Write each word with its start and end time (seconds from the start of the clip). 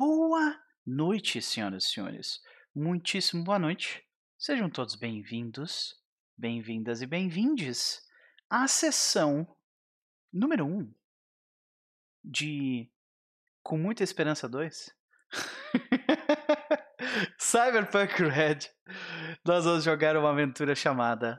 Boa 0.00 0.58
noite, 0.86 1.42
senhoras 1.42 1.84
e 1.84 1.88
senhores. 1.88 2.40
Muitíssimo 2.74 3.44
boa 3.44 3.58
noite. 3.58 4.02
Sejam 4.38 4.70
todos 4.70 4.96
bem-vindos, 4.96 5.94
bem-vindas 6.38 7.02
e 7.02 7.06
bem-vindes 7.06 8.00
à 8.48 8.66
sessão 8.66 9.46
número 10.32 10.64
1 10.64 10.74
um 10.74 10.94
de 12.24 12.90
Com 13.62 13.76
Muita 13.76 14.02
Esperança 14.02 14.48
2. 14.48 14.90
Cyberpunk 17.38 18.22
Red. 18.22 18.60
Nós 19.44 19.66
vamos 19.66 19.84
jogar 19.84 20.16
uma 20.16 20.30
aventura 20.30 20.74
chamada 20.74 21.38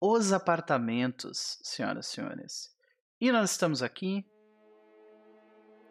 Os 0.00 0.32
Apartamentos, 0.32 1.58
senhoras 1.64 2.06
e 2.06 2.10
senhores. 2.10 2.76
E 3.20 3.32
nós 3.32 3.50
estamos 3.50 3.82
aqui 3.82 4.24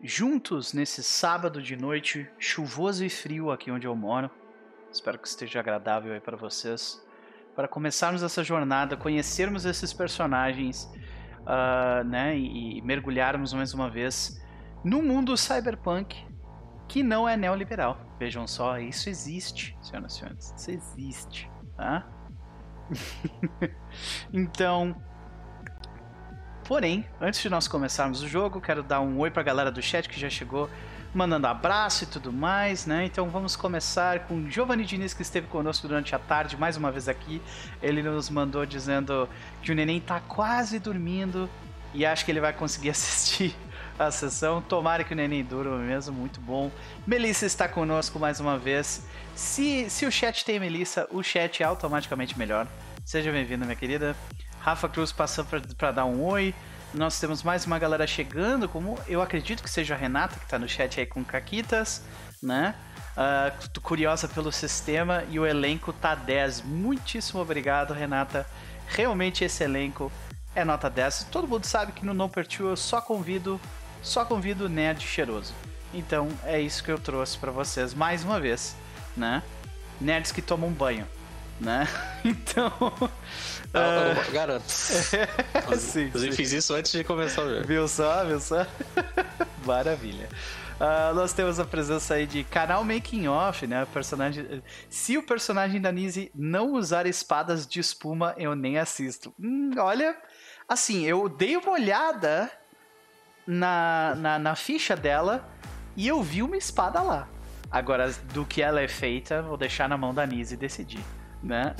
juntos 0.02 0.74
nesse 0.74 1.04
sábado 1.04 1.62
de 1.62 1.76
noite, 1.76 2.30
chuvoso 2.38 3.04
e 3.04 3.10
frio 3.10 3.52
aqui 3.52 3.72
onde 3.72 3.88
eu 3.88 3.96
moro. 3.96 4.30
Espero 4.92 5.20
que 5.20 5.28
esteja 5.28 5.60
agradável 5.60 6.14
aí 6.14 6.20
para 6.20 6.38
vocês. 6.38 7.04
Para 7.56 7.68
começarmos 7.68 8.22
essa 8.22 8.44
jornada, 8.44 8.96
conhecermos 8.96 9.66
esses 9.66 9.92
personagens, 9.92 10.90
uh, 11.42 12.04
né, 12.04 12.38
e, 12.38 12.78
e 12.78 12.82
mergulharmos 12.82 13.54
mais 13.54 13.74
uma 13.74 13.90
vez 13.90 14.40
no 14.84 15.02
mundo 15.02 15.36
cyberpunk 15.36 16.26
que 16.88 17.04
não 17.04 17.28
é 17.28 17.36
neoliberal. 17.36 18.00
Vejam 18.20 18.48
só, 18.48 18.80
isso 18.80 19.10
existe, 19.10 19.78
senhoras 19.82 20.14
e 20.14 20.18
senhores. 20.18 20.54
Isso 20.58 20.72
existe, 20.72 21.52
tá? 21.76 22.08
então, 24.32 24.96
Porém, 26.68 27.06
antes 27.22 27.42
de 27.42 27.50
nós 27.50 27.66
começarmos 27.66 28.22
o 28.22 28.28
jogo, 28.28 28.60
quero 28.60 28.84
dar 28.84 29.00
um 29.00 29.18
oi 29.20 29.32
para 29.32 29.42
a 29.42 29.46
galera 29.46 29.72
do 29.72 29.82
chat 29.82 30.10
que 30.10 30.20
já 30.20 30.30
chegou 30.30 30.70
mandando 31.14 31.48
abraço 31.48 32.04
e 32.04 32.08
tudo 32.08 32.34
mais, 32.34 32.86
né? 32.86 33.06
Então 33.06 33.30
vamos 33.30 33.56
começar 33.56 34.28
com 34.28 34.50
Giovanni 34.50 34.84
Diniz, 34.84 35.14
que 35.14 35.22
esteve 35.22 35.48
conosco 35.48 35.88
durante 35.88 36.14
a 36.14 36.20
tarde, 36.20 36.58
mais 36.58 36.76
uma 36.76 36.92
vez 36.92 37.08
aqui. 37.08 37.42
Ele 37.82 38.04
nos 38.04 38.30
mandou 38.30 38.66
dizendo 38.66 39.30
que 39.62 39.72
o 39.72 39.76
neném 39.76 40.02
tá 40.02 40.20
quase 40.20 40.78
dormindo 40.78 41.50
e 41.94 42.06
acho 42.06 42.26
que 42.26 42.32
ele 42.32 42.42
vai 42.42 42.52
conseguir 42.52 42.90
assistir 42.92 43.56
a 43.98 44.12
sessão. 44.12 44.62
Tomara 44.62 45.06
que 45.06 45.14
o 45.14 45.16
neném 45.16 45.46
durma 45.46 45.78
mesmo, 45.78 46.14
muito 46.14 46.42
bom. 46.42 46.70
Melissa 47.08 47.46
está 47.46 47.70
conosco 47.70 48.20
mais 48.20 48.42
uma 48.42 48.58
vez. 48.58 49.08
Se, 49.34 49.90
se 49.90 50.06
o 50.06 50.12
chat 50.12 50.44
tem 50.44 50.60
Melissa, 50.60 51.08
o 51.12 51.24
chat 51.24 51.64
é 51.64 51.66
automaticamente 51.66 52.38
melhor. 52.38 52.68
Seja 53.06 53.32
bem-vinda, 53.32 53.64
minha 53.64 53.78
querida. 53.78 54.18
Rafa 54.68 54.90
Cruz 54.90 55.14
passando 55.14 55.48
para 55.78 55.94
dar 55.94 56.04
um 56.04 56.22
oi. 56.26 56.54
Nós 56.94 57.18
temos 57.22 57.42
mais 57.42 57.66
uma 57.66 57.80
galera 57.80 58.06
chegando, 58.06 58.68
como 58.68 59.00
eu 59.08 59.22
acredito 59.22 59.64
que 59.64 59.70
seja 59.70 59.94
a 59.94 59.98
Renata, 59.98 60.38
que 60.38 60.44
está 60.44 60.60
no 60.60 60.68
chat 60.68 61.00
aí 61.00 61.06
com 61.06 61.24
Caquitas, 61.24 62.04
né? 62.44 62.76
Uh, 63.16 63.80
curiosa 63.80 64.28
pelo 64.28 64.52
sistema 64.52 65.24
e 65.30 65.40
o 65.40 65.46
elenco 65.46 65.94
tá 65.94 66.16
10. 66.16 66.64
Muitíssimo 66.64 67.40
obrigado, 67.40 67.94
Renata. 67.94 68.46
Realmente 68.90 69.46
esse 69.46 69.64
elenco 69.64 70.12
é 70.54 70.66
nota 70.66 70.90
10. 70.90 71.28
Todo 71.32 71.48
mundo 71.48 71.64
sabe 71.64 71.94
que 71.94 72.06
no 72.06 72.14
No 72.14 72.28
Pertu 72.28 72.68
eu 72.68 72.76
só 72.76 73.00
convido, 73.00 73.62
só 74.04 74.26
convido 74.26 74.68
nerd 74.68 75.02
cheiroso. 75.02 75.54
Então 75.94 76.28
é 76.44 76.60
isso 76.60 76.84
que 76.84 76.92
eu 76.92 77.00
trouxe 77.00 77.38
para 77.38 77.54
vocês 77.54 77.94
mais 77.94 78.22
uma 78.22 78.38
vez, 78.38 78.76
né? 79.16 79.42
Nerds 80.02 80.34
que 80.34 80.42
tomam 80.42 80.70
banho 80.72 81.08
né? 81.60 81.88
Então. 82.24 82.72
Uh... 83.78 84.32
Garanto. 84.32 84.64
sim, 84.70 86.06
Inclusive, 86.06 86.32
sim. 86.32 86.32
fiz 86.32 86.52
isso 86.52 86.74
antes 86.74 86.92
de 86.92 87.04
começar 87.04 87.44
o 87.44 87.50
jogo. 87.50 87.68
Viu 87.68 87.88
só, 87.88 88.26
viu 88.26 88.40
só? 88.40 88.66
Maravilha. 89.66 90.30
Uh, 90.80 91.14
nós 91.16 91.34
temos 91.34 91.60
a 91.60 91.66
presença 91.66 92.14
aí 92.14 92.28
de 92.28 92.44
canal 92.44 92.84
Making 92.84 93.28
Off, 93.28 93.66
né? 93.66 93.84
O 93.84 93.88
personagem. 93.88 94.62
Se 94.90 95.18
o 95.18 95.24
personagem 95.24 95.82
da 95.82 95.92
Nise 95.92 96.32
não 96.36 96.74
usar 96.74 97.08
espadas 97.08 97.66
de 97.66 97.80
espuma, 97.80 98.36
eu 98.38 98.56
nem 98.56 98.78
assisto. 98.78 99.34
Hum, 99.40 99.72
olha, 99.78 100.16
assim, 100.70 101.04
eu 101.04 101.28
dei 101.28 101.58
uma 101.58 101.72
olhada 101.72 102.52
na, 103.46 104.14
na, 104.16 104.40
na 104.40 104.56
ficha 104.56 104.96
dela 104.96 105.50
e 105.96 106.08
eu 106.08 106.22
vi 106.22 106.44
uma 106.44 106.58
espada 106.58 107.02
lá. 107.02 107.28
Agora, 107.72 108.12
do 108.34 108.46
que 108.46 108.62
ela 108.62 108.80
é 108.80 108.88
feita, 108.88 109.42
vou 109.42 109.58
deixar 109.58 109.90
na 109.90 109.98
mão 109.98 110.14
da 110.14 110.26
Nise 110.26 110.56
decidir 110.56 111.04
né? 111.42 111.76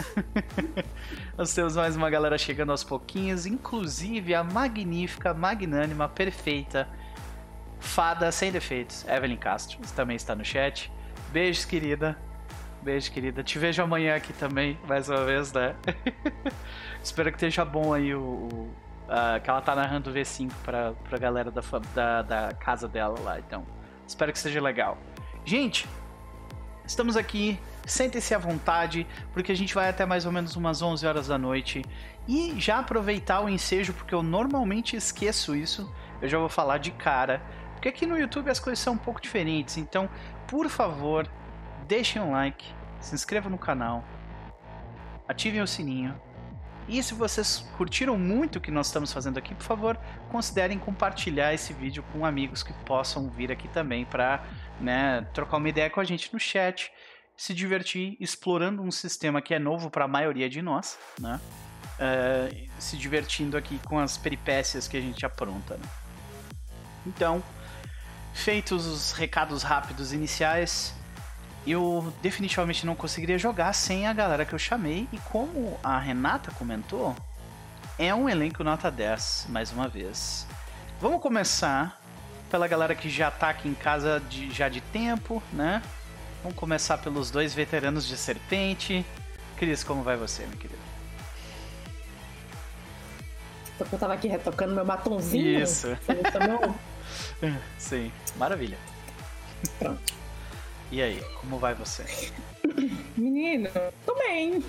Nós 1.38 1.54
temos 1.54 1.76
mais 1.76 1.96
uma 1.96 2.10
galera 2.10 2.38
chegando 2.38 2.72
aos 2.72 2.84
pouquinhos, 2.84 3.46
inclusive 3.46 4.34
a 4.34 4.44
magnífica, 4.44 5.34
magnânima, 5.34 6.08
perfeita 6.08 6.88
fada 7.80 8.32
sem 8.32 8.52
defeitos, 8.52 9.06
Evelyn 9.08 9.38
Castro, 9.38 9.80
também 9.96 10.16
está 10.16 10.36
no 10.36 10.44
chat. 10.44 10.92
Beijos, 11.32 11.66
querida. 11.66 12.18
Beijo, 12.82 13.12
querida. 13.12 13.44
Te 13.44 13.60
vejo 13.60 13.82
amanhã 13.82 14.16
aqui 14.16 14.34
também, 14.34 14.78
mais 14.88 15.10
uma 15.10 15.26
vez, 15.26 15.52
né? 15.52 15.76
Espero 17.04 17.32
que 17.32 17.38
esteja 17.38 17.66
bom 17.66 17.94
aí 17.94 18.14
o, 18.14 18.22
o 18.22 18.70
que 19.44 19.50
ela 19.50 19.62
tá 19.62 19.76
narrando 19.76 20.10
o 20.10 20.14
V5 20.14 20.52
pra, 20.64 20.94
pra 21.10 21.18
galera 21.18 21.52
da, 21.52 21.62
da, 21.94 22.22
da 22.22 22.54
casa 22.54 22.88
dela 22.88 23.20
lá, 23.20 23.40
então. 23.40 23.66
Espero 24.08 24.32
que 24.32 24.40
seja 24.40 24.62
legal. 24.62 24.98
Gente, 25.44 25.88
estamos 26.88 27.18
aqui 27.18 27.60
Sentem-se 27.88 28.36
à 28.36 28.38
vontade, 28.38 29.08
porque 29.32 29.50
a 29.50 29.56
gente 29.56 29.74
vai 29.74 29.88
até 29.88 30.06
mais 30.06 30.26
ou 30.26 30.32
menos 30.32 30.58
umas 30.58 30.82
11 30.82 31.08
horas 31.08 31.28
da 31.28 31.38
noite. 31.38 31.86
E 32.28 32.54
já 32.60 32.80
aproveitar 32.80 33.40
o 33.40 33.48
ensejo, 33.48 33.94
porque 33.94 34.14
eu 34.14 34.22
normalmente 34.22 34.98
esqueço 34.98 35.56
isso, 35.56 35.90
eu 36.22 36.28
já 36.28 36.38
vou 36.38 36.50
falar 36.50 36.80
de 36.80 36.92
cara. 36.92 37.42
Porque 37.72 37.88
aqui 37.88 38.06
no 38.06 38.20
YouTube 38.20 38.50
as 38.50 38.60
coisas 38.60 38.80
são 38.80 38.96
um 38.96 38.98
pouco 38.98 39.22
diferentes. 39.22 39.78
Então, 39.78 40.10
por 40.50 40.68
favor, 40.68 41.26
deixem 41.88 42.22
um 42.22 42.34
like, 42.34 42.66
se 43.00 43.16
inscrevam 43.16 43.50
no 43.50 43.58
canal, 43.58 44.04
ativem 45.26 45.62
o 45.62 45.68
sininho. 45.68 46.14
E 46.90 47.02
se 47.02 47.14
vocês 47.14 47.70
curtiram 47.78 48.18
muito 48.18 48.58
o 48.58 48.62
que 48.62 48.72
nós 48.72 48.88
estamos 48.88 49.14
fazendo 49.14 49.38
aqui, 49.38 49.56
por 49.56 49.64
favor, 49.64 49.98
considerem 50.30 50.78
compartilhar 50.78 51.54
esse 51.54 51.72
vídeo 51.72 52.04
com 52.12 52.26
amigos 52.26 52.64
que 52.64 52.74
possam 52.86 53.30
vir 53.30 53.50
aqui 53.50 53.70
também 53.70 54.04
para 54.04 54.44
né, 54.80 55.26
trocar 55.34 55.58
uma 55.58 55.70
ideia 55.70 55.90
com 55.90 56.00
a 56.00 56.04
gente 56.04 56.32
no 56.34 56.40
chat 56.40 56.92
se 57.38 57.54
divertir 57.54 58.18
explorando 58.20 58.82
um 58.82 58.92
sistema 58.92 59.42
que 59.42 59.54
é 59.54 59.60
novo 59.60 59.92
para 59.92 60.06
a 60.06 60.08
maioria 60.08 60.50
de 60.50 60.62
nós, 60.62 60.98
né? 61.20 61.40
Uh, 62.00 62.70
se 62.80 62.98
divertindo 62.98 63.56
aqui 63.56 63.80
com 63.86 64.00
as 64.00 64.18
peripécias 64.18 64.88
que 64.88 64.98
a 64.98 65.02
gente 65.02 65.26
apronta. 65.26 65.76
Né? 65.76 65.88
Então, 67.06 67.44
feitos 68.34 68.86
os 68.86 69.12
recados 69.14 69.64
rápidos 69.64 70.14
iniciais, 70.14 70.94
eu 71.66 72.14
definitivamente 72.22 72.86
não 72.86 72.96
conseguiria 72.96 73.38
jogar 73.38 73.74
sem 73.74 74.08
a 74.08 74.14
galera 74.14 74.46
que 74.46 74.54
eu 74.54 74.60
chamei. 74.60 75.08
E 75.12 75.18
como 75.20 75.80
a 75.84 75.98
Renata 76.00 76.52
comentou, 76.52 77.16
é 77.98 78.14
um 78.14 78.30
elenco 78.30 78.64
nota 78.64 78.92
10, 78.92 79.48
mais 79.50 79.72
uma 79.72 79.88
vez. 79.88 80.46
Vamos 81.02 81.22
começar 81.22 82.00
pela 82.50 82.68
galera 82.68 82.96
que 82.96 83.10
já 83.10 83.30
tá 83.30 83.50
aqui 83.50 83.68
em 83.68 83.74
casa 83.74 84.22
de, 84.30 84.52
já 84.52 84.70
de 84.70 84.82
tempo, 84.82 85.42
né? 85.52 85.82
Vamos 86.44 86.58
começar 86.58 86.98
pelos 86.98 87.30
dois 87.30 87.54
veteranos 87.54 88.08
de 88.08 88.16
serpente. 88.16 89.06
Cris, 89.58 89.84
como 89.84 90.04
vai 90.04 90.16
você, 90.16 90.46
meu 90.46 90.58
querido? 90.58 90.88
Eu 93.80 94.00
tava 94.00 94.14
aqui 94.14 94.28
retocando 94.28 94.74
meu 94.74 94.86
batonzinho. 94.86 95.62
Isso. 95.62 95.88
Sim, 97.78 98.12
maravilha. 98.36 98.78
Pronto. 99.78 100.14
E 100.92 101.02
aí, 101.02 101.22
como 101.42 101.60
vai 101.60 101.74
você? 101.74 102.04
Menino, 103.16 103.70
tô 104.06 104.16
bem. 104.16 104.64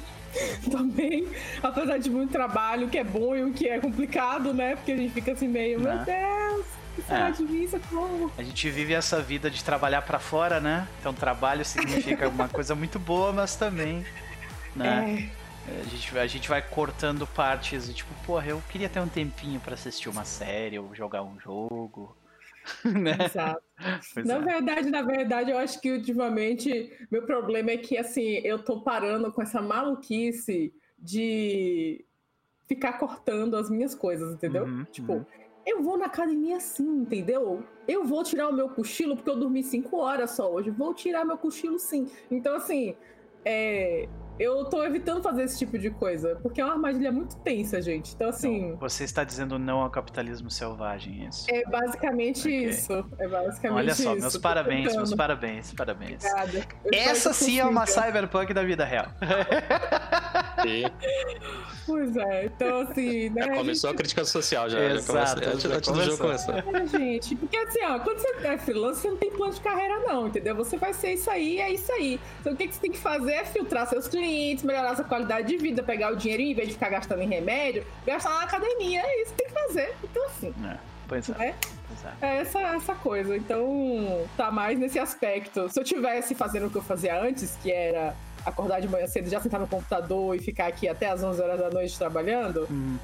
Tô 0.71 0.83
bem. 0.85 1.29
Apesar 1.63 1.99
de 1.99 2.11
muito 2.11 2.33
trabalho, 2.33 2.89
que 2.89 2.99
é 2.99 3.05
bom 3.05 3.35
e 3.35 3.45
o 3.45 3.53
que 3.53 3.69
é 3.69 3.79
complicado, 3.79 4.53
né? 4.53 4.77
Porque 4.77 4.93
a 4.93 4.97
gente 4.97 5.13
fica 5.13 5.33
assim 5.33 5.49
meio, 5.49 5.81
meu 5.81 5.97
Deus, 5.99 6.67
é. 7.09 7.79
como? 7.89 8.31
A 8.37 8.43
gente 8.43 8.71
vive 8.71 8.93
essa 8.93 9.21
vida 9.21 9.51
de 9.51 9.63
trabalhar 9.63 10.03
para 10.03 10.19
fora, 10.19 10.61
né? 10.61 10.87
Então 11.01 11.15
trabalho 11.15 11.65
significa 11.65 12.29
uma 12.29 12.49
coisa 12.51 12.75
muito 12.75 12.99
boa, 12.99 13.33
mas 13.33 13.57
também, 13.57 14.05
né? 14.75 15.31
É. 15.69 15.81
A 15.81 15.85
gente, 15.85 16.19
a 16.19 16.27
gente 16.27 16.49
vai 16.49 16.63
cortando 16.63 17.27
partes, 17.27 17.93
tipo, 17.95 18.13
porra, 18.25 18.47
eu 18.47 18.63
queria 18.71 18.89
ter 18.89 19.01
um 19.01 19.09
tempinho 19.09 19.61
para 19.61 19.75
assistir 19.75 20.09
uma 20.09 20.25
série 20.25 20.79
ou 20.79 20.95
jogar 20.95 21.23
um 21.23 21.39
jogo. 21.39 22.17
né? 22.85 23.17
Exato. 23.25 23.63
Pois 24.13 24.27
na 24.27 24.35
é. 24.35 24.41
verdade, 24.41 24.91
na 24.91 25.03
verdade, 25.03 25.51
eu 25.53 25.59
acho 25.59 25.81
que 25.81 25.93
ultimamente 25.93 26.93
meu 27.13 27.23
problema 27.23 27.71
é 27.71 27.77
que 27.77 27.97
assim, 27.97 28.41
eu 28.43 28.59
tô 28.59 28.81
parando 28.81 29.31
com 29.31 29.41
essa 29.41 29.63
maluquice 29.63 30.75
de 30.99 32.05
ficar 32.67 32.95
cortando 32.95 33.57
as 33.57 33.71
minhas 33.71 33.95
coisas, 33.95 34.35
entendeu? 34.35 34.65
Uhum, 34.65 34.85
tipo, 34.85 35.13
uhum 35.13 35.25
eu 35.69 35.83
vou 35.83 35.99
na 35.99 36.07
academia 36.07 36.59
sim, 36.61 37.03
entendeu? 37.03 37.63
Eu 37.87 38.05
vou 38.05 38.25
tirar 38.25 38.49
o 38.49 38.53
meu 38.53 38.69
cochilo, 38.71 39.15
porque 39.15 39.29
eu 39.29 39.37
dormi 39.37 39.63
cinco 39.63 39.99
horas 39.99 40.31
só 40.31 40.51
hoje. 40.51 40.71
Vou 40.71 40.95
tirar 40.95 41.25
meu 41.25 41.37
cochilo 41.37 41.79
sim. 41.79 42.09
Então, 42.31 42.57
assim, 42.57 42.97
é, 43.45 44.09
eu 44.39 44.65
tô 44.65 44.83
evitando 44.85 45.23
fazer 45.23 45.45
esse 45.45 45.59
tipo 45.59 45.79
de 45.79 45.91
coisa, 45.91 46.37
porque 46.43 46.61
é 46.61 46.65
uma 46.65 46.75
armadilha 46.75 47.11
muito 47.11 47.37
tensa, 47.37 47.81
gente. 47.81 48.15
Então, 48.15 48.29
assim. 48.29 48.69
Então, 48.69 48.77
você 48.79 49.05
está 49.05 49.25
dizendo 49.25 49.59
não 49.59 49.81
ao 49.81 49.91
capitalismo 49.91 50.51
selvagem, 50.51 51.25
é 51.25 51.29
isso? 51.29 51.47
É 51.51 51.65
basicamente 51.65 52.41
okay. 52.41 52.65
isso. 52.67 52.93
É 53.19 53.29
basicamente 53.29 53.79
Olha 53.79 53.95
só, 53.95 54.13
isso. 54.13 54.21
meus 54.21 54.37
parabéns, 54.37 54.95
meus 54.95 55.15
parabéns, 55.15 55.73
parabéns. 55.73 56.23
Essa 56.93 57.33
sim 57.33 57.59
é 57.59 57.65
uma 57.65 57.87
cyberpunk 57.87 58.53
da 58.55 58.63
vida 58.63 58.85
real. 58.85 59.07
Pois 61.87 62.15
é, 62.17 62.45
então 62.45 62.81
assim, 62.81 63.31
né? 63.31 63.47
Já 63.47 63.55
começou 63.55 63.89
a, 63.89 63.91
gente... 63.91 63.95
a 63.95 63.95
crítica 63.95 64.25
social 64.25 64.69
já. 64.69 64.79
Exato, 64.85 65.41
já 65.41 65.47
começa, 65.47 65.75
antes 65.75 65.93
do 65.93 66.03
jogo 66.03 66.19
começar. 66.19 66.59
É, 66.59 66.87
gente, 66.87 67.37
porque 67.37 67.57
assim, 67.57 67.83
ó, 67.85 67.99
quando 68.01 68.19
você 68.19 68.47
é 68.47 68.59
freelancer, 68.59 69.03
você 69.03 69.09
não 69.09 69.17
tem 69.17 69.31
plano 69.31 69.55
de 69.55 69.61
carreira, 69.61 69.99
não, 70.01 70.27
entendeu? 70.27 70.55
Você 70.57 70.77
vai 70.77 70.93
ser 70.93 71.15
isso 71.15 71.31
aí, 71.31 71.59
é 71.59 71.73
isso 71.73 71.91
aí. 71.93 72.21
Então 72.41 72.53
o 72.53 72.57
que, 72.57 72.69
que 72.69 72.75
você 72.75 72.81
tem 72.81 72.93
que 72.93 72.99
fazer 72.99 73.33
é 73.33 73.45
filtrar 73.45 73.87
seus 73.87 74.07
clientes, 74.07 74.28
melhorar 74.63 74.95
sua 74.97 75.05
qualidade 75.05 75.49
de 75.49 75.57
vida, 75.57 75.83
pegar 75.83 76.13
o 76.13 76.17
dinheiro 76.17 76.43
em 76.43 76.55
vez 76.55 76.69
de 76.69 76.75
ficar 76.75 76.89
gastando 76.89 77.23
em 77.23 77.29
remédio, 77.29 77.85
gastar 78.07 78.31
na 78.31 78.43
academia. 78.43 79.03
É 79.03 79.23
isso 79.23 79.33
que 79.35 79.43
tem 79.43 79.47
que 79.47 79.53
fazer. 79.53 79.95
Então, 80.03 80.27
assim. 80.27 80.55
É, 80.65 80.77
pois 81.07 81.29
é. 81.29 81.33
Né? 81.33 81.49
é. 81.49 81.79
É 82.21 82.37
essa, 82.39 82.61
essa 82.61 82.95
coisa. 82.95 83.37
Então, 83.37 84.27
tá 84.37 84.51
mais 84.51 84.79
nesse 84.79 84.99
aspecto. 84.99 85.69
Se 85.69 85.79
eu 85.79 85.85
tivesse 85.85 86.35
fazendo 86.35 86.67
o 86.67 86.71
que 86.71 86.77
eu 86.77 86.83
fazia 86.83 87.21
antes, 87.21 87.57
que 87.63 87.73
era 87.73 88.15
acordar 88.45 88.81
de 88.81 88.89
manhã 88.89 89.07
cedo, 89.07 89.29
já 89.29 89.41
sentar 89.41 89.61
no 89.61 89.67
computador 89.67 90.37
e 90.37 90.39
ficar 90.39 90.67
aqui 90.67 90.89
até 90.89 91.09
as 91.09 91.23
11 91.23 91.41
horas 91.41 91.59
da 91.59 91.71
noite 91.71 91.97
trabalhando, 91.99 92.67
hum. 92.71 92.97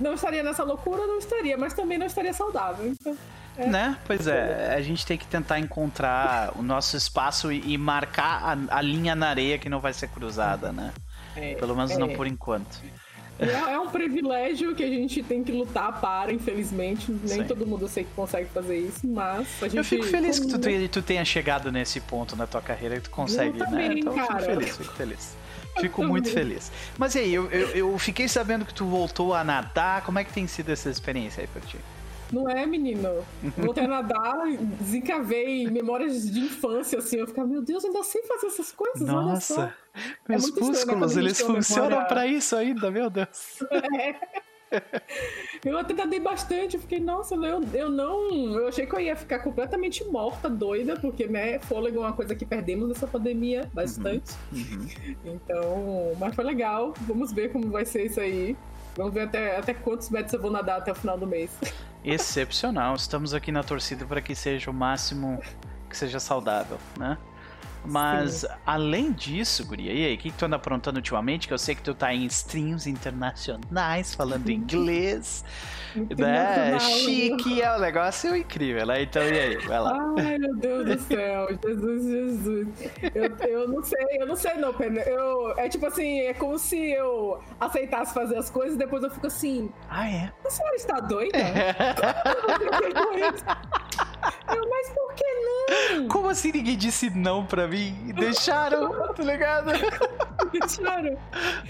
não 0.00 0.14
estaria 0.14 0.42
nessa 0.42 0.64
loucura, 0.64 1.06
não 1.06 1.18
estaria, 1.18 1.56
mas 1.56 1.74
também 1.74 1.98
não 1.98 2.06
estaria 2.06 2.32
saudável. 2.32 2.86
Então, 2.86 3.16
é. 3.58 3.66
Né? 3.66 3.96
Pois 4.06 4.26
é, 4.26 4.74
a 4.74 4.80
gente 4.82 5.04
tem 5.06 5.16
que 5.16 5.26
tentar 5.26 5.58
encontrar 5.58 6.52
o 6.56 6.62
nosso 6.62 6.96
espaço 6.96 7.50
e, 7.52 7.72
e 7.72 7.78
marcar 7.78 8.42
a, 8.42 8.78
a, 8.78 8.82
linha 8.82 9.14
na 9.14 9.28
areia 9.28 9.58
que 9.58 9.68
não 9.68 9.80
vai 9.80 9.92
ser 9.92 10.08
cruzada, 10.08 10.72
né? 10.72 10.92
É, 11.34 11.54
Pelo 11.54 11.74
menos 11.74 11.92
é. 11.92 11.98
não 11.98 12.08
por 12.08 12.26
enquanto. 12.26 12.80
É, 13.38 13.74
é, 13.74 13.78
um 13.78 13.88
privilégio 13.88 14.74
que 14.74 14.82
a 14.82 14.88
gente 14.88 15.22
tem 15.22 15.44
que 15.44 15.52
lutar 15.52 16.00
para, 16.00 16.32
infelizmente. 16.32 17.10
Nem 17.10 17.42
Sim. 17.42 17.44
todo 17.44 17.66
mundo 17.66 17.86
sei 17.86 18.04
que 18.04 18.10
consegue 18.16 18.48
fazer 18.48 18.78
isso, 18.78 19.06
mas 19.06 19.46
a 19.60 19.66
gente. 19.66 19.76
Eu 19.76 19.84
fico 19.84 20.04
feliz 20.04 20.38
que 20.38 20.48
tu, 20.48 20.58
tenha, 20.58 20.88
tu 20.88 21.02
tenha 21.02 21.24
chegado 21.24 21.70
nesse 21.70 22.00
ponto 22.00 22.34
na 22.34 22.46
tua 22.46 22.62
carreira 22.62 22.96
que 22.96 23.02
tu 23.02 23.10
consegue, 23.10 23.60
eu 23.60 23.70
né? 23.70 23.88
Então, 23.98 24.14
cara. 24.14 24.40
fico 24.40 24.44
feliz, 24.44 24.76
fico 24.76 24.94
feliz. 24.94 25.36
Fico 25.78 26.02
muito 26.04 26.30
feliz. 26.30 26.72
Mas 26.96 27.14
e 27.14 27.18
aí, 27.18 27.34
eu, 27.34 27.50
eu, 27.50 27.68
eu, 27.68 27.98
fiquei 27.98 28.26
sabendo 28.28 28.64
que 28.64 28.72
tu 28.72 28.86
voltou 28.86 29.34
a 29.34 29.44
nadar. 29.44 30.02
Como 30.02 30.18
é 30.18 30.24
que 30.24 30.32
tem 30.32 30.46
sido 30.46 30.72
essa 30.72 30.88
experiência 30.88 31.42
aí 31.42 31.46
pra 31.46 31.60
ti? 31.60 31.76
Não 32.32 32.48
é, 32.48 32.66
menino? 32.66 33.24
Voltei 33.56 33.84
a 33.84 33.88
nadar, 33.88 34.46
desencavei 34.80 35.70
memórias 35.70 36.30
de 36.30 36.40
infância, 36.40 36.98
assim. 36.98 37.18
Eu 37.18 37.26
ficava, 37.26 37.46
meu 37.46 37.62
Deus, 37.62 37.84
ainda 37.84 38.02
sei 38.02 38.22
fazer 38.22 38.48
essas 38.48 38.72
coisas, 38.72 39.08
Nossa, 39.08 39.74
meus 40.28 40.44
é 40.56 40.60
músculos, 40.60 41.16
eles 41.16 41.40
funcionam 41.40 42.04
para 42.04 42.26
isso 42.26 42.56
ainda, 42.56 42.90
meu 42.90 43.08
Deus. 43.08 43.62
É. 43.98 44.46
Eu 45.64 45.78
até 45.78 45.94
nadei 45.94 46.18
bastante, 46.18 46.74
eu 46.74 46.80
fiquei, 46.80 46.98
nossa, 46.98 47.34
eu, 47.36 47.62
eu 47.72 47.88
não. 47.88 48.30
Eu 48.58 48.68
achei 48.68 48.84
que 48.84 48.94
eu 48.94 49.00
ia 49.00 49.14
ficar 49.14 49.38
completamente 49.38 50.04
morta, 50.04 50.48
doida, 50.48 50.96
porque, 50.96 51.26
né, 51.26 51.58
fôlego 51.60 51.98
é 51.98 52.00
uma 52.00 52.12
coisa 52.12 52.34
que 52.34 52.44
perdemos 52.44 52.88
nessa 52.88 53.06
pandemia 53.06 53.70
bastante. 53.72 54.34
Uhum. 54.52 54.60
Uhum. 54.60 55.16
Então, 55.24 56.12
mas 56.18 56.34
foi 56.34 56.44
legal. 56.44 56.92
Vamos 57.02 57.32
ver 57.32 57.52
como 57.52 57.70
vai 57.70 57.84
ser 57.84 58.06
isso 58.06 58.20
aí. 58.20 58.56
Vamos 58.96 59.12
ver 59.12 59.22
até, 59.22 59.56
até 59.56 59.74
quantos 59.74 60.08
metros 60.10 60.32
eu 60.32 60.40
vou 60.40 60.50
nadar 60.50 60.78
até 60.78 60.90
o 60.90 60.94
final 60.94 61.18
do 61.18 61.26
mês. 61.26 61.50
Excepcional. 62.06 62.94
Estamos 62.94 63.34
aqui 63.34 63.50
na 63.50 63.64
torcida 63.64 64.06
para 64.06 64.20
que 64.20 64.34
seja 64.34 64.70
o 64.70 64.74
máximo 64.74 65.40
que 65.90 65.96
seja 65.96 66.20
saudável, 66.20 66.78
né? 66.96 67.18
Mas, 67.84 68.40
Sim. 68.40 68.46
além 68.64 69.12
disso, 69.12 69.64
Guria, 69.64 69.92
e 69.92 70.06
aí, 70.06 70.14
o 70.14 70.18
que, 70.18 70.30
que 70.30 70.36
tu 70.36 70.44
anda 70.44 70.56
aprontando 70.56 70.98
ultimamente? 70.98 71.46
Que 71.46 71.54
eu 71.54 71.58
sei 71.58 71.74
que 71.74 71.82
tu 71.82 71.94
tá 71.94 72.12
em 72.12 72.24
streams 72.26 72.88
internacionais, 72.88 74.14
falando 74.14 74.50
inglês, 74.50 75.44
né? 76.18 76.78
Chique, 76.78 77.62
é 77.62 77.76
um 77.76 77.80
negócio 77.80 78.36
incrível, 78.36 78.86
né? 78.86 79.02
Então, 79.02 79.22
e 79.22 79.38
aí, 79.38 79.56
vai 79.58 79.80
lá. 79.80 79.98
Ai, 80.18 80.38
meu 80.38 80.56
Deus 80.56 80.86
do 80.86 80.98
céu, 81.00 81.48
Jesus, 81.64 82.04
Jesus. 82.04 82.68
Eu, 83.14 83.36
eu 83.48 83.68
não 83.68 83.82
sei, 83.82 84.06
eu 84.18 84.26
não 84.26 84.36
sei 84.36 84.54
não, 84.54 84.72
Pedro. 84.72 85.00
Eu, 85.00 85.58
é 85.58 85.68
tipo 85.68 85.86
assim, 85.86 86.20
é 86.20 86.34
como 86.34 86.58
se 86.58 86.92
eu 86.92 87.40
aceitasse 87.60 88.14
fazer 88.14 88.36
as 88.36 88.50
coisas 88.50 88.74
e 88.74 88.78
depois 88.78 89.02
eu 89.02 89.10
fico 89.10 89.26
assim... 89.26 89.70
Ah, 89.88 90.08
é? 90.08 90.32
A 90.44 90.50
senhora 90.50 90.76
está 90.76 91.00
doida? 91.00 91.38
É. 91.38 91.74
eu, 94.54 94.68
mas 94.68 94.90
por 94.90 95.14
que 95.14 95.24
não? 95.24 96.08
Como 96.08 96.28
assim 96.28 96.52
ninguém 96.52 96.76
disse 96.76 97.10
não 97.10 97.44
pra 97.44 97.66
mim? 97.66 98.12
Deixaram, 98.14 98.90
tá 99.14 99.22
ligado? 99.22 99.72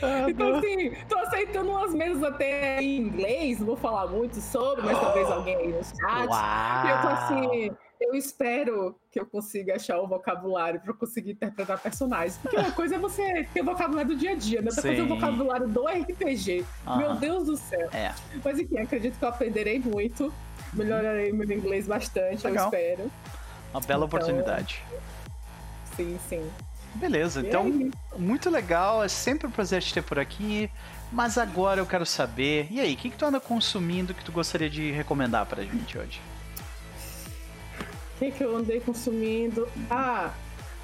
Ah, 0.02 0.28
então, 0.28 0.50
não. 0.50 0.58
assim, 0.58 0.92
tô 1.08 1.18
aceitando 1.18 1.70
umas 1.70 1.94
mesas 1.94 2.22
até 2.22 2.80
em 2.80 2.98
inglês, 2.98 3.58
não 3.58 3.66
vou 3.66 3.76
falar 3.76 4.06
muito 4.06 4.40
sobre, 4.40 4.84
mas 4.84 4.98
talvez 4.98 5.30
alguém 5.30 5.56
aí 5.56 5.68
no 5.68 5.82
chat. 5.82 6.28
Uau. 6.28 6.86
E 6.86 6.90
eu 6.90 7.00
tô 7.00 7.08
assim, 7.08 7.76
eu 8.00 8.14
espero 8.14 8.94
que 9.10 9.18
eu 9.18 9.26
consiga 9.26 9.76
achar 9.76 9.98
o 9.98 10.06
vocabulário 10.06 10.80
para 10.80 10.92
conseguir 10.92 11.32
interpretar 11.32 11.80
personagens. 11.80 12.38
Porque 12.38 12.56
uma 12.56 12.72
coisa 12.72 12.96
é 12.96 12.98
você 12.98 13.48
ter 13.52 13.62
o 13.62 13.64
vocabulário 13.64 14.14
do 14.14 14.16
dia 14.16 14.32
a 14.32 14.34
dia, 14.34 14.60
né? 14.60 14.68
Outra 14.68 14.82
coisa 14.82 15.00
é 15.00 15.04
o 15.04 15.08
vocabulário 15.08 15.68
do 15.68 15.86
RPG. 15.86 16.64
Uhum. 16.86 16.96
Meu 16.96 17.14
Deus 17.14 17.46
do 17.46 17.56
céu. 17.56 17.88
É. 17.92 18.14
Mas 18.44 18.58
enfim, 18.58 18.78
acredito 18.78 19.18
que 19.18 19.24
eu 19.24 19.28
aprenderei 19.28 19.78
muito. 19.78 20.32
Melhorarei 20.72 21.32
meu 21.32 21.50
inglês 21.50 21.86
bastante, 21.86 22.46
Legal. 22.46 22.64
eu 22.64 22.78
espero. 22.78 23.10
Uma 23.72 23.80
bela 23.80 24.04
então, 24.04 24.18
oportunidade. 24.18 24.82
Sim, 25.96 26.18
sim. 26.28 26.50
Beleza, 26.96 27.40
então, 27.40 27.90
muito 28.18 28.50
legal. 28.50 29.04
É 29.04 29.08
sempre 29.08 29.46
um 29.46 29.50
prazer 29.50 29.82
te 29.82 29.94
ter 29.94 30.02
por 30.02 30.18
aqui. 30.18 30.70
Mas 31.12 31.38
agora 31.38 31.80
eu 31.80 31.86
quero 31.86 32.04
saber, 32.04 32.66
e 32.70 32.80
aí, 32.80 32.94
o 32.94 32.96
que, 32.96 33.10
que 33.10 33.16
tu 33.16 33.24
anda 33.24 33.38
consumindo 33.38 34.12
que 34.12 34.24
tu 34.24 34.32
gostaria 34.32 34.68
de 34.68 34.90
recomendar 34.90 35.46
pra 35.46 35.62
gente 35.62 35.96
hoje? 35.96 36.20
O 38.16 38.18
que, 38.18 38.30
que 38.32 38.42
eu 38.42 38.56
andei 38.56 38.80
consumindo? 38.80 39.68
Ah, 39.88 40.32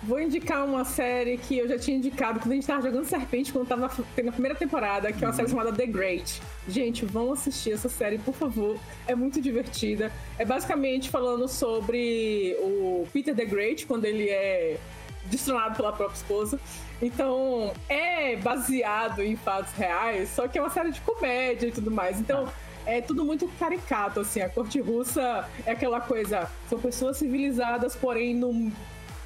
vou 0.03 0.21
indicar 0.21 0.65
uma 0.65 0.85
série 0.85 1.39
que 1.39 1.59
eu 1.59 1.67
já 1.67 1.77
tinha 1.77 1.97
indicado 1.97 2.39
quando 2.39 2.53
a 2.53 2.55
gente 2.55 2.67
tava 2.67 2.83
jogando 2.83 3.05
Serpente, 3.05 3.53
quando 3.53 3.67
tava 3.67 3.83
na, 3.83 4.23
na 4.23 4.33
primeira 4.33 4.55
temporada, 4.57 5.13
que 5.13 5.25
é 5.25 5.27
uma 5.27 5.31
uhum. 5.31 5.37
série 5.37 5.49
chamada 5.49 5.73
The 5.73 5.87
Great. 5.87 6.41
Gente, 6.69 7.05
vão 7.05 7.33
assistir 7.33 7.73
essa 7.73 7.89
série, 7.89 8.19
por 8.19 8.35
favor. 8.35 8.79
É 9.09 9.15
muito 9.17 9.41
divertida. 9.41 10.13
É 10.39 10.45
basicamente 10.45 11.11
falando 11.11 11.49
sobre 11.49 12.57
o 12.61 13.09
Peter 13.13 13.35
the 13.35 13.45
Great, 13.45 13.87
quando 13.87 14.05
ele 14.05 14.29
é 14.29 14.79
destronado 15.27 15.77
pela 15.77 15.93
própria 15.93 16.17
esposa. 16.17 16.59
Então, 17.01 17.73
é 17.89 18.37
baseado 18.37 19.23
em 19.23 19.37
fatos 19.37 19.73
reais, 19.75 20.29
só 20.31 20.47
que 20.47 20.59
é 20.59 20.63
uma 20.63 20.71
série 20.71 20.91
de 20.91 21.01
comédia 21.01 21.67
e 21.67 21.73
tudo 21.73 21.91
mais. 21.91 22.21
Então, 22.21 22.49
é 22.87 23.01
tudo 23.01 23.25
muito 23.25 23.49
caricato, 23.59 24.21
assim. 24.21 24.41
A 24.41 24.49
corte 24.49 24.81
russa 24.81 25.49
é 25.67 25.73
aquela 25.73 26.01
coisa. 26.01 26.49
São 26.69 26.79
pessoas 26.79 27.17
civilizadas, 27.17 27.95
porém, 27.97 28.35
no, 28.35 28.73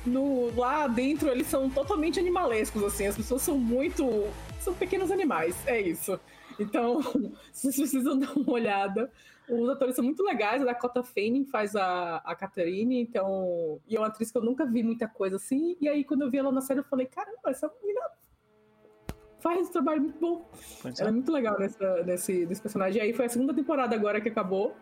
no, 0.04 0.54
lá 0.56 0.86
dentro 0.86 1.28
eles 1.28 1.46
são 1.46 1.68
totalmente 1.68 2.18
animalescos, 2.18 2.82
assim. 2.84 3.06
As 3.06 3.16
pessoas 3.16 3.42
são 3.42 3.58
muito. 3.58 4.26
São 4.60 4.74
pequenos 4.74 5.10
animais, 5.10 5.54
é 5.66 5.80
isso. 5.80 6.18
Então, 6.58 7.00
vocês 7.52 7.76
precisam 7.76 8.18
dar 8.18 8.32
uma 8.32 8.52
olhada. 8.52 9.10
Os 9.48 9.68
atores 9.68 9.94
são 9.94 10.04
muito 10.04 10.22
legais, 10.24 10.60
a 10.60 10.64
Dakota 10.64 11.02
Fanning 11.02 11.44
faz 11.46 11.76
a, 11.76 12.16
a 12.16 12.34
Catherine, 12.34 13.00
então. 13.00 13.80
E 13.86 13.96
é 13.96 14.00
uma 14.00 14.08
atriz 14.08 14.30
que 14.30 14.38
eu 14.38 14.42
nunca 14.42 14.66
vi 14.66 14.82
muita 14.82 15.06
coisa 15.06 15.36
assim. 15.36 15.76
E 15.80 15.88
aí, 15.88 16.04
quando 16.04 16.22
eu 16.22 16.30
vi 16.30 16.38
ela 16.38 16.50
na 16.50 16.60
série, 16.60 16.80
eu 16.80 16.84
falei: 16.84 17.06
caramba, 17.06 17.50
essa 17.50 17.70
menina 17.80 18.00
faz 19.38 19.68
um 19.68 19.72
trabalho 19.72 20.02
muito 20.02 20.18
bom. 20.18 20.50
Pois 20.82 20.98
ela 20.98 21.08
é. 21.08 21.10
é 21.10 21.12
muito 21.12 21.30
legal 21.30 21.58
nessa, 21.58 22.02
nesse, 22.02 22.46
nesse 22.46 22.60
personagem. 22.60 23.00
E 23.00 23.04
aí 23.04 23.12
foi 23.12 23.26
a 23.26 23.28
segunda 23.28 23.54
temporada 23.54 23.94
agora 23.94 24.20
que 24.20 24.28
acabou. 24.28 24.74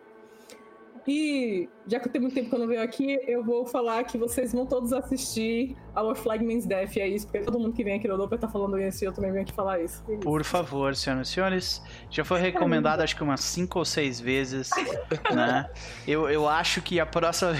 E 1.07 1.69
já 1.85 1.99
que 1.99 2.07
eu 2.07 2.11
tenho 2.11 2.23
muito 2.23 2.33
tempo 2.33 2.49
que 2.49 2.55
eu 2.55 2.59
não 2.59 2.67
venho 2.67 2.81
aqui, 2.81 3.19
eu 3.27 3.43
vou 3.43 3.65
falar 3.67 4.03
que 4.05 4.17
vocês 4.17 4.51
vão 4.51 4.65
todos 4.65 4.91
assistir 4.91 5.77
Our 5.95 6.15
Flag 6.15 6.43
Means 6.43 6.65
Death, 6.65 6.97
é 6.97 7.07
isso, 7.07 7.27
porque 7.27 7.39
todo 7.39 7.59
mundo 7.59 7.73
que 7.73 7.83
vem 7.83 7.95
aqui 7.97 8.07
no 8.07 8.17
Doper 8.17 8.37
tá 8.37 8.47
falando 8.47 8.79
isso 8.79 9.03
e 9.03 9.07
eu 9.07 9.13
também 9.13 9.31
venho 9.31 9.43
aqui 9.43 9.53
falar 9.53 9.81
isso. 9.81 10.03
É 10.09 10.17
Por 10.17 10.43
favor, 10.43 10.95
senhoras 10.95 11.29
e 11.29 11.31
senhores, 11.31 11.81
já 12.09 12.25
foi 12.25 12.39
recomendado 12.41 13.01
acho 13.01 13.15
que 13.15 13.23
umas 13.23 13.41
5 13.41 13.79
ou 13.79 13.85
6 13.85 14.19
vezes, 14.19 14.69
né? 15.33 15.69
Eu, 16.07 16.29
eu 16.29 16.47
acho 16.47 16.81
que 16.81 16.99
a 16.99 17.05
próxima, 17.05 17.53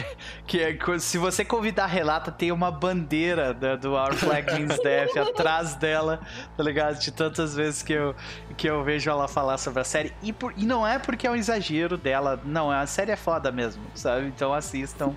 que 0.46 0.60
é, 0.62 0.77
se 1.00 1.18
você 1.18 1.46
convidar 1.46 1.86
a 1.86 1.88
Relata, 1.88 2.32
tem 2.32 2.51
uma 2.51 2.72
bandeira 2.72 3.54
da, 3.54 3.75
do 3.75 3.94
Our 3.94 4.13
Flag 4.13 4.54
Means 4.54 4.77
Death 4.80 5.15
atrás 5.18 5.75
dela, 5.75 6.20
tá 6.58 6.63
ligado? 6.63 7.00
De 7.00 7.12
tantas 7.12 7.56
vezes 7.56 7.82
que 7.82 7.94
eu, 7.94 8.15
que 8.58 8.70
eu 8.70 8.84
vejo 8.84 9.10
ela 9.10 9.27
falar 9.27 9.58
sobre 9.58 9.82
a 9.82 9.84
série, 9.84 10.13
e, 10.22 10.34
por, 10.34 10.54
e 10.58 10.65
não 10.65 10.86
é 10.86 11.00
porque 11.00 11.25
é 11.25 11.32
um 11.32 11.36
exagero 11.36 11.98
dela, 11.98 12.39
não, 12.44 12.70
a 12.70 12.86
série 12.86 13.12
é 13.12 13.15
foda 13.15 13.51
mesmo, 13.51 13.84
sabe? 13.94 14.27
Então 14.27 14.54
assistam, 14.54 15.13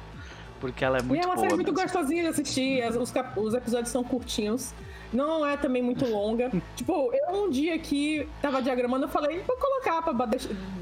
porque 0.61 0.85
ela 0.85 0.99
é 0.99 1.03
muito 1.03 1.23
boa. 1.23 1.23
E 1.23 1.25
é 1.25 1.27
uma 1.27 1.39
série 1.39 1.55
muito 1.55 1.73
gostosinha 1.73 2.23
de 2.23 2.29
assistir, 2.29 2.83
os, 2.97 3.13
os 3.37 3.55
episódios 3.55 3.91
são 3.91 4.05
curtinhos. 4.05 4.75
Não 5.13 5.47
é 5.47 5.57
também 5.57 5.83
muito 5.83 6.05
longa. 6.07 6.51
tipo, 6.77 7.13
eu 7.13 7.45
um 7.45 7.51
dia 7.51 7.75
aqui 7.75 8.29
tava 8.43 8.61
diagramando, 8.61 9.05
eu 9.05 9.09
falei, 9.09 9.41
vou 9.47 9.57
colocar 9.57 10.03
pra 10.03 10.29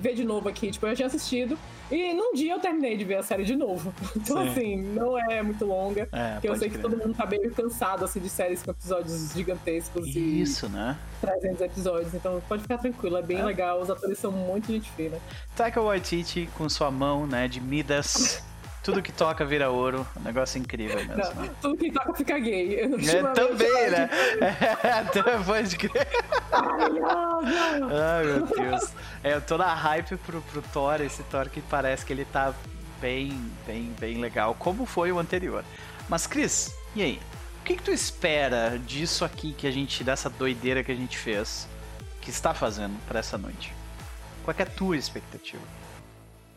ver 0.00 0.14
de 0.14 0.25
novo 0.25 0.49
aqui. 0.49 0.71
Tipo, 0.71 0.87
eu 0.87 0.90
já 0.90 0.97
tinha 0.97 1.06
assistido. 1.06 1.56
E 1.90 2.12
num 2.12 2.35
dia 2.35 2.54
eu 2.54 2.59
terminei 2.59 2.97
de 2.97 3.04
ver 3.04 3.16
a 3.16 3.23
série 3.23 3.45
de 3.45 3.54
novo. 3.54 3.95
Então, 4.16 4.42
Sim. 4.42 4.49
assim, 4.49 4.76
não 4.83 5.16
é 5.16 5.42
muito 5.42 5.64
longa. 5.64 6.09
É, 6.11 6.33
porque 6.33 6.49
eu 6.49 6.56
sei 6.56 6.68
crer. 6.68 6.83
que 6.83 6.88
todo 6.88 6.97
mundo 6.97 7.14
tá 7.14 7.26
meio 7.26 7.50
cansado, 7.52 8.04
assim, 8.04 8.18
de 8.18 8.28
séries 8.28 8.62
com 8.62 8.71
episódios 8.73 9.33
gigantescos. 9.33 10.06
Isso, 10.06 10.68
né? 10.68 10.97
300 11.21 11.61
episódios. 11.61 12.14
Então, 12.14 12.42
pode 12.49 12.62
ficar 12.62 12.78
tranquilo. 12.78 13.16
É 13.16 13.23
bem 13.23 13.38
é. 13.38 13.45
legal. 13.45 13.80
Os 13.80 13.90
atores 13.90 14.18
são 14.18 14.33
muito 14.33 14.73
gente 14.73 14.90
fina. 14.92 15.18
Taika 15.54 15.80
Waititi 15.80 16.49
com 16.56 16.68
sua 16.68 16.90
mão, 16.90 17.26
né, 17.26 17.47
de 17.47 17.61
Midas. 17.61 18.42
Tudo 18.87 19.02
que 19.02 19.11
toca 19.11 19.45
vira 19.45 19.69
ouro. 19.69 20.07
Um 20.16 20.21
negócio 20.21 20.61
incrível 20.61 21.05
mesmo. 21.05 21.35
Não, 21.35 21.55
tudo 21.61 21.76
que 21.76 21.90
toca 21.90 22.14
fica 22.14 22.38
gay. 22.38 22.83
É, 22.83 22.88
também, 23.35 23.90
né? 23.90 24.09
É, 25.26 25.45
pode 25.45 25.76
crer. 25.76 26.07
Ai, 26.52 28.25
meu 28.25 28.47
Deus. 28.47 28.93
É, 29.25 29.35
eu 29.35 29.40
tô 29.40 29.59
na 29.59 29.75
hype 29.75 30.16
pro, 30.19 30.40
pro 30.40 30.62
Thor, 30.62 31.00
esse 31.00 31.25
Thor 31.25 31.49
que 31.49 31.61
parece 31.62 32.07
que 32.07 32.12
ele 32.12 32.25
tá 32.26 32.55
bem, 33.00 33.50
bem, 33.66 33.93
bem 33.99 34.21
legal, 34.21 34.55
como 34.55 34.87
foi 34.87 35.11
o 35.11 35.19
anterior. 35.19 35.64
Mas, 36.09 36.28
Cris, 36.28 36.73
e 36.95 37.02
aí? 37.02 37.21
O 37.61 37.64
que, 37.64 37.75
que 37.75 37.83
tu 37.83 37.90
espera 37.90 38.78
disso 38.78 39.25
aqui 39.25 39.52
que 39.52 39.66
a 39.66 39.71
gente, 39.73 40.05
dessa 40.05 40.31
doideira 40.31 40.85
que 40.85 40.93
a 40.93 40.95
gente 40.97 41.19
fez, 41.19 41.66
que 42.21 42.31
está 42.31 42.55
fazendo 42.55 42.97
para 43.09 43.19
essa 43.19 43.37
noite? 43.37 43.75
Qual 44.45 44.55
é 44.57 44.62
a 44.62 44.66
tua 44.66 44.97
expectativa? 44.97 45.64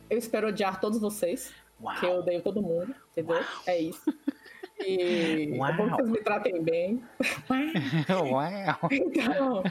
Eu 0.10 0.18
espero 0.20 0.48
odiar 0.48 0.80
todos 0.80 1.00
vocês. 1.00 1.52
Uau. 1.82 2.00
que 2.00 2.06
eu 2.06 2.20
odeio 2.20 2.42
todo 2.42 2.62
mundo, 2.62 2.94
entendeu? 3.12 3.36
Uau. 3.36 3.46
É 3.66 3.80
isso. 3.80 4.14
E 4.82 5.58
Uau. 5.58 5.70
é 5.70 5.74
bom 5.76 5.90
que 5.90 5.96
vocês 5.96 6.10
me 6.10 6.18
tratem 6.20 6.64
bem. 6.64 7.04
Uau! 8.32 8.90
então, 8.90 9.62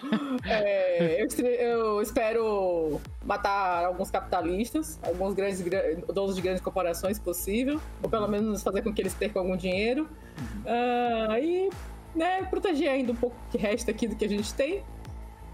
é, 0.45 1.23
eu, 1.23 1.47
eu, 1.47 2.03
espero 2.03 3.01
matar 3.25 3.87
alguns 3.87 4.11
capitalistas, 4.11 4.99
alguns 5.03 5.33
grandes 5.33 5.65
donos 6.13 6.37
de 6.37 6.43
grandes 6.43 6.61
corporações 6.61 7.19
possível, 7.19 7.81
ou 8.03 8.11
pelo 8.11 8.29
menos 8.29 8.63
fazer 8.63 8.83
com 8.83 8.93
que 8.93 9.01
eles 9.01 9.15
percam 9.15 9.41
algum 9.41 9.57
dinheiro. 9.57 10.09
Uh, 10.67 11.39
e 11.43 11.71
né, 12.15 12.43
proteger 12.45 12.91
ainda 12.91 13.13
um 13.13 13.17
pouco 13.17 13.37
que 13.51 13.57
resta 13.57 13.91
aqui 13.91 14.07
do 14.07 14.15
que 14.15 14.27
a 14.27 14.29
gente 14.29 14.53
tem. 14.53 14.85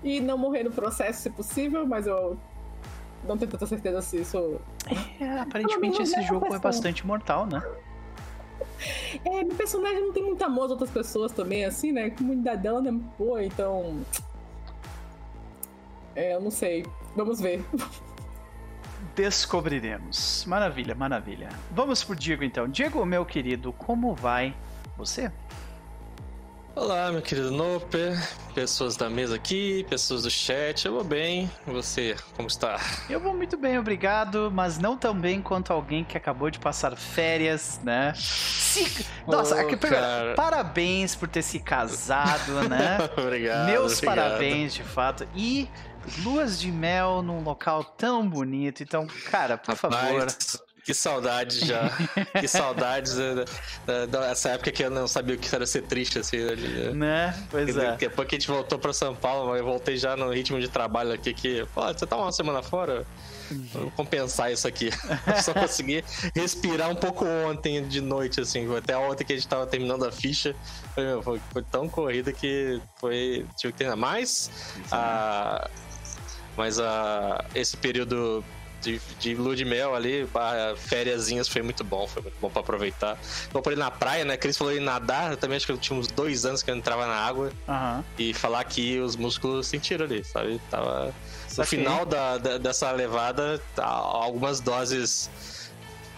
E 0.02 0.20
não 0.20 0.36
morrer 0.36 0.64
no 0.64 0.70
processo, 0.70 1.22
se 1.22 1.30
possível, 1.30 1.86
mas 1.86 2.06
eu 2.06 2.36
não 3.26 3.36
tenho 3.36 3.50
tanta 3.50 3.66
certeza 3.66 4.00
se 4.02 4.20
isso. 4.20 4.60
É, 5.20 5.38
aparentemente 5.40 6.02
esse 6.02 6.22
jogo 6.22 6.54
é 6.54 6.58
bastante 6.58 7.06
mortal, 7.06 7.46
né? 7.46 7.62
É, 9.24 9.44
meu 9.44 9.54
personagem 9.56 10.00
não 10.00 10.12
tem 10.12 10.22
muito 10.22 10.42
amor 10.42 10.66
às 10.66 10.70
outras 10.72 10.90
pessoas 10.90 11.32
também, 11.32 11.64
assim, 11.64 11.92
né? 11.92 12.06
A 12.06 12.10
comunidade 12.10 12.62
dela 12.62 12.80
não 12.80 12.90
é 12.90 13.18
boa, 13.18 13.44
então. 13.44 14.00
É, 16.14 16.34
eu 16.34 16.40
não 16.40 16.50
sei. 16.50 16.84
Vamos 17.16 17.40
ver. 17.40 17.64
Descobriremos. 19.14 20.44
Maravilha, 20.46 20.94
maravilha. 20.94 21.48
Vamos 21.70 22.02
pro 22.02 22.16
Diego 22.16 22.42
então. 22.42 22.66
Diego, 22.68 23.04
meu 23.04 23.24
querido, 23.24 23.72
como 23.72 24.14
vai 24.14 24.54
você? 24.96 25.30
Olá, 26.76 27.12
meu 27.12 27.22
querido 27.22 27.52
Nope, 27.52 27.96
pessoas 28.52 28.96
da 28.96 29.08
mesa 29.08 29.36
aqui, 29.36 29.86
pessoas 29.88 30.24
do 30.24 30.30
chat, 30.30 30.84
eu 30.84 30.94
vou 30.94 31.04
bem. 31.04 31.48
Você, 31.68 32.16
como 32.34 32.48
está? 32.48 32.80
Eu 33.08 33.20
vou 33.20 33.32
muito 33.32 33.56
bem, 33.56 33.78
obrigado, 33.78 34.50
mas 34.52 34.76
não 34.76 34.96
tão 34.96 35.14
bem 35.14 35.40
quanto 35.40 35.72
alguém 35.72 36.02
que 36.02 36.16
acabou 36.16 36.50
de 36.50 36.58
passar 36.58 36.96
férias, 36.96 37.80
né? 37.84 38.12
Se... 38.16 39.06
Nossa, 39.24 39.54
oh, 39.54 39.76
primeiro, 39.76 40.34
parabéns 40.34 41.14
por 41.14 41.28
ter 41.28 41.42
se 41.42 41.60
casado, 41.60 42.54
né? 42.68 42.98
obrigado. 43.16 43.66
Meus 43.66 43.98
obrigado. 43.98 44.16
parabéns, 44.16 44.74
de 44.74 44.82
fato. 44.82 45.28
E 45.32 45.70
luas 46.24 46.58
de 46.58 46.72
mel 46.72 47.22
num 47.22 47.44
local 47.44 47.84
tão 47.84 48.28
bonito. 48.28 48.82
Então, 48.82 49.06
cara, 49.30 49.56
por 49.56 49.76
Rapaz, 49.76 49.94
favor. 49.94 50.26
Que 50.86 50.92
saudades 50.92 51.60
já. 51.60 51.90
que 52.38 52.46
saudades 52.46 53.16
dessa 54.10 54.50
época 54.50 54.70
que 54.70 54.84
eu 54.84 54.90
não 54.90 55.08
sabia 55.08 55.34
o 55.34 55.38
que 55.38 55.54
era 55.54 55.64
ser 55.64 55.82
triste, 55.82 56.18
assim. 56.18 56.36
Né? 56.38 56.90
né? 56.92 57.46
Pois 57.50 57.74
é. 57.74 57.96
Depois 57.96 58.28
que 58.28 58.36
a 58.36 58.38
gente 58.38 58.48
voltou 58.48 58.78
pra 58.78 58.92
São 58.92 59.14
Paulo, 59.14 59.48
mas 59.48 59.60
eu 59.60 59.64
voltei 59.64 59.96
já 59.96 60.14
no 60.14 60.30
ritmo 60.30 60.60
de 60.60 60.68
trabalho 60.68 61.12
aqui 61.12 61.32
que, 61.32 61.66
pô, 61.74 61.82
você 61.86 62.06
tá 62.06 62.16
uma 62.16 62.30
semana 62.32 62.62
fora? 62.62 63.06
Vou 63.72 63.90
compensar 63.92 64.52
isso 64.52 64.66
aqui. 64.66 64.90
Só 65.42 65.52
consegui 65.52 66.04
respirar 66.34 66.90
um 66.90 66.94
pouco 66.94 67.24
ontem 67.24 67.86
de 67.86 68.00
noite, 68.00 68.40
assim. 68.40 68.74
Até 68.76 68.96
ontem 68.96 69.24
que 69.24 69.32
a 69.32 69.36
gente 69.36 69.48
tava 69.48 69.66
terminando 69.66 70.04
a 70.04 70.12
ficha. 70.12 70.54
Foi, 70.94 71.04
meu, 71.04 71.22
foi, 71.22 71.40
foi 71.52 71.62
tão 71.62 71.88
corrida 71.88 72.32
que 72.32 72.80
foi. 72.96 73.46
Tive 73.56 73.72
que 73.72 73.78
treinar 73.78 73.96
mais. 73.96 74.50
A, 74.90 75.68
mas 76.56 76.78
a, 76.78 77.44
esse 77.54 77.76
período 77.76 78.44
de, 78.84 79.00
de 79.18 79.34
lua 79.34 79.56
de 79.56 79.64
mel 79.64 79.94
ali, 79.94 80.28
fériasinhas, 80.76 81.48
foi 81.48 81.62
muito 81.62 81.82
bom, 81.82 82.06
foi 82.06 82.22
muito 82.22 82.36
bom 82.40 82.50
pra 82.50 82.60
aproveitar. 82.60 83.18
Vou 83.52 83.62
por 83.62 83.72
ir 83.72 83.78
na 83.78 83.90
praia, 83.90 84.24
né? 84.24 84.36
Cris 84.36 84.56
falou 84.56 84.72
ir 84.72 84.80
nadar, 84.80 85.32
eu 85.32 85.36
também 85.36 85.56
acho 85.56 85.66
que 85.66 85.72
eu 85.72 85.78
tinha 85.78 85.98
uns 85.98 86.06
dois 86.06 86.44
anos 86.44 86.62
que 86.62 86.70
eu 86.70 86.76
entrava 86.76 87.06
na 87.06 87.14
água. 87.16 87.50
Uhum. 87.66 88.04
E 88.18 88.34
falar 88.34 88.62
que 88.64 88.98
os 89.00 89.16
músculos 89.16 89.66
sentiram 89.66 90.04
ali, 90.04 90.22
sabe? 90.24 90.60
Tava. 90.70 91.12
No 91.56 91.64
final 91.64 92.04
da, 92.04 92.36
da, 92.36 92.58
dessa 92.58 92.90
levada, 92.90 93.62
tá, 93.74 93.86
algumas 93.86 94.60
doses 94.60 95.30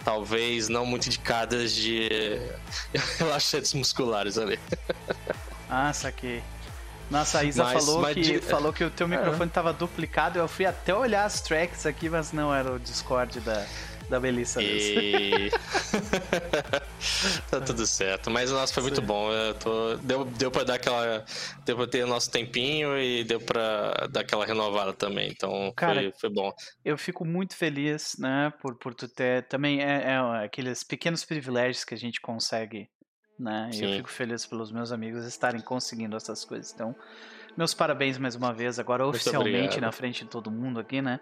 talvez 0.03 0.69
não 0.69 0.85
muito 0.85 1.07
indicadas 1.07 1.73
de 1.73 2.39
relaxantes 3.19 3.73
musculares 3.73 4.37
ali. 4.37 4.57
Ah, 5.69 5.91
saquei. 5.91 6.41
Nossa, 7.09 7.39
a 7.39 7.43
Isa 7.43 7.63
mas, 7.63 7.85
falou, 7.85 8.01
mas 8.01 8.13
que, 8.13 8.21
de... 8.21 8.39
falou 8.39 8.73
que 8.73 8.83
o 8.83 8.89
teu 8.89 9.07
microfone 9.07 9.47
estava 9.47 9.71
duplicado. 9.71 10.39
Eu 10.39 10.47
fui 10.47 10.65
até 10.65 10.93
olhar 10.93 11.25
as 11.25 11.41
tracks 11.41 11.85
aqui, 11.85 12.09
mas 12.09 12.33
não 12.33 12.53
era 12.53 12.73
o 12.73 12.79
Discord 12.79 13.39
da, 13.39 13.65
da 14.09 14.19
Melissa. 14.19 14.61
E... 14.61 15.49
tá 17.49 17.61
tudo 17.61 17.85
certo. 17.85 18.29
Mas 18.29 18.51
nossa, 18.51 18.73
foi 18.73 18.83
muito 18.83 19.01
bom. 19.01 19.29
Tô... 19.59 19.95
Deu, 19.97 20.25
deu 20.25 20.51
pra 20.51 20.63
dar 20.63 20.75
aquela. 20.75 21.23
Deu 21.65 21.77
pra 21.77 21.87
ter 21.87 22.05
nosso 22.05 22.29
tempinho 22.29 22.97
e 22.97 23.23
deu 23.23 23.39
pra 23.39 24.07
dar 24.09 24.21
aquela 24.21 24.45
renovada 24.45 24.91
também. 24.93 25.29
Então 25.29 25.71
Cara, 25.75 26.01
foi, 26.01 26.13
foi 26.19 26.29
bom. 26.29 26.51
Eu 26.83 26.97
fico 26.97 27.23
muito 27.23 27.55
feliz, 27.55 28.17
né, 28.19 28.51
por, 28.61 28.75
por 28.75 28.93
tu 28.93 29.07
ter. 29.07 29.47
Também 29.47 29.81
é, 29.81 30.13
é 30.13 30.45
aqueles 30.45 30.83
pequenos 30.83 31.23
privilégios 31.23 31.85
que 31.85 31.93
a 31.93 31.97
gente 31.97 32.19
consegue 32.19 32.89
né? 33.39 33.69
E 33.73 33.83
eu 33.83 33.93
fico 33.97 34.09
feliz 34.09 34.45
pelos 34.45 34.71
meus 34.71 34.91
amigos 34.91 35.25
estarem 35.25 35.61
conseguindo 35.61 36.15
essas 36.15 36.43
coisas. 36.43 36.71
Então, 36.73 36.95
meus 37.55 37.73
parabéns 37.73 38.17
mais 38.17 38.35
uma 38.35 38.53
vez, 38.53 38.79
agora 38.79 39.03
Muito 39.03 39.15
oficialmente 39.15 39.57
obrigado. 39.57 39.81
na 39.81 39.91
frente 39.91 40.23
de 40.23 40.29
todo 40.29 40.51
mundo 40.51 40.79
aqui, 40.79 41.01
né? 41.01 41.19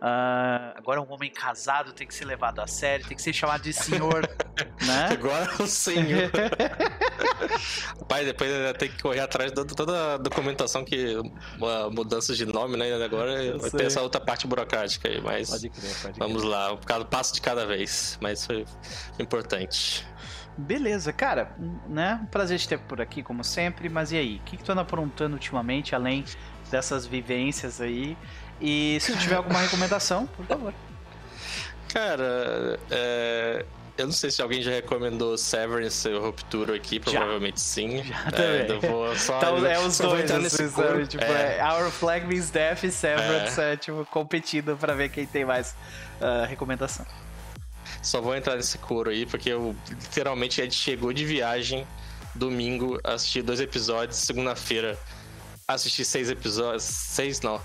Uh, 0.00 0.78
agora 0.78 1.00
um 1.02 1.12
homem 1.12 1.28
casado 1.28 1.92
tem 1.92 2.06
que 2.06 2.14
ser 2.14 2.24
levado 2.24 2.60
a 2.60 2.68
sério, 2.68 3.04
tem 3.04 3.16
que 3.16 3.22
ser 3.22 3.32
chamado 3.32 3.62
de 3.62 3.72
senhor, 3.72 4.22
né? 4.86 5.08
Agora 5.10 5.50
o 5.60 5.66
senhor. 5.66 6.30
Pai, 8.06 8.24
depois 8.24 8.48
tem 8.78 8.88
que 8.90 9.02
correr 9.02 9.18
atrás 9.18 9.50
de 9.50 9.64
toda 9.64 10.14
a 10.14 10.16
documentação 10.18 10.84
que 10.84 11.16
mudanças 11.90 12.36
de 12.36 12.46
nome, 12.46 12.76
né? 12.76 12.94
Agora 13.02 13.58
ter 13.76 13.86
essa 13.86 14.00
outra 14.00 14.20
parte 14.20 14.46
burocrática 14.46 15.08
aí, 15.08 15.20
mas 15.20 15.50
pode 15.50 15.68
crer, 15.68 15.94
pode 16.00 16.18
vamos 16.18 16.42
crer. 16.42 16.50
lá, 16.50 16.72
um 16.74 17.04
passo 17.04 17.34
de 17.34 17.40
cada 17.40 17.66
vez, 17.66 18.16
mas 18.22 18.46
foi 18.46 18.64
importante. 19.18 20.06
Beleza, 20.58 21.12
cara, 21.12 21.52
né? 21.88 22.26
Prazer 22.32 22.58
te 22.58 22.68
ter 22.68 22.80
por 22.80 23.00
aqui, 23.00 23.22
como 23.22 23.44
sempre. 23.44 23.88
Mas 23.88 24.10
e 24.10 24.16
aí? 24.16 24.36
O 24.36 24.40
que, 24.40 24.56
que 24.56 24.64
tu 24.64 24.72
anda 24.72 24.80
aprontando 24.80 25.34
ultimamente, 25.34 25.94
além 25.94 26.24
dessas 26.68 27.06
vivências 27.06 27.80
aí? 27.80 28.18
E 28.60 28.98
se 29.00 29.12
tu 29.12 29.18
tiver 29.18 29.36
alguma 29.36 29.60
recomendação, 29.60 30.26
por 30.26 30.44
favor. 30.44 30.74
Cara, 31.92 32.78
é, 32.90 33.64
eu 33.96 34.06
não 34.06 34.12
sei 34.12 34.32
se 34.32 34.42
alguém 34.42 34.60
já 34.60 34.72
recomendou 34.72 35.38
Severance 35.38 36.08
ou 36.08 36.22
Ruptura 36.22 36.74
aqui, 36.74 36.98
provavelmente 36.98 37.60
já. 37.60 37.64
sim. 37.64 38.02
Já 38.02 38.42
é, 38.42 38.66
eu 38.68 38.80
vou 38.80 39.16
só, 39.16 39.38
então, 39.38 39.64
é 39.64 39.78
os 39.78 39.96
dois, 39.98 40.30
assim, 40.30 40.68
sabe? 40.68 41.06
Tipo, 41.06 41.24
é. 41.24 41.58
é. 41.58 41.64
Our 41.64 41.88
Flag 41.90 42.26
Means 42.26 42.50
Death 42.50 42.82
e 42.82 42.90
Severance 42.90 43.60
é, 43.60 43.74
é 43.74 43.76
tipo, 43.76 44.04
competindo 44.06 44.76
pra 44.76 44.92
ver 44.92 45.08
quem 45.08 45.24
tem 45.24 45.44
mais 45.44 45.76
uh, 46.20 46.46
recomendação. 46.48 47.06
Só 48.08 48.22
vou 48.22 48.34
entrar 48.34 48.56
nesse 48.56 48.78
coro 48.78 49.10
aí, 49.10 49.26
porque 49.26 49.50
eu 49.50 49.76
literalmente 49.90 50.62
a 50.62 50.64
gente 50.64 50.76
chegou 50.76 51.12
de 51.12 51.26
viagem 51.26 51.86
domingo, 52.34 52.98
assisti 53.04 53.42
dois 53.42 53.60
episódios, 53.60 54.16
segunda-feira 54.16 54.98
assisti 55.68 56.06
seis 56.06 56.30
episódios. 56.30 56.84
Seis 56.84 57.42
não. 57.42 57.60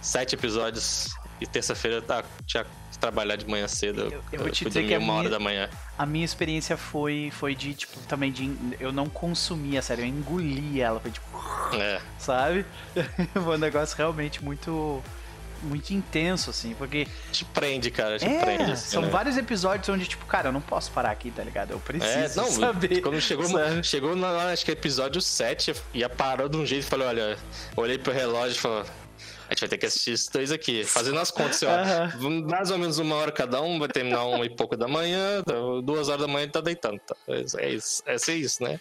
Sete 0.00 0.36
episódios. 0.36 1.10
E 1.40 1.46
terça-feira 1.46 2.00
tá, 2.00 2.22
tinha 2.46 2.64
que 2.64 2.98
trabalhar 3.00 3.34
de 3.34 3.48
manhã 3.48 3.66
cedo. 3.66 4.02
Eu, 4.02 4.22
eu 4.30 4.40
vou 4.40 4.50
te 4.50 4.64
dizer 4.64 4.86
que 4.86 4.94
a 4.94 4.98
uma 4.98 5.06
minha, 5.06 5.18
hora 5.18 5.30
da 5.30 5.40
manhã. 5.40 5.68
A 5.96 6.06
minha 6.06 6.24
experiência 6.24 6.76
foi, 6.76 7.32
foi 7.32 7.56
de, 7.56 7.74
tipo, 7.74 7.98
também 8.02 8.30
de. 8.30 8.56
Eu 8.78 8.92
não 8.92 9.08
consumia, 9.08 9.82
sério, 9.82 10.04
eu 10.04 10.08
engoli 10.08 10.80
ela. 10.80 11.00
Foi 11.00 11.10
tipo. 11.10 11.26
É. 11.74 12.00
Sabe? 12.16 12.64
foi 13.34 13.56
um 13.56 13.58
negócio 13.58 13.96
realmente 13.96 14.42
muito 14.42 15.02
muito 15.62 15.90
intenso, 15.92 16.50
assim, 16.50 16.74
porque. 16.74 17.06
Te 17.32 17.44
prende, 17.44 17.90
cara, 17.90 18.18
te 18.18 18.26
é, 18.26 18.38
prende. 18.38 18.72
Assim, 18.72 18.90
são 18.90 19.02
né? 19.02 19.08
vários 19.08 19.36
episódios 19.36 19.88
onde, 19.88 20.06
tipo, 20.06 20.24
cara, 20.26 20.48
eu 20.48 20.52
não 20.52 20.60
posso 20.60 20.90
parar 20.90 21.10
aqui, 21.10 21.30
tá 21.30 21.42
ligado? 21.42 21.72
Eu 21.72 21.80
preciso 21.80 22.10
é, 22.12 22.34
não, 22.34 22.50
saber. 22.50 23.00
Quando 23.00 23.20
chegou, 23.20 23.46
chegou 23.82 24.16
na, 24.16 24.50
acho 24.52 24.64
que 24.64 24.70
episódio 24.70 25.20
7, 25.20 25.74
ia 25.94 26.08
parou 26.08 26.48
de 26.48 26.56
um 26.56 26.66
jeito 26.66 26.84
e 26.84 26.86
falei, 26.86 27.08
olha, 27.08 27.38
olhei 27.76 27.98
pro 27.98 28.12
relógio 28.12 28.56
e 28.56 28.58
falei. 28.58 28.84
A 29.48 29.54
gente 29.54 29.60
vai 29.60 29.68
ter 29.70 29.78
que 29.78 29.86
assistir 29.86 30.10
esses 30.10 30.28
dois 30.28 30.52
aqui. 30.52 30.84
Fazendo 30.84 31.18
as 31.18 31.30
contas, 31.30 31.62
ó. 31.62 32.18
Uhum. 32.18 32.46
Mais 32.46 32.70
ou 32.70 32.76
menos 32.76 32.98
uma 32.98 33.14
hora 33.14 33.32
cada 33.32 33.62
um, 33.62 33.78
vai 33.78 33.88
terminar 33.88 34.24
uma 34.26 34.44
e 34.44 34.50
pouco 34.50 34.76
da 34.76 34.86
manhã, 34.86 35.42
duas 35.82 36.10
horas 36.10 36.20
da 36.20 36.28
manhã 36.28 36.46
tá 36.48 36.60
deitando. 36.60 37.00
Tá? 37.00 37.16
É 37.56 37.70
isso, 37.70 38.02
é 38.06 38.32
isso, 38.34 38.62
né? 38.62 38.78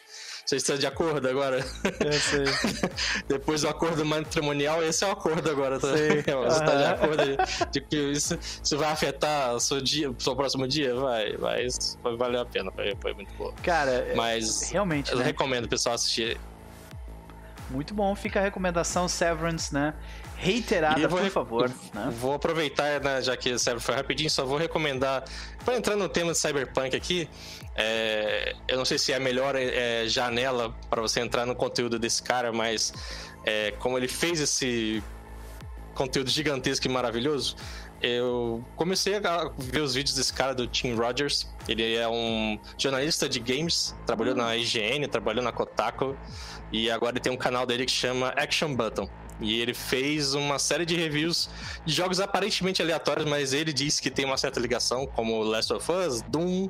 Vocês 0.48 0.62
estão 0.62 0.78
de 0.78 0.88
acordo 0.88 1.28
agora? 1.28 1.58
Eu 2.00 2.14
sei. 2.14 2.46
Depois 3.28 3.64
do 3.64 3.68
acordo 3.68 4.06
matrimonial, 4.06 4.82
esse 4.82 5.04
é 5.04 5.08
o 5.08 5.12
acordo 5.12 5.52
agora. 5.52 5.78
Tá? 5.78 5.90
Você 5.92 6.24
tá 6.24 6.76
de 6.76 6.86
acordo 6.86 7.18
de, 7.26 7.72
de, 7.72 7.82
que 7.82 7.98
isso, 7.98 8.40
isso 8.64 8.78
vai 8.78 8.90
afetar 8.90 9.54
o 9.54 9.60
seu 9.60 9.82
dia, 9.82 10.10
o 10.10 10.16
seu 10.18 10.38
próximo 10.38 10.66
dia? 10.66 10.96
Vai, 10.96 11.36
vai. 11.36 11.66
Isso 11.66 12.00
valeu 12.02 12.40
a 12.40 12.46
pena. 12.46 12.72
Foi, 12.72 12.96
foi 12.96 13.14
muito 13.14 13.34
boa. 13.34 13.54
Cara, 13.62 14.14
mas 14.16 14.72
realmente. 14.72 15.12
Eu 15.12 15.18
né? 15.18 15.26
recomendo 15.26 15.66
o 15.66 15.68
pessoal 15.68 15.96
assistir. 15.96 16.40
Muito 17.70 17.94
bom, 17.94 18.16
fica 18.16 18.40
a 18.40 18.44
recomendação 18.44 19.10
Severance, 19.10 19.74
né? 19.74 19.94
reiterada, 20.38 21.10
por 21.10 21.30
favor. 21.30 21.70
Né? 21.94 22.14
Vou 22.20 22.34
aproveitar, 22.34 23.02
né, 23.02 23.22
já 23.22 23.36
que 23.36 23.52
o 23.52 23.60
Cyber 23.60 23.82
foi 23.82 23.96
rapidinho, 23.96 24.30
só 24.30 24.46
vou 24.46 24.58
recomendar. 24.58 25.24
Para 25.66 25.76
entrar 25.76 25.96
no 25.96 26.08
tema 26.08 26.32
de 26.32 26.38
Cyberpunk 26.38 26.96
aqui, 26.96 27.28
é, 27.78 28.56
eu 28.68 28.76
não 28.76 28.86
sei 28.86 28.98
se 28.98 29.14
é 29.14 29.18
a 29.18 29.20
melhor 29.20 29.56
é, 29.56 30.08
janela 30.08 30.76
para 30.90 31.00
você 31.00 31.20
entrar 31.20 31.46
no 31.46 31.56
conteúdo 31.56 32.00
desse 32.00 32.24
cara, 32.24 32.52
mas 32.52 32.92
é, 33.46 33.72
como 33.80 33.98
ele 33.98 34.08
fez 34.08 34.42
esse 34.42 35.04
conteúdo 35.94 36.30
gigantesco 36.30 36.88
e 36.88 36.90
maravilhoso, 36.90 37.56
eu 38.02 38.64
comecei 38.76 39.16
a 39.16 39.52
ver 39.58 39.82
os 39.82 39.94
vídeos 39.94 40.16
desse 40.16 40.34
cara 40.34 40.54
do 40.54 40.68
Tim 40.68 40.96
Rogers. 40.96 41.48
Ele 41.68 41.96
é 41.96 42.08
um 42.08 42.60
jornalista 42.78 43.30
de 43.30 43.40
games, 43.40 43.96
trabalhou 44.06 44.34
hum. 44.34 44.38
na 44.38 44.56
IGN, 44.56 45.08
trabalhou 45.08 45.44
na 45.44 45.52
Kotaku 45.52 46.18
e 46.72 46.90
agora 46.90 47.14
ele 47.14 47.20
tem 47.20 47.32
um 47.32 47.38
canal 47.38 47.66
dele 47.66 47.86
que 47.86 47.92
chama 47.92 48.30
Action 48.30 48.76
Button. 48.76 49.08
E 49.40 49.62
ele 49.62 49.74
fez 49.74 50.34
uma 50.34 50.58
série 50.58 50.86
de 50.86 50.96
reviews 50.96 51.48
de 51.86 51.94
jogos 51.94 52.20
aparentemente 52.20 52.82
aleatórios, 52.82 53.28
mas 53.28 53.54
ele 53.54 53.72
disse 53.72 54.02
que 54.02 54.10
tem 54.10 54.26
uma 54.26 54.38
certa 54.38 54.60
ligação, 54.60 55.06
como 55.06 55.44
Last 55.44 55.72
of 55.74 55.92
Us, 55.92 56.24
Doom, 56.24 56.70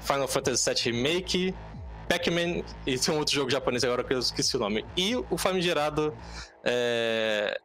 Final 0.00 0.28
Fantasy 0.28 0.70
VII 0.70 0.92
Remake, 0.92 1.54
Pac-Man 2.08 2.62
e 2.86 2.98
tem 2.98 3.14
um 3.14 3.18
outro 3.18 3.34
jogo 3.34 3.50
japonês 3.50 3.82
agora 3.84 4.04
que 4.04 4.14
eu 4.14 4.18
esqueci 4.18 4.56
o 4.56 4.60
nome. 4.60 4.84
E 4.96 5.16
o 5.16 5.36
famigerado 5.36 6.16
é, 6.64 7.58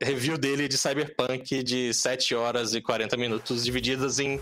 review 0.00 0.36
dele 0.36 0.68
de 0.68 0.76
Cyberpunk 0.76 1.62
de 1.62 1.92
7 1.94 2.34
horas 2.34 2.74
e 2.74 2.80
40 2.80 3.16
minutos, 3.16 3.64
divididas 3.64 4.18
em 4.18 4.40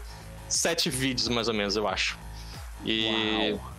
7 0.48 0.90
vídeos 0.90 1.28
mais 1.28 1.48
ou 1.48 1.54
menos, 1.54 1.76
eu 1.76 1.86
acho. 1.86 2.18
E 2.84 3.52
Uau. 3.52 3.74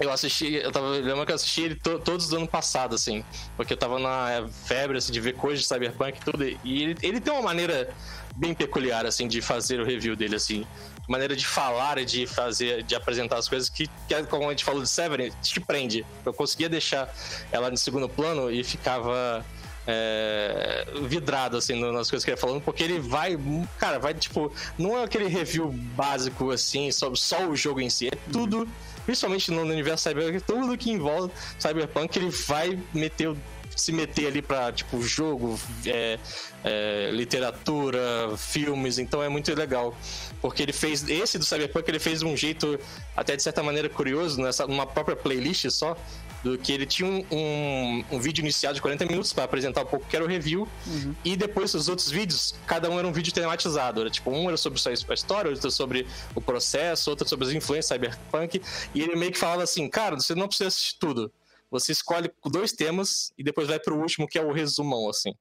Eu 0.00 0.10
assisti, 0.10 0.54
eu 0.54 0.72
tava 0.72 0.88
lembrando 0.88 1.26
que 1.26 1.32
eu 1.32 1.36
assisti 1.36 1.60
ele 1.60 1.74
to, 1.74 1.98
todos 1.98 2.26
do 2.28 2.36
ano 2.36 2.48
passado, 2.48 2.94
assim. 2.94 3.22
Porque 3.54 3.74
eu 3.74 3.76
tava 3.76 3.98
na 3.98 4.48
febre, 4.64 4.96
assim, 4.96 5.12
de 5.12 5.20
ver 5.20 5.34
coisas 5.34 5.60
de 5.60 5.66
Cyberpunk 5.66 6.18
e 6.18 6.24
tudo. 6.24 6.42
E 6.42 6.82
ele, 6.82 6.96
ele 7.02 7.20
tem 7.20 7.30
uma 7.30 7.42
maneira 7.42 7.92
bem 8.34 8.54
peculiar, 8.54 9.04
assim, 9.04 9.28
de 9.28 9.42
fazer 9.42 9.78
o 9.78 9.84
review 9.84 10.16
dele, 10.16 10.36
assim. 10.36 10.66
Maneira 11.10 11.34
de 11.34 11.44
falar 11.44 12.02
de 12.04 12.26
fazer, 12.26 12.84
de 12.84 12.94
apresentar 12.94 13.36
as 13.36 13.48
coisas 13.48 13.68
que, 13.68 13.88
que 14.06 14.22
como 14.24 14.46
a 14.46 14.50
gente 14.50 14.64
falou 14.64 14.80
de 14.80 14.88
Severin, 14.88 15.32
te 15.42 15.58
prende. 15.58 16.06
Eu 16.24 16.32
conseguia 16.32 16.68
deixar 16.68 17.12
ela 17.50 17.68
no 17.68 17.76
segundo 17.76 18.08
plano 18.08 18.50
e 18.50 18.62
ficava 18.62 19.44
é, 19.86 20.86
vidrado, 21.02 21.56
assim, 21.56 21.74
nas 21.92 22.08
coisas 22.08 22.24
que 22.24 22.30
ele 22.30 22.36
falando, 22.36 22.62
porque 22.62 22.84
ele 22.84 23.00
vai, 23.00 23.36
cara, 23.78 23.98
vai, 23.98 24.14
tipo, 24.14 24.52
não 24.78 24.96
é 24.96 25.02
aquele 25.02 25.26
review 25.26 25.72
básico, 25.72 26.50
assim, 26.50 26.92
sobre 26.92 27.18
só 27.18 27.46
o 27.46 27.56
jogo 27.56 27.80
em 27.80 27.90
si, 27.90 28.06
é 28.06 28.32
tudo 28.32 28.68
principalmente 29.04 29.50
no 29.50 29.62
universo 29.62 30.08
cyberpunk, 30.08 30.40
tudo 30.44 30.78
que 30.78 30.90
envolve 30.90 31.32
cyberpunk, 31.58 32.16
ele 32.16 32.30
vai 32.30 32.78
meter 32.94 33.34
se 33.76 33.92
meter 33.92 34.26
ali 34.26 34.42
para 34.42 34.72
tipo 34.72 35.02
jogo, 35.02 35.58
é, 35.86 36.18
é, 36.64 37.10
literatura, 37.12 38.00
filmes, 38.36 38.98
então 38.98 39.22
é 39.22 39.28
muito 39.28 39.54
legal. 39.54 39.96
Porque 40.40 40.62
ele 40.62 40.72
fez 40.72 41.08
esse 41.08 41.38
do 41.38 41.44
Cyberpunk, 41.44 41.88
ele 41.88 41.98
fez 41.98 42.20
de 42.20 42.26
um 42.26 42.36
jeito 42.36 42.78
até 43.16 43.36
de 43.36 43.42
certa 43.42 43.62
maneira 43.62 43.88
curioso, 43.88 44.40
nessa 44.40 44.66
numa 44.66 44.86
própria 44.86 45.16
playlist 45.16 45.68
só, 45.70 45.96
do 46.42 46.56
que 46.56 46.72
ele 46.72 46.86
tinha 46.86 47.08
um, 47.08 47.24
um, 47.30 48.04
um 48.12 48.20
vídeo 48.20 48.40
inicial 48.40 48.72
de 48.72 48.80
40 48.80 49.04
minutos 49.06 49.32
para 49.32 49.44
apresentar 49.44 49.82
um 49.82 49.86
pouco 49.86 50.06
que 50.06 50.16
era 50.16 50.24
o 50.24 50.28
review, 50.28 50.66
uhum. 50.86 51.14
e 51.24 51.36
depois 51.36 51.74
os 51.74 51.88
outros 51.88 52.10
vídeos, 52.10 52.54
cada 52.66 52.88
um 52.88 52.98
era 52.98 53.06
um 53.06 53.12
vídeo 53.12 53.32
tematizado. 53.32 54.00
Era 54.00 54.10
tipo, 54.10 54.30
um 54.30 54.48
era 54.48 54.56
sobre 54.56 54.80
a 54.88 55.14
história, 55.14 55.50
outro 55.50 55.70
sobre 55.70 56.06
o 56.34 56.40
processo, 56.40 57.10
outro 57.10 57.28
sobre 57.28 57.46
as 57.46 57.52
influências 57.52 57.86
cyberpunk, 57.86 58.60
e 58.94 59.02
ele 59.02 59.16
meio 59.16 59.32
que 59.32 59.38
falava 59.38 59.62
assim, 59.62 59.88
cara, 59.88 60.16
você 60.16 60.34
não 60.34 60.48
precisa 60.48 60.68
assistir 60.68 60.96
tudo. 60.98 61.30
Você 61.70 61.92
escolhe 61.92 62.30
dois 62.46 62.72
temas 62.72 63.32
e 63.38 63.44
depois 63.44 63.68
vai 63.68 63.78
pro 63.78 63.98
último, 63.98 64.26
que 64.26 64.38
é 64.38 64.42
o 64.42 64.52
resumão, 64.52 65.08
assim. 65.08 65.32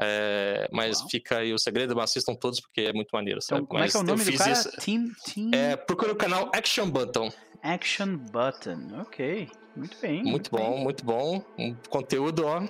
É, 0.00 0.68
mas 0.72 0.98
Uau. 1.00 1.08
fica 1.10 1.38
aí 1.38 1.52
o 1.52 1.58
segredo, 1.58 1.94
mas 1.94 2.10
assistam 2.10 2.34
todos 2.34 2.60
porque 2.60 2.80
é 2.80 2.92
muito 2.92 3.10
maneiro. 3.12 3.38
Então, 3.42 3.64
como 3.64 3.82
é 3.82 3.88
que 3.88 3.96
é 3.96 4.00
o 4.00 4.02
nome 4.02 4.24
do 4.24 4.36
cara? 4.36 4.52
Isso... 4.52 4.70
Team, 4.78 5.12
team... 5.24 5.50
É, 5.52 5.76
procura 5.76 6.12
o 6.12 6.16
canal 6.16 6.50
Action 6.54 6.90
Button. 6.90 7.30
Action 7.62 8.16
Button, 8.16 9.00
ok. 9.00 9.48
Muito 9.76 9.96
bem. 10.00 10.22
Muito, 10.22 10.30
muito 10.30 10.50
bom, 10.50 10.74
bem. 10.74 10.82
muito 10.82 11.04
bom. 11.04 11.44
Um 11.58 11.74
conteúdo, 11.88 12.44
ó. 12.46 12.66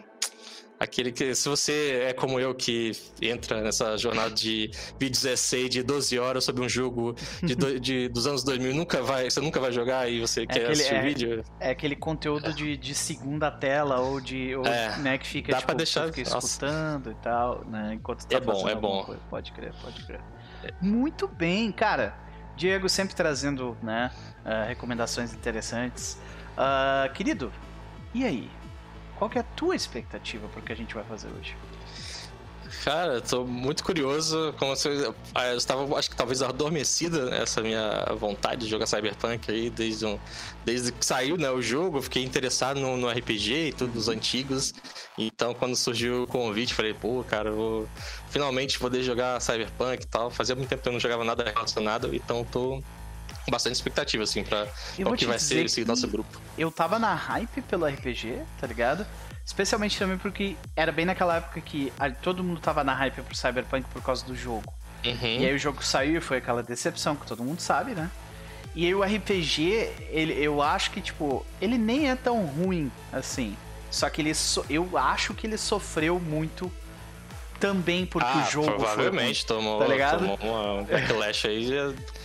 Aquele 0.83 1.12
que, 1.12 1.33
se 1.33 1.49
você 1.49 2.07
é 2.09 2.12
como 2.12 2.40
eu, 2.40 2.53
que 2.53 2.90
entra 3.21 3.61
nessa 3.61 3.97
jornada 3.97 4.33
de 4.33 4.68
vídeos 4.99 5.25
essay 5.25 5.68
de 5.68 5.81
12 5.81 6.18
horas 6.18 6.42
sobre 6.42 6.61
um 6.61 6.68
jogo 6.68 7.14
de, 7.40 7.55
do, 7.55 7.79
de 7.79 8.09
dos 8.09 8.27
anos 8.27 8.42
2000, 8.42 8.75
nunca 8.75 9.01
vai, 9.01 9.31
você 9.31 9.40
nunca 9.40 9.61
vai 9.61 9.71
jogar 9.71 10.11
e 10.11 10.21
você 10.21 10.42
é 10.42 10.47
quer 10.47 10.55
aquele, 10.55 10.73
assistir 10.73 10.95
é, 10.95 11.01
o 11.01 11.05
vídeo. 11.05 11.45
É 11.61 11.71
aquele 11.71 11.95
conteúdo 11.95 12.53
de, 12.53 12.77
de 12.77 12.97
segunda 12.97 13.49
tela 13.49 14.01
ou 14.01 14.21
de. 14.21 14.57
Ou, 14.57 14.66
é, 14.66 14.99
né, 14.99 15.18
que 15.18 15.27
fica, 15.29 15.53
dá 15.53 15.59
tipo, 15.59 15.68
pra 15.68 15.77
deixar, 15.77 16.12
fica 16.12 16.23
escutando 16.23 17.12
e 17.12 17.14
tal, 17.23 17.64
né? 17.64 17.92
Enquanto 17.95 18.27
tá 18.27 18.37
é 18.37 18.40
bom, 18.40 18.68
é 18.68 18.75
bom. 18.75 19.05
Coisa. 19.05 19.21
Pode 19.31 19.53
crer, 19.53 19.73
pode 19.81 20.05
crer. 20.05 20.21
Muito 20.81 21.29
bem, 21.29 21.71
cara. 21.71 22.18
Diego 22.57 22.88
sempre 22.88 23.14
trazendo, 23.14 23.77
né, 23.81 24.11
uh, 24.45 24.66
recomendações 24.66 25.33
interessantes. 25.33 26.18
Uh, 26.59 27.12
querido, 27.12 27.53
e 28.12 28.25
aí? 28.25 28.51
Qual 29.18 29.31
que 29.31 29.38
é 29.38 29.40
a 29.40 29.44
tua 29.44 29.77
expectativa 29.77 30.48
para 30.48 30.61
o 30.61 30.62
que 30.62 30.72
a 30.72 30.77
gente 30.77 30.94
vai 30.94 31.05
fazer 31.05 31.29
hoje? 31.29 31.57
Cara, 32.85 33.20
tô 33.20 33.44
muito 33.44 33.85
curioso. 33.85 34.55
Como 34.59 34.75
se 34.75 34.88
eu, 34.88 35.14
eu 35.35 35.57
estava, 35.57 35.96
acho 35.96 36.11
que 36.11 36.16
talvez 36.16 36.42
adormecida 36.42 37.35
essa 37.35 37.61
minha 37.61 38.07
vontade 38.18 38.64
de 38.64 38.70
jogar 38.70 38.87
Cyberpunk 38.87 39.51
aí 39.51 39.70
desde, 39.70 40.07
um, 40.07 40.18
desde 40.64 40.90
que 40.90 41.05
saiu 41.05 41.37
né, 41.37 41.51
o 41.51 41.61
jogo. 41.61 42.01
Fiquei 42.03 42.25
interessado 42.25 42.81
no, 42.81 42.96
no 42.96 43.09
RPG 43.09 43.68
e 43.68 43.72
tudo 43.72 43.92
dos 43.92 44.09
antigos. 44.09 44.72
Então, 45.16 45.55
quando 45.55 45.77
surgiu 45.77 46.25
o 46.25 46.27
convite, 46.27 46.75
falei, 46.75 46.94
pô, 46.94 47.22
cara, 47.22 47.53
vou 47.53 47.87
finalmente 48.31 48.79
poder 48.79 49.03
jogar 49.03 49.40
Cyberpunk 49.40 50.03
e 50.03 50.07
tal. 50.07 50.31
Fazia 50.31 50.57
muito 50.57 50.68
tempo 50.68 50.83
que 50.83 50.88
eu 50.88 50.92
não 50.92 51.01
jogava 51.01 51.25
nada 51.25 51.44
relacionado, 51.44 52.14
então 52.14 52.44
tô 52.44 52.83
bastante 53.50 53.74
expectativa, 53.74 54.22
assim, 54.22 54.44
pra 54.44 54.66
o 54.98 55.14
que 55.14 55.26
vai 55.26 55.38
ser 55.38 55.64
esse 55.64 55.85
nosso 55.85 56.07
grupo. 56.09 56.40
Eu 56.57 56.70
tava 56.70 56.98
na 56.98 57.14
hype 57.14 57.62
pelo 57.62 57.87
RPG, 57.87 58.38
tá 58.61 58.66
ligado? 58.66 59.07
Especialmente 59.44 59.98
também 59.98 60.18
porque 60.18 60.57
era 60.76 60.92
bem 60.92 61.05
naquela 61.05 61.37
época 61.37 61.61
que 61.61 61.92
todo 62.22 62.44
mundo 62.44 62.61
tava 62.61 62.85
na 62.85 62.94
hype 62.94 63.22
pro 63.22 63.35
Cyberpunk 63.35 63.87
por 63.92 64.02
causa 64.02 64.24
do 64.24 64.37
jogo. 64.37 64.72
Uhum. 65.05 65.40
E 65.40 65.46
aí 65.46 65.55
o 65.55 65.59
jogo 65.59 65.85
saiu 65.85 66.18
e 66.18 66.20
foi 66.20 66.38
aquela 66.38 66.62
decepção 66.62 67.16
que 67.16 67.26
todo 67.26 67.42
mundo 67.42 67.61
sabe, 67.61 67.92
né? 67.92 68.09
E 68.74 68.87
aí 68.87 68.94
o 68.94 69.02
RPG, 69.02 69.90
ele, 70.11 70.33
eu 70.33 70.62
acho 70.62 70.92
que, 70.92 71.00
tipo, 71.00 71.44
ele 71.61 71.76
nem 71.76 72.11
é 72.11 72.16
tão 72.16 72.46
ruim 72.46 72.90
assim. 73.12 73.57
Só 73.90 74.09
que 74.09 74.22
ele 74.22 74.33
so, 74.33 74.64
eu 74.70 74.96
acho 74.96 75.35
que 75.35 75.46
ele 75.46 75.59
sofreu 75.59 76.18
muito 76.18 76.72
também 77.61 78.07
porque 78.07 78.26
ah, 78.26 78.44
o 78.46 78.50
jogo 78.50 78.66
provavelmente 78.72 79.44
foi 79.46 79.57
tomou, 79.57 79.78
tá 79.78 79.87
ligado? 79.87 80.37
tomou 80.37 80.81
um 80.81 80.85
backlash 80.85 81.46
aí, 81.46 81.70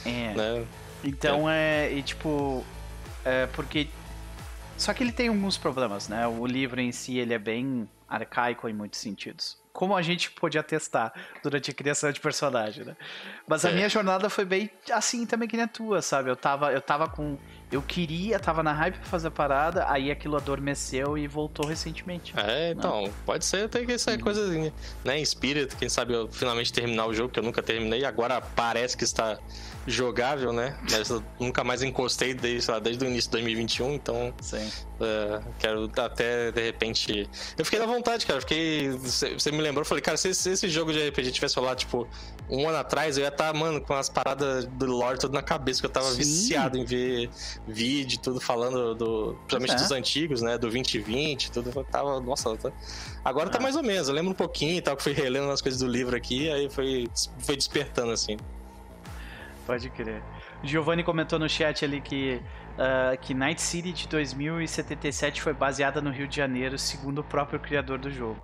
é. 0.05 0.33
né? 0.33 0.65
Então 1.03 1.49
é, 1.49 1.87
é 1.87 1.93
e, 1.93 2.03
tipo, 2.03 2.63
é 3.23 3.45
porque 3.47 3.87
só 4.77 4.93
que 4.93 5.03
ele 5.03 5.11
tem 5.11 5.27
alguns 5.27 5.57
problemas, 5.57 6.07
né? 6.07 6.27
O 6.27 6.45
livro 6.45 6.79
em 6.79 6.91
si 6.91 7.17
ele 7.17 7.33
é 7.33 7.39
bem 7.39 7.89
arcaico 8.07 8.69
em 8.69 8.73
muitos 8.73 8.99
sentidos. 8.99 9.57
Como 9.73 9.95
a 9.95 10.01
gente 10.01 10.31
podia 10.31 10.63
testar 10.63 11.13
durante 11.43 11.69
a 11.69 11.73
criação 11.73 12.11
de 12.11 12.19
personagem, 12.19 12.83
né? 12.85 12.95
Mas 13.47 13.65
a 13.65 13.69
é. 13.69 13.73
minha 13.73 13.89
jornada 13.89 14.29
foi 14.29 14.45
bem 14.45 14.69
assim 14.91 15.25
também 15.25 15.47
que 15.47 15.55
nem 15.55 15.65
a 15.65 15.67
tua, 15.67 16.01
sabe? 16.01 16.29
Eu 16.29 16.35
tava, 16.35 16.71
eu 16.71 16.81
tava 16.81 17.07
com. 17.07 17.37
Eu 17.71 17.81
queria, 17.81 18.39
tava 18.39 18.63
na 18.63 18.71
hype 18.71 18.95
pra 18.95 19.05
fazer 19.05 19.27
a 19.27 19.31
parada, 19.31 19.85
aí 19.89 20.09
aquilo 20.09 20.37
adormeceu 20.37 21.17
e 21.17 21.27
voltou 21.27 21.67
recentemente. 21.67 22.33
É, 22.37 22.71
então, 22.71 23.03
né? 23.03 23.13
pode 23.25 23.45
ser 23.45 23.65
até 23.65 23.85
que 23.85 23.91
essa 23.91 24.11
uhum. 24.11 24.19
coisa, 24.19 24.71
né? 25.03 25.19
Em 25.19 25.25
Spirit, 25.25 25.75
quem 25.75 25.89
sabe 25.89 26.13
eu 26.13 26.27
finalmente 26.31 26.71
terminar 26.71 27.05
o 27.05 27.13
jogo, 27.13 27.29
que 27.29 27.39
eu 27.39 27.43
nunca 27.43 27.61
terminei, 27.61 28.05
agora 28.05 28.41
parece 28.41 28.95
que 28.95 29.03
está 29.03 29.37
jogável, 29.87 30.51
né? 30.51 30.77
Mas 30.91 31.09
eu 31.09 31.23
nunca 31.39 31.63
mais 31.63 31.81
encostei 31.81 32.33
desde, 32.33 32.69
lá, 32.69 32.77
desde 32.77 33.03
o 33.05 33.07
início 33.07 33.31
de 33.31 33.37
2021, 33.37 33.93
então. 33.93 34.33
Sim. 34.41 34.69
Uh, 34.99 35.43
quero 35.57 35.89
até 35.97 36.51
de 36.51 36.61
repente. 36.61 37.29
Eu 37.57 37.63
fiquei 37.63 37.79
na 37.79 37.85
vontade, 37.85 38.25
cara. 38.25 38.41
Fiquei. 38.41 38.89
Você 38.89 39.51
me 39.51 39.61
lembrou, 39.61 39.85
falei, 39.85 40.01
cara, 40.01 40.17
se, 40.17 40.33
se, 40.33 40.49
esse 40.49 40.67
jogo 40.67 40.91
de 40.91 41.07
RPG 41.07 41.31
tivesse 41.31 41.55
rolado, 41.55 41.79
tipo, 41.79 42.05
um 42.49 42.67
ano 42.67 42.77
atrás, 42.77 43.17
eu 43.17 43.23
ia 43.23 43.29
estar, 43.29 43.53
tá, 43.53 43.57
mano, 43.57 43.79
com 43.79 43.93
as 43.93 44.09
paradas 44.09 44.65
do 44.65 44.85
lore 44.87 45.17
tudo 45.17 45.33
na 45.33 45.41
cabeça, 45.41 45.79
que 45.79 45.85
eu 45.85 45.89
tava 45.89 46.09
Sim. 46.09 46.17
viciado 46.17 46.77
em 46.77 46.83
ver 46.83 47.29
vídeo, 47.65 48.19
tudo 48.19 48.41
falando 48.41 48.93
do. 48.93 49.37
Principalmente 49.47 49.71
é. 49.71 49.75
dos 49.75 49.91
antigos, 49.91 50.41
né? 50.41 50.57
Do 50.57 50.67
2020, 50.69 51.51
tudo. 51.51 51.71
Eu 51.73 51.83
tava. 51.85 52.19
Nossa, 52.19 52.57
tá... 52.57 52.73
agora 53.23 53.47
ah. 53.47 53.51
tá 53.51 53.59
mais 53.59 53.77
ou 53.77 53.83
menos. 53.83 54.09
Eu 54.09 54.15
lembro 54.15 54.31
um 54.31 54.35
pouquinho 54.35 54.75
e 54.75 54.81
tal, 54.81 54.97
que 54.97 55.03
fui 55.03 55.13
relendo 55.13 55.49
as 55.49 55.61
coisas 55.61 55.79
do 55.79 55.87
livro 55.87 56.15
aqui, 56.15 56.51
aí 56.51 56.69
foi, 56.69 57.07
foi 57.39 57.55
despertando, 57.55 58.11
assim. 58.11 58.35
Pode 59.67 59.89
crer. 59.89 60.23
Giovanni 60.63 61.03
comentou 61.03 61.37
no 61.37 61.49
chat 61.49 61.83
ali 61.83 61.99
que 61.99 62.41
uh, 62.77 63.17
que 63.19 63.33
Night 63.33 63.61
City 63.61 63.91
de 63.91 64.07
2077 64.07 65.41
foi 65.41 65.53
baseada 65.53 66.01
no 66.01 66.09
Rio 66.09 66.25
de 66.25 66.37
Janeiro, 66.37 66.77
segundo 66.77 67.19
o 67.19 67.23
próprio 67.23 67.59
criador 67.59 67.97
do 67.97 68.09
jogo. 68.09 68.41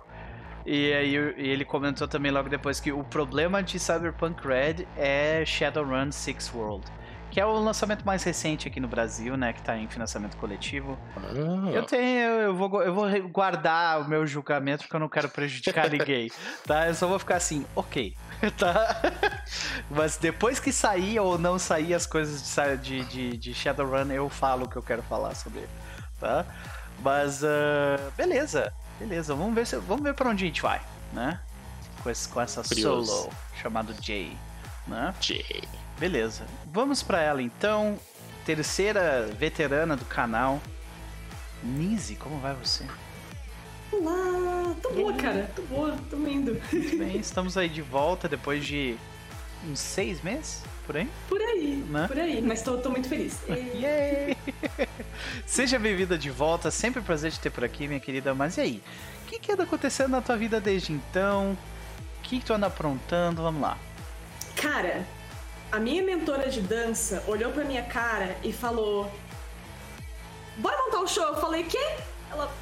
E 0.66 0.92
aí 0.92 1.14
ele 1.14 1.64
comentou 1.64 2.06
também 2.06 2.30
logo 2.30 2.50
depois 2.50 2.78
que 2.78 2.92
o 2.92 3.02
problema 3.02 3.62
de 3.62 3.78
Cyberpunk 3.78 4.46
Red 4.46 4.86
é 4.96 5.44
Shadowrun 5.46 6.12
Six 6.12 6.52
World. 6.54 6.84
Que 7.30 7.40
é 7.40 7.46
o 7.46 7.52
lançamento 7.58 8.04
mais 8.04 8.22
recente 8.22 8.68
aqui 8.68 8.78
no 8.78 8.86
Brasil, 8.86 9.36
né? 9.36 9.52
Que 9.52 9.60
tá 9.60 9.76
em 9.76 9.88
financiamento 9.88 10.36
coletivo. 10.36 10.96
Ah. 11.16 11.70
Eu 11.72 11.82
tenho, 11.82 12.20
eu 12.20 12.54
vou, 12.54 12.82
eu 12.82 12.94
vou 12.94 13.28
guardar 13.28 14.02
o 14.02 14.08
meu 14.08 14.26
julgamento 14.26 14.84
porque 14.84 14.94
eu 14.94 15.00
não 15.00 15.08
quero 15.08 15.28
prejudicar 15.28 15.88
ninguém, 15.90 16.30
tá? 16.64 16.86
Eu 16.86 16.94
só 16.94 17.08
vou 17.08 17.18
ficar 17.18 17.36
assim, 17.36 17.66
ok, 17.74 18.14
tá? 18.58 19.00
Mas 19.90 20.16
depois 20.16 20.58
que 20.58 20.72
sair 20.72 21.18
ou 21.18 21.38
não 21.38 21.58
sair 21.58 21.94
as 21.94 22.06
coisas 22.06 22.56
de, 22.82 23.04
de, 23.04 23.36
de 23.36 23.54
Shadowrun, 23.54 24.10
eu 24.12 24.28
falo 24.28 24.66
o 24.66 24.68
que 24.68 24.76
eu 24.76 24.82
quero 24.82 25.02
falar 25.02 25.34
sobre 25.34 25.60
ele, 25.60 25.68
tá? 26.20 26.44
Mas, 27.00 27.42
uh, 27.42 28.10
beleza, 28.16 28.72
beleza. 28.98 29.34
Vamos 29.34 29.54
ver, 29.54 29.66
se, 29.66 29.76
vamos 29.76 30.02
ver 30.02 30.14
pra 30.14 30.30
onde 30.30 30.44
a 30.44 30.46
gente 30.46 30.62
vai, 30.62 30.80
né? 31.12 31.40
Com, 32.02 32.10
esse, 32.10 32.28
com 32.28 32.40
essa 32.40 32.62
Curioso. 32.62 33.10
solo 33.10 33.32
chamado 33.60 33.94
Jay, 34.00 34.36
né? 34.86 35.14
Jay. 35.20 35.62
Beleza. 35.98 36.44
Vamos 36.66 37.02
para 37.02 37.20
ela 37.20 37.42
então. 37.42 37.98
Terceira 38.44 39.26
veterana 39.38 39.96
do 39.96 40.04
canal. 40.04 40.60
Nise, 41.62 42.14
como 42.16 42.38
vai 42.40 42.54
você? 42.54 42.86
Olá, 43.96 44.74
tô 44.82 44.90
boa, 44.90 45.12
cara. 45.14 45.50
Tô 45.54 45.62
boa, 45.62 45.96
tô 46.10 46.16
indo. 46.26 46.60
Muito 46.72 46.98
bem, 46.98 47.16
estamos 47.16 47.56
aí 47.56 47.68
de 47.68 47.80
volta 47.80 48.28
depois 48.28 48.64
de 48.64 48.96
uns 49.68 49.78
seis 49.78 50.20
meses, 50.20 50.62
por 50.84 50.96
aí? 50.96 51.08
Por 51.28 51.40
aí, 51.40 51.84
né? 51.88 52.08
por 52.08 52.18
aí, 52.18 52.42
mas 52.42 52.60
tô, 52.60 52.76
tô 52.78 52.90
muito 52.90 53.08
feliz. 53.08 53.38
Yay! 53.48 54.36
Seja 55.46 55.78
bem-vinda 55.78 56.18
de 56.18 56.28
volta, 56.28 56.72
sempre 56.72 57.00
um 57.00 57.04
prazer 57.04 57.30
te 57.30 57.38
ter 57.38 57.50
por 57.50 57.62
aqui, 57.62 57.86
minha 57.86 58.00
querida. 58.00 58.34
Mas 58.34 58.56
e 58.56 58.62
aí? 58.62 58.82
O 59.22 59.26
que, 59.28 59.38
que 59.38 59.52
anda 59.52 59.62
acontecendo 59.62 60.10
na 60.10 60.20
tua 60.20 60.36
vida 60.36 60.60
desde 60.60 60.92
então? 60.92 61.56
O 62.18 62.22
que, 62.22 62.40
que 62.40 62.44
tu 62.44 62.52
anda 62.52 62.66
aprontando? 62.66 63.42
Vamos 63.42 63.62
lá. 63.62 63.78
Cara, 64.56 65.06
a 65.70 65.78
minha 65.78 66.02
mentora 66.02 66.48
de 66.48 66.60
dança 66.60 67.22
olhou 67.28 67.52
pra 67.52 67.64
minha 67.64 67.84
cara 67.84 68.36
e 68.42 68.52
falou: 68.52 69.10
Bora 70.56 70.76
montar 70.84 71.00
um 71.00 71.06
show? 71.06 71.24
Eu 71.24 71.36
falei: 71.36 71.62
Quê? 71.62 71.96
Ela, 72.30 72.52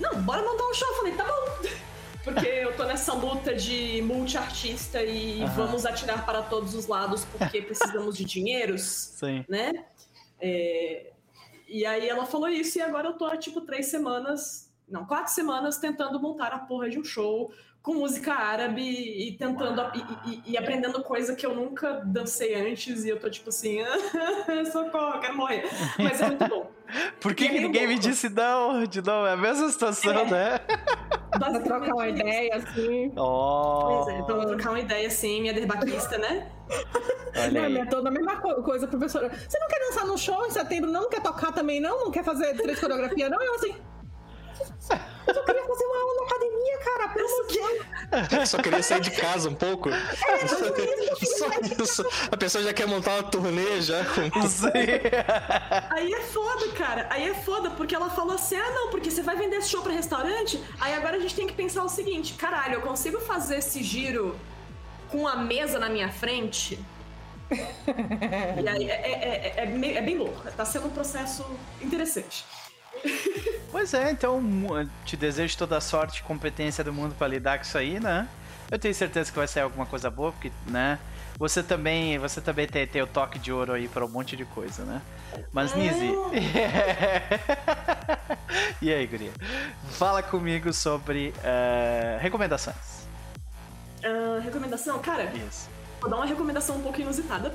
não, 0.00 0.22
bora 0.22 0.42
montar 0.42 0.64
um 0.64 0.74
show. 0.74 0.88
Eu 0.88 0.94
falei: 0.96 1.14
Tá 1.14 1.24
bom. 1.24 1.68
Porque 2.24 2.46
eu 2.46 2.76
tô 2.76 2.82
nessa 2.82 3.12
luta 3.14 3.54
de 3.54 4.02
multi-artista 4.02 5.00
e 5.00 5.42
uhum. 5.42 5.46
vamos 5.48 5.86
atirar 5.86 6.26
para 6.26 6.42
todos 6.42 6.74
os 6.74 6.88
lados 6.88 7.24
porque 7.24 7.62
precisamos 7.62 8.16
de 8.16 8.24
dinheiros. 8.24 8.82
Sim. 8.82 9.44
Né? 9.48 9.84
É, 10.40 11.12
e 11.68 11.86
aí 11.86 12.08
ela 12.08 12.26
falou 12.26 12.48
isso 12.48 12.78
e 12.78 12.82
agora 12.82 13.08
eu 13.08 13.12
tô 13.12 13.26
há 13.26 13.36
tipo 13.36 13.60
três 13.60 13.86
semanas, 13.86 14.72
não, 14.88 15.06
quatro 15.06 15.32
semanas 15.32 15.78
tentando 15.78 16.18
montar 16.20 16.52
a 16.52 16.58
porra 16.58 16.90
de 16.90 16.98
um 16.98 17.04
show 17.04 17.52
com 17.86 17.94
música 17.94 18.34
árabe 18.34 18.82
e 18.82 19.36
tentando 19.38 19.80
e, 19.94 20.30
e, 20.32 20.42
e, 20.44 20.58
aprendendo 20.58 21.00
coisa 21.04 21.36
que 21.36 21.46
eu 21.46 21.54
nunca 21.54 22.02
dancei 22.04 22.52
antes 22.56 23.04
e 23.04 23.10
eu 23.10 23.20
tô 23.20 23.30
tipo 23.30 23.48
assim, 23.50 23.78
socorro, 24.72 25.20
quero 25.20 25.36
morrer. 25.36 25.62
Mas 25.96 26.20
é 26.20 26.26
muito 26.26 26.48
bom. 26.48 26.68
Por 27.20 27.32
que, 27.32 27.48
que 27.48 27.60
ninguém 27.60 27.86
bom. 27.86 27.92
me 27.92 27.98
disse 28.00 28.28
não? 28.28 28.84
De 28.86 29.00
novo, 29.00 29.28
é 29.28 29.34
a 29.34 29.36
mesma 29.36 29.68
situação, 29.68 30.12
é. 30.12 30.24
né? 30.24 30.60
Pra 31.30 31.60
trocar 31.60 31.94
uma 31.94 32.08
ideia, 32.08 32.56
assim. 32.56 33.12
Oh. 33.16 34.02
Pois 34.04 34.16
é, 34.16 34.22
pra 34.22 34.46
trocar 34.46 34.70
uma 34.70 34.80
ideia, 34.80 35.06
assim, 35.06 35.42
minha 35.42 35.52
derbaquista, 35.52 36.16
né? 36.16 36.50
Olha 37.36 37.68
não, 37.68 37.86
toda 37.86 38.08
a 38.08 38.12
mesma 38.12 38.36
coisa, 38.36 38.88
professora. 38.88 39.28
Você 39.28 39.58
não 39.58 39.68
quer 39.68 39.78
dançar 39.80 40.06
no 40.06 40.16
show 40.16 40.46
em 40.46 40.50
setembro, 40.50 40.90
não? 40.90 41.02
Não 41.02 41.10
quer 41.10 41.20
tocar 41.20 41.52
também, 41.52 41.78
não? 41.78 42.04
Não 42.04 42.10
quer 42.10 42.24
fazer 42.24 42.56
três 42.56 42.80
coreografias, 42.80 43.30
não? 43.30 43.42
Eu 43.42 43.54
assim. 43.56 43.74
Eu 45.26 45.34
só 45.34 45.42
queria 45.42 45.66
fazer 45.66 45.84
uma 45.84 45.96
aula 45.98 46.14
na 46.14 46.22
academia, 46.22 46.78
cara, 46.78 47.08
pelo 47.08 47.26
amor 47.26 47.46
de 47.46 47.58
Deus. 47.58 48.48
Só 48.48 48.58
queria 48.58 48.82
sair 48.82 49.00
de 49.00 49.10
casa 49.10 49.48
um 49.48 49.54
pouco. 49.54 49.90
É, 49.90 50.46
só 50.46 51.48
isso. 51.82 52.06
A 52.30 52.36
pessoa 52.36 52.62
já 52.62 52.72
quer 52.72 52.86
montar 52.86 53.14
uma 53.14 53.22
turnê 53.24 53.80
já 53.82 54.04
com. 54.04 54.20
Aí 55.90 56.12
é 56.12 56.20
foda, 56.20 56.68
cara. 56.72 57.06
Aí 57.10 57.28
é 57.28 57.34
foda, 57.34 57.70
porque 57.70 57.94
ela 57.94 58.08
falou 58.10 58.34
assim: 58.34 58.56
ah, 58.56 58.70
não, 58.70 58.90
porque 58.90 59.10
você 59.10 59.22
vai 59.22 59.36
vender 59.36 59.56
esse 59.56 59.70
show 59.70 59.82
pra 59.82 59.92
restaurante. 59.92 60.62
Aí 60.80 60.94
agora 60.94 61.16
a 61.16 61.20
gente 61.20 61.34
tem 61.34 61.46
que 61.46 61.54
pensar 61.54 61.82
o 61.82 61.88
seguinte: 61.88 62.34
caralho, 62.34 62.74
eu 62.74 62.80
consigo 62.82 63.20
fazer 63.20 63.58
esse 63.58 63.82
giro 63.82 64.38
com 65.08 65.26
a 65.26 65.36
mesa 65.36 65.78
na 65.78 65.88
minha 65.88 66.10
frente? 66.10 66.78
e 67.50 68.68
aí 68.68 68.90
é, 68.90 68.94
é, 68.94 69.54
é, 69.56 69.96
é, 69.96 70.02
bem 70.02 70.18
louco. 70.18 70.50
Tá 70.52 70.64
sendo 70.64 70.86
um 70.86 70.90
processo 70.90 71.44
interessante. 71.80 72.44
Pois 73.70 73.92
é, 73.92 74.10
então 74.10 74.40
te 75.04 75.16
desejo 75.16 75.58
toda 75.58 75.76
a 75.76 75.80
sorte 75.80 76.20
e 76.20 76.22
competência 76.22 76.82
do 76.82 76.92
mundo 76.92 77.14
para 77.14 77.28
lidar 77.28 77.58
com 77.58 77.64
isso 77.64 77.76
aí, 77.76 78.00
né? 78.00 78.26
Eu 78.70 78.78
tenho 78.78 78.94
certeza 78.94 79.30
que 79.30 79.36
vai 79.36 79.46
sair 79.46 79.64
alguma 79.64 79.84
coisa 79.84 80.10
boa, 80.10 80.32
porque, 80.32 80.50
né? 80.66 80.98
Você 81.38 81.62
também, 81.62 82.18
você 82.18 82.40
também 82.40 82.66
tem, 82.66 82.86
tem 82.86 83.02
o 83.02 83.06
toque 83.06 83.38
de 83.38 83.52
ouro 83.52 83.74
aí 83.74 83.86
para 83.86 84.04
um 84.04 84.08
monte 84.08 84.36
de 84.36 84.44
coisa, 84.46 84.84
né? 84.84 85.02
Mas, 85.52 85.74
é. 85.74 85.76
Nise. 85.76 86.06
e 88.80 88.92
aí, 88.92 89.06
Guria? 89.06 89.32
Fala 89.90 90.22
comigo 90.22 90.72
sobre 90.72 91.34
uh, 91.38 92.18
recomendações. 92.18 93.06
Uh, 94.02 94.40
recomendação? 94.42 94.98
Cara, 95.00 95.30
Isso. 95.46 95.68
vou 96.00 96.08
dar 96.08 96.16
uma 96.16 96.26
recomendação 96.26 96.76
um 96.76 96.80
pouco 96.80 97.00
inusitada 97.00 97.54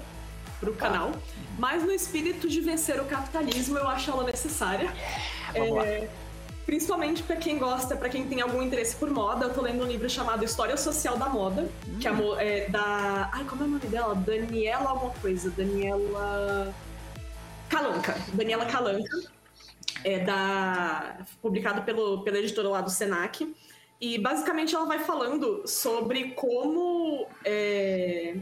pro 0.59 0.73
canal. 0.73 1.11
Mas 1.57 1.83
no 1.83 1.91
espírito 1.91 2.47
de 2.47 2.61
vencer 2.61 3.01
o 3.01 3.05
capitalismo, 3.05 3.77
eu 3.77 3.87
acho 3.87 4.11
ela 4.11 4.23
necessária. 4.23 4.85
Yeah, 4.85 5.21
é, 5.55 6.09
principalmente 6.65 7.23
para 7.23 7.35
quem 7.35 7.57
gosta, 7.57 7.95
para 7.95 8.09
quem 8.09 8.25
tem 8.27 8.41
algum 8.41 8.61
interesse 8.61 8.95
por 8.95 9.09
moda. 9.09 9.45
Eu 9.45 9.53
tô 9.53 9.61
lendo 9.61 9.83
um 9.83 9.87
livro 9.87 10.09
chamado 10.09 10.43
História 10.43 10.77
Social 10.77 11.17
da 11.17 11.27
Moda, 11.27 11.69
hum. 11.87 11.99
que 11.99 12.07
é, 12.07 12.11
é, 12.39 12.69
da. 12.69 13.29
Ai, 13.33 13.43
como 13.45 13.63
é 13.63 13.65
o 13.65 13.69
nome 13.69 13.85
dela? 13.87 14.15
Daniela 14.15 14.89
alguma 14.89 15.13
coisa. 15.15 15.49
Daniela. 15.51 16.73
Calanca. 17.69 18.17
Daniela 18.33 18.65
Calanca. 18.65 19.17
É 20.03 20.19
da. 20.19 21.17
publicado 21.41 21.83
pelo, 21.83 22.23
pela 22.23 22.37
editora 22.37 22.69
lá 22.69 22.81
do 22.81 22.89
Senac. 22.89 23.53
E 23.99 24.17
basicamente 24.17 24.73
ela 24.73 24.85
vai 24.85 24.99
falando 24.99 25.63
sobre 25.67 26.31
como. 26.31 27.27
É 27.45 28.35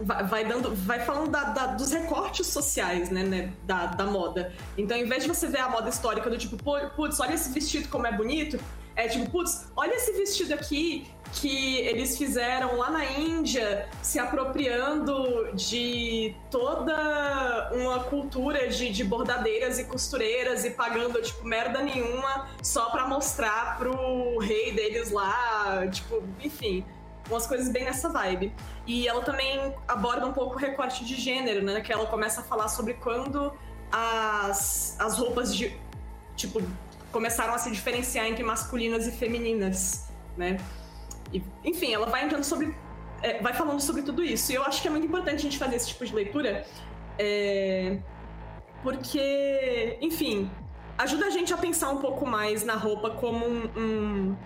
vai, 0.00 0.44
dando, 0.44 0.74
vai 0.74 1.00
falando 1.00 1.30
da, 1.30 1.44
da, 1.44 1.66
dos 1.68 1.90
recortes 1.90 2.46
sociais, 2.46 3.10
né, 3.10 3.22
né, 3.22 3.52
da, 3.64 3.86
da 3.86 4.04
moda. 4.04 4.52
Então, 4.76 4.96
em 4.96 5.06
vez 5.06 5.24
de 5.24 5.28
você 5.28 5.46
ver 5.46 5.58
a 5.58 5.68
moda 5.68 5.88
histórica 5.88 6.30
do 6.30 6.38
tipo, 6.38 6.56
putz, 6.94 7.20
olha 7.20 7.34
esse 7.34 7.52
vestido 7.52 7.88
como 7.88 8.06
é 8.06 8.12
bonito, 8.12 8.58
é 8.94 9.06
tipo, 9.08 9.30
putz, 9.30 9.70
olha 9.76 9.94
esse 9.94 10.12
vestido 10.12 10.54
aqui 10.54 11.06
que 11.32 11.78
eles 11.78 12.16
fizeram 12.16 12.76
lá 12.76 12.90
na 12.90 13.04
Índia, 13.04 13.88
se 14.02 14.18
apropriando 14.18 15.52
de 15.54 16.34
toda 16.50 17.70
uma 17.74 18.00
cultura 18.04 18.68
de, 18.68 18.90
de 18.90 19.04
bordadeiras 19.04 19.78
e 19.78 19.84
costureiras 19.84 20.64
e 20.64 20.70
pagando, 20.70 21.20
tipo, 21.20 21.44
merda 21.46 21.82
nenhuma 21.82 22.48
só 22.62 22.90
pra 22.90 23.06
mostrar 23.06 23.78
pro 23.78 24.38
rei 24.38 24.72
deles 24.72 25.10
lá, 25.10 25.86
tipo, 25.88 26.22
enfim 26.42 26.84
umas 27.28 27.46
coisas 27.46 27.70
bem 27.70 27.84
nessa 27.84 28.08
vibe. 28.08 28.52
E 28.86 29.06
ela 29.06 29.22
também 29.22 29.74
aborda 29.86 30.26
um 30.26 30.32
pouco 30.32 30.54
o 30.54 30.58
recorte 30.58 31.04
de 31.04 31.14
gênero, 31.14 31.64
né? 31.64 31.80
Que 31.80 31.92
ela 31.92 32.06
começa 32.06 32.40
a 32.40 32.44
falar 32.44 32.68
sobre 32.68 32.94
quando 32.94 33.52
as, 33.92 34.96
as 34.98 35.18
roupas 35.18 35.54
de. 35.54 35.76
Tipo, 36.36 36.62
começaram 37.10 37.54
a 37.54 37.58
se 37.58 37.70
diferenciar 37.70 38.26
entre 38.26 38.44
masculinas 38.44 39.06
e 39.06 39.12
femininas, 39.12 40.08
né? 40.36 40.56
E, 41.32 41.42
enfim, 41.64 41.92
ela 41.92 42.06
vai 42.06 42.24
entrando 42.24 42.44
sobre. 42.44 42.74
É, 43.22 43.42
vai 43.42 43.52
falando 43.52 43.80
sobre 43.80 44.02
tudo 44.02 44.22
isso. 44.22 44.52
E 44.52 44.54
eu 44.54 44.62
acho 44.62 44.80
que 44.80 44.88
é 44.88 44.90
muito 44.90 45.06
importante 45.06 45.36
a 45.36 45.42
gente 45.42 45.58
fazer 45.58 45.76
esse 45.76 45.88
tipo 45.88 46.04
de 46.04 46.14
leitura. 46.14 46.64
É, 47.18 47.98
porque, 48.82 49.98
enfim, 50.00 50.48
ajuda 50.96 51.26
a 51.26 51.30
gente 51.30 51.52
a 51.52 51.56
pensar 51.56 51.90
um 51.90 51.98
pouco 51.98 52.24
mais 52.24 52.64
na 52.64 52.74
roupa 52.74 53.10
como 53.10 53.44
um, 53.44 53.70
um 53.76 54.36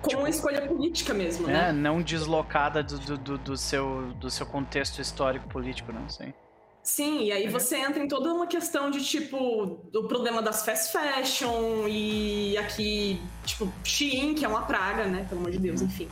como 0.00 0.08
tipo, 0.08 0.22
uma 0.22 0.30
escolha 0.30 0.62
política 0.62 1.12
mesmo, 1.12 1.46
né? 1.46 1.68
É, 1.68 1.72
não 1.72 2.00
deslocada 2.00 2.82
do, 2.82 3.18
do, 3.18 3.38
do, 3.38 3.56
seu, 3.56 4.12
do 4.14 4.30
seu 4.30 4.46
contexto 4.46 5.00
histórico 5.00 5.48
político, 5.48 5.92
não 5.92 6.08
sei. 6.08 6.34
Sim, 6.82 7.24
e 7.24 7.32
aí 7.32 7.44
uhum. 7.44 7.52
você 7.52 7.76
entra 7.76 8.02
em 8.02 8.08
toda 8.08 8.32
uma 8.32 8.46
questão 8.46 8.90
de 8.90 9.04
tipo 9.04 9.88
do 9.92 10.08
problema 10.08 10.40
das 10.40 10.64
fast 10.64 10.92
fashion 10.92 11.86
e 11.86 12.56
aqui, 12.56 13.20
tipo, 13.44 13.70
Shein, 13.84 14.34
que 14.34 14.44
é 14.44 14.48
uma 14.48 14.62
praga, 14.62 15.04
né? 15.04 15.26
Pelo 15.28 15.42
amor 15.42 15.52
de 15.52 15.58
Deus, 15.58 15.80
uhum. 15.80 15.86
enfim. 15.86 16.08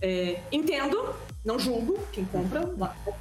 É, 0.00 0.40
entendo, 0.52 1.14
não 1.44 1.58
julgo 1.58 1.98
quem 2.12 2.24
compra, 2.24 2.72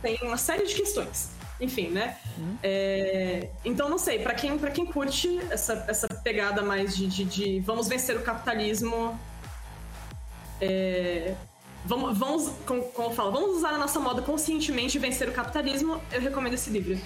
tem 0.01 0.19
uma 0.21 0.37
série 0.37 0.67
de 0.67 0.75
questões. 0.75 1.31
Enfim, 1.59 1.87
né? 1.87 2.17
Uhum. 2.37 2.57
É, 2.61 3.49
então, 3.65 3.89
não 3.89 3.97
sei, 3.97 4.19
para 4.19 4.35
quem, 4.35 4.57
pra 4.59 4.69
quem 4.69 4.85
curte 4.85 5.39
essa, 5.49 5.85
essa 5.87 6.07
pegada 6.07 6.61
mais 6.61 6.95
de, 6.95 7.07
de, 7.07 7.25
de 7.25 7.59
vamos 7.61 7.87
vencer 7.87 8.15
o 8.15 8.21
capitalismo, 8.21 9.19
é, 10.61 11.35
vamos, 11.85 12.17
vamos 12.17 12.51
como, 12.65 12.83
como 12.83 13.09
eu 13.09 13.13
falo, 13.13 13.31
vamos 13.31 13.57
usar 13.57 13.69
a 13.69 13.77
nossa 13.77 13.99
moda 13.99 14.21
conscientemente 14.21 14.97
e 14.97 14.99
vencer 14.99 15.27
o 15.29 15.31
capitalismo, 15.31 16.01
eu 16.11 16.21
recomendo 16.21 16.53
esse 16.53 16.69
livro. 16.69 16.97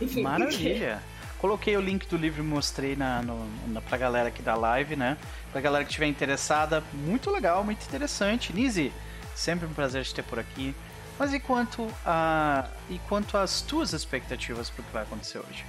Enfim, 0.00 0.22
Maravilha! 0.24 1.00
Porque... 1.00 1.12
Coloquei 1.42 1.76
o 1.76 1.80
link 1.80 2.06
do 2.06 2.16
livro 2.16 2.40
e 2.40 2.46
mostrei 2.46 2.94
na, 2.94 3.20
no, 3.20 3.44
na, 3.66 3.80
pra 3.80 3.98
galera 3.98 4.28
aqui 4.28 4.40
da 4.40 4.54
live, 4.54 4.94
né? 4.94 5.18
Pra 5.50 5.60
galera 5.60 5.84
que 5.84 5.90
estiver 5.90 6.06
interessada. 6.06 6.84
Muito 6.92 7.32
legal, 7.32 7.64
muito 7.64 7.84
interessante. 7.84 8.52
Nise, 8.52 8.92
sempre 9.34 9.66
um 9.66 9.74
prazer 9.74 10.04
te 10.04 10.14
ter 10.14 10.22
por 10.22 10.38
aqui. 10.38 10.72
Mas 11.18 11.34
e 11.34 11.40
quanto, 11.40 11.88
a, 12.06 12.68
e 12.88 13.00
quanto 13.08 13.36
às 13.36 13.60
tuas 13.60 13.92
expectativas 13.92 14.70
pro 14.70 14.84
que 14.84 14.92
vai 14.92 15.02
acontecer 15.02 15.38
hoje? 15.38 15.64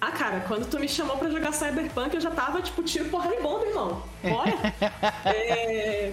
Ah, 0.00 0.10
cara, 0.10 0.40
quando 0.46 0.68
tu 0.68 0.78
me 0.78 0.88
chamou 0.88 1.16
para 1.16 1.30
jogar 1.30 1.52
Cyberpunk, 1.52 2.14
eu 2.14 2.20
já 2.20 2.30
tava, 2.30 2.60
tipo, 2.60 2.82
tiro 2.82 3.08
porra 3.08 3.30
de 3.30 3.40
bomba, 3.40 3.66
irmão. 3.66 4.02
Bora! 4.22 4.74
é... 5.24 6.12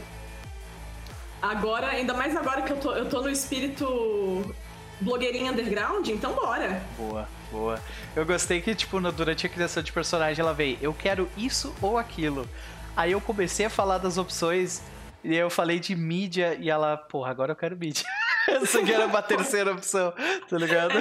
Agora, 1.41 1.87
ainda 1.87 2.13
mais 2.13 2.35
agora 2.35 2.61
que 2.61 2.71
eu 2.71 2.77
tô, 2.77 2.93
eu 2.93 3.09
tô 3.09 3.21
no 3.21 3.29
espírito 3.29 4.55
blogueirinha 5.01 5.51
underground, 5.51 6.07
então 6.07 6.33
bora. 6.33 6.81
Boa, 6.97 7.27
boa. 7.51 7.81
Eu 8.15 8.25
gostei 8.25 8.61
que, 8.61 8.73
tipo, 8.73 9.01
no, 9.01 9.11
durante 9.11 9.45
a 9.45 9.49
criação 9.49 9.83
de 9.83 9.91
personagem 9.91 10.41
ela 10.41 10.53
veio, 10.53 10.77
eu 10.81 10.93
quero 10.93 11.29
isso 11.35 11.75
ou 11.81 11.97
aquilo. 11.97 12.47
Aí 12.95 13.11
eu 13.11 13.19
comecei 13.19 13.65
a 13.65 13.69
falar 13.69 13.97
das 13.97 14.17
opções 14.17 14.81
e 15.23 15.35
eu 15.35 15.49
falei 15.49 15.79
de 15.79 15.95
mídia 15.95 16.55
e 16.59 16.69
ela, 16.69 16.95
porra, 16.95 17.31
agora 17.31 17.51
eu 17.51 17.55
quero 17.55 17.75
mídia. 17.75 18.05
Essa 18.47 18.79
aqui 18.79 18.93
era 18.93 19.05
uma 19.05 19.21
terceira 19.21 19.71
opção, 19.71 20.13
tá 20.49 20.57
ligado? 20.57 20.93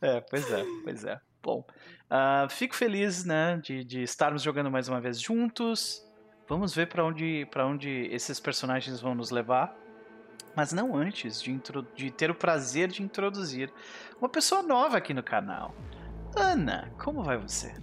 é, 0.00 0.20
pois 0.20 0.50
é, 0.50 0.64
pois 0.84 1.04
é. 1.04 1.20
Bom, 1.42 1.64
uh, 2.10 2.48
fico 2.50 2.74
feliz, 2.74 3.24
né, 3.24 3.60
de, 3.62 3.84
de 3.84 4.02
estarmos 4.02 4.42
jogando 4.42 4.70
mais 4.70 4.88
uma 4.88 5.00
vez 5.00 5.20
juntos. 5.20 6.04
Vamos 6.48 6.74
ver 6.74 6.88
para 6.88 7.04
onde, 7.04 7.46
pra 7.50 7.66
onde 7.66 8.08
esses 8.10 8.40
personagens 8.40 9.00
vão 9.00 9.14
nos 9.14 9.30
levar. 9.30 9.76
Mas 10.56 10.72
não 10.72 10.96
antes 10.96 11.40
de, 11.40 11.60
de 11.94 12.10
ter 12.10 12.30
o 12.30 12.34
prazer 12.34 12.88
de 12.88 13.02
introduzir 13.02 13.72
uma 14.18 14.28
pessoa 14.28 14.62
nova 14.62 14.96
aqui 14.96 15.14
no 15.14 15.22
canal. 15.22 15.74
Ana, 16.34 16.92
como 16.98 17.22
vai 17.22 17.36
você? 17.36 17.74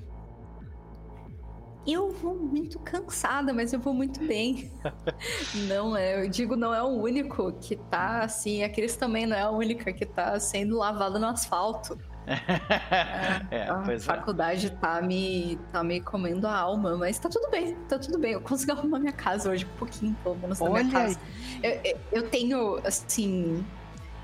Eu 1.88 2.10
vou 2.10 2.36
muito 2.36 2.80
cansada, 2.80 3.54
mas 3.54 3.72
eu 3.72 3.80
vou 3.80 3.94
muito 3.94 4.20
bem. 4.26 4.72
não 5.68 5.96
é, 5.96 6.26
eu 6.26 6.30
digo, 6.30 6.56
não 6.56 6.74
é 6.74 6.82
o 6.82 6.88
único 6.88 7.52
que 7.54 7.76
tá 7.76 8.24
assim, 8.24 8.64
a 8.64 8.70
Cris 8.70 8.96
também 8.96 9.28
não 9.28 9.38
é 9.38 9.42
a 9.42 9.52
única 9.52 9.94
que 9.94 10.06
tá 10.06 10.40
sendo 10.40 10.78
lavada 10.78 11.20
no 11.20 11.28
asfalto. 11.28 11.98
É, 12.26 12.34
é, 13.56 13.70
a 13.70 13.84
é. 13.92 14.00
faculdade 14.00 14.68
é. 14.68 14.70
tá, 14.72 15.00
me, 15.02 15.60
tá 15.72 15.84
me 15.84 16.02
comendo 16.02 16.48
a 16.48 16.58
alma, 16.58 16.98
mas 16.98 17.20
tá 17.20 17.30
tudo 17.30 17.50
bem, 17.52 17.76
tá 17.88 18.00
tudo 18.00 18.18
bem. 18.18 18.34
Eu 18.34 18.42
consegui 18.42 18.72
arrumar 18.72 19.00
minha 19.00 19.14
casa 19.14 19.52
hoje, 19.52 19.66
um 19.66 19.78
pouquinho, 19.78 20.16
pelo 20.24 20.36
menos 20.36 20.60
na 20.60 20.70
Olha 20.70 20.84
minha 20.84 20.92
casa. 20.92 21.20
Eu, 21.62 22.00
eu, 22.12 22.30
tenho, 22.30 22.80
assim. 22.84 23.64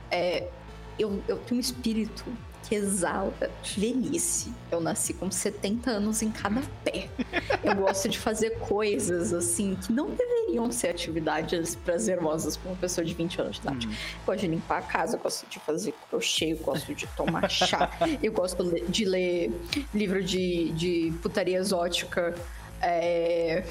É, 0.09 0.47
eu, 0.97 1.21
eu 1.27 1.37
tenho 1.37 1.57
um 1.57 1.61
espírito 1.61 2.25
que 2.71 2.75
exala 2.75 3.33
velhice. 3.75 4.53
Eu 4.71 4.79
nasci 4.79 5.13
com 5.13 5.29
70 5.29 5.91
anos 5.91 6.21
em 6.21 6.31
cada 6.31 6.61
pé. 6.85 7.09
Eu 7.61 7.75
gosto 7.75 8.07
de 8.07 8.17
fazer 8.17 8.51
coisas 8.59 9.33
assim 9.33 9.75
que 9.75 9.91
não 9.91 10.09
deveriam 10.11 10.71
ser 10.71 10.87
atividades 10.87 11.75
prazerosas 11.75 12.55
para 12.55 12.71
uma 12.71 12.77
pessoa 12.77 13.03
de 13.03 13.13
20 13.13 13.41
anos 13.41 13.55
de 13.57 13.61
idade. 13.63 13.87
Hum. 13.87 13.91
Eu 13.91 14.25
gosto 14.25 14.39
de 14.39 14.47
limpar 14.47 14.77
a 14.77 14.81
casa, 14.83 15.17
eu 15.17 15.19
gosto 15.19 15.45
de 15.49 15.59
fazer 15.59 15.93
crochê, 16.09 16.53
eu 16.53 16.57
gosto 16.59 16.95
de 16.95 17.05
tomar 17.07 17.49
chá, 17.49 17.91
eu 18.23 18.31
gosto 18.31 18.63
de 18.89 19.03
ler 19.03 19.51
livro 19.93 20.23
de, 20.23 20.71
de 20.71 21.13
putaria 21.21 21.57
exótica. 21.57 22.33
É, 22.81 23.65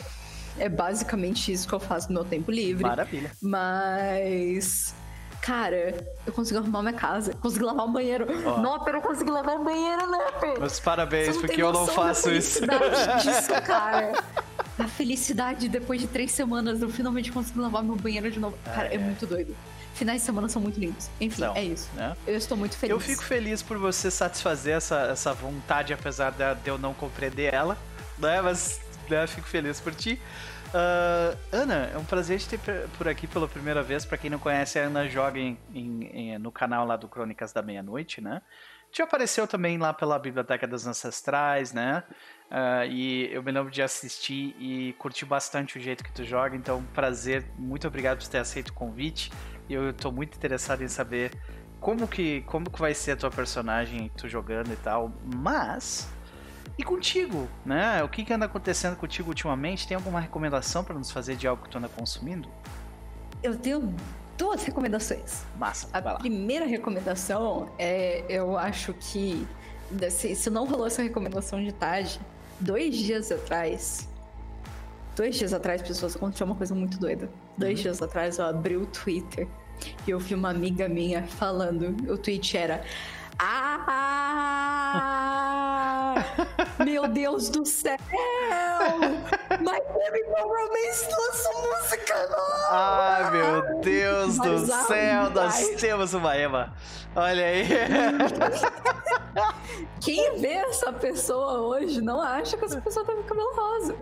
é 0.59 0.69
basicamente 0.69 1.51
isso 1.51 1.67
que 1.67 1.73
eu 1.73 1.81
faço 1.81 2.09
no 2.09 2.17
meu 2.17 2.25
tempo 2.25 2.51
livre. 2.51 2.83
Maravilha. 2.83 3.33
Mas 3.41 4.95
Cara, 5.41 5.95
eu 6.27 6.33
consegui 6.33 6.59
arrumar 6.59 6.83
minha 6.83 6.93
casa, 6.93 7.35
consegui 7.35 7.65
lavar 7.65 7.87
o 7.87 7.91
banheiro. 7.91 8.27
Oh. 8.29 8.61
Não, 8.61 8.87
eu 8.87 8.93
não 8.93 9.01
consegui 9.01 9.31
lavar 9.31 9.57
o 9.57 9.65
banheiro, 9.65 10.11
né? 10.11 10.19
Mas 10.59 10.79
parabéns, 10.79 11.37
porque 11.39 11.63
eu 11.63 11.73
não 11.73 11.87
faço 11.87 12.31
isso. 12.31 12.61
disso, 13.23 13.53
cara. 13.65 14.13
A 14.79 14.89
felicidade 14.89 15.69
depois 15.69 16.01
de 16.01 16.07
três 16.07 16.33
semanas, 16.33 16.83
eu 16.83 16.89
finalmente 16.89 17.33
consegui 17.33 17.59
lavar 17.59 17.83
meu 17.83 17.97
banheiro 17.97 18.31
de 18.31 18.39
novo. 18.39 18.57
Cara, 18.65 18.89
é, 18.89 18.95
é 18.95 18.99
muito 18.99 19.27
doido. 19.27 19.57
Finais 19.95 20.21
de 20.21 20.27
semana 20.27 20.49
são 20.49 20.63
muito 20.63 20.79
lindos. 20.79 21.11
Enfim, 21.21 21.43
é 21.55 21.65
isso. 21.65 21.89
Né? 21.95 22.17
Eu 22.27 22.37
estou 22.37 22.57
muito 22.57 22.77
feliz. 22.77 22.93
Eu 22.93 23.01
fico 23.01 23.23
feliz 23.23 23.63
por 23.63 23.77
você 23.77 24.11
satisfazer 24.11 24.77
essa, 24.77 25.09
essa 25.11 25.33
vontade, 25.33 25.93
apesar 25.93 26.31
de 26.31 26.71
eu 26.71 26.79
não 26.79 26.95
compreender 26.95 27.53
ela. 27.53 27.77
Né? 28.19 28.41
Mas 28.41 28.81
né, 29.09 29.27
fico 29.27 29.49
feliz 29.49 29.81
por 29.81 29.95
ti. 29.95 30.21
Uh, 30.71 31.37
Ana, 31.51 31.91
é 31.93 31.99
um 31.99 32.05
prazer 32.05 32.39
te 32.39 32.57
ter 32.57 32.89
por 32.97 33.09
aqui 33.09 33.27
pela 33.27 33.49
primeira 33.49 33.83
vez. 33.83 34.05
Para 34.05 34.17
quem 34.17 34.31
não 34.31 34.39
conhece, 34.39 34.79
a 34.79 34.83
Ana 34.83 35.09
joga 35.09 35.39
em, 35.39 35.59
em, 35.75 36.05
em, 36.05 36.39
no 36.39 36.53
canal 36.53 36.87
lá 36.87 36.97
do 36.97 37.09
Crônicas 37.09 37.53
da 37.53 37.61
Meia-Noite, 37.61 38.21
né? 38.21 38.41
Já 38.93 39.05
apareceu 39.05 39.47
também 39.47 39.79
lá 39.79 39.93
pela 39.93 40.19
Biblioteca 40.19 40.67
das 40.67 40.87
Ancestrais, 40.87 41.73
né? 41.73 42.05
Uh, 42.51 42.85
e 42.89 43.33
eu 43.33 43.43
me 43.43 43.51
lembro 43.53 43.71
de 43.71 43.83
assistir 43.83 44.55
e 44.59 44.95
curti 44.99 45.25
bastante 45.25 45.79
o 45.79 45.81
jeito 45.81 46.05
que 46.05 46.13
tu 46.13 46.25
joga. 46.25 46.57
Então, 46.57 46.85
prazer, 46.95 47.45
muito 47.57 47.87
obrigado 47.87 48.19
por 48.19 48.29
ter 48.29 48.39
aceito 48.39 48.69
o 48.69 48.73
convite. 48.73 49.31
Eu 49.69 49.91
estou 49.91 50.13
muito 50.13 50.37
interessado 50.37 50.83
em 50.83 50.89
saber 50.89 51.33
como 51.81 52.07
que, 52.07 52.43
como 52.43 52.71
que 52.71 52.81
vai 52.81 52.95
ser 52.95 53.13
a 53.13 53.17
tua 53.17 53.31
personagem, 53.31 54.11
tu 54.17 54.29
jogando 54.29 54.73
e 54.73 54.77
tal. 54.77 55.13
Mas 55.37 56.09
e 56.79 56.83
contigo, 56.83 57.49
né? 57.65 58.03
O 58.03 58.09
que, 58.09 58.25
que 58.25 58.33
anda 58.33 58.47
acontecendo 58.47 58.97
contigo 58.97 59.29
ultimamente? 59.29 59.87
Tem 59.87 59.95
alguma 59.95 60.21
recomendação 60.21 60.83
para 60.83 60.95
nos 60.95 61.11
fazer 61.11 61.37
de 61.37 61.47
algo 61.47 61.63
que 61.63 61.69
tu 61.69 61.79
anda 61.79 61.89
consumindo? 61.89 62.49
Eu 63.43 63.57
tenho 63.57 63.95
duas 64.39 64.65
recomendações. 64.65 65.45
Massa. 65.59 65.89
A 65.93 66.15
primeira 66.15 66.65
recomendação 66.65 67.71
é, 67.79 68.25
eu 68.29 68.57
acho 68.57 68.95
que 68.95 69.47
se, 70.11 70.35
se 70.35 70.49
não 70.51 70.65
rolou 70.67 70.87
essa 70.87 71.03
recomendação 71.03 71.63
de 71.63 71.73
tarde, 71.73 72.21
dois 72.59 72.97
dias 72.97 73.31
atrás, 73.31 74.09
dois 75.15 75.37
dias 75.37 75.53
atrás, 75.53 75.83
pessoas, 75.83 76.17
aconteceu 76.17 76.47
uma 76.47 76.57
coisa 76.57 76.75
muito 76.75 76.99
doida. 76.99 77.29
Dois 77.59 77.79
uhum. 77.79 77.83
dias 77.83 78.03
atrás 78.03 78.39
eu 78.39 78.47
abri 78.47 78.77
o 78.77 78.87
Twitter 78.87 79.47
e 80.07 80.11
eu 80.11 80.19
vi 80.19 80.35
uma 80.35 80.51
amiga 80.51 80.89
minha 80.89 81.23
falando, 81.25 82.11
o 82.11 82.17
tweet 82.17 82.57
era 82.57 82.83
ah! 83.41 85.01
Meu 86.85 87.09
Deus 87.09 87.49
do 87.49 87.65
céu! 87.65 87.97
My 89.61 89.81
Chemical 89.93 90.49
Romance 90.49 91.09
lançou 91.11 91.63
música 91.63 92.27
nova! 92.29 92.69
Ai, 92.71 93.31
meu 93.31 93.81
Deus 93.81 94.37
Mas 94.37 94.49
do 94.49 94.59
céu! 94.87 95.31
Nós 95.31 95.69
temos 95.81 96.13
uma 96.15 96.37
Ema! 96.37 96.75
Olha 97.17 97.45
aí! 97.47 97.67
Quem 100.01 100.39
vê 100.39 100.55
essa 100.55 100.93
pessoa 100.93 101.61
hoje 101.61 102.01
não 102.01 102.21
acha 102.21 102.57
que 102.57 102.65
essa 102.65 102.81
pessoa 102.81 103.05
tá 103.05 103.15
com 103.15 103.23
cabelo 103.23 103.53
rosa. 103.55 103.95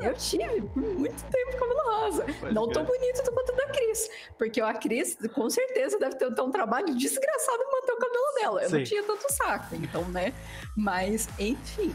Eu 0.00 0.14
tive 0.14 0.62
por 0.62 0.82
muito 0.82 1.22
tempo 1.24 1.58
cabelo 1.58 1.80
rosa. 1.84 2.24
Pode 2.40 2.54
não 2.54 2.68
tão 2.68 2.84
bonito 2.84 3.22
quanto 3.32 3.54
da 3.54 3.66
Cris. 3.66 4.10
Porque 4.38 4.60
a 4.60 4.74
Cris, 4.74 5.16
com 5.34 5.48
certeza, 5.48 5.98
deve 5.98 6.16
ter, 6.16 6.34
ter 6.34 6.42
um 6.42 6.50
trabalho 6.50 6.94
desgraçado 6.94 7.62
em 7.62 7.70
manter 7.70 7.92
o 7.92 7.98
cabelo 7.98 8.34
dela. 8.40 8.59
Eu 8.60 8.70
Sim. 8.70 8.76
não 8.76 8.84
tinha 8.84 9.02
tanto 9.02 9.32
saco, 9.32 9.74
então, 9.74 10.04
né? 10.08 10.32
Mas, 10.76 11.28
enfim, 11.38 11.92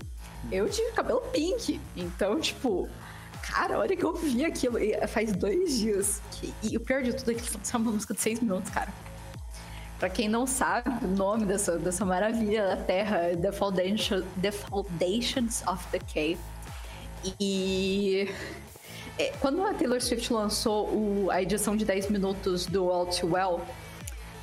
eu 0.51 0.69
tive 0.69 0.91
cabelo 0.91 1.21
pink. 1.31 1.79
Então, 1.95 2.39
tipo, 2.39 2.89
cara, 3.41 3.79
olha 3.79 3.95
que 3.95 4.03
eu 4.03 4.13
vi 4.13 4.45
aquilo. 4.45 4.77
Faz 5.07 5.31
dois 5.31 5.79
dias. 5.79 6.21
Que... 6.31 6.53
E 6.63 6.77
o 6.77 6.79
pior 6.79 7.01
de 7.01 7.13
tudo 7.13 7.31
é 7.31 7.33
que 7.33 7.41
eles 7.41 7.73
uma 7.73 7.91
música 7.91 8.13
de 8.13 8.21
seis 8.21 8.39
minutos, 8.39 8.69
cara. 8.69 8.93
Pra 9.99 10.09
quem 10.09 10.27
não 10.27 10.45
sabe 10.45 11.05
o 11.05 11.07
nome 11.07 11.45
dessa, 11.45 11.77
dessa 11.77 12.03
maravilha 12.03 12.67
da 12.67 12.77
Terra 12.77 13.17
é 13.17 13.35
The, 13.35 13.51
Foundation, 13.51 14.23
the 14.41 14.51
Foundations 14.51 15.63
of 15.67 15.85
the 15.87 15.99
Cave. 15.99 16.37
E 17.39 18.29
é, 19.17 19.31
quando 19.39 19.65
a 19.65 19.73
Taylor 19.73 20.01
Swift 20.01 20.31
lançou 20.33 20.87
o, 20.89 21.29
a 21.31 21.41
edição 21.41 21.75
de 21.77 21.85
10 21.85 22.09
minutos 22.09 22.65
do 22.65 22.89
All 22.91 23.05
Too 23.05 23.31
Well, 23.31 23.61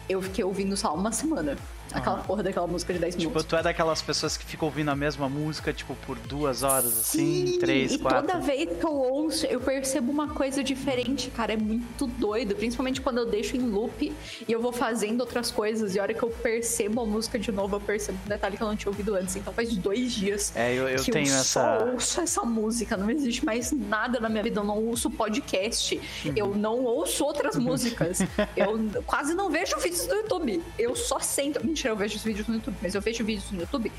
eu 0.08 0.22
fiquei 0.22 0.42
ouvindo 0.42 0.76
só 0.76 0.94
uma 0.94 1.12
semana. 1.12 1.56
Aquela 1.92 2.18
ah. 2.18 2.24
porra 2.24 2.42
daquela 2.42 2.66
música 2.66 2.92
de 2.92 2.98
10 2.98 3.14
tipo, 3.14 3.20
minutos. 3.20 3.42
Tipo, 3.42 3.56
tu 3.56 3.58
é 3.58 3.62
daquelas 3.62 4.02
pessoas 4.02 4.36
que 4.36 4.44
ficam 4.44 4.66
ouvindo 4.66 4.90
a 4.90 4.96
mesma 4.96 5.28
música, 5.28 5.72
tipo, 5.72 5.94
por 6.06 6.18
duas 6.18 6.62
horas, 6.62 6.98
assim, 6.98 7.46
Sim, 7.46 7.58
três, 7.58 7.92
e 7.92 7.98
quatro. 7.98 8.26
toda 8.26 8.40
vez 8.40 8.68
que 8.78 8.84
eu 8.84 8.92
ouço, 8.92 9.46
eu 9.46 9.60
percebo 9.60 10.10
uma 10.10 10.28
coisa 10.28 10.62
diferente, 10.62 11.30
cara. 11.30 11.52
É 11.52 11.56
muito 11.56 12.06
doido. 12.06 12.54
Principalmente 12.54 13.00
quando 13.00 13.18
eu 13.18 13.26
deixo 13.26 13.56
em 13.56 13.60
loop 13.60 14.12
e 14.46 14.52
eu 14.52 14.60
vou 14.60 14.72
fazendo 14.72 15.20
outras 15.20 15.50
coisas. 15.50 15.94
E 15.94 15.98
a 15.98 16.02
hora 16.02 16.14
que 16.14 16.22
eu 16.22 16.30
percebo 16.30 17.00
a 17.00 17.06
música 17.06 17.38
de 17.38 17.52
novo, 17.52 17.76
eu 17.76 17.80
percebo 17.80 18.18
um 18.24 18.28
detalhe 18.28 18.56
que 18.56 18.62
eu 18.62 18.68
não 18.68 18.76
tinha 18.76 18.90
ouvido 18.90 19.14
antes. 19.14 19.36
Então 19.36 19.52
faz 19.52 19.76
dois 19.76 20.12
dias 20.12 20.52
é, 20.54 20.74
eu, 20.74 20.88
eu 20.88 21.02
que 21.02 21.10
tenho 21.10 21.28
eu 21.28 21.34
essa... 21.34 21.78
só 21.78 21.86
ouço 21.86 22.20
essa 22.20 22.42
música. 22.42 22.96
Não 22.96 23.10
existe 23.10 23.44
mais 23.44 23.72
nada 23.72 24.20
na 24.20 24.28
minha 24.28 24.42
vida. 24.42 24.60
Eu 24.60 24.64
não 24.64 24.78
ouço 24.86 25.10
podcast. 25.10 26.00
Uhum. 26.24 26.32
Eu 26.36 26.54
não 26.54 26.84
ouço 26.84 27.24
outras 27.24 27.56
músicas. 27.58 28.20
eu 28.56 29.02
quase 29.04 29.34
não 29.34 29.50
vejo 29.50 29.76
vídeos 29.78 30.06
no 30.06 30.14
YouTube. 30.14 30.62
Eu 30.78 30.94
só 30.94 31.18
sento. 31.18 31.64
Mentira, 31.64 31.81
eu 31.90 31.96
vejo 31.96 32.16
os 32.16 32.24
vídeos 32.24 32.46
no 32.48 32.54
YouTube, 32.54 32.76
mas 32.82 32.94
eu 32.94 33.00
vejo 33.00 33.24
vídeos 33.24 33.50
no 33.50 33.60
YouTube. 33.60 33.92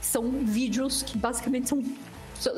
São 0.00 0.30
vídeos 0.44 1.02
que 1.02 1.18
basicamente 1.18 1.68
são 1.68 1.82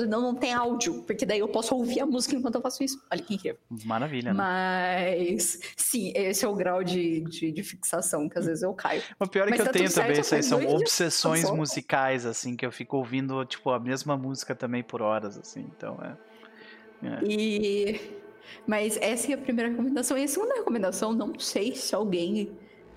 não, 0.08 0.20
não 0.20 0.34
tem 0.34 0.52
áudio, 0.52 1.02
porque 1.02 1.24
daí 1.24 1.38
eu 1.38 1.48
posso 1.48 1.74
ouvir 1.74 2.00
a 2.00 2.06
música 2.06 2.34
enquanto 2.34 2.56
eu 2.56 2.60
faço 2.60 2.82
isso. 2.82 3.02
Olha 3.10 3.22
que 3.22 3.34
incrível. 3.34 3.58
Maravilha, 3.84 4.32
né? 4.32 4.36
Mas, 4.36 5.60
sim, 5.76 6.12
esse 6.14 6.44
é 6.44 6.48
o 6.48 6.54
grau 6.54 6.82
de, 6.82 7.20
de, 7.22 7.52
de 7.52 7.62
fixação 7.62 8.28
que 8.28 8.38
às 8.38 8.46
vezes 8.46 8.62
eu 8.62 8.72
caio. 8.74 9.02
O 9.18 9.26
pior 9.26 9.48
é 9.48 9.52
que 9.52 9.60
eu 9.60 9.66
tá 9.66 9.72
tenho 9.72 9.92
também, 9.92 10.20
isso 10.20 10.34
aí 10.34 10.42
são 10.42 10.64
obsessões 10.66 11.50
musicais, 11.50 12.26
assim, 12.26 12.56
que 12.56 12.66
eu 12.66 12.72
fico 12.72 12.96
ouvindo, 12.96 13.44
tipo, 13.44 13.70
a 13.70 13.78
mesma 13.78 14.16
música 14.16 14.54
também 14.54 14.82
por 14.82 15.02
horas, 15.02 15.38
assim, 15.38 15.66
então 15.76 15.98
é. 16.02 17.06
é. 17.06 17.24
E. 17.24 18.18
Mas 18.66 18.96
essa 18.96 19.30
é 19.30 19.34
a 19.34 19.38
primeira 19.38 19.70
recomendação. 19.70 20.16
E 20.16 20.24
a 20.24 20.28
segunda 20.28 20.54
recomendação, 20.54 21.12
não 21.12 21.38
sei 21.38 21.74
se 21.74 21.94
alguém. 21.94 22.50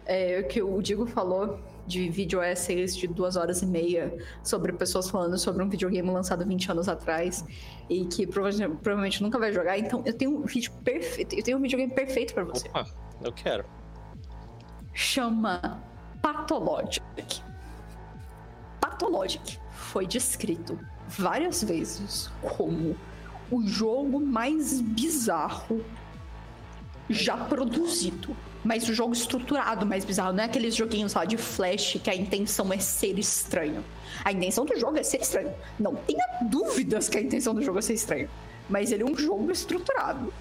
É, 0.04 0.42
que 0.42 0.60
o 0.64 0.82
Digo 0.82 1.06
falou 1.06 1.60
de 1.92 2.10
vídeo 2.10 2.42
essays 2.42 2.96
de 2.96 3.06
duas 3.06 3.36
horas 3.36 3.62
e 3.62 3.66
meia 3.66 4.18
sobre 4.42 4.72
pessoas 4.72 5.10
falando 5.10 5.38
sobre 5.38 5.62
um 5.62 5.70
videogame 5.70 6.10
lançado 6.10 6.46
20 6.46 6.72
anos 6.72 6.88
atrás 6.88 7.46
e 7.90 8.06
que 8.06 8.26
provavelmente 8.26 9.22
nunca 9.22 9.38
vai 9.38 9.52
jogar. 9.52 9.78
Então 9.78 10.02
eu 10.06 10.14
tenho 10.14 10.38
um 10.38 10.46
vídeo 10.46 10.72
perfeito, 10.84 11.36
eu 11.36 11.44
tenho 11.44 11.58
um 11.58 11.62
videogame 11.62 11.94
perfeito 11.94 12.34
para 12.34 12.46
você. 12.46 12.70
Opa, 12.70 12.88
eu 13.22 13.34
quero. 13.34 13.66
Chama 14.94 15.84
Pathologic. 16.22 17.42
Pathologic 18.80 19.60
foi 19.72 20.08
descrito 20.08 20.80
várias 21.10 21.62
vezes 21.62 22.32
como 22.42 22.96
o 23.52 23.68
jogo 23.68 24.20
mais 24.20 24.80
bizarro 24.80 25.84
já 27.10 27.36
produzido 27.36 28.36
mas 28.64 28.88
o 28.88 28.94
jogo 28.94 29.14
estruturado 29.14 29.86
mais 29.86 30.06
bizarro. 30.06 30.34
Não 30.34 30.44
é 30.44 30.46
aqueles 30.46 30.76
joguinhos 30.76 31.14
lá 31.14 31.26
de 31.26 31.38
flash 31.38 32.00
que 32.04 32.10
a 32.10 32.16
intenção 32.16 32.72
é 32.72 32.80
ser 32.80 33.18
estranho. 33.18 33.84
A 34.24 34.32
intenção 34.32 34.66
do 34.66 34.78
jogo 34.80 34.98
é 34.98 35.04
ser 35.04 35.22
estranho. 35.22 35.54
Não 35.80 35.96
tenha 35.96 36.26
dúvidas 36.44 37.10
que 37.10 37.18
a 37.18 37.22
intenção 37.22 37.54
do 37.54 37.62
jogo 37.62 37.80
é 37.80 37.82
ser 37.82 37.94
estranho. 37.94 38.30
Mas 38.70 38.92
ele 38.92 39.04
é 39.04 39.06
um 39.06 39.18
jogo 39.18 39.52
estruturado. 39.52 40.34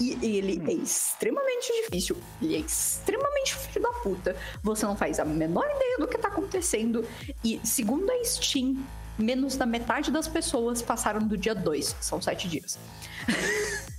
E 0.00 0.12
ele 0.22 0.62
é 0.70 0.74
extremamente 0.74 1.72
difícil. 1.82 2.16
Ele 2.40 2.56
é 2.56 2.60
extremamente 2.60 3.54
filho 3.56 3.82
da 3.82 3.92
puta. 4.00 4.36
Você 4.62 4.86
não 4.86 4.96
faz 4.96 5.18
a 5.18 5.24
menor 5.24 5.64
ideia 5.64 5.98
do 5.98 6.06
que 6.06 6.16
tá 6.16 6.28
acontecendo. 6.28 7.04
E 7.44 7.60
segundo 7.64 8.10
a 8.10 8.24
Steam, 8.24 8.76
menos 9.18 9.56
da 9.56 9.66
metade 9.66 10.10
das 10.10 10.28
pessoas 10.28 10.80
passaram 10.80 11.20
do 11.20 11.36
dia 11.36 11.54
2. 11.54 11.96
São 12.00 12.22
sete 12.22 12.48
dias. 12.48 12.78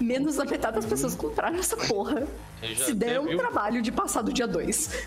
menos 0.00 0.36
da 0.36 0.44
metade 0.44 0.76
das 0.76 0.86
pessoas 0.86 1.14
compraram 1.14 1.58
essa 1.58 1.76
porra. 1.76 2.26
Se 2.84 2.94
deram 2.94 3.24
um 3.24 3.36
trabalho 3.36 3.82
de 3.82 3.92
passar 3.92 4.22
do 4.22 4.32
dia 4.32 4.46
2. 4.46 5.06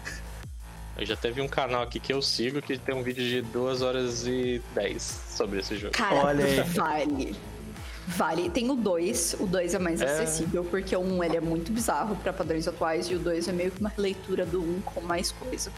Eu 0.98 1.06
já 1.06 1.16
teve 1.16 1.40
um 1.42 1.48
canal 1.48 1.84
aqui 1.84 2.00
que 2.00 2.12
eu 2.12 2.22
sigo 2.24 2.60
que 2.60 2.78
tem 2.78 2.96
um 2.96 3.04
vídeo 3.04 3.24
de 3.24 3.42
2 3.42 3.82
horas 3.84 4.26
e 4.26 4.62
10 4.74 5.02
sobre 5.30 5.60
esse 5.60 5.78
jogo. 5.78 5.94
Cara, 5.94 6.16
Olha 6.16 6.44
aí. 6.44 6.62
vale. 6.62 7.36
Vale. 8.08 8.50
Tem 8.50 8.72
o 8.72 8.76
2. 8.76 9.36
O 9.40 9.46
2 9.46 9.76
é 9.76 9.80
mais 9.80 10.02
é... 10.02 10.06
acessível, 10.06 10.64
porque 10.64 10.96
o 10.96 11.02
1 11.02 11.18
um, 11.18 11.24
ele 11.24 11.38
é 11.38 11.42
muito 11.42 11.72
bizarro 11.72 12.16
para 12.16 12.34
padrões 12.34 12.68
atuais 12.68 13.08
e 13.08 13.16
o 13.16 13.20
2 13.20 13.48
é 13.48 13.52
meio 13.52 13.70
que 13.70 13.80
uma 13.80 13.90
releitura 13.90 14.44
do 14.46 14.60
1 14.60 14.64
um 14.64 14.82
com 14.82 15.02
mais 15.02 15.32
coisa. 15.32 15.72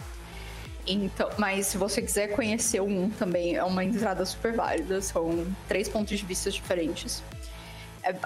Então, 0.88 1.30
mas 1.38 1.68
se 1.68 1.78
você 1.78 2.02
quiser 2.02 2.30
conhecer 2.30 2.80
o 2.80 2.86
1 2.86 3.04
um, 3.04 3.10
também, 3.10 3.56
é 3.56 3.64
uma 3.64 3.84
entrada 3.84 4.26
super 4.26 4.54
válida. 4.54 5.02
São 5.02 5.46
três 5.68 5.90
pontos 5.90 6.18
de 6.18 6.26
vista 6.26 6.50
diferentes. 6.50 7.22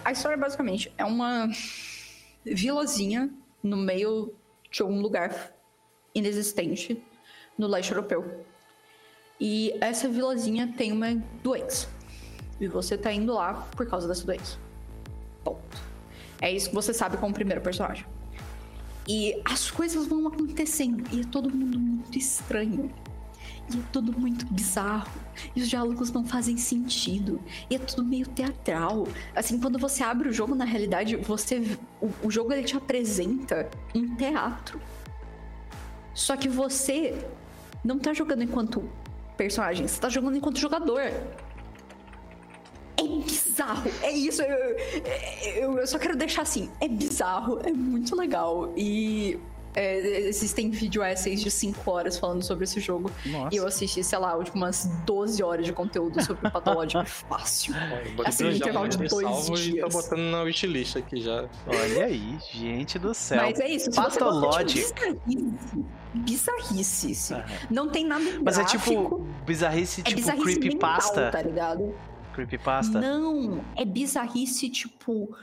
A 0.03 0.11
história 0.11 0.37
basicamente 0.37 0.91
é 0.97 1.05
uma 1.05 1.49
vilazinha 2.43 3.29
no 3.61 3.77
meio 3.77 4.33
de 4.71 4.83
um 4.83 5.01
lugar 5.01 5.53
inexistente 6.13 7.01
no 7.57 7.67
leste 7.67 7.91
europeu. 7.91 8.45
E 9.39 9.73
essa 9.81 10.07
vilazinha 10.07 10.73
tem 10.77 10.91
uma 10.91 11.15
doença. 11.41 11.87
E 12.59 12.67
você 12.67 12.97
tá 12.97 13.11
indo 13.11 13.33
lá 13.33 13.53
por 13.75 13.87
causa 13.87 14.07
dessa 14.07 14.25
doença. 14.25 14.57
Ponto. 15.43 15.81
É 16.41 16.51
isso 16.51 16.69
que 16.69 16.75
você 16.75 16.93
sabe 16.93 17.17
com 17.17 17.29
o 17.29 17.33
primeiro 17.33 17.61
personagem. 17.61 18.05
E 19.07 19.41
as 19.43 19.69
coisas 19.69 20.07
vão 20.07 20.27
acontecendo 20.27 21.03
e 21.11 21.21
é 21.21 21.23
todo 21.25 21.49
mundo 21.49 21.77
muito 21.77 22.17
estranho. 22.17 22.93
E 23.71 23.77
é 23.77 23.81
tudo 23.91 24.17
muito 24.17 24.45
bizarro. 24.45 25.11
E 25.55 25.61
os 25.61 25.69
diálogos 25.69 26.11
não 26.11 26.25
fazem 26.25 26.57
sentido. 26.57 27.41
E 27.69 27.75
é 27.75 27.79
tudo 27.79 28.03
meio 28.03 28.27
teatral. 28.27 29.07
Assim, 29.35 29.59
quando 29.59 29.79
você 29.79 30.03
abre 30.03 30.29
o 30.29 30.33
jogo, 30.33 30.55
na 30.55 30.65
realidade, 30.65 31.15
você. 31.15 31.77
O, 32.01 32.27
o 32.27 32.31
jogo 32.31 32.53
ele 32.53 32.63
te 32.63 32.75
apresenta 32.75 33.69
um 33.95 34.15
teatro. 34.15 34.79
Só 36.13 36.37
que 36.37 36.47
você 36.47 37.25
não 37.83 37.97
tá 37.97 38.13
jogando 38.13 38.43
enquanto 38.43 38.87
personagem, 39.35 39.87
você 39.87 39.99
tá 39.99 40.09
jogando 40.09 40.37
enquanto 40.37 40.59
jogador. 40.59 41.01
É 41.01 41.23
bizarro, 43.25 43.89
é 44.01 44.11
isso. 44.11 44.41
Eu, 44.41 44.77
eu, 45.55 45.77
eu, 45.79 45.87
só 45.87 45.97
quero 45.97 46.15
deixar 46.15 46.43
assim: 46.43 46.69
é 46.79 46.87
bizarro, 46.87 47.59
é 47.63 47.71
muito 47.71 48.15
legal. 48.15 48.71
E 48.77 49.39
é, 49.75 50.19
existem 50.27 50.69
vídeo 50.69 51.03
essays 51.03 51.41
de 51.41 51.49
5 51.49 51.89
horas 51.89 52.17
falando 52.17 52.43
sobre 52.43 52.63
esse 52.63 52.79
jogo. 52.79 53.11
Nossa. 53.25 53.53
E 53.53 53.57
eu 53.57 53.67
assisti, 53.67 54.03
sei 54.03 54.19
lá, 54.19 54.37
umas 54.53 54.85
12 55.05 55.43
horas 55.43 55.65
de 55.65 55.73
conteúdo 55.73 56.23
sobre 56.23 56.47
o 56.47 56.51
patológico 56.51 57.05
fácil. 57.27 57.73
É, 57.75 58.13
assim, 58.27 58.49
intervalo 58.49 58.87
de 58.87 58.97
dois 58.97 59.45
dias. 59.45 59.67
E 59.67 59.79
tô 59.79 59.89
botando 59.89 60.19
na 60.19 60.41
wishlist 60.43 60.97
aqui 60.97 61.21
já. 61.21 61.47
Olha 61.67 62.05
aí, 62.05 62.37
gente 62.51 62.99
do 62.99 63.13
céu. 63.13 63.41
Mas 63.41 63.59
é 63.59 63.69
isso, 63.69 63.91
Patologic. 63.91 64.93
Bizarrice, 66.13 67.15
sim. 67.15 67.35
Não 67.71 67.89
tem 67.89 68.05
nada 68.05 68.23
Mas 68.43 68.59
é 68.59 68.63
tipo 68.65 69.25
bizarrice 69.45 70.01
é 70.01 70.03
tipo 70.03 70.17
bizarrice 70.17 70.59
creepypasta. 70.59 71.21
Mental, 71.21 71.31
tá 71.31 71.41
ligado? 71.41 71.95
Creepypasta? 72.33 73.01
Não, 73.01 73.63
é 73.75 73.83
bizarrice 73.83 74.69
tipo 74.69 75.35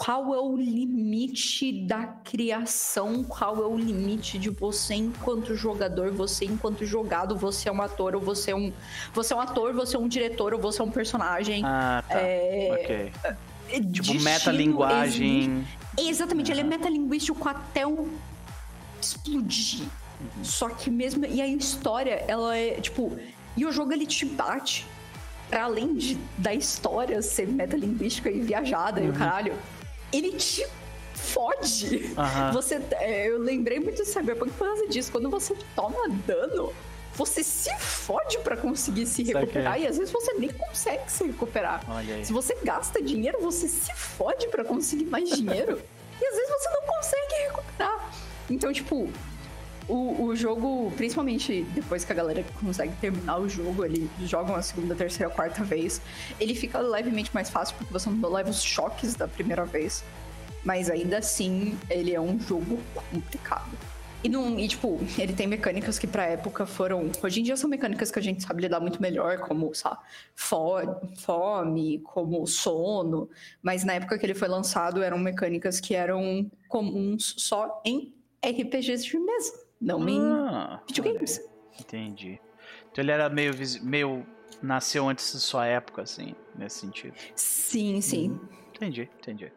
qual 0.00 0.34
é 0.34 0.40
o 0.40 0.56
limite 0.56 1.84
da 1.84 2.06
criação, 2.06 3.22
qual 3.22 3.62
é 3.62 3.66
o 3.66 3.76
limite 3.76 4.38
de 4.38 4.48
você 4.48 4.94
enquanto 4.94 5.54
jogador, 5.54 6.10
você 6.10 6.46
enquanto 6.46 6.86
jogado, 6.86 7.36
você 7.36 7.68
é 7.68 7.72
um 7.72 7.82
ator 7.82 8.14
ou 8.14 8.20
você 8.22 8.52
é 8.52 8.56
um, 8.56 8.72
você 9.12 9.34
é 9.34 9.36
um 9.36 9.40
ator, 9.40 9.74
você 9.74 9.96
é 9.96 9.98
um 9.98 10.08
diretor 10.08 10.54
ou 10.54 10.58
você 10.58 10.80
é 10.80 10.84
um 10.84 10.90
personagem. 10.90 11.62
Ah, 11.66 12.02
tá. 12.08 12.18
É, 12.18 12.68
ok. 12.72 13.12
É, 13.68 13.80
tipo, 13.82 14.14
metalinguagem. 14.14 15.66
Exatamente, 15.98 16.50
ele 16.50 16.62
é 16.62 16.64
metalinguístico 16.64 17.46
até 17.46 17.86
o 17.86 18.08
explodir. 19.02 19.82
Uhum. 19.82 20.44
Só 20.44 20.70
que 20.70 20.88
mesmo. 20.90 21.26
E 21.26 21.42
a 21.42 21.46
história, 21.46 22.24
ela 22.26 22.56
é, 22.56 22.80
tipo. 22.80 23.18
E 23.54 23.66
o 23.66 23.70
jogo 23.70 23.92
ele 23.92 24.06
te 24.06 24.24
bate. 24.24 24.86
Pra 25.50 25.64
além 25.64 25.94
de, 25.96 26.16
da 26.38 26.54
história 26.54 27.20
ser 27.20 27.48
metalinguística 27.48 28.30
e 28.30 28.40
viajada 28.40 29.00
uhum. 29.00 29.06
e 29.06 29.10
o 29.10 29.12
uhum. 29.12 29.18
caralho 29.18 29.52
ele 30.12 30.32
te 30.32 30.66
fode. 31.14 32.14
Uhum. 32.16 32.52
Você, 32.52 32.80
é, 32.92 33.28
eu 33.28 33.38
lembrei 33.38 33.78
muito 33.78 34.02
do 34.02 34.06
Cyberpunk 34.06 34.52
por 34.52 34.66
causa 34.66 34.88
disso. 34.88 35.12
Quando 35.12 35.28
você 35.28 35.54
toma 35.74 36.08
dano, 36.26 36.72
você 37.14 37.42
se 37.42 37.70
fode 37.78 38.38
para 38.38 38.56
conseguir 38.56 39.06
se 39.06 39.22
recuperar 39.22 39.80
e 39.80 39.86
às 39.86 39.98
vezes 39.98 40.12
você 40.12 40.32
nem 40.34 40.50
consegue 40.50 41.10
se 41.10 41.24
recuperar. 41.24 41.82
Se 42.24 42.32
você 42.32 42.56
gasta 42.62 43.02
dinheiro, 43.02 43.38
você 43.40 43.68
se 43.68 43.92
fode 43.94 44.48
para 44.48 44.64
conseguir 44.64 45.06
mais 45.06 45.28
dinheiro 45.30 45.80
e 46.20 46.24
às 46.24 46.34
vezes 46.34 46.50
você 46.50 46.70
não 46.70 46.82
consegue 46.82 47.34
recuperar. 47.48 48.10
Então, 48.48 48.72
tipo, 48.72 49.08
o, 49.90 50.26
o 50.26 50.36
jogo, 50.36 50.92
principalmente 50.96 51.62
depois 51.74 52.04
que 52.04 52.12
a 52.12 52.14
galera 52.14 52.44
consegue 52.60 52.94
terminar 53.00 53.38
o 53.38 53.48
jogo, 53.48 53.84
ele 53.84 54.08
joga 54.24 54.52
uma 54.52 54.62
segunda, 54.62 54.94
terceira, 54.94 55.30
quarta 55.32 55.64
vez, 55.64 56.00
ele 56.38 56.54
fica 56.54 56.78
levemente 56.78 57.34
mais 57.34 57.50
fácil 57.50 57.74
porque 57.76 57.92
você 57.92 58.08
não 58.08 58.30
leva 58.30 58.50
os 58.50 58.62
choques 58.62 59.14
da 59.14 59.26
primeira 59.26 59.64
vez. 59.64 60.04
Mas 60.64 60.88
ainda 60.90 61.18
assim, 61.18 61.76
ele 61.88 62.14
é 62.14 62.20
um 62.20 62.38
jogo 62.38 62.78
complicado. 62.94 63.70
E, 64.22 64.28
e, 64.28 64.68
tipo, 64.68 65.00
ele 65.18 65.32
tem 65.32 65.46
mecânicas 65.46 65.98
que 65.98 66.06
pra 66.06 66.24
época 66.24 66.66
foram. 66.66 67.10
Hoje 67.22 67.40
em 67.40 67.42
dia 67.42 67.56
são 67.56 67.68
mecânicas 67.68 68.10
que 68.10 68.18
a 68.18 68.22
gente 68.22 68.42
sabe 68.42 68.62
lidar 68.62 68.78
muito 68.78 69.00
melhor, 69.00 69.38
como, 69.38 69.74
sabe, 69.74 69.98
fome, 70.36 71.98
como 72.00 72.46
sono. 72.46 73.28
Mas 73.62 73.82
na 73.82 73.94
época 73.94 74.18
que 74.18 74.26
ele 74.26 74.34
foi 74.34 74.48
lançado, 74.48 75.02
eram 75.02 75.18
mecânicas 75.18 75.80
que 75.80 75.94
eram 75.94 76.50
comuns 76.68 77.34
só 77.38 77.80
em 77.84 78.14
RPGs 78.44 79.04
de 79.04 79.18
mesa. 79.18 79.69
Não 79.80 80.02
ah, 80.02 80.80
em 80.82 80.86
videogames. 80.86 81.40
Entendi. 81.80 82.40
Então 82.90 83.02
ele 83.02 83.10
era 83.10 83.30
meio, 83.30 83.52
meio. 83.82 84.26
nasceu 84.62 85.08
antes 85.08 85.32
de 85.32 85.40
sua 85.40 85.66
época, 85.66 86.02
assim, 86.02 86.34
nesse 86.54 86.80
sentido. 86.80 87.14
Sim, 87.34 88.00
sim. 88.00 88.32
Hum, 88.32 88.48
entendi, 88.74 89.08
entendi. 89.18 89.52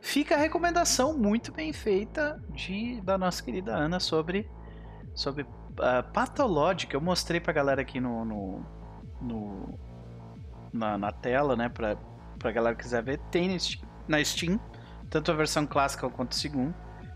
Fica 0.00 0.34
a 0.34 0.38
recomendação 0.38 1.16
muito 1.16 1.52
bem 1.52 1.72
feita 1.72 2.42
de, 2.50 3.00
da 3.02 3.18
nossa 3.18 3.42
querida 3.42 3.76
Ana 3.76 4.00
sobre, 4.00 4.48
sobre 5.14 5.42
uh, 5.42 6.12
Pathologic. 6.12 6.94
Eu 6.94 7.00
mostrei 7.00 7.40
pra 7.40 7.52
galera 7.52 7.82
aqui 7.82 8.00
no, 8.00 8.24
no, 8.24 8.66
no 9.20 9.78
na, 10.72 10.96
na, 10.96 11.12
tela, 11.12 11.54
né? 11.54 11.68
Pra, 11.68 11.96
pra 12.38 12.50
galera 12.50 12.74
que 12.74 12.82
quiser 12.82 13.02
ver. 13.02 13.18
Tem 13.30 13.58
na 14.08 14.24
Steam, 14.24 14.58
tanto 15.10 15.30
a 15.30 15.34
versão 15.34 15.66
clássica 15.66 16.08
quanto 16.08 16.32
a 16.32 16.38
segunda. 16.38 16.74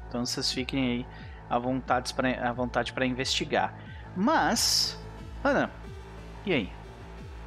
Então 0.09 0.27
vocês 0.27 0.53
fiquem 0.53 0.91
aí 0.91 1.07
à 1.51 1.59
vontade 1.59 2.15
para 2.15 2.49
à 2.49 2.53
vontade 2.53 2.93
para 2.93 3.05
investigar. 3.05 3.75
Mas, 4.17 4.97
Ana, 5.45 5.71
e 6.47 6.53
aí? 6.53 6.73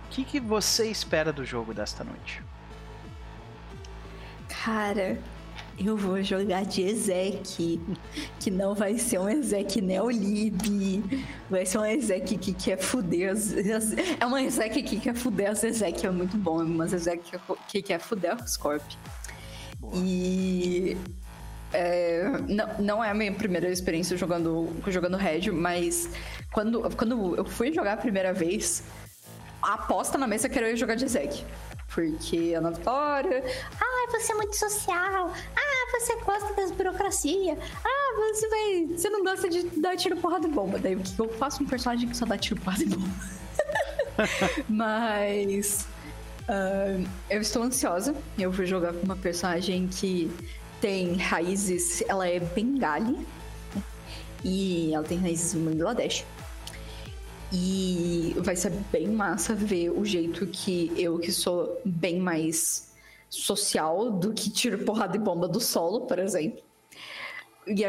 O 0.05 0.09
que, 0.09 0.23
que 0.23 0.39
você 0.39 0.91
espera 0.91 1.33
do 1.33 1.43
jogo 1.43 1.73
desta 1.73 2.03
noite? 2.03 2.43
Cara, 4.63 5.17
eu 5.77 5.97
vou 5.97 6.21
jogar 6.21 6.65
de 6.65 6.83
Ezek, 6.83 7.81
que 8.39 8.51
não 8.51 8.75
vai 8.75 8.97
ser 8.97 9.19
um 9.19 9.27
Ezek 9.27 9.81
Neolib, 9.81 11.03
vai 11.49 11.65
ser 11.65 11.79
um 11.79 11.85
Ezek 11.85 12.37
que 12.37 12.53
quer 12.53 12.77
fuder 12.77 13.31
as, 13.31 13.53
É 14.19 14.25
uma 14.25 14.41
Ezek 14.41 14.83
que 14.83 14.99
quer 14.99 15.15
fuder 15.15 15.49
as 15.49 15.63
Ezek, 15.63 16.05
é 16.05 16.11
muito 16.11 16.37
bom, 16.37 16.63
mas 16.63 16.93
Ezek 16.93 17.39
que 17.67 17.81
quer 17.81 17.99
fuder 17.99 18.35
os 18.35 18.55
Corp. 18.55 18.83
E 19.95 20.95
é, 21.73 22.23
não, 22.47 22.77
não 22.79 23.03
é 23.03 23.09
a 23.09 23.13
minha 23.13 23.33
primeira 23.33 23.69
experiência 23.69 24.15
jogando, 24.15 24.69
jogando 24.87 25.17
Red, 25.17 25.51
mas 25.51 26.09
quando, 26.51 26.95
quando 26.95 27.35
eu 27.35 27.45
fui 27.45 27.73
jogar 27.73 27.93
a 27.93 27.97
primeira 27.97 28.31
vez, 28.31 28.83
a 29.61 29.73
aposta 29.73 30.17
na 30.17 30.27
mesa 30.27 30.47
que 30.47 30.57
era 30.57 30.69
eu 30.69 30.77
jogar 30.77 30.95
de 30.95 31.07
Zeg. 31.07 31.43
Porque 31.93 32.53
a 32.55 32.69
Vitória, 32.69 33.43
ah, 33.79 34.11
você 34.11 34.31
é 34.31 34.35
muito 34.35 34.55
social, 34.55 35.31
ah, 35.55 35.99
você 35.99 36.15
gosta 36.17 36.53
das 36.55 36.71
burocracia, 36.71 37.57
ah, 37.85 38.15
você 38.15 38.49
vai. 38.49 38.87
Você 38.97 39.09
não 39.09 39.23
gosta 39.23 39.47
de 39.47 39.63
dar 39.79 39.95
tiro, 39.95 40.17
porrada 40.17 40.47
e 40.47 40.51
bomba. 40.51 40.79
Daí 40.79 40.95
o 40.95 40.99
que 40.99 41.19
eu 41.19 41.29
faço 41.29 41.61
um 41.61 41.67
personagem 41.67 42.09
que 42.09 42.17
só 42.17 42.25
dá 42.25 42.35
tiro, 42.35 42.59
porrada 42.59 42.83
e 42.83 42.87
bomba? 42.87 43.09
Mas. 44.67 45.87
Uh, 46.43 47.07
eu 47.29 47.39
estou 47.41 47.61
ansiosa. 47.61 48.15
Eu 48.39 48.51
vou 48.51 48.65
jogar 48.65 48.93
com 48.93 49.03
uma 49.03 49.15
personagem 49.15 49.87
que 49.87 50.31
tem 50.83 51.13
raízes, 51.13 52.03
ela 52.09 52.27
é 52.27 52.41
bengali 52.41 53.13
né? 53.13 53.25
e 54.43 54.93
ela 54.93 55.05
tem 55.05 55.17
raízes 55.17 55.53
no 55.53 55.71
Bangladesh. 55.71 56.25
E 57.53 58.35
vai 58.39 58.53
ser 58.57 58.71
bem 58.91 59.07
massa 59.07 59.55
ver 59.55 59.91
o 59.91 60.03
jeito 60.03 60.45
que 60.45 60.91
eu, 60.97 61.19
que 61.19 61.31
sou 61.31 61.79
bem 61.85 62.19
mais 62.19 62.91
social 63.29 64.11
do 64.11 64.33
que 64.33 64.49
tiro 64.49 64.83
porrada 64.83 65.15
e 65.15 65.19
bomba 65.19 65.47
do 65.47 65.61
solo, 65.61 66.01
por 66.01 66.19
exemplo. 66.19 66.61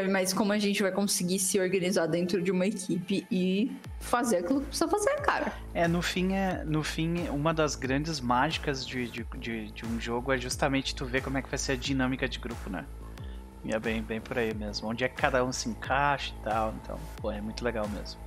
Mais 0.09 0.31
como 0.31 0.53
a 0.53 0.57
gente 0.57 0.81
vai 0.81 0.91
conseguir 0.91 1.39
se 1.39 1.59
organizar 1.59 2.07
dentro 2.07 2.41
de 2.41 2.51
uma 2.51 2.65
equipe 2.65 3.27
e 3.29 3.75
fazer 3.99 4.37
aquilo 4.37 4.61
que 4.61 4.67
precisa 4.67 4.87
fazer, 4.87 5.15
cara. 5.21 5.51
É, 5.73 5.87
no 5.87 6.01
fim, 6.01 6.33
é, 6.33 6.63
no 6.63 6.83
fim 6.83 7.27
uma 7.29 7.53
das 7.53 7.75
grandes 7.75 8.21
mágicas 8.21 8.85
de, 8.85 9.07
de, 9.09 9.25
de, 9.37 9.71
de 9.71 9.85
um 9.85 9.99
jogo 9.99 10.31
é 10.31 10.37
justamente 10.37 10.95
tu 10.95 11.05
ver 11.05 11.21
como 11.21 11.37
é 11.37 11.41
que 11.41 11.49
vai 11.49 11.57
ser 11.57 11.73
a 11.73 11.75
dinâmica 11.75 12.27
de 12.27 12.39
grupo, 12.39 12.69
né? 12.69 12.85
E 13.65 13.73
é 13.73 13.79
bem, 13.79 14.01
bem 14.01 14.21
por 14.21 14.37
aí 14.37 14.53
mesmo. 14.53 14.87
Onde 14.87 15.03
é 15.03 15.09
que 15.09 15.15
cada 15.15 15.43
um 15.43 15.51
se 15.51 15.67
encaixa 15.67 16.33
e 16.39 16.43
tal. 16.43 16.73
Então, 16.81 16.99
pô, 17.17 17.31
é 17.31 17.41
muito 17.41 17.63
legal 17.65 17.87
mesmo. 17.89 18.21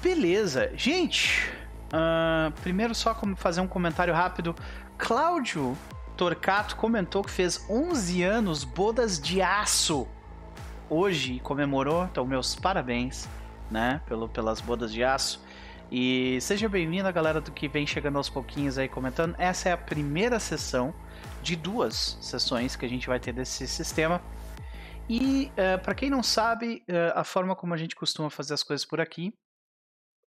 Beleza. 0.00 0.70
Gente, 0.76 1.50
uh, 1.92 2.52
primeiro 2.62 2.94
só 2.94 3.12
como 3.12 3.36
fazer 3.36 3.60
um 3.60 3.66
comentário 3.66 4.14
rápido. 4.14 4.54
Cláudio 4.96 5.76
Torcato 6.16 6.76
comentou 6.76 7.22
que 7.22 7.30
fez 7.30 7.64
11 7.68 8.22
anos 8.22 8.64
bodas 8.64 9.20
de 9.20 9.42
aço 9.42 10.06
hoje 10.90 11.40
comemorou, 11.40 12.04
então 12.04 12.26
meus 12.26 12.54
parabéns, 12.54 13.28
né, 13.70 14.00
pelo, 14.06 14.28
pelas 14.28 14.60
bodas 14.60 14.92
de 14.92 15.04
aço. 15.04 15.42
E 15.90 16.38
seja 16.40 16.68
bem-vindo 16.68 17.08
a 17.08 17.12
galera 17.12 17.40
do 17.40 17.50
que 17.50 17.66
vem 17.66 17.86
chegando 17.86 18.16
aos 18.16 18.28
pouquinhos 18.28 18.76
aí 18.76 18.88
comentando. 18.88 19.34
Essa 19.38 19.70
é 19.70 19.72
a 19.72 19.76
primeira 19.76 20.38
sessão 20.38 20.94
de 21.42 21.56
duas 21.56 22.18
sessões 22.20 22.76
que 22.76 22.84
a 22.84 22.88
gente 22.88 23.06
vai 23.06 23.18
ter 23.18 23.32
desse 23.32 23.66
sistema. 23.66 24.22
E 25.08 25.46
uh, 25.46 25.60
eh, 25.60 25.76
para 25.78 25.94
quem 25.94 26.10
não 26.10 26.22
sabe, 26.22 26.84
uh, 26.90 27.18
a 27.18 27.24
forma 27.24 27.56
como 27.56 27.72
a 27.72 27.76
gente 27.78 27.96
costuma 27.96 28.28
fazer 28.28 28.52
as 28.52 28.62
coisas 28.62 28.84
por 28.84 29.00
aqui, 29.00 29.32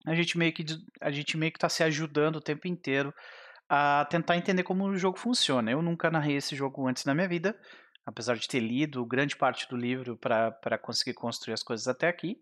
a 0.06 0.14
gente 0.14 0.38
meio 0.38 0.52
que 0.54 0.64
a 0.98 1.10
gente 1.10 1.36
meio 1.36 1.52
que 1.52 1.58
está 1.58 1.68
se 1.68 1.82
ajudando 1.82 2.36
o 2.36 2.40
tempo 2.40 2.66
inteiro 2.66 3.12
a 3.68 4.06
tentar 4.08 4.36
entender 4.36 4.62
como 4.62 4.84
o 4.84 4.96
jogo 4.96 5.18
funciona. 5.18 5.70
Eu 5.70 5.82
nunca 5.82 6.10
narrei 6.10 6.36
esse 6.36 6.56
jogo 6.56 6.88
antes 6.88 7.04
na 7.04 7.14
minha 7.14 7.28
vida, 7.28 7.54
apesar 8.04 8.36
de 8.36 8.48
ter 8.48 8.60
lido 8.60 9.04
grande 9.04 9.36
parte 9.36 9.68
do 9.68 9.76
livro 9.76 10.16
para 10.16 10.78
conseguir 10.78 11.14
construir 11.14 11.54
as 11.54 11.62
coisas 11.62 11.86
até 11.88 12.08
aqui. 12.08 12.40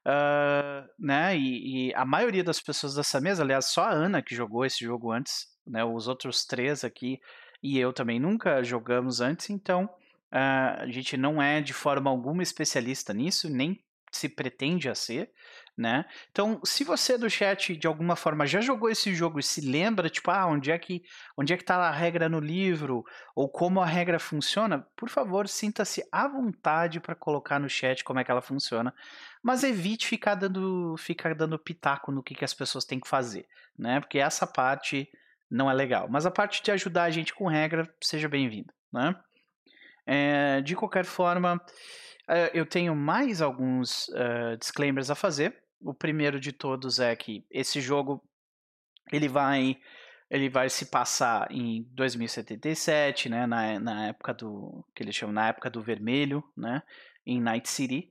Uh, 0.00 0.88
né? 0.98 1.36
E, 1.36 1.88
e, 1.88 1.94
a 1.94 2.06
maioria 2.06 2.42
das 2.42 2.60
pessoas 2.60 2.94
dessa 2.94 3.20
mesa, 3.20 3.42
aliás, 3.42 3.66
só 3.66 3.84
a 3.84 3.90
Ana 3.90 4.22
que 4.22 4.34
jogou 4.34 4.64
esse 4.64 4.82
jogo 4.82 5.12
antes, 5.12 5.46
né? 5.66 5.84
Os 5.84 6.08
outros 6.08 6.44
três 6.44 6.84
aqui 6.84 7.20
e 7.62 7.78
eu 7.78 7.92
também 7.92 8.18
nunca 8.18 8.62
jogamos 8.62 9.20
antes, 9.20 9.50
então 9.50 9.84
uh, 9.84 10.80
a 10.80 10.86
gente 10.88 11.16
não 11.16 11.42
é 11.42 11.60
de 11.60 11.74
forma 11.74 12.10
alguma 12.10 12.42
especialista 12.42 13.12
nisso, 13.12 13.50
nem 13.50 13.78
se 14.10 14.28
pretende 14.28 14.88
a 14.88 14.94
ser 14.94 15.30
né? 15.76 16.04
Então, 16.30 16.60
se 16.64 16.84
você 16.84 17.16
do 17.16 17.30
chat 17.30 17.76
de 17.76 17.86
alguma 17.86 18.16
forma 18.16 18.46
já 18.46 18.60
jogou 18.60 18.90
esse 18.90 19.14
jogo 19.14 19.38
e 19.38 19.42
se 19.42 19.60
lembra, 19.60 20.10
tipo, 20.10 20.30
ah, 20.30 20.46
onde 20.46 20.70
é 20.70 20.78
que 20.78 21.02
onde 21.36 21.52
é 21.52 21.56
que 21.56 21.64
tá 21.64 21.76
a 21.76 21.90
regra 21.90 22.28
no 22.28 22.38
livro 22.38 23.04
ou 23.34 23.48
como 23.48 23.80
a 23.80 23.86
regra 23.86 24.18
funciona, 24.18 24.86
por 24.96 25.08
favor, 25.08 25.48
sinta-se 25.48 26.06
à 26.12 26.28
vontade 26.28 27.00
para 27.00 27.14
colocar 27.14 27.58
no 27.58 27.68
chat 27.68 28.04
como 28.04 28.20
é 28.20 28.24
que 28.24 28.30
ela 28.30 28.42
funciona, 28.42 28.94
mas 29.42 29.64
evite 29.64 30.06
ficar 30.06 30.34
dando 30.34 30.96
ficar 30.98 31.34
dando 31.34 31.58
pitaco 31.58 32.12
no 32.12 32.22
que, 32.22 32.34
que 32.34 32.44
as 32.44 32.54
pessoas 32.54 32.84
têm 32.84 33.00
que 33.00 33.08
fazer, 33.08 33.46
né? 33.78 34.00
Porque 34.00 34.18
essa 34.18 34.46
parte 34.46 35.08
não 35.50 35.70
é 35.70 35.74
legal. 35.74 36.08
Mas 36.08 36.24
a 36.26 36.30
parte 36.30 36.62
de 36.62 36.70
ajudar 36.70 37.04
a 37.04 37.10
gente 37.10 37.34
com 37.34 37.48
regra, 37.48 37.92
seja 38.00 38.28
bem-vindo, 38.28 38.72
né? 38.92 39.14
É, 40.06 40.60
de 40.62 40.74
qualquer 40.74 41.04
forma, 41.04 41.60
eh, 42.30 42.50
eu 42.54 42.64
tenho 42.64 42.94
mais 42.94 43.42
alguns 43.42 44.08
uh, 44.08 44.56
disclaimers 44.58 45.10
a 45.10 45.14
fazer 45.14 45.56
o 45.80 45.94
primeiro 45.94 46.38
de 46.38 46.52
todos 46.52 46.98
é 47.00 47.16
que 47.16 47.44
esse 47.50 47.80
jogo 47.80 48.22
ele 49.10 49.28
vai 49.28 49.78
ele 50.30 50.48
vai 50.48 50.70
se 50.70 50.86
passar 50.86 51.50
em 51.50 51.82
2077, 51.90 53.28
né, 53.28 53.46
na, 53.48 53.80
na 53.80 54.06
época 54.06 54.32
do 54.32 54.84
que 54.94 55.02
eles 55.02 55.16
chamam 55.16 55.34
na 55.34 55.48
época 55.48 55.68
do 55.68 55.82
vermelho, 55.82 56.44
né, 56.56 56.84
em 57.26 57.40
Night 57.40 57.68
City. 57.68 58.08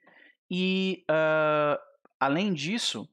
E 0.51 1.05
uh, 1.09 1.79
além 2.19 2.53
disso, 2.53 3.07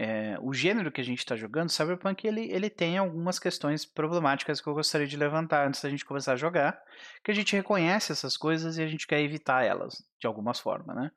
é, 0.00 0.38
o 0.40 0.54
gênero 0.54 0.92
que 0.92 1.00
a 1.00 1.04
gente 1.04 1.18
está 1.18 1.34
jogando, 1.34 1.70
Cyberpunk, 1.70 2.24
ele, 2.24 2.48
ele 2.52 2.70
tem 2.70 2.96
algumas 2.96 3.40
questões 3.40 3.84
problemáticas 3.84 4.60
que 4.60 4.68
eu 4.68 4.74
gostaria 4.74 5.08
de 5.08 5.16
levantar 5.16 5.66
antes 5.66 5.82
da 5.82 5.90
gente 5.90 6.04
começar 6.04 6.34
a 6.34 6.36
jogar, 6.36 6.80
que 7.24 7.32
a 7.32 7.34
gente 7.34 7.56
reconhece 7.56 8.12
essas 8.12 8.36
coisas 8.36 8.78
e 8.78 8.82
a 8.82 8.86
gente 8.86 9.08
quer 9.08 9.20
evitar 9.20 9.64
elas 9.64 10.00
de 10.20 10.28
alguma 10.28 10.54
forma, 10.54 10.94
né? 10.94 11.10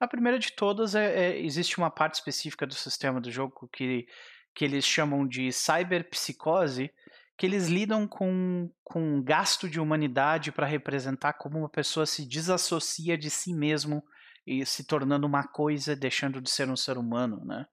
A 0.00 0.08
primeira 0.08 0.38
de 0.38 0.50
todas 0.50 0.94
é, 0.94 1.14
é, 1.14 1.40
existe 1.42 1.76
uma 1.76 1.90
parte 1.90 2.14
específica 2.14 2.66
do 2.66 2.72
sistema 2.72 3.20
do 3.20 3.30
jogo 3.30 3.68
que, 3.70 4.06
que 4.54 4.64
eles 4.64 4.86
chamam 4.86 5.28
de 5.28 5.52
cyberpsicose, 5.52 6.90
que 7.36 7.44
eles 7.44 7.68
lidam 7.68 8.08
com, 8.08 8.70
com 8.82 9.22
gasto 9.22 9.68
de 9.68 9.78
humanidade 9.78 10.50
para 10.50 10.66
representar 10.66 11.34
como 11.34 11.58
uma 11.58 11.68
pessoa 11.68 12.06
se 12.06 12.26
desassocia 12.26 13.18
de 13.18 13.28
si 13.28 13.52
mesmo 13.52 14.02
e 14.46 14.64
se 14.64 14.84
tornando 14.84 15.26
uma 15.26 15.46
coisa, 15.46 15.94
deixando 15.94 16.40
de 16.40 16.50
ser 16.50 16.70
um 16.70 16.76
ser 16.76 16.96
humano, 16.96 17.44
né? 17.44 17.66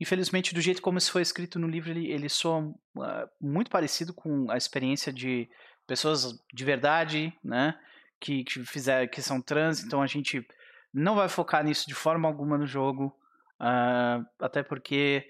Infelizmente, 0.00 0.54
do 0.54 0.60
jeito 0.60 0.82
como 0.82 0.98
isso 0.98 1.10
foi 1.10 1.22
escrito 1.22 1.58
no 1.58 1.66
livro, 1.66 1.90
ele, 1.90 2.10
ele 2.10 2.28
soa 2.28 2.60
uh, 2.60 3.28
muito 3.40 3.70
parecido 3.70 4.12
com 4.12 4.50
a 4.50 4.56
experiência 4.56 5.12
de 5.12 5.48
pessoas 5.86 6.38
de 6.52 6.64
verdade, 6.64 7.32
né? 7.42 7.78
Que, 8.20 8.44
que, 8.44 8.64
fizer, 8.64 9.06
que 9.08 9.20
são 9.22 9.40
trans, 9.40 9.82
então 9.82 10.02
a 10.02 10.06
gente 10.06 10.46
não 10.92 11.14
vai 11.14 11.28
focar 11.28 11.62
nisso 11.62 11.86
de 11.86 11.94
forma 11.94 12.26
alguma 12.26 12.56
no 12.56 12.66
jogo, 12.66 13.14
uh, 13.60 14.24
até 14.40 14.62
porque 14.62 15.28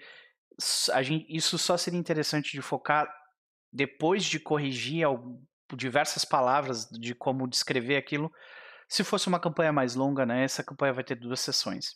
gente, 1.03 1.27
isso 1.29 1.59
só 1.59 1.77
seria 1.77 1.99
interessante 1.99 2.53
de 2.53 2.63
focar 2.63 3.13
depois 3.73 4.25
de 4.25 4.39
corrigir 4.39 5.07
diversas 5.77 6.25
palavras 6.25 6.89
de 6.89 7.15
como 7.15 7.49
descrever 7.49 7.97
aquilo. 7.97 8.33
Se 8.89 9.03
fosse 9.03 9.27
uma 9.27 9.41
campanha 9.41 9.73
mais 9.73 9.95
longa, 9.97 10.25
né, 10.25 10.45
essa 10.45 10.63
campanha 10.63 10.93
vai 10.93 11.05
ter 11.05 11.17
duas 11.17 11.41
sessões. 11.41 11.91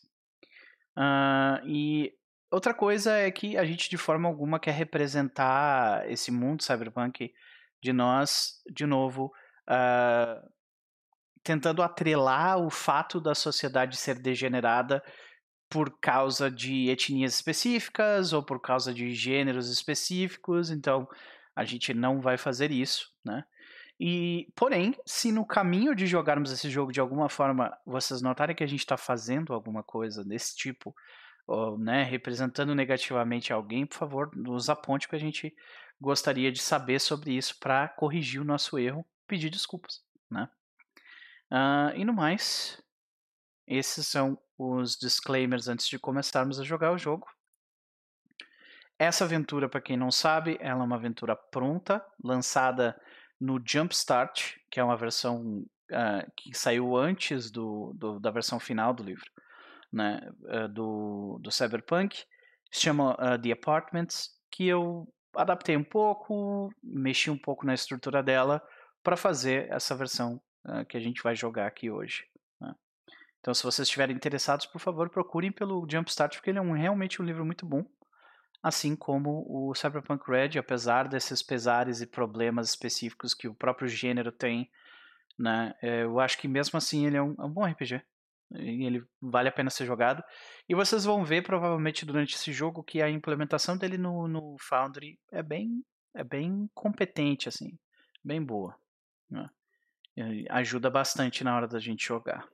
Uh, 0.96 1.66
e 1.66 2.12
outra 2.50 2.74
coisa 2.74 3.12
é 3.12 3.30
que 3.30 3.56
a 3.56 3.64
gente 3.64 3.88
de 3.88 3.96
forma 3.96 4.28
alguma 4.28 4.58
quer 4.58 4.72
representar 4.72 6.10
esse 6.10 6.30
mundo 6.30 6.62
cyberpunk 6.62 7.32
de 7.82 7.92
nós, 7.92 8.60
de 8.70 8.86
novo, 8.86 9.32
uh, 9.68 10.50
tentando 11.42 11.82
atrelar 11.82 12.58
o 12.58 12.70
fato 12.70 13.20
da 13.20 13.34
sociedade 13.34 13.96
ser 13.96 14.18
degenerada 14.18 15.02
por 15.68 15.98
causa 16.00 16.50
de 16.50 16.90
etnias 16.90 17.34
específicas 17.34 18.32
ou 18.32 18.42
por 18.42 18.60
causa 18.60 18.92
de 18.92 19.14
gêneros 19.14 19.70
específicos, 19.70 20.70
então 20.70 21.08
a 21.54 21.64
gente 21.64 21.94
não 21.94 22.20
vai 22.20 22.36
fazer 22.36 22.72
isso, 22.72 23.08
né? 23.24 23.44
E, 24.02 24.50
porém, 24.56 24.96
se 25.04 25.30
no 25.30 25.44
caminho 25.44 25.94
de 25.94 26.06
jogarmos 26.06 26.50
esse 26.50 26.70
jogo 26.70 26.90
de 26.90 27.00
alguma 27.00 27.28
forma 27.28 27.70
vocês 27.84 28.22
notarem 28.22 28.56
que 28.56 28.64
a 28.64 28.66
gente 28.66 28.80
está 28.80 28.96
fazendo 28.96 29.52
alguma 29.52 29.82
coisa 29.82 30.24
desse 30.24 30.56
tipo, 30.56 30.94
ou, 31.50 31.76
né, 31.76 32.04
representando 32.04 32.76
negativamente 32.76 33.52
alguém, 33.52 33.84
por 33.84 33.96
favor, 33.96 34.30
nos 34.36 34.70
aponte 34.70 35.08
que 35.08 35.16
a 35.16 35.18
gente 35.18 35.52
gostaria 36.00 36.52
de 36.52 36.62
saber 36.62 37.00
sobre 37.00 37.32
isso 37.36 37.58
para 37.58 37.88
corrigir 37.88 38.40
o 38.40 38.44
nosso 38.44 38.78
erro, 38.78 39.04
pedir 39.26 39.50
desculpas, 39.50 40.00
né? 40.30 40.48
Uh, 41.50 41.96
e 41.96 42.04
no 42.04 42.12
mais, 42.12 42.80
esses 43.66 44.06
são 44.06 44.38
os 44.56 44.96
disclaimers 44.96 45.66
antes 45.66 45.88
de 45.88 45.98
começarmos 45.98 46.60
a 46.60 46.64
jogar 46.64 46.92
o 46.92 46.98
jogo. 46.98 47.26
Essa 48.96 49.24
aventura, 49.24 49.68
para 49.68 49.80
quem 49.80 49.96
não 49.96 50.12
sabe, 50.12 50.56
ela 50.60 50.82
é 50.82 50.86
uma 50.86 50.94
aventura 50.94 51.34
pronta, 51.34 52.04
lançada 52.22 52.96
no 53.40 53.60
Jumpstart, 53.66 54.56
que 54.70 54.78
é 54.78 54.84
uma 54.84 54.96
versão 54.96 55.66
uh, 55.90 56.32
que 56.36 56.56
saiu 56.56 56.96
antes 56.96 57.50
do, 57.50 57.92
do, 57.96 58.20
da 58.20 58.30
versão 58.30 58.60
final 58.60 58.94
do 58.94 59.02
livro, 59.02 59.28
né, 59.92 60.20
uh, 60.42 60.68
do, 60.68 61.38
do 61.40 61.50
Cyberpunk. 61.50 62.24
Se 62.70 62.80
chama 62.82 63.14
uh, 63.14 63.40
The 63.40 63.52
Apartments, 63.52 64.30
que 64.50 64.66
eu 64.66 65.06
adaptei 65.34 65.76
um 65.76 65.84
pouco, 65.84 66.72
mexi 66.82 67.30
um 67.30 67.38
pouco 67.38 67.66
na 67.66 67.74
estrutura 67.74 68.22
dela 68.22 68.62
para 69.02 69.16
fazer 69.16 69.70
essa 69.70 69.94
versão 69.94 70.40
que 70.88 70.96
a 70.96 71.00
gente 71.00 71.22
vai 71.22 71.34
jogar 71.34 71.66
aqui 71.66 71.90
hoje. 71.90 72.24
Né. 72.60 72.74
Então, 73.38 73.54
se 73.54 73.62
vocês 73.62 73.88
estiverem 73.88 74.14
interessados, 74.14 74.66
por 74.66 74.78
favor, 74.78 75.08
procurem 75.08 75.50
pelo 75.50 75.86
Jumpstart, 75.90 76.36
porque 76.36 76.50
ele 76.50 76.58
é 76.58 76.62
um, 76.62 76.72
realmente 76.72 77.22
um 77.22 77.24
livro 77.24 77.44
muito 77.44 77.64
bom 77.64 77.82
assim 78.62 78.94
como 78.94 79.44
o 79.48 79.74
Cyberpunk 79.74 80.30
Red, 80.30 80.58
apesar 80.58 81.08
desses 81.08 81.42
pesares 81.42 82.00
e 82.00 82.06
problemas 82.06 82.68
específicos 82.68 83.34
que 83.34 83.48
o 83.48 83.54
próprio 83.54 83.88
gênero 83.88 84.30
tem, 84.30 84.70
né, 85.38 85.74
eh, 85.82 86.02
eu 86.02 86.20
acho 86.20 86.36
que 86.38 86.46
mesmo 86.46 86.76
assim 86.76 87.06
ele 87.06 87.16
é 87.16 87.22
um, 87.22 87.34
é 87.38 87.44
um 87.44 87.50
bom 87.50 87.64
RPG. 87.64 88.02
Ele 88.52 89.04
vale 89.20 89.48
a 89.48 89.52
pena 89.52 89.70
ser 89.70 89.86
jogado. 89.86 90.22
E 90.68 90.74
vocês 90.74 91.04
vão 91.04 91.24
ver 91.24 91.42
provavelmente 91.42 92.04
durante 92.04 92.34
esse 92.34 92.52
jogo 92.52 92.82
que 92.82 93.00
a 93.00 93.08
implementação 93.08 93.76
dele 93.76 93.96
no, 93.96 94.26
no 94.26 94.56
Foundry 94.58 95.18
é 95.30 95.42
bem, 95.42 95.84
é 96.14 96.24
bem 96.24 96.68
competente, 96.74 97.48
assim, 97.48 97.78
bem 98.24 98.42
boa. 98.42 98.76
Né? 99.28 99.48
ajuda 100.50 100.90
bastante 100.90 101.42
na 101.42 101.56
hora 101.56 101.66
da 101.66 101.78
gente 101.78 102.06
jogar. 102.06 102.46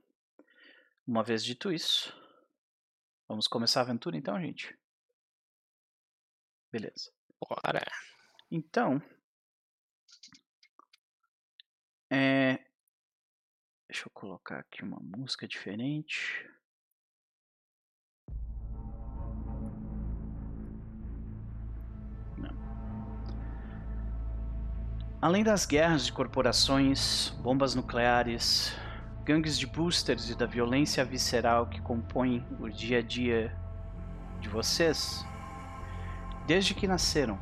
Uma 1.07 1.23
vez 1.23 1.45
dito 1.45 1.73
isso, 1.73 2.15
vamos 3.27 3.49
começar 3.49 3.81
a 3.81 3.83
aventura 3.85 4.17
então, 4.17 4.41
gente. 4.41 4.77
Beleza. 6.71 7.11
Bora. 7.41 7.85
Então. 8.51 9.01
É. 12.11 12.66
Deixa 13.97 14.09
eu 14.09 14.13
colocar 14.13 14.59
aqui 14.59 14.85
uma 14.85 15.01
música 15.01 15.49
diferente. 15.49 16.47
Além 25.19 25.43
das 25.43 25.65
guerras 25.65 26.05
de 26.05 26.13
corporações, 26.13 27.31
bombas 27.41 27.75
nucleares, 27.75 28.77
gangues 29.25 29.59
de 29.59 29.67
boosters 29.67 30.29
e 30.29 30.35
da 30.35 30.45
violência 30.45 31.03
visceral 31.03 31.67
que 31.67 31.81
compõem 31.81 32.47
o 32.61 32.69
dia 32.69 32.99
a 32.99 33.03
dia 33.03 33.59
de 34.41 34.51
vocês, 34.51 35.25
desde 36.47 36.75
que 36.75 36.87
nasceram. 36.87 37.39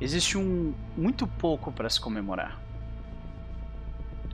Existe 0.00 0.36
um 0.36 0.74
muito 0.96 1.24
pouco 1.24 1.70
para 1.70 1.88
se 1.88 2.00
comemorar. 2.00 2.69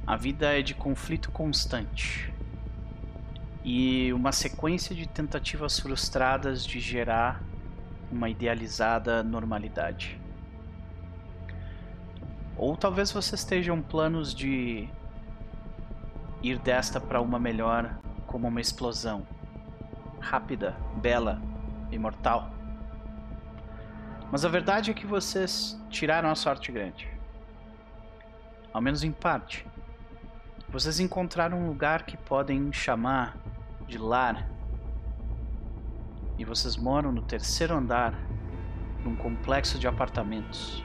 A 0.06 0.14
vida 0.14 0.56
é 0.56 0.62
de 0.62 0.72
conflito 0.72 1.32
constante 1.32 2.32
e 3.64 4.12
uma 4.12 4.30
sequência 4.30 4.94
de 4.94 5.04
tentativas 5.08 5.80
frustradas 5.80 6.64
de 6.64 6.78
gerar 6.78 7.42
uma 8.12 8.30
idealizada 8.30 9.24
normalidade. 9.24 10.20
Ou 12.56 12.76
talvez 12.76 13.10
vocês 13.10 13.40
estejam 13.40 13.82
planos 13.82 14.32
de 14.32 14.88
ir 16.40 16.60
desta 16.60 17.00
para 17.00 17.20
uma 17.20 17.40
melhor 17.40 17.98
como 18.28 18.46
uma 18.46 18.60
explosão 18.60 19.26
rápida, 20.20 20.76
bela, 21.02 21.42
imortal. 21.90 22.48
Mas 24.30 24.44
a 24.44 24.48
verdade 24.48 24.92
é 24.92 24.94
que 24.94 25.04
vocês 25.04 25.76
tiraram 25.90 26.30
a 26.30 26.36
sorte 26.36 26.70
grande. 26.70 27.08
Ao 28.72 28.80
menos 28.80 29.02
em 29.02 29.10
parte. 29.10 29.66
Vocês 30.76 31.00
encontraram 31.00 31.58
um 31.58 31.68
lugar 31.68 32.04
que 32.04 32.18
podem 32.18 32.70
chamar 32.70 33.34
de 33.88 33.96
lar. 33.96 34.46
E 36.36 36.44
vocês 36.44 36.76
moram 36.76 37.10
no 37.10 37.22
terceiro 37.22 37.74
andar 37.74 38.12
de 39.00 39.08
um 39.08 39.16
complexo 39.16 39.78
de 39.78 39.88
apartamentos 39.88 40.84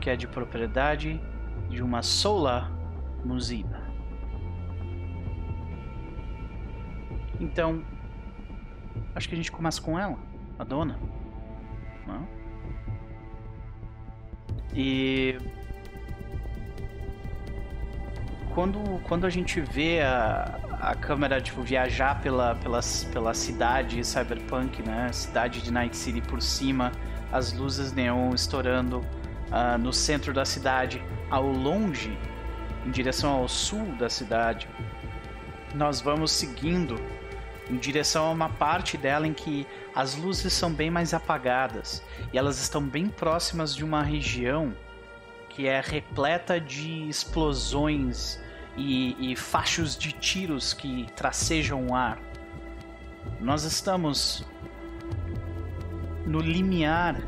que 0.00 0.08
é 0.08 0.16
de 0.16 0.26
propriedade 0.26 1.20
de 1.68 1.82
uma 1.82 2.00
Sola 2.00 2.72
Musina. 3.22 3.92
Então, 7.38 7.84
acho 9.14 9.28
que 9.28 9.34
a 9.34 9.36
gente 9.36 9.52
começa 9.52 9.82
com 9.82 9.98
ela, 9.98 10.16
a 10.58 10.64
dona. 10.64 10.98
Né? 12.06 12.26
E 14.74 15.36
quando, 18.54 19.00
quando 19.04 19.26
a 19.26 19.30
gente 19.30 19.60
vê 19.60 20.00
a, 20.00 20.58
a 20.80 20.94
câmera 20.94 21.40
tipo, 21.40 21.62
viajar 21.62 22.20
pela, 22.20 22.54
pela, 22.56 22.80
pela 23.12 23.34
cidade 23.34 24.04
cyberpunk, 24.04 24.82
né? 24.82 25.10
Cidade 25.12 25.62
de 25.62 25.72
Night 25.72 25.96
City 25.96 26.20
por 26.20 26.40
cima, 26.40 26.92
as 27.30 27.52
luzes 27.52 27.92
neon 27.92 28.34
estourando 28.34 28.98
uh, 28.98 29.78
no 29.78 29.92
centro 29.92 30.32
da 30.32 30.44
cidade, 30.44 31.02
ao 31.30 31.46
longe, 31.46 32.16
em 32.86 32.90
direção 32.90 33.32
ao 33.32 33.48
sul 33.48 33.86
da 33.98 34.10
cidade, 34.10 34.68
nós 35.74 36.00
vamos 36.00 36.30
seguindo 36.32 36.96
em 37.70 37.76
direção 37.76 38.26
a 38.26 38.30
uma 38.30 38.48
parte 38.48 38.98
dela 38.98 39.26
em 39.26 39.32
que 39.32 39.66
as 39.94 40.14
luzes 40.14 40.52
são 40.52 40.72
bem 40.72 40.90
mais 40.90 41.14
apagadas 41.14 42.02
e 42.32 42.38
elas 42.38 42.60
estão 42.60 42.82
bem 42.82 43.06
próximas 43.08 43.74
de 43.74 43.84
uma 43.84 44.02
região 44.02 44.74
que 45.54 45.66
é 45.66 45.80
repleta 45.80 46.60
de 46.60 47.08
explosões 47.08 48.40
e, 48.76 49.32
e 49.32 49.36
fachos 49.36 49.96
de 49.96 50.12
tiros 50.12 50.72
que 50.72 51.06
tracejam 51.14 51.86
o 51.88 51.94
ar. 51.94 52.18
Nós 53.40 53.64
estamos 53.64 54.46
no 56.26 56.40
limiar 56.40 57.20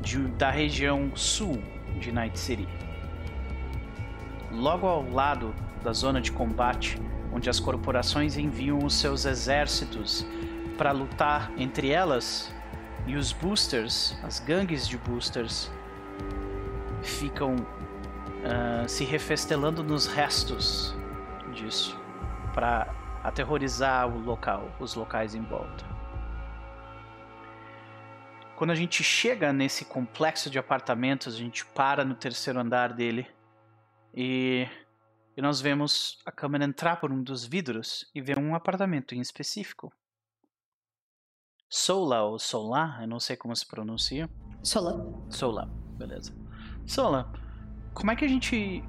de, 0.00 0.18
da 0.18 0.50
região 0.50 1.10
sul 1.14 1.62
de 1.98 2.12
Night 2.12 2.38
City. 2.38 2.68
Logo 4.52 4.86
ao 4.86 5.08
lado 5.10 5.54
da 5.82 5.92
zona 5.92 6.20
de 6.20 6.32
combate, 6.32 7.00
onde 7.32 7.50
as 7.50 7.60
corporações 7.60 8.36
enviam 8.36 8.78
os 8.78 8.94
seus 8.94 9.24
exércitos 9.24 10.26
para 10.76 10.92
lutar 10.92 11.52
entre 11.56 11.90
elas 11.90 12.54
e 13.06 13.16
os 13.16 13.32
boosters, 13.32 14.16
as 14.22 14.38
gangues 14.38 14.86
de 14.86 14.96
boosters, 14.98 15.70
ficam 17.02 17.54
uh, 17.56 18.88
se 18.88 19.04
refestelando 19.04 19.82
nos 19.82 20.06
restos 20.06 20.94
disso 21.52 21.98
para 22.54 22.94
aterrorizar 23.22 24.08
o 24.08 24.18
local, 24.18 24.70
os 24.80 24.94
locais 24.94 25.34
em 25.34 25.42
volta. 25.42 25.84
Quando 28.56 28.70
a 28.70 28.74
gente 28.74 29.04
chega 29.04 29.52
nesse 29.52 29.84
complexo 29.84 30.50
de 30.50 30.58
apartamentos, 30.58 31.34
a 31.34 31.38
gente 31.38 31.64
para 31.64 32.04
no 32.04 32.14
terceiro 32.14 32.58
andar 32.58 32.92
dele 32.92 33.26
e 34.14 34.66
e 35.38 35.40
nós 35.40 35.60
vemos 35.60 36.18
a 36.26 36.32
câmera 36.32 36.64
entrar 36.64 36.96
por 36.96 37.12
um 37.12 37.22
dos 37.22 37.44
vidros 37.44 38.10
e 38.12 38.20
ver 38.20 38.40
um 38.40 38.56
apartamento 38.56 39.14
em 39.14 39.20
específico. 39.20 39.92
Sola 41.70 42.24
ou 42.24 42.40
Solar, 42.40 43.02
eu 43.02 43.06
não 43.06 43.20
sei 43.20 43.36
como 43.36 43.54
se 43.54 43.64
pronuncia. 43.64 44.28
Sola. 44.64 44.98
Sola, 45.30 45.66
beleza. 45.96 46.34
Sola, 46.88 47.30
como 47.92 48.10
é 48.10 48.16
que 48.16 48.24
a 48.24 48.28
gente 48.28 48.82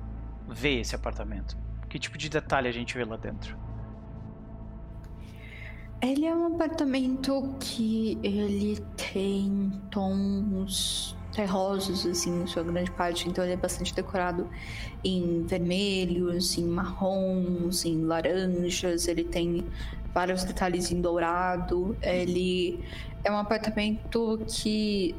vê 0.47 0.79
esse 0.79 0.95
apartamento? 0.95 1.57
Que 1.89 1.99
tipo 1.99 2.17
de 2.17 2.29
detalhe 2.29 2.69
a 2.69 2.71
gente 2.71 2.97
vê 2.97 3.03
lá 3.03 3.17
dentro? 3.17 3.57
Ele 6.01 6.25
é 6.25 6.33
um 6.33 6.55
apartamento 6.55 7.57
que 7.59 8.17
ele 8.23 8.79
tem 8.95 9.69
tons 9.91 11.13
terrosos, 11.33 12.05
assim, 12.05 12.43
em 12.43 12.47
sua 12.47 12.63
grande 12.63 12.89
parte. 12.91 13.27
Então 13.27 13.43
ele 13.43 13.53
é 13.53 13.57
bastante 13.57 13.93
decorado 13.93 14.49
em 15.03 15.43
vermelhos, 15.45 16.57
em 16.57 16.63
marrons, 16.63 17.83
em 17.83 18.05
laranjas. 18.05 19.09
Ele 19.09 19.25
tem 19.25 19.67
vários 20.13 20.45
detalhes 20.45 20.89
em 20.89 21.01
dourado. 21.01 21.97
Ele 22.01 22.81
é 23.25 23.29
um 23.29 23.37
apartamento 23.37 24.39
que 24.47 25.13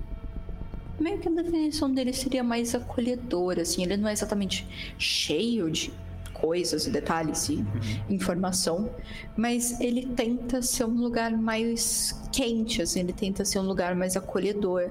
meio 1.02 1.18
que 1.18 1.28
a 1.28 1.30
definição 1.30 1.92
dele 1.92 2.12
seria 2.12 2.42
mais 2.42 2.74
acolhedor, 2.74 3.58
assim, 3.58 3.82
ele 3.82 3.96
não 3.96 4.08
é 4.08 4.12
exatamente 4.12 4.66
cheio 4.98 5.70
de 5.70 5.92
coisas 6.40 6.86
e 6.86 6.90
detalhes 6.90 7.48
e 7.48 7.56
uhum. 7.56 7.66
informação, 8.08 8.90
mas 9.36 9.78
ele 9.80 10.06
tenta 10.06 10.62
ser 10.62 10.84
um 10.84 10.96
lugar 10.96 11.30
mais 11.32 12.18
quente, 12.32 12.80
assim, 12.82 13.00
ele 13.00 13.12
tenta 13.12 13.44
ser 13.44 13.58
um 13.58 13.66
lugar 13.66 13.94
mais 13.94 14.16
acolhedor. 14.16 14.90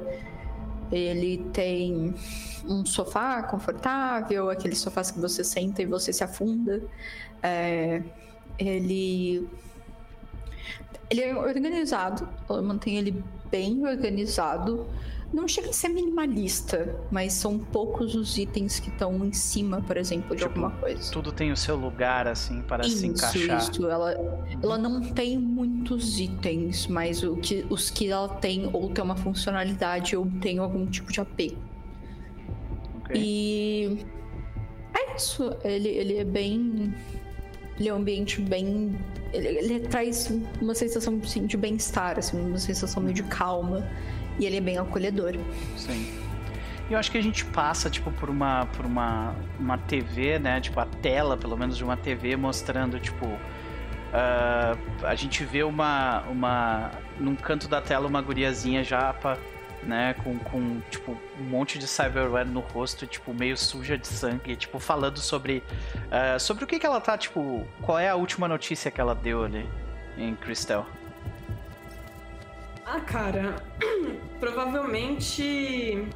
Ele 0.91 1.37
tem 1.53 2.15
um 2.67 2.83
sofá 2.83 3.43
confortável, 3.43 4.49
aqueles 4.49 4.79
sofás 4.79 5.11
que 5.11 5.19
você 5.19 5.43
senta 5.43 5.83
e 5.83 5.85
você 5.85 6.11
se 6.11 6.23
afunda. 6.23 6.81
É, 7.43 8.01
ele 8.57 9.47
ele 11.09 11.21
é 11.21 11.35
organizado, 11.35 12.27
mantém 12.63 12.97
ele 12.97 13.23
bem 13.49 13.85
organizado 13.85 14.87
não 15.31 15.47
chega 15.47 15.69
a 15.69 15.73
ser 15.73 15.89
minimalista, 15.89 16.95
mas 17.11 17.33
são 17.33 17.59
poucos 17.59 18.15
os 18.15 18.37
itens 18.37 18.79
que 18.79 18.89
estão 18.89 19.23
em 19.23 19.31
cima, 19.31 19.81
por 19.81 19.95
exemplo, 19.95 20.35
de 20.35 20.41
tipo, 20.41 20.49
alguma 20.49 20.71
coisa. 20.71 21.11
Tudo 21.11 21.31
tem 21.31 21.51
o 21.51 21.57
seu 21.57 21.75
lugar, 21.75 22.27
assim, 22.27 22.61
para 22.63 22.85
isso, 22.85 22.97
se 22.97 23.07
encaixar. 23.07 23.57
Isso, 23.59 23.87
ela, 23.87 24.13
ela 24.61 24.77
não 24.77 25.01
tem 25.01 25.37
muitos 25.37 26.19
itens, 26.19 26.87
mas 26.87 27.23
o 27.23 27.35
que, 27.35 27.65
os 27.69 27.91
que 27.91 28.09
ela 28.09 28.27
tem 28.27 28.69
ou 28.73 28.89
tem 28.89 29.03
uma 29.03 29.15
funcionalidade 29.15 30.15
ou 30.15 30.27
tem 30.41 30.57
algum 30.57 30.85
tipo 30.87 31.11
de 31.11 31.21
apego. 31.21 31.57
Okay. 33.03 33.21
E 33.21 34.05
é 34.93 35.15
isso. 35.15 35.55
Ele, 35.63 35.89
ele 35.89 36.17
é 36.17 36.23
bem. 36.23 36.93
Ele 37.79 37.87
é 37.87 37.93
um 37.93 37.97
ambiente 37.97 38.41
bem. 38.41 38.95
Ele, 39.31 39.47
ele 39.47 39.79
traz 39.81 40.31
uma 40.59 40.73
sensação 40.73 41.19
assim, 41.23 41.45
de 41.45 41.55
bem-estar, 41.55 42.17
assim, 42.17 42.39
uma 42.39 42.57
sensação 42.57 43.01
meio 43.01 43.13
de 43.13 43.23
calma. 43.23 43.87
E 44.39 44.45
ele 44.45 44.57
é 44.57 44.61
bem 44.61 44.77
acolhedor. 44.77 45.33
Sim. 45.75 46.19
E 46.89 46.93
eu 46.93 46.97
acho 46.97 47.11
que 47.11 47.17
a 47.17 47.21
gente 47.21 47.45
passa, 47.45 47.89
tipo, 47.89 48.11
por 48.11 48.29
uma, 48.29 48.65
por 48.75 48.85
uma, 48.85 49.35
uma 49.59 49.77
TV, 49.77 50.39
né? 50.39 50.59
Tipo, 50.59 50.79
a 50.79 50.85
tela, 50.85 51.37
pelo 51.37 51.55
menos, 51.55 51.77
de 51.77 51.83
uma 51.83 51.95
TV 51.95 52.35
mostrando, 52.35 52.99
tipo... 52.99 53.27
Uh, 53.27 55.05
a 55.05 55.13
gente 55.13 55.43
vê 55.43 55.61
uma, 55.61 56.21
uma... 56.21 56.91
Num 57.19 57.35
canto 57.35 57.67
da 57.67 57.79
tela, 57.79 58.07
uma 58.07 58.21
guriazinha 58.21 58.83
japa, 58.83 59.37
né? 59.83 60.15
Com, 60.23 60.39
com, 60.39 60.81
tipo, 60.89 61.15
um 61.39 61.43
monte 61.43 61.77
de 61.77 61.87
cyberware 61.87 62.47
no 62.47 62.61
rosto, 62.61 63.05
tipo, 63.05 63.35
meio 63.35 63.55
suja 63.55 63.95
de 63.95 64.07
sangue. 64.07 64.55
Tipo, 64.55 64.79
falando 64.79 65.19
sobre... 65.19 65.61
Uh, 66.07 66.39
sobre 66.39 66.63
o 66.63 66.67
que 66.67 66.79
que 66.79 66.87
ela 66.87 66.99
tá, 66.99 67.15
tipo... 67.15 67.67
Qual 67.83 67.99
é 67.99 68.09
a 68.09 68.15
última 68.15 68.47
notícia 68.47 68.89
que 68.89 68.99
ela 68.99 69.13
deu 69.13 69.43
ali 69.43 69.69
em 70.17 70.33
Crystal? 70.33 70.87
Ah, 72.91 73.01
cara, 73.01 73.55
provavelmente. 74.39 76.07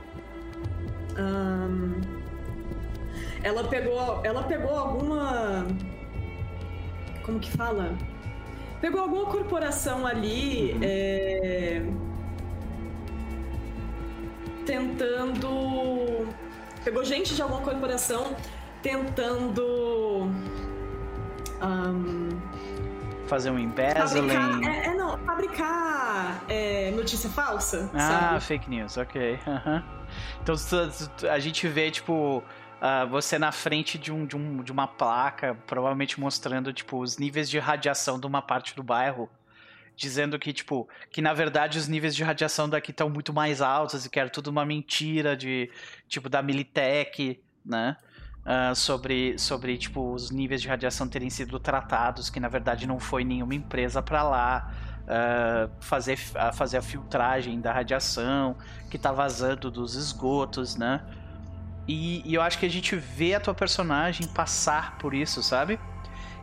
Um, 1.16 2.02
ela 3.44 3.64
pegou. 3.66 4.22
Ela 4.24 4.42
pegou 4.42 4.76
alguma. 4.76 5.68
Como 7.24 7.40
que 7.40 7.52
fala? 7.52 7.96
Pegou 8.82 9.02
alguma 9.02 9.26
corporação 9.28 10.08
ali. 10.08 10.74
Uhum. 10.74 10.80
É, 10.82 11.82
tentando. 14.66 16.28
Pegou 16.84 17.06
gente 17.06 17.36
de 17.36 17.42
alguma 17.44 17.62
corporação 17.62 18.36
tentando. 18.82 20.28
Um, 21.62 22.30
fazer 23.34 23.50
um 23.50 23.58
embezzling. 23.58 24.30
Fabricar, 24.30 24.76
é, 24.76 24.86
é, 24.86 24.94
não, 24.94 25.18
fabricar 25.26 26.46
é, 26.48 26.92
notícia 26.92 27.28
falsa. 27.32 27.90
Ah, 27.92 28.00
sabe? 28.00 28.44
fake 28.44 28.70
news, 28.70 28.96
ok. 28.96 29.40
Uhum. 29.48 29.84
Então 30.44 30.56
a 31.32 31.40
gente 31.40 31.68
vê, 31.68 31.90
tipo, 31.90 32.38
uh, 32.38 33.08
você 33.10 33.40
na 33.40 33.52
frente 33.52 33.98
de, 33.98 34.12
um, 34.12 34.24
de, 34.28 34.38
um, 34.38 34.62
de 34.62 34.72
uma 34.72 34.88
placa, 34.88 35.58
provavelmente 35.66 36.20
mostrando, 36.20 36.72
tipo, 36.72 37.00
os 37.00 37.18
níveis 37.18 37.50
de 37.50 37.58
radiação 37.58 38.20
de 38.20 38.28
uma 38.28 38.42
parte 38.42 38.76
do 38.76 38.84
bairro. 38.84 39.28
Dizendo 39.96 40.40
que, 40.40 40.52
tipo, 40.52 40.88
que 41.12 41.22
na 41.22 41.34
verdade 41.34 41.78
os 41.78 41.88
níveis 41.88 42.16
de 42.16 42.24
radiação 42.24 42.68
daqui 42.68 42.90
estão 42.90 43.12
muito 43.12 43.32
mais 43.32 43.62
altos 43.62 44.06
e 44.06 44.10
que 44.10 44.20
era 44.20 44.28
tudo 44.28 44.48
uma 44.48 44.66
mentira 44.66 45.36
de, 45.38 45.70
tipo, 46.08 46.30
da 46.30 46.42
Militech, 46.42 47.40
né? 47.64 47.96
Uh, 48.46 48.76
sobre, 48.76 49.38
sobre 49.38 49.78
tipo, 49.78 50.14
os 50.14 50.32
níveis 50.32 50.62
de 50.62 50.68
radiação 50.68 51.08
terem 51.08 51.30
sido 51.30 51.60
tratados, 51.60 52.30
que 52.30 52.40
na 52.40 52.48
verdade 52.48 52.88
não 52.88 53.00
foi 53.00 53.24
nenhuma 53.24 53.56
empresa 53.56 54.02
para 54.02 54.24
lá 54.24 54.72
uh, 55.04 55.72
fazer, 55.80 56.18
uh, 56.18 56.54
fazer 56.56 56.78
a 56.78 56.82
filtragem 56.82 57.60
da 57.60 57.72
radiação 57.72 58.56
que 58.90 58.98
está 58.98 59.12
vazando 59.12 59.72
dos 59.72 59.96
esgotos, 59.96 60.76
né? 60.76 61.02
E, 61.88 62.22
e, 62.30 62.34
eu 62.34 62.42
acho 62.42 62.58
que 62.58 62.66
a 62.66 62.70
gente 62.70 62.96
vê 62.96 63.36
a 63.36 63.40
tua 63.40 63.54
personagem 63.54 64.26
passar 64.28 64.98
por 64.98 65.14
isso, 65.14 65.44
sabe? 65.44 65.78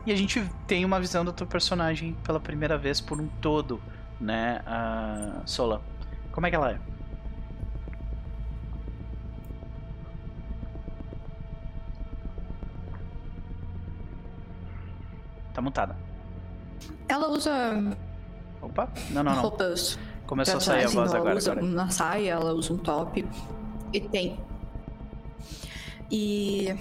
E 0.05 0.13
a 0.13 0.17
gente 0.17 0.43
tem 0.67 0.85
uma 0.85 1.01
visão 1.01 1.25
da 1.25 1.33
tua 1.33 1.47
personagem 1.47 2.15
pela 2.25 2.41
primeira 2.41 2.77
vez 2.77 3.01
por 3.01 3.21
um 3.21 3.27
todo, 3.41 3.81
né, 4.21 4.63
uh, 4.67 5.43
Sola? 5.47 5.83
Como 6.31 6.47
é 6.47 6.51
que 6.51 6.57
ela 6.57 6.73
é? 6.73 6.79
Tá 15.53 15.61
mutada. 15.61 15.97
Ela 17.09 17.29
usa. 17.29 17.53
Opa, 18.63 18.89
não, 19.11 19.23
não, 19.23 19.35
não. 19.35 19.43
Roupas. 19.43 19.99
Começou 20.27 20.59
a 20.59 20.61
sair 20.61 20.85
a 20.85 20.89
voz 20.89 21.11
ela 21.11 21.19
agora. 21.19 21.39
Usa 21.39 21.53
agora. 21.53 21.67
uma 21.67 21.91
saia, 21.91 22.31
ela 22.31 22.53
usa 22.53 22.73
um 22.73 22.79
top. 22.79 23.27
E 23.93 24.01
tem. 24.01 24.39
E. 26.11 26.75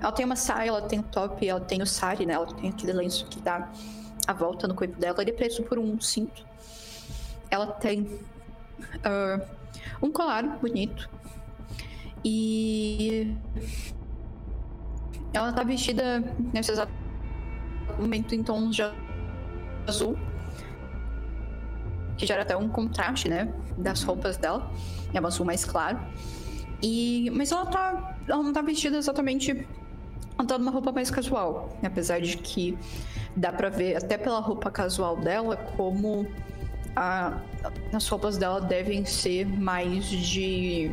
Ela 0.00 0.12
tem 0.12 0.24
uma 0.24 0.36
saia, 0.36 0.70
ela 0.70 0.82
tem 0.82 0.98
um 0.98 1.02
top, 1.02 1.46
ela 1.46 1.60
tem 1.60 1.82
o 1.82 1.86
sari, 1.86 2.26
né? 2.26 2.34
Ela 2.34 2.46
tem 2.46 2.70
aquele 2.70 2.92
lenço 2.92 3.26
que 3.26 3.38
dá 3.40 3.70
a 4.26 4.32
volta 4.32 4.66
no 4.66 4.74
corpo 4.74 4.98
dela. 4.98 5.20
Ele 5.20 5.30
é 5.30 5.34
preso 5.34 5.62
por 5.62 5.78
um 5.78 6.00
cinto. 6.00 6.44
Ela 7.50 7.66
tem 7.66 8.02
uh, 8.02 9.46
um 10.02 10.10
colar 10.10 10.42
bonito. 10.58 11.08
E. 12.24 13.36
Ela 15.32 15.52
tá 15.52 15.62
vestida 15.62 16.18
nesse 16.52 16.72
exato 16.72 16.92
momento 18.00 18.34
em 18.34 18.42
tons 18.42 18.76
de 18.76 18.82
azul, 19.86 20.16
que 22.16 22.26
gera 22.26 22.42
até 22.42 22.56
um 22.56 22.68
contraste, 22.68 23.28
né, 23.28 23.52
das 23.76 24.02
roupas 24.02 24.36
dela. 24.36 24.70
É 25.12 25.20
um 25.20 25.26
azul 25.26 25.46
mais 25.46 25.64
claro. 25.64 25.98
E 26.82 27.30
mas 27.34 27.52
ela 27.52 27.66
tá, 27.66 28.16
ela 28.26 28.42
não 28.42 28.52
tá 28.52 28.62
vestida 28.62 28.96
exatamente 28.96 29.66
ela 30.38 30.48
tá 30.48 30.56
numa 30.56 30.70
roupa 30.70 30.90
mais 30.90 31.10
casual, 31.10 31.76
apesar 31.82 32.20
de 32.20 32.38
que 32.38 32.78
dá 33.36 33.52
para 33.52 33.68
ver 33.68 33.96
até 33.96 34.16
pela 34.16 34.40
roupa 34.40 34.70
casual 34.70 35.16
dela 35.16 35.56
como 35.76 36.26
a, 36.96 37.38
as 37.92 38.08
roupas 38.08 38.38
dela 38.38 38.60
devem 38.60 39.04
ser 39.04 39.46
mais 39.46 40.06
de 40.06 40.90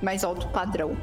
mais 0.00 0.22
alto 0.22 0.48
padrão. 0.48 0.96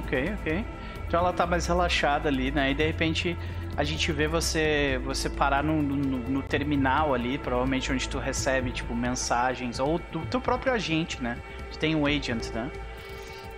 Ok, 0.00 0.34
ok. 0.40 0.64
Então 1.12 1.20
ela 1.20 1.32
tá 1.34 1.46
mais 1.46 1.66
relaxada 1.66 2.30
ali, 2.30 2.50
né? 2.50 2.70
E 2.70 2.74
de 2.74 2.86
repente 2.86 3.36
a 3.76 3.84
gente 3.84 4.10
vê 4.10 4.26
você 4.26 4.98
você 5.04 5.28
parar 5.28 5.62
no, 5.62 5.82
no, 5.82 5.96
no, 5.96 6.42
terminal 6.42 7.12
ali, 7.12 7.36
provavelmente 7.36 7.92
onde 7.92 8.08
tu 8.08 8.18
recebe, 8.18 8.72
tipo, 8.72 8.94
mensagens, 8.94 9.78
ou 9.78 9.98
do 10.10 10.24
teu 10.24 10.40
próprio 10.40 10.72
agente, 10.72 11.22
né? 11.22 11.36
Tu 11.70 11.78
tem 11.78 11.94
um 11.94 12.06
agent, 12.06 12.48
né? 12.54 12.70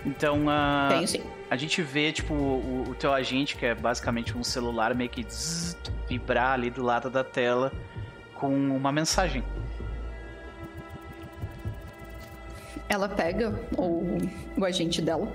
Então, 0.05 0.47
uh, 0.47 0.89
Tenho, 0.89 1.07
sim. 1.07 1.23
a 1.49 1.55
gente 1.55 1.81
vê, 1.81 2.11
tipo, 2.11 2.35
o, 2.35 2.87
o, 2.89 2.95
teu 2.97 3.13
agente, 3.13 3.57
que 3.57 3.65
é 3.65 3.73
basicamente 3.73 4.37
um 4.37 4.43
celular, 4.43 4.93
meio 4.93 5.09
que 5.09 5.23
zzz, 5.23 5.77
vibrar 6.09 6.55
ali 6.55 6.71
do 6.71 6.83
lado 6.83 7.09
da 7.09 7.23
tela 7.23 7.73
com 8.35 8.49
uma 8.49 8.91
mensagem. 8.91 9.45
Ela 12.89 13.09
pega 13.09 13.55
o, 13.79 14.19
o 14.57 14.65
agente 14.65 15.01
dela 15.01 15.33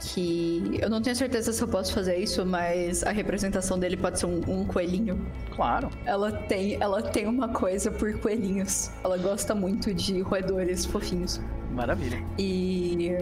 que 0.00 0.78
eu 0.80 0.90
não 0.90 1.00
tenho 1.00 1.16
certeza 1.16 1.52
se 1.52 1.62
eu 1.62 1.68
posso 1.68 1.92
fazer 1.92 2.16
isso, 2.16 2.44
mas 2.44 3.02
a 3.04 3.10
representação 3.10 3.78
dele 3.78 3.96
pode 3.96 4.18
ser 4.18 4.26
um, 4.26 4.40
um, 4.48 4.64
coelhinho. 4.64 5.26
Claro. 5.54 5.90
Ela 6.04 6.32
tem, 6.32 6.76
ela 6.80 7.02
tem 7.02 7.26
uma 7.26 7.48
coisa 7.48 7.90
por 7.90 8.18
coelhinhos. 8.18 8.90
Ela 9.02 9.16
gosta 9.16 9.54
muito 9.54 9.94
de 9.94 10.20
roedores 10.20 10.84
fofinhos. 10.84 11.40
Maravilha. 11.72 12.22
E 12.38 13.16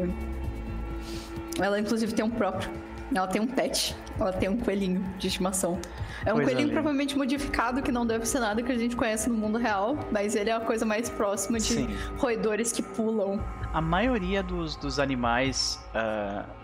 ela 1.61 1.79
inclusive 1.79 2.12
tem 2.12 2.25
um 2.25 2.31
próprio. 2.31 2.70
Ela 3.14 3.27
tem 3.27 3.43
um 3.43 3.47
pet. 3.47 3.95
Ela 4.18 4.33
tem 4.33 4.49
um 4.49 4.57
coelhinho 4.57 5.05
de 5.18 5.29
estimação. 5.29 5.79
É 6.25 6.33
um 6.33 6.37
coisa 6.37 6.51
coelhinho 6.51 6.68
linda. 6.68 6.81
provavelmente 6.81 7.16
modificado, 7.16 7.83
que 7.83 7.93
não 7.93 8.07
deve 8.07 8.25
ser 8.27 8.41
nada 8.41 8.62
que 8.62 8.70
a 8.70 8.79
gente 8.79 8.97
conhece 8.97 9.29
no 9.29 9.37
mundo 9.37 9.59
real, 9.59 9.99
mas 10.11 10.35
ele 10.35 10.51
é 10.51 10.55
a 10.55 10.61
coisa 10.61 10.87
mais 10.87 11.11
próxima 11.11 11.59
de 11.59 11.75
Sim. 11.75 11.89
roedores 12.16 12.73
que 12.73 12.83
pulam. 12.83 13.43
A 13.73 13.81
maioria 13.81 14.43
dos, 14.43 14.77
dos 14.77 14.99
animais 14.99 15.79
uh 15.95 16.62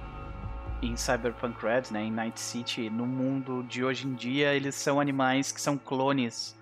em 0.83 0.97
Cyberpunk 0.97 1.61
Red, 1.65 1.93
né, 1.93 2.05
em 2.05 2.11
Night 2.11 2.41
City, 2.41 2.89
no 2.89 3.07
mundo 3.07 3.65
de 3.65 3.85
hoje 3.85 4.07
em 4.07 4.15
dia, 4.15 4.55
eles 4.55 4.75
são 4.75 5.01
animais 5.01 5.51
que 5.51 5.61
são 5.61 5.77
clones 5.77 6.57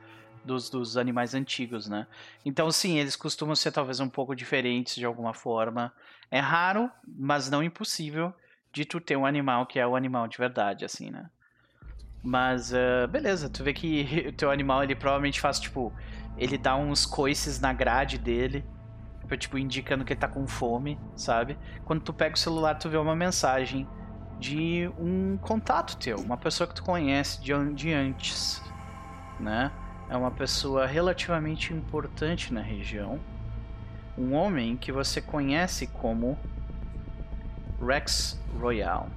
dos, 0.45 0.71
dos 0.71 0.97
animais 0.97 1.35
antigos, 1.35 1.89
né? 1.89 2.07
Então, 2.45 2.71
sim, 2.71 2.99
eles 2.99 3.17
costumam 3.17 3.55
ser 3.55 3.73
talvez 3.73 4.01
um 4.01 4.09
pouco 4.09 4.35
diferentes 4.35 4.95
de 4.95 5.05
alguma 5.05 5.35
forma. 5.35 5.93
É 6.31 6.39
raro, 6.39 6.91
mas 7.07 7.51
não 7.51 7.63
impossível 7.63 8.33
de 8.73 8.85
tu 8.85 9.01
ter 9.01 9.17
um 9.17 9.27
animal 9.27 9.67
que 9.67 9.79
é 9.79 9.87
o 9.87 9.97
animal 9.97 10.29
de 10.29 10.39
verdade, 10.39 10.85
assim, 10.85 11.11
né? 11.11 11.29
Mas, 12.23 12.73
uh, 12.73 13.07
beleza, 13.11 13.49
tu 13.49 13.63
vê 13.63 13.73
que 13.73 14.25
o 14.29 14.33
teu 14.33 14.51
animal, 14.51 14.83
ele 14.83 14.95
provavelmente 14.95 15.41
faz, 15.41 15.61
tipo, 15.61 15.93
ele 16.39 16.57
dá 16.57 16.77
uns 16.77 17.05
coices 17.05 17.61
na 17.61 17.73
grade 17.73 18.19
dele, 18.19 18.65
tipo, 19.39 19.59
indicando 19.59 20.05
que 20.05 20.13
ele 20.13 20.21
tá 20.21 20.29
com 20.29 20.47
fome, 20.47 20.99
sabe? 21.17 21.59
Quando 21.85 22.03
tu 22.03 22.13
pega 22.13 22.35
o 22.35 22.39
celular, 22.39 22.77
tu 22.77 22.89
vê 22.89 22.97
uma 22.97 23.17
mensagem 23.17 23.89
de 24.39 24.91
um 24.99 25.39
contato 25.39 25.97
teu, 25.97 26.19
uma 26.19 26.37
pessoa 26.37 26.67
que 26.67 26.75
tu 26.75 26.83
conhece 26.83 27.41
de, 27.41 27.53
de 27.75 27.93
antes, 27.93 28.63
né? 29.41 29.73
É 30.09 30.17
uma 30.17 30.31
pessoa 30.31 30.87
relativamente 30.87 31.73
importante 31.73 32.53
na 32.53 32.61
região. 32.61 33.19
Um 34.17 34.35
homem 34.35 34.77
que 34.77 34.93
você 34.93 35.21
conhece 35.21 35.87
como 35.89 36.39
Rex 37.85 38.41
Royal. 38.61 39.09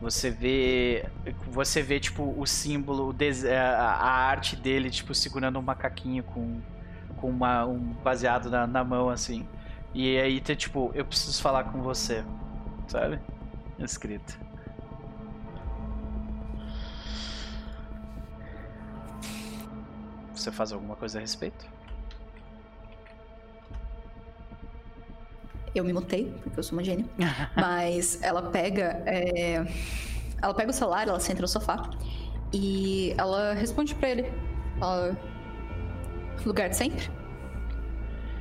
Você 0.00 0.30
vê, 0.30 1.04
você 1.48 1.82
vê 1.82 2.00
tipo 2.00 2.34
o 2.36 2.46
símbolo, 2.46 3.14
a 3.54 4.10
arte 4.10 4.56
dele 4.56 4.90
tipo 4.90 5.14
segurando 5.14 5.58
um 5.58 5.62
macaquinho 5.62 6.24
com, 6.24 6.58
com 7.18 7.28
uma, 7.28 7.66
um 7.66 7.78
baseado 8.02 8.48
na, 8.48 8.66
na 8.66 8.82
mão 8.82 9.10
assim. 9.10 9.46
E 9.92 10.18
aí 10.18 10.40
tem 10.40 10.56
tipo, 10.56 10.90
eu 10.94 11.04
preciso 11.04 11.40
falar 11.42 11.64
com 11.64 11.82
você, 11.82 12.24
sabe? 12.90 13.20
Escrito. 13.78 14.38
Você 20.34 20.50
faz 20.50 20.72
alguma 20.72 20.96
coisa 20.96 21.18
a 21.18 21.20
respeito? 21.20 21.66
Eu 25.72 25.84
me 25.84 25.92
mutei, 25.92 26.32
porque 26.42 26.58
eu 26.58 26.62
sou 26.62 26.76
uma 26.76 26.84
gênia. 26.84 27.06
Mas 27.54 28.20
ela 28.22 28.50
pega. 28.50 29.02
É... 29.06 29.64
Ela 30.42 30.54
pega 30.54 30.70
o 30.70 30.72
celular, 30.72 31.06
ela 31.06 31.20
senta 31.20 31.42
no 31.42 31.48
sofá 31.48 31.90
e 32.52 33.14
ela 33.16 33.52
responde 33.54 33.94
para 33.94 34.10
ele. 34.10 34.32
Ela... 34.80 35.16
Lugar 36.44 36.70
de 36.70 36.76
sempre? 36.76 37.19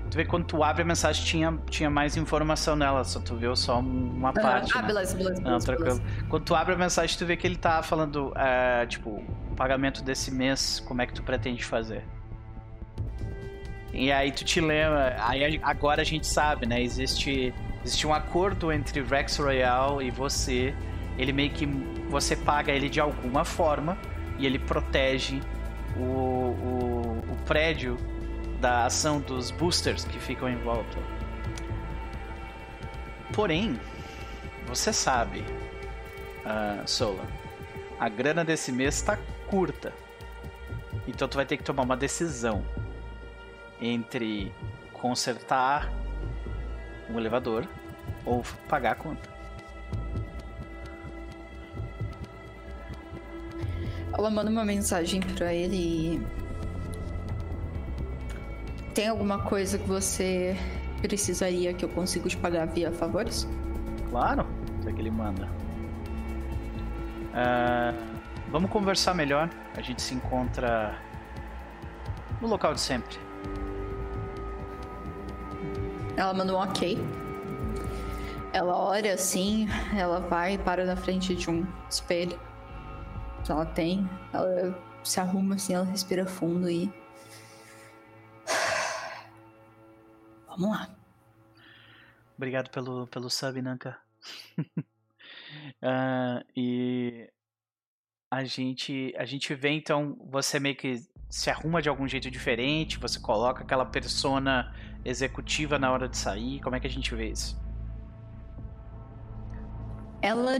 Tu 0.10 0.18
vê 0.18 0.26
quando 0.26 0.46
tu 0.46 0.64
abre 0.64 0.82
a 0.82 0.86
mensagem 0.86 1.24
tinha, 1.24 1.60
tinha 1.70 1.90
mais 1.90 2.18
informação 2.18 2.76
nela, 2.76 3.04
só 3.04 3.20
tu 3.20 3.36
viu 3.36 3.56
só 3.56 3.80
uma 3.80 4.34
parte. 4.34 4.72
Ah, 4.76 4.82
né? 4.82 4.88
beleza, 4.88 5.16
beleza. 5.16 5.42
Não, 5.42 5.60
beleza, 5.60 6.02
Quando 6.28 6.44
tu 6.44 6.56
abre 6.56 6.74
a 6.74 6.78
mensagem, 6.78 7.16
tu 7.16 7.26
vê 7.26 7.38
que 7.38 7.46
ele 7.46 7.56
tá 7.56 7.84
falando, 7.84 8.34
é, 8.36 8.88
tipo, 8.88 9.10
o 9.12 9.56
pagamento 9.56 10.04
desse 10.04 10.32
mês, 10.32 10.80
como 10.80 11.02
é 11.02 11.06
que 11.06 11.14
tu 11.14 11.22
pretende 11.22 11.64
fazer? 11.64 12.04
E 13.94 14.12
aí 14.12 14.32
tu 14.32 14.44
te 14.44 14.60
lembra, 14.60 15.16
aí 15.20 15.60
agora 15.62 16.02
a 16.02 16.06
gente 16.06 16.26
sabe, 16.26 16.66
né? 16.66 16.82
Existe, 16.82 17.54
existe 17.84 18.08
um 18.08 18.14
acordo 18.14 18.72
entre 18.72 19.02
Rex 19.02 19.38
Royal 19.38 20.02
e 20.02 20.10
você. 20.10 20.74
Ele 21.20 21.34
meio 21.34 21.52
que 21.52 21.68
você 22.10 22.36
paga 22.36 22.72
ele 22.72 22.90
de 22.90 23.00
alguma 23.00 23.44
forma 23.44 23.98
e 24.40 24.46
ele 24.46 24.58
protege 24.58 25.40
o, 25.98 26.02
o, 26.02 27.24
o 27.32 27.36
prédio 27.46 27.98
da 28.60 28.86
ação 28.86 29.20
dos 29.20 29.52
boosters 29.52 30.04
que 30.04 30.20
ficam 30.20 30.50
em 30.50 30.58
volta. 30.58 30.98
Porém, 33.34 33.80
você 34.68 34.92
sabe, 34.92 35.40
uh, 35.40 36.88
Sola, 36.88 37.26
a 38.00 38.10
grana 38.10 38.44
desse 38.44 38.72
mês 38.72 38.96
está 38.96 39.18
curta. 39.48 39.94
Então 41.08 41.28
tu 41.28 41.36
vai 41.36 41.46
ter 41.46 41.58
que 41.58 41.64
tomar 41.64 41.84
uma 41.84 41.98
decisão 41.98 42.64
entre 43.82 44.54
consertar 44.94 45.92
um 47.10 47.18
elevador 47.18 47.68
ou 48.26 48.44
pagar 48.68 48.92
a 48.92 48.96
conta. 48.96 49.30
Ela 54.14 54.30
manda 54.30 54.52
uma 54.52 54.66
mensagem 54.66 55.22
para 55.22 55.54
ele. 55.54 56.22
Tem 59.00 59.08
alguma 59.08 59.40
coisa 59.40 59.78
que 59.78 59.88
você 59.88 60.58
precisaria 61.02 61.74
que 61.74 61.86
eu 61.86 61.88
consiga 61.88 62.28
te 62.28 62.36
pagar 62.36 62.66
via 62.68 62.92
favores? 62.92 63.48
Claro, 64.10 64.46
é 64.86 64.92
que 64.92 65.00
ele 65.00 65.10
manda. 65.10 65.48
Uh, 67.32 67.98
vamos 68.52 68.70
conversar 68.70 69.14
melhor. 69.14 69.50
A 69.78 69.82
gente 69.82 70.02
se 70.02 70.14
encontra 70.14 71.00
no 72.42 72.50
local 72.50 72.74
de 72.74 72.82
sempre. 72.82 73.18
Ela 76.18 76.34
mandou 76.34 76.58
um 76.58 76.62
ok. 76.62 77.02
Ela 78.52 78.76
olha 78.76 79.14
assim, 79.14 79.70
ela 79.98 80.20
vai 80.20 80.58
para 80.58 80.84
na 80.84 80.98
frente 80.98 81.34
de 81.36 81.50
um 81.50 81.66
espelho. 81.90 82.38
Que 83.46 83.52
ela 83.54 83.66
tem. 83.66 84.10
Ela 84.34 84.78
se 85.06 85.22
arruma 85.22 85.56
assim, 85.56 85.74
ela 85.74 85.86
respira 85.86 86.26
fundo 86.26 86.70
e. 86.70 86.92
Vamos 90.60 90.78
lá. 90.78 90.90
Obrigado 92.36 92.70
pelo, 92.70 93.08
pelo 93.08 93.30
sub, 93.30 93.62
Nanka. 93.62 93.98
uh, 94.58 96.44
e 96.54 97.32
a 98.30 98.44
gente 98.44 99.16
a 99.18 99.24
gente 99.24 99.56
vê 99.56 99.70
então 99.70 100.18
você 100.30 100.60
meio 100.60 100.76
que 100.76 101.02
se 101.30 101.50
arruma 101.50 101.82
de 101.82 101.88
algum 101.88 102.08
jeito 102.08 102.30
diferente, 102.30 103.00
você 103.00 103.20
coloca 103.20 103.64
aquela 103.64 103.86
persona 103.86 104.76
executiva 105.06 105.80
na 105.80 105.92
hora 105.92 106.10
de 106.10 106.18
sair? 106.18 106.60
Como 106.60 106.76
é 106.76 106.80
que 106.80 106.88
a 106.88 106.90
gente 106.90 107.16
vê 107.16 107.30
isso? 107.30 107.58
Ela 110.22 110.60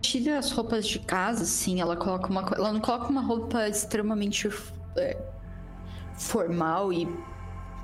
tira 0.00 0.38
as 0.38 0.50
roupas 0.50 0.88
de 0.88 0.98
casa, 1.00 1.44
sim. 1.44 1.78
Ela 1.78 1.94
coloca 1.94 2.26
uma, 2.28 2.40
ela 2.56 2.72
não 2.72 2.80
coloca 2.80 3.08
uma 3.08 3.20
roupa 3.20 3.68
extremamente 3.68 4.48
é, 4.96 5.22
formal 6.14 6.90
e 6.90 7.06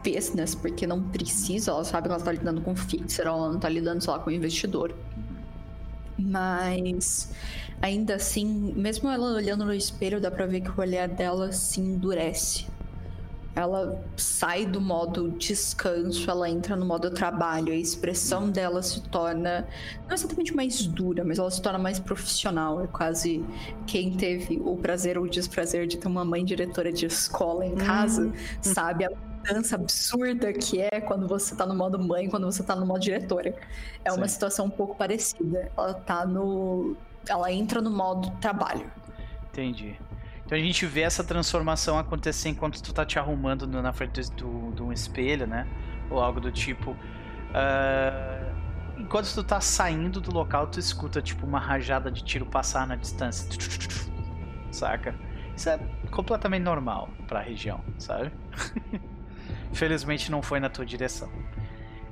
business, 0.08 0.54
porque 0.54 0.86
não 0.86 1.02
precisa. 1.02 1.70
Ela 1.70 1.84
sabe 1.84 2.08
que 2.08 2.12
ela 2.12 2.18
está 2.18 2.32
lidando 2.32 2.60
com 2.60 2.76
fixer, 2.76 3.26
ela 3.26 3.48
não 3.48 3.56
está 3.56 3.68
lidando 3.68 4.02
só 4.02 4.18
com 4.18 4.30
investidor. 4.30 4.94
Mas 6.18 7.32
ainda 7.82 8.14
assim, 8.14 8.72
mesmo 8.74 9.10
ela 9.10 9.34
olhando 9.34 9.64
no 9.64 9.74
espelho, 9.74 10.20
dá 10.20 10.30
pra 10.30 10.46
ver 10.46 10.60
que 10.60 10.70
o 10.70 10.80
olhar 10.80 11.08
dela 11.08 11.52
se 11.52 11.80
endurece 11.80 12.66
ela 13.56 14.04
sai 14.18 14.66
do 14.66 14.82
modo 14.82 15.30
descanso, 15.30 16.30
ela 16.30 16.48
entra 16.48 16.76
no 16.76 16.84
modo 16.84 17.10
trabalho. 17.10 17.72
A 17.72 17.76
expressão 17.76 18.50
dela 18.50 18.82
se 18.82 19.00
torna 19.04 19.66
não 20.06 20.14
exatamente 20.14 20.54
mais 20.54 20.86
dura, 20.86 21.24
mas 21.24 21.38
ela 21.38 21.50
se 21.50 21.62
torna 21.62 21.78
mais 21.78 21.98
profissional. 21.98 22.82
É 22.82 22.86
quase 22.86 23.42
quem 23.86 24.12
teve 24.12 24.60
o 24.62 24.76
prazer 24.76 25.16
ou 25.16 25.24
o 25.24 25.28
desprazer 25.28 25.86
de 25.86 25.96
ter 25.96 26.06
uma 26.06 26.22
mãe 26.22 26.44
diretora 26.44 26.92
de 26.92 27.06
escola 27.06 27.64
em 27.64 27.74
casa, 27.76 28.26
hum. 28.26 28.32
sabe? 28.60 29.06
A 29.06 29.10
mudança 29.46 29.76
absurda 29.76 30.52
que 30.52 30.80
é 30.80 31.00
quando 31.00 31.28
você 31.28 31.54
tá 31.54 31.64
no 31.64 31.74
modo 31.74 31.98
mãe, 31.98 32.28
quando 32.28 32.44
você 32.44 32.62
tá 32.62 32.74
no 32.74 32.86
modo 32.86 33.00
diretora. 33.00 33.54
É 34.04 34.10
Sim. 34.10 34.16
uma 34.16 34.28
situação 34.28 34.66
um 34.66 34.70
pouco 34.70 34.96
parecida. 34.96 35.70
Ela 35.76 35.94
tá 35.94 36.26
no. 36.26 36.96
Ela 37.28 37.52
entra 37.52 37.80
no 37.80 37.90
modo 37.90 38.30
trabalho. 38.40 38.90
Entendi. 39.48 39.98
Então 40.44 40.56
a 40.56 40.60
gente 40.60 40.86
vê 40.86 41.00
essa 41.00 41.24
transformação 41.24 41.98
acontecer 41.98 42.48
enquanto 42.48 42.80
tu 42.80 42.92
tá 42.92 43.04
te 43.04 43.18
arrumando 43.18 43.66
na 43.66 43.92
frente 43.92 44.30
do, 44.32 44.70
de 44.72 44.82
um 44.82 44.92
espelho, 44.92 45.46
né? 45.46 45.66
Ou 46.10 46.20
algo 46.20 46.40
do 46.40 46.52
tipo. 46.52 46.92
Uh, 46.92 48.54
enquanto 48.98 49.32
tu 49.32 49.42
tá 49.42 49.60
saindo 49.60 50.20
do 50.20 50.32
local, 50.32 50.68
tu 50.68 50.78
escuta 50.78 51.20
tipo 51.20 51.46
uma 51.46 51.58
rajada 51.58 52.10
de 52.10 52.22
tiro 52.22 52.46
passar 52.46 52.86
na 52.86 52.94
distância. 52.94 53.48
Saca? 54.70 55.14
Isso 55.56 55.70
é 55.70 55.78
completamente 56.10 56.62
normal 56.62 57.08
pra 57.26 57.40
região, 57.40 57.80
sabe? 57.98 58.30
Infelizmente 59.76 60.30
não 60.30 60.40
foi 60.40 60.58
na 60.58 60.70
tua 60.70 60.86
direção. 60.86 61.28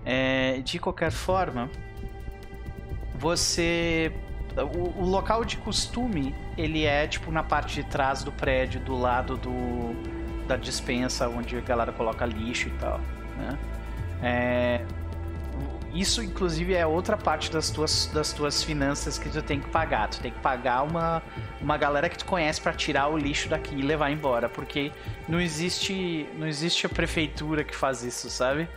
É, 0.05 0.61
de 0.63 0.79
qualquer 0.79 1.11
forma, 1.11 1.71
você 3.15 4.13
o, 4.55 5.01
o, 5.01 5.05
local 5.07 5.47
de 5.47 5.57
costume, 5.57 6.35
ele 6.59 6.85
é 6.85 7.07
tipo 7.07 7.33
na 7.33 7.43
parte 7.43 7.77
de 7.77 7.85
trás 7.85 8.23
do 8.23 8.31
prédio, 8.31 8.81
do 8.81 8.95
lado 8.95 9.39
do, 9.39 10.47
da 10.47 10.57
dispensa 10.57 11.27
onde 11.27 11.57
a 11.57 11.61
galera 11.63 11.91
coloca 11.91 12.27
lixo 12.27 12.69
e 12.69 12.73
tal, 12.73 13.01
né? 13.39 13.59
É, 14.23 14.85
isso, 15.95 16.21
inclusive, 16.21 16.75
é 16.75 16.85
outra 16.85 17.17
parte 17.17 17.53
das 17.53 17.71
tuas, 17.71 18.11
das 18.13 18.33
tuas 18.33 18.65
finanças 18.65 19.17
que 19.17 19.29
tu 19.29 19.41
tem 19.41 19.61
que 19.61 19.69
pagar. 19.69 20.09
Tu 20.09 20.19
tem 20.21 20.33
que 20.33 20.41
pagar 20.41 20.83
uma, 20.83 21.23
uma 21.61 21.77
galera 21.77 22.09
que 22.09 22.19
tu 22.19 22.25
conhece 22.25 22.61
para 22.61 22.73
tirar 22.73 23.07
o 23.07 23.17
lixo 23.17 23.49
daqui 23.49 23.77
e 23.77 23.81
levar 23.83 24.11
embora. 24.11 24.49
Porque 24.49 24.91
não 25.29 25.41
existe, 25.41 26.29
não 26.37 26.49
existe 26.49 26.85
a 26.85 26.89
prefeitura 26.89 27.63
que 27.63 27.77
faz 27.77 28.03
isso, 28.03 28.29
sabe? 28.29 28.69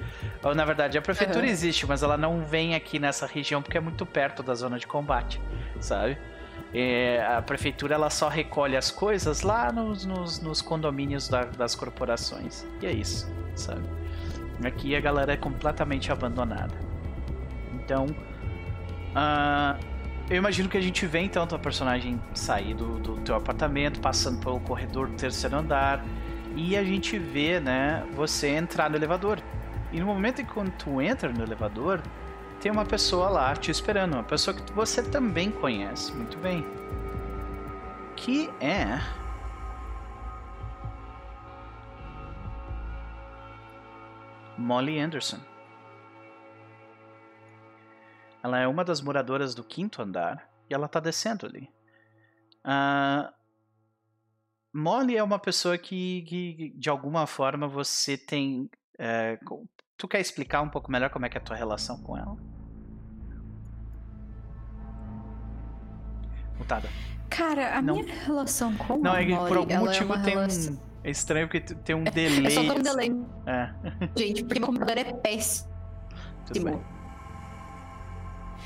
Ou, 0.44 0.54
na 0.54 0.64
verdade, 0.64 0.96
a 0.96 1.02
prefeitura 1.02 1.46
uhum. 1.46 1.52
existe, 1.52 1.88
mas 1.88 2.04
ela 2.04 2.18
não 2.18 2.46
vem 2.46 2.76
aqui 2.76 3.00
nessa 3.00 3.26
região 3.26 3.64
porque 3.64 3.80
é 3.80 3.82
muito 3.82 4.06
perto 4.06 4.44
da 4.44 4.54
zona 4.54 4.78
de 4.78 4.86
combate, 4.86 5.42
sabe? 5.80 6.20
É, 6.72 7.26
a 7.26 7.42
prefeitura 7.42 7.96
ela 7.96 8.12
só 8.12 8.28
recolhe 8.28 8.78
as 8.78 8.92
coisas 8.92 9.42
lá 9.42 9.72
nos, 9.72 10.06
nos, 10.06 10.40
nos 10.40 10.62
condomínios 10.62 11.28
da, 11.28 11.46
das 11.46 11.74
corporações. 11.74 12.64
E 12.80 12.86
é 12.86 12.92
isso, 12.92 13.28
sabe? 13.56 13.82
Aqui 14.64 14.96
a 14.96 15.00
galera 15.00 15.34
é 15.34 15.38
completamente 15.38 16.12
abandonada. 16.12 16.76
Então, 17.88 18.06
uh, 19.16 19.82
eu 20.30 20.36
imagino 20.36 20.68
que 20.68 20.78
a 20.78 20.82
gente 20.82 21.08
vê 21.08 21.20
então 21.20 21.48
tua 21.48 21.58
personagem 21.58 22.22
sair 22.34 22.74
do, 22.74 23.00
do 23.00 23.16
teu 23.22 23.34
apartamento, 23.34 24.02
passando 24.02 24.44
pelo 24.44 24.60
corredor 24.60 25.08
do 25.08 25.16
terceiro 25.16 25.56
andar, 25.56 26.04
e 26.54 26.76
a 26.76 26.84
gente 26.84 27.18
vê, 27.18 27.62
né, 27.62 28.06
você 28.14 28.50
entrar 28.50 28.90
no 28.90 28.98
elevador. 28.98 29.40
E 29.94 30.02
no 30.02 30.06
momento 30.06 30.42
em 30.42 30.46
que 30.46 30.72
tu 30.72 31.02
entra 31.02 31.30
no 31.30 31.42
elevador, 31.42 32.02
tem 32.60 32.70
uma 32.70 32.84
pessoa 32.84 33.30
lá 33.30 33.56
te 33.56 33.72
esperando, 33.72 34.16
uma 34.16 34.24
pessoa 34.24 34.54
que 34.54 34.74
você 34.74 35.02
também 35.02 35.50
conhece 35.50 36.12
muito 36.12 36.38
bem. 36.40 36.66
Que 38.18 38.50
é 38.60 39.00
Molly 44.58 45.00
Anderson. 45.00 45.38
Ela 48.44 48.60
é 48.60 48.68
uma 48.68 48.84
das 48.84 49.02
moradoras 49.02 49.56
do 49.56 49.64
quinto 49.64 50.02
andar 50.02 50.50
e 50.70 50.74
ela 50.74 50.88
tá 50.88 51.00
descendo 51.00 51.46
ali. 51.46 51.70
Uh, 52.66 53.32
Molly 54.74 55.18
é 55.18 55.24
uma 55.24 55.40
pessoa 55.40 55.78
que, 55.78 56.22
que, 56.24 56.74
de 56.76 56.90
alguma 56.90 57.26
forma, 57.26 57.68
você 57.68 58.18
tem. 58.18 58.70
É, 59.00 59.40
tu 59.98 60.08
quer 60.08 60.20
explicar 60.20 60.62
um 60.62 60.70
pouco 60.70 60.92
melhor 60.92 61.10
como 61.10 61.26
é 61.26 61.30
que 61.30 61.38
é 61.38 61.42
a 61.42 61.44
tua 61.44 61.56
relação 61.56 62.02
com 62.02 62.18
ela? 62.18 62.38
Mutada. 66.58 66.90
Cara, 67.30 67.78
a 67.78 67.82
Não. 67.82 67.96
minha 67.96 68.14
relação 68.14 68.76
com 68.76 68.98
Não, 68.98 69.12
a 69.12 69.22
Molly, 69.22 69.48
por 69.48 69.58
algum 69.58 69.74
é 69.74 69.80
motivo 69.80 70.14
é 70.14 70.22
tem 70.22 70.34
relação... 70.34 70.74
um 70.74 70.88
é 71.04 71.10
estranho 71.10 71.48
porque 71.48 71.62
tem 71.74 71.96
um 71.96 72.04
delay. 72.12 72.48
É 72.48 72.50
só 72.50 72.62
tem 72.62 72.72
um 72.72 72.82
delay. 72.82 73.12
É. 73.46 73.74
Gente, 74.16 74.44
porque 74.44 74.60
meu 74.60 74.68
computador 74.68 74.98
é 74.98 75.14
péssimo. 75.14 75.70
Tudo 76.46 76.66
bem. 76.66 76.97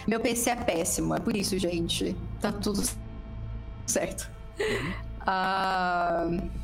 Meu 0.08 0.20
PC 0.20 0.50
é 0.50 0.56
péssimo, 0.56 1.16
é 1.16 1.20
por 1.20 1.36
isso, 1.36 1.58
gente. 1.58 2.16
Tá 2.40 2.52
tudo 2.52 2.82
certo. 3.86 4.30
Uhum. 4.60 4.92
Uh... 6.48 6.62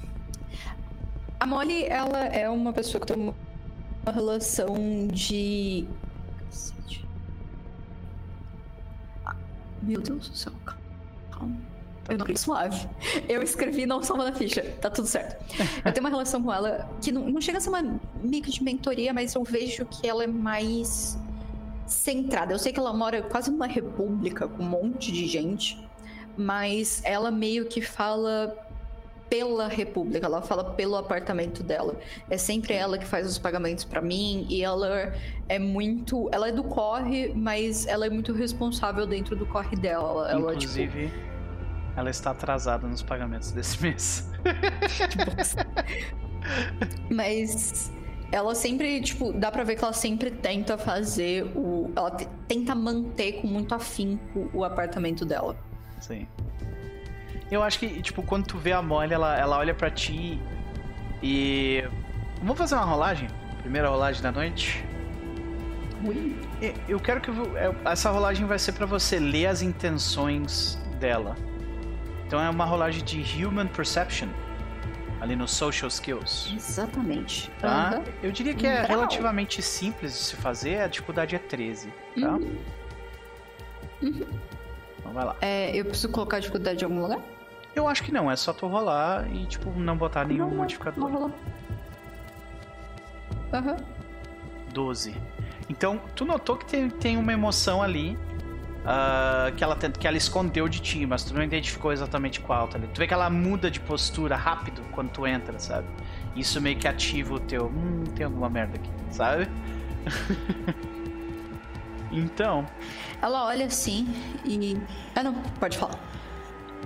A 1.40 1.46
Molly, 1.46 1.86
ela 1.86 2.26
é 2.26 2.50
uma 2.50 2.74
pessoa 2.74 3.00
que 3.00 3.14
tem 3.14 3.16
uma 3.16 4.12
relação 4.12 4.76
de. 5.08 5.88
Meu 9.84 10.02
Deus 10.02 10.30
do 10.30 10.36
céu, 10.36 10.54
calma. 11.32 11.56
Eu 12.10 12.18
não 12.18 12.24
acredito 12.24 12.44
suave. 12.44 12.88
Eu 13.30 13.44
escrevi 13.44 13.86
não 13.86 14.02
salva 14.02 14.32
na 14.32 14.34
ficha. 14.34 14.64
Tá 14.82 14.90
tudo 14.90 15.08
certo. 15.08 15.44
Eu 15.86 15.92
tenho 15.94 16.04
uma 16.04 16.10
relação 16.10 16.42
com 16.42 16.52
ela 16.52 16.90
que 17.02 17.12
não, 17.12 17.30
não 17.30 17.42
chega 17.42 17.60
a 17.60 17.62
ser 17.62 17.70
uma 17.70 18.00
mica 18.24 18.50
de 18.50 18.64
mentoria, 18.64 19.14
mas 19.14 19.36
eu 19.36 19.44
vejo 19.44 19.86
que 19.86 20.08
ela 20.08 20.24
é 20.24 20.28
mais 20.28 21.20
centrada. 21.88 22.54
Eu 22.54 22.60
sei 22.60 22.72
que 22.72 22.80
ela 22.80 22.94
mora 22.94 23.22
quase 23.22 23.50
numa 23.50 23.68
república 23.68 24.48
com 24.48 24.64
um 24.64 24.70
monte 24.70 25.12
de 25.12 25.26
gente, 25.26 25.78
mas 26.38 27.02
ela 27.04 27.32
meio 27.32 27.66
que 27.66 27.82
fala 27.82 28.56
pela 29.30 29.68
república, 29.68 30.26
ela 30.26 30.42
fala 30.42 30.64
pelo 30.64 30.96
apartamento 30.96 31.62
dela. 31.62 31.96
É 32.30 32.38
sempre 32.38 32.74
ela 32.74 32.98
que 32.98 33.06
faz 33.06 33.28
os 33.28 33.38
pagamentos 33.38 33.84
para 33.84 34.02
mim 34.02 34.46
e 34.50 34.64
ela 34.64 35.14
é 35.50 35.60
muito, 35.60 36.30
ela 36.32 36.48
é 36.48 36.52
do 36.52 36.64
corre, 36.64 37.34
mas 37.36 37.86
ela 37.88 38.06
é 38.06 38.10
muito 38.10 38.34
responsável 38.34 39.06
dentro 39.06 39.36
do 39.36 39.46
corre 39.46 39.76
dela. 39.76 40.32
Ela, 40.32 40.56
tipo, 40.56 40.80
Inclusive, 40.80 41.08
tipo, 41.08 41.28
ela 41.96 42.10
está 42.10 42.32
atrasada 42.32 42.88
nos 42.88 43.02
pagamentos 43.02 43.52
desse 43.52 43.82
mês. 43.82 44.30
Mas 47.12 47.92
ela 48.32 48.54
sempre, 48.54 49.02
tipo, 49.02 49.32
dá 49.32 49.52
pra 49.52 49.64
ver 49.64 49.76
que 49.76 49.84
ela 49.84 49.94
sempre 49.94 50.32
tenta 50.32 50.78
fazer 50.78 51.44
o. 51.56 51.92
Ela 51.96 52.12
tenta 52.48 52.76
manter 52.76 53.42
com 53.42 53.48
muito 53.48 53.74
afinco 53.74 54.50
o 54.54 54.64
apartamento 54.64 55.26
dela. 55.26 55.56
Sim. 56.00 56.28
Eu 57.50 57.64
acho 57.64 57.80
que, 57.80 58.02
tipo, 58.02 58.22
quando 58.22 58.46
tu 58.46 58.58
vê 58.58 58.74
a 58.74 58.82
Molly, 58.82 59.14
ela, 59.14 59.38
ela 59.38 59.58
olha 59.58 59.74
para 59.74 59.90
ti 59.90 60.40
e. 61.24 61.84
Vamos 62.40 62.58
fazer 62.58 62.76
uma 62.76 62.84
rolagem? 62.84 63.30
Primeira 63.62 63.90
rolagem 63.90 64.22
da 64.22 64.32
noite. 64.32 64.84
Ui. 66.04 66.36
Eu 66.88 67.00
quero 67.00 67.22
que. 67.22 67.32
É, 67.32 67.74
essa 67.86 68.12
rolagem 68.12 68.46
vai 68.46 68.60
ser 68.60 68.74
para 68.74 68.86
você 68.86 69.20
ler 69.20 69.48
as 69.48 69.62
intenções 69.62 70.78
dela. 71.00 71.36
Então 72.26 72.42
é 72.42 72.50
uma 72.50 72.66
rolagem 72.66 73.04
de 73.06 73.46
Human 73.46 73.68
Perception. 73.68 74.28
Ali 75.20 75.36
no 75.36 75.48
Social 75.48 75.88
Skills. 75.88 76.54
Exatamente. 76.56 77.50
Tá? 77.60 77.96
Uhum. 77.98 78.14
Eu 78.22 78.32
diria 78.32 78.54
que 78.54 78.68
é 78.68 78.84
relativamente 78.84 79.62
simples 79.62 80.14
de 80.14 80.20
se 80.20 80.36
fazer, 80.36 80.82
a 80.82 80.88
dificuldade 80.88 81.36
é 81.36 81.40
13, 81.40 81.92
tá? 82.20 82.34
Uhum. 82.34 82.58
Uhum. 84.02 84.28
Então 85.00 85.12
vai 85.12 85.26
lá. 85.26 85.36
É, 85.42 85.76
eu 85.76 85.86
preciso 85.86 86.10
colocar 86.10 86.38
a 86.38 86.40
dificuldade 86.40 86.84
em 86.84 86.86
algum 86.86 87.02
lugar? 87.02 87.20
Eu 87.76 87.88
acho 87.88 88.04
que 88.04 88.12
não, 88.12 88.30
é 88.30 88.36
só 88.36 88.54
tu 88.54 88.68
rolar 88.68 89.28
e, 89.34 89.46
tipo, 89.46 89.70
não 89.72 89.98
botar 89.98 90.26
nenhum 90.26 90.50
não, 90.50 90.58
modificador. 90.58 91.10
Rolar. 91.10 91.32
Aham. 93.54 93.72
Uhum. 93.72 93.78
12. 94.74 95.16
Então, 95.70 96.00
tu 96.16 96.26
notou 96.26 96.56
que 96.56 96.66
tem, 96.66 96.90
tem 96.90 97.18
uma 97.18 97.34
emoção 97.34 97.82
ali 97.82 98.18
uh, 98.88 99.54
que, 99.56 99.64
ela, 99.64 99.76
que 99.76 100.08
ela 100.08 100.18
escondeu 100.18 100.68
de 100.70 100.80
ti, 100.80 101.06
mas 101.06 101.24
tu 101.24 101.34
não 101.34 101.44
identificou 101.44 101.92
exatamente 101.92 102.40
qual, 102.40 102.68
tá 102.68 102.80
Tu 102.80 102.98
vê 102.98 103.06
que 103.06 103.14
ela 103.14 103.30
muda 103.30 103.70
de 103.70 103.80
postura 103.80 104.36
rápido 104.36 104.82
quando 104.92 105.10
tu 105.10 105.28
entra, 105.28 105.60
sabe? 105.60 105.88
Isso 106.36 106.62
meio 106.62 106.78
que 106.78 106.88
ativa 106.88 107.34
o 107.34 107.40
teu. 107.40 107.68
Hum, 107.68 108.04
tem 108.16 108.26
alguma 108.26 108.50
merda 108.50 108.78
aqui, 108.78 108.90
sabe? 109.12 109.50
então. 112.12 112.66
Ela 113.22 113.46
olha 113.46 113.66
assim 113.66 114.08
e. 114.46 114.80
Ah, 115.16 115.24
não, 115.24 115.34
pode 115.60 115.78
falar. 115.78 116.00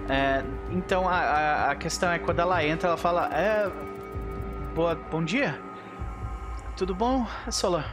É, 0.09 0.43
então 0.71 1.07
a, 1.07 1.15
a, 1.15 1.71
a, 1.71 1.75
questão 1.75 2.11
é 2.11 2.17
quando 2.17 2.39
ela 2.39 2.65
entra, 2.65 2.89
ela 2.89 2.97
fala: 2.97 3.29
É. 3.33 3.69
Boa, 4.73 4.95
bom 4.95 5.23
dia. 5.23 5.59
Tudo 6.77 6.95
bom, 6.95 7.27
Sola? 7.49 7.85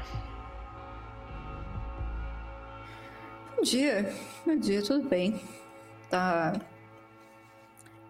Bom 3.58 3.62
dia. 3.64 4.14
Bom 4.46 4.56
dia, 4.56 4.80
tudo 4.80 5.08
bem. 5.08 5.42
Tá. 6.08 6.52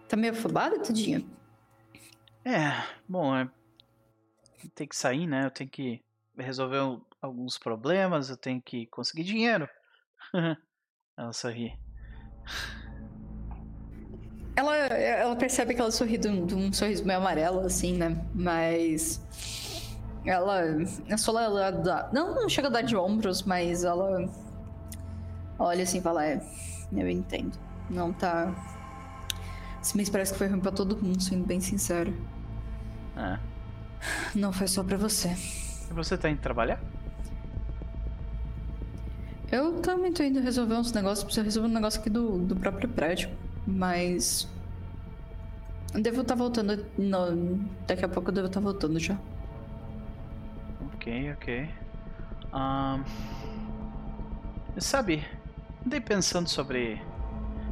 Tá 0.07 0.15
meio 0.15 0.31
afobada, 0.31 0.79
Tudinha? 0.79 1.25
É, 2.45 2.83
bom, 3.07 3.35
é... 3.35 3.49
tem 4.75 4.87
que 4.87 4.95
sair, 4.95 5.25
né? 5.25 5.47
Eu 5.47 5.49
tenho 5.49 5.67
que 5.67 6.03
resolver 6.37 7.01
alguns 7.19 7.57
problemas, 7.57 8.29
eu 8.29 8.37
tenho 8.37 8.61
que 8.61 8.85
conseguir 8.91 9.23
dinheiro. 9.23 9.67
ela 11.17 11.33
sorri. 11.33 11.75
Ela, 14.55 14.77
ela 14.77 15.35
percebe 15.35 15.73
que 15.73 15.81
ela 15.81 15.91
sorri 15.91 16.19
de 16.19 16.27
um, 16.27 16.45
de 16.45 16.53
um 16.53 16.71
sorriso 16.71 17.03
meio 17.03 17.17
amarelo, 17.17 17.61
assim, 17.61 17.97
né? 17.97 18.23
Mas. 18.35 19.19
Ela. 20.23 20.61
A 21.11 21.17
Sola, 21.17 21.43
ela 21.43 21.71
dá. 21.71 22.07
Não, 22.13 22.35
não 22.35 22.47
chega 22.47 22.67
a 22.67 22.71
dar 22.71 22.81
de 22.83 22.95
ombros, 22.95 23.41
mas 23.41 23.83
ela 23.83 24.29
olha 25.59 25.83
assim 25.83 25.99
e 25.99 26.01
fala: 26.01 26.25
É, 26.25 26.41
eu 26.91 27.09
entendo. 27.09 27.57
Não 27.89 28.13
tá. 28.13 28.53
Esse 29.81 29.95
mês 29.95 30.09
parece 30.09 30.31
que 30.31 30.37
foi 30.37 30.47
ruim 30.47 30.59
pra 30.59 30.71
todo 30.71 30.97
mundo, 30.97 31.21
sendo 31.21 31.45
bem 31.45 31.59
sincero. 31.59 32.13
É. 33.15 33.39
Não 34.35 34.51
foi 34.51 34.67
só 34.67 34.83
pra 34.83 34.97
você. 34.97 35.29
E 35.89 35.93
você 35.93 36.17
tá 36.17 36.29
indo 36.29 36.39
trabalhar? 36.39 36.79
Eu 39.51 39.81
também 39.81 40.13
tô 40.13 40.21
indo 40.21 40.39
resolver 40.39 40.75
uns 40.75 40.91
negócios, 40.91 41.23
preciso 41.23 41.43
resolver 41.43 41.69
um 41.69 41.73
negócio 41.73 41.99
aqui 41.99 42.09
do, 42.09 42.37
do 42.37 42.55
próprio 42.55 42.87
prédio. 42.87 43.29
Mas. 43.65 44.47
Eu 45.93 46.01
devo 46.01 46.21
estar 46.21 46.35
tá 46.35 46.37
voltando. 46.37 46.85
No... 46.97 47.57
Daqui 47.87 48.05
a 48.05 48.09
pouco 48.09 48.29
eu 48.29 48.33
devo 48.33 48.47
estar 48.47 48.59
tá 48.59 48.63
voltando 48.63 48.99
já. 48.99 49.17
Ok, 50.93 51.31
ok. 51.33 51.69
Um... 52.53 53.03
Sabe, 54.77 55.25
Andei 55.85 56.01
pensando 56.01 56.49
sobre 56.49 57.01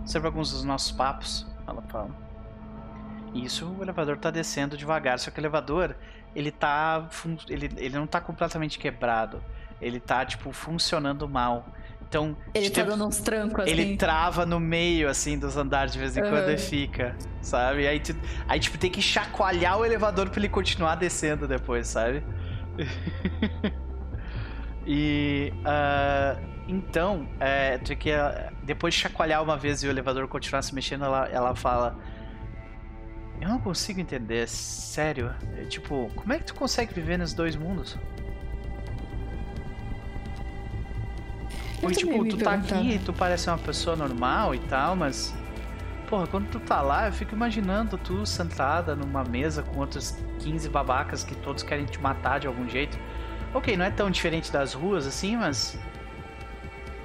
sobre 0.08 0.28
alguns 0.28 0.52
dos 0.52 0.64
nossos 0.64 0.92
papos, 0.92 1.46
ela 1.68 1.82
fala. 1.84 2.10
E 3.34 3.46
isso 3.46 3.68
o 3.78 3.84
elevador 3.84 4.18
tá 4.18 4.32
descendo 4.32 4.78
devagar, 4.78 5.20
só 5.20 5.30
que 5.30 5.40
o 5.40 5.42
elevador, 5.42 5.96
ele 6.34 6.50
tá 6.50 7.08
ele, 7.50 7.70
ele 7.78 7.96
não 7.96 8.08
tá 8.08 8.22
completamente 8.22 8.80
quebrado. 8.80 9.44
ele 9.82 10.00
tá, 10.00 10.26
tipo, 10.26 10.52
funcionando 10.52 11.28
mal. 11.28 11.68
Então. 12.02 12.38
Ele 12.54 12.70
tá 12.70 12.84
dando 12.84 13.06
uns 13.06 13.20
trancos 13.20 13.60
assim. 13.60 13.70
Ele 13.70 13.98
trava 13.98 14.46
no 14.46 14.60
meio, 14.60 15.10
assim, 15.10 15.38
dos 15.38 15.58
andares 15.58 15.92
de 15.92 16.00
vez 16.00 16.16
em 16.16 16.22
uhum. 16.22 16.30
quando 16.30 16.50
e 16.50 16.58
fica, 16.58 17.16
sabe? 17.42 17.86
Aí, 17.86 18.00
tu, 18.00 18.16
aí, 18.48 18.60
tipo, 18.60 18.78
tem 18.78 18.90
que 18.90 19.02
chacoalhar 19.02 19.78
o 19.78 19.86
elevador 19.86 20.30
pra 20.30 20.40
ele 20.40 20.50
continuar 20.50 20.96
descendo 20.96 21.48
depois, 21.48 21.88
sabe? 21.88 22.24
e. 24.88 25.52
Uh, 25.60 26.57
então, 26.68 27.28
é, 27.40 27.78
tu 27.78 27.96
que 27.96 28.12
depois 28.64 28.94
de 28.94 29.00
chacoalhar 29.00 29.42
uma 29.42 29.56
vez 29.56 29.82
e 29.84 29.88
o 29.88 29.90
elevador 29.90 30.28
continuar 30.28 30.62
se 30.62 30.76
mexendo, 30.76 31.06
ela, 31.06 31.28
ela 31.30 31.56
fala. 31.56 31.98
Eu 33.40 33.48
não 33.48 33.60
consigo 33.60 34.02
entender, 34.02 34.48
sério. 34.48 35.34
É, 35.58 35.64
tipo, 35.66 36.12
como 36.16 36.34
é 36.34 36.40
que 36.40 36.46
tu 36.46 36.56
consegue 36.56 36.94
viver 36.94 37.18
nos 37.18 37.34
dois 37.34 37.56
mundos? 37.56 37.98
Porque, 41.80 41.96
tipo, 41.96 42.26
tu 42.28 42.38
tá 42.38 42.54
aqui, 42.54 43.00
tu 43.06 43.14
parece 43.14 43.50
uma 43.50 43.58
pessoa 43.58 43.96
normal 43.96 44.54
e 44.54 44.60
tal, 44.60 44.96
mas. 44.96 45.34
Porra, 46.10 46.26
quando 46.26 46.50
tu 46.50 46.60
tá 46.60 46.82
lá, 46.82 47.08
eu 47.08 47.14
fico 47.14 47.36
imaginando 47.36 47.98
tu 47.98 48.26
sentada 48.26 48.96
numa 48.96 49.24
mesa 49.26 49.62
com 49.62 49.80
outros 49.80 50.18
15 50.40 50.70
babacas 50.70 51.24
que 51.24 51.36
todos 51.36 51.64
querem 51.64 51.86
te 51.86 52.00
matar 52.00 52.40
de 52.40 52.48
algum 52.48 52.68
jeito. 52.68 52.98
Ok, 53.54 53.76
não 53.76 53.86
é 53.86 53.92
tão 53.92 54.10
diferente 54.10 54.52
das 54.52 54.74
ruas 54.74 55.06
assim, 55.06 55.38
mas. 55.38 55.78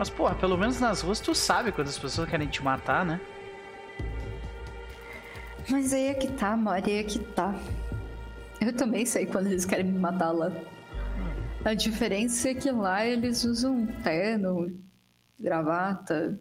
Mas, 0.03 0.11
porra, 0.11 0.35
pelo 0.35 0.59
menos 0.59 0.81
nas 0.81 1.01
ruas 1.01 1.21
tu 1.21 1.33
sabe 1.33 1.71
quando 1.71 1.87
as 1.87 1.97
pessoas 1.97 2.29
querem 2.29 2.49
te 2.49 2.61
matar, 2.61 3.07
né? 3.07 3.21
Mas 5.71 5.93
aí 5.93 6.07
é 6.07 6.15
que 6.15 6.27
tá, 6.27 6.55
amor, 6.55 6.73
aí 6.73 6.95
é 6.95 7.05
que 7.05 7.21
tá. 7.21 7.55
Eu 8.61 8.73
também 8.73 9.07
sei 9.07 9.27
quando 9.27 9.47
eles 9.47 9.65
querem 9.65 9.85
me 9.85 9.97
matar 9.97 10.33
lá. 10.33 10.51
A 11.65 11.73
diferença 11.73 12.49
é 12.49 12.55
que 12.55 12.69
lá 12.69 13.07
eles 13.07 13.45
usam 13.45 13.87
terno, 14.03 14.77
gravata, 15.39 16.37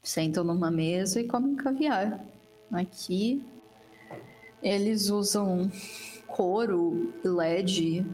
sentam 0.00 0.44
numa 0.44 0.70
mesa 0.70 1.20
e 1.20 1.26
comem 1.26 1.56
caviar. 1.56 2.24
Aqui 2.70 3.44
eles 4.62 5.10
usam 5.10 5.68
couro 6.28 7.12
LED, 7.24 8.06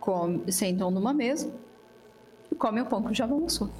com, 0.00 0.42
sentam 0.50 0.90
numa 0.90 1.14
mesa 1.14 1.61
e 2.52 2.54
comem 2.54 2.82
o 2.82 2.86
pão 2.86 3.02
que 3.02 3.14
já 3.14 3.24
avançou. 3.24 3.70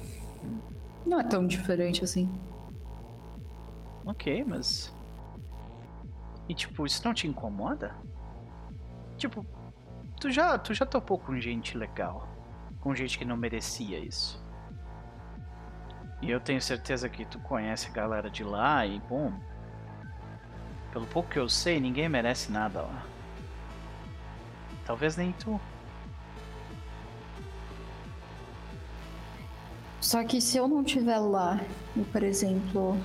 Não 1.05 1.19
é 1.19 1.23
tão 1.23 1.45
diferente 1.45 2.03
assim. 2.03 2.29
Ok, 4.05 4.43
mas. 4.43 4.93
E 6.49 6.53
tipo, 6.53 6.85
isso 6.85 7.01
não 7.05 7.13
te 7.13 7.27
incomoda? 7.27 7.95
Tipo, 9.17 9.45
tu 10.19 10.29
já, 10.29 10.57
tu 10.57 10.73
já 10.73 10.85
topou 10.85 11.17
com 11.17 11.39
gente 11.39 11.77
legal. 11.77 12.27
Com 12.81 12.93
gente 12.93 13.17
que 13.17 13.23
não 13.23 13.37
merecia 13.37 13.99
isso. 13.99 14.43
E 16.21 16.29
eu 16.29 16.39
tenho 16.39 16.61
certeza 16.61 17.07
que 17.07 17.25
tu 17.25 17.39
conhece 17.39 17.87
a 17.89 17.91
galera 17.91 18.29
de 18.29 18.43
lá 18.43 18.85
e, 18.85 18.99
bom. 19.01 19.31
Pelo 20.91 21.05
pouco 21.07 21.29
que 21.29 21.39
eu 21.39 21.47
sei, 21.47 21.79
ninguém 21.79 22.09
merece 22.09 22.51
nada 22.51 22.81
lá. 22.81 23.05
Talvez 24.85 25.15
nem 25.15 25.31
tu. 25.33 25.59
Só 30.03 30.21
que 30.25 30.41
se 30.41 30.57
eu 30.57 30.67
não 30.67 30.81
estiver 30.81 31.17
lá, 31.17 31.61
por 32.11 32.23
exemplo, 32.23 32.97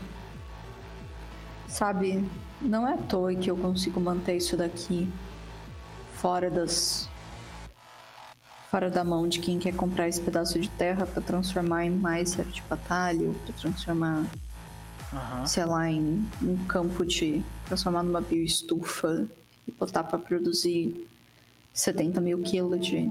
sabe, 1.68 2.28
não 2.60 2.88
é 2.88 2.94
à 2.94 2.96
toa 2.96 3.32
que 3.36 3.48
eu 3.48 3.56
consigo 3.56 4.00
manter 4.00 4.36
isso 4.36 4.56
daqui 4.56 5.08
fora 6.14 6.50
das 6.50 7.08
fora 8.68 8.90
da 8.90 9.04
mão 9.04 9.28
de 9.28 9.38
quem 9.38 9.60
quer 9.60 9.76
comprar 9.76 10.08
esse 10.08 10.20
pedaço 10.20 10.58
de 10.58 10.68
terra 10.70 11.06
para 11.06 11.22
transformar 11.22 11.86
em 11.86 11.90
mais 11.90 12.34
de 12.34 12.62
batalha, 12.68 13.30
para 13.44 13.54
transformar, 13.54 14.26
uhum. 15.12 15.46
sei 15.46 15.64
lá, 15.64 15.88
em 15.88 16.28
um 16.42 16.56
campo 16.66 17.06
de 17.06 17.44
transformar 17.66 18.02
numa 18.02 18.20
bioestufa 18.20 19.24
e 19.68 19.70
botar 19.70 20.02
para 20.02 20.18
produzir 20.18 21.08
70 21.72 22.20
mil 22.20 22.42
quilos 22.42 22.84
de 22.84 23.08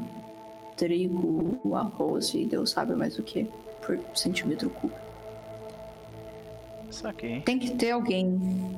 trigo, 0.75 1.73
arroz 1.73 2.33
e 2.33 2.43
Deus 2.45 2.71
sabe 2.71 2.93
mais 2.93 3.17
o 3.17 3.23
que 3.23 3.49
por 3.87 3.97
centímetro 4.13 4.69
cúbico. 4.69 4.99
Saquei. 6.91 7.41
Tem 7.41 7.57
que 7.57 7.71
ter 7.71 7.91
alguém 7.91 8.75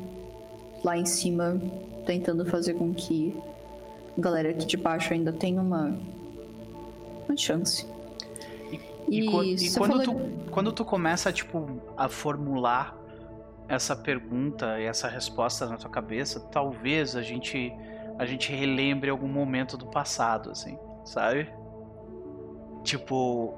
lá 0.84 0.96
em 0.96 1.06
cima 1.06 1.60
tentando 2.06 2.46
fazer 2.46 2.76
com 2.76 2.94
que 2.94 3.36
a 4.18 4.22
galera 4.22 4.52
aqui 4.52 4.66
de 4.66 4.78
baixo 4.78 5.14
ainda 5.14 5.34
tenha 5.34 5.62
uma 5.62 5.98
uma 7.28 7.38
chance. 7.38 7.86
E, 9.08 9.22
e, 9.22 9.56
e 9.56 9.74
quando, 9.74 10.04
tu, 10.04 10.16
quando 10.52 10.72
tu 10.72 10.86
começa, 10.86 11.32
tipo, 11.32 11.82
a 11.98 12.08
formular 12.08 12.96
essa 13.68 13.96
pergunta 13.96 14.80
e 14.80 14.86
essa 14.86 15.08
resposta 15.08 15.68
na 15.68 15.78
tua 15.78 15.90
cabeça, 15.90 16.40
talvez 16.40 17.16
a 17.16 17.22
gente 17.22 17.72
a 18.18 18.26
gente 18.26 18.52
relembre 18.52 19.10
algum 19.10 19.30
momento 19.30 19.78
do 19.78 19.86
passado, 19.86 20.52
assim, 20.52 20.78
sabe? 21.06 21.48
Tipo, 22.84 23.54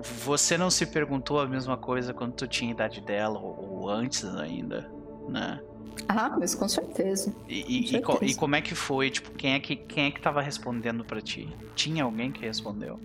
você 0.00 0.56
não 0.56 0.70
se 0.70 0.86
perguntou 0.86 1.40
a 1.40 1.46
mesma 1.46 1.76
coisa 1.76 2.14
quando 2.14 2.32
tu 2.32 2.46
tinha 2.46 2.70
a 2.70 2.74
idade 2.74 3.00
dela 3.00 3.38
ou, 3.38 3.80
ou 3.82 3.88
antes 3.88 4.24
ainda, 4.24 4.90
né? 5.28 5.60
Ah, 6.08 6.36
mas 6.38 6.54
com 6.54 6.68
certeza. 6.68 7.34
E, 7.48 7.62
com 7.62 7.70
e, 7.70 7.88
certeza. 7.88 8.24
e, 8.24 8.34
como 8.34 8.54
é 8.54 8.60
que 8.60 8.74
foi? 8.74 9.10
Tipo, 9.10 9.30
quem 9.32 9.54
é 9.54 9.60
que, 9.60 9.74
quem 9.74 10.06
é 10.06 10.10
que 10.10 10.20
tava 10.20 10.40
respondendo 10.40 11.04
para 11.04 11.20
ti? 11.20 11.48
Tinha 11.74 12.04
alguém 12.04 12.30
que 12.30 12.40
respondeu? 12.40 13.00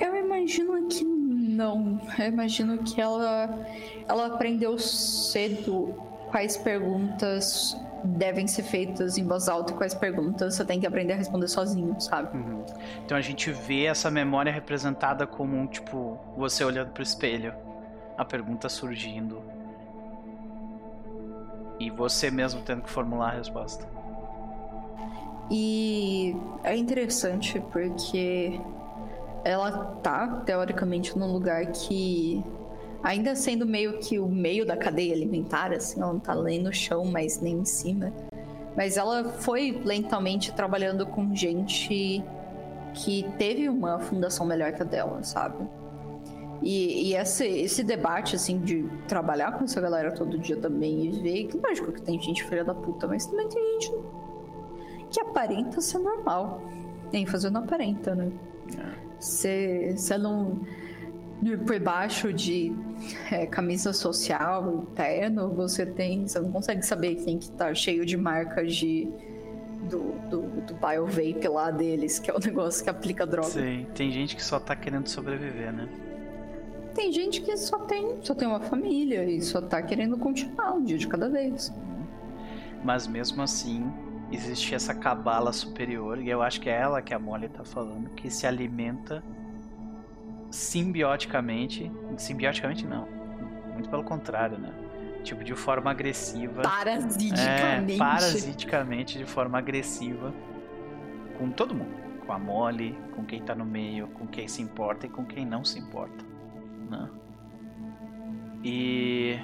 Eu 0.00 0.16
imagino 0.16 0.88
que 0.88 1.04
não. 1.04 2.00
Eu 2.18 2.26
imagino 2.26 2.78
que 2.78 3.00
ela, 3.00 3.66
ela 4.08 4.26
aprendeu 4.26 4.78
cedo 4.78 5.94
quais 6.30 6.56
perguntas 6.56 7.76
devem 8.06 8.46
ser 8.46 8.62
feitas 8.62 9.18
em 9.18 9.24
voz 9.24 9.48
alta 9.48 9.72
e 9.72 9.76
quais 9.76 9.94
perguntas 9.94 10.54
você 10.54 10.64
tem 10.64 10.80
que 10.80 10.86
aprender 10.86 11.14
a 11.14 11.16
responder 11.16 11.48
sozinho, 11.48 12.00
sabe? 12.00 12.36
Uhum. 12.36 12.64
Então 13.04 13.16
a 13.16 13.20
gente 13.20 13.50
vê 13.50 13.84
essa 13.84 14.10
memória 14.10 14.52
representada 14.52 15.26
como, 15.26 15.66
tipo, 15.66 16.18
você 16.36 16.64
olhando 16.64 16.90
pro 16.90 17.02
espelho, 17.02 17.52
a 18.16 18.24
pergunta 18.24 18.68
surgindo 18.68 19.42
e 21.78 21.90
você 21.90 22.30
mesmo 22.30 22.62
tendo 22.62 22.82
que 22.82 22.90
formular 22.90 23.28
a 23.28 23.36
resposta. 23.36 23.86
E 25.50 26.36
é 26.64 26.76
interessante 26.76 27.60
porque 27.72 28.60
ela 29.44 29.96
tá 30.02 30.42
teoricamente 30.44 31.16
num 31.16 31.32
lugar 31.32 31.66
que 31.66 32.44
ainda 33.06 33.36
sendo 33.36 33.64
meio 33.64 33.98
que 33.98 34.18
o 34.18 34.26
meio 34.26 34.66
da 34.66 34.76
cadeia 34.76 35.14
alimentar, 35.14 35.72
assim, 35.72 36.00
ela 36.02 36.12
não 36.12 36.18
tá 36.18 36.34
nem 36.34 36.60
no 36.60 36.72
chão, 36.72 37.04
mas 37.04 37.40
nem 37.40 37.60
em 37.60 37.64
cima. 37.64 38.12
Mas 38.76 38.96
ela 38.96 39.24
foi 39.24 39.80
lentamente 39.84 40.52
trabalhando 40.52 41.06
com 41.06 41.32
gente 41.34 42.22
que 42.92 43.24
teve 43.38 43.68
uma 43.68 44.00
fundação 44.00 44.44
melhor 44.44 44.72
que 44.72 44.82
a 44.82 44.84
dela, 44.84 45.22
sabe? 45.22 45.64
E, 46.60 47.10
e 47.10 47.14
esse, 47.14 47.46
esse 47.46 47.84
debate, 47.84 48.34
assim, 48.34 48.58
de 48.58 48.84
trabalhar 49.06 49.52
com 49.52 49.64
essa 49.64 49.80
galera 49.80 50.10
todo 50.10 50.36
dia 50.36 50.56
também 50.56 51.06
e 51.06 51.10
ver 51.10 51.44
que, 51.44 51.58
lógico, 51.58 51.92
que 51.92 52.02
tem 52.02 52.20
gente 52.20 52.42
filha 52.42 52.64
da 52.64 52.74
puta, 52.74 53.06
mas 53.06 53.24
também 53.26 53.48
tem 53.48 53.80
gente 53.80 53.92
que 55.10 55.20
aparenta 55.20 55.80
ser 55.80 55.98
normal. 55.98 56.60
Nem 57.12 57.24
fazendo 57.24 57.58
aparenta, 57.58 58.16
né? 58.16 58.32
Você 59.20 59.94
não. 60.18 60.60
Por 61.66 61.78
baixo 61.78 62.32
de 62.32 62.72
é, 63.30 63.46
camisa 63.46 63.92
social, 63.92 64.86
terno, 64.94 65.50
você 65.50 65.84
tem. 65.84 66.26
Você 66.26 66.40
não 66.40 66.50
consegue 66.50 66.84
saber 66.84 67.16
quem 67.16 67.38
que 67.38 67.50
tá 67.50 67.74
cheio 67.74 68.04
de 68.04 68.16
marcas 68.16 68.74
de. 68.74 69.08
Do, 69.90 70.14
do, 70.30 70.42
do 70.62 70.74
BioVape 70.74 71.46
lá 71.46 71.70
deles, 71.70 72.18
que 72.18 72.28
é 72.30 72.34
o 72.34 72.40
negócio 72.44 72.82
que 72.82 72.90
aplica 72.90 73.24
droga. 73.24 73.48
Sim, 73.48 73.86
tem 73.94 74.10
gente 74.10 74.34
que 74.34 74.42
só 74.42 74.58
tá 74.58 74.74
querendo 74.74 75.06
sobreviver, 75.06 75.72
né? 75.72 75.88
tem 76.96 77.12
gente 77.12 77.42
que 77.42 77.54
só 77.58 77.80
tem, 77.80 78.16
só 78.22 78.34
tem 78.34 78.48
uma 78.48 78.58
família 78.58 79.22
e 79.24 79.42
só 79.42 79.60
tá 79.60 79.82
querendo 79.82 80.16
continuar 80.16 80.72
um 80.72 80.82
dia 80.82 80.96
de 80.96 81.06
cada 81.06 81.28
vez. 81.28 81.70
Mas 82.82 83.06
mesmo 83.06 83.42
assim, 83.42 83.86
existe 84.32 84.74
essa 84.74 84.94
cabala 84.94 85.52
superior, 85.52 86.18
e 86.18 86.30
eu 86.30 86.40
acho 86.40 86.58
que 86.58 86.70
é 86.70 86.80
ela 86.80 87.02
que 87.02 87.12
a 87.12 87.18
Molly 87.18 87.50
tá 87.50 87.64
falando, 87.64 88.08
que 88.10 88.30
se 88.30 88.46
alimenta 88.46 89.22
simbioticamente. 90.56 91.90
Simbioticamente 92.16 92.86
não. 92.86 93.06
Muito 93.72 93.88
pelo 93.88 94.02
contrário, 94.02 94.58
né? 94.58 94.72
Tipo, 95.22 95.44
de 95.44 95.54
forma 95.54 95.90
agressiva. 95.90 96.62
Parasiticamente. 96.62 97.94
É, 97.94 97.98
parasiticamente, 97.98 99.18
de 99.18 99.24
forma 99.24 99.58
agressiva. 99.58 100.32
Com 101.38 101.50
todo 101.50 101.74
mundo. 101.74 101.94
Com 102.26 102.32
a 102.32 102.38
Molly, 102.38 102.98
com 103.14 103.24
quem 103.24 103.42
tá 103.42 103.54
no 103.54 103.64
meio, 103.64 104.08
com 104.08 104.26
quem 104.26 104.48
se 104.48 104.62
importa 104.62 105.06
e 105.06 105.08
com 105.08 105.24
quem 105.24 105.46
não 105.46 105.64
se 105.64 105.78
importa 105.78 106.36
né? 106.88 107.08
E 108.64 109.38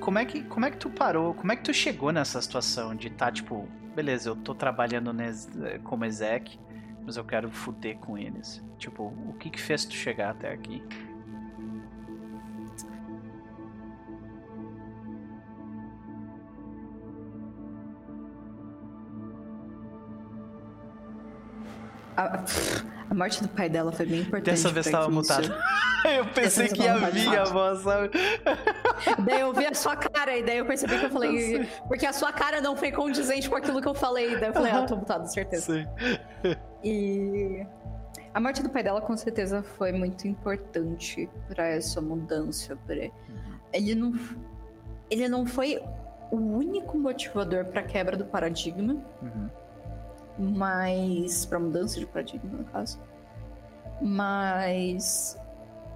como 0.00 0.18
é 0.18 0.24
que 0.24 0.42
como 0.44 0.66
é 0.66 0.70
que 0.70 0.76
tu 0.76 0.90
parou? 0.90 1.34
Como 1.34 1.52
é 1.52 1.56
que 1.56 1.62
tu 1.62 1.74
chegou 1.74 2.12
nessa 2.12 2.40
situação 2.40 2.94
de 2.94 3.10
tá, 3.10 3.30
tipo, 3.30 3.68
beleza, 3.94 4.30
eu 4.30 4.36
tô 4.36 4.54
trabalhando 4.54 5.12
como 5.84 6.04
exec, 6.04 6.58
Mas 7.06 7.16
eu 7.16 7.24
quero 7.24 7.48
fuder 7.52 7.96
com 7.98 8.18
eles. 8.18 8.60
Tipo, 8.78 9.04
o 9.04 9.34
que 9.38 9.48
que 9.48 9.62
fez 9.62 9.84
tu 9.84 9.94
chegar 9.94 10.30
até 10.30 10.52
aqui? 10.52 10.82
A, 22.16 22.42
a, 23.10 23.14
morte 23.14 23.42
do 23.42 23.48
pai 23.48 23.68
dela 23.68 23.92
foi 23.92 24.06
bem 24.06 24.22
importante. 24.22 24.46
Dessa 24.46 24.70
vez 24.70 24.90
tava 24.90 25.08
mutado. 25.08 25.54
eu 26.04 26.24
pensei 26.26 26.66
que 26.68 26.82
ia 26.82 26.96
vir 27.10 27.38
a 27.38 27.44
voz, 27.44 27.80
sabe? 27.80 28.10
Daí 29.18 29.40
eu 29.40 29.52
vi 29.52 29.66
a 29.66 29.74
sua 29.74 29.94
cara 29.94 30.36
e 30.36 30.42
daí 30.42 30.58
eu 30.58 30.66
percebi 30.66 30.98
que 30.98 31.04
eu 31.04 31.10
falei. 31.10 31.68
Porque 31.86 32.06
a 32.06 32.12
sua 32.12 32.32
cara 32.32 32.60
não 32.60 32.74
foi 32.74 32.90
condizente 32.90 33.48
com 33.48 33.54
aquilo 33.54 33.82
que 33.82 33.88
eu 33.88 33.94
falei. 33.94 34.36
Daí 34.38 34.48
eu 34.48 34.54
falei, 34.54 34.72
ah, 34.72 34.86
tô 34.86 34.96
mutado, 34.96 35.30
certeza. 35.30 35.74
Sim. 35.74 36.56
E. 36.88 37.66
A 38.32 38.40
morte 38.40 38.62
do 38.62 38.68
pai 38.68 38.82
dela 38.82 39.00
com 39.00 39.16
certeza 39.16 39.62
foi 39.62 39.92
muito 39.92 40.28
importante 40.28 41.28
para 41.48 41.66
essa 41.66 42.00
mudança. 42.00 42.76
Pra... 42.86 43.10
Ele 43.72 43.94
não. 43.94 44.12
Ele 45.10 45.28
não 45.28 45.46
foi 45.46 45.82
o 46.30 46.36
único 46.36 46.98
motivador 46.98 47.64
para 47.66 47.82
quebra 47.82 48.16
do 48.16 48.24
paradigma. 48.24 48.94
Uhum 49.22 49.48
mas 50.38 51.46
para 51.46 51.58
mudança 51.58 51.98
de 51.98 52.06
paradigma 52.06 52.58
no 52.58 52.64
caso. 52.64 53.00
Mas 54.00 55.38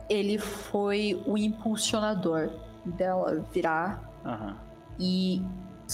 ele 0.09 0.39
foi 0.39 1.23
o 1.27 1.37
impulsionador 1.37 2.51
dela 2.85 3.45
virar 3.53 4.11
uhum. 4.25 4.55
e 4.99 5.43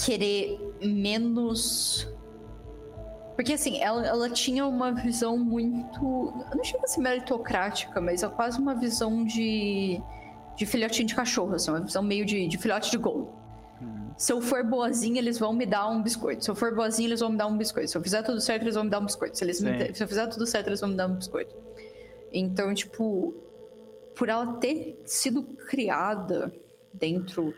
querer 0.05 0.75
menos 0.81 2.07
porque 3.37 3.53
assim, 3.53 3.79
ela, 3.79 4.03
ela 4.03 4.29
tinha 4.31 4.65
uma 4.65 4.91
visão 4.91 5.37
muito. 5.37 6.01
Não 6.55 6.63
chega 6.63 6.83
a 6.83 6.87
ser 6.87 7.01
meritocrática, 7.01 8.01
mas 8.01 8.23
é 8.23 8.27
quase 8.27 8.59
uma 8.59 8.73
visão 8.73 9.23
de. 9.23 10.01
de 10.55 10.65
filhotinho 10.65 11.07
de 11.07 11.13
cachorro, 11.13 11.53
assim, 11.53 11.69
uma 11.69 11.81
visão 11.81 12.01
meio 12.01 12.25
de, 12.25 12.47
de 12.47 12.57
filhote 12.57 12.89
de 12.89 12.97
gol. 12.97 13.31
Se 14.17 14.33
eu 14.33 14.41
for 14.41 14.63
boazinha, 14.63 15.19
eles 15.19 15.37
vão 15.37 15.53
me 15.53 15.67
dar 15.67 15.87
um 15.87 16.01
biscoito. 16.01 16.43
Se 16.43 16.49
eu 16.49 16.55
for 16.55 16.73
boazinha, 16.73 17.09
eles 17.09 17.19
vão 17.19 17.29
me 17.29 17.37
dar 17.37 17.45
um 17.45 17.55
biscoito. 17.55 17.91
Se 17.91 17.95
eu 17.95 18.01
fizer 18.01 18.23
tudo 18.23 18.41
certo, 18.41 18.63
eles 18.63 18.73
vão 18.73 18.85
me 18.85 18.89
dar 18.89 18.99
um 18.99 19.05
biscoito. 19.05 19.37
Se, 19.37 19.43
eles 19.43 19.61
me... 19.61 19.93
Se 19.93 20.03
eu 20.03 20.07
fizer 20.07 20.25
tudo 20.25 20.47
certo, 20.47 20.67
eles 20.69 20.81
vão 20.81 20.89
me 20.89 20.95
dar 20.95 21.05
um 21.05 21.13
biscoito. 21.13 21.55
Então, 22.33 22.73
tipo, 22.73 23.35
por 24.15 24.29
ela 24.29 24.53
ter 24.53 24.99
sido 25.05 25.43
criada 25.43 26.51
dentro 26.91 27.53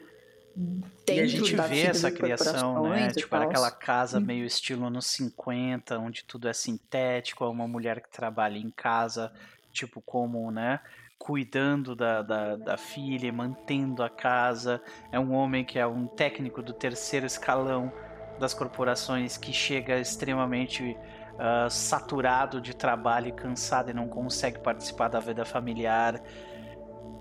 Dentro 0.56 1.14
e 1.14 1.20
a 1.20 1.26
gente 1.26 1.56
vê 1.56 1.82
essa 1.84 2.12
criação, 2.12 2.90
né? 2.90 3.10
Tipo, 3.12 3.36
aquela 3.36 3.72
casa 3.72 4.18
hum. 4.18 4.22
meio 4.22 4.46
estilo 4.46 4.86
anos 4.86 5.08
50, 5.08 5.98
onde 5.98 6.24
tudo 6.26 6.48
é 6.48 6.54
sintético, 6.54 7.44
é 7.44 7.48
uma 7.48 7.68
mulher 7.68 8.02
que 8.02 8.10
trabalha 8.10 8.58
em 8.58 8.70
casa, 8.70 9.32
tipo, 9.72 10.02
como, 10.02 10.52
né? 10.52 10.80
cuidando 11.20 11.98
da, 11.98 12.22
da, 12.22 12.56
da, 12.56 12.78
filha, 12.78 13.32
mantendo 13.32 14.02
a 14.02 14.10
casa. 14.10 14.82
É 15.12 15.20
um 15.20 15.34
homem 15.34 15.66
que 15.66 15.78
é 15.78 15.86
um 15.86 16.08
técnico 16.08 16.64
do 16.64 16.72
terceiro 16.72 17.26
escalão 17.26 17.92
das 18.40 18.54
corporações 18.54 19.38
que 19.38 19.52
chega 19.52 20.00
extremamente 20.00 20.98
uh, 21.36 21.70
saturado 21.70 22.62
de 22.62 22.74
trabalho 22.74 23.28
e 23.28 23.32
cansado 23.34 23.92
e 23.92 23.94
não 23.94 24.08
consegue 24.08 24.60
participar 24.60 25.10
da 25.10 25.20
vida 25.20 25.44
familiar, 25.44 26.22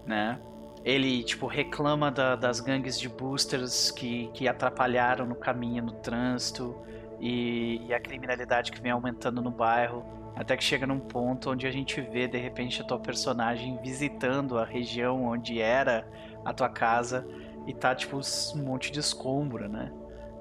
né? 0.06 0.40
Ele, 0.88 1.22
tipo, 1.22 1.46
reclama 1.46 2.10
da, 2.10 2.34
das 2.34 2.60
gangues 2.60 2.98
de 2.98 3.10
boosters 3.10 3.90
que, 3.90 4.30
que 4.32 4.48
atrapalharam 4.48 5.26
no 5.26 5.34
caminho, 5.34 5.84
no 5.84 5.92
trânsito 5.92 6.74
e, 7.20 7.82
e 7.86 7.92
a 7.92 8.00
criminalidade 8.00 8.72
que 8.72 8.80
vem 8.80 8.90
aumentando 8.90 9.42
no 9.42 9.50
bairro. 9.50 10.02
Até 10.34 10.56
que 10.56 10.64
chega 10.64 10.86
num 10.86 10.98
ponto 10.98 11.50
onde 11.50 11.66
a 11.66 11.70
gente 11.70 12.00
vê 12.00 12.26
de 12.26 12.38
repente 12.38 12.80
a 12.80 12.84
tua 12.86 12.98
personagem 12.98 13.78
visitando 13.82 14.56
a 14.56 14.64
região 14.64 15.24
onde 15.24 15.60
era 15.60 16.08
a 16.42 16.54
tua 16.54 16.70
casa 16.70 17.28
e 17.66 17.74
tá 17.74 17.94
tipo 17.94 18.18
um 18.56 18.62
monte 18.62 18.90
de 18.90 18.98
escombro, 18.98 19.68
né? 19.68 19.92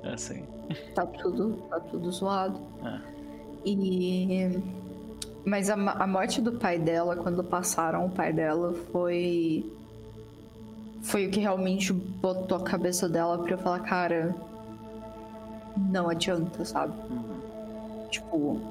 Assim. 0.02 0.48
Tá 0.96 1.06
tudo, 1.06 1.58
tá 1.70 1.80
tudo 1.82 2.10
zoado. 2.10 2.62
É. 2.86 3.02
E 3.66 4.62
mas 5.46 5.70
a, 5.70 5.74
a 5.76 6.08
morte 6.08 6.42
do 6.42 6.54
pai 6.54 6.78
dela, 6.78 7.18
quando 7.18 7.44
passaram 7.44 8.06
o 8.06 8.10
pai 8.10 8.32
dela, 8.34 8.74
foi 8.92 9.77
foi 11.08 11.26
o 11.26 11.32
que 11.32 11.40
realmente 11.40 11.94
botou 11.94 12.58
a 12.58 12.62
cabeça 12.62 13.08
dela 13.08 13.38
pra 13.38 13.52
eu 13.54 13.58
falar, 13.58 13.80
cara, 13.80 14.36
não 15.90 16.10
adianta, 16.10 16.66
sabe? 16.66 16.94
Uhum. 17.10 18.08
Tipo, 18.10 18.62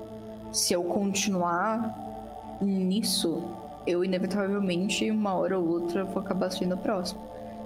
se 0.52 0.74
eu 0.74 0.84
continuar 0.84 2.58
nisso, 2.60 3.42
eu 3.86 4.04
inevitavelmente, 4.04 5.10
uma 5.10 5.34
hora 5.34 5.58
ou 5.58 5.66
outra, 5.66 6.04
vou 6.04 6.22
acabar 6.22 6.50
sendo 6.50 6.74
a 6.74 6.76
próxima. 6.76 7.20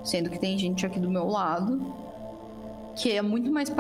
Sendo 0.04 0.30
que 0.30 0.38
tem 0.38 0.56
gente 0.56 0.86
aqui 0.86 1.00
do 1.00 1.10
meu 1.10 1.26
lado 1.26 1.80
que 2.94 3.12
é 3.12 3.22
muito 3.22 3.50
mais 3.50 3.70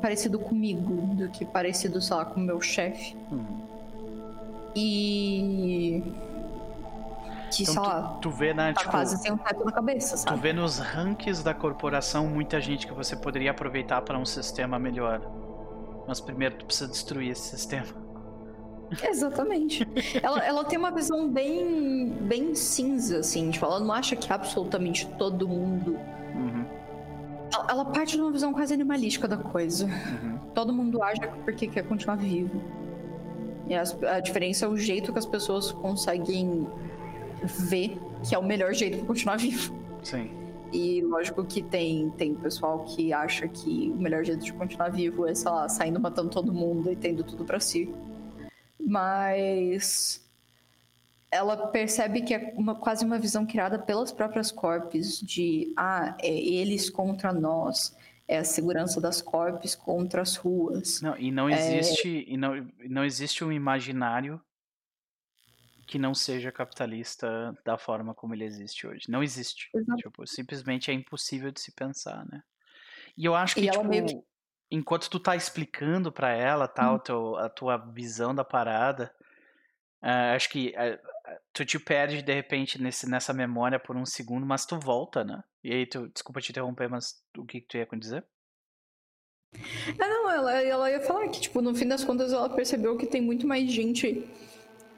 parecido 0.00 0.38
comigo 0.38 1.14
do 1.14 1.28
que 1.28 1.44
parecido, 1.44 2.00
sei 2.00 2.16
lá, 2.16 2.24
com 2.24 2.40
o 2.40 2.42
meu 2.42 2.60
chefe. 2.60 3.14
Hum. 3.32 3.44
E. 4.74 6.02
Que, 7.50 7.62
então, 7.62 7.74
sei 7.74 7.82
lá, 7.82 8.18
tu, 8.20 8.30
vê, 8.30 8.52
né, 8.52 8.72
tá 8.72 8.80
tipo, 8.80 8.90
quase 8.90 9.16
sem 9.18 9.32
um 9.32 9.36
teto 9.36 9.64
na 9.64 9.72
cabeça, 9.72 10.16
sabe? 10.16 10.36
Tu 10.36 10.42
vê 10.42 10.52
nos 10.52 10.78
rankings 10.78 11.42
da 11.42 11.54
corporação 11.54 12.26
muita 12.26 12.60
gente 12.60 12.86
que 12.86 12.92
você 12.92 13.16
poderia 13.16 13.50
aproveitar 13.50 14.02
para 14.02 14.18
um 14.18 14.24
sistema 14.24 14.78
melhor. 14.78 15.20
Mas 16.06 16.20
primeiro 16.20 16.56
tu 16.56 16.64
precisa 16.66 16.90
destruir 16.90 17.30
esse 17.30 17.48
sistema. 17.48 18.08
Exatamente. 19.02 19.86
ela, 20.22 20.44
ela 20.44 20.64
tem 20.64 20.78
uma 20.78 20.90
visão 20.90 21.28
bem, 21.28 22.08
bem 22.22 22.54
cinza, 22.54 23.18
assim. 23.18 23.50
Tipo, 23.50 23.66
ela 23.66 23.80
não 23.80 23.92
acha 23.92 24.16
que 24.16 24.32
absolutamente 24.32 25.06
todo 25.18 25.46
mundo. 25.46 25.98
Uhum. 26.34 26.64
Ela, 27.52 27.66
ela, 27.70 27.84
parte 27.84 28.16
de 28.16 28.22
uma 28.22 28.30
visão 28.30 28.52
quase 28.52 28.72
animalística 28.72 29.28
da 29.28 29.36
coisa. 29.36 29.86
Uhum. 29.86 30.38
Todo 30.54 30.72
mundo 30.72 31.02
age 31.02 31.20
porque 31.44 31.66
quer 31.66 31.82
continuar 31.82 32.16
vivo. 32.16 32.62
E 33.68 33.74
as, 33.74 34.02
a 34.02 34.20
diferença 34.20 34.64
é 34.64 34.68
o 34.68 34.76
jeito 34.76 35.12
que 35.12 35.18
as 35.18 35.26
pessoas 35.26 35.70
conseguem 35.70 36.66
ver 37.42 37.98
que 38.26 38.34
é 38.34 38.38
o 38.38 38.44
melhor 38.44 38.74
jeito 38.74 38.98
para 38.98 39.06
continuar 39.06 39.36
vivo. 39.36 39.74
Sim. 40.02 40.30
E 40.72 41.00
lógico 41.02 41.44
que 41.44 41.62
tem, 41.62 42.10
tem 42.10 42.34
pessoal 42.34 42.84
que 42.84 43.12
acha 43.12 43.48
que 43.48 43.90
o 43.90 43.96
melhor 43.96 44.24
jeito 44.24 44.44
de 44.44 44.52
continuar 44.52 44.90
vivo 44.90 45.26
é, 45.26 45.34
sei 45.34 45.50
lá, 45.50 45.68
saindo 45.68 45.98
matando 45.98 46.28
todo 46.28 46.52
mundo 46.52 46.92
e 46.92 46.96
tendo 46.96 47.24
tudo 47.24 47.44
para 47.44 47.58
si 47.58 47.92
mas 48.88 50.26
ela 51.30 51.68
percebe 51.68 52.22
que 52.22 52.32
é 52.32 52.54
uma, 52.56 52.74
quase 52.74 53.04
uma 53.04 53.18
visão 53.18 53.44
criada 53.44 53.78
pelas 53.78 54.10
próprias 54.10 54.50
corpos 54.50 55.20
de 55.20 55.74
ah, 55.76 56.16
é 56.22 56.32
eles 56.32 56.88
contra 56.88 57.32
nós, 57.32 57.94
é 58.26 58.38
a 58.38 58.44
segurança 58.44 58.98
das 58.98 59.20
corpos 59.20 59.74
contra 59.74 60.22
as 60.22 60.36
ruas. 60.36 61.02
Não, 61.02 61.16
e 61.18 61.30
não 61.30 61.48
é 61.50 61.54
existe 61.54 62.24
é... 62.26 62.32
e 62.32 62.36
não, 62.38 62.66
não 62.88 63.04
existe 63.04 63.44
um 63.44 63.52
imaginário 63.52 64.40
que 65.88 65.98
não 65.98 66.14
seja 66.14 66.52
capitalista 66.52 67.52
da 67.64 67.78
forma 67.78 68.14
como 68.14 68.34
ele 68.34 68.44
existe 68.44 68.86
hoje. 68.86 69.06
Não 69.08 69.22
existe. 69.22 69.70
Tipo, 69.96 70.26
simplesmente 70.26 70.90
é 70.90 70.94
impossível 70.94 71.50
de 71.50 71.60
se 71.60 71.72
pensar, 71.72 72.24
né? 72.26 72.42
E 73.16 73.24
eu 73.24 73.34
acho 73.34 73.54
que, 73.54 73.62
e 73.62 73.70
tipo, 73.70 73.84
meio 73.84 74.06
enquanto 74.70 75.08
tu 75.08 75.18
tá 75.18 75.34
explicando 75.34 76.12
para 76.12 76.30
ela, 76.30 76.68
tal, 76.68 76.96
hum. 76.96 76.98
teu, 76.98 77.36
a 77.36 77.48
tua 77.48 77.76
visão 77.78 78.34
da 78.34 78.44
parada, 78.44 79.12
uh, 80.02 80.34
acho 80.34 80.50
que 80.50 80.74
uh, 80.76 81.34
tu 81.52 81.64
te 81.64 81.78
perde 81.78 82.22
de 82.22 82.34
repente 82.34 82.80
nesse, 82.80 83.08
nessa 83.08 83.32
memória 83.32 83.78
por 83.78 83.96
um 83.96 84.04
segundo, 84.04 84.46
mas 84.46 84.66
tu 84.66 84.78
volta, 84.78 85.24
né? 85.24 85.42
E 85.64 85.72
aí 85.72 85.86
tu, 85.86 86.08
desculpa 86.08 86.40
te 86.40 86.50
interromper, 86.50 86.88
mas 86.88 87.22
o 87.36 87.44
que, 87.44 87.60
que 87.60 87.66
tu 87.66 87.76
ia 87.76 87.88
dizer? 87.98 88.24
Ah, 89.98 90.06
não, 90.06 90.30
ela, 90.30 90.62
ela 90.62 90.90
ia 90.90 91.00
falar 91.00 91.28
que, 91.28 91.40
tipo, 91.40 91.62
no 91.62 91.74
fim 91.74 91.88
das 91.88 92.04
contas 92.04 92.32
ela 92.32 92.54
percebeu 92.54 92.98
que 92.98 93.06
tem 93.06 93.22
muito 93.22 93.46
mais 93.46 93.70
gente, 93.70 94.28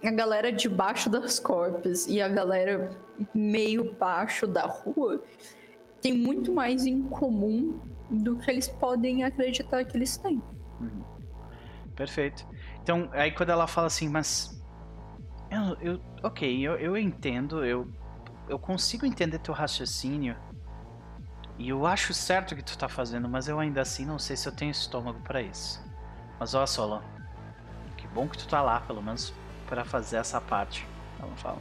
a 0.06 0.10
galera 0.10 0.52
debaixo 0.52 1.10
das 1.10 1.38
corpos 1.38 2.06
e 2.06 2.20
a 2.20 2.28
galera 2.28 2.90
meio 3.34 3.94
baixo 3.94 4.46
da 4.46 4.66
rua, 4.66 5.22
tem 6.00 6.12
muito 6.12 6.52
mais 6.52 6.86
em 6.86 7.02
comum 7.02 7.78
do 8.08 8.36
que 8.36 8.50
eles 8.50 8.68
podem 8.68 9.24
acreditar 9.24 9.84
que 9.84 9.96
eles 9.96 10.16
têm. 10.16 10.42
Uhum. 10.80 11.04
Perfeito. 11.94 12.46
Então, 12.82 13.08
aí 13.12 13.30
quando 13.30 13.50
ela 13.50 13.66
fala 13.66 13.86
assim, 13.86 14.08
mas. 14.08 14.58
Eu, 15.50 15.76
eu 15.80 16.00
ok, 16.22 16.60
eu, 16.60 16.76
eu 16.76 16.96
entendo, 16.96 17.64
eu, 17.64 17.88
eu 18.48 18.58
consigo 18.58 19.04
entender 19.04 19.38
teu 19.38 19.52
raciocínio. 19.52 20.36
E 21.58 21.68
eu 21.68 21.84
acho 21.84 22.14
certo 22.14 22.52
o 22.52 22.56
que 22.56 22.64
tu 22.64 22.78
tá 22.78 22.88
fazendo, 22.88 23.28
mas 23.28 23.46
eu 23.46 23.60
ainda 23.60 23.82
assim 23.82 24.06
não 24.06 24.18
sei 24.18 24.34
se 24.34 24.48
eu 24.48 24.52
tenho 24.52 24.70
estômago 24.70 25.20
para 25.20 25.42
isso. 25.42 25.84
Mas 26.38 26.54
olha 26.54 26.66
só, 26.66 27.02
que 27.98 28.06
bom 28.08 28.26
que 28.26 28.38
tu 28.38 28.48
tá 28.48 28.62
lá, 28.62 28.80
pelo 28.80 29.02
menos, 29.02 29.34
para 29.70 29.84
fazer 29.84 30.16
essa 30.16 30.40
parte. 30.40 30.84
Ela 31.18 31.34
fala. 31.36 31.58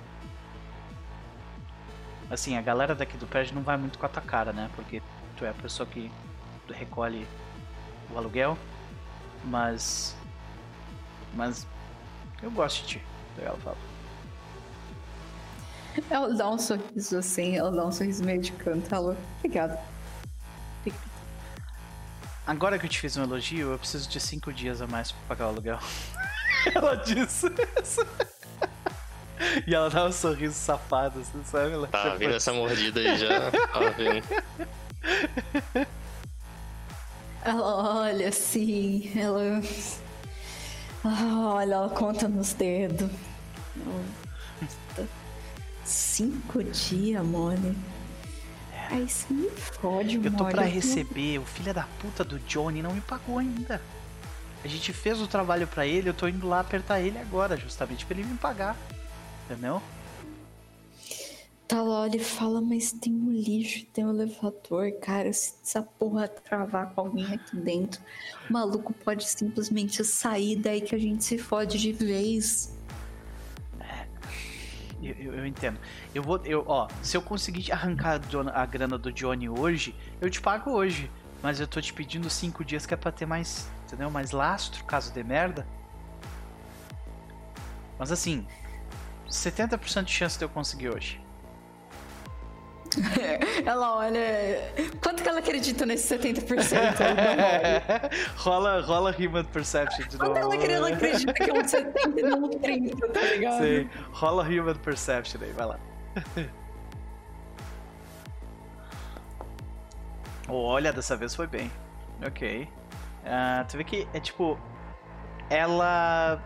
Assim, 2.30 2.58
a 2.58 2.62
galera 2.62 2.94
daqui 2.94 3.16
do 3.16 3.26
prédio 3.28 3.56
não 3.56 3.62
vai 3.62 3.78
muito 3.78 3.98
com 3.98 4.06
a 4.06 4.10
tua 4.10 4.22
cara, 4.22 4.52
né? 4.52 4.70
Porque 4.76 5.02
tu 5.38 5.46
é 5.46 5.50
a 5.50 5.54
pessoa 5.54 5.88
que 5.88 6.12
recolhe 6.70 7.26
o 8.12 8.18
aluguel, 8.18 8.58
mas 9.46 10.16
mas 11.34 11.66
Eu 12.42 12.52
gosto 12.52 12.82
de 12.82 12.88
ti. 13.00 13.06
ela 13.38 13.58
fala. 13.58 13.78
Ela 16.10 16.34
dá 16.34 16.50
um 16.50 16.58
sorriso 16.58 17.18
assim, 17.18 17.58
ela 17.58 17.72
dá 17.72 17.86
um 17.86 17.92
sorriso 17.92 18.24
meio 18.24 18.40
de 18.42 18.52
canto. 18.54 18.94
Ela, 18.94 19.18
obrigada. 19.38 19.80
Agora 22.48 22.80
que 22.80 22.86
eu 22.86 22.90
te 22.90 23.00
fiz 23.00 23.16
um 23.18 23.24
elogio, 23.24 23.72
eu 23.74 23.78
preciso 23.78 24.10
de 24.10 24.20
cinco 24.20 24.52
dias 24.52 24.82
a 24.82 24.88
mais 24.88 25.12
pra 25.12 25.22
pagar 25.28 25.46
o 25.46 25.50
aluguel. 25.50 25.80
ela 26.74 26.96
disse 26.96 27.48
isso. 27.82 28.06
E 29.66 29.74
ela 29.74 29.90
dá 29.90 30.06
um 30.06 30.12
sorriso 30.12 30.54
safado, 30.54 31.24
você 31.24 31.38
sabe? 31.46 31.74
Ela 31.74 31.88
tá 31.88 32.16
vindo 32.16 32.34
essa 32.34 32.52
mordida 32.52 33.00
aí 33.00 33.18
já. 33.18 33.52
Tá 33.52 33.80
vendo. 33.96 34.26
Ela 37.42 38.02
olha 38.02 38.28
assim, 38.28 39.12
ela. 39.18 39.62
olha, 41.06 41.74
ela 41.74 41.90
conta 41.90 42.28
nos 42.28 42.54
dedos. 42.54 43.10
Cinco 45.86 46.62
dias, 46.64 47.26
Mone. 47.26 47.78
Aí 48.92 49.08
você 49.08 49.34
me 49.34 49.50
fode, 49.52 50.16
Eu 50.16 50.32
tô 50.36 50.46
pra 50.46 50.64
receber, 50.64 51.38
o 51.40 51.46
filho 51.46 51.74
da 51.74 51.84
puta 52.00 52.24
do 52.24 52.40
Johnny 52.40 52.82
não 52.82 52.94
me 52.94 53.02
pagou 53.02 53.38
ainda. 53.38 53.82
A 54.64 54.68
gente 54.68 54.92
fez 54.92 55.22
o 55.22 55.28
trabalho 55.28 55.68
para 55.68 55.88
ele, 55.88 56.10
eu 56.10 56.14
tô 56.14 56.28
indo 56.28 56.48
lá 56.48 56.60
apertar 56.60 57.00
ele 57.00 57.18
agora, 57.18 57.56
justamente 57.56 58.06
pra 58.06 58.18
ele 58.18 58.28
me 58.28 58.38
pagar. 58.38 58.76
Entendeu? 59.46 59.82
Tá 61.70 61.84
lá, 61.84 62.08
ele 62.08 62.18
fala, 62.18 62.60
mas 62.60 62.92
tem 62.92 63.14
um 63.14 63.32
lixo, 63.32 63.86
tem 63.94 64.04
um 64.04 64.10
elevador, 64.10 64.92
cara. 65.00 65.32
Se 65.32 65.54
essa 65.64 65.84
porra 65.84 66.28
travar 66.28 66.94
com 66.94 67.02
alguém 67.02 67.32
aqui 67.32 67.56
dentro, 67.56 68.02
o 68.50 68.54
maluco 68.54 68.92
pode 68.92 69.24
simplesmente 69.30 70.04
sair 70.04 70.56
daí 70.56 70.82
que 70.82 70.96
a 70.96 70.98
gente 70.98 71.24
se 71.24 71.38
fode 71.38 71.78
de 71.78 71.94
vez. 71.94 72.76
É, 73.80 74.08
eu, 75.02 75.14
eu, 75.14 75.34
eu, 75.36 75.46
entendo. 75.46 75.80
Eu 76.14 76.24
vou, 76.24 76.38
eu, 76.44 76.66
ó, 76.68 76.88
se 77.04 77.16
eu 77.16 77.22
conseguir 77.22 77.72
arrancar 77.72 78.20
a 78.52 78.66
grana 78.66 78.98
do 78.98 79.14
Johnny 79.14 79.48
hoje, 79.48 79.96
eu 80.20 80.28
te 80.28 80.42
pago 80.42 80.72
hoje. 80.72 81.10
Mas 81.42 81.60
eu 81.60 81.68
tô 81.68 81.80
te 81.80 81.94
pedindo 81.94 82.30
cinco 82.30 82.66
dias 82.66 82.86
que 82.86 82.94
é 82.94 82.98
pra 82.98 83.12
ter 83.12 83.26
mais, 83.26 83.70
entendeu? 83.90 84.10
Mais 84.12 84.32
lastro, 84.32 84.84
caso 84.86 85.12
dê 85.12 85.24
merda. 85.24 85.66
Mas 87.98 88.12
assim, 88.12 88.48
70% 89.28 90.04
de 90.04 90.12
chance 90.12 90.38
de 90.38 90.46
eu 90.46 90.50
conseguir 90.50 90.90
hoje. 90.90 91.20
ela 93.66 93.98
olha. 93.98 94.22
Quanto 95.02 95.22
que 95.22 95.30
ela 95.30 95.40
acredita 95.40 95.86
nesse 95.86 96.18
70%? 96.18 96.76
rola, 98.38 98.82
rola 98.82 99.16
Human 99.18 99.46
Perception 99.46 100.08
de 100.08 100.18
novo. 100.18 100.32
Quanto 100.32 100.56
ela, 100.56 100.56
ela 100.66 100.90
acredita 100.90 101.34
que 101.34 101.50
é 101.50 101.54
um 101.54 101.68
70 101.68 102.20
e 102.20 102.24
não 102.24 102.46
um 102.46 102.50
30, 102.50 103.08
tá 103.10 103.22
ligado? 103.22 103.64
Sim, 103.64 103.90
rola 104.12 104.44
Human 104.44 104.76
Perception 104.76 105.42
aí, 105.44 105.52
vai 105.52 105.68
lá. 105.68 105.80
Olha, 110.48 110.92
dessa 110.92 111.16
vez 111.16 111.36
foi 111.36 111.46
bem. 111.46 111.72
Ok. 112.26 112.68
Uh, 113.24 113.68
tu 113.68 113.78
vê 113.78 113.84
que 113.84 114.08
é 114.14 114.20
tipo. 114.20 114.58
Ela. 115.50 116.42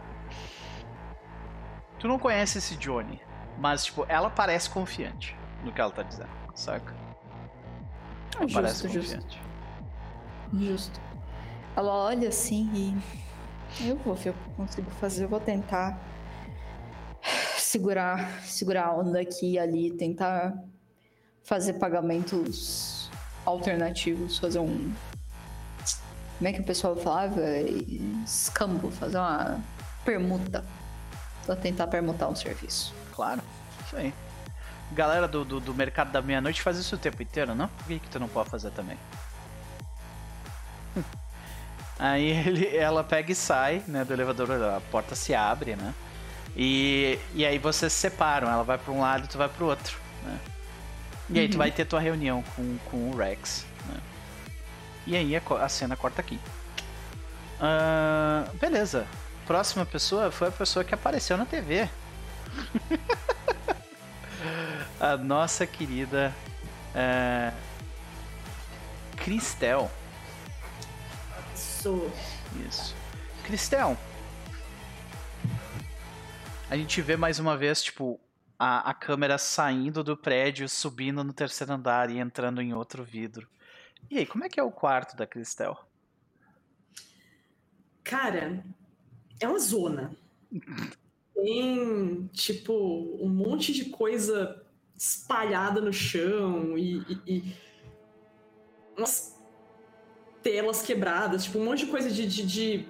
Tu 2.00 2.08
não 2.08 2.20
conhece 2.20 2.58
esse 2.58 2.76
Johnny, 2.76 3.22
mas 3.58 3.86
tipo, 3.86 4.06
ela 4.10 4.30
parece 4.30 4.70
confiante 4.70 5.36
no 5.64 5.72
que 5.72 5.80
ela 5.80 5.92
tá 5.92 6.04
dizendo, 6.04 6.30
saca? 6.54 6.94
Ela 8.36 8.42
justo, 8.42 8.54
parece 8.54 8.88
confiante. 8.88 9.40
Justo. 10.52 10.66
justo. 10.66 11.02
Ela 11.76 11.94
olha 11.94 12.30
assim 12.30 12.70
e. 12.74 13.24
Eu 13.88 13.98
vou 13.98 14.14
ver 14.14 14.30
o 14.30 14.34
que 14.34 14.48
eu 14.48 14.54
consigo 14.56 14.92
fazer, 14.92 15.24
eu 15.24 15.30
vou 15.30 15.40
tentar 15.40 15.98
segurar, 17.58 18.42
segurar 18.44 18.86
a 18.86 18.96
onda 18.96 19.20
aqui 19.20 19.54
e 19.54 19.60
ali, 19.60 19.92
tentar 19.92 20.54
fazer 21.42 21.74
pagamentos 21.74 23.10
alternativos, 23.46 24.38
fazer 24.38 24.60
um. 24.60 24.94
Como 26.44 26.50
é 26.50 26.52
que 26.52 26.60
o 26.60 26.66
pessoal 26.66 26.94
falava? 26.98 27.40
Escambo, 28.26 28.92
fazer 28.92 29.18
uma 29.18 29.62
permuta. 30.04 30.62
Pra 31.46 31.56
tentar 31.56 31.88
permutar 31.88 32.28
um 32.28 32.36
serviço. 32.36 32.94
Claro, 33.14 33.42
isso 33.86 33.96
aí 33.96 34.14
galera 34.92 35.26
do, 35.26 35.46
do, 35.46 35.62
do 35.62 35.74
mercado 35.74 36.12
da 36.12 36.22
meia-noite 36.22 36.62
faz 36.62 36.78
isso 36.78 36.96
o 36.96 36.98
tempo 36.98 37.24
inteiro, 37.24 37.56
não? 37.56 37.70
Por 37.70 37.88
que, 37.88 37.98
que 37.98 38.10
tu 38.10 38.20
não 38.20 38.28
pode 38.28 38.50
fazer 38.50 38.72
também? 38.72 38.98
Aí 41.98 42.30
ele, 42.30 42.76
ela 42.76 43.06
pega 43.06 43.32
e 43.32 43.36
sai, 43.36 43.82
né, 43.88 44.04
do 44.04 44.12
elevador, 44.12 44.52
a 44.52 44.82
porta 44.92 45.16
se 45.16 45.34
abre, 45.34 45.78
né? 45.78 45.94
E, 46.58 47.18
e 47.34 47.46
aí 47.46 47.58
vocês 47.58 47.94
se 47.94 48.00
separam, 48.00 48.50
ela 48.50 48.64
vai 48.64 48.78
para 48.78 48.92
um 48.92 49.00
lado 49.00 49.24
e 49.24 49.28
tu 49.28 49.38
vai 49.38 49.48
para 49.48 49.64
o 49.64 49.68
outro, 49.68 49.98
né? 50.24 50.40
E 51.30 51.40
aí 51.40 51.48
tu 51.48 51.54
uhum. 51.54 51.60
vai 51.60 51.72
ter 51.72 51.86
tua 51.86 52.02
reunião 52.02 52.44
com, 52.56 52.78
com 52.90 53.12
o 53.12 53.16
Rex? 53.16 53.66
E 55.06 55.16
aí 55.16 55.36
a, 55.36 55.70
cena 55.70 55.96
corta 55.96 56.22
aqui. 56.22 56.40
Uh, 57.60 58.58
beleza. 58.58 59.06
Próxima 59.46 59.86
pessoa 59.86 60.32
foi 60.32 60.48
a 60.48 60.52
pessoa 60.52 60.86
que 60.86 60.94
apareceu 60.94 61.38
na 61.38 61.46
TV. 61.46 61.90
a 65.00 65.18
nossa 65.18 65.68
querida 65.68 66.34
é, 66.96 67.52
Cristel. 69.18 69.92
Sou. 71.56 72.12
Isso. 72.68 72.96
Cristel. 73.44 73.98
A 76.70 76.78
gente 76.78 77.02
vê 77.02 77.18
mais 77.18 77.40
uma 77.40 77.58
vez, 77.58 77.84
tipo, 77.84 78.20
a, 78.58 78.90
a 78.90 78.94
câmera 78.94 79.38
saindo 79.38 80.04
do 80.04 80.16
prédio, 80.16 80.68
subindo 80.70 81.24
no 81.24 81.34
terceiro 81.34 81.74
andar 81.74 82.10
e 82.10 82.20
entrando 82.20 82.62
em 82.62 82.74
outro 82.74 83.04
vidro. 83.04 83.48
E 84.10 84.20
aí, 84.20 84.26
como 84.26 84.44
é 84.44 84.50
que 84.50 84.60
é 84.60 84.64
o 84.64 84.72
quarto 84.72 85.16
da 85.16 85.26
Cristel? 85.26 85.78
Cara, 88.04 88.64
é 89.40 89.48
uma 89.48 89.60
zona. 89.60 90.16
Tem, 91.34 92.30
tipo, 92.34 93.18
um 93.20 93.30
monte 93.30 93.74
de 93.74 93.86
coisa 93.86 94.64
espalhada 94.96 95.82
no 95.82 95.92
chão 95.92 96.78
e, 96.78 96.98
e, 96.98 97.22
e, 97.26 97.56
umas 98.98 99.42
telas 100.42 100.84
quebradas, 100.84 101.46
tipo, 101.46 101.58
um 101.58 101.66
monte 101.66 101.86
de 101.86 101.92
coisa 101.92 102.12
de, 102.12 102.28
de, 102.28 102.46
de 102.46 102.88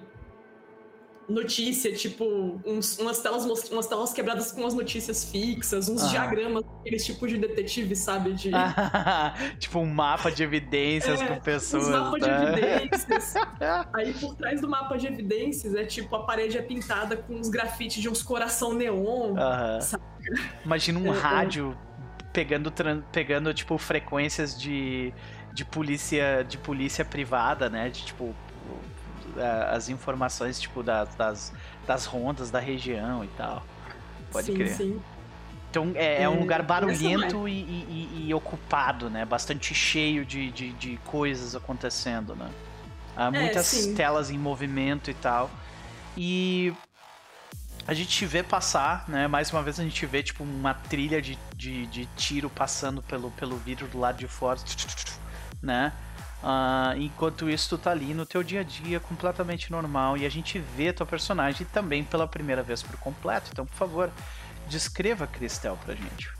notícia, 1.28 1.92
tipo, 1.92 2.60
uns, 2.64 2.98
umas, 2.98 3.20
telas, 3.20 3.44
umas 3.70 3.86
telas 3.86 4.12
quebradas 4.12 4.52
com 4.52 4.66
as 4.66 4.74
notícias 4.74 5.24
fixas, 5.24 5.88
uns 5.88 6.02
ah. 6.02 6.08
diagramas, 6.08 6.64
aqueles 6.80 7.04
tipos 7.04 7.30
de 7.30 7.38
detetive, 7.38 7.96
sabe? 7.96 8.32
De... 8.32 8.50
tipo 9.58 9.78
um 9.78 9.86
mapa 9.86 10.30
de 10.30 10.42
evidências 10.42 11.20
é, 11.20 11.26
com 11.26 11.40
pessoas. 11.40 11.88
Um 11.88 11.92
mapa 11.92 12.18
tá? 12.18 12.26
de 12.28 12.60
evidências. 12.60 13.34
Aí 13.94 14.12
por 14.14 14.34
trás 14.36 14.60
do 14.60 14.68
mapa 14.68 14.96
de 14.96 15.06
evidências 15.06 15.74
é 15.74 15.84
tipo 15.84 16.14
a 16.16 16.24
parede 16.24 16.58
é 16.58 16.62
pintada 16.62 17.16
com 17.16 17.34
uns 17.34 17.48
grafites 17.48 18.02
de 18.02 18.08
uns 18.08 18.22
coração 18.22 18.72
neon. 18.72 19.34
Imagina 20.64 20.98
um 20.98 21.12
é, 21.12 21.16
é. 21.16 21.20
rádio 21.20 21.76
pegando, 22.32 22.72
pegando 23.12 23.54
tipo, 23.54 23.78
frequências 23.78 24.58
de, 24.58 25.12
de 25.52 25.64
polícia 25.64 26.42
de 26.42 26.58
polícia 26.58 27.04
privada, 27.04 27.70
né? 27.70 27.88
De 27.88 28.04
tipo 28.04 28.34
as 29.70 29.88
informações 29.88 30.60
tipo 30.60 30.82
das, 30.82 31.14
das, 31.14 31.52
das 31.86 32.04
rondas 32.06 32.50
da 32.50 32.58
região 32.58 33.24
e 33.24 33.28
tal. 33.28 33.64
Pode 34.30 34.46
sim, 34.46 34.54
crer. 34.54 34.68
Sim. 34.68 35.02
Então 35.70 35.90
é, 35.96 36.22
é 36.22 36.28
um 36.28 36.36
é, 36.36 36.38
lugar 36.38 36.62
barulhento 36.62 37.48
e, 37.48 37.52
e, 37.52 38.26
e, 38.28 38.34
ocupado, 38.34 39.10
né? 39.10 39.24
Bastante 39.24 39.74
cheio 39.74 40.24
de, 40.24 40.50
de, 40.52 40.72
de 40.74 40.96
coisas 41.04 41.56
acontecendo, 41.56 42.36
né? 42.36 42.48
Há 43.16 43.26
é, 43.26 43.30
muitas 43.30 43.88
é, 43.88 43.92
telas 43.94 44.30
em 44.30 44.38
movimento 44.38 45.10
e 45.10 45.14
tal. 45.14 45.50
E 46.16 46.72
a 47.88 47.92
gente 47.92 48.24
vê 48.24 48.42
passar, 48.42 49.04
né? 49.08 49.26
Mais 49.26 49.52
uma 49.52 49.62
vez 49.64 49.80
a 49.80 49.82
gente 49.82 50.06
vê 50.06 50.22
tipo 50.22 50.44
uma 50.44 50.74
trilha 50.74 51.20
de, 51.20 51.36
de, 51.56 51.86
de 51.86 52.06
tiro 52.16 52.48
passando 52.48 53.02
pelo, 53.02 53.32
pelo 53.32 53.56
vidro 53.56 53.88
do 53.88 53.98
lado 53.98 54.18
de 54.18 54.28
fora, 54.28 54.60
né? 55.60 55.92
Uh, 56.44 57.00
enquanto 57.00 57.48
isso, 57.48 57.70
tu 57.70 57.78
tá 57.78 57.90
ali 57.90 58.12
no 58.12 58.26
teu 58.26 58.42
dia 58.42 58.60
a 58.60 58.62
dia 58.62 59.00
completamente 59.00 59.72
normal 59.72 60.18
e 60.18 60.26
a 60.26 60.28
gente 60.28 60.58
vê 60.58 60.92
tua 60.92 61.06
personagem 61.06 61.66
também 61.72 62.04
pela 62.04 62.28
primeira 62.28 62.62
vez 62.62 62.82
por 62.82 62.98
completo. 62.98 63.48
Então, 63.50 63.64
por 63.64 63.74
favor, 63.74 64.10
descreva 64.68 65.24
a 65.24 65.26
Cristel 65.26 65.78
pra 65.82 65.94
gente. 65.94 66.30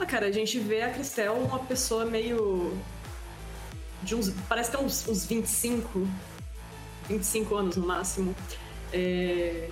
Ah, 0.00 0.06
cara, 0.06 0.26
a 0.26 0.32
gente 0.32 0.58
vê 0.58 0.80
a 0.80 0.90
Cristel 0.90 1.34
uma 1.34 1.58
pessoa 1.58 2.06
meio. 2.06 2.74
de 4.02 4.14
uns. 4.14 4.30
parece 4.48 4.70
ter 4.70 4.78
uns, 4.78 5.06
uns 5.06 5.26
25. 5.26 6.08
25 7.06 7.54
anos 7.54 7.76
no 7.76 7.86
máximo. 7.86 8.34
É, 8.94 9.68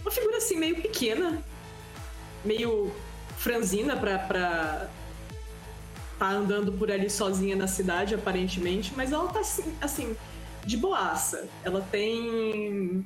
uma 0.00 0.12
figura 0.12 0.36
assim 0.36 0.56
meio 0.56 0.80
pequena, 0.80 1.42
meio 2.44 2.94
franzina 3.36 3.96
pra, 3.96 4.18
pra 4.20 4.88
tá 6.22 6.30
andando 6.30 6.72
por 6.72 6.90
ali 6.90 7.10
sozinha 7.10 7.56
na 7.56 7.66
cidade, 7.66 8.14
aparentemente, 8.14 8.92
mas 8.96 9.10
ela 9.10 9.28
tá 9.28 9.40
assim, 9.40 9.74
assim 9.80 10.16
de 10.64 10.76
boaça. 10.76 11.48
Ela 11.64 11.80
tem 11.80 13.04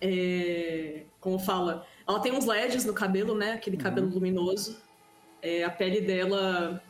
é, 0.00 1.02
como 1.18 1.38
fala, 1.38 1.86
ela 2.06 2.20
tem 2.20 2.32
uns 2.32 2.44
LEDs 2.44 2.84
no 2.84 2.92
cabelo, 2.92 3.34
né? 3.34 3.52
Aquele 3.52 3.76
cabelo 3.76 4.06
uhum. 4.08 4.14
luminoso. 4.14 4.76
É, 5.40 5.64
a 5.64 5.70
pele 5.70 6.00
dela. 6.02 6.82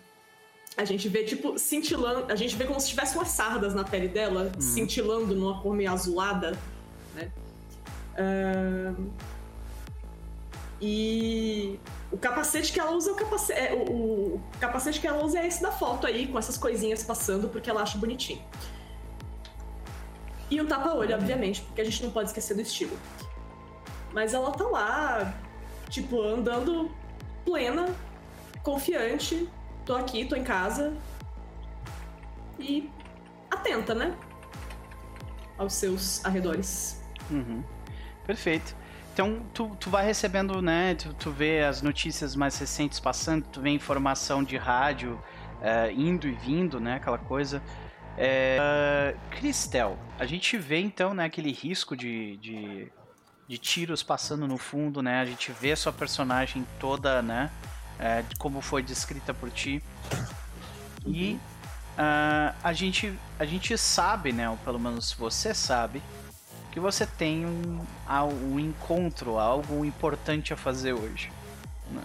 A 0.77 0.85
gente 0.85 1.09
vê, 1.09 1.23
tipo, 1.23 1.59
cintilando. 1.59 2.31
A 2.31 2.37
gente 2.37 2.57
vê 2.57 2.65
como 2.65 2.81
se 2.81 2.89
tivesse 2.89 3.17
umas 3.17 3.29
sardas 3.29 3.75
na 3.75 3.85
pele 3.85 4.09
dela, 4.09 4.51
uhum. 4.55 4.61
cintilando 4.61 5.35
numa 5.35 5.61
cor 5.63 5.75
meio 5.75 5.93
azulada, 5.93 6.59
né? 7.15 7.31
Uh, 8.19 9.11
e 10.81 11.81
o 12.13 12.19
capacete 12.19 12.73
que 12.73 12.79
ela 12.79 12.93
usa 12.93 13.11
é 13.11 13.13
o 13.13 13.17
capacete. 13.17 13.61
É, 13.61 13.75
o, 13.75 13.93
o, 14.35 14.43
capacete 14.61 15.01
que 15.01 15.07
ela 15.07 15.25
usa 15.25 15.39
é 15.41 15.47
esse 15.47 15.63
da 15.63 15.73
foto 15.73 16.07
aí, 16.07 16.27
com 16.27 16.39
essas 16.39 16.59
coisinhas 16.59 17.03
passando, 17.03 17.49
porque 17.49 17.71
ela 17.71 17.83
acha 17.83 17.97
bonitinho. 17.99 18.43
E 20.51 20.61
um 20.61 20.67
tapa-olho, 20.67 21.15
obviamente, 21.15 21.63
porque 21.63 21.81
a 21.81 21.85
gente 21.85 22.03
não 22.03 22.11
pode 22.11 22.29
esquecer 22.29 22.55
do 22.55 22.61
estilo. 22.61 22.97
Mas 24.13 24.33
ela 24.33 24.53
tá 24.53 24.65
lá, 24.65 25.35
tipo, 25.89 26.23
andando 26.23 26.91
plena, 27.45 27.95
confiante. 28.63 29.49
Tô 29.85 29.95
aqui, 29.95 30.25
tô 30.25 30.37
em 30.37 30.45
casa. 30.45 30.95
E 32.59 32.91
atenta, 33.51 33.95
né? 33.95 34.17
Aos 35.59 35.75
seus 35.75 36.25
arredores. 36.25 37.03
Uhum. 37.31 37.63
Perfeito. 38.25 38.77
Então, 39.17 39.41
tu, 39.55 39.75
tu 39.81 39.89
vai 39.89 40.05
recebendo, 40.05 40.61
né? 40.61 40.95
Tu, 40.95 41.15
tu 41.15 41.31
vê 41.31 41.65
as 41.65 41.81
notícias 41.81 42.37
mais 42.37 42.59
recentes 42.59 43.01
passando, 43.01 43.47
tu 43.47 43.63
vê 43.63 43.71
informação 43.71 44.45
de 44.45 44.59
rádio 44.59 45.15
uh, 45.15 45.91
indo 45.91 46.29
e 46.29 46.33
vindo, 46.33 46.79
né? 46.79 46.97
Aquela 46.97 47.17
coisa. 47.17 47.63
É, 48.19 48.59
uh, 48.61 49.31
Cristel, 49.31 49.99
a 50.19 50.27
gente 50.27 50.59
vê 50.59 50.81
então 50.81 51.15
né, 51.15 51.25
aquele 51.25 51.51
risco 51.51 51.97
de, 51.97 52.37
de, 52.37 52.93
de, 53.49 53.57
tiros 53.57 54.03
passando 54.03 54.47
no 54.47 54.59
fundo, 54.59 55.01
né? 55.01 55.23
A 55.23 55.25
gente 55.25 55.51
vê 55.51 55.73
a 55.73 55.77
sua 55.77 55.95
personagem 55.95 56.67
toda, 56.79 57.23
né? 57.23 57.51
É, 57.99 58.23
como 58.39 58.61
foi 58.61 58.83
descrita 58.83 59.33
por 59.33 59.51
ti. 59.51 59.83
E 61.07 61.41
uh, 61.97 62.55
a, 62.63 62.73
gente, 62.75 63.19
a 63.39 63.47
gente 63.47 63.79
sabe, 63.79 64.31
né? 64.31 64.51
Ou 64.51 64.59
pelo 64.59 64.79
menos 64.79 65.15
você 65.15 65.55
sabe, 65.55 66.03
que 66.77 66.81
você 66.81 67.07
tem 67.07 67.47
um, 67.47 67.87
um 68.53 68.61
encontro, 68.61 69.39
algo 69.39 69.83
importante 69.83 70.53
a 70.53 70.59
fazer 70.59 70.93
hoje. 70.93 71.33
Né? 71.91 72.03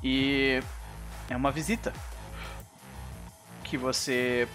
E 0.00 0.62
é 1.28 1.34
uma 1.34 1.50
visita 1.50 1.92
que 3.64 3.76
você 3.76 4.46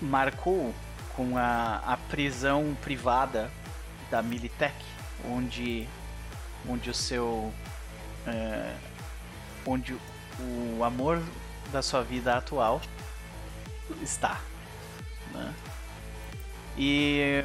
marcou 0.00 0.72
com 1.16 1.36
a, 1.36 1.82
a 1.84 1.96
prisão 2.08 2.76
privada 2.80 3.50
da 4.12 4.22
Militech, 4.22 4.76
onde, 5.28 5.88
onde 6.68 6.88
o 6.88 6.94
seu. 6.94 7.52
É, 8.28 8.76
onde 9.66 9.96
o 10.78 10.84
amor 10.84 11.20
da 11.72 11.82
sua 11.82 12.04
vida 12.04 12.36
atual 12.36 12.80
está. 14.00 14.40
Né? 15.34 15.52
E 16.76 17.44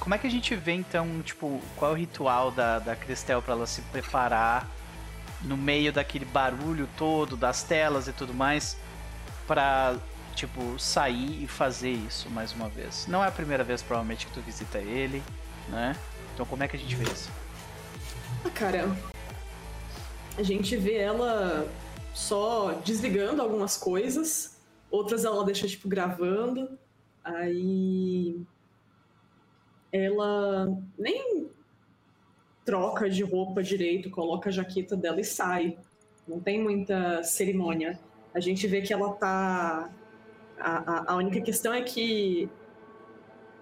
como 0.00 0.14
é 0.14 0.18
que 0.18 0.26
a 0.26 0.30
gente 0.30 0.56
vê 0.56 0.72
então, 0.72 1.20
tipo, 1.22 1.60
qual 1.76 1.90
é 1.90 1.94
o 1.94 1.96
ritual 1.96 2.50
da, 2.50 2.78
da 2.78 2.96
Cristel 2.96 3.42
para 3.42 3.52
ela 3.52 3.66
se 3.66 3.82
preparar 3.82 4.66
no 5.42 5.56
meio 5.56 5.92
daquele 5.92 6.24
barulho 6.24 6.88
todo, 6.96 7.36
das 7.36 7.62
telas 7.62 8.08
e 8.08 8.12
tudo 8.12 8.32
mais, 8.32 8.78
para 9.46 9.96
tipo, 10.34 10.78
sair 10.78 11.44
e 11.44 11.46
fazer 11.46 11.92
isso 11.92 12.30
mais 12.30 12.52
uma 12.52 12.68
vez? 12.68 13.06
Não 13.06 13.22
é 13.22 13.28
a 13.28 13.30
primeira 13.30 13.62
vez, 13.62 13.82
provavelmente, 13.82 14.26
que 14.26 14.32
tu 14.32 14.40
visita 14.40 14.78
ele, 14.78 15.22
né? 15.68 15.94
Então 16.34 16.46
como 16.46 16.62
é 16.62 16.68
que 16.68 16.76
a 16.76 16.80
gente 16.80 16.94
vê 16.94 17.04
isso? 17.04 17.30
Ah, 18.44 18.50
cara, 18.50 18.96
a 20.38 20.42
gente 20.42 20.76
vê 20.76 20.96
ela 20.96 21.68
só 22.14 22.72
desligando 22.84 23.42
algumas 23.42 23.76
coisas, 23.76 24.58
outras 24.90 25.26
ela 25.26 25.44
deixa, 25.44 25.68
tipo, 25.68 25.88
gravando, 25.88 26.78
aí 27.22 28.40
ela 29.92 30.76
nem 30.98 31.48
troca 32.64 33.08
de 33.10 33.22
roupa 33.22 33.62
direito, 33.62 34.10
coloca 34.10 34.48
a 34.48 34.52
jaqueta 34.52 34.96
dela 34.96 35.20
e 35.20 35.24
sai. 35.24 35.76
Não 36.26 36.40
tem 36.40 36.62
muita 36.62 37.22
cerimônia. 37.22 37.98
A 38.32 38.40
gente 38.40 38.66
vê 38.66 38.80
que 38.80 38.92
ela 38.92 39.12
tá. 39.14 39.90
A, 40.58 40.70
a, 40.70 41.12
a 41.12 41.16
única 41.16 41.40
questão 41.40 41.72
é 41.72 41.82
que, 41.82 42.48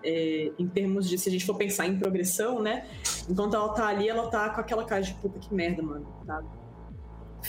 é, 0.03 0.53
em 0.59 0.69
termos 0.69 1.09
de 1.09 1.17
se 1.17 1.29
a 1.29 1.33
gente 1.33 1.47
for 1.47 1.57
pensar 1.57 1.87
em 1.87 1.99
progressão, 1.99 2.61
né? 2.61 2.87
Enquanto 3.29 3.55
ela 3.55 3.73
tá 3.73 3.87
ali, 3.87 4.09
ela 4.09 4.29
tá 4.29 4.51
com 4.51 4.61
aquela 4.61 4.85
cara 4.85 5.01
de 5.01 5.15
puta 5.15 5.39
que 5.39 5.55
merda, 5.55 5.83
mano. 5.83 6.07
Tá 6.27 6.43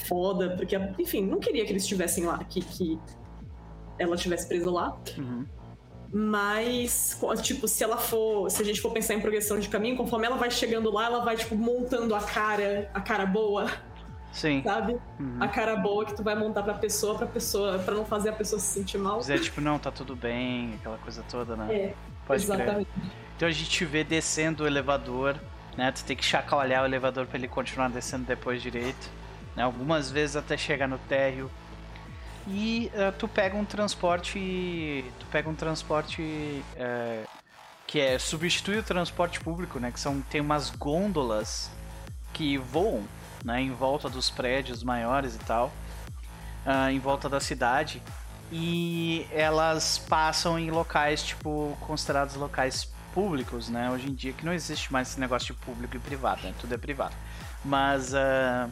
foda, 0.07 0.55
porque, 0.55 0.77
enfim, 0.99 1.25
não 1.25 1.39
queria 1.39 1.65
que 1.65 1.71
eles 1.71 1.83
estivessem 1.83 2.25
lá, 2.25 2.37
que, 2.43 2.61
que 2.61 2.99
ela 3.97 4.15
estivesse 4.15 4.47
presa 4.47 4.71
lá. 4.71 4.97
Uhum. 5.17 5.45
Mas, 6.11 7.19
tipo, 7.41 7.67
se 7.67 7.83
ela 7.83 7.97
for. 7.97 8.49
Se 8.49 8.61
a 8.61 8.65
gente 8.65 8.81
for 8.81 8.91
pensar 8.91 9.13
em 9.13 9.21
progressão 9.21 9.59
de 9.59 9.69
caminho, 9.69 9.95
conforme 9.95 10.25
ela 10.25 10.37
vai 10.37 10.49
chegando 10.49 10.91
lá, 10.91 11.05
ela 11.05 11.23
vai, 11.23 11.37
tipo, 11.37 11.55
montando 11.55 12.15
a 12.15 12.21
cara, 12.21 12.89
a 12.93 13.01
cara 13.01 13.25
boa. 13.25 13.71
Sim. 14.31 14.61
Sabe? 14.63 14.97
Uhum. 15.19 15.37
A 15.39 15.47
cara 15.47 15.75
boa 15.75 16.05
que 16.05 16.15
tu 16.15 16.23
vai 16.23 16.35
montar 16.35 16.63
pra 16.63 16.73
pessoa, 16.73 17.15
pra 17.15 17.27
pessoa, 17.27 17.79
pra 17.79 17.93
não 17.93 18.05
fazer 18.05 18.29
a 18.29 18.33
pessoa 18.33 18.59
se 18.59 18.67
sentir 18.67 18.97
mal. 18.97 19.19
Dizer, 19.19 19.39
tipo, 19.39 19.61
não, 19.61 19.77
tá 19.77 19.91
tudo 19.91 20.15
bem, 20.15 20.75
aquela 20.79 20.97
coisa 20.97 21.23
toda, 21.29 21.55
né? 21.55 21.73
É. 21.73 21.93
Pode 22.25 22.43
exatamente. 22.43 22.89
Crer. 22.91 23.11
Então 23.35 23.47
a 23.47 23.51
gente 23.51 23.85
vê 23.85 24.03
descendo 24.03 24.63
o 24.63 24.67
elevador, 24.67 25.35
né? 25.77 25.91
Tu 25.91 26.03
tem 26.03 26.15
que 26.15 26.25
chacoalhar 26.25 26.83
o 26.83 26.85
elevador 26.85 27.25
pra 27.25 27.37
ele 27.37 27.47
continuar 27.47 27.89
descendo 27.89 28.25
depois 28.25 28.61
direito. 28.61 29.09
Né? 29.55 29.63
Algumas 29.63 30.11
vezes 30.11 30.35
até 30.35 30.57
chegar 30.57 30.87
no 30.87 30.97
térreo 30.97 31.49
e 32.47 32.91
uh, 32.93 33.11
tu 33.17 33.27
pega 33.27 33.55
um 33.55 33.65
transporte. 33.65 35.05
Tu 35.19 35.25
pega 35.31 35.49
um 35.49 35.55
transporte. 35.55 36.21
Uh, 36.21 37.39
que 37.89 37.99
é 37.99 38.19
substitui 38.19 38.77
o 38.77 38.83
transporte 38.83 39.39
público, 39.39 39.79
né? 39.79 39.91
Que 39.91 39.99
são 39.99 40.21
tem 40.21 40.39
umas 40.39 40.69
gôndolas 40.69 41.71
que 42.33 42.55
voam, 42.55 43.03
né? 43.43 43.61
Em 43.61 43.71
volta 43.71 44.07
dos 44.07 44.29
prédios 44.29 44.83
maiores 44.83 45.35
e 45.35 45.39
tal, 45.39 45.73
uh, 46.67 46.89
em 46.91 46.99
volta 46.99 47.27
da 47.27 47.39
cidade 47.39 48.01
e 48.51 49.27
elas 49.31 49.97
passam 49.97 50.57
em 50.59 50.69
locais 50.69 51.23
tipo 51.23 51.75
considerados 51.81 52.35
locais 52.35 52.91
públicos, 53.11 53.69
né? 53.69 53.89
Hoje 53.89 54.07
em 54.07 54.13
dia 54.13 54.33
que 54.33 54.45
não 54.45 54.53
existe 54.53 54.93
mais 54.93 55.09
esse 55.09 55.19
negócio 55.19 55.53
de 55.53 55.59
público 55.59 55.95
e 55.95 55.99
privado, 55.99 56.43
né? 56.43 56.53
Tudo 56.61 56.73
é 56.75 56.77
privado, 56.77 57.15
mas 57.65 58.13
uh, 58.13 58.71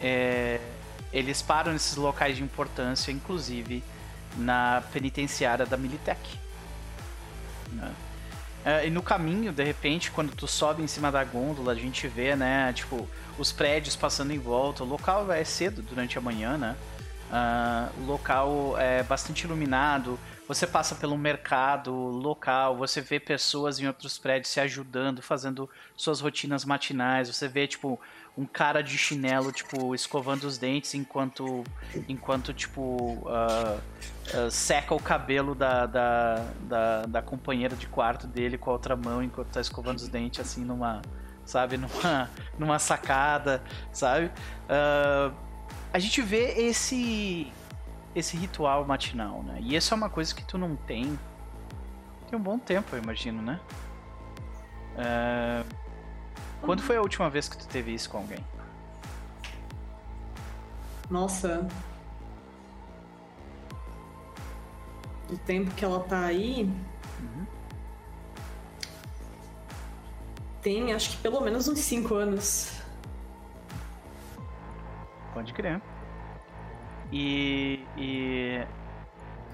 é, 0.00 0.60
eles 1.14 1.40
param 1.40 1.72
nesses 1.72 1.96
locais 1.96 2.36
de 2.36 2.42
importância, 2.42 3.12
inclusive 3.12 3.82
na 4.36 4.82
penitenciária 4.92 5.64
da 5.64 5.76
Militech. 5.76 6.38
Né? 7.72 7.94
É, 8.64 8.86
e 8.86 8.90
no 8.90 9.02
caminho, 9.02 9.52
de 9.52 9.62
repente, 9.62 10.10
quando 10.10 10.34
tu 10.34 10.48
sobe 10.48 10.82
em 10.82 10.86
cima 10.86 11.12
da 11.12 11.22
gôndola, 11.22 11.72
a 11.72 11.74
gente 11.74 12.08
vê, 12.08 12.34
né, 12.34 12.72
tipo, 12.72 13.08
os 13.38 13.52
prédios 13.52 13.94
passando 13.94 14.32
em 14.32 14.38
volta. 14.38 14.82
O 14.82 14.86
local 14.86 15.30
é 15.30 15.44
cedo 15.44 15.82
durante 15.82 16.18
a 16.18 16.20
manhã, 16.20 16.56
né? 16.56 16.76
Uh, 17.30 18.02
o 18.02 18.06
local 18.06 18.74
é 18.78 19.02
bastante 19.02 19.44
iluminado. 19.44 20.18
Você 20.48 20.66
passa 20.66 20.94
pelo 20.94 21.16
mercado 21.16 21.92
local, 21.92 22.76
você 22.76 23.00
vê 23.00 23.18
pessoas 23.18 23.80
em 23.80 23.86
outros 23.86 24.18
prédios 24.18 24.50
se 24.50 24.60
ajudando, 24.60 25.22
fazendo 25.22 25.68
suas 25.96 26.20
rotinas 26.20 26.64
matinais. 26.64 27.28
Você 27.28 27.48
vê, 27.48 27.66
tipo, 27.66 28.00
um 28.36 28.44
cara 28.44 28.82
de 28.82 28.98
chinelo, 28.98 29.52
tipo, 29.52 29.94
escovando 29.94 30.44
os 30.44 30.58
dentes 30.58 30.94
enquanto, 30.94 31.62
enquanto 32.08 32.52
tipo, 32.52 32.80
uh, 32.80 33.78
uh, 34.36 34.50
seca 34.50 34.94
o 34.94 35.00
cabelo 35.00 35.54
da, 35.54 35.86
da, 35.86 36.46
da, 36.62 37.02
da, 37.02 37.22
companheira 37.22 37.76
de 37.76 37.86
quarto 37.86 38.26
dele 38.26 38.58
com 38.58 38.70
a 38.70 38.72
outra 38.72 38.96
mão 38.96 39.22
enquanto 39.22 39.48
tá 39.48 39.60
escovando 39.60 39.98
os 39.98 40.08
dentes, 40.08 40.40
assim, 40.40 40.64
numa, 40.64 41.00
sabe, 41.44 41.76
numa, 41.78 42.30
numa 42.58 42.78
sacada, 42.80 43.62
sabe? 43.92 44.26
Uh, 44.66 45.32
a 45.92 45.98
gente 46.00 46.20
vê 46.20 46.54
esse, 46.58 47.52
esse 48.16 48.36
ritual 48.36 48.84
matinal, 48.84 49.44
né? 49.44 49.58
E 49.60 49.76
isso 49.76 49.94
é 49.94 49.96
uma 49.96 50.10
coisa 50.10 50.34
que 50.34 50.44
tu 50.44 50.58
não 50.58 50.74
tem 50.74 51.16
tem 52.34 52.38
um 52.38 52.42
bom 52.42 52.58
tempo, 52.58 52.96
eu 52.96 53.02
imagino, 53.02 53.40
né? 53.40 53.60
Uh, 54.96 55.83
quando 56.64 56.82
foi 56.82 56.96
a 56.96 57.00
última 57.00 57.28
vez 57.28 57.48
que 57.48 57.56
tu 57.56 57.66
teve 57.68 57.92
isso 57.92 58.10
com 58.10 58.18
alguém? 58.18 58.44
Nossa. 61.10 61.66
Do 65.28 65.38
tempo 65.38 65.70
que 65.74 65.84
ela 65.84 66.00
tá 66.00 66.24
aí. 66.24 66.64
Uhum. 67.20 67.46
Tem, 70.62 70.92
acho 70.92 71.10
que 71.10 71.16
pelo 71.18 71.40
menos 71.40 71.68
uns 71.68 71.80
5 71.80 72.14
anos. 72.14 72.72
Pode 75.32 75.52
crer. 75.52 75.80
E, 77.12 77.84
e 77.96 78.66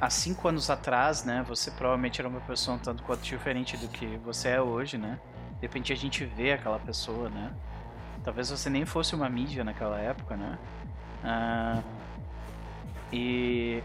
há 0.01 0.09
cinco 0.09 0.49
anos 0.49 0.71
atrás, 0.71 1.25
né, 1.25 1.45
você 1.47 1.71
provavelmente 1.71 2.21
era 2.21 2.29
uma 2.29 2.41
pessoa 2.41 2.77
um 2.77 2.81
tanto 2.81 3.03
quanto 3.03 3.21
diferente 3.23 3.77
do 3.77 3.89
que 3.89 4.17
você 4.19 4.51
é 4.51 4.63
hoje, 4.63 4.97
né? 4.97 5.19
De 5.61 5.67
repente 5.67 5.93
a 5.93 5.97
gente 5.97 6.25
vê 6.25 6.53
aquela 6.53 6.79
pessoa, 6.79 7.29
né? 7.29 7.55
Talvez 8.25 8.49
você 8.49 8.71
nem 8.71 8.87
fosse 8.87 9.15
uma 9.15 9.29
mídia 9.29 9.63
naquela 9.63 10.01
época, 10.01 10.35
né? 10.35 10.59
Uh, 11.23 11.85
e 13.13 13.83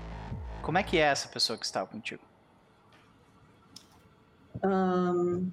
como 0.62 0.78
é 0.78 0.84
que 0.84 0.98
é 0.98 1.02
essa 1.02 1.28
pessoa 1.28 1.60
que 1.60 1.66
estava 1.66 1.86
contigo? 1.86 2.24
Um... 4.64 5.52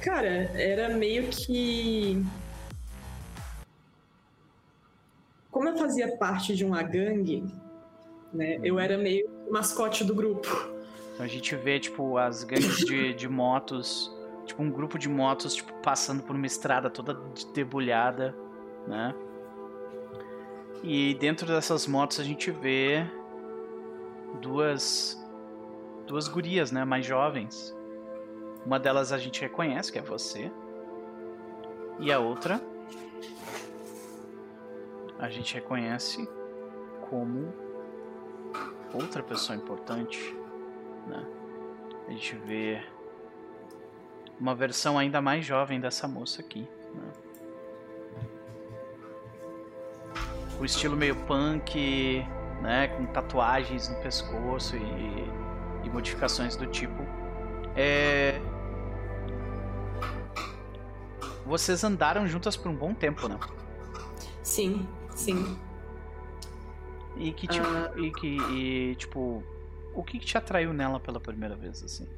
Cara, 0.00 0.28
era 0.28 0.90
meio 0.90 1.28
que. 1.28 2.24
Como 5.50 5.68
eu 5.68 5.76
fazia 5.76 6.16
parte 6.16 6.54
de 6.54 6.64
uma 6.64 6.82
gangue, 6.82 7.44
né? 8.32 8.60
Eu 8.62 8.78
era 8.78 8.96
meio 8.96 9.28
mascote 9.50 10.04
do 10.04 10.14
grupo. 10.14 10.73
Então 11.14 11.24
a 11.24 11.28
gente 11.28 11.54
vê, 11.54 11.78
tipo, 11.78 12.18
as 12.18 12.42
gangues 12.42 12.78
de, 12.78 13.14
de 13.14 13.28
motos, 13.28 14.12
tipo, 14.44 14.62
um 14.62 14.70
grupo 14.70 14.98
de 14.98 15.08
motos, 15.08 15.54
tipo, 15.54 15.72
passando 15.74 16.22
por 16.24 16.34
uma 16.34 16.46
estrada 16.46 16.90
toda 16.90 17.14
debulhada, 17.54 18.34
né? 18.86 19.14
E 20.82 21.14
dentro 21.14 21.46
dessas 21.46 21.86
motos 21.86 22.20
a 22.20 22.24
gente 22.24 22.50
vê 22.50 23.06
duas 24.42 25.18
duas 26.06 26.28
gurias, 26.28 26.70
né, 26.70 26.84
mais 26.84 27.06
jovens. 27.06 27.74
Uma 28.66 28.78
delas 28.78 29.12
a 29.12 29.16
gente 29.16 29.40
reconhece, 29.40 29.90
que 29.90 29.98
é 29.98 30.02
você. 30.02 30.52
E 31.98 32.12
a 32.12 32.18
outra 32.18 32.60
a 35.18 35.30
gente 35.30 35.54
reconhece 35.54 36.28
como 37.08 37.54
outra 38.92 39.22
pessoa 39.22 39.56
importante, 39.56 40.36
né? 41.06 41.24
A 42.06 42.10
gente 42.10 42.34
vê 42.36 42.82
uma 44.38 44.54
versão 44.54 44.98
ainda 44.98 45.20
mais 45.20 45.44
jovem 45.44 45.80
dessa 45.80 46.06
moça 46.06 46.40
aqui, 46.40 46.68
né? 46.94 47.12
O 50.58 50.64
estilo 50.64 50.96
meio 50.96 51.16
punk, 51.24 52.24
né, 52.62 52.88
com 52.88 53.06
tatuagens 53.06 53.88
no 53.88 53.96
pescoço 53.96 54.76
e, 54.76 55.28
e 55.84 55.90
modificações 55.90 56.56
do 56.56 56.66
tipo. 56.66 57.02
É... 57.76 58.40
Vocês 61.44 61.84
andaram 61.84 62.26
juntas 62.26 62.56
por 62.56 62.70
um 62.70 62.74
bom 62.74 62.94
tempo, 62.94 63.28
né? 63.28 63.38
Sim, 64.42 64.88
sim. 65.14 65.58
E 67.16 67.32
que 67.32 67.46
tipo, 67.46 67.66
uh... 67.66 67.98
e 67.98 68.10
que 68.12 68.36
e, 68.52 68.94
tipo, 68.96 69.42
o 69.94 70.02
que, 70.02 70.18
que 70.18 70.26
te 70.26 70.36
atraiu 70.36 70.72
nela 70.72 70.98
pela 71.00 71.20
primeira 71.20 71.54
vez 71.54 71.82
assim? 71.82 72.08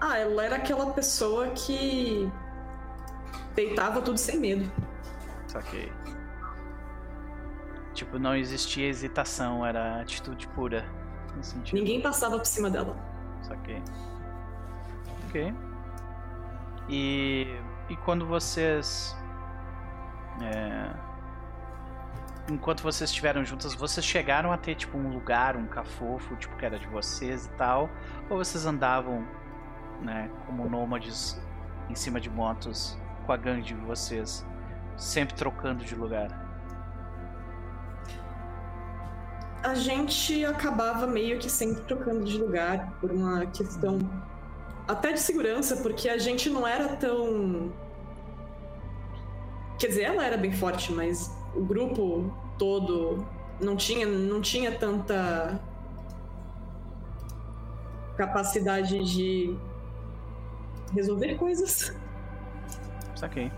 Ah, 0.00 0.18
ela 0.18 0.44
era 0.44 0.56
aquela 0.56 0.92
pessoa 0.92 1.50
que 1.50 2.30
deitava 3.54 4.02
tudo 4.02 4.18
sem 4.18 4.38
medo. 4.38 4.70
Saquei. 5.46 5.92
Tipo, 7.94 8.18
não 8.18 8.34
existia 8.34 8.88
hesitação, 8.88 9.64
era 9.64 10.00
atitude 10.00 10.48
pura. 10.48 10.84
Ninguém 11.72 12.00
passava 12.00 12.36
por 12.38 12.46
cima 12.46 12.68
dela. 12.68 12.96
Saquei. 13.42 13.82
Ok. 15.28 15.54
E, 16.88 17.46
e 17.88 17.96
quando 17.98 18.26
vocês. 18.26 19.16
É, 20.42 20.90
enquanto 22.48 22.82
vocês 22.82 23.10
estiveram 23.10 23.44
juntas, 23.44 23.74
vocês 23.74 24.04
chegaram 24.04 24.52
a 24.52 24.56
ter 24.56 24.74
tipo 24.74 24.96
um 24.98 25.08
lugar, 25.08 25.56
um 25.56 25.66
cafofo, 25.66 26.36
tipo 26.36 26.56
que 26.56 26.64
era 26.64 26.78
de 26.78 26.86
vocês 26.86 27.46
e 27.46 27.50
tal? 27.50 27.90
Ou 28.28 28.38
vocês 28.38 28.66
andavam, 28.66 29.26
né, 30.00 30.30
como 30.46 30.68
nômades 30.68 31.40
em 31.88 31.94
cima 31.94 32.20
de 32.20 32.30
motos 32.30 32.98
com 33.26 33.32
a 33.32 33.36
gangue 33.36 33.62
de 33.62 33.74
vocês, 33.74 34.46
sempre 34.96 35.34
trocando 35.34 35.84
de 35.84 35.94
lugar? 35.94 36.42
a 39.62 39.74
gente 39.74 40.44
acabava 40.44 41.06
meio 41.06 41.38
que 41.38 41.48
sempre 41.48 41.82
trocando 41.84 42.24
de 42.24 42.36
lugar 42.36 42.92
por 43.00 43.12
uma 43.12 43.46
questão 43.46 43.98
até 44.88 45.12
de 45.12 45.20
segurança, 45.20 45.76
porque 45.76 46.08
a 46.08 46.18
gente 46.18 46.50
não 46.50 46.66
era 46.66 46.96
tão. 46.96 47.72
Quer 49.78 49.86
dizer, 49.86 50.02
ela 50.02 50.24
era 50.24 50.36
bem 50.36 50.52
forte, 50.52 50.92
mas 50.92 51.30
o 51.54 51.62
grupo 51.62 52.32
todo 52.58 53.26
não 53.60 53.76
tinha, 53.76 54.06
não 54.06 54.40
tinha 54.40 54.72
tanta 54.72 55.60
capacidade 58.16 58.98
de 59.04 59.56
resolver 60.94 61.34
coisas. 61.36 61.94
Saquei. 63.14 63.50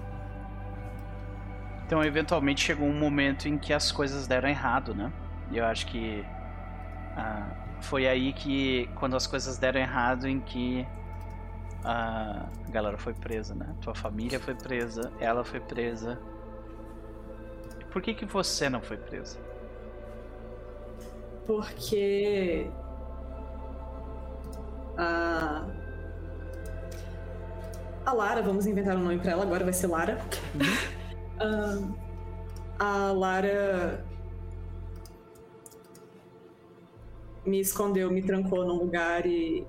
Então, 1.87 2.03
eventualmente 2.03 2.63
chegou 2.63 2.87
um 2.87 2.99
momento 2.99 3.47
em 3.47 3.59
que 3.59 3.73
as 3.73 3.93
coisas 3.93 4.27
deram 4.27 4.49
errado, 4.49 4.95
né? 4.95 5.13
E 5.51 5.59
eu 5.59 5.65
acho 5.67 5.87
que 5.87 6.25
ah, 7.17 7.51
foi 7.81 8.09
aí 8.09 8.33
que, 8.33 8.89
quando 8.95 9.17
as 9.17 9.27
coisas 9.27 9.59
deram 9.59 9.81
errado, 9.81 10.27
em 10.27 10.41
que 10.41 10.87
a 11.85 12.47
galera 12.71 12.97
foi 12.97 13.13
presa, 13.13 13.55
né? 13.55 13.75
Tua 13.81 13.95
família 13.95 14.41
foi 14.41 14.55
presa, 14.55 15.13
ela 15.21 15.45
foi 15.45 15.61
presa. 15.61 16.19
Por 17.95 18.03
que 18.03 18.13
que 18.13 18.25
você 18.25 18.69
não 18.69 18.83
foi 18.83 18.97
presa? 18.97 19.39
Porque 21.47 22.69
a 24.99 25.65
a 28.05 28.13
Lara, 28.13 28.43
vamos 28.43 28.67
inventar 28.67 28.97
um 28.97 29.05
nome 29.05 29.21
para 29.21 29.31
ela 29.31 29.45
agora, 29.45 29.63
vai 29.63 29.73
ser 29.73 29.87
Lara. 29.87 30.21
Uhum. 31.39 31.95
a 32.81 33.13
Lara 33.13 34.05
me 37.47 37.61
escondeu, 37.61 38.11
me 38.11 38.23
trancou 38.23 38.67
num 38.67 38.75
lugar 38.75 39.25
e. 39.25 39.65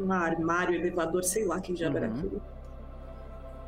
Um 0.00 0.10
armário, 0.10 0.74
elevador, 0.74 1.22
sei 1.22 1.44
lá 1.46 1.60
que 1.60 1.76
já 1.76 1.88
uhum. 1.88 1.96
era 1.96 2.06
aquilo. 2.08 2.42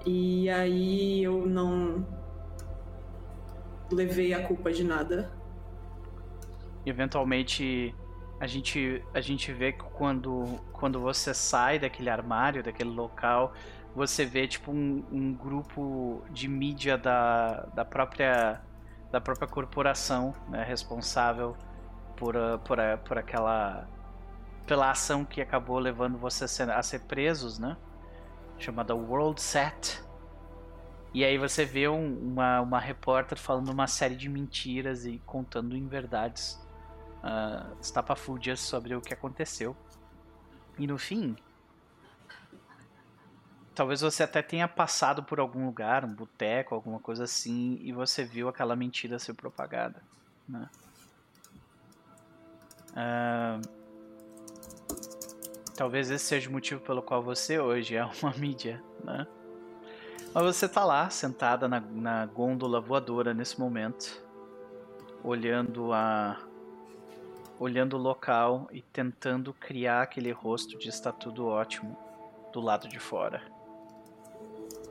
E 0.05 0.51
aí 0.51 1.23
eu 1.23 1.47
não 1.47 2.07
levei 3.91 4.35
a 4.35 4.47
culpa 4.47 4.73
de 4.73 4.85
nada. 4.85 5.31
Eventualmente 6.85 7.95
a 8.41 8.47
gente 8.47 9.05
a 9.15 9.21
gente 9.21 9.53
vê 9.53 9.73
que 9.73 9.85
quando 9.85 10.59
quando 10.73 11.01
você 11.01 11.33
sai 11.33 11.79
daquele 11.79 12.11
armário, 12.11 12.63
daquele 12.63 12.91
local, 12.91 13.53
você 13.95 14.25
vê 14.25 14.49
tipo 14.49 14.73
um, 14.73 15.05
um 15.13 15.33
grupo 15.33 16.23
de 16.31 16.49
mídia 16.49 16.99
da, 16.99 17.67
da 17.75 17.85
própria 17.85 18.61
da 19.13 19.21
própria 19.21 19.47
corporação 19.47 20.35
né, 20.49 20.65
responsável 20.65 21.55
por, 22.17 22.35
uh, 22.35 22.59
por, 22.61 22.79
uh, 22.79 22.99
por 23.05 23.19
aquela 23.19 23.87
pela 24.67 24.91
ação 24.91 25.25
que 25.25 25.41
acabou 25.41 25.79
levando 25.79 26.17
você 26.17 26.45
a 26.45 26.49
ser, 26.49 26.71
a 26.71 26.83
ser 26.83 27.01
presos, 27.01 27.59
né? 27.59 27.77
Chamada 28.59 28.95
World 28.95 29.41
Set. 29.41 30.03
E 31.15 31.25
aí 31.25 31.37
você 31.37 31.65
vê 31.65 31.89
um, 31.89 32.19
uma, 32.19 32.61
uma 32.61 32.81
repórter 32.81 33.39
falando 33.39 33.69
uma 33.69 33.87
série 33.87 34.17
de 34.17 34.29
mentiras 34.29 35.05
e 35.05 35.21
contando 35.27 35.77
inverdades 35.77 36.59
uh, 37.23 37.77
estapafúrdias 37.81 38.61
sobre 38.61 38.95
o 38.95 39.01
que 39.01 39.13
aconteceu. 39.13 39.77
E 40.79 40.87
no 40.87 40.97
fim, 40.97 41.37
talvez 43.75 44.01
você 44.01 44.23
até 44.23 44.41
tenha 44.41 44.67
passado 44.67 45.23
por 45.23 45.39
algum 45.39 45.67
lugar, 45.67 46.05
um 46.05 46.15
boteco, 46.15 46.75
alguma 46.75 46.99
coisa 46.99 47.25
assim, 47.25 47.79
e 47.83 47.93
você 47.93 48.25
viu 48.25 48.49
aquela 48.49 48.75
mentira 48.75 49.19
ser 49.19 49.35
propagada, 49.35 50.03
né? 50.49 50.69
Uh, 52.93 53.82
talvez 55.75 56.11
esse 56.11 56.25
seja 56.25 56.49
o 56.49 56.53
motivo 56.53 56.81
pelo 56.81 57.03
qual 57.03 57.23
você 57.23 57.59
hoje 57.59 57.97
é 57.97 58.05
uma 58.05 58.33
mídia, 58.37 58.83
né? 59.05 59.27
Mas 60.35 60.45
você 60.45 60.69
tá 60.69 60.85
lá, 60.85 61.11
sentada 61.11 61.69
na, 61.69 61.81
na 61.81 62.27
gôndola 62.27 62.81
voadora 62.81 63.35
nesse 63.35 63.61
momento, 63.61 64.23
olhando 65.23 65.93
a 65.93 66.39
olhando 67.59 67.97
o 67.97 68.01
local 68.01 68.67
e 68.73 68.83
tentando 68.83 69.55
criar 69.55 70.03
aquele 70.03 70.33
rosto 70.33 70.77
de 70.77 70.89
está 70.89 71.13
tudo 71.13 71.47
ótimo 71.47 71.97
do 72.53 72.61
lado 72.61 72.89
de 72.89 72.99
fora. 72.99 73.41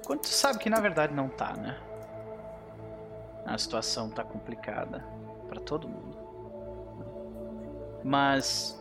Quando 0.06 0.22
tu 0.22 0.30
sabe 0.30 0.60
que 0.60 0.70
na 0.70 0.80
verdade 0.80 1.14
não 1.14 1.28
tá, 1.28 1.54
né? 1.54 1.78
A 3.46 3.58
situação 3.58 4.10
tá 4.10 4.24
complicada 4.24 5.06
para 5.50 5.60
todo 5.60 5.90
mundo. 5.90 6.18
Mas 8.04 8.81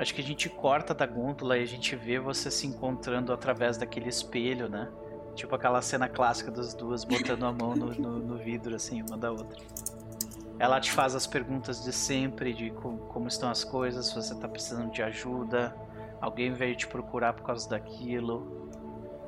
acho 0.00 0.14
que 0.14 0.20
a 0.22 0.24
gente 0.24 0.48
corta 0.48 0.94
da 0.94 1.06
gôndola 1.06 1.58
e 1.58 1.62
a 1.62 1.66
gente 1.66 1.94
vê 1.94 2.18
você 2.18 2.50
se 2.50 2.66
encontrando 2.66 3.32
através 3.32 3.76
daquele 3.76 4.08
espelho, 4.08 4.66
né? 4.66 4.90
Tipo 5.34 5.54
aquela 5.54 5.82
cena 5.82 6.08
clássica 6.08 6.50
das 6.50 6.72
duas 6.72 7.04
botando 7.04 7.44
a 7.44 7.52
mão 7.52 7.76
no, 7.76 7.92
no, 7.94 8.18
no 8.18 8.36
vidro, 8.38 8.74
assim, 8.74 9.02
uma 9.02 9.18
da 9.18 9.30
outra. 9.30 9.60
Ela 10.58 10.80
te 10.80 10.90
faz 10.90 11.14
as 11.14 11.26
perguntas 11.26 11.84
de 11.84 11.92
sempre, 11.92 12.54
de 12.54 12.70
como, 12.70 12.98
como 12.98 13.28
estão 13.28 13.50
as 13.50 13.62
coisas, 13.62 14.06
se 14.06 14.14
você 14.14 14.34
tá 14.34 14.48
precisando 14.48 14.90
de 14.90 15.02
ajuda, 15.02 15.76
alguém 16.20 16.52
veio 16.52 16.74
te 16.76 16.86
procurar 16.86 17.34
por 17.34 17.44
causa 17.44 17.68
daquilo. 17.68 18.70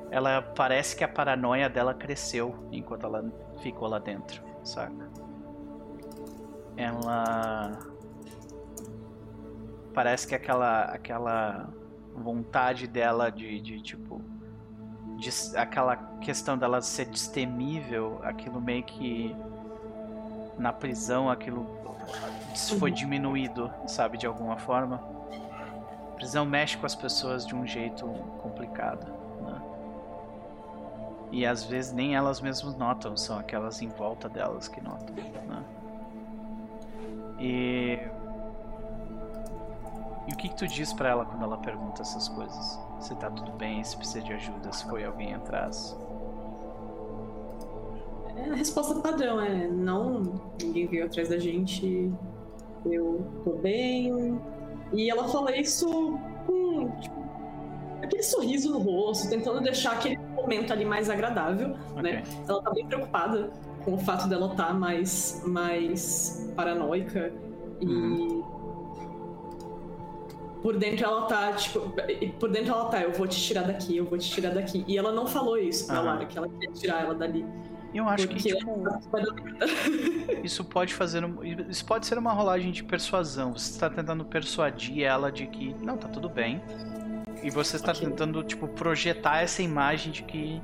Ela 0.09 0.41
parece 0.41 0.95
que 0.95 1.03
a 1.03 1.07
paranoia 1.07 1.69
dela 1.69 1.93
cresceu 1.93 2.67
enquanto 2.71 3.05
ela 3.05 3.31
ficou 3.61 3.87
lá 3.87 3.99
dentro, 3.99 4.43
saca? 4.63 5.09
Ela 6.75 7.92
parece 9.93 10.27
que 10.27 10.35
aquela 10.35 10.83
aquela 10.85 11.69
vontade 12.15 12.87
dela 12.87 13.31
de, 13.31 13.59
de 13.59 13.81
tipo 13.81 14.21
de, 15.17 15.29
aquela 15.57 15.95
questão 16.21 16.57
dela 16.57 16.81
ser 16.81 17.05
destemível, 17.05 18.19
aquilo 18.23 18.59
meio 18.59 18.83
que 18.83 19.35
na 20.57 20.71
prisão 20.73 21.29
aquilo 21.29 21.65
foi 22.77 22.89
uhum. 22.91 22.95
diminuído, 22.95 23.71
sabe, 23.87 24.17
de 24.17 24.27
alguma 24.27 24.57
forma. 24.57 25.01
A 26.11 26.15
prisão 26.15 26.45
mexe 26.45 26.77
com 26.77 26.85
as 26.85 26.95
pessoas 26.95 27.45
de 27.45 27.55
um 27.55 27.65
jeito 27.65 28.05
complicado, 28.41 29.05
né? 29.41 29.61
E 31.31 31.45
às 31.45 31.63
vezes 31.63 31.91
nem 31.91 32.15
elas 32.15 32.39
mesmas 32.39 32.75
notam, 32.75 33.17
são 33.17 33.39
aquelas 33.39 33.81
em 33.81 33.89
volta 33.89 34.29
delas 34.29 34.67
que 34.67 34.81
notam, 34.81 35.15
né? 35.15 35.63
E 37.39 37.99
e 40.27 40.33
o 40.33 40.37
que, 40.37 40.49
que 40.49 40.55
tu 40.55 40.67
diz 40.67 40.93
para 40.93 41.09
ela 41.09 41.25
quando 41.25 41.43
ela 41.43 41.57
pergunta 41.57 42.01
essas 42.01 42.29
coisas? 42.29 42.79
Se 42.99 43.13
tá 43.15 43.29
tudo 43.29 43.51
bem, 43.53 43.83
se 43.83 43.97
precisa 43.97 44.21
de 44.21 44.33
ajuda, 44.33 44.71
se 44.71 44.87
foi 44.89 45.03
alguém 45.03 45.33
atrás? 45.33 45.97
É, 48.37 48.49
a 48.49 48.55
resposta 48.55 48.95
padrão 48.95 49.41
é 49.41 49.67
não, 49.67 50.41
ninguém 50.61 50.87
veio 50.87 51.05
atrás 51.05 51.29
da 51.29 51.37
gente, 51.37 52.11
eu 52.85 53.25
tô 53.43 53.51
bem. 53.57 54.39
E 54.93 55.09
ela 55.09 55.27
fala 55.27 55.55
isso 55.57 56.17
com 56.47 56.89
tipo, 57.01 57.25
aquele 58.01 58.23
sorriso 58.23 58.71
no 58.71 58.79
rosto, 58.79 59.29
tentando 59.29 59.59
deixar 59.59 59.93
aquele 59.93 60.17
momento 60.17 60.71
ali 60.71 60.85
mais 60.85 61.09
agradável, 61.09 61.69
né? 61.69 61.77
okay. 61.97 62.13
né? 62.13 62.23
Ela 62.47 62.61
tá 62.61 62.71
bem 62.71 62.87
preocupada 62.87 63.51
com 63.83 63.95
o 63.95 63.97
fato 63.97 64.29
dela 64.29 64.51
estar 64.51 64.67
tá 64.67 64.73
mais, 64.73 65.43
mais 65.45 66.49
paranoica 66.55 67.33
e 67.81 67.85
uhum 67.85 68.62
por 70.63 70.77
dentro 70.77 71.05
ela 71.05 71.25
tá, 71.25 71.51
tipo, 71.51 71.93
por 72.39 72.49
dentro 72.49 72.71
ela 72.71 72.85
tá, 72.85 73.01
eu 73.01 73.11
vou 73.11 73.27
te 73.27 73.39
tirar 73.39 73.63
daqui, 73.63 73.97
eu 73.97 74.05
vou 74.05 74.17
te 74.17 74.31
tirar 74.31 74.53
daqui. 74.53 74.85
E 74.87 74.97
ela 74.97 75.11
não 75.11 75.27
falou 75.27 75.57
isso 75.57 75.85
pra 75.85 75.99
Lara, 75.99 76.25
que 76.25 76.37
ela 76.37 76.47
queria 76.47 76.71
tirar 76.71 77.01
ela 77.01 77.13
dali. 77.13 77.45
Eu 77.93 78.07
acho 78.07 78.27
que 78.29 78.37
tipo, 78.37 78.81
isso 80.41 80.63
pode 80.63 80.93
fazer 80.95 81.21
isso 81.69 81.85
pode 81.85 82.07
ser 82.07 82.17
uma 82.17 82.31
rolagem 82.31 82.71
de 82.71 82.81
persuasão. 82.81 83.51
Você 83.51 83.71
está 83.71 83.89
tentando 83.89 84.23
persuadir 84.23 85.03
ela 85.03 85.29
de 85.29 85.45
que 85.47 85.75
não 85.83 85.97
tá 85.97 86.07
tudo 86.07 86.29
bem 86.29 86.61
e 87.43 87.51
você 87.51 87.75
está 87.75 87.91
okay. 87.91 88.07
tentando 88.07 88.41
tipo 88.41 88.67
projetar 88.69 89.41
essa 89.41 89.61
imagem 89.61 90.13
de 90.13 90.23
que 90.23 90.61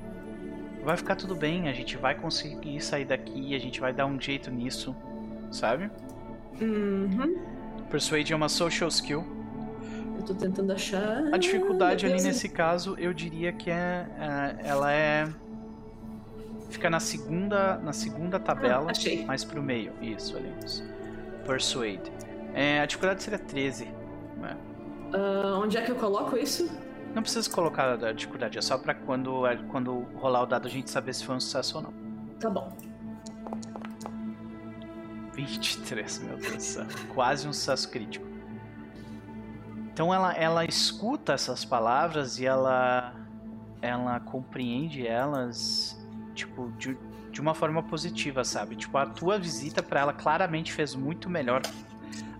vai 0.83 0.95
ficar 0.95 1.17
tudo 1.17 1.35
bem, 1.35 1.67
a 1.67 1.73
gente 1.73 1.97
vai 1.97 2.15
conseguir 2.15 2.81
sair 2.81 3.05
daqui, 3.05 3.53
a 3.53 3.59
gente 3.59 3.81
vai 3.81 3.93
dar 3.93 4.05
um 4.05 4.19
jeito 4.19 4.49
nisso, 4.49 4.95
sabe? 5.51 5.91
Uhum. 6.59 7.37
Persuade 7.91 8.31
é 8.31 8.35
uma 8.35 8.49
social 8.49 8.87
skill 8.87 9.38
eu 10.19 10.25
tô 10.25 10.33
tentando 10.33 10.71
achar. 10.71 11.23
A 11.33 11.37
dificuldade 11.37 12.05
ali 12.05 12.21
nesse 12.21 12.49
caso, 12.49 12.95
eu 12.97 13.13
diria 13.13 13.51
que 13.51 13.69
é, 13.69 14.07
é, 14.19 14.67
ela 14.67 14.91
é 14.91 15.27
fica 16.69 16.89
na 16.89 16.99
segunda 16.99 17.77
na 17.77 17.93
segunda 17.93 18.39
tabela, 18.39 18.87
ah, 18.87 18.91
achei. 18.91 19.25
mais 19.25 19.43
pro 19.43 19.61
meio. 19.61 19.93
Isso 20.01 20.37
ali. 20.37 20.53
Persuade. 21.45 22.11
É, 22.53 22.81
a 22.81 22.85
dificuldade 22.85 23.23
seria 23.23 23.39
13. 23.39 23.85
Né? 24.37 24.57
Uh, 25.13 25.59
onde 25.61 25.77
é 25.77 25.81
que 25.81 25.91
eu 25.91 25.95
coloco 25.95 26.37
isso? 26.37 26.69
Não 27.13 27.23
precisa 27.23 27.49
colocar 27.49 27.93
a 28.05 28.11
dificuldade, 28.11 28.57
é 28.59 28.61
só 28.61 28.77
pra 28.77 28.93
quando, 28.93 29.41
quando 29.69 30.05
rolar 30.15 30.43
o 30.43 30.45
dado 30.45 30.67
a 30.67 30.69
gente 30.69 30.91
saber 30.91 31.13
se 31.13 31.25
foi 31.25 31.35
um 31.35 31.39
sucesso 31.39 31.77
ou 31.77 31.83
não. 31.83 31.93
Tá 32.39 32.49
bom. 32.51 32.71
23, 35.33 36.19
meu 36.19 36.37
Deus 36.37 36.55
do 36.55 36.61
céu. 36.61 36.85
Quase 37.13 37.47
um 37.47 37.53
sucesso 37.53 37.89
crítico. 37.89 38.27
Então 39.99 40.13
ela, 40.13 40.31
ela 40.31 40.63
escuta 40.63 41.33
essas 41.33 41.65
palavras 41.65 42.39
e 42.39 42.45
ela 42.45 43.13
ela 43.81 44.17
compreende 44.21 45.05
elas 45.05 46.01
tipo 46.33 46.71
de, 46.77 46.97
de 47.29 47.41
uma 47.41 47.53
forma 47.53 47.83
positiva, 47.83 48.45
sabe? 48.45 48.77
Tipo 48.77 48.97
a 48.97 49.05
tua 49.05 49.37
visita 49.37 49.83
para 49.83 49.99
ela 49.99 50.13
claramente 50.13 50.71
fez 50.71 50.95
muito 50.95 51.29
melhor. 51.29 51.61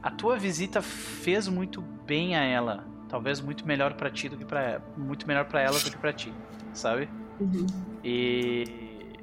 A 0.02 0.10
tua 0.10 0.38
visita 0.38 0.81
fez 0.81 1.49
muito 1.49 1.81
bem 1.81 2.34
a 2.34 2.45
ela, 2.45 2.86
talvez 3.10 3.41
muito 3.41 3.68
melhor 3.68 3.94
para 3.95 4.10
ti 4.10 4.30
do 4.30 4.38
que 4.38 4.45
para 4.45 4.81
muito 4.95 5.27
melhor 5.27 5.44
para 5.44 5.61
ela 5.61 5.77
do 5.77 5.91
que 5.91 5.98
para 5.98 6.14
ti, 6.14 6.34
sabe? 6.72 7.10
Uhum. 7.41 7.68
E 8.02 9.18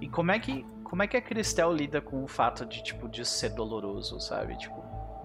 e 0.00 0.08
como 0.08 0.30
é 0.30 0.38
que 0.38 0.64
como 0.82 1.02
é 1.02 1.06
que 1.06 1.18
a 1.18 1.20
Cristel 1.20 1.74
lida 1.74 2.00
com 2.00 2.24
o 2.24 2.26
fato 2.26 2.64
de 2.64 2.82
tipo 2.82 3.06
de 3.06 3.22
ser 3.26 3.50
doloroso, 3.50 4.18
sabe? 4.18 4.56
Tipo 4.56 4.81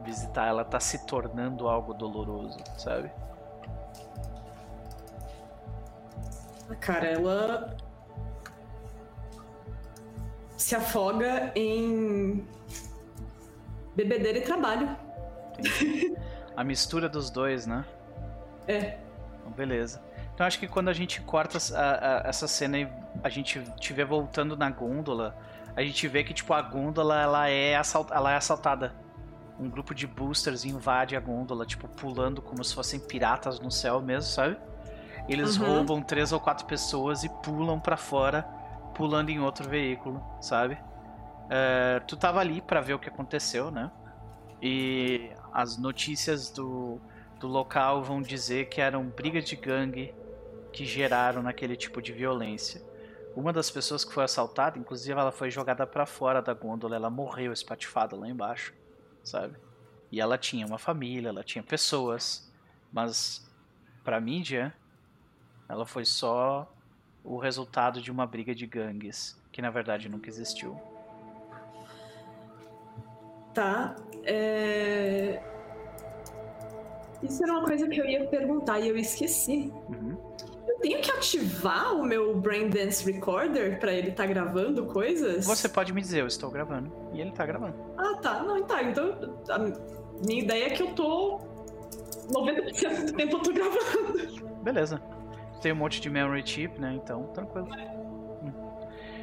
visitar 0.07 0.47
ela 0.47 0.63
tá 0.63 0.79
se 0.79 1.05
tornando 1.05 1.67
algo 1.67 1.93
doloroso, 1.93 2.57
sabe? 2.77 3.11
Cara, 6.79 7.07
ela 7.07 7.77
se 10.57 10.75
afoga 10.75 11.51
em 11.55 12.47
bebedeira 13.95 14.38
e 14.39 14.41
trabalho. 14.41 14.95
A 16.55 16.63
mistura 16.63 17.09
dos 17.09 17.29
dois, 17.29 17.67
né? 17.67 17.85
É. 18.67 18.97
Então, 19.39 19.51
beleza. 19.51 20.01
Então 20.34 20.45
acho 20.45 20.59
que 20.59 20.67
quando 20.67 20.89
a 20.89 20.93
gente 20.93 21.21
corta 21.21 21.57
a, 21.75 22.27
a, 22.27 22.29
essa 22.29 22.47
cena 22.47 22.79
e 22.79 22.88
a 23.23 23.29
gente 23.29 23.59
estiver 23.59 24.05
voltando 24.05 24.55
na 24.55 24.69
gôndola, 24.69 25.38
a 25.75 25.81
gente 25.81 26.07
vê 26.07 26.23
que 26.23 26.34
tipo 26.34 26.53
a 26.53 26.61
gôndola 26.61 27.21
ela 27.21 27.49
é, 27.49 27.75
assalt, 27.75 28.09
ela 28.11 28.31
é 28.31 28.35
assaltada 28.35 29.06
um 29.59 29.69
grupo 29.69 29.93
de 29.93 30.05
boosters 30.05 30.65
invade 30.65 31.15
a 31.15 31.19
gôndola, 31.19 31.65
tipo, 31.65 31.88
pulando 31.88 32.41
como 32.41 32.63
se 32.63 32.73
fossem 32.73 32.99
piratas 32.99 33.59
no 33.59 33.71
céu 33.71 34.01
mesmo, 34.01 34.29
sabe? 34.29 34.57
Eles 35.27 35.57
uhum. 35.57 35.65
roubam 35.65 36.01
três 36.01 36.31
ou 36.31 36.39
quatro 36.39 36.65
pessoas 36.65 37.23
e 37.23 37.29
pulam 37.29 37.79
para 37.79 37.97
fora, 37.97 38.43
pulando 38.93 39.29
em 39.29 39.39
outro 39.39 39.67
veículo, 39.67 40.23
sabe? 40.39 40.77
É, 41.49 41.99
tu 42.07 42.15
tava 42.15 42.39
ali 42.39 42.61
para 42.61 42.81
ver 42.81 42.93
o 42.93 42.99
que 42.99 43.09
aconteceu, 43.09 43.71
né? 43.71 43.91
E 44.61 45.29
as 45.51 45.77
notícias 45.77 46.49
do, 46.49 46.99
do 47.39 47.47
local 47.47 48.03
vão 48.03 48.21
dizer 48.21 48.69
que 48.69 48.79
eram 48.79 49.05
brigas 49.05 49.45
de 49.45 49.55
gangue 49.55 50.13
que 50.71 50.85
geraram 50.85 51.41
naquele 51.41 51.75
tipo 51.75 52.01
de 52.01 52.11
violência. 52.11 52.81
Uma 53.35 53.51
das 53.51 53.69
pessoas 53.69 54.03
que 54.03 54.13
foi 54.13 54.23
assaltada, 54.23 54.79
inclusive, 54.79 55.19
ela 55.19 55.31
foi 55.31 55.51
jogada 55.51 55.85
para 55.85 56.05
fora 56.05 56.41
da 56.41 56.53
gôndola, 56.53 56.95
ela 56.95 57.09
morreu 57.09 57.51
espatifada 57.51 58.15
lá 58.15 58.27
embaixo 58.27 58.73
sabe? 59.27 59.57
E 60.11 60.21
ela 60.21 60.37
tinha 60.37 60.65
uma 60.65 60.77
família, 60.77 61.29
ela 61.29 61.43
tinha 61.43 61.63
pessoas, 61.63 62.51
mas 62.91 63.45
pra 64.03 64.21
mídia, 64.21 64.73
ela 65.67 65.85
foi 65.85 66.05
só 66.05 66.71
o 67.23 67.37
resultado 67.37 68.01
de 68.01 68.09
uma 68.09 68.25
briga 68.25 68.55
de 68.55 68.65
gangues, 68.65 69.37
que 69.51 69.61
na 69.61 69.69
verdade 69.69 70.07
nunca 70.07 70.29
existiu. 70.29 70.79
Tá. 73.53 73.95
É... 74.23 75.41
Isso 77.21 77.43
era 77.43 77.53
uma 77.53 77.65
coisa 77.65 77.87
que 77.87 77.99
eu 77.99 78.05
ia 78.05 78.25
perguntar 78.27 78.79
e 78.79 78.87
eu 78.87 78.97
esqueci. 78.97 79.71
Uhum 79.89 80.37
tenho 80.80 81.02
que 81.02 81.11
ativar 81.11 81.95
o 81.95 82.03
meu 82.03 82.35
Brain 82.39 82.69
Dance 82.69 83.10
Recorder 83.10 83.80
para 83.80 83.91
ele 83.94 84.10
estar 84.10 84.23
tá 84.23 84.30
gravando 84.30 84.85
coisas? 84.85 85.45
Você 85.45 85.69
pode 85.69 85.94
me 85.94 86.02
dizer, 86.02 86.22
eu 86.22 86.27
estou 86.27 86.49
gravando. 86.52 86.91
E 87.14 87.22
ele 87.22 87.30
está 87.30 87.45
gravando. 87.45 87.76
Ah, 87.98 88.18
tá. 88.22 88.44
Não, 88.44 88.61
tá. 88.64 88.84
Então, 88.84 89.18
a 89.49 89.60
minha 90.26 90.44
ideia 90.44 90.65
é 90.65 90.69
que 90.69 90.84
eu 90.84 90.94
tô. 90.94 91.39
90% 92.31 93.06
do 93.06 93.14
tempo 93.14 93.38
eu 93.38 93.41
tô 93.41 93.53
gravando. 93.53 94.61
Beleza. 94.61 95.02
Tem 95.61 95.72
um 95.72 95.76
monte 95.76 96.02
de 96.02 96.10
memory 96.10 96.45
chip, 96.45 96.80
né? 96.80 96.94
Então, 96.94 97.23
tranquilo. 97.27 97.68
Hum. 98.44 98.52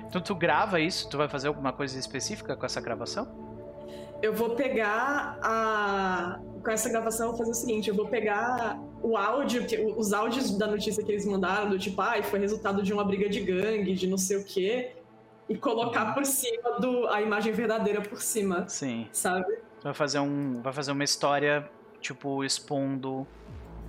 Então, 0.09 0.21
tu 0.21 0.35
grava 0.35 0.81
isso? 0.81 1.09
Tu 1.09 1.17
vai 1.17 1.29
fazer 1.29 1.49
alguma 1.49 1.73
coisa 1.73 1.99
específica 1.99 2.57
com 2.57 2.65
essa 2.65 2.81
gravação? 2.81 3.44
Eu 4.25 4.33
vou 4.33 4.57
pegar 4.57 5.39
a. 5.43 6.41
Com 6.65 6.71
essa 6.71 6.89
gravação, 6.89 7.27
eu 7.27 7.33
vou 7.33 7.39
fazer 7.41 7.51
o 7.51 7.55
seguinte: 7.55 7.91
eu 7.91 7.95
vou 7.95 8.09
pegar 8.09 8.81
o 9.03 9.19
áudio, 9.19 9.67
os 9.99 10.15
áudios 10.15 10.57
da 10.57 10.67
notícia 10.67 11.05
que 11.05 11.13
eles 11.13 11.27
mandaram, 11.27 11.69
do 11.69 11.79
tipo, 11.79 12.01
ah, 12.01 12.23
foi 12.23 12.39
resultado 12.39 12.83
de 12.83 12.91
uma 12.91 13.05
briga 13.05 13.29
de 13.29 13.41
gangue, 13.41 13.95
de 13.95 14.07
não 14.07 14.17
sei 14.17 14.39
o 14.39 14.45
quê, 14.45 14.97
e 15.47 15.59
colocar 15.59 16.07
uhum. 16.07 16.15
por 16.15 16.25
cima 16.25 16.81
do 16.81 17.07
a 17.09 17.21
imagem 17.21 17.53
verdadeira 17.53 18.01
por 18.01 18.19
cima. 18.23 18.67
Sim. 18.67 19.07
Sabe? 19.13 19.59
Vai 19.83 19.93
fazer 19.93 20.21
um, 20.21 20.63
vai 20.63 20.73
fazer 20.73 20.93
uma 20.93 21.05
história 21.05 21.69
tipo 22.01 22.43
expondo. 22.43 23.27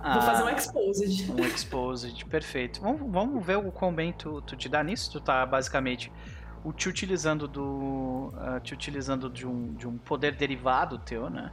Vou 0.02 0.22
fazer 0.22 0.42
um 0.42 0.50
exposed. 0.50 1.32
Um 1.32 1.44
exposed, 1.46 2.26
perfeito. 2.26 2.82
Vamos, 2.82 3.10
vamos 3.10 3.44
ver 3.44 3.56
o 3.56 3.72
quão 3.72 3.90
bem 3.90 4.12
tu, 4.12 4.42
tu 4.42 4.54
te 4.54 4.68
dá 4.68 4.84
nisso. 4.84 5.10
Tu 5.10 5.18
tá 5.18 5.46
basicamente 5.46 6.12
o 6.66 6.72
te 6.72 6.88
utilizando 6.88 7.46
do. 7.46 8.32
Uh, 8.34 8.60
te 8.60 8.74
utilizando 8.74 9.30
de 9.30 9.46
um, 9.46 9.72
de 9.74 9.86
um 9.86 9.96
poder 9.96 10.34
derivado 10.34 10.98
teu, 10.98 11.30
né? 11.30 11.52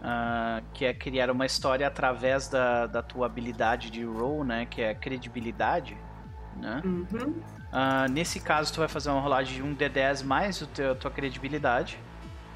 Uh, 0.00 0.64
que 0.72 0.84
é 0.84 0.94
criar 0.94 1.28
uma 1.32 1.44
história 1.44 1.84
através 1.84 2.46
da, 2.46 2.86
da 2.86 3.02
tua 3.02 3.26
habilidade 3.26 3.90
de 3.90 4.04
role, 4.04 4.46
né? 4.46 4.66
Que 4.66 4.82
é 4.82 4.94
credibilidade, 4.94 5.96
né? 6.56 6.80
Uhum. 6.84 7.42
Uh, 7.72 8.08
nesse 8.08 8.38
caso, 8.38 8.72
tu 8.72 8.78
vai 8.78 8.86
fazer 8.86 9.10
uma 9.10 9.20
rolagem 9.20 9.56
de 9.56 9.62
um 9.64 9.74
D10 9.74 10.24
mais 10.24 10.62
a 10.62 10.94
tua 10.94 11.10
credibilidade, 11.10 11.98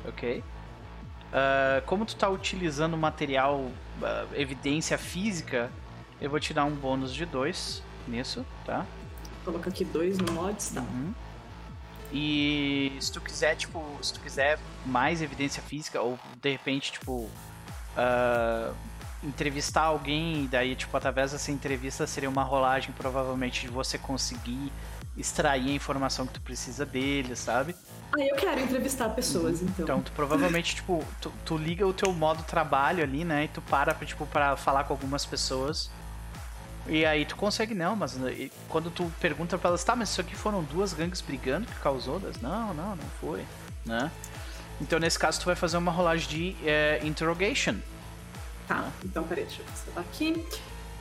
ok? 0.07 0.45
Como 1.87 2.05
tu 2.05 2.15
tá 2.15 2.29
utilizando 2.29 2.95
material, 2.95 3.71
evidência 4.35 4.99
física, 4.99 5.71
eu 6.21 6.29
vou 6.29 6.39
te 6.39 6.53
dar 6.53 6.67
um 6.67 6.75
bônus 6.75 7.13
de 7.13 7.25
2 7.25 7.83
nisso, 8.07 8.45
tá? 8.67 8.87
Coloca 9.45 9.71
aqui 9.71 9.85
dois 9.85 10.19
no 10.19 10.33
mods, 10.33 10.71
tá? 10.71 10.83
Uhum. 10.83 11.15
E 12.13 12.97
se 13.01 13.11
tu 13.11 13.21
quiser, 13.21 13.57
tipo, 13.57 13.83
se 14.03 14.13
tu 14.13 14.21
quiser 14.21 14.59
mais 14.85 15.23
evidência 15.23 15.63
física, 15.63 16.01
ou 16.01 16.19
de 16.41 16.51
repente, 16.51 16.93
tipo, 16.93 17.13
uh, 17.23 18.75
entrevistar 19.25 19.85
alguém, 19.85 20.45
e 20.45 20.49
daí, 20.49 20.77
tipo, 20.77 20.95
através 20.97 21.33
dessa 21.33 21.51
entrevista 21.51 22.07
seria 22.07 22.29
uma 22.29 22.43
rolagem 22.43 22.93
provavelmente 22.93 23.63
de 23.63 23.69
você 23.69 23.97
conseguir 23.97 24.71
extrair 25.17 25.71
a 25.71 25.75
informação 25.75 26.27
que 26.27 26.35
tu 26.35 26.41
precisa 26.41 26.85
dele, 26.85 27.35
sabe? 27.35 27.75
Ah, 28.13 28.21
eu 28.21 28.37
quero 28.37 28.61
entrevistar 28.61 29.09
pessoas, 29.11 29.63
então. 29.63 29.85
Então, 29.85 30.03
tu 30.03 30.13
provavelmente, 30.13 30.75
tipo, 30.77 31.03
tu, 31.21 31.33
tu 31.45 31.57
liga 31.57 31.87
o 31.87 31.95
teu 31.95 32.13
modo 32.13 32.43
trabalho 32.43 33.03
ali, 33.03 33.25
né? 33.25 33.45
E 33.45 33.49
tu 33.49 33.63
para, 33.63 33.95
tipo, 33.95 34.27
pra 34.27 34.57
falar 34.57 34.85
com 34.85 34.93
algumas 34.93 35.25
pessoas 35.25 35.91
e 36.87 37.05
aí 37.07 37.25
tu 37.25 37.37
consegue 37.37 37.75
não, 37.75 37.95
mas 37.95 38.19
quando 38.69 38.91
tu 38.91 39.11
pergunta 39.21 39.57
pra 39.57 39.69
elas, 39.69 39.85
tá, 39.85 39.95
mas 39.95 40.11
isso 40.11 40.21
aqui 40.21 40.35
foram 40.35 40.63
duas 40.65 40.93
gangues 40.93 41.21
brigando 41.21 41.67
que 41.67 41.75
causou? 41.81 42.19
Das? 42.19 42.41
Não, 42.41 42.75
não, 42.75 42.97
não 42.97 43.05
foi, 43.21 43.45
né? 43.85 44.11
Então 44.81 44.99
nesse 44.99 45.19
caso 45.19 45.41
tu 45.41 45.47
vai 45.47 45.55
fazer 45.55 45.77
uma 45.77 45.93
rolagem 45.93 46.29
de 46.29 46.57
é, 46.69 47.01
interrogation. 47.05 47.77
Tá, 48.67 48.81
né? 48.81 48.93
então 49.05 49.23
peraí, 49.25 49.45
deixa 49.45 49.63
eu 49.63 49.95
ver 49.95 50.01
aqui. 50.01 50.47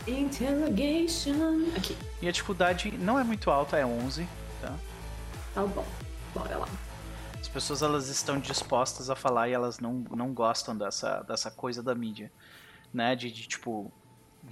Interrogation. 0.08 1.72
Aqui. 1.76 1.98
E 2.22 2.28
a 2.28 2.32
dificuldade 2.32 2.92
não 2.98 3.20
é 3.20 3.24
muito 3.24 3.50
alta, 3.50 3.78
é 3.78 3.86
11, 3.86 4.28
tá? 4.62 4.74
Tá 5.54 5.64
bom, 5.64 5.86
bora 6.34 6.58
lá. 6.58 6.68
As 7.40 7.48
pessoas 7.48 7.82
elas 7.82 8.08
estão 8.08 8.40
dispostas 8.40 9.10
a 9.10 9.16
falar 9.16 9.50
e 9.50 9.54
elas 9.54 9.80
não, 9.80 9.94
não 10.12 10.34
gostam 10.34 10.78
dessa, 10.78 11.22
dessa 11.24 11.50
coisa 11.50 11.82
da 11.82 11.94
mídia, 11.94 12.32
né? 12.94 13.16
De, 13.16 13.32
de 13.32 13.48
tipo, 13.48 13.92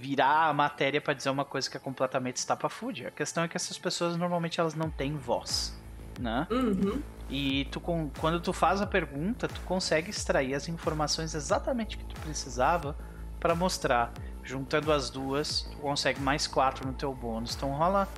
virar 0.00 0.48
a 0.48 0.54
matéria 0.54 0.98
para 0.98 1.12
dizer 1.12 1.28
uma 1.28 1.44
coisa 1.44 1.68
que 1.68 1.76
é 1.76 1.80
completamente 1.80 2.36
estapafúrdia. 2.36 3.08
A 3.08 3.10
questão 3.10 3.44
é 3.44 3.48
que 3.48 3.56
essas 3.56 3.78
pessoas 3.78 4.16
normalmente 4.16 4.58
elas 4.58 4.74
não 4.74 4.88
têm 4.88 5.14
voz, 5.14 5.78
né? 6.18 6.46
Uhum. 6.50 7.02
E 7.28 7.66
tu, 7.66 7.80
quando 7.80 8.40
tu 8.40 8.50
faz 8.54 8.80
a 8.80 8.86
pergunta, 8.86 9.46
tu 9.46 9.60
consegue 9.60 10.08
extrair 10.08 10.54
as 10.54 10.68
informações 10.68 11.34
exatamente 11.34 11.98
que 11.98 12.04
tu 12.04 12.18
precisava 12.22 12.96
para 13.38 13.54
mostrar. 13.54 14.10
Juntando 14.42 14.90
as 14.90 15.10
duas, 15.10 15.62
tu 15.70 15.76
consegue 15.76 16.18
mais 16.18 16.46
quatro 16.46 16.86
no 16.86 16.94
teu 16.94 17.12
bônus. 17.12 17.54
Então 17.54 17.70
rola, 17.70 18.08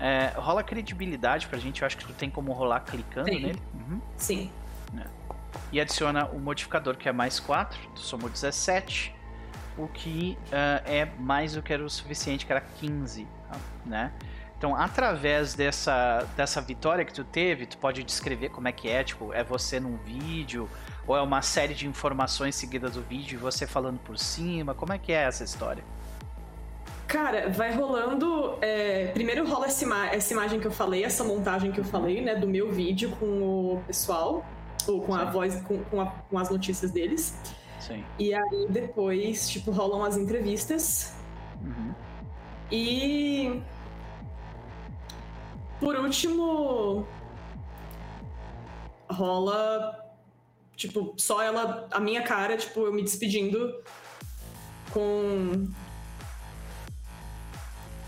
é, 0.00 0.32
rola 0.34 0.64
credibilidade 0.64 1.46
pra 1.46 1.56
gente. 1.56 1.82
Eu 1.82 1.86
acho 1.86 1.96
que 1.96 2.04
tu 2.04 2.12
tem 2.14 2.28
como 2.28 2.52
rolar 2.52 2.80
clicando 2.80 3.28
Sim. 3.28 3.40
nele. 3.40 3.62
Uhum. 3.72 4.00
Sim. 4.16 4.50
É. 4.98 5.06
E 5.70 5.80
adiciona 5.80 6.26
o 6.26 6.40
modificador 6.40 6.96
que 6.96 7.08
é 7.08 7.12
mais 7.12 7.38
4, 7.38 7.78
tu 7.94 8.00
somou 8.00 8.28
17 8.28 9.16
o 9.78 9.88
que 9.88 10.36
uh, 10.46 10.82
é 10.84 11.08
mais 11.18 11.54
do 11.54 11.62
que 11.62 11.72
era 11.72 11.84
o 11.84 11.88
suficiente, 11.88 12.44
que 12.44 12.52
era 12.52 12.60
15, 12.60 13.26
né? 13.86 14.12
Então, 14.58 14.74
através 14.74 15.54
dessa, 15.54 16.26
dessa 16.36 16.60
vitória 16.60 17.04
que 17.04 17.12
tu 17.12 17.22
teve, 17.22 17.64
tu 17.64 17.78
pode 17.78 18.02
descrever 18.02 18.48
como 18.48 18.66
é 18.66 18.72
que 18.72 18.88
é, 18.88 19.04
tipo, 19.04 19.32
é 19.32 19.44
você 19.44 19.78
num 19.78 19.96
vídeo, 19.98 20.68
ou 21.06 21.16
é 21.16 21.22
uma 21.22 21.42
série 21.42 21.74
de 21.74 21.86
informações 21.86 22.56
seguidas 22.56 22.92
do 22.92 23.02
vídeo 23.02 23.36
e 23.36 23.38
você 23.38 23.68
falando 23.68 24.00
por 24.00 24.18
cima, 24.18 24.74
como 24.74 24.92
é 24.92 24.98
que 24.98 25.12
é 25.12 25.22
essa 25.22 25.44
história? 25.44 25.84
Cara, 27.06 27.48
vai 27.48 27.72
rolando. 27.72 28.58
É, 28.60 29.06
primeiro 29.14 29.48
rola 29.48 29.66
essa, 29.66 29.84
ima 29.84 30.08
essa, 30.08 30.32
imagem 30.32 30.58
que 30.58 30.66
eu 30.66 30.72
falei, 30.72 31.04
essa 31.04 31.22
montagem 31.22 31.70
que 31.70 31.78
eu 31.78 31.84
falei, 31.84 32.20
né, 32.20 32.34
do 32.34 32.46
meu 32.46 32.70
vídeo 32.70 33.16
com 33.18 33.26
o 33.76 33.82
pessoal, 33.86 34.44
ou 34.86 35.00
com 35.00 35.14
Sim. 35.14 35.20
a 35.20 35.24
voz, 35.24 35.62
com, 35.62 35.78
com, 35.84 36.00
a, 36.00 36.06
com 36.06 36.38
as 36.38 36.50
notícias 36.50 36.90
deles. 36.90 37.34
Sim. 37.80 38.04
E 38.18 38.34
aí 38.34 38.66
depois, 38.68 39.48
tipo, 39.48 39.70
rolam 39.70 40.04
as 40.04 40.16
entrevistas. 40.16 41.14
Uhum. 41.60 41.94
E. 42.70 43.62
Por 45.80 45.96
último. 45.96 47.06
Rola. 49.10 50.04
Tipo, 50.76 51.14
só 51.16 51.42
ela. 51.42 51.88
A 51.90 52.00
minha 52.00 52.22
cara, 52.22 52.56
tipo, 52.56 52.80
eu 52.80 52.92
me 52.92 53.02
despedindo 53.02 53.82
com. 54.92 55.68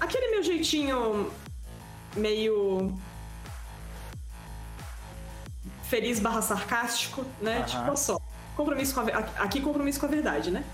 Aquele 0.01 0.31
meu 0.31 0.43
jeitinho 0.43 1.31
meio 2.17 2.99
feliz 5.85 6.21
barra 6.21 6.41
sarcástico, 6.41 7.25
né? 7.41 7.59
Uhum. 7.59 7.65
Tipo, 7.65 7.97
só 7.97 8.19
compromisso 8.57 8.95
com 8.95 9.01
a, 9.01 9.05
aqui 9.43 9.61
compromisso 9.61 10.01
com 10.01 10.07
a 10.07 10.09
verdade, 10.09 10.51
né? 10.51 10.65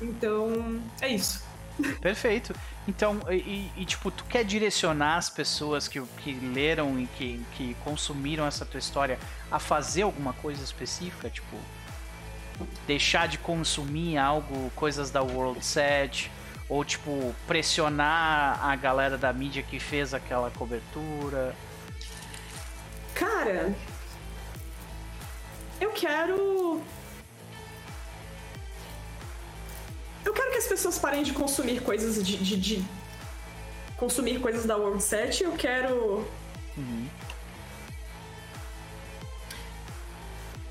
Então, 0.00 0.80
é 1.00 1.08
isso. 1.08 1.44
Perfeito. 2.00 2.54
Então, 2.86 3.20
e, 3.30 3.70
e, 3.76 3.84
tipo, 3.84 4.10
tu 4.10 4.24
quer 4.24 4.44
direcionar 4.44 5.16
as 5.16 5.30
pessoas 5.30 5.86
que, 5.86 6.00
que 6.18 6.32
leram 6.32 6.98
e 6.98 7.06
que, 7.06 7.44
que 7.52 7.76
consumiram 7.84 8.44
essa 8.46 8.66
tua 8.66 8.78
história 8.78 9.18
a 9.50 9.58
fazer 9.58 10.02
alguma 10.02 10.32
coisa 10.32 10.62
específica? 10.62 11.30
Tipo, 11.30 11.56
deixar 12.86 13.28
de 13.28 13.38
consumir 13.38 14.18
algo, 14.18 14.70
coisas 14.74 15.10
da 15.10 15.22
World 15.22 15.64
Set, 15.64 16.30
ou 16.68 16.84
tipo, 16.84 17.34
pressionar 17.46 18.64
a 18.64 18.74
galera 18.76 19.16
da 19.16 19.32
mídia 19.32 19.62
que 19.62 19.78
fez 19.78 20.12
aquela 20.12 20.50
cobertura? 20.50 21.54
Cara, 23.14 23.74
eu 25.82 25.90
quero. 25.90 26.80
Eu 30.24 30.32
quero 30.32 30.50
que 30.52 30.58
as 30.58 30.66
pessoas 30.66 30.98
parem 30.98 31.22
de 31.22 31.32
consumir 31.32 31.82
coisas 31.82 32.24
de. 32.24 32.36
de, 32.36 32.56
de... 32.56 32.84
consumir 33.96 34.40
coisas 34.40 34.64
da 34.64 34.76
World 34.76 35.02
Set. 35.02 35.42
Eu 35.42 35.52
quero. 35.52 36.24
Uhum. 36.76 37.08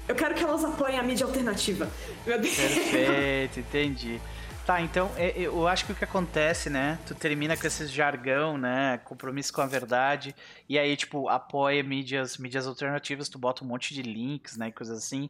Eu 0.08 0.16
quero 0.16 0.36
que 0.36 0.44
elas 0.44 0.64
apoiem 0.66 1.00
a 1.00 1.04
mídia 1.04 1.26
alternativa. 1.26 1.90
Meu 2.26 2.40
Deus. 2.40 2.56
Perfeito, 2.56 3.60
entendi. 3.60 4.20
Tá, 4.66 4.80
então 4.80 5.12
é, 5.18 5.34
eu 5.36 5.68
acho 5.68 5.86
que 5.86 5.92
o 5.92 5.96
que 5.96 6.04
acontece, 6.04 6.70
né? 6.70 7.00
Tu 7.08 7.16
termina 7.16 7.58
com 7.58 7.66
esse 7.66 7.88
jargão, 7.88 8.60
né? 8.60 9.00
Compromisso 9.00 9.52
com 9.52 9.62
a 9.62 9.66
verdade. 9.66 10.36
E 10.70 10.78
aí, 10.78 10.96
tipo, 10.96 11.28
apoia 11.28 11.82
mídias, 11.82 12.38
mídias 12.38 12.68
alternativas, 12.68 13.28
tu 13.28 13.40
bota 13.40 13.64
um 13.64 13.68
monte 13.68 13.94
de 13.94 14.04
links, 14.04 14.58
né? 14.58 14.72
Coisas 14.72 15.00
assim. 15.00 15.30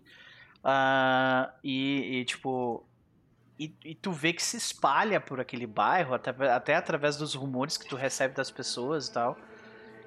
Uh, 0.57 1.49
e, 1.63 2.19
e, 2.19 2.25
tipo. 2.25 2.85
E, 3.57 3.73
e, 3.85 3.95
tu 3.95 4.11
vê 4.11 4.33
que 4.33 4.43
se 4.43 4.57
espalha 4.57 5.19
por 5.21 5.39
aquele 5.39 5.67
bairro, 5.67 6.13
até, 6.13 6.31
até 6.49 6.75
através 6.75 7.15
dos 7.15 7.33
rumores 7.33 7.77
que 7.77 7.87
tu 7.87 7.95
recebe 7.95 8.35
das 8.35 8.51
pessoas 8.51 9.07
e 9.07 9.13
tal. 9.13 9.37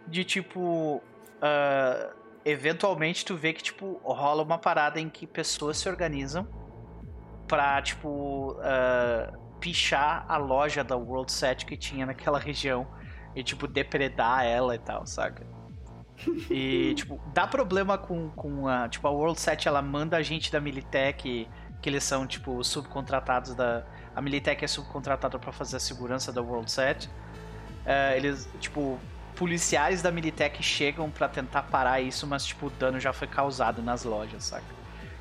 De 0.07 0.23
tipo. 0.23 1.03
Uh, 1.37 2.15
eventualmente 2.45 3.25
tu 3.25 3.35
vê 3.37 3.55
que, 3.55 3.63
tipo, 3.63 4.01
rola 4.05 4.43
uma 4.43 4.59
parada 4.59 5.01
em 5.01 5.09
que 5.09 5.27
pessoas 5.27 5.79
se 5.79 5.89
organizam 5.89 6.47
pra, 7.47 7.81
tipo, 7.83 8.53
uh, 8.53 9.39
pichar 9.61 10.25
a 10.29 10.37
loja 10.37 10.85
da 10.85 10.97
World 10.97 11.33
Set 11.33 11.65
que 11.65 11.77
tinha 11.77 12.07
naquela 12.07 12.39
região 12.39 12.87
e, 13.35 13.43
tipo, 13.43 13.67
depredar 13.67 14.45
ela 14.45 14.75
e 14.75 14.79
tal, 14.79 15.07
saca? 15.07 15.47
E, 16.51 16.95
tipo, 16.97 17.21
dá 17.33 17.47
problema 17.47 17.99
com, 17.99 18.31
com 18.31 18.69
a. 18.69 18.89
Tipo, 18.89 19.09
a 19.09 19.11
World 19.11 19.41
Set 19.41 19.67
ela 19.67 19.83
manda 19.83 20.17
a 20.17 20.23
gente 20.23 20.53
da 20.53 20.61
Militech, 20.61 21.49
que 21.83 21.89
eles 21.89 22.05
são, 22.05 22.27
tipo, 22.27 22.63
subcontratados 22.63 23.55
da. 23.55 23.85
A 24.15 24.21
Militech 24.21 24.65
é 24.65 24.69
subcontratada 24.69 25.39
para 25.39 25.53
fazer 25.53 25.77
a 25.77 25.81
segurança 25.81 26.33
da 26.33 26.41
World 26.41 26.71
Set. 26.71 27.07
Uh, 27.07 28.17
eles, 28.17 28.49
tipo, 28.61 28.99
policiais 29.35 30.01
da 30.01 30.11
Militech 30.11 30.63
chegam 30.63 31.11
para 31.11 31.29
tentar 31.29 31.65
parar 31.65 32.01
isso, 32.01 32.27
mas, 32.27 32.45
tipo, 32.47 32.67
o 32.67 32.71
dano 32.71 33.01
já 33.01 33.13
foi 33.13 33.27
causado 33.27 33.83
nas 33.83 34.05
lojas, 34.05 34.45
saca? 34.45 34.74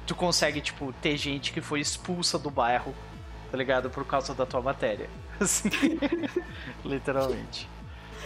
Tu 0.05 0.15
consegue, 0.15 0.61
tipo, 0.61 0.93
ter 0.93 1.17
gente 1.17 1.51
que 1.51 1.61
foi 1.61 1.79
expulsa 1.79 2.37
do 2.37 2.49
bairro, 2.49 2.93
tá 3.51 3.57
ligado? 3.57 3.89
Por 3.89 4.05
causa 4.05 4.33
da 4.33 4.45
tua 4.45 4.61
matéria. 4.61 5.09
Assim. 5.39 5.69
Literalmente. 6.83 7.69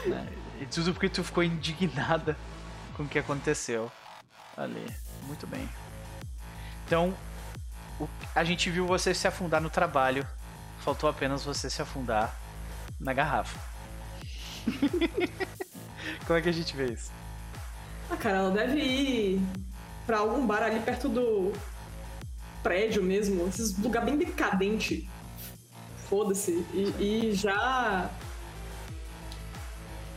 Né? 0.05 0.27
E 0.61 0.65
tudo 0.65 0.93
porque 0.93 1.09
tu 1.09 1.23
ficou 1.23 1.43
indignada 1.43 2.37
com 2.95 3.03
o 3.03 3.07
que 3.07 3.19
aconteceu 3.19 3.91
ali. 4.55 4.85
Muito 5.23 5.45
bem. 5.45 5.69
Então, 6.85 7.15
o... 7.99 8.07
a 8.33 8.43
gente 8.43 8.69
viu 8.69 8.87
você 8.87 9.13
se 9.13 9.27
afundar 9.27 9.61
no 9.61 9.69
trabalho. 9.69 10.25
Faltou 10.79 11.09
apenas 11.09 11.43
você 11.43 11.69
se 11.69 11.81
afundar 11.81 12.35
na 12.99 13.13
garrafa. 13.13 13.59
Como 16.25 16.39
é 16.39 16.41
que 16.41 16.49
a 16.49 16.53
gente 16.53 16.75
vê 16.75 16.93
isso? 16.93 17.11
Ah, 18.09 18.15
cara, 18.15 18.37
ela 18.37 18.51
deve 18.51 18.79
ir 18.79 19.41
pra 20.07 20.19
algum 20.19 20.47
bar 20.47 20.63
ali 20.63 20.79
perto 20.79 21.09
do 21.09 21.51
prédio 22.63 23.03
mesmo, 23.03 23.47
esses 23.47 23.77
lugar 23.77 24.03
bem 24.03 24.17
decadente. 24.17 25.07
Foda-se. 26.09 26.65
E, 26.73 26.93
e 26.99 27.33
já. 27.33 28.09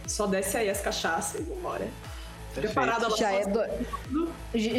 Só 0.06 0.26
desce 0.26 0.56
aí 0.56 0.70
as 0.70 0.80
cachaças 0.80 1.40
e 1.40 1.44
vambora. 1.44 1.88
Preparada 2.54 3.06
ela 3.06 3.16
já 3.16 3.30
é, 3.30 3.46
do... 3.46 3.62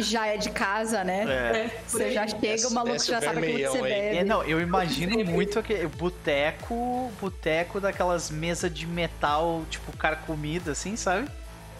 já 0.02 0.26
é 0.26 0.36
de 0.36 0.50
casa, 0.50 1.02
né? 1.02 1.24
É. 1.26 1.56
é 1.56 1.80
você 1.86 2.12
já 2.12 2.28
chega, 2.28 2.68
o 2.68 2.70
maluco 2.70 2.98
já 2.98 3.20
sabe 3.20 3.38
aquilo 3.38 3.56
que 3.56 3.68
você 3.68 3.82
bebe. 3.82 4.16
É, 4.18 4.24
não, 4.24 4.42
eu 4.42 4.60
imagino 4.60 5.24
muito 5.24 5.58
aquele 5.58 5.86
boteco, 5.86 7.10
boteco 7.18 7.80
daquelas 7.80 8.30
mesas 8.30 8.72
de 8.72 8.86
metal, 8.86 9.62
tipo, 9.70 9.96
carcomida, 9.96 10.72
assim, 10.72 10.96
sabe? 10.96 11.28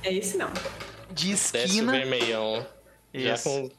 É 0.02 0.12
esse 0.14 0.38
não. 0.38 0.50
De 1.10 1.32
esquina. 1.32 1.66
Desce 1.66 1.82
o 1.82 1.90
vermelhão. 1.90 2.66
Já 3.14 3.38
com 3.38 3.70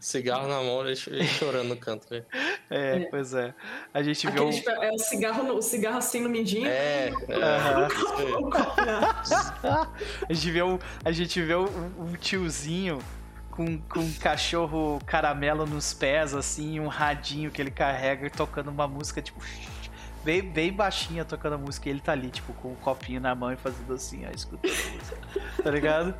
cigarro 0.00 0.46
na 0.46 0.62
mão 0.62 0.88
e 0.88 0.96
chorando 0.96 1.68
no 1.68 1.76
canto. 1.76 2.14
É, 2.14 2.24
é, 2.70 3.00
pois 3.10 3.34
é. 3.34 3.52
A 3.92 4.02
gente 4.02 4.26
Aquele, 4.26 4.50
viu. 4.50 4.58
Tipo, 4.58 4.70
é 4.70 4.90
o 4.92 4.98
cigarro, 4.98 5.52
o 5.52 5.62
cigarro 5.62 5.98
assim 5.98 6.20
no 6.20 6.28
mindinho. 6.28 6.68
É. 6.68 7.10
a 10.28 10.32
gente 10.32 10.50
vê, 10.50 10.62
um, 10.62 10.78
a 11.04 11.12
gente 11.12 11.42
vê 11.42 11.56
um, 11.56 11.66
um 11.98 12.12
tiozinho 12.14 12.98
com, 13.50 13.78
com 13.78 14.00
um 14.00 14.12
cachorro 14.14 15.00
caramelo 15.06 15.66
nos 15.66 15.94
pés, 15.94 16.34
assim, 16.34 16.78
um 16.78 16.88
radinho 16.88 17.50
que 17.50 17.60
ele 17.60 17.70
carrega 17.70 18.28
tocando 18.30 18.68
uma 18.68 18.86
música, 18.86 19.22
tipo. 19.22 19.40
Bem, 20.26 20.42
bem 20.42 20.72
baixinha 20.72 21.24
tocando 21.24 21.52
a 21.52 21.58
música 21.58 21.88
e 21.88 21.92
ele 21.92 22.00
tá 22.00 22.10
ali, 22.10 22.30
tipo, 22.30 22.52
com 22.54 22.66
o 22.66 22.72
um 22.72 22.74
copinho 22.74 23.20
na 23.20 23.32
mão 23.32 23.52
e 23.52 23.56
fazendo 23.56 23.94
assim, 23.94 24.26
ó, 24.26 24.30
escutando 24.30 24.72
a 24.72 24.90
música. 24.90 25.62
Tá 25.62 25.70
ligado? 25.70 26.16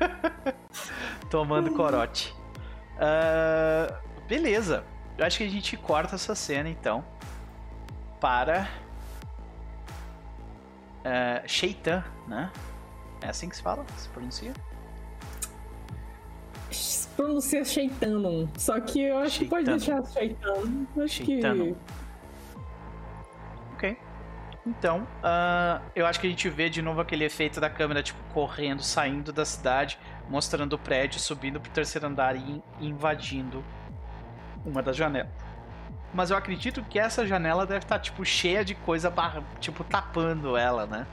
Tomando 1.30 1.74
corote. 1.74 2.34
Uh, 2.96 3.94
beleza. 4.26 4.82
Eu 5.18 5.26
acho 5.26 5.36
que 5.36 5.44
a 5.44 5.48
gente 5.50 5.76
corta 5.76 6.14
essa 6.14 6.34
cena 6.34 6.70
então 6.70 7.04
para 8.18 8.66
uh, 11.00 11.46
Sheitan, 11.46 12.02
né? 12.26 12.50
É 13.20 13.28
assim 13.28 13.46
que 13.46 13.56
se 13.56 13.62
fala? 13.62 13.84
Se 13.98 14.08
pronuncia? 14.08 14.54
Se 16.70 17.06
pronuncia 17.08 17.62
Sheitanon. 17.62 18.48
Só 18.56 18.80
que 18.80 19.02
eu 19.02 19.18
acho 19.18 19.40
que 19.40 19.44
pode 19.44 19.66
deixar 19.66 20.02
Sheitan. 20.02 20.86
Acho 20.96 21.08
Sheitano. 21.08 21.74
que. 21.74 22.01
Então, 24.64 25.00
uh, 25.00 25.82
eu 25.94 26.06
acho 26.06 26.20
que 26.20 26.26
a 26.26 26.30
gente 26.30 26.48
vê 26.48 26.70
de 26.70 26.80
novo 26.80 27.00
aquele 27.00 27.24
efeito 27.24 27.60
da 27.60 27.68
câmera, 27.68 28.02
tipo, 28.02 28.18
correndo, 28.32 28.82
saindo 28.82 29.32
da 29.32 29.44
cidade, 29.44 29.98
mostrando 30.28 30.74
o 30.74 30.78
prédio, 30.78 31.18
subindo 31.18 31.60
pro 31.60 31.70
terceiro 31.72 32.06
andar 32.06 32.36
e 32.36 32.62
invadindo 32.80 33.64
uma 34.64 34.80
das 34.80 34.96
janelas. 34.96 35.30
Mas 36.14 36.30
eu 36.30 36.36
acredito 36.36 36.82
que 36.84 36.98
essa 36.98 37.26
janela 37.26 37.66
deve 37.66 37.84
estar, 37.84 37.96
tá, 37.96 38.00
tipo, 38.00 38.24
cheia 38.24 38.64
de 38.64 38.74
coisa, 38.74 39.12
tipo, 39.58 39.82
tapando 39.82 40.56
ela, 40.56 40.86
né? 40.86 41.06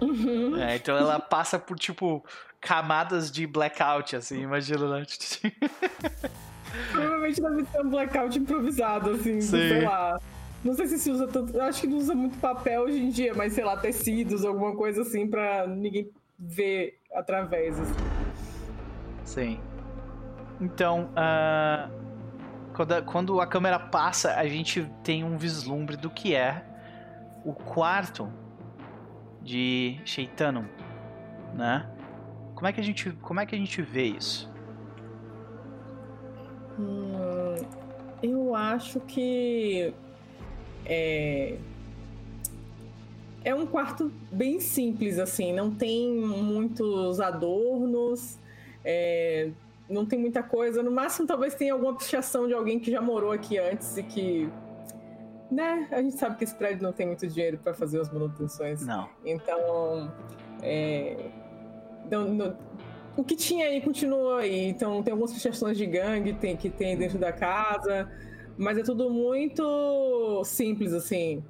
Uhum. 0.00 0.56
É, 0.58 0.76
então 0.76 0.96
ela 0.96 1.20
passa 1.20 1.58
por, 1.58 1.78
tipo, 1.78 2.24
camadas 2.60 3.30
de 3.30 3.46
blackout, 3.46 4.16
assim, 4.16 4.40
imagina, 4.42 4.98
né? 4.98 5.06
Provavelmente 6.90 7.40
deve 7.40 7.64
ser 7.66 7.80
um 7.82 7.90
blackout 7.90 8.38
improvisado, 8.38 9.10
assim, 9.10 9.40
Sim. 9.40 9.68
sei 9.68 9.84
lá. 9.84 10.18
Não 10.64 10.72
sei 10.72 10.86
se 10.86 10.98
se 10.98 11.10
usa 11.10 11.28
tanto. 11.28 11.60
Acho 11.60 11.82
que 11.82 11.86
não 11.86 11.98
usa 11.98 12.14
muito 12.14 12.38
papel 12.38 12.82
hoje 12.82 12.98
em 12.98 13.10
dia, 13.10 13.34
mas 13.34 13.52
sei 13.52 13.64
lá, 13.64 13.76
tecidos, 13.76 14.44
alguma 14.44 14.74
coisa 14.74 15.02
assim, 15.02 15.28
pra 15.28 15.66
ninguém 15.66 16.10
ver 16.38 16.98
através. 17.12 17.78
Assim. 17.78 17.94
Sim. 19.24 19.60
Então, 20.58 21.10
uh, 21.10 21.90
quando 22.74 22.92
a, 22.92 23.02
quando 23.02 23.40
a 23.40 23.46
câmera 23.46 23.78
passa, 23.78 24.34
a 24.34 24.46
gente 24.48 24.90
tem 25.02 25.22
um 25.22 25.36
vislumbre 25.36 25.96
do 25.96 26.08
que 26.08 26.34
é 26.34 26.64
o 27.44 27.52
quarto 27.52 28.32
de 29.42 30.00
Sheitano, 30.04 30.66
né? 31.54 31.86
Como 32.54 32.66
é 32.66 32.72
que 32.72 32.80
a 32.80 32.84
gente, 32.84 33.10
como 33.20 33.40
é 33.40 33.44
que 33.44 33.54
a 33.54 33.58
gente 33.58 33.82
vê 33.82 34.04
isso? 34.04 34.50
Hum, 36.78 37.54
eu 38.22 38.54
acho 38.54 39.00
que 39.00 39.94
é, 40.86 41.56
é 43.44 43.54
um 43.54 43.66
quarto 43.66 44.10
bem 44.32 44.58
simples 44.60 45.18
assim, 45.18 45.52
não 45.52 45.70
tem 45.70 46.10
muitos 46.10 47.20
adornos, 47.20 48.38
é, 48.84 49.50
não 49.88 50.06
tem 50.06 50.18
muita 50.18 50.42
coisa. 50.42 50.82
No 50.82 50.90
máximo, 50.90 51.26
talvez 51.26 51.54
tenha 51.54 51.72
alguma 51.72 51.96
pichação 51.96 52.46
de 52.46 52.54
alguém 52.54 52.78
que 52.80 52.90
já 52.90 53.00
morou 53.00 53.32
aqui 53.32 53.58
antes 53.58 53.96
e 53.96 54.02
que. 54.02 54.48
Né? 55.50 55.86
A 55.90 56.02
gente 56.02 56.16
sabe 56.16 56.36
que 56.36 56.44
esse 56.44 56.54
prédio 56.54 56.82
não 56.82 56.92
tem 56.92 57.06
muito 57.06 57.26
dinheiro 57.26 57.58
para 57.58 57.74
fazer 57.74 58.00
as 58.00 58.10
manutenções. 58.10 58.84
Não. 58.84 59.08
Então. 59.24 60.10
É... 60.62 61.30
Não, 62.10 62.28
não... 62.28 62.56
O 63.16 63.22
que 63.22 63.36
tinha 63.36 63.66
aí 63.66 63.80
continua 63.80 64.40
aí. 64.40 64.68
Então, 64.68 65.02
tem 65.02 65.12
algumas 65.12 65.32
pichações 65.32 65.76
de 65.76 65.86
gangue 65.86 66.32
tem, 66.32 66.56
que 66.56 66.68
tem 66.68 66.96
dentro 66.96 67.18
da 67.18 67.32
casa. 67.32 68.10
Mas 68.56 68.78
é 68.78 68.82
tudo 68.82 69.10
muito 69.10 70.42
simples, 70.44 70.92
assim. 70.92 71.42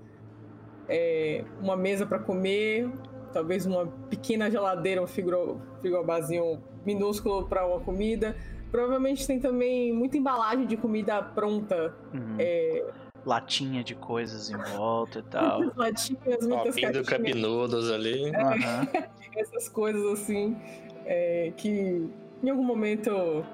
É... 0.89 1.45
Uma 1.61 1.77
mesa 1.77 2.07
para 2.07 2.19
comer, 2.19 2.91
talvez 3.33 3.67
uma 3.67 3.87
pequena 4.09 4.51
geladeira, 4.51 5.03
um 5.03 5.07
frigobarzinho 5.07 6.63
minúsculo 6.85 7.47
para 7.47 7.67
uma 7.67 7.81
comida. 7.81 8.37
Provavelmente 8.71 9.27
tem 9.27 9.39
também 9.39 9.93
muita 9.93 10.17
embalagem 10.17 10.67
de 10.67 10.77
comida 10.77 11.23
pronta. 11.23 11.95
Uhum. 12.13 12.37
É... 12.39 12.85
Latinha 13.25 13.83
de 13.83 13.95
coisas 13.95 14.51
em 14.51 14.57
volta 14.77 15.21
e 15.21 15.23
tal. 15.23 15.61
Latinhas, 15.77 16.47
muitas 16.47 16.75
Copinho 16.75 16.93
do 16.93 17.05
capinudos 17.05 17.91
ali. 17.91 18.31
É, 18.35 18.43
uhum. 18.43 19.05
Essas 19.37 19.69
coisas 19.69 20.05
assim 20.13 20.57
é, 21.05 21.53
que 21.57 22.09
em 22.43 22.51
algum 22.51 22.63
momento 22.63 23.11
o 23.11 23.45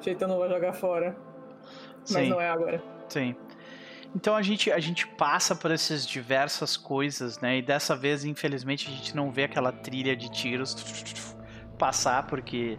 Cheitão 0.00 0.38
vai 0.38 0.48
jogar 0.48 0.72
fora. 0.72 1.16
Mas 2.10 2.24
Sim. 2.24 2.28
não 2.28 2.40
é 2.40 2.48
agora. 2.48 2.82
Sim. 3.08 3.34
Então 4.14 4.34
a 4.34 4.42
gente, 4.42 4.72
a 4.72 4.78
gente 4.78 5.06
passa 5.06 5.54
por 5.54 5.70
essas 5.70 6.06
diversas 6.06 6.76
coisas, 6.76 7.38
né? 7.38 7.58
E 7.58 7.62
dessa 7.62 7.94
vez, 7.94 8.24
infelizmente, 8.24 8.88
a 8.88 8.90
gente 8.90 9.14
não 9.14 9.30
vê 9.30 9.44
aquela 9.44 9.70
trilha 9.72 10.16
de 10.16 10.30
tiros 10.30 10.74
passar 11.78 12.26
porque 12.26 12.78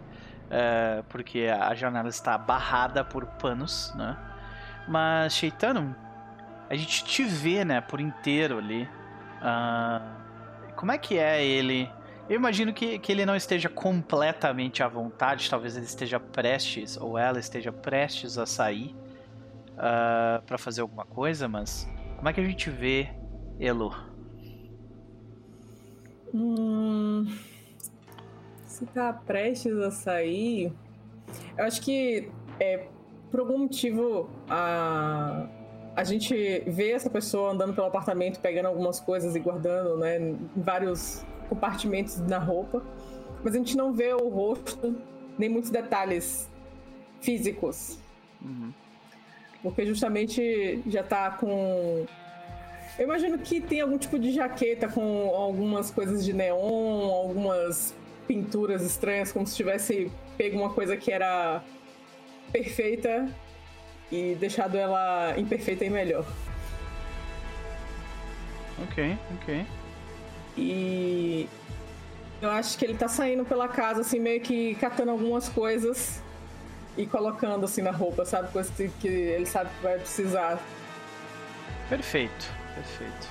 é, 0.50 1.02
porque 1.08 1.46
a 1.46 1.74
janela 1.74 2.08
está 2.08 2.36
barrada 2.38 3.04
por 3.04 3.26
panos, 3.26 3.92
né? 3.94 4.16
Mas 4.88 5.34
Sheitano, 5.34 5.94
a 6.70 6.74
gente 6.74 7.04
te 7.04 7.22
vê, 7.22 7.64
né, 7.64 7.80
por 7.80 8.00
inteiro 8.00 8.58
ali. 8.58 8.88
Uh, 9.42 10.72
como 10.74 10.90
é 10.90 10.98
que 10.98 11.18
é 11.18 11.44
ele? 11.44 11.90
Eu 12.28 12.36
imagino 12.36 12.72
que, 12.72 12.98
que 12.98 13.12
ele 13.12 13.24
não 13.26 13.36
esteja 13.36 13.68
completamente 13.68 14.82
à 14.82 14.88
vontade, 14.88 15.48
talvez 15.48 15.76
ele 15.76 15.86
esteja 15.86 16.18
prestes, 16.18 16.96
ou 16.96 17.18
ela 17.18 17.38
esteja 17.38 17.70
prestes 17.70 18.38
a 18.38 18.46
sair 18.46 18.94
uh, 19.78 19.80
ah, 19.80 20.42
para 20.46 20.58
fazer 20.58 20.80
alguma 20.80 21.04
coisa, 21.04 21.48
mas 21.48 21.88
como 22.16 22.28
é 22.28 22.32
que 22.32 22.40
a 22.40 22.44
gente 22.44 22.68
vê 22.68 23.08
Elo? 23.58 23.94
Hum, 26.34 27.26
se 28.66 28.84
tá 28.86 29.12
prestes 29.12 29.78
a 29.78 29.90
sair, 29.90 30.72
eu 31.56 31.64
acho 31.64 31.80
que 31.80 32.30
é, 32.60 32.86
por 33.30 33.40
algum 33.40 33.58
motivo 33.58 34.28
a, 34.48 35.48
a 35.96 36.04
gente 36.04 36.34
vê 36.66 36.90
essa 36.90 37.08
pessoa 37.08 37.52
andando 37.52 37.74
pelo 37.74 37.86
apartamento, 37.86 38.40
pegando 38.40 38.66
algumas 38.66 39.00
coisas 39.00 39.34
e 39.34 39.40
guardando, 39.40 39.96
né, 39.96 40.18
em 40.18 40.50
vários 40.56 41.24
compartimentos 41.48 42.18
na 42.20 42.38
roupa, 42.38 42.82
mas 43.42 43.54
a 43.54 43.58
gente 43.58 43.76
não 43.76 43.92
vê 43.92 44.12
o 44.12 44.28
rosto 44.28 44.96
nem 45.38 45.48
muitos 45.48 45.70
detalhes 45.70 46.50
físicos. 47.20 47.98
Uhum. 48.42 48.72
Porque 49.62 49.84
justamente 49.86 50.82
já 50.86 51.02
tá 51.02 51.30
com. 51.30 52.06
Eu 52.98 53.04
imagino 53.04 53.38
que 53.38 53.60
tem 53.60 53.80
algum 53.80 53.98
tipo 53.98 54.18
de 54.18 54.32
jaqueta 54.32 54.88
com 54.88 55.30
algumas 55.34 55.90
coisas 55.90 56.24
de 56.24 56.32
neon, 56.32 57.10
algumas 57.10 57.94
pinturas 58.26 58.82
estranhas, 58.82 59.32
como 59.32 59.46
se 59.46 59.56
tivesse 59.56 60.10
pego 60.36 60.58
uma 60.58 60.70
coisa 60.70 60.96
que 60.96 61.10
era 61.10 61.62
perfeita 62.52 63.28
e 64.10 64.36
deixado 64.36 64.76
ela 64.76 65.34
imperfeita 65.36 65.84
e 65.84 65.90
melhor. 65.90 66.24
Ok, 68.84 69.16
ok. 69.40 69.66
E 70.56 71.48
eu 72.40 72.50
acho 72.50 72.78
que 72.78 72.84
ele 72.84 72.94
tá 72.94 73.08
saindo 73.08 73.44
pela 73.44 73.68
casa, 73.68 74.00
assim, 74.00 74.20
meio 74.20 74.40
que 74.40 74.74
catando 74.76 75.10
algumas 75.10 75.48
coisas 75.48 76.22
e 76.98 77.06
colocando 77.06 77.64
assim 77.64 77.80
na 77.80 77.92
roupa, 77.92 78.24
sabe? 78.24 78.50
Coisa 78.50 78.70
que 79.00 79.06
ele 79.06 79.46
sabe 79.46 79.70
que 79.70 79.82
vai 79.82 79.96
precisar. 79.98 80.58
Perfeito, 81.88 82.52
perfeito. 82.74 83.28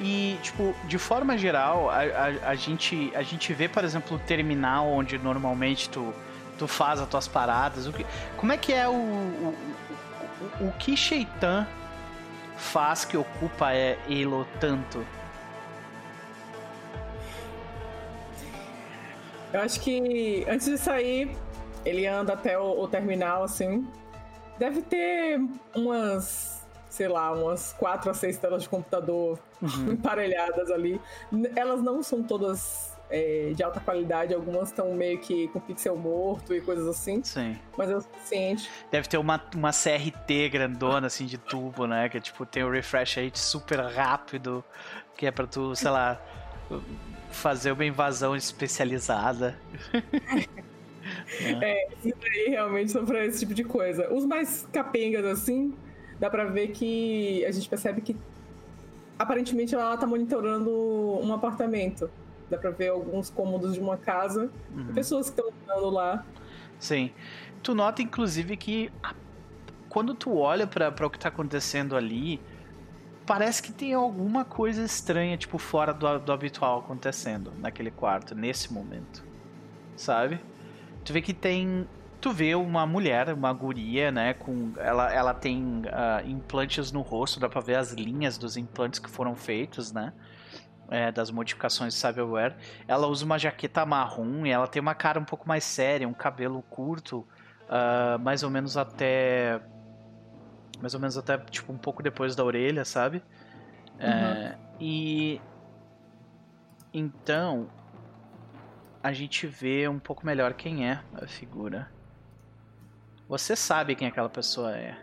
E, 0.00 0.38
tipo, 0.42 0.74
de 0.86 0.98
forma 0.98 1.38
geral, 1.38 1.90
a, 1.90 1.98
a, 1.98 2.50
a, 2.50 2.54
gente, 2.54 3.12
a 3.14 3.22
gente 3.22 3.52
vê, 3.52 3.68
por 3.68 3.84
exemplo, 3.84 4.16
o 4.16 4.20
terminal 4.20 4.88
onde 4.88 5.18
normalmente 5.18 5.88
tu, 5.88 6.12
tu 6.58 6.66
faz 6.66 6.98
as 6.98 7.08
tuas 7.08 7.28
paradas. 7.28 7.86
O 7.86 7.92
que, 7.92 8.04
como 8.36 8.52
é 8.52 8.56
que 8.56 8.72
é 8.72 8.88
o. 8.88 8.92
O, 8.92 9.54
o, 10.60 10.68
o 10.68 10.72
que 10.72 10.96
Shaitan 10.96 11.66
faz 12.56 13.04
que 13.04 13.16
ocupa 13.16 13.72
é 13.72 13.98
Elo 14.08 14.46
tanto? 14.58 15.06
Eu 19.52 19.60
acho 19.60 19.78
que 19.80 20.44
antes 20.48 20.66
de 20.66 20.76
sair, 20.76 21.36
ele 21.84 22.06
anda 22.06 22.32
até 22.32 22.58
o, 22.58 22.80
o 22.80 22.88
terminal, 22.88 23.42
assim. 23.42 23.86
Deve 24.58 24.82
ter 24.82 25.40
umas, 25.74 26.66
sei 26.88 27.08
lá, 27.08 27.32
umas 27.32 27.72
quatro 27.72 28.10
a 28.10 28.14
seis 28.14 28.38
telas 28.38 28.62
de 28.62 28.68
computador 28.68 29.38
uhum. 29.60 29.92
emparelhadas 29.94 30.70
ali. 30.70 31.00
Elas 31.56 31.82
não 31.82 32.02
são 32.02 32.22
todas 32.22 32.96
é, 33.10 33.52
de 33.54 33.62
alta 33.62 33.80
qualidade, 33.80 34.32
algumas 34.32 34.68
estão 34.68 34.94
meio 34.94 35.18
que 35.18 35.48
com 35.48 35.60
pixel 35.60 35.96
morto 35.96 36.54
e 36.54 36.60
coisas 36.60 36.86
assim. 36.86 37.22
Sim. 37.22 37.58
Mas 37.76 37.90
é 37.90 37.96
o 37.96 38.00
suficiente. 38.00 38.70
Deve 38.90 39.08
ter 39.08 39.18
uma, 39.18 39.42
uma 39.54 39.70
CRT 39.70 40.48
grandona, 40.50 41.08
assim, 41.08 41.26
de 41.26 41.38
tubo, 41.38 41.86
né? 41.86 42.08
Que 42.08 42.20
tipo, 42.20 42.46
tem 42.46 42.62
o 42.62 42.70
refresh 42.70 43.16
rate 43.16 43.38
super 43.38 43.80
rápido, 43.80 44.64
que 45.16 45.26
é 45.26 45.30
pra 45.30 45.46
tu, 45.46 45.74
sei 45.74 45.90
lá 45.90 46.20
fazer 47.30 47.72
uma 47.72 47.84
invasão 47.84 48.34
especializada. 48.34 49.58
é, 51.62 51.88
isso 52.04 52.18
aí 52.24 52.50
realmente 52.50 52.90
são 52.90 53.04
pra 53.04 53.24
esse 53.24 53.40
tipo 53.40 53.54
de 53.54 53.64
coisa. 53.64 54.12
Os 54.12 54.24
mais 54.24 54.68
capengas, 54.72 55.24
assim, 55.24 55.74
dá 56.18 56.28
pra 56.30 56.44
ver 56.44 56.68
que 56.68 57.44
a 57.44 57.50
gente 57.50 57.68
percebe 57.68 58.00
que 58.00 58.16
aparentemente 59.18 59.74
ela 59.74 59.96
tá 59.96 60.06
monitorando 60.06 60.70
um 60.70 61.32
apartamento. 61.32 62.10
Dá 62.50 62.58
pra 62.58 62.70
ver 62.70 62.88
alguns 62.88 63.30
cômodos 63.30 63.74
de 63.74 63.80
uma 63.80 63.96
casa 63.96 64.50
uhum. 64.76 64.92
pessoas 64.94 65.30
que 65.30 65.40
estão 65.40 65.52
andando 65.64 65.90
lá. 65.90 66.24
Sim. 66.78 67.10
Tu 67.62 67.74
nota, 67.74 68.02
inclusive, 68.02 68.56
que 68.56 68.92
quando 69.88 70.14
tu 70.14 70.36
olha 70.36 70.66
para 70.66 71.06
o 71.06 71.10
que 71.10 71.18
tá 71.18 71.28
acontecendo 71.28 71.96
ali, 71.96 72.40
parece 73.24 73.62
que 73.62 73.72
tem 73.72 73.94
alguma 73.94 74.44
coisa 74.44 74.82
estranha, 74.82 75.36
tipo, 75.36 75.56
fora 75.56 75.94
do, 75.94 76.18
do 76.18 76.32
habitual 76.32 76.80
acontecendo 76.80 77.52
naquele 77.58 77.90
quarto, 77.90 78.34
nesse 78.34 78.72
momento. 78.72 79.24
Sabe? 79.96 80.40
Tu 81.04 81.12
vê 81.12 81.20
que 81.20 81.34
tem. 81.34 81.86
Tu 82.20 82.32
vê 82.32 82.54
uma 82.54 82.86
mulher, 82.86 83.32
uma 83.34 83.52
guria, 83.52 84.10
né? 84.10 84.32
Com, 84.32 84.72
ela, 84.78 85.12
ela 85.12 85.34
tem 85.34 85.82
uh, 85.82 86.26
implantes 86.26 86.90
no 86.90 87.02
rosto, 87.02 87.38
dá 87.38 87.48
pra 87.48 87.60
ver 87.60 87.76
as 87.76 87.92
linhas 87.92 88.38
dos 88.38 88.56
implantes 88.56 88.98
que 88.98 89.10
foram 89.10 89.36
feitos, 89.36 89.92
né? 89.92 90.12
É, 90.88 91.12
das 91.12 91.30
modificações 91.30 91.94
de 91.94 92.00
cyberware. 92.00 92.56
Ela 92.88 93.06
usa 93.06 93.24
uma 93.24 93.38
jaqueta 93.38 93.84
marrom 93.84 94.46
e 94.46 94.50
ela 94.50 94.66
tem 94.66 94.80
uma 94.80 94.94
cara 94.94 95.20
um 95.20 95.24
pouco 95.24 95.46
mais 95.46 95.64
séria, 95.64 96.08
um 96.08 96.14
cabelo 96.14 96.62
curto, 96.62 97.26
uh, 97.68 98.18
mais 98.18 98.42
ou 98.42 98.50
menos 98.50 98.76
até 98.76 99.60
mais 100.80 100.94
ou 100.94 101.00
menos 101.00 101.16
até 101.16 101.38
tipo 101.38 101.72
um 101.72 101.78
pouco 101.78 102.02
depois 102.02 102.34
da 102.34 102.44
orelha, 102.44 102.84
sabe? 102.84 103.22
É, 103.98 104.06
uhum. 104.06 104.12
É, 104.12 104.58
e 104.80 105.40
então 106.92 107.68
a 109.04 109.12
gente 109.12 109.46
vê 109.46 109.86
um 109.86 109.98
pouco 109.98 110.24
melhor 110.24 110.54
quem 110.54 110.88
é 110.88 110.98
a 111.12 111.26
figura. 111.26 111.90
Você 113.28 113.54
sabe 113.54 113.94
quem 113.94 114.08
aquela 114.08 114.30
pessoa 114.30 114.74
é. 114.74 114.96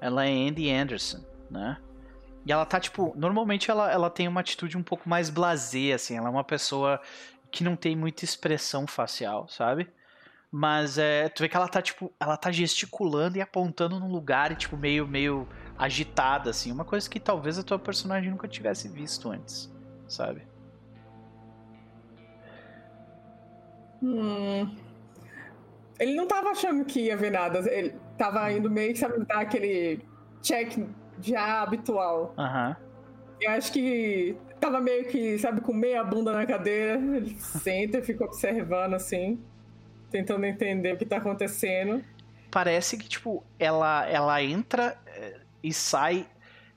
Ela 0.00 0.24
é 0.24 0.48
Andy 0.48 0.70
Anderson, 0.70 1.22
né? 1.50 1.76
E 2.46 2.50
ela 2.50 2.64
tá, 2.64 2.80
tipo, 2.80 3.12
normalmente 3.16 3.70
ela, 3.70 3.92
ela 3.92 4.08
tem 4.08 4.26
uma 4.26 4.40
atitude 4.40 4.78
um 4.78 4.82
pouco 4.82 5.06
mais 5.06 5.28
blasé, 5.28 5.92
assim. 5.92 6.16
Ela 6.16 6.28
é 6.28 6.30
uma 6.30 6.42
pessoa 6.42 6.98
que 7.50 7.62
não 7.62 7.76
tem 7.76 7.94
muita 7.94 8.24
expressão 8.24 8.86
facial, 8.86 9.46
sabe? 9.46 9.86
Mas 10.50 10.96
é, 10.96 11.28
tu 11.28 11.42
vê 11.42 11.50
que 11.50 11.56
ela 11.58 11.68
tá, 11.68 11.82
tipo, 11.82 12.10
ela 12.18 12.36
tá 12.38 12.50
gesticulando 12.50 13.36
e 13.36 13.42
apontando 13.42 14.00
num 14.00 14.10
lugar 14.10 14.56
tipo, 14.56 14.74
meio, 14.74 15.06
meio 15.06 15.46
agitada, 15.76 16.48
assim. 16.48 16.72
Uma 16.72 16.84
coisa 16.86 17.10
que 17.10 17.20
talvez 17.20 17.58
a 17.58 17.62
tua 17.62 17.78
personagem 17.78 18.30
nunca 18.30 18.48
tivesse 18.48 18.88
visto 18.88 19.30
antes, 19.30 19.70
sabe? 20.08 20.53
Hum. 24.04 24.76
Ele 25.98 26.14
não 26.14 26.26
tava 26.26 26.50
achando 26.50 26.84
que 26.84 27.00
ia 27.00 27.16
ver 27.16 27.30
nada. 27.30 27.60
Ele 27.70 27.94
tava 28.18 28.50
indo 28.52 28.70
meio 28.70 28.92
que, 28.92 28.98
sabe, 28.98 29.24
dar 29.24 29.40
aquele 29.40 30.00
check 30.42 30.78
já 31.20 31.62
habitual. 31.62 32.34
Aham. 32.36 32.68
Uhum. 32.68 32.84
Eu 33.40 33.50
acho 33.50 33.72
que 33.72 34.36
tava 34.60 34.80
meio 34.80 35.06
que, 35.06 35.38
sabe, 35.38 35.60
com 35.60 35.72
meia 35.72 36.02
bunda 36.04 36.32
na 36.32 36.46
cadeira. 36.46 36.94
Ele 36.94 37.36
senta 37.38 37.98
e 37.98 38.02
fica 38.02 38.24
observando, 38.24 38.94
assim 38.94 39.42
tentando 40.14 40.46
entender 40.46 40.94
o 40.94 40.96
que 40.96 41.04
tá 41.04 41.16
acontecendo. 41.16 42.00
Parece 42.48 42.96
que, 42.96 43.08
tipo, 43.08 43.42
ela, 43.58 44.08
ela 44.08 44.40
entra 44.40 44.96
eh, 45.08 45.40
e 45.60 45.72
sai. 45.72 46.24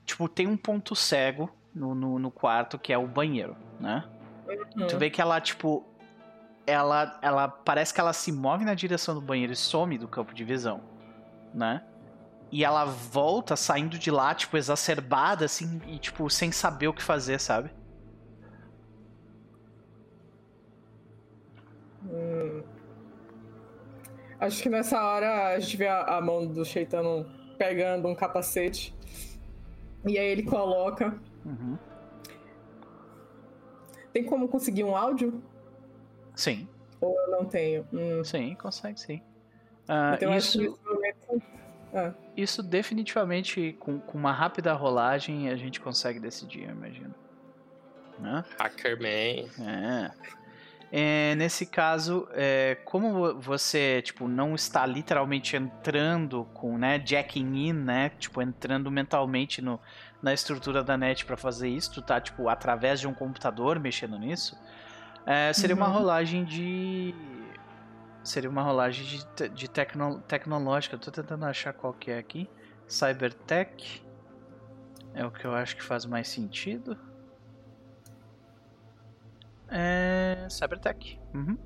Tipo, 0.04 0.28
tem 0.28 0.48
um 0.48 0.56
ponto 0.56 0.96
cego 0.96 1.48
no, 1.72 1.94
no, 1.94 2.18
no 2.18 2.32
quarto 2.32 2.76
que 2.76 2.92
é 2.92 2.98
o 2.98 3.06
banheiro, 3.06 3.56
né? 3.78 4.04
Uhum. 4.48 4.88
Tu 4.88 4.98
vê 4.98 5.08
que 5.08 5.20
ela, 5.20 5.40
tipo. 5.40 5.86
Ela, 6.68 7.18
ela 7.22 7.48
parece 7.48 7.94
que 7.94 8.00
ela 8.00 8.12
se 8.12 8.30
move 8.30 8.62
na 8.62 8.74
direção 8.74 9.14
do 9.14 9.22
banheiro 9.22 9.54
e 9.54 9.56
some 9.56 9.96
do 9.96 10.06
campo 10.06 10.34
de 10.34 10.44
visão, 10.44 10.82
né? 11.54 11.82
E 12.52 12.62
ela 12.62 12.84
volta 12.84 13.56
saindo 13.56 13.98
de 13.98 14.10
lá, 14.10 14.34
tipo, 14.34 14.54
exacerbada, 14.54 15.46
assim, 15.46 15.80
e, 15.86 15.98
tipo, 15.98 16.28
sem 16.28 16.52
saber 16.52 16.88
o 16.88 16.92
que 16.92 17.02
fazer, 17.02 17.40
sabe? 17.40 17.70
Hum. 22.04 22.62
Acho 24.38 24.62
que 24.62 24.68
nessa 24.68 25.02
hora 25.02 25.54
a 25.54 25.58
gente 25.58 25.74
vê 25.78 25.86
a, 25.86 26.18
a 26.18 26.20
mão 26.20 26.46
do 26.46 26.66
Sheitano 26.66 27.26
pegando 27.56 28.08
um 28.08 28.14
capacete. 28.14 28.94
E 30.06 30.18
aí 30.18 30.26
ele 30.28 30.42
coloca. 30.42 31.18
Uhum. 31.46 31.78
Tem 34.12 34.22
como 34.22 34.48
conseguir 34.48 34.84
um 34.84 34.94
áudio? 34.94 35.42
Sim. 36.38 36.68
Ou 37.00 37.18
eu 37.20 37.30
não 37.32 37.44
tenho? 37.44 37.84
Hum. 37.92 38.22
Sim, 38.22 38.54
consegue 38.54 39.00
sim. 39.00 39.16
Uh, 39.88 40.14
então, 40.14 40.36
isso, 40.36 40.78
momento... 40.86 41.42
ah. 41.92 42.12
isso 42.36 42.62
definitivamente, 42.62 43.76
com, 43.80 43.98
com, 43.98 44.16
uma 44.16 44.30
rápida 44.30 44.72
rolagem, 44.72 45.48
a 45.48 45.56
gente 45.56 45.80
consegue 45.80 46.20
decidir, 46.20 46.62
eu 46.62 46.70
imagino. 46.70 47.12
Né? 48.20 48.44
Hackerman. 48.56 49.50
É. 49.58 50.10
É, 50.92 51.34
nesse 51.34 51.66
caso, 51.66 52.28
é, 52.32 52.76
como 52.84 53.34
você 53.40 54.00
tipo 54.00 54.28
não 54.28 54.54
está 54.54 54.86
literalmente 54.86 55.56
entrando 55.56 56.44
com, 56.54 56.78
né, 56.78 57.02
jacking 57.04 57.68
in, 57.68 57.72
né, 57.74 58.10
tipo 58.10 58.40
entrando 58.40 58.90
mentalmente 58.90 59.60
no, 59.60 59.78
na 60.22 60.32
estrutura 60.32 60.82
da 60.82 60.96
net 60.96 61.26
para 61.26 61.36
fazer 61.36 61.68
isso, 61.68 61.92
tu 61.92 62.00
tá 62.00 62.18
tipo 62.20 62.48
através 62.48 63.00
de 63.00 63.08
um 63.08 63.12
computador 63.12 63.78
mexendo 63.78 64.18
nisso, 64.18 64.56
é, 65.30 65.52
seria 65.52 65.76
uhum. 65.76 65.82
uma 65.82 65.88
rolagem 65.88 66.42
de 66.42 67.14
seria 68.24 68.48
uma 68.48 68.62
rolagem 68.62 69.04
de, 69.04 69.48
de 69.50 69.68
tecno, 69.68 70.22
tecnológica. 70.22 70.96
Eu 70.96 70.98
tô 70.98 71.10
tentando 71.10 71.44
achar 71.44 71.74
qual 71.74 71.92
que 71.92 72.10
é 72.10 72.18
aqui. 72.18 72.48
Cybertech 72.86 74.02
é 75.12 75.26
o 75.26 75.30
que 75.30 75.44
eu 75.44 75.54
acho 75.54 75.76
que 75.76 75.82
faz 75.82 76.06
mais 76.06 76.28
sentido. 76.28 76.96
É. 79.68 80.46
Cybertech. 80.48 81.20
Uhum. 81.34 81.58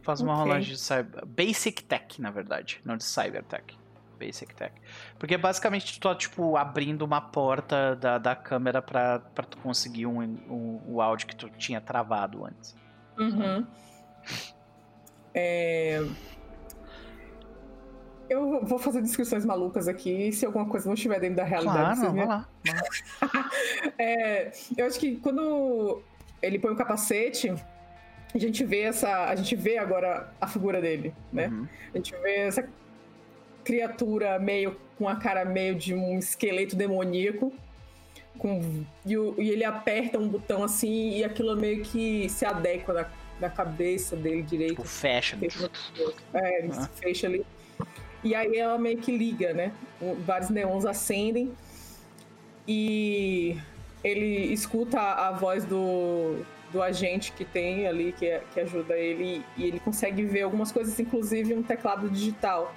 Faz 0.00 0.22
uma 0.22 0.32
okay. 0.32 0.44
rolagem 0.44 0.74
de 0.74 0.80
cyber... 0.80 1.26
Basic 1.26 1.84
Tech, 1.84 2.22
na 2.22 2.30
verdade, 2.30 2.80
não 2.86 2.96
de 2.96 3.04
Cybertech. 3.04 3.78
Basic 4.14 4.54
Tech. 4.54 4.74
Porque 5.18 5.36
basicamente 5.36 5.98
tu 5.98 6.08
tá, 6.08 6.14
tipo, 6.14 6.56
abrindo 6.56 7.02
uma 7.02 7.20
porta 7.20 7.96
da, 7.96 8.18
da 8.18 8.36
câmera 8.36 8.80
pra, 8.80 9.18
pra 9.18 9.44
tu 9.44 9.58
conseguir 9.58 10.06
um, 10.06 10.20
um, 10.22 10.80
o 10.86 11.00
áudio 11.00 11.26
que 11.26 11.36
tu 11.36 11.48
tinha 11.50 11.80
travado 11.80 12.44
antes. 12.44 12.76
Uhum. 13.18 13.66
É... 15.36 16.00
Eu 18.30 18.64
vou 18.64 18.78
fazer 18.78 19.02
descrições 19.02 19.44
malucas 19.44 19.88
aqui, 19.88 20.32
se 20.32 20.46
alguma 20.46 20.66
coisa 20.66 20.86
não 20.86 20.94
estiver 20.94 21.20
dentro 21.20 21.36
da 21.36 21.44
realidade. 21.44 22.00
Claro, 22.00 22.14
vai 22.14 22.26
lá. 22.26 22.48
é, 23.98 24.52
eu 24.76 24.86
acho 24.86 24.98
que 24.98 25.16
quando 25.16 26.02
ele 26.40 26.58
põe 26.58 26.72
o 26.72 26.76
capacete, 26.76 27.52
a 28.34 28.38
gente 28.38 28.64
vê 28.64 28.82
essa. 28.82 29.26
A 29.26 29.36
gente 29.36 29.54
vê 29.54 29.76
agora 29.76 30.32
a 30.40 30.46
figura 30.46 30.80
dele, 30.80 31.14
né? 31.32 31.48
Uhum. 31.48 31.68
A 31.92 31.96
gente 31.98 32.16
vê 32.16 32.36
essa 32.36 32.68
criatura 33.64 34.38
meio 34.38 34.76
com 34.98 35.08
a 35.08 35.16
cara 35.16 35.44
meio 35.44 35.74
de 35.74 35.94
um 35.94 36.18
esqueleto 36.18 36.76
demoníaco. 36.76 37.52
Com, 38.38 38.84
e, 39.06 39.16
o, 39.16 39.34
e 39.38 39.50
ele 39.50 39.64
aperta 39.64 40.18
um 40.18 40.28
botão 40.28 40.64
assim 40.64 41.16
e 41.16 41.24
aquilo 41.24 41.56
meio 41.56 41.82
que 41.82 42.28
se 42.28 42.44
adequa 42.44 42.92
na, 42.92 43.10
na 43.40 43.50
cabeça 43.50 44.16
dele 44.16 44.42
direito. 44.42 44.74
Tipo, 44.74 44.88
fecha. 44.88 45.38
É, 46.32 46.58
ele 46.58 46.72
se 46.72 46.88
fecha 47.00 47.26
ali. 47.26 47.44
E 48.22 48.34
aí 48.34 48.56
ela 48.56 48.78
meio 48.78 48.98
que 48.98 49.16
liga, 49.16 49.52
né? 49.52 49.72
Vários 50.24 50.50
neons 50.50 50.84
acendem. 50.84 51.52
e 52.66 53.56
ele 54.02 54.52
escuta 54.52 55.00
a 55.00 55.30
voz 55.32 55.64
do, 55.64 56.44
do 56.70 56.82
agente 56.82 57.32
que 57.32 57.44
tem 57.44 57.86
ali, 57.86 58.12
que, 58.12 58.40
que 58.52 58.60
ajuda 58.60 58.96
ele, 58.96 59.44
e 59.56 59.64
ele 59.64 59.80
consegue 59.80 60.24
ver 60.24 60.42
algumas 60.42 60.70
coisas, 60.70 60.98
inclusive 61.00 61.54
um 61.54 61.62
teclado 61.62 62.10
digital. 62.10 62.74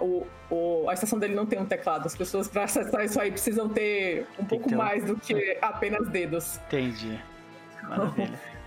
O, 0.00 0.26
o, 0.50 0.88
a 0.88 0.94
estação 0.94 1.18
dele 1.18 1.34
não 1.34 1.46
tem 1.46 1.58
um 1.58 1.66
teclado. 1.66 2.06
As 2.06 2.16
pessoas, 2.16 2.48
para 2.48 2.64
acessar 2.64 3.04
isso 3.04 3.20
aí, 3.20 3.30
precisam 3.30 3.68
ter 3.68 4.26
um 4.38 4.44
pouco 4.44 4.66
então... 4.66 4.78
mais 4.78 5.04
do 5.04 5.16
que 5.16 5.56
apenas 5.62 6.08
dedos. 6.08 6.58
Entendi. 6.66 7.20
Maravilha. 7.82 8.38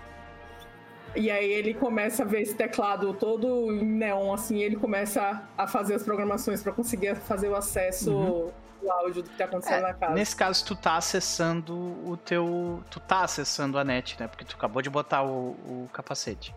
E 1.16 1.30
aí 1.30 1.48
ele 1.48 1.74
começa 1.74 2.24
a 2.24 2.26
ver 2.26 2.42
esse 2.42 2.54
teclado 2.54 3.14
todo 3.14 3.72
em 3.72 3.84
neon, 3.84 4.34
assim, 4.34 4.58
ele 4.58 4.74
começa 4.74 5.42
a 5.56 5.66
fazer 5.66 5.94
as 5.94 6.02
programações 6.02 6.60
para 6.60 6.72
conseguir 6.72 7.14
fazer 7.14 7.48
o 7.48 7.54
acesso 7.54 8.12
uhum. 8.12 8.52
do 8.82 8.90
áudio 8.90 9.22
do 9.22 9.30
que 9.30 9.36
tá 9.36 9.44
acontecendo 9.44 9.78
é, 9.78 9.82
na 9.82 9.94
casa. 9.94 10.12
Nesse 10.12 10.34
caso, 10.34 10.64
tu 10.64 10.74
tá 10.74 10.96
acessando 10.96 11.72
o 12.04 12.16
teu. 12.16 12.82
Tu 12.90 12.98
tá 12.98 13.22
acessando 13.22 13.78
a 13.78 13.84
net, 13.84 14.18
né? 14.18 14.26
Porque 14.26 14.44
tu 14.44 14.56
acabou 14.56 14.82
de 14.82 14.90
botar 14.90 15.22
o, 15.22 15.50
o 15.50 15.88
capacete. 15.92 16.52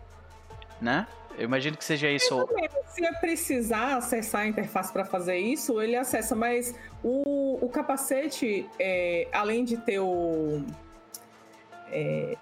Né? 0.80 1.06
Eu 1.38 1.44
imagino 1.44 1.76
que 1.76 1.84
seja 1.84 2.10
isso. 2.10 2.46
Se 2.88 3.04
é 3.04 3.12
precisar 3.12 3.96
acessar 3.96 4.42
a 4.42 4.46
interface 4.46 4.92
para 4.92 5.04
fazer 5.04 5.38
isso, 5.38 5.80
ele 5.80 5.94
acessa, 5.96 6.34
mas 6.34 6.74
o, 7.02 7.64
o 7.64 7.68
capacete, 7.68 8.66
é, 8.78 9.28
além 9.32 9.64
de 9.64 9.76
ter 9.76 10.00
o 10.00 10.64
é, 11.90 12.36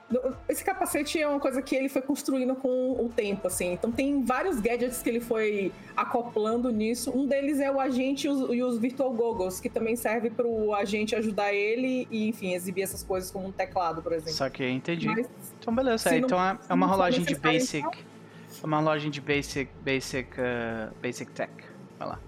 esse 0.48 0.64
capacete 0.64 1.20
é 1.20 1.28
uma 1.28 1.38
coisa 1.38 1.62
que 1.62 1.74
ele 1.76 1.88
foi 1.88 2.02
construindo 2.02 2.54
com 2.56 2.92
o 2.92 3.08
tempo, 3.08 3.46
assim. 3.46 3.72
Então 3.72 3.92
tem 3.92 4.24
vários 4.24 4.60
gadgets 4.60 5.02
que 5.02 5.08
ele 5.08 5.20
foi 5.20 5.72
acoplando 5.96 6.70
nisso. 6.70 7.16
Um 7.16 7.26
deles 7.26 7.60
é 7.60 7.70
o 7.70 7.78
agente 7.78 8.26
e 8.26 8.30
os, 8.30 8.52
e 8.52 8.62
os 8.62 8.78
Virtual 8.78 9.12
Goggles, 9.12 9.60
que 9.60 9.68
também 9.68 9.94
serve 9.94 10.30
para 10.30 10.46
o 10.46 10.74
agente 10.74 11.14
ajudar 11.14 11.52
ele 11.52 12.08
e, 12.10 12.28
enfim, 12.28 12.54
exibir 12.54 12.82
essas 12.82 13.02
coisas 13.02 13.30
como 13.30 13.46
um 13.46 13.52
teclado, 13.52 14.02
por 14.02 14.12
exemplo. 14.12 14.32
Só 14.32 14.48
que 14.50 14.68
entendi. 14.68 15.06
Mas, 15.06 15.28
então 15.60 15.74
beleza, 15.74 16.12
é, 16.12 16.18
então 16.18 16.42
é, 16.42 16.58
é 16.68 16.74
uma 16.74 16.86
rolagem 16.86 17.24
de 17.24 17.34
basic. 17.36 17.78
Então... 17.78 18.15
Uma 18.62 18.78
rolagem 18.78 19.10
de 19.10 19.20
basic, 19.20 19.70
basic, 19.82 20.30
uh, 20.40 20.94
basic 21.00 21.30
tech. 21.32 21.52
Vai 21.98 22.08
lá. 22.08 22.20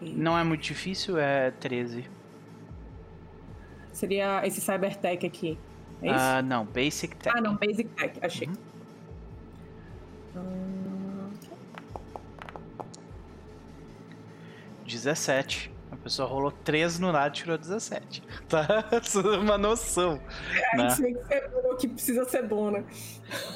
Não 0.00 0.36
é 0.38 0.44
muito 0.44 0.62
difícil, 0.62 1.18
é 1.18 1.50
13. 1.52 2.08
Seria 3.92 4.46
esse 4.46 4.60
Cybertech 4.60 5.24
aqui. 5.24 5.58
É 6.02 6.08
isso? 6.08 6.16
Uh, 6.16 6.42
não, 6.44 6.64
Basic 6.66 7.16
Tech. 7.16 7.36
Ah, 7.36 7.40
não, 7.40 7.56
Basic 7.56 7.88
Tech, 7.90 8.18
achei. 8.20 8.48
Uhum. 10.34 10.42
Hum... 10.42 11.30
17. 14.84 15.73
A 15.94 16.02
pessoa 16.02 16.28
rolou 16.28 16.50
3 16.50 16.98
no 16.98 17.10
lado 17.10 17.32
e 17.32 17.34
tirou 17.34 17.58
17. 17.58 18.22
Tá? 18.48 18.84
Isso 19.02 19.20
é 19.20 19.38
uma 19.38 19.56
noção. 19.56 20.20
É, 20.72 20.76
né? 20.76 20.88
que, 20.88 20.94
ser 20.94 21.50
bom, 21.50 21.76
que 21.76 21.88
precisa 21.88 22.24
ser 22.24 22.42
bom, 22.42 22.70
né? 22.70 22.84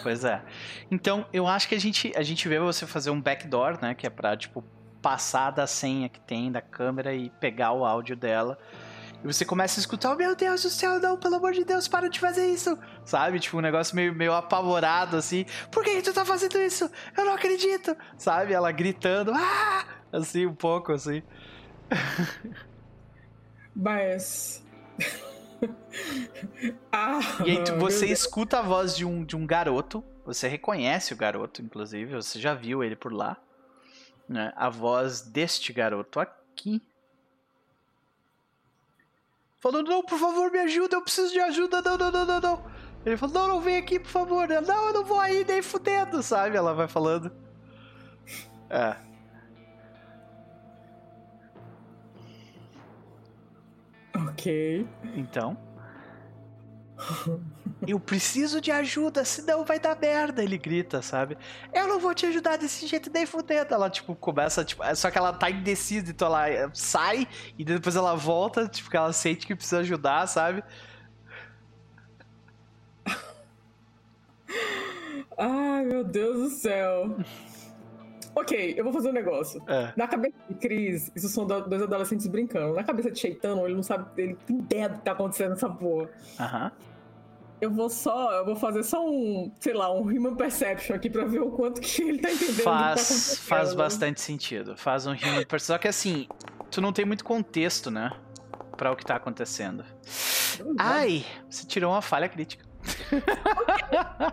Pois 0.02 0.24
é. 0.24 0.42
Então, 0.90 1.26
eu 1.32 1.46
acho 1.46 1.68
que 1.68 1.74
a 1.74 1.80
gente, 1.80 2.12
a 2.16 2.22
gente 2.22 2.48
vê 2.48 2.58
você 2.58 2.86
fazer 2.86 3.10
um 3.10 3.20
backdoor, 3.20 3.78
né? 3.80 3.94
Que 3.94 4.06
é 4.06 4.10
pra, 4.10 4.36
tipo, 4.36 4.64
passar 5.02 5.50
da 5.50 5.66
senha 5.66 6.08
que 6.08 6.20
tem 6.20 6.50
da 6.50 6.62
câmera 6.62 7.14
e 7.14 7.30
pegar 7.30 7.72
o 7.72 7.84
áudio 7.84 8.16
dela 8.16 8.58
e 9.22 9.26
você 9.26 9.44
começa 9.44 9.80
a 9.80 9.82
escutar, 9.82 10.12
oh, 10.12 10.16
meu 10.16 10.36
Deus 10.36 10.62
do 10.62 10.70
céu, 10.70 11.00
não, 11.00 11.16
pelo 11.16 11.36
amor 11.36 11.52
de 11.52 11.64
Deus, 11.64 11.88
para 11.88 12.08
de 12.08 12.20
fazer 12.20 12.46
isso. 12.46 12.78
Sabe? 13.04 13.40
Tipo, 13.40 13.58
um 13.58 13.60
negócio 13.60 13.96
meio, 13.96 14.14
meio 14.14 14.32
apavorado, 14.32 15.16
assim. 15.16 15.44
Por 15.72 15.82
que, 15.82 15.96
que 15.96 16.02
tu 16.02 16.12
tá 16.12 16.24
fazendo 16.24 16.56
isso? 16.58 16.88
Eu 17.16 17.24
não 17.24 17.34
acredito. 17.34 17.96
Sabe? 18.16 18.52
Ela 18.52 18.70
gritando, 18.70 19.32
ah! 19.34 19.84
Assim, 20.12 20.46
um 20.46 20.54
pouco, 20.54 20.92
assim. 20.92 21.22
Mas... 23.74 24.64
ah, 26.92 27.20
e 27.44 27.50
aí 27.50 27.64
tu, 27.64 27.76
você 27.76 28.06
escuta 28.06 28.58
a 28.58 28.62
voz 28.62 28.96
de 28.96 29.04
um, 29.04 29.24
de 29.24 29.36
um 29.36 29.46
garoto. 29.46 30.04
Você 30.24 30.48
reconhece 30.48 31.12
o 31.12 31.16
garoto, 31.16 31.62
inclusive. 31.62 32.14
Você 32.14 32.40
já 32.40 32.54
viu 32.54 32.84
ele 32.84 32.96
por 32.96 33.12
lá. 33.12 33.36
Né? 34.28 34.52
A 34.56 34.68
voz 34.68 35.22
deste 35.22 35.72
garoto 35.72 36.20
aqui 36.20 36.82
Falando, 39.60 39.90
não, 39.90 40.02
por 40.02 40.18
favor, 40.18 40.50
me 40.52 40.58
ajuda, 40.60 40.96
eu 40.96 41.02
preciso 41.02 41.32
de 41.32 41.40
ajuda, 41.40 41.82
não, 41.82 41.96
não, 41.96 42.12
não, 42.12 42.24
não, 42.24 42.40
não. 42.40 42.64
Ele 43.04 43.16
falou, 43.16 43.34
não, 43.34 43.48
não, 43.48 43.60
vem 43.60 43.76
aqui, 43.76 43.98
por 43.98 44.10
favor. 44.10 44.48
não, 44.48 44.86
eu 44.86 44.92
não 44.92 45.04
vou 45.04 45.18
aí, 45.18 45.44
nem 45.44 45.62
fudendo, 45.62 46.22
sabe? 46.22 46.56
Ela 46.56 46.74
vai 46.74 46.86
falando. 46.86 47.32
É. 48.70 48.96
Ok. 54.26 54.86
Então. 55.14 55.56
Eu 57.86 58.00
preciso 58.00 58.60
de 58.60 58.72
ajuda, 58.72 59.24
senão 59.24 59.64
vai 59.64 59.78
dar 59.78 59.96
merda, 59.96 60.42
ele 60.42 60.58
grita, 60.58 61.00
sabe? 61.00 61.38
Eu 61.72 61.86
não 61.86 62.00
vou 62.00 62.12
te 62.12 62.26
ajudar 62.26 62.56
desse 62.56 62.86
jeito 62.86 63.10
nem 63.12 63.24
fudendo. 63.24 63.72
Ela, 63.72 63.88
tipo, 63.88 64.16
começa, 64.16 64.64
tipo, 64.64 64.82
é 64.82 64.94
só 64.94 65.10
que 65.10 65.16
ela 65.16 65.32
tá 65.32 65.48
indecisa, 65.48 66.10
então 66.10 66.26
ela 66.26 66.50
eh, 66.50 66.68
sai 66.74 67.28
e 67.56 67.64
depois 67.64 67.94
ela 67.94 68.16
volta, 68.16 68.66
tipo, 68.66 68.90
que 68.90 68.96
ela 68.96 69.12
sente 69.12 69.46
que 69.46 69.54
precisa 69.54 69.78
ajudar, 69.78 70.26
sabe? 70.26 70.64
Ai, 75.38 75.84
meu 75.84 76.02
Deus 76.02 76.36
do 76.36 76.50
céu. 76.50 77.16
Ok, 78.40 78.74
eu 78.76 78.84
vou 78.84 78.92
fazer 78.92 79.10
um 79.10 79.12
negócio. 79.12 79.62
É. 79.66 79.92
Na 79.96 80.06
cabeça 80.06 80.36
de 80.48 80.54
Cris, 80.54 81.10
isso 81.14 81.28
são 81.28 81.46
dois 81.46 81.82
adolescentes 81.82 82.26
brincando. 82.26 82.74
Na 82.74 82.84
cabeça 82.84 83.10
de 83.10 83.18
Cheitano, 83.18 83.64
ele 83.66 83.74
não 83.74 83.82
sabe, 83.82 84.06
ele 84.20 84.36
tem 84.46 84.58
ideia 84.58 84.88
do 84.88 84.98
que 84.98 85.04
tá 85.04 85.12
acontecendo 85.12 85.50
nessa 85.50 85.68
porra. 85.68 86.08
Aham. 86.38 86.72
Eu 87.60 87.72
vou 87.72 87.90
só, 87.90 88.32
eu 88.34 88.44
vou 88.44 88.54
fazer 88.54 88.84
só 88.84 89.04
um, 89.04 89.50
sei 89.58 89.74
lá, 89.74 89.92
um 89.92 90.02
human 90.02 90.36
perception 90.36 90.94
aqui 90.94 91.10
pra 91.10 91.24
ver 91.24 91.40
o 91.40 91.50
quanto 91.50 91.80
que 91.80 92.02
ele 92.02 92.20
tá 92.20 92.30
entendendo. 92.30 92.62
Faz, 92.62 93.40
tá 93.40 93.56
faz 93.56 93.74
bastante 93.74 94.20
sentido. 94.20 94.76
Faz 94.76 95.06
um 95.06 95.10
human 95.10 95.44
perception. 95.44 95.74
Só 95.74 95.78
que 95.78 95.88
assim, 95.88 96.28
tu 96.70 96.80
não 96.80 96.92
tem 96.92 97.04
muito 97.04 97.24
contexto, 97.24 97.90
né? 97.90 98.12
Pra 98.76 98.92
o 98.92 98.96
que 98.96 99.04
tá 99.04 99.16
acontecendo. 99.16 99.84
Ai, 100.78 101.24
você 101.50 101.66
tirou 101.66 101.92
uma 101.92 102.00
falha 102.00 102.28
crítica. 102.28 102.67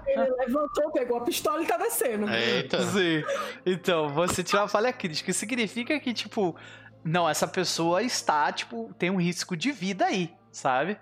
Ele 0.07 0.31
levantou, 0.39 0.91
pegou 0.91 1.17
a 1.17 1.21
pistola 1.21 1.61
e 1.61 1.65
tá 1.65 1.77
descendo. 1.77 2.29
Eita. 2.29 2.81
Sim. 2.83 3.23
Então, 3.65 4.09
você 4.09 4.43
tirou 4.43 4.61
uma 4.61 4.67
falha 4.67 4.91
crítica. 4.91 5.31
Isso 5.31 5.39
significa 5.39 5.99
que, 5.99 6.13
tipo, 6.13 6.55
não, 7.03 7.29
essa 7.29 7.47
pessoa 7.47 8.01
está, 8.01 8.51
tipo, 8.51 8.93
tem 8.97 9.09
um 9.09 9.21
risco 9.21 9.55
de 9.55 9.71
vida 9.71 10.05
aí, 10.05 10.33
sabe? 10.51 10.97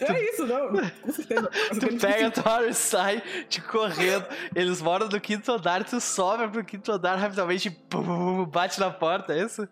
É 0.00 0.24
isso, 0.30 0.46
não. 0.46 0.68
Com 1.02 1.12
certeza. 1.12 1.50
tu 1.80 1.98
pega 1.98 2.30
tua 2.30 2.52
arma 2.52 2.68
e 2.68 2.74
sai 2.74 3.22
te 3.48 3.60
correndo. 3.60 4.26
Eles 4.54 4.80
moram 4.80 5.08
no 5.08 5.20
quinto 5.20 5.50
andar, 5.50 5.84
tu 5.84 6.00
sobe 6.00 6.48
pro 6.48 6.64
quinto 6.64 6.92
andar 6.92 7.16
rapidamente 7.16 7.68
e 7.68 8.46
bate 8.46 8.78
na 8.78 8.90
porta, 8.90 9.32
é 9.32 9.44
isso? 9.44 9.68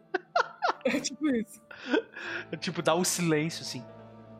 É 0.84 1.00
tipo 1.00 1.28
isso. 1.28 1.60
Tipo, 2.58 2.82
dá 2.82 2.94
um 2.94 3.04
silêncio 3.04 3.62
assim. 3.62 3.84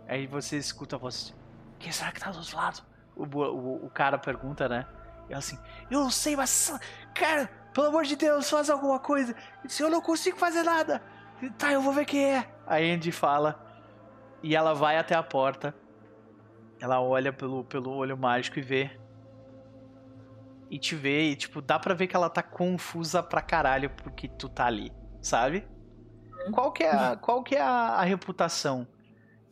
Aí 0.08 0.26
você 0.26 0.56
escuta 0.56 0.96
a 0.96 0.98
voz. 0.98 1.34
Quem 1.78 1.92
será 1.92 2.12
que 2.12 2.20
tá 2.20 2.30
do 2.30 2.38
outro 2.38 2.56
lado? 2.56 2.82
O, 3.14 3.24
o, 3.24 3.86
o 3.86 3.90
cara 3.90 4.18
pergunta, 4.18 4.68
né? 4.68 4.86
E 5.28 5.32
ela 5.32 5.38
assim, 5.38 5.58
eu 5.90 6.00
não 6.00 6.10
sei, 6.10 6.36
mas. 6.36 6.72
Cara, 7.14 7.50
pelo 7.72 7.88
amor 7.88 8.04
de 8.04 8.16
Deus, 8.16 8.48
faz 8.48 8.70
alguma 8.70 8.98
coisa. 8.98 9.34
Se 9.66 9.82
eu 9.82 9.90
não 9.90 10.00
consigo 10.00 10.36
fazer 10.36 10.62
nada. 10.62 11.02
Tá, 11.58 11.72
eu 11.72 11.82
vou 11.82 11.92
ver 11.92 12.04
quem 12.04 12.24
é. 12.24 12.48
A 12.66 12.76
Andy 12.76 13.12
fala. 13.12 13.62
E 14.42 14.54
ela 14.54 14.74
vai 14.74 14.96
até 14.96 15.14
a 15.14 15.22
porta. 15.22 15.74
Ela 16.80 17.00
olha 17.00 17.32
pelo, 17.32 17.64
pelo 17.64 17.90
olho 17.92 18.16
mágico 18.16 18.58
e 18.58 18.62
vê. 18.62 18.90
E 20.68 20.78
te 20.78 20.94
vê, 20.96 21.30
e 21.30 21.36
tipo, 21.36 21.62
dá 21.62 21.78
pra 21.78 21.94
ver 21.94 22.08
que 22.08 22.16
ela 22.16 22.28
tá 22.28 22.42
confusa 22.42 23.22
pra 23.22 23.40
caralho 23.40 23.88
porque 23.90 24.26
tu 24.26 24.48
tá 24.48 24.66
ali, 24.66 24.92
sabe? 25.22 25.64
Qual 26.52 26.72
que 26.72 26.82
é 26.82 26.90
a, 26.90 27.16
qual 27.16 27.42
que 27.44 27.54
é 27.54 27.60
a, 27.60 27.68
a 27.70 28.02
reputação 28.02 28.86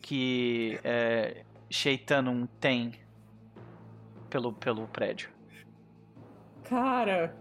que 0.00 0.78
é, 0.82 1.44
Sheitanum 1.74 2.46
tem 2.60 2.92
pelo, 4.30 4.52
pelo 4.52 4.86
prédio? 4.86 5.28
Cara, 6.62 7.36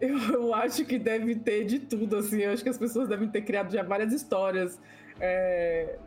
eu, 0.00 0.16
eu, 0.16 0.54
acho 0.54 0.84
que 0.84 0.96
deve 0.96 1.34
ter 1.34 1.64
de 1.64 1.80
tudo, 1.80 2.18
assim. 2.18 2.42
Eu 2.42 2.52
acho 2.52 2.62
que 2.62 2.68
as 2.68 2.78
pessoas 2.78 3.08
devem 3.08 3.28
ter 3.28 3.42
criado 3.42 3.72
já 3.72 3.82
várias 3.82 4.12
histórias. 4.12 4.80
É, 5.18 5.98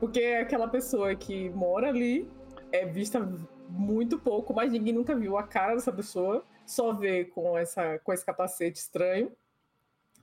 porque 0.00 0.18
é 0.20 0.40
aquela 0.40 0.66
pessoa 0.66 1.14
que 1.14 1.50
mora 1.50 1.88
ali, 1.88 2.26
é 2.72 2.86
vista 2.86 3.20
muito 3.68 4.18
pouco, 4.18 4.54
mas 4.54 4.72
ninguém 4.72 4.94
nunca 4.94 5.14
viu 5.14 5.36
a 5.36 5.42
cara 5.42 5.74
dessa 5.74 5.92
pessoa, 5.92 6.42
só 6.64 6.90
vê 6.94 7.26
com, 7.26 7.56
essa, 7.56 7.98
com 7.98 8.14
esse 8.14 8.24
capacete 8.24 8.78
estranho. 8.78 9.30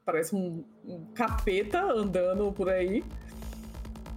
Parece 0.03 0.35
um, 0.35 0.63
um 0.83 1.05
capeta 1.13 1.79
andando 1.79 2.51
por 2.51 2.69
aí. 2.69 3.03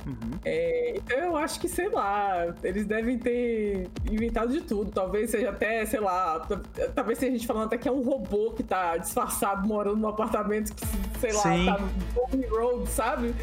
Uhum. 0.06 0.38
É, 0.44 0.94
então 0.96 1.18
eu 1.18 1.36
acho 1.36 1.60
que, 1.60 1.68
sei 1.68 1.88
lá, 1.88 2.54
eles 2.62 2.86
devem 2.86 3.18
ter 3.18 3.88
inventado 4.10 4.52
de 4.52 4.62
tudo. 4.62 4.90
Talvez 4.90 5.30
seja 5.30 5.50
até, 5.50 5.84
sei 5.86 6.00
lá, 6.00 6.46
talvez 6.94 7.18
seja 7.18 7.32
a 7.32 7.34
gente 7.36 7.46
falando 7.46 7.66
até 7.66 7.78
que 7.78 7.88
é 7.88 7.92
um 7.92 8.02
robô 8.02 8.52
que 8.52 8.62
tá 8.62 8.96
disfarçado 8.96 9.66
morando 9.66 9.98
no 9.98 10.08
apartamento 10.08 10.74
que, 10.74 10.86
sei 11.18 11.32
lá, 11.32 11.42
Sim. 11.42 11.66
tá 11.66 11.78
no 11.78 12.48
road, 12.48 12.90
sabe? 12.90 13.34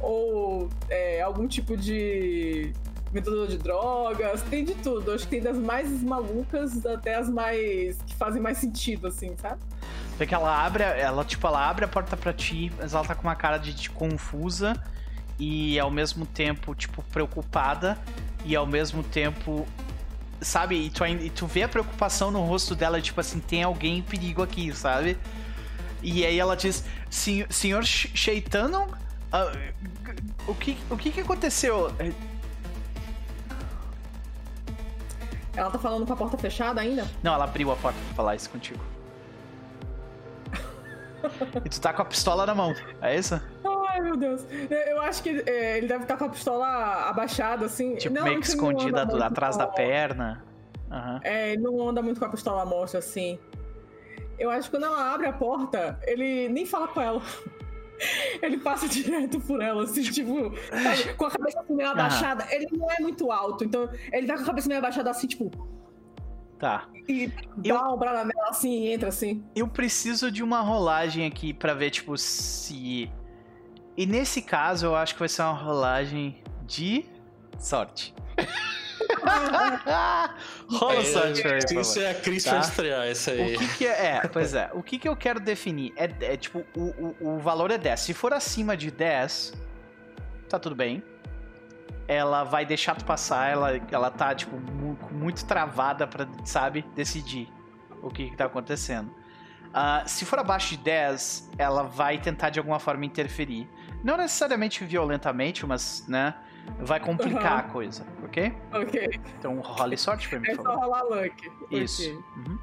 Ou 0.00 0.68
é, 0.88 1.20
algum 1.20 1.46
tipo 1.46 1.76
de 1.76 2.72
vendedor 3.12 3.46
de 3.46 3.58
drogas, 3.58 4.42
tem 4.42 4.64
de 4.64 4.74
tudo. 4.74 5.12
Acho 5.12 5.24
que 5.24 5.30
tem 5.30 5.40
das 5.40 5.56
mais 5.56 6.02
malucas 6.02 6.84
até 6.84 7.14
as 7.14 7.28
mais 7.28 7.96
que 8.02 8.14
fazem 8.16 8.42
mais 8.42 8.58
sentido, 8.58 9.06
assim, 9.06 9.36
sabe? 9.36 9.60
Vê 10.18 10.26
que 10.26 10.34
ela 10.34 10.64
abre, 10.64 10.82
ela 10.82 11.24
tipo, 11.24 11.46
ela 11.46 11.68
abre 11.68 11.84
a 11.84 11.88
porta 11.88 12.16
para 12.16 12.32
ti, 12.32 12.72
mas 12.78 12.94
ela 12.94 13.04
tá 13.04 13.14
com 13.14 13.22
uma 13.22 13.36
cara 13.36 13.58
de, 13.58 13.72
de 13.72 13.90
confusa 13.90 14.74
e 15.38 15.78
ao 15.78 15.90
mesmo 15.90 16.26
tempo, 16.26 16.74
tipo, 16.74 17.02
preocupada 17.04 17.98
e 18.44 18.54
ao 18.54 18.66
mesmo 18.66 19.02
tempo 19.02 19.66
sabe? 20.40 20.76
E 20.76 20.90
tu, 20.90 21.04
e 21.04 21.30
tu 21.30 21.46
vê 21.46 21.62
a 21.62 21.68
preocupação 21.68 22.30
no 22.30 22.42
rosto 22.44 22.74
dela, 22.74 23.00
tipo 23.00 23.20
assim, 23.20 23.40
tem 23.40 23.62
alguém 23.62 23.98
em 23.98 24.02
perigo 24.02 24.42
aqui, 24.42 24.72
sabe? 24.74 25.18
E 26.02 26.24
aí 26.24 26.38
ela 26.38 26.54
diz, 26.54 26.84
senhor 27.10 27.84
Sheitanon, 27.84 28.86
uh, 28.88 29.72
o, 30.46 30.54
que, 30.54 30.76
o 30.90 30.96
que 30.96 31.10
que 31.10 31.20
aconteceu? 31.20 31.90
Ela 35.56 35.70
tá 35.70 35.78
falando 35.78 36.06
com 36.06 36.12
a 36.12 36.16
porta 36.16 36.36
fechada 36.36 36.80
ainda? 36.80 37.08
Não, 37.22 37.32
ela 37.32 37.44
abriu 37.44 37.72
a 37.72 37.76
porta 37.76 37.98
pra 38.06 38.14
falar 38.14 38.36
isso 38.36 38.50
contigo. 38.50 38.84
e 41.64 41.68
tu 41.68 41.80
tá 41.80 41.92
com 41.92 42.02
a 42.02 42.04
pistola 42.04 42.44
na 42.44 42.54
mão, 42.54 42.74
é 43.00 43.16
isso? 43.16 43.40
Ai, 43.94 44.00
meu 44.00 44.16
Deus. 44.16 44.44
Eu 44.88 45.00
acho 45.02 45.22
que 45.22 45.42
é, 45.46 45.78
ele 45.78 45.86
deve 45.86 46.02
estar 46.02 46.16
com 46.16 46.24
a 46.24 46.28
pistola 46.28 46.66
abaixada, 47.08 47.66
assim. 47.66 47.94
Tipo, 47.94 48.16
não, 48.16 48.24
meio 48.24 48.40
que 48.40 48.46
escondida 48.48 49.06
do, 49.06 49.22
atrás 49.22 49.56
da 49.56 49.68
perna. 49.68 50.44
Uhum. 50.90 51.20
É, 51.22 51.52
ele 51.52 51.62
não 51.62 51.88
anda 51.88 52.02
muito 52.02 52.18
com 52.18 52.26
a 52.26 52.28
pistola 52.28 52.64
mostra, 52.66 52.98
assim. 52.98 53.38
Eu 54.36 54.50
acho 54.50 54.68
que 54.68 54.76
quando 54.76 54.86
ela 54.86 55.14
abre 55.14 55.28
a 55.28 55.32
porta, 55.32 55.96
ele 56.02 56.48
nem 56.48 56.66
fala 56.66 56.88
com 56.88 57.00
ela. 57.00 57.22
Ele 58.42 58.58
passa 58.58 58.88
direto 58.90 59.40
por 59.40 59.62
ela, 59.62 59.84
assim, 59.84 60.02
tipo, 60.02 60.52
sabe, 60.68 61.14
com 61.14 61.26
a 61.26 61.30
cabeça 61.30 61.60
assim 61.60 61.74
meio 61.74 61.88
abaixada. 61.88 62.44
Ele 62.50 62.66
não 62.72 62.90
é 62.90 62.98
muito 62.98 63.30
alto, 63.30 63.64
então 63.64 63.88
ele 64.12 64.26
tá 64.26 64.34
com 64.34 64.42
a 64.42 64.46
cabeça 64.46 64.66
meio 64.66 64.80
abaixada 64.80 65.10
assim, 65.10 65.28
tipo. 65.28 65.48
Tá. 66.58 66.88
E 67.08 67.28
dá 67.28 67.34
eu... 67.64 67.76
uma 67.76 67.94
ombrada 67.94 68.24
nela 68.24 68.48
assim 68.50 68.82
e 68.82 68.92
entra 68.92 69.10
assim. 69.10 69.44
Eu 69.54 69.68
preciso 69.68 70.28
de 70.28 70.42
uma 70.42 70.60
rolagem 70.60 71.24
aqui 71.24 71.54
para 71.54 71.72
ver, 71.72 71.90
tipo, 71.90 72.18
se. 72.18 73.08
E 73.96 74.06
nesse 74.06 74.42
caso, 74.42 74.86
eu 74.86 74.96
acho 74.96 75.14
que 75.14 75.20
vai 75.20 75.28
ser 75.28 75.42
uma 75.42 75.52
rolagem 75.52 76.42
de 76.66 77.06
sorte. 77.58 78.14
Rola 80.68 80.94
é, 81.00 81.04
sorte 81.04 81.42
pra 81.42 81.52
mim, 81.52 81.80
Isso 81.80 82.00
é 82.00 82.10
a 82.10 82.14
Cris 82.14 82.44
tá? 82.44 82.58
estrear, 82.58 83.08
isso 83.08 83.30
aí. 83.30 83.54
O 83.54 83.58
que, 83.58 83.78
que 83.78 83.86
é, 83.86 84.06
é, 84.16 84.28
pois 84.28 84.54
é, 84.54 84.70
o 84.72 84.82
que, 84.82 84.98
que 84.98 85.08
eu 85.08 85.16
quero 85.16 85.40
definir 85.40 85.92
é, 85.96 86.10
é 86.20 86.36
tipo, 86.36 86.64
o, 86.76 87.14
o, 87.20 87.36
o 87.36 87.38
valor 87.38 87.70
é 87.70 87.78
10. 87.78 88.00
Se 88.00 88.14
for 88.14 88.32
acima 88.32 88.76
de 88.76 88.90
10, 88.90 89.54
tá 90.48 90.58
tudo 90.58 90.74
bem. 90.74 91.02
Ela 92.06 92.44
vai 92.44 92.66
deixar 92.66 92.94
tu 92.96 93.04
passar, 93.04 93.50
ela, 93.50 93.80
ela 93.90 94.10
tá, 94.10 94.34
tipo, 94.34 94.56
muito, 94.56 95.14
muito 95.14 95.44
travada 95.46 96.06
pra, 96.06 96.26
sabe, 96.44 96.84
decidir 96.94 97.48
o 98.02 98.10
que, 98.10 98.30
que 98.30 98.36
tá 98.36 98.44
acontecendo. 98.44 99.10
Uh, 99.74 100.06
se 100.06 100.24
for 100.24 100.38
abaixo 100.38 100.76
de 100.76 100.84
10, 100.84 101.50
ela 101.58 101.82
vai 101.82 102.18
tentar 102.18 102.50
de 102.50 102.58
alguma 102.58 102.78
forma 102.78 103.04
interferir. 103.06 103.68
Não 104.04 104.16
necessariamente 104.16 104.84
violentamente, 104.84 105.66
mas, 105.66 106.04
né? 106.06 106.34
vai 106.78 107.00
complicar 107.00 107.52
uhum. 107.52 107.58
a 107.58 107.62
coisa, 107.62 108.06
ok? 108.24 108.54
Ok. 108.72 109.20
Então 109.38 109.60
role 109.60 109.96
sorte 109.96 110.28
pra 110.28 110.40
mim, 110.40 110.48
é 110.48 110.56
por 110.56 110.64
favor. 110.64 110.72
É 110.72 110.74
só 110.74 110.84
rolar 110.84 111.02
luck. 111.04 111.52
Isso. 111.70 112.02
Okay. 112.02 112.14
Uhum. 112.36 112.58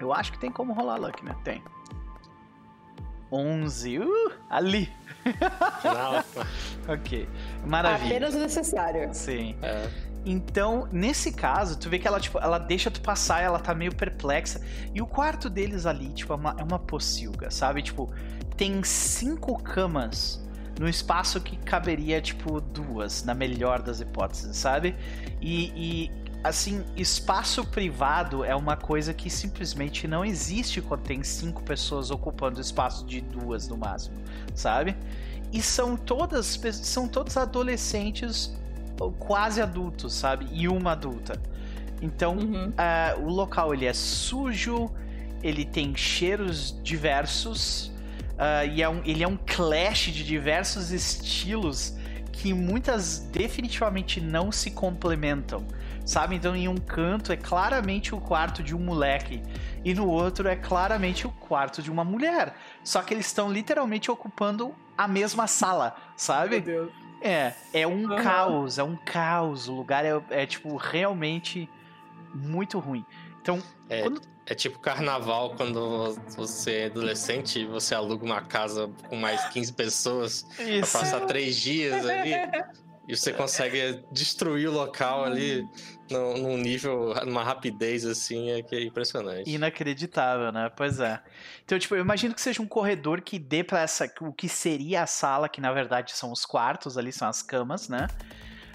Eu 0.00 0.12
acho 0.12 0.32
que 0.32 0.38
tem 0.38 0.50
como 0.50 0.72
rolar 0.72 0.96
luck, 0.96 1.24
né? 1.24 1.34
Tem. 1.42 1.62
11. 3.32 3.98
Uh, 3.98 4.32
ali. 4.48 4.92
ok. 6.86 7.28
Maravilha. 7.66 8.10
Apenas 8.10 8.34
o 8.34 8.38
necessário. 8.38 9.08
Sim. 9.12 9.56
É. 9.62 9.90
Então, 10.24 10.88
nesse 10.92 11.32
caso, 11.32 11.78
tu 11.78 11.88
vê 11.88 11.98
que 11.98 12.06
ela, 12.06 12.20
tipo, 12.20 12.38
ela 12.38 12.58
deixa 12.58 12.90
tu 12.90 13.00
passar, 13.00 13.42
ela 13.42 13.58
tá 13.58 13.74
meio 13.74 13.94
perplexa. 13.94 14.60
E 14.92 15.00
o 15.00 15.06
quarto 15.06 15.48
deles 15.48 15.86
ali, 15.86 16.12
tipo, 16.12 16.32
é 16.32 16.36
uma, 16.36 16.56
é 16.58 16.62
uma 16.62 16.78
pocilga, 16.78 17.50
sabe? 17.50 17.82
Tipo, 17.82 18.12
tem 18.56 18.82
cinco 18.82 19.60
camas 19.62 20.44
no 20.78 20.88
espaço 20.88 21.40
que 21.40 21.56
caberia, 21.56 22.20
tipo, 22.20 22.60
duas, 22.60 23.24
na 23.24 23.34
melhor 23.34 23.80
das 23.80 24.00
hipóteses, 24.00 24.56
sabe? 24.56 24.94
E, 25.40 25.72
e, 25.74 26.10
assim, 26.44 26.84
espaço 26.96 27.64
privado 27.64 28.44
é 28.44 28.54
uma 28.54 28.76
coisa 28.76 29.14
que 29.14 29.30
simplesmente 29.30 30.06
não 30.06 30.24
existe 30.24 30.82
quando 30.82 31.02
tem 31.02 31.22
cinco 31.22 31.62
pessoas 31.62 32.10
ocupando 32.10 32.60
espaço 32.60 33.06
de 33.06 33.20
duas 33.20 33.68
no 33.68 33.76
máximo, 33.76 34.16
sabe? 34.54 34.96
E 35.52 35.62
são 35.62 35.96
todas, 35.96 36.60
são 36.82 37.08
todos 37.08 37.36
adolescentes 37.36 38.54
quase 39.18 39.60
adultos, 39.60 40.14
sabe? 40.14 40.46
E 40.50 40.68
uma 40.68 40.92
adulta. 40.92 41.40
Então, 42.00 42.36
uhum. 42.36 42.68
uh, 42.68 43.24
o 43.24 43.30
local 43.30 43.72
ele 43.72 43.86
é 43.86 43.92
sujo, 43.92 44.90
ele 45.42 45.64
tem 45.64 45.96
cheiros 45.96 46.78
diversos, 46.82 47.92
Uh, 48.36 48.68
e 48.74 48.82
é 48.82 48.88
um, 48.88 49.02
ele 49.04 49.24
é 49.24 49.28
um 49.28 49.36
clash 49.36 50.12
de 50.12 50.22
diversos 50.22 50.92
estilos 50.92 51.96
que 52.32 52.52
muitas 52.52 53.18
definitivamente 53.18 54.20
não 54.20 54.52
se 54.52 54.70
complementam, 54.70 55.66
sabe? 56.04 56.36
Então, 56.36 56.54
em 56.54 56.68
um 56.68 56.76
canto 56.76 57.32
é 57.32 57.36
claramente 57.36 58.14
o 58.14 58.20
quarto 58.20 58.62
de 58.62 58.76
um 58.76 58.78
moleque 58.78 59.42
e 59.82 59.94
no 59.94 60.06
outro 60.06 60.46
é 60.46 60.54
claramente 60.54 61.26
o 61.26 61.30
quarto 61.32 61.80
de 61.82 61.90
uma 61.90 62.04
mulher. 62.04 62.54
Só 62.84 63.02
que 63.02 63.14
eles 63.14 63.26
estão 63.26 63.50
literalmente 63.50 64.10
ocupando 64.10 64.74
a 64.98 65.08
mesma 65.08 65.46
sala, 65.46 65.96
sabe? 66.14 66.56
Meu 66.56 66.60
Deus. 66.60 66.92
É, 67.22 67.54
é 67.72 67.86
um 67.86 68.06
uhum. 68.06 68.22
caos, 68.22 68.78
é 68.78 68.82
um 68.82 68.96
caos. 68.96 69.66
O 69.66 69.72
lugar 69.72 70.04
é, 70.04 70.22
é 70.30 70.44
tipo 70.44 70.76
realmente 70.76 71.68
muito 72.34 72.78
ruim. 72.78 73.04
Então, 73.40 73.62
é, 73.88 74.02
quando... 74.02 74.20
é 74.46 74.54
tipo 74.54 74.78
carnaval 74.78 75.54
quando 75.56 76.14
você 76.36 76.72
é 76.72 76.86
adolescente 76.86 77.60
e 77.60 77.66
você 77.66 77.94
aluga 77.94 78.24
uma 78.24 78.40
casa 78.40 78.88
com 79.08 79.16
mais 79.16 79.44
15 79.48 79.72
pessoas 79.72 80.46
Isso. 80.58 80.92
pra 80.92 81.00
passar 81.00 81.26
três 81.26 81.56
dias 81.56 82.06
ali. 82.06 82.32
e 83.08 83.16
você 83.16 83.32
consegue 83.32 84.04
destruir 84.12 84.68
o 84.68 84.72
local 84.72 85.24
ali 85.24 85.64
num 86.10 86.56
nível, 86.56 87.14
numa 87.24 87.42
rapidez 87.42 88.04
assim, 88.04 88.50
é 88.50 88.62
que 88.62 88.76
é 88.76 88.84
impressionante. 88.84 89.50
Inacreditável, 89.50 90.52
né? 90.52 90.70
Pois 90.76 91.00
é. 91.00 91.20
Então, 91.64 91.78
tipo, 91.78 91.96
eu 91.96 92.00
imagino 92.00 92.32
que 92.32 92.40
seja 92.40 92.62
um 92.62 92.66
corredor 92.66 93.20
que 93.22 93.38
dê 93.38 93.64
para 93.64 93.80
essa 93.80 94.08
o 94.20 94.32
que 94.32 94.48
seria 94.48 95.02
a 95.02 95.06
sala, 95.06 95.48
que 95.48 95.60
na 95.60 95.72
verdade 95.72 96.12
são 96.12 96.30
os 96.30 96.44
quartos 96.44 96.96
ali, 96.96 97.12
são 97.12 97.28
as 97.28 97.42
camas, 97.42 97.88
né? 97.88 98.06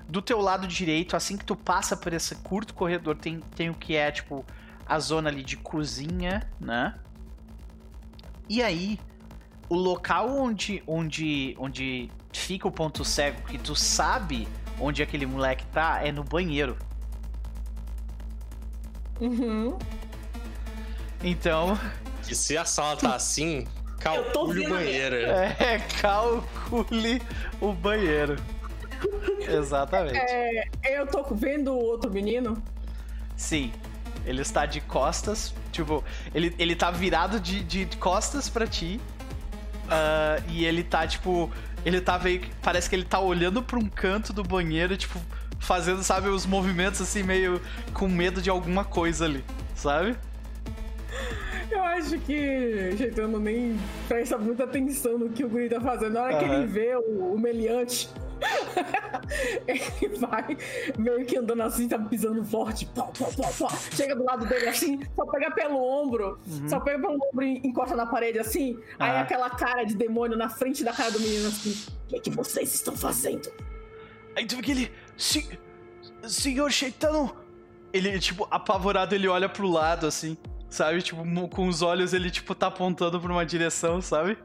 Do 0.09 0.21
teu 0.21 0.41
lado 0.41 0.67
direito, 0.67 1.15
assim 1.15 1.37
que 1.37 1.45
tu 1.45 1.55
passa 1.55 1.95
por 1.95 2.11
esse 2.11 2.35
curto 2.35 2.73
corredor, 2.73 3.15
tem, 3.15 3.39
tem 3.55 3.69
o 3.69 3.73
que 3.73 3.95
é, 3.95 4.11
tipo, 4.11 4.45
a 4.91 4.99
zona 4.99 5.29
ali 5.29 5.41
de 5.41 5.55
cozinha, 5.55 6.45
né? 6.59 6.93
E 8.49 8.61
aí, 8.61 8.99
o 9.69 9.75
local 9.75 10.29
onde, 10.29 10.83
onde, 10.85 11.55
onde 11.57 12.11
fica 12.33 12.67
o 12.67 12.71
ponto 12.71 13.05
cego, 13.05 13.41
que 13.43 13.57
tu 13.57 13.73
sabe 13.73 14.49
onde 14.77 15.01
aquele 15.01 15.25
moleque 15.25 15.65
tá, 15.67 16.05
é 16.05 16.11
no 16.11 16.25
banheiro. 16.25 16.77
Uhum. 19.21 19.79
Então. 21.23 21.79
Que 22.27 22.35
se 22.35 22.57
a 22.57 22.65
sala 22.65 22.97
tá 22.97 23.15
assim, 23.15 23.65
calcule 23.97 24.65
o 24.65 24.69
banheiro. 24.71 25.15
É, 25.15 25.79
calcule 26.01 27.21
o 27.61 27.71
banheiro. 27.71 28.35
Exatamente. 29.39 30.17
É, 30.17 30.65
eu 30.83 31.07
tô 31.07 31.23
vendo 31.33 31.71
o 31.71 31.79
outro 31.79 32.11
menino? 32.11 32.61
Sim. 33.37 33.71
Ele 34.25 34.41
está 34.41 34.65
de 34.65 34.81
costas, 34.81 35.53
tipo, 35.71 36.03
ele, 36.33 36.55
ele 36.59 36.75
tá 36.75 36.91
virado 36.91 37.39
de, 37.39 37.63
de 37.63 37.85
costas 37.97 38.49
para 38.49 38.67
ti. 38.67 38.99
Uh, 39.85 40.43
e 40.49 40.65
ele 40.65 40.83
tá, 40.83 41.05
tipo, 41.05 41.51
ele 41.85 41.99
tá 41.99 42.17
meio. 42.17 42.41
Parece 42.61 42.89
que 42.89 42.95
ele 42.95 43.03
tá 43.03 43.19
olhando 43.19 43.61
pra 43.61 43.77
um 43.77 43.89
canto 43.89 44.31
do 44.31 44.43
banheiro, 44.43 44.95
tipo, 44.95 45.19
fazendo, 45.59 46.03
sabe, 46.03 46.29
os 46.29 46.45
movimentos 46.45 47.01
assim, 47.01 47.23
meio 47.23 47.61
com 47.93 48.07
medo 48.07 48.41
de 48.41 48.49
alguma 48.49 48.83
coisa 48.83 49.25
ali, 49.25 49.43
sabe? 49.75 50.15
Eu 51.69 51.83
acho 51.83 52.17
que 52.19 52.95
Jeitano 52.97 53.39
nem 53.39 53.79
presta 54.07 54.37
muita 54.37 54.65
atenção 54.65 55.17
no 55.17 55.29
que 55.29 55.43
o 55.43 55.49
Guri 55.49 55.69
tá 55.69 55.79
fazendo. 55.79 56.13
Na 56.13 56.23
hora 56.23 56.33
uhum. 56.33 56.39
que 56.39 56.45
ele 56.45 56.65
vê 56.65 56.95
o, 56.95 57.33
o 57.33 57.39
meliante 57.39 58.09
ele 59.67 60.17
vai 60.17 60.57
meio 60.97 61.25
que 61.25 61.37
andando 61.37 61.61
assim, 61.63 61.87
tá 61.87 61.97
pisando 61.97 62.43
forte. 62.43 62.85
Pó, 62.87 63.03
pó, 63.03 63.25
pó, 63.25 63.51
pó. 63.57 63.69
Chega 63.91 64.15
do 64.15 64.23
lado 64.23 64.45
dele 64.45 64.67
assim, 64.67 64.99
só 65.15 65.25
pega 65.25 65.51
pelo 65.51 65.77
ombro. 65.77 66.39
Uhum. 66.47 66.69
Só 66.69 66.79
pega 66.79 66.99
pelo 66.99 67.15
ombro 67.15 67.43
e 67.43 67.57
encosta 67.59 67.95
na 67.95 68.05
parede 68.05 68.39
assim. 68.39 68.79
Ah. 68.99 69.05
Aí 69.05 69.17
aquela 69.19 69.49
cara 69.49 69.83
de 69.83 69.95
demônio 69.95 70.37
na 70.37 70.49
frente 70.49 70.83
da 70.83 70.93
cara 70.93 71.11
do 71.11 71.19
menino 71.19 71.47
assim. 71.47 71.71
O 72.05 72.07
que, 72.07 72.15
é 72.17 72.19
que 72.19 72.29
vocês 72.29 72.73
estão 72.73 72.95
fazendo? 72.95 73.51
Aí 74.35 74.45
tu 74.45 74.55
vê 74.55 74.61
que 74.61 74.71
ele. 74.71 74.91
Senhor 76.27 76.71
Sheitano! 76.71 77.35
Ele, 77.93 78.17
tipo, 78.19 78.47
apavorado, 78.49 79.13
ele 79.13 79.27
olha 79.27 79.49
pro 79.49 79.67
lado 79.67 80.07
assim. 80.07 80.37
Sabe? 80.69 81.01
Tipo, 81.01 81.23
com 81.49 81.67
os 81.67 81.81
olhos 81.81 82.13
ele, 82.13 82.31
tipo, 82.31 82.55
tá 82.55 82.67
apontando 82.67 83.19
pra 83.19 83.31
uma 83.31 83.45
direção, 83.45 84.01
sabe? 84.01 84.37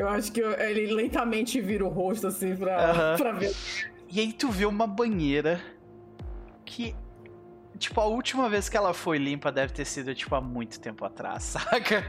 Eu 0.00 0.08
acho 0.08 0.32
que 0.32 0.40
ele 0.40 0.94
lentamente 0.94 1.60
vira 1.60 1.84
o 1.84 1.88
rosto, 1.90 2.26
assim, 2.26 2.56
pra, 2.56 3.18
pra 3.18 3.32
ver. 3.32 3.54
E 4.08 4.18
aí 4.18 4.32
tu 4.32 4.48
vê 4.48 4.64
uma 4.64 4.86
banheira 4.86 5.60
que. 6.64 6.96
Tipo, 7.78 8.00
a 8.00 8.06
última 8.06 8.48
vez 8.48 8.66
que 8.66 8.78
ela 8.78 8.94
foi 8.94 9.18
limpa 9.18 9.52
deve 9.52 9.74
ter 9.74 9.84
sido, 9.84 10.14
tipo, 10.14 10.34
há 10.34 10.40
muito 10.40 10.80
tempo 10.80 11.04
atrás, 11.04 11.42
saca? 11.52 12.02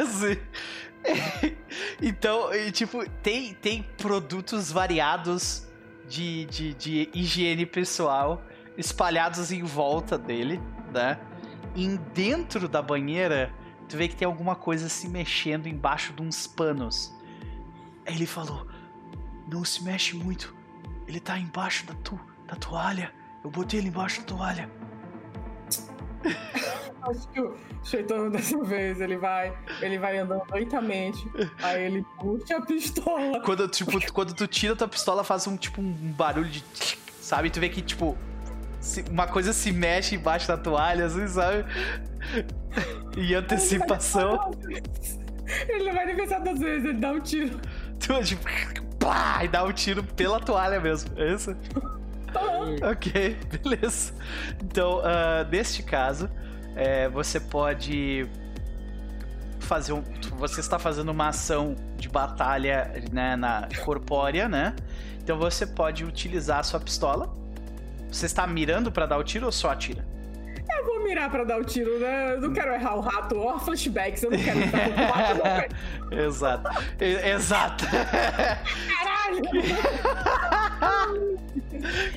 assim. 0.00 0.40
então, 2.00 2.54
e, 2.54 2.72
tipo, 2.72 3.06
tem, 3.20 3.52
tem 3.52 3.82
produtos 3.98 4.72
variados 4.72 5.68
de, 6.08 6.46
de, 6.46 6.72
de 6.72 7.10
higiene 7.12 7.66
pessoal 7.66 8.42
espalhados 8.78 9.52
em 9.52 9.62
volta 9.62 10.16
dele, 10.16 10.58
né? 10.90 11.20
E 11.74 11.98
dentro 12.14 12.66
da 12.66 12.80
banheira, 12.80 13.52
tu 13.88 13.96
vê 13.96 14.08
que 14.08 14.16
tem 14.16 14.26
alguma 14.26 14.54
coisa 14.54 14.88
se 14.88 15.08
mexendo 15.08 15.66
embaixo 15.66 16.12
de 16.12 16.22
uns 16.22 16.46
panos. 16.46 17.14
Aí 18.06 18.14
ele 18.14 18.26
falou: 18.26 18.66
Não 19.50 19.64
se 19.64 19.82
mexe 19.82 20.16
muito. 20.16 20.54
Ele 21.06 21.20
tá 21.20 21.38
embaixo 21.38 21.86
da, 21.86 21.94
tu, 21.94 22.18
da 22.46 22.56
toalha. 22.56 23.12
Eu 23.44 23.50
botei 23.50 23.80
ele 23.80 23.88
embaixo 23.88 24.20
da 24.20 24.26
toalha. 24.26 24.70
Acho 27.02 27.28
que 27.28 27.40
o 27.40 27.56
Cheitão 27.84 28.28
dessa 28.28 28.60
vez 28.64 29.00
ele 29.00 29.16
vai, 29.16 29.56
ele 29.80 29.96
vai 29.96 30.18
andando 30.18 30.42
lentamente. 30.52 31.24
Aí 31.62 31.84
ele 31.84 32.04
puxa 32.18 32.56
a 32.56 32.60
pistola. 32.60 33.40
Quando, 33.42 33.68
tipo, 33.68 34.12
quando 34.12 34.34
tu 34.34 34.48
tira 34.48 34.74
tua 34.74 34.88
pistola, 34.88 35.22
faz 35.22 35.46
um 35.46 35.56
tipo 35.56 35.80
um 35.80 35.92
barulho 35.92 36.50
de. 36.50 36.64
Sabe? 37.20 37.48
Tu 37.50 37.60
vê 37.60 37.68
que, 37.68 37.80
tipo, 37.80 38.18
uma 39.10 39.26
coisa 39.26 39.52
se 39.52 39.72
mexe 39.72 40.14
embaixo 40.14 40.48
da 40.48 40.56
toalha, 40.56 41.06
assim, 41.06 41.26
sabe? 41.28 41.64
E 43.16 43.34
antecipação. 43.34 44.52
Ele 45.68 45.84
não 45.84 45.94
vai 45.94 46.06
nem 46.06 46.16
pensar 46.16 46.40
duas 46.40 46.58
vezes, 46.58 46.84
ele 46.84 46.98
dá 46.98 47.12
um 47.12 47.20
tiro. 47.20 47.60
Tu, 48.00 48.24
tipo, 48.24 48.44
pá, 48.98 49.44
e 49.44 49.48
dá 49.48 49.64
um 49.64 49.72
tiro 49.72 50.02
pela 50.02 50.40
toalha 50.40 50.80
mesmo, 50.80 51.10
é 51.16 51.32
isso? 51.32 51.50
Uhum. 51.50 52.90
Ok, 52.90 53.36
beleza. 53.62 54.12
Então, 54.62 54.98
uh, 54.98 55.48
neste 55.50 55.82
caso, 55.82 56.28
é, 56.74 57.08
você 57.08 57.40
pode 57.40 58.28
fazer 59.60 59.92
um. 59.92 60.02
Você 60.38 60.60
está 60.60 60.78
fazendo 60.78 61.10
uma 61.10 61.28
ação 61.28 61.74
de 61.96 62.08
batalha 62.08 62.92
né, 63.10 63.36
na 63.36 63.68
corpórea, 63.84 64.48
né? 64.48 64.74
Então 65.22 65.38
você 65.38 65.66
pode 65.66 66.04
utilizar 66.04 66.60
a 66.60 66.62
sua 66.62 66.78
pistola 66.78 67.34
você 68.10 68.26
está 68.26 68.46
mirando 68.46 68.90
para 68.92 69.06
dar 69.06 69.18
o 69.18 69.24
tiro 69.24 69.46
ou 69.46 69.52
só 69.52 69.70
atira? 69.70 70.04
Eu 70.78 70.84
vou 70.84 71.02
mirar 71.04 71.30
pra 71.30 71.44
dar 71.44 71.58
o 71.60 71.64
tiro, 71.64 71.98
né? 71.98 72.34
Eu 72.34 72.40
não 72.40 72.52
quero 72.52 72.72
errar 72.74 72.96
o 72.96 73.00
rato. 73.00 73.38
Ó, 73.38 73.58
flashbacks, 73.58 74.22
eu 74.22 74.30
não 74.30 74.38
quero 74.38 74.58
com 74.60 74.66
o 74.66 75.10
rato, 75.12 75.34
não, 75.38 75.44
velho. 76.10 76.26
Exato. 76.26 76.70
Exato. 77.00 77.84
Caralho! 77.86 79.42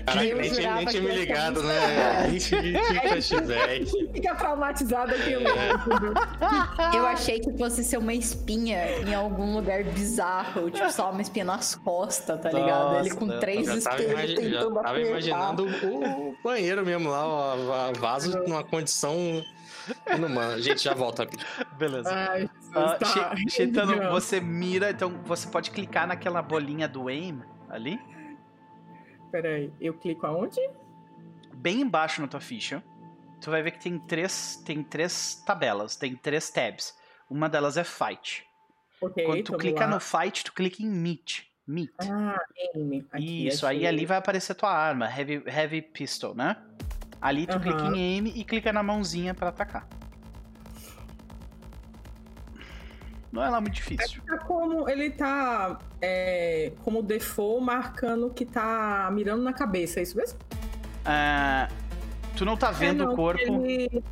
Caralho, 0.06 0.38
nem 0.38 0.52
tinha, 0.52 0.76
nem 0.76 0.86
tinha 0.86 1.02
me 1.02 1.12
ligado, 1.12 1.64
né? 1.64 2.28
Nem 2.30 2.38
tinha 2.38 3.02
flashback. 3.02 3.86
Fica 4.14 4.36
traumatizado 4.36 5.14
aqui, 5.14 5.34
é. 5.34 6.96
Eu 6.96 7.06
achei 7.06 7.40
que 7.40 7.58
fosse 7.58 7.84
ser 7.84 7.98
uma 7.98 8.14
espinha 8.14 9.00
em 9.00 9.14
algum 9.14 9.56
lugar 9.56 9.84
bizarro, 9.84 10.70
tipo 10.70 10.92
só 10.92 11.12
uma 11.12 11.22
espinha 11.22 11.46
nas 11.46 11.76
costas, 11.76 12.40
tá 12.40 12.52
ligado? 12.52 12.94
Nossa, 12.94 13.00
Ele 13.00 13.16
com 13.16 13.40
três 13.40 13.68
espelhos 13.68 14.34
tentando 14.36 14.76
Já 14.76 14.82
tava 14.82 15.00
imaginando 15.00 15.66
o 15.66 16.36
banheiro 16.44 16.86
mesmo 16.86 17.10
lá, 17.10 17.90
o 17.90 17.94
vaso 17.94 18.38
numa 18.40 18.64
condição 18.64 19.44
inumana. 20.16 20.62
Gente, 20.62 20.84
já 20.84 20.94
volta 20.94 21.24
rapidinho. 21.24 21.48
Beleza. 21.78 22.10
Ai, 22.12 22.44
uh, 22.46 23.00
tá. 23.00 23.36
Cheitano, 23.48 24.10
você 24.12 24.40
mira, 24.40 24.92
então 24.92 25.14
você 25.26 25.48
pode 25.48 25.72
clicar 25.72 26.08
naquela 26.08 26.42
bolinha 26.42 26.88
do 26.88 27.08
aim 27.08 27.42
ali. 27.70 28.00
Peraí, 29.32 29.72
eu 29.80 29.94
clico 29.94 30.26
aonde? 30.26 30.60
Bem 31.54 31.82
embaixo 31.82 32.22
na 32.22 32.28
tua 32.28 32.40
ficha. 32.40 32.84
Tu 33.42 33.50
vai 33.50 33.62
ver 33.62 33.72
que 33.72 33.80
tem 33.80 33.98
três, 34.00 34.62
tem 34.66 34.84
três 34.84 35.42
tabelas, 35.46 35.96
tem 35.96 36.16
três 36.16 36.50
tabs. 36.50 36.94
Uma 37.30 37.48
delas 37.48 37.78
é 37.78 37.84
Fight. 37.84 38.46
Okay, 39.02 39.26
Quando 39.26 39.44
tu 39.44 39.58
clica 39.58 39.86
lá. 39.86 39.92
no 39.92 40.00
Fight, 40.00 40.44
tu 40.44 40.54
clica 40.54 40.82
em 40.84 40.90
Meet. 40.90 41.44
Meet. 41.66 41.92
Ah, 42.02 42.42
aim. 42.76 43.06
Aqui, 43.12 43.48
Isso, 43.48 43.66
achei. 43.66 43.80
aí 43.80 43.88
ali 43.88 44.06
vai 44.06 44.18
aparecer 44.18 44.56
tua 44.56 44.72
arma, 44.72 45.06
Heavy, 45.06 45.44
heavy 45.46 45.82
Pistol, 45.82 46.34
né? 46.36 46.58
Ali 47.22 47.46
tu 47.46 47.56
uh 47.56 47.60
-huh. 47.60 47.62
clica 47.62 47.84
em 47.96 48.18
aim 48.18 48.28
e 48.36 48.44
clica 48.44 48.74
na 48.74 48.82
mãozinha 48.82 49.34
para 49.34 49.50
atacar. 49.50 49.88
Não 53.32 53.44
é 53.44 53.50
lá 53.50 53.62
muito 53.62 53.76
difícil. 53.76 54.22
É 54.30 54.38
como 54.38 54.90
ele 54.90 55.12
tá 55.12 55.78
é, 56.02 56.72
como 56.84 57.04
default 57.04 57.64
marcando 57.64 58.30
que 58.30 58.46
tá 58.46 59.10
mirando 59.12 59.44
na 59.44 59.54
cabeça, 59.54 60.00
é 60.00 60.04
isso 60.04 60.18
mesmo? 60.18 60.40
É, 61.06 61.68
tu 62.36 62.44
não 62.44 62.58
tá 62.58 62.72
vendo 62.72 63.04
é, 63.04 63.06
não, 63.06 63.14
o 63.14 63.16
corpo. 63.16 63.42
Ele, 63.42 64.04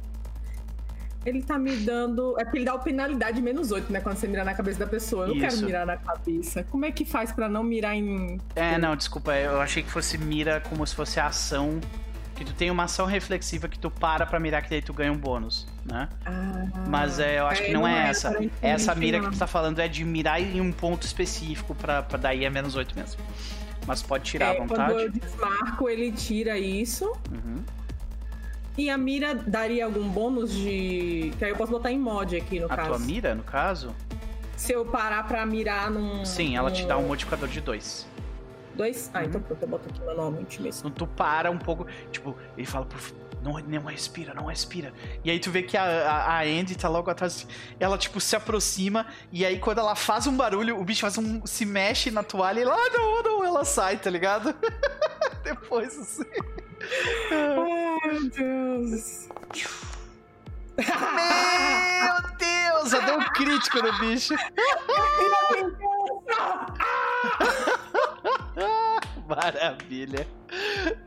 ele 1.26 1.42
tá 1.42 1.58
me 1.58 1.76
dando. 1.78 2.40
É 2.40 2.44
porque 2.44 2.60
ele 2.60 2.66
dá 2.66 2.76
o 2.76 2.80
penalidade 2.80 3.42
menos 3.42 3.72
8, 3.72 3.92
né? 3.92 4.00
Quando 4.00 4.18
você 4.18 4.28
mira 4.28 4.44
na 4.44 4.54
cabeça 4.54 4.80
da 4.80 4.88
pessoa. 4.88 5.26
Eu 5.26 5.36
não 5.36 5.40
quero 5.40 5.58
mirar 5.58 5.86
na 5.86 5.98
cabeça. 5.98 6.64
Como 6.64 6.86
é 6.86 6.92
que 6.92 7.04
faz 7.04 7.32
para 7.32 7.50
não 7.50 7.64
mirar 7.64 7.96
em. 7.96 8.40
É, 8.56 8.78
não, 8.78 8.96
desculpa. 8.96 9.36
Eu 9.36 9.60
achei 9.60 9.84
que 9.84 9.90
fosse 9.90 10.18
mira 10.18 10.62
como 10.62 10.86
se 10.86 10.96
fosse 10.96 11.20
a 11.20 11.28
ação 11.28 11.80
que 12.38 12.46
tu 12.46 12.54
tem 12.54 12.70
uma 12.70 12.84
ação 12.84 13.08
reflexiva 13.08 13.68
que 13.68 13.80
tu 13.80 13.90
para 13.90 14.26
pra 14.26 14.40
mirar 14.40 14.62
que 14.62 14.70
daí 14.70 14.82
tu 14.82 14.94
ganha 14.94 15.12
um 15.12 15.18
bônus, 15.18 15.68
né? 15.84 16.08
Ah, 16.24 16.68
Mas 16.88 17.20
é, 17.20 17.40
eu 17.40 17.48
acho 17.48 17.64
é, 17.64 17.66
que 17.66 17.74
não, 17.74 17.82
não 17.82 17.88
é, 17.88 18.06
é 18.06 18.10
essa. 18.10 18.38
Essa 18.62 18.96
mira 18.96 19.20
que 19.20 19.32
tu 19.32 19.38
tá 19.38 19.48
falando 19.48 19.80
é 19.80 19.88
de 19.88 20.04
mirar 20.06 20.40
em 20.40 20.62
um 20.62 20.72
ponto 20.72 21.04
específico 21.04 21.74
pra, 21.74 22.04
pra 22.04 22.18
daí 22.18 22.46
é 22.46 22.50
menos 22.50 22.76
8 22.76 22.96
mesmo. 22.96 23.20
Mas 23.88 24.04
pode 24.04 24.26
tirar 24.26 24.54
é, 24.54 24.58
à 24.58 24.60
vontade. 24.60 24.94
Quando 24.94 25.00
eu 25.00 25.12
desmarco, 25.12 25.90
ele 25.90 26.12
tira 26.12 26.60
isso. 26.60 27.06
Uhum. 27.32 27.64
E 28.78 28.90
a 28.92 28.98
mira 28.98 29.34
daria 29.34 29.86
algum 29.86 30.08
bônus 30.08 30.54
de. 30.54 31.34
Que 31.40 31.46
aí 31.46 31.52
eu 31.52 31.58
posso 31.58 31.72
botar 31.72 31.92
em 31.92 31.98
mod 31.98 32.36
aqui, 32.36 32.60
no 32.60 32.68
a 32.68 32.70
caso. 32.70 32.82
A 32.82 32.86
tua 32.98 33.00
mira, 33.00 33.34
no 33.34 33.44
caso? 33.44 33.96
Se 34.56 34.74
eu 34.74 34.86
parar 34.86 35.24
pra 35.28 35.44
mirar 35.46 35.90
num. 35.90 36.24
Sim, 36.24 36.56
ela 36.56 36.70
te 36.70 36.86
dá 36.86 36.98
um 36.98 37.08
modificador 37.08 37.50
de 37.50 37.62
2. 37.62 38.08
Dois? 38.78 39.10
Ah, 39.12 39.26
então 39.26 39.42
pronto, 39.42 39.62
eu 39.62 39.68
boto 39.68 39.90
aqui 39.90 40.00
manualmente 40.06 40.62
mesmo. 40.62 40.90
Então 40.90 40.92
tu 40.92 41.08
para 41.08 41.50
um 41.50 41.58
pouco, 41.58 41.88
tipo, 42.12 42.38
ele 42.56 42.68
fala, 42.68 42.88
não, 43.42 43.54
não 43.54 43.86
respira, 43.86 44.36
não 44.36 44.46
respira. 44.46 44.94
E 45.24 45.32
aí 45.32 45.40
tu 45.40 45.50
vê 45.50 45.64
que 45.64 45.76
a, 45.76 45.84
a, 45.84 46.38
a 46.38 46.42
Andy 46.44 46.78
tá 46.78 46.88
logo 46.88 47.10
atrás, 47.10 47.48
ela, 47.80 47.98
tipo, 47.98 48.22
se 48.22 48.36
aproxima, 48.36 49.08
e 49.32 49.44
aí 49.44 49.58
quando 49.60 49.80
ela 49.80 49.96
faz 49.96 50.28
um 50.28 50.38
barulho, 50.38 50.80
o 50.80 50.84
bicho 50.84 51.02
faz 51.02 51.18
um, 51.18 51.44
se 51.46 51.66
mexe 51.66 52.12
na 52.12 52.22
toalha, 52.22 52.60
e 52.60 52.64
ela, 52.64 52.76
ah, 52.76 52.90
não, 52.94 53.24
não, 53.24 53.44
ela 53.44 53.66
sai, 53.66 53.98
tá 53.98 54.12
ligado? 54.12 54.54
Depois, 55.44 55.98
assim. 55.98 56.24
Ai, 57.32 58.12
meu 58.12 58.30
Deus. 58.30 59.28
Meu 60.78 60.88
Deus, 62.38 62.94
eu 62.94 63.02
dei 63.02 63.16
um 63.16 63.26
crítico 63.32 63.82
no 63.82 63.98
bicho. 64.00 64.36
Maravilha. 69.28 70.26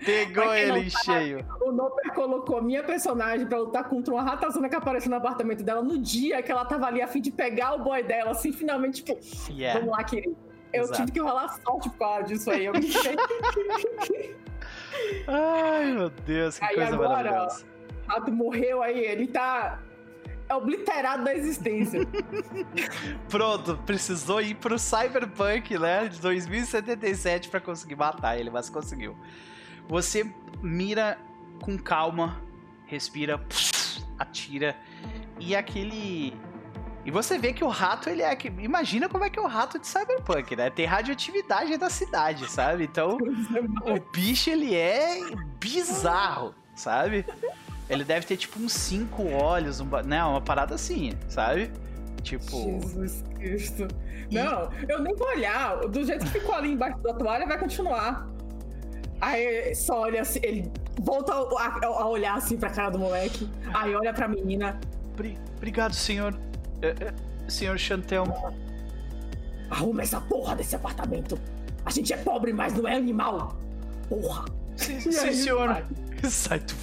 Pegou 0.05 0.55
ele 0.55 0.81
em 0.81 0.91
cheio. 0.91 1.45
O 1.63 1.73
Noper 1.73 2.13
colocou 2.13 2.63
minha 2.63 2.83
personagem 2.85 3.47
pra 3.47 3.59
lutar 3.59 3.89
contra 3.89 4.13
uma 4.13 4.23
ratazana 4.23 4.69
que 4.69 4.77
apareceu 4.77 5.11
no 5.11 5.17
apartamento 5.17 5.63
dela 5.63 5.83
no 5.83 5.99
dia 5.99 6.43
que 6.43 6.53
ela 6.53 6.65
tava 6.65 6.87
ali 6.87 7.01
a 7.01 7.09
fim 7.09 7.21
de 7.21 7.31
pegar 7.31 7.75
o 7.75 7.79
boy 7.83 8.03
dela, 8.03 8.33
assim, 8.33 8.53
finalmente, 8.53 9.03
tipo, 9.03 9.19
yeah. 9.51 9.79
vamos 9.79 9.97
lá, 9.97 10.05
querido. 10.05 10.37
Eu 10.73 10.85
Exato. 10.85 11.01
tive 11.01 11.13
que 11.13 11.21
rolar 11.21 11.49
sorte 11.49 11.89
por 11.91 11.99
causa 11.99 12.25
disso 12.25 12.51
aí. 12.51 12.67
Eu 12.67 12.73
me 12.75 12.81
Ai, 15.27 15.93
meu 15.93 16.11
Deus, 16.11 16.59
que 16.59 16.65
aí 16.65 16.75
coisa 16.75 16.95
agora, 16.95 17.09
maravilhosa. 17.09 17.65
O 18.05 18.13
rato 18.13 18.33
morreu 18.33 18.83
aí, 18.83 18.99
ele 19.05 19.27
tá 19.27 19.81
é 20.51 20.55
obliterado 20.55 21.25
da 21.25 21.33
existência. 21.33 22.01
Pronto, 23.31 23.79
precisou 23.87 24.41
ir 24.43 24.57
pro 24.57 24.77
Cyberpunk, 24.79 25.79
né? 25.79 26.09
De 26.09 26.21
2077 26.21 27.49
para 27.49 27.61
conseguir 27.61 27.95
matar 27.95 28.37
ele, 28.37 28.51
mas 28.51 28.69
conseguiu. 28.69 29.17
Você 29.89 30.29
mira 30.61 31.17
com 31.63 31.79
calma, 31.79 32.43
respira, 32.85 33.41
atira 34.19 34.77
e 35.39 35.55
aquele 35.55 36.37
E 37.05 37.13
você 37.13 37.39
vê 37.39 37.53
que 37.53 37.63
o 37.63 37.69
rato, 37.69 38.11
ele 38.11 38.23
é. 38.23 38.37
Imagina 38.59 39.09
como 39.09 39.23
é 39.23 39.31
que 39.31 39.39
é 39.39 39.43
o 39.43 39.47
rato 39.47 39.79
de 39.79 39.87
Cyberpunk, 39.87 40.57
né? 40.57 40.69
Tem 40.69 40.85
radioatividade 40.85 41.77
da 41.77 41.89
cidade, 41.89 42.51
sabe? 42.51 42.85
Então, 42.85 43.19
o 43.87 44.13
bicho, 44.13 44.51
ele 44.51 44.75
é 44.75 45.21
bizarro, 45.61 46.53
sabe? 46.75 47.25
Ele 47.91 48.05
deve 48.05 48.25
ter, 48.25 48.37
tipo, 48.37 48.61
uns 48.61 48.73
cinco 48.73 49.29
olhos, 49.33 49.81
um, 49.81 49.87
né? 50.07 50.23
Uma 50.23 50.41
parada 50.41 50.77
assim, 50.77 51.12
sabe? 51.29 51.73
Tipo. 52.23 52.57
Jesus 52.57 53.25
Cristo. 53.35 53.89
Não, 54.31 54.71
eu 54.89 55.03
nem 55.03 55.15
vou 55.17 55.27
olhar. 55.29 55.77
Do 55.89 56.05
jeito 56.05 56.25
que 56.25 56.31
ficou 56.31 56.55
ali 56.55 56.73
embaixo 56.73 56.99
da 56.99 57.12
toalha, 57.12 57.45
vai 57.47 57.59
continuar. 57.59 58.31
Aí 59.21 59.75
só 59.75 60.03
olha 60.03 60.23
assim, 60.23 60.39
ele 60.43 60.73
volta 61.03 61.33
a, 61.35 61.87
a 61.87 62.09
olhar 62.09 62.37
assim 62.37 62.57
pra 62.57 62.71
cara 62.71 62.91
do 62.91 62.99
moleque. 62.99 63.51
Aí 63.75 63.95
olha 63.95 64.15
pra 64.15 64.29
menina. 64.29 64.79
Obrigado, 65.57 65.93
senhor. 65.93 66.39
É, 66.81 66.89
é, 66.89 67.15
senhor 67.51 67.77
Chantel. 67.77 68.25
Arruma 69.69 70.03
essa 70.03 70.21
porra 70.21 70.55
desse 70.55 70.77
apartamento. 70.77 71.37
A 71.85 71.91
gente 71.91 72.12
é 72.12 72.17
pobre, 72.17 72.53
mas 72.53 72.73
não 72.73 72.87
é 72.87 72.95
animal. 72.95 73.57
Porra. 74.09 74.45
Sim, 74.77 75.01
sim 75.01 75.33
senhor. 75.33 75.85
Sai, 76.29 76.61
tu, 76.61 76.75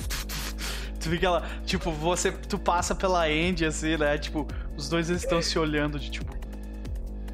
tu, 1.08 1.08
tu 1.08 1.10
fica 1.10 1.30
lá, 1.30 1.42
tipo, 1.66 1.92
você, 1.92 2.32
tu 2.32 2.60
passa 2.60 2.94
pela 2.94 3.26
Andy, 3.26 3.66
assim, 3.66 3.98
né? 3.98 4.18
Tipo, 4.18 4.46
os 4.76 4.90
dois 4.90 5.10
estão 5.10 5.42
se 5.42 5.58
olhando 5.58 5.98
de 6.00 6.12
tipo. 6.12 6.36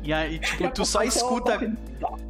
E 0.04 0.14
aí, 0.14 0.40
tipo, 0.40 0.70
tu 0.70 0.86
só 0.86 1.04
escuta. 1.04 1.60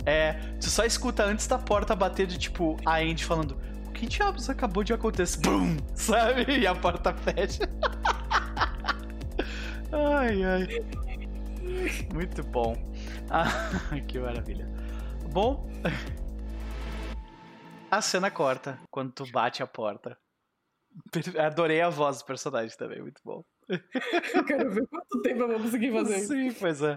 É, 0.05 0.33
tu 0.59 0.69
só 0.69 0.85
escuta 0.85 1.23
antes 1.23 1.47
da 1.47 1.57
porta 1.57 1.95
bater 1.95 2.27
de 2.27 2.37
tipo, 2.37 2.77
a 2.85 2.97
Andy 2.97 3.25
falando: 3.25 3.57
O 3.87 3.91
que 3.91 4.05
diabos 4.05 4.49
acabou 4.49 4.83
de 4.83 4.93
acontecer? 4.93 5.41
Bum! 5.41 5.77
Sabe? 5.95 6.45
E 6.59 6.67
a 6.67 6.75
porta 6.75 7.13
fecha. 7.13 7.63
ai, 9.91 10.43
ai. 10.43 10.67
Muito 12.13 12.43
bom. 12.43 12.75
Ah, 13.35 13.49
que 14.07 14.19
maravilha. 14.19 14.69
Bom. 15.31 15.67
A 17.89 17.99
cena 17.99 18.29
corta 18.29 18.77
quando 18.91 19.11
tu 19.11 19.25
bate 19.31 19.63
a 19.63 19.67
porta. 19.67 20.15
Adorei 21.39 21.81
a 21.81 21.89
voz 21.89 22.19
do 22.19 22.25
personagem 22.25 22.77
também, 22.77 23.01
muito 23.01 23.21
bom. 23.23 23.43
Eu 24.33 24.45
quero 24.45 24.71
ver 24.71 24.87
quanto 24.87 25.21
tempo 25.21 25.41
eu 25.41 25.47
vou 25.47 25.59
conseguir 25.61 25.91
fazer 25.91 26.17
isso. 26.17 26.33
Sim, 26.33 26.53
pois 26.53 26.81
é. 26.81 26.95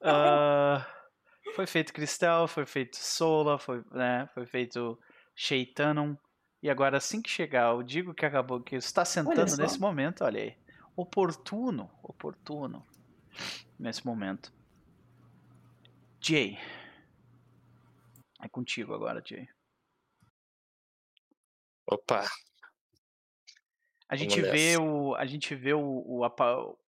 Uh, 0.00 1.54
foi 1.54 1.66
feito 1.66 1.92
Cristal, 1.92 2.46
foi 2.46 2.66
feito 2.66 2.96
Sola, 2.96 3.58
foi, 3.58 3.84
né, 3.92 4.28
foi 4.34 4.46
feito 4.46 4.98
Sheitanon. 5.34 6.16
E 6.62 6.68
agora, 6.68 6.98
assim 6.98 7.22
que 7.22 7.30
chegar, 7.30 7.72
eu 7.72 7.82
digo 7.82 8.12
que 8.12 8.26
acabou, 8.26 8.60
que 8.60 8.76
está 8.76 9.04
sentando 9.04 9.56
nesse 9.56 9.80
momento, 9.80 10.24
olha 10.24 10.42
aí. 10.42 10.56
Oportuno, 10.94 11.90
oportuno. 12.02 12.86
Nesse 13.78 14.04
momento. 14.04 14.52
Jay. 16.20 16.58
É 18.42 18.48
contigo 18.48 18.92
agora, 18.92 19.22
Jay. 19.24 19.48
Opa, 21.86 22.24
a 24.10 24.16
gente 24.16 24.42
vê 24.42 24.76
o 24.76 25.14
a 25.14 25.24
gente 25.24 25.54
vê 25.54 25.72
o, 25.72 26.02
o 26.04 26.24
a, 26.24 26.34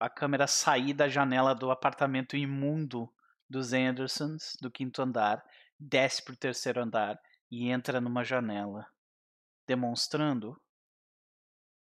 a, 0.00 0.10
câmera 0.10 0.48
sair 0.48 0.92
da 0.92 1.08
janela 1.08 1.54
do 1.54 1.70
apartamento 1.70 2.36
imundo 2.36 3.08
dos 3.48 3.72
Andersons 3.72 4.56
do 4.60 4.68
quinto 4.68 5.00
andar, 5.00 5.40
desce 5.78 6.24
pro 6.24 6.36
terceiro 6.36 6.82
andar 6.82 7.16
e 7.48 7.70
entra 7.70 8.00
numa 8.00 8.24
janela, 8.24 8.88
demonstrando 9.68 10.60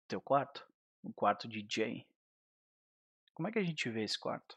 teu 0.09 0.23
quarto, 0.23 0.67
o 1.03 1.13
quarto 1.13 1.47
de 1.47 1.67
Jay. 1.69 2.07
Como 3.35 3.47
é 3.47 3.53
que 3.53 3.59
a 3.59 3.65
gente 3.65 3.91
vê 3.91 4.05
esse 4.05 4.19
quarto? 4.19 4.57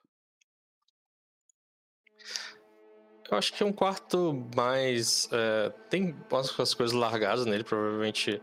Eu 3.30 3.38
acho 3.38 3.52
que 3.54 3.62
é 3.62 3.66
um 3.66 3.74
quarto 3.74 4.34
mais. 4.56 5.28
É, 5.34 5.70
tem 5.90 6.16
umas 6.32 6.74
coisas 6.74 6.94
largadas 6.94 7.46
nele, 7.46 7.66
provavelmente 7.66 8.42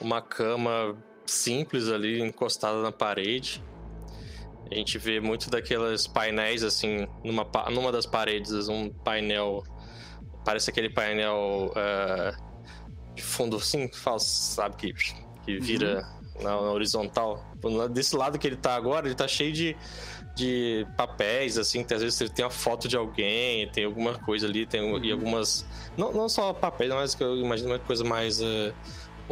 uma 0.00 0.20
cama 0.20 1.00
simples 1.32 1.88
ali, 1.88 2.20
encostada 2.20 2.80
na 2.82 2.92
parede. 2.92 3.62
A 4.70 4.74
gente 4.74 4.96
vê 4.98 5.20
muito 5.20 5.50
daqueles 5.50 6.06
painéis, 6.06 6.62
assim, 6.62 7.06
numa, 7.22 7.46
numa 7.70 7.92
das 7.92 8.06
paredes, 8.06 8.68
um 8.68 8.88
painel. 8.88 9.62
Parece 10.44 10.70
aquele 10.70 10.88
painel 10.88 11.72
uh, 11.72 13.14
de 13.14 13.22
fundo 13.22 13.56
assim, 13.56 13.90
sabe? 14.18 14.76
Que, 14.76 14.94
que 15.44 15.58
vira 15.58 16.06
uhum. 16.36 16.42
na, 16.42 16.50
na, 16.50 16.70
horizontal. 16.70 17.44
Desse 17.90 18.16
lado 18.16 18.38
que 18.38 18.46
ele 18.46 18.56
tá 18.56 18.74
agora, 18.74 19.06
ele 19.06 19.14
tá 19.14 19.28
cheio 19.28 19.52
de, 19.52 19.76
de 20.34 20.86
papéis, 20.96 21.58
assim, 21.58 21.84
que 21.84 21.92
às 21.92 22.02
vezes 22.02 22.20
ele 22.20 22.30
tem 22.30 22.44
uma 22.44 22.50
foto 22.50 22.88
de 22.88 22.96
alguém, 22.96 23.68
tem 23.70 23.84
alguma 23.84 24.18
coisa 24.18 24.46
ali, 24.46 24.64
tem 24.64 24.80
uhum. 24.80 25.04
e 25.04 25.12
algumas. 25.12 25.66
Não, 25.96 26.12
não 26.12 26.28
só 26.28 26.52
papéis, 26.54 26.90
mas 26.90 27.14
que 27.14 27.22
eu 27.22 27.36
imagino 27.36 27.70
uma 27.70 27.78
coisa 27.78 28.04
mais. 28.04 28.40
Uh, 28.40 28.72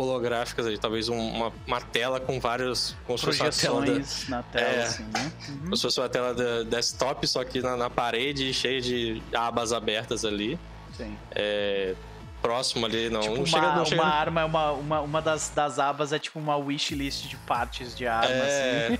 holográficas 0.00 0.66
aí, 0.66 0.78
talvez 0.78 1.08
uma, 1.08 1.52
uma 1.66 1.80
tela 1.80 2.20
com 2.20 2.40
vários. 2.40 2.96
Como 3.06 3.18
se 3.18 3.26
fosse 3.26 3.42
uma 3.42 3.50
tela 3.50 3.86
da, 3.86 4.04
na 4.28 4.42
tela, 4.42 4.66
é, 4.66 4.82
assim, 4.82 5.04
né? 5.04 5.32
Uhum. 5.48 5.58
Como 5.58 5.76
se 5.76 5.82
fosse 5.82 6.00
uma 6.00 6.08
tela 6.08 6.34
da 6.34 6.62
desktop, 6.62 7.26
só 7.26 7.44
que 7.44 7.60
na, 7.60 7.76
na 7.76 7.90
parede, 7.90 8.52
cheia 8.52 8.80
de 8.80 9.22
abas 9.32 9.72
abertas 9.72 10.24
ali. 10.24 10.58
Sim. 10.96 11.16
É, 11.32 11.94
próximo 12.40 12.86
ali, 12.86 13.08
não, 13.10 13.20
tipo 13.20 13.34
não 13.34 13.40
uma, 13.40 13.46
chega, 13.46 13.72
não 13.74 13.84
chega... 13.84 14.02
uma 14.02 14.10
arma, 14.10 14.44
uma, 14.44 14.72
uma, 14.72 15.00
uma 15.00 15.22
das, 15.22 15.50
das 15.54 15.78
abas 15.78 16.12
é 16.12 16.18
tipo 16.18 16.38
uma 16.38 16.56
wishlist 16.56 17.28
de 17.28 17.36
partes 17.36 17.94
de 17.94 18.06
arma, 18.06 18.30
é... 18.30 18.98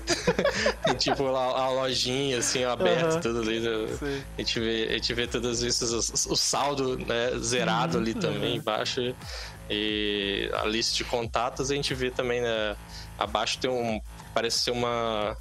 assim. 0.85 0.94
tipo 0.98 1.27
a, 1.35 1.62
a, 1.62 1.68
lojinha, 1.70 2.39
assim, 2.39 2.64
aberta, 2.64 3.14
uhum. 3.14 3.20
tudo 3.20 3.40
ali. 3.40 3.60
Né? 3.60 4.22
A 4.36 4.40
gente 4.40 4.60
vê, 4.60 4.89
a 4.90 4.93
gente 4.94 5.14
vê 5.14 5.27
todas 5.27 5.62
isso, 5.62 5.85
o, 6.28 6.32
o 6.32 6.36
saldo 6.36 6.98
né, 6.98 7.39
zerado 7.39 7.98
ali 7.98 8.12
uhum. 8.12 8.20
também 8.20 8.56
embaixo. 8.56 9.14
E 9.71 10.51
a 10.53 10.65
lista 10.65 10.97
de 10.97 11.05
contatos 11.05 11.71
a 11.71 11.75
gente 11.77 11.95
vê 11.95 12.11
também, 12.11 12.41
né? 12.41 12.77
Abaixo 13.17 13.57
tem 13.59 13.71
um. 13.71 14.01
Parece 14.35 14.59
ser 14.59 14.73
uma. 14.73 15.37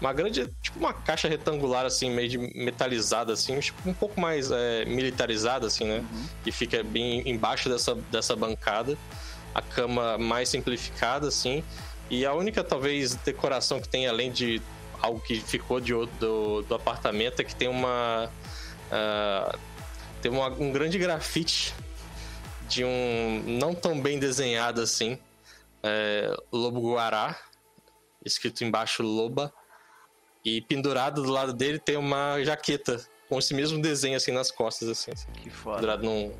Uma 0.00 0.14
grande. 0.14 0.48
Tipo 0.62 0.78
uma 0.78 0.94
caixa 0.94 1.28
retangular, 1.28 1.84
assim, 1.84 2.10
meio 2.10 2.28
de 2.30 2.38
metalizada, 2.38 3.34
assim, 3.34 3.60
tipo, 3.60 3.86
um 3.88 3.92
pouco 3.92 4.18
mais 4.18 4.50
é, 4.50 4.86
militarizada, 4.86 5.66
assim, 5.66 5.84
né? 5.84 5.98
Uhum. 5.98 6.26
E 6.46 6.50
fica 6.50 6.82
bem 6.82 7.28
embaixo 7.28 7.68
dessa, 7.68 7.94
dessa 7.94 8.34
bancada. 8.34 8.96
A 9.54 9.60
cama 9.60 10.16
mais 10.16 10.48
simplificada, 10.48 11.28
assim. 11.28 11.62
E 12.08 12.24
a 12.24 12.32
única, 12.32 12.64
talvez, 12.64 13.14
decoração 13.14 13.78
que 13.78 13.88
tem, 13.88 14.06
além 14.06 14.32
de 14.32 14.62
algo 15.02 15.20
que 15.20 15.38
ficou 15.38 15.80
de 15.80 15.92
outro, 15.92 16.16
do, 16.18 16.62
do 16.62 16.74
apartamento, 16.74 17.40
é 17.40 17.44
que 17.44 17.54
tem 17.54 17.68
uma. 17.68 18.30
Uh, 18.90 19.58
tem 20.22 20.32
uma, 20.32 20.48
um 20.48 20.72
grande 20.72 20.98
grafite 20.98 21.74
de 22.70 22.84
um 22.84 23.42
não 23.46 23.74
tão 23.74 24.00
bem 24.00 24.18
desenhado 24.18 24.80
assim, 24.80 25.18
é, 25.82 26.32
Lobo 26.52 26.80
Guará, 26.92 27.36
escrito 28.24 28.62
embaixo 28.64 29.02
Loba, 29.02 29.52
e 30.44 30.60
pendurado 30.62 31.22
do 31.22 31.30
lado 31.30 31.52
dele 31.52 31.78
tem 31.78 31.96
uma 31.96 32.42
jaqueta 32.42 33.04
com 33.28 33.38
esse 33.38 33.52
mesmo 33.52 33.82
desenho 33.82 34.16
assim 34.16 34.32
nas 34.32 34.50
costas, 34.50 34.88
assim. 34.88 35.10
Que 35.34 35.50
foda. 35.50 35.76
Pendurado 35.76 36.04
num, 36.04 36.32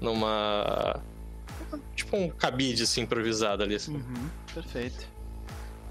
numa. 0.00 1.02
Tipo 1.94 2.16
um 2.16 2.30
cabide 2.30 2.84
assim 2.84 3.02
improvisado 3.02 3.62
ali. 3.62 3.74
Assim. 3.74 3.96
Uhum, 3.96 4.30
perfeito. 4.54 5.06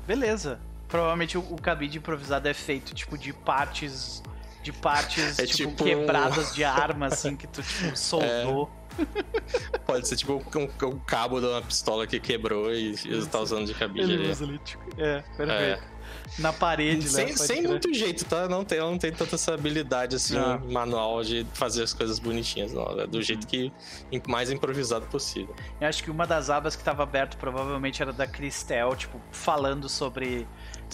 Beleza. 0.07 0.59
Provavelmente 0.87 1.37
o, 1.37 1.41
o 1.41 1.61
cabide 1.61 1.97
improvisado 1.97 2.47
é 2.47 2.53
feito 2.53 2.95
tipo 2.95 3.17
de 3.17 3.33
partes. 3.33 4.23
De 4.61 4.71
partes 4.71 5.39
é 5.39 5.45
tipo, 5.45 5.71
tipo 5.71 5.83
quebradas 5.83 6.51
um... 6.51 6.53
de 6.53 6.63
arma, 6.63 7.07
assim, 7.07 7.35
que 7.35 7.45
tu 7.47 7.61
tipo, 7.61 7.95
soldou. 7.97 8.71
É. 8.79 8.82
Pode 9.85 10.07
ser 10.07 10.15
tipo 10.15 10.33
um, 10.33 10.87
um, 10.87 10.99
cabo 10.99 11.39
de 11.39 11.45
uma 11.45 11.61
pistola 11.61 12.07
que 12.07 12.19
quebrou 12.19 12.73
e 12.73 12.95
você 12.95 13.29
tá 13.29 13.39
usando 13.39 13.65
de 13.65 13.73
cabide 13.73 14.13
ali. 14.13 14.59
É, 14.97 15.23
perfeito. 15.37 15.83
É. 15.83 15.93
Na 16.39 16.51
parede, 16.51 17.07
sem, 17.07 17.27
né? 17.27 17.35
Sem 17.35 17.63
muito 17.63 17.93
jeito, 17.93 18.25
tá? 18.25 18.47
Não 18.47 18.63
tem, 18.63 18.79
não 18.79 18.97
tem 18.97 19.11
tanta 19.11 19.35
essa 19.35 19.53
habilidade 19.53 20.15
assim, 20.15 20.35
não. 20.35 20.59
manual 20.59 21.23
de 21.23 21.45
fazer 21.53 21.83
as 21.83 21.93
coisas 21.93 22.17
bonitinhas, 22.17 22.73
não. 22.73 22.99
É 22.99 23.05
do 23.05 23.21
jeito 23.21 23.45
que 23.45 23.71
mais 24.27 24.51
improvisado 24.51 25.05
possível. 25.07 25.55
Eu 25.79 25.87
acho 25.87 26.03
que 26.03 26.09
uma 26.09 26.25
das 26.25 26.49
abas 26.49 26.75
que 26.75 26.81
estava 26.81 27.03
aberto 27.03 27.37
provavelmente 27.37 28.01
era 28.01 28.11
da 28.11 28.25
Cristel, 28.25 28.95
tipo, 28.95 29.19
falando 29.31 29.87
sobre 29.87 30.47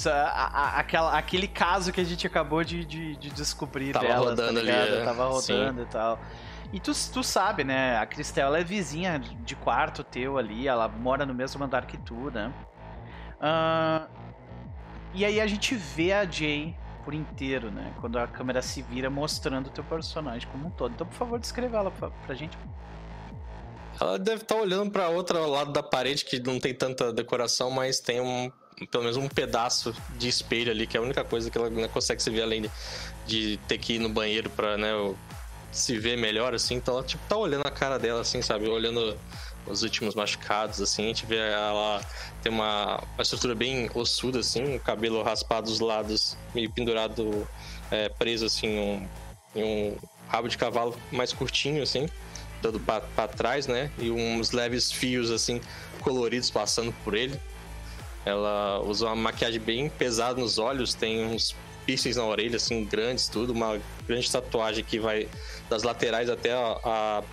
a, 0.06 0.12
a, 0.12 0.80
aquela, 0.80 1.18
aquele 1.18 1.48
caso 1.48 1.92
que 1.92 2.02
a 2.02 2.06
gente 2.06 2.26
acabou 2.28 2.64
de, 2.64 2.84
de, 2.84 3.16
de 3.16 3.30
descobrir 3.30 3.94
tava 3.94 4.08
dela. 4.08 4.30
Rodando 4.32 4.54
tá 4.54 4.60
ali, 4.60 4.70
é. 4.70 5.04
Tava 5.04 5.26
rodando 5.26 5.80
Sim. 5.80 5.88
e 5.88 5.92
tal. 5.92 6.20
E 6.72 6.80
tu, 6.80 6.92
tu 7.12 7.24
sabe, 7.24 7.64
né? 7.64 7.98
A 7.98 8.06
Cristel 8.06 8.56
é 8.56 8.64
vizinha 8.64 9.20
de 9.20 9.56
quarto 9.56 10.04
teu 10.04 10.38
ali, 10.38 10.68
ela 10.68 10.88
mora 10.88 11.26
no 11.26 11.34
mesmo 11.34 11.64
andar 11.64 11.86
que 11.86 11.98
tu, 11.98 12.30
né? 12.30 12.54
Uh, 13.40 14.08
e 15.14 15.26
aí 15.26 15.42
a 15.42 15.48
gente 15.48 15.76
vê 15.76 16.14
a 16.14 16.26
Jay 16.26 16.76
por 17.04 17.14
inteiro, 17.14 17.72
né? 17.72 17.92
Quando 18.00 18.20
a 18.20 18.28
câmera 18.28 18.62
se 18.62 18.84
vira 18.84 19.10
mostrando 19.10 19.68
o 19.68 19.70
teu 19.72 19.84
personagem 19.84 20.48
como 20.52 20.68
um 20.68 20.70
todo. 20.70 20.94
Então, 20.94 21.08
por 21.08 21.16
favor, 21.16 21.40
descreva 21.40 21.78
ela 21.78 21.92
pra, 21.92 22.12
pra 22.12 22.36
gente. 22.36 22.56
Ela 24.00 24.20
deve 24.20 24.44
estar 24.44 24.56
tá 24.56 24.62
olhando 24.62 24.92
para 24.92 25.10
outro 25.10 25.44
lado 25.48 25.74
da 25.74 25.82
parede 25.82 26.24
que 26.24 26.40
não 26.40 26.60
tem 26.60 26.74
tanta 26.74 27.12
decoração, 27.12 27.72
mas 27.72 28.00
tem 28.00 28.22
um, 28.22 28.52
pelo 28.92 29.04
menos 29.04 29.18
um 29.18 29.28
pedaço 29.28 29.94
de 30.18 30.30
espelho 30.30 30.72
ali, 30.72 30.86
que 30.86 30.96
é 30.96 31.00
a 31.00 31.04
única 31.04 31.24
coisa 31.24 31.50
que 31.50 31.58
ela 31.58 31.70
não 31.70 31.90
consegue 31.90 32.22
se 32.22 32.30
ver 32.30 32.44
além 32.44 32.62
de, 32.62 32.72
de 33.26 33.58
ter 33.68 33.78
que 33.78 33.94
ir 33.94 34.00
no 34.00 34.10
banheiro 34.10 34.50
pra, 34.52 34.78
né, 34.78 34.92
se 35.72 35.98
ver 35.98 36.18
melhor, 36.18 36.54
assim. 36.54 36.76
Então 36.76 37.02
tipo, 37.04 37.24
tá 37.28 37.38
olhando 37.38 37.66
a 37.66 37.72
cara 37.72 37.98
dela, 37.98 38.22
assim, 38.22 38.42
sabe? 38.42 38.68
Olhando 38.68 39.18
os 39.66 39.84
últimos 39.84 40.16
machucados, 40.16 40.82
assim. 40.82 41.04
A 41.04 41.08
gente 41.08 41.26
vê 41.26 41.38
ela 41.38 42.02
tem 42.42 42.52
uma, 42.52 43.04
uma 43.14 43.22
estrutura 43.22 43.54
bem 43.54 43.90
ossuda, 43.94 44.40
assim, 44.40 44.76
o 44.76 44.80
cabelo 44.80 45.22
raspado 45.24 45.70
dos 45.70 45.80
lados, 45.80 46.38
meio 46.54 46.72
pendurado, 46.72 47.48
é, 47.92 48.10
preso, 48.10 48.46
assim, 48.46 48.80
um, 48.80 49.08
em 49.56 49.64
um 49.64 49.98
rabo 50.28 50.48
de 50.48 50.58
cavalo 50.58 50.96
mais 51.12 51.34
curtinho, 51.34 51.84
assim, 51.84 52.08
todo 52.62 52.80
para 52.80 53.28
trás, 53.28 53.68
né? 53.68 53.92
E 53.98 54.10
uns 54.10 54.52
leves 54.52 54.92
fios, 54.92 55.32
assim, 55.32 55.62
coloridos 56.02 56.50
passando 56.50 56.94
por 57.04 57.14
ele. 57.14 57.40
Ela 58.26 58.82
usa 58.82 59.08
uma 59.08 59.16
maquiagem 59.16 59.60
bem 59.60 59.90
pesada 59.90 60.40
nos 60.40 60.58
olhos, 60.58 60.94
tem 60.94 61.26
uns 61.26 61.56
piercings 61.86 62.18
na 62.18 62.26
orelha, 62.26 62.58
assim, 62.58 62.86
grandes, 62.86 63.28
tudo. 63.28 63.54
Uma 63.54 63.80
grande 64.08 64.30
tatuagem 64.32 64.84
que 64.84 65.00
vai 65.00 65.28
das 65.70 65.84
laterais 65.84 66.30
até 66.30 66.52
a, 66.52 66.78
a, 66.84 67.24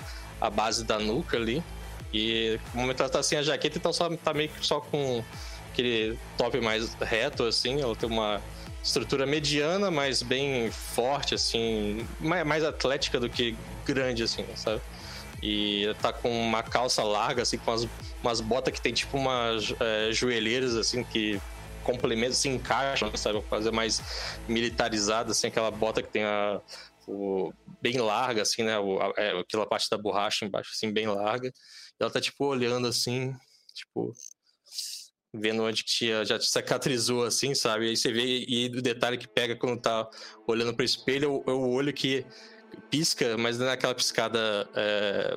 a 0.40 0.50
base 0.50 0.84
da 0.84 0.98
nuca 0.98 1.36
ali. 1.36 1.62
E 2.12 2.58
no 2.72 2.82
momento 2.82 3.00
ela 3.00 3.10
tá 3.10 3.22
sem 3.22 3.38
a 3.38 3.42
jaqueta, 3.42 3.78
então 3.78 3.92
só, 3.92 4.08
tá 4.16 4.32
meio 4.32 4.48
que 4.48 4.64
só 4.64 4.80
com 4.80 5.22
aquele 5.72 6.18
top 6.38 6.60
mais 6.60 6.94
reto, 6.94 7.44
assim. 7.44 7.80
Ela 7.80 7.94
tem 7.96 8.08
uma 8.08 8.40
estrutura 8.82 9.26
mediana, 9.26 9.90
mas 9.90 10.22
bem 10.22 10.70
forte, 10.70 11.34
assim, 11.34 12.06
mais, 12.20 12.46
mais 12.46 12.64
atlética 12.64 13.18
do 13.18 13.28
que 13.28 13.56
grande, 13.84 14.22
assim, 14.22 14.46
sabe? 14.54 14.80
E 15.42 15.94
tá 16.00 16.12
com 16.12 16.30
uma 16.30 16.62
calça 16.62 17.02
larga, 17.02 17.42
assim, 17.42 17.58
com 17.58 17.70
umas, 17.70 17.88
umas 18.22 18.40
botas 18.40 18.72
que 18.72 18.80
tem 18.80 18.92
tipo 18.92 19.18
umas 19.18 19.74
é, 19.80 20.12
joelheiras, 20.12 20.76
assim, 20.76 21.02
que 21.02 21.40
complementam, 21.82 22.34
se 22.34 22.48
encaixam, 22.48 23.14
sabe? 23.16 23.42
Fazer 23.50 23.72
mais 23.72 24.00
militarizada, 24.48 25.32
assim, 25.32 25.48
aquela 25.48 25.70
bota 25.70 26.00
que 26.00 26.08
tem 26.08 26.24
a, 26.24 26.60
o, 27.06 27.52
bem 27.80 27.98
larga, 27.98 28.42
assim, 28.42 28.62
né? 28.62 28.78
O, 28.78 28.98
é, 29.16 29.38
aquela 29.38 29.66
parte 29.66 29.88
da 29.90 29.98
borracha 29.98 30.44
embaixo, 30.44 30.70
assim, 30.74 30.92
bem 30.92 31.06
larga. 31.06 31.48
E 31.48 31.52
ela 32.02 32.10
tá, 32.10 32.20
tipo, 32.20 32.44
olhando, 32.44 32.86
assim, 32.86 33.34
tipo, 33.74 34.12
vendo 35.34 35.62
onde 35.62 35.84
que 35.84 36.24
já 36.24 36.40
cicatrizou, 36.40 37.24
assim, 37.24 37.54
sabe? 37.54 37.88
Aí 37.88 37.96
você 37.96 38.12
vê, 38.12 38.44
e 38.48 38.66
o 38.66 38.82
detalhe 38.82 39.18
que 39.18 39.28
pega 39.28 39.56
quando 39.56 39.80
tá 39.80 40.08
olhando 40.46 40.74
pro 40.74 40.84
espelho 40.84 41.44
é 41.46 41.50
o, 41.50 41.50
é 41.50 41.52
olho 41.52 41.92
que 41.92 42.26
pisca, 42.90 43.36
mas 43.36 43.58
não 43.58 43.66
é 43.66 43.72
aquela 43.72 43.94
piscada. 43.94 44.68
É, 44.74 45.36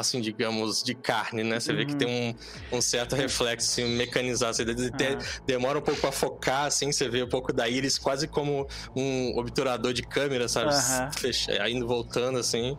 assim, 0.00 0.20
digamos, 0.20 0.82
de 0.82 0.94
carne, 0.94 1.42
né? 1.42 1.60
Você 1.60 1.72
uhum. 1.72 1.78
vê 1.78 1.86
que 1.86 1.96
tem 1.96 2.08
um, 2.08 2.76
um 2.76 2.80
certo 2.80 3.14
reflexo 3.14 3.70
assim, 3.70 3.96
mecanizado. 3.96 4.54
Você 4.54 4.62
uhum. 4.62 5.18
demora 5.46 5.78
um 5.78 5.82
pouco 5.82 6.00
pra 6.00 6.12
focar, 6.12 6.66
assim, 6.66 6.90
você 6.92 7.08
vê 7.08 7.22
um 7.22 7.28
pouco 7.28 7.52
da 7.52 7.68
íris 7.68 7.98
quase 7.98 8.26
como 8.26 8.66
um 8.94 9.38
obturador 9.38 9.92
de 9.92 10.02
câmera, 10.02 10.48
sabe? 10.48 10.72
Uhum. 10.72 11.12
Fecha, 11.12 11.68
indo 11.68 11.86
voltando, 11.86 12.38
assim. 12.38 12.76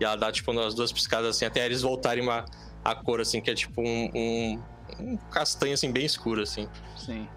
E 0.00 0.04
ela 0.04 0.16
dá, 0.16 0.30
tipo, 0.30 0.52
umas 0.52 0.74
duas 0.74 0.92
piscadas 0.92 1.36
assim, 1.36 1.44
até 1.44 1.64
eles 1.64 1.82
voltarem 1.82 2.28
a, 2.28 2.44
a 2.84 2.94
cor, 2.94 3.20
assim, 3.20 3.40
que 3.40 3.50
é 3.50 3.54
tipo 3.54 3.80
um, 3.80 4.10
um 4.14 4.62
um 4.98 5.16
castanho 5.16 5.74
assim 5.74 5.90
bem 5.90 6.04
escuro 6.04 6.42
assim. 6.42 6.68
Sim. 6.96 7.28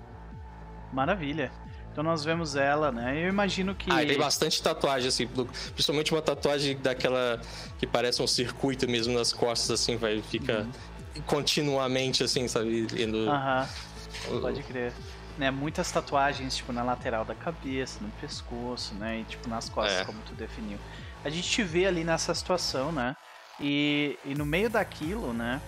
Maravilha. 0.93 1.51
Então 1.91 2.03
nós 2.03 2.23
vemos 2.23 2.55
ela, 2.55 2.91
né? 2.91 3.23
Eu 3.23 3.29
imagino 3.29 3.75
que. 3.75 3.91
Ah, 3.91 4.05
tem 4.05 4.17
bastante 4.17 4.61
tatuagem, 4.61 5.09
assim, 5.09 5.27
principalmente 5.73 6.13
uma 6.13 6.21
tatuagem 6.21 6.77
daquela 6.77 7.41
que 7.77 7.87
parece 7.87 8.21
um 8.21 8.27
circuito 8.27 8.87
mesmo 8.87 9.13
nas 9.13 9.33
costas, 9.33 9.81
assim, 9.81 9.97
vai, 9.97 10.21
fica 10.21 10.61
uhum. 10.61 11.21
continuamente, 11.25 12.23
assim, 12.23 12.47
sabe? 12.47 12.87
Indo... 12.97 13.29
Aham. 13.29 13.67
Uhum. 14.29 14.41
Pode 14.41 14.63
crer. 14.63 14.93
Né, 15.37 15.49
muitas 15.49 15.89
tatuagens, 15.89 16.57
tipo, 16.57 16.73
na 16.73 16.83
lateral 16.83 17.23
da 17.23 17.33
cabeça, 17.33 17.99
no 18.01 18.09
pescoço, 18.19 18.93
né? 18.95 19.19
E 19.19 19.23
tipo 19.23 19.47
nas 19.49 19.69
costas, 19.69 20.01
é. 20.01 20.05
como 20.05 20.19
tu 20.21 20.33
definiu. 20.33 20.77
A 21.23 21.29
gente 21.29 21.49
te 21.49 21.63
vê 21.63 21.85
ali 21.85 22.03
nessa 22.03 22.33
situação, 22.33 22.91
né? 22.91 23.15
E, 23.59 24.17
e 24.25 24.35
no 24.35 24.45
meio 24.45 24.69
daquilo, 24.69 25.33
né? 25.33 25.61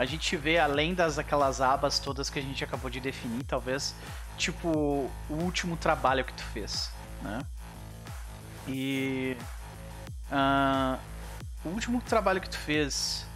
A 0.00 0.06
gente 0.06 0.34
vê 0.34 0.58
além 0.58 0.94
das 0.94 1.18
aquelas 1.18 1.60
abas 1.60 1.98
todas 1.98 2.30
que 2.30 2.38
a 2.38 2.42
gente 2.42 2.64
acabou 2.64 2.88
de 2.88 2.98
definir, 3.00 3.44
talvez, 3.44 3.94
tipo, 4.38 4.70
o 5.28 5.34
último 5.34 5.76
trabalho 5.76 6.24
que 6.24 6.32
tu 6.32 6.42
fez, 6.42 6.90
né? 7.20 7.42
E 8.66 9.36
uh, 10.32 10.98
o 11.62 11.68
último 11.68 12.00
trabalho 12.00 12.40
que 12.40 12.48
tu 12.48 12.56
fez 12.56 13.26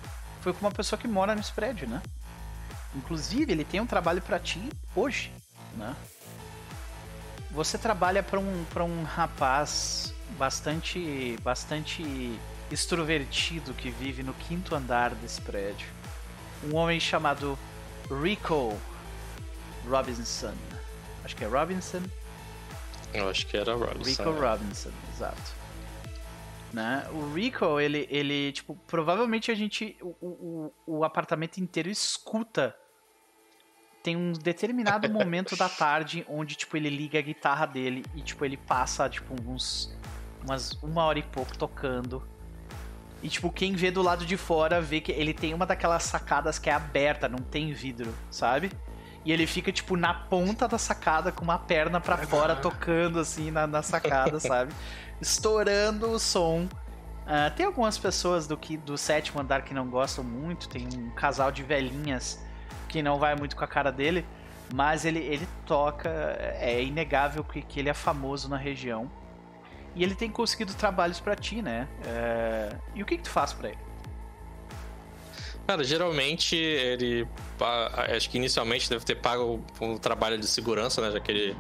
foi 0.41 0.55
com 0.55 0.61
uma 0.61 0.71
pessoa 0.71 0.99
que 0.99 1.07
mora 1.07 1.35
nesse 1.35 1.53
prédio, 1.53 1.87
né? 1.87 2.01
Inclusive, 2.97 3.53
ele 3.53 3.65
tem 3.67 3.79
um 3.79 3.87
trabalho 3.87 4.23
para 4.23 4.39
ti 4.39 4.67
hoje, 4.97 5.31
né? 5.77 5.95
Você 7.51 7.77
trabalha 7.77 8.23
para 8.23 8.41
um 8.41 8.65
para 8.73 8.85
um 8.85 9.03
rapaz 9.05 10.15
bastante 10.39 11.37
bastante 11.43 12.41
extrovertido 12.71 13.75
que 13.75 13.91
vive 13.91 14.23
no 14.23 14.33
quinto 14.33 14.75
andar 14.75 15.15
desse 15.15 15.43
prédio 15.43 16.04
um 16.63 16.77
homem 16.77 16.99
chamado 17.01 17.59
Rico 18.23 18.79
Robinson. 19.89 20.55
Acho 21.25 21.37
que 21.37 21.45
é 21.45 21.49
Robinson. 21.49 22.03
Eu 23.13 23.29
acho 23.29 23.47
que 23.47 23.57
era 23.57 23.75
Robinson. 23.75 24.23
Rico 24.23 24.45
é. 24.45 24.51
Robinson, 24.51 24.91
exato. 25.13 25.55
Né? 26.73 27.07
O 27.13 27.33
Rico, 27.33 27.79
ele, 27.79 28.07
ele, 28.11 28.53
tipo, 28.53 28.75
provavelmente 28.87 29.51
a 29.51 29.55
gente, 29.55 29.97
o, 30.03 30.17
o, 30.21 30.73
o 30.87 31.05
apartamento 31.05 31.59
inteiro 31.59 31.89
escuta. 31.89 32.77
Tem 34.03 34.17
um 34.17 34.33
determinado 34.33 35.09
momento 35.13 35.57
da 35.57 35.69
tarde 35.69 36.27
onde, 36.29 36.57
tipo, 36.57 36.77
ele 36.77 36.91
liga 36.91 37.19
a 37.19 37.23
guitarra 37.23 37.65
dele 37.65 38.05
e, 38.15 38.21
tipo, 38.21 38.45
ele 38.45 38.57
passa, 38.57 39.09
tipo, 39.09 39.35
uns, 39.49 39.97
umas 40.43 40.73
uma 40.83 41.05
hora 41.05 41.19
e 41.19 41.23
pouco 41.23 41.57
tocando 41.57 42.34
e, 43.25 43.29
tipo, 43.31 43.51
quem 43.51 43.73
vê 43.73 43.91
do 43.91 44.03
lado 44.03 44.27
de 44.27 44.37
fora 44.37 44.83
vê 44.83 45.01
que 45.01 45.11
ele 45.11 45.33
tem 45.33 45.55
uma 45.55 45.65
daquelas 45.65 46.03
sacadas 46.03 46.59
que 46.59 46.69
é 46.69 46.75
aberta, 46.75 47.27
não 47.27 47.39
tem 47.39 47.73
vidro, 47.73 48.15
sabe? 48.31 48.71
E 49.25 49.33
ele 49.33 49.47
fica, 49.47 49.73
tipo, 49.73 49.97
na 49.97 50.13
ponta 50.13 50.69
da 50.69 50.77
sacada 50.77 51.33
com 51.33 51.43
uma 51.43 51.59
perna 51.59 51.99
para 51.99 52.19
fora, 52.19 52.55
tocando, 52.55 53.19
assim, 53.19 53.51
na, 53.51 53.67
na 53.67 53.81
sacada, 53.81 54.39
sabe? 54.41 54.75
Estourando 55.23 56.11
o 56.11 56.19
som. 56.19 56.69
Uh, 57.23 57.51
tem 57.57 57.65
algumas 57.65 57.97
pessoas 57.97 58.47
do, 58.47 58.59
que, 58.59 58.77
do 58.77 58.99
sétimo 58.99 59.41
andar 59.41 59.63
que 59.63 59.73
não 59.73 59.89
gostam 59.89 60.23
muito. 60.23 60.69
Tem 60.69 60.87
um 60.87 61.09
casal 61.13 61.51
de 61.51 61.63
velhinhas 61.63 62.39
que 62.91 63.03
não 63.03 63.19
vai 63.19 63.35
muito 63.35 63.57
com 63.57 63.65
a 63.65 63.67
cara 63.67 63.91
dele. 63.91 64.27
Mas 64.71 65.07
ele, 65.07 65.21
ele 65.21 65.49
toca. 65.65 66.11
É 66.61 66.83
inegável 66.83 67.43
que, 67.43 67.63
que 67.63 67.81
ele 67.81 67.89
é 67.89 67.95
famoso 67.95 68.51
na 68.51 68.59
região. 68.59 69.11
E 69.95 70.03
ele 70.03 70.15
tem 70.15 70.31
conseguido 70.31 70.75
trabalhos 70.75 71.21
para 71.21 71.37
ti, 71.37 71.63
né? 71.63 71.89
É... 72.05 72.77
E 72.95 73.03
o 73.03 73.07
que, 73.07 73.17
que 73.17 73.23
tu 73.23 73.31
faz 73.31 73.53
para 73.53 73.69
ele? 73.71 73.79
Cara, 75.67 75.83
geralmente 75.83 76.57
ele. 76.57 77.27
Acho 78.15 78.29
que 78.29 78.37
inicialmente 78.37 78.91
deve 78.91 79.05
ter 79.05 79.15
pago 79.15 79.65
um 79.81 79.97
trabalho 79.97 80.39
de 80.39 80.47
segurança, 80.47 81.01
né? 81.01 81.11
Já 81.11 81.21
que 81.21 81.31
ele 81.31 81.57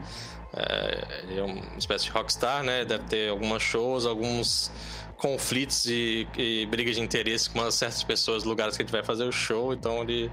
é, 0.56 1.22
ele 1.22 1.40
é 1.40 1.42
uma 1.42 1.78
espécie 1.78 2.04
de 2.04 2.10
rockstar, 2.10 2.62
né? 2.62 2.84
Deve 2.84 3.04
ter 3.04 3.30
algumas 3.30 3.62
shows, 3.62 4.06
alguns 4.06 4.70
conflitos 5.16 5.86
e, 5.86 6.28
e 6.36 6.66
brigas 6.66 6.96
de 6.96 7.02
interesse 7.02 7.48
com 7.48 7.68
certas 7.70 8.04
pessoas, 8.04 8.44
lugares 8.44 8.76
que 8.76 8.82
gente 8.82 8.92
vai 8.92 9.02
fazer 9.02 9.24
o 9.24 9.32
show, 9.32 9.72
então 9.72 10.02
ele 10.02 10.30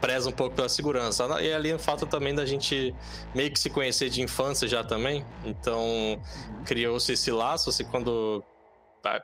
preza 0.00 0.28
um 0.28 0.32
pouco 0.32 0.56
pela 0.56 0.68
segurança. 0.68 1.26
E 1.40 1.52
ali 1.52 1.76
falta 1.78 2.06
também 2.06 2.34
da 2.34 2.46
gente 2.46 2.94
meio 3.34 3.50
que 3.50 3.58
se 3.58 3.70
conhecer 3.70 4.08
de 4.10 4.22
infância 4.22 4.66
já 4.68 4.82
também. 4.84 5.24
Então, 5.44 6.20
criou-se 6.64 7.12
esse 7.12 7.30
laço, 7.30 7.70
assim, 7.70 7.84
quando 7.84 8.42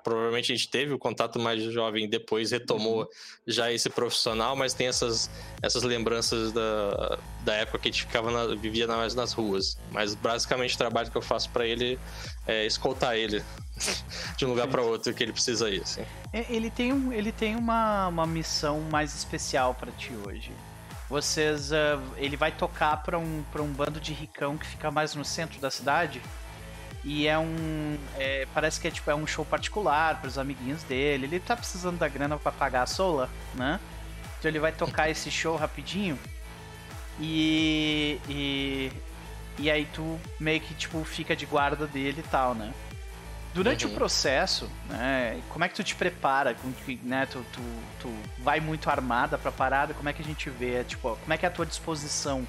provavelmente 0.03 0.53
a 0.53 0.57
gente 0.57 0.69
teve 0.69 0.93
o 0.93 0.99
contato 0.99 1.39
mais 1.39 1.63
jovem 1.65 2.09
depois 2.09 2.51
retomou 2.51 3.01
uhum. 3.01 3.07
já 3.47 3.73
esse 3.73 3.91
profissional, 3.91 4.55
mas 4.57 4.75
tem 4.75 4.87
essas, 4.87 5.31
essas 5.63 5.83
lembranças 5.83 6.53
da, 6.53 7.19
da 7.45 7.55
época 7.55 7.79
que 7.79 7.89
a 7.89 7.93
gente 7.93 8.03
ficava 8.03 8.31
na, 8.31 8.55
vivia 8.55 8.87
mais 8.87 9.15
nas 9.15 9.33
ruas. 9.33 9.79
Mas 9.91 10.15
basicamente 10.15 10.75
o 10.75 10.79
trabalho 10.79 11.11
que 11.11 11.17
eu 11.17 11.23
faço 11.23 11.51
para 11.51 11.67
ele 11.67 11.99
é 12.47 12.65
escoltar 12.67 13.17
ele 13.17 13.43
de 14.37 14.45
um 14.45 14.51
lugar 14.51 14.69
para 14.69 14.83
outro 14.83 15.13
que 15.13 15.23
ele 15.23 15.33
precisa 15.33 15.69
ir. 15.71 15.83
Assim. 15.83 16.05
É, 16.33 16.47
ele 16.49 16.71
tem, 16.71 16.93
um, 16.93 17.13
ele 17.13 17.33
tem 17.33 17.57
uma, 17.57 18.09
uma 18.09 18.27
missão 18.27 18.81
mais 18.81 19.15
especial 19.15 19.75
para 19.75 19.91
ti 19.93 20.13
hoje. 20.27 20.53
Vocês, 21.09 21.71
uh, 21.71 22.01
ele 22.17 22.37
vai 22.37 22.51
tocar 22.51 23.03
para 23.03 23.19
um, 23.19 23.45
pra 23.53 23.63
um 23.63 23.71
bando 23.73 24.01
de 24.01 24.13
ricão 24.13 24.57
que 24.57 24.67
fica 24.67 24.91
mais 24.91 25.15
no 25.15 25.25
centro 25.25 25.61
da 25.61 25.71
cidade. 25.71 26.23
E 27.05 27.29
é 27.29 27.39
um. 27.39 27.99
É, 28.17 28.47
parece 28.55 28.81
que 28.81 28.89
é 28.89 28.91
tipo 28.91 29.11
é 29.11 29.15
um 29.15 29.27
show 29.27 29.45
particular 29.45 30.21
para 30.21 30.29
os 30.29 30.39
amiguinhos 30.39 30.83
dele. 30.85 31.27
Ele 31.27 31.39
tá 31.41 31.55
precisando 31.55 31.99
da 31.99 32.09
grana 32.09 32.39
para 32.39 32.51
pagar 32.51 32.83
a 32.83 32.87
sola, 32.87 33.29
né? 33.55 33.79
Então 34.39 34.51
ele 34.51 34.59
vai 34.59 34.73
tocar 34.73 35.11
esse 35.11 35.31
show 35.31 35.57
rapidinho. 35.57 36.19
E, 37.21 38.19
e. 38.29 38.93
E 39.57 39.71
aí 39.71 39.87
tu 39.93 40.19
meio 40.41 40.61
que 40.61 40.75
tipo 40.75 41.05
fica 41.05 41.37
de 41.37 41.47
guarda 41.47 41.87
dele 41.87 42.25
e 42.27 42.29
tal, 42.29 42.55
né? 42.55 42.73
Durante 43.53 43.87
uhum. 43.87 43.93
o 43.93 43.95
processo, 43.95 44.69
né, 44.89 45.41
como 45.49 45.65
é 45.65 45.69
que 45.69 45.77
tu 45.77 45.85
te 45.85 45.95
prepara? 45.95 46.57
Né, 47.05 47.25
tu, 47.27 47.47
tu, 47.53 47.63
tu 48.01 48.13
vai 48.41 48.59
muito 48.59 48.91
armada 48.91 49.39
pra 49.39 49.53
parada? 49.53 49.95
Como 49.95 50.09
é 50.09 50.13
que 50.13 50.21
a 50.21 50.25
gente 50.25 50.51
vê? 50.51 50.83
Tipo, 50.83 51.17
como 51.17 51.33
é 51.33 51.39
que 51.39 51.47
é 51.47 51.49
a 51.49 51.53
tua 51.53 51.65
disposição 51.65 52.45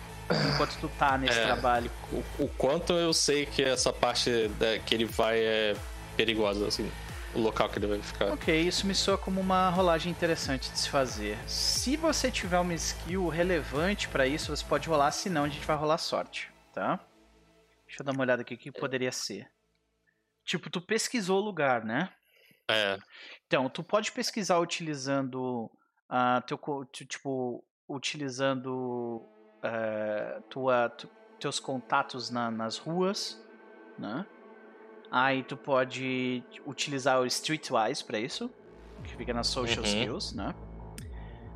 enquanto 0.53 0.77
tu 0.79 0.89
tá 0.97 1.17
nesse 1.17 1.37
é, 1.37 1.45
trabalho? 1.45 1.91
O, 2.11 2.43
o, 2.43 2.47
quanto 2.57 2.93
eu 2.93 3.13
sei 3.13 3.45
que 3.45 3.63
essa 3.63 3.93
parte 3.93 4.47
da, 4.59 4.79
que 4.79 4.93
ele 4.95 5.05
vai 5.05 5.39
é 5.39 5.75
perigosa, 6.15 6.67
assim, 6.67 6.89
o 7.33 7.39
local 7.39 7.69
que 7.69 7.77
ele 7.77 7.87
vai 7.87 8.01
ficar. 8.01 8.31
Ok, 8.33 8.61
isso 8.61 8.87
me 8.87 8.95
soa 8.95 9.17
como 9.17 9.39
uma 9.39 9.69
rolagem 9.69 10.11
interessante 10.11 10.71
de 10.71 10.79
se 10.79 10.89
fazer. 10.89 11.37
Se 11.47 11.95
você 11.97 12.31
tiver 12.31 12.59
uma 12.59 12.73
skill 12.73 13.27
relevante 13.27 14.07
para 14.07 14.25
isso, 14.25 14.55
você 14.55 14.65
pode 14.65 14.87
rolar, 14.87 15.11
senão 15.11 15.43
a 15.43 15.49
gente 15.49 15.65
vai 15.65 15.75
rolar 15.75 15.97
sorte, 15.97 16.49
tá? 16.73 16.99
Deixa 17.85 18.01
eu 18.01 18.05
dar 18.05 18.13
uma 18.13 18.21
olhada 18.21 18.41
aqui 18.41 18.55
o 18.55 18.57
que 18.57 18.71
poderia 18.71 19.11
ser. 19.11 19.47
Tipo, 20.45 20.69
tu 20.69 20.81
pesquisou 20.81 21.41
o 21.41 21.45
lugar, 21.45 21.83
né? 21.83 22.09
É. 22.69 22.97
Então, 23.45 23.69
tu 23.69 23.83
pode 23.83 24.11
pesquisar 24.11 24.59
utilizando 24.59 25.69
uh, 26.09 26.41
teu, 26.47 26.59
tipo, 26.91 27.63
utilizando 27.87 29.27
uh, 29.65 30.41
tua, 30.43 30.89
tu, 30.89 31.09
teus 31.39 31.59
contatos 31.59 32.29
na, 32.29 32.51
nas 32.51 32.77
ruas, 32.77 33.43
né? 33.97 34.25
Aí 35.11 35.43
tu 35.43 35.55
pode 35.55 36.43
utilizar 36.65 37.19
o 37.19 37.25
Streetwise 37.25 38.03
para 38.03 38.19
isso, 38.19 38.51
que 39.03 39.15
fica 39.15 39.33
nas 39.33 39.47
social 39.47 39.83
uhum. 39.83 39.89
skills, 39.89 40.33
né? 40.33 40.53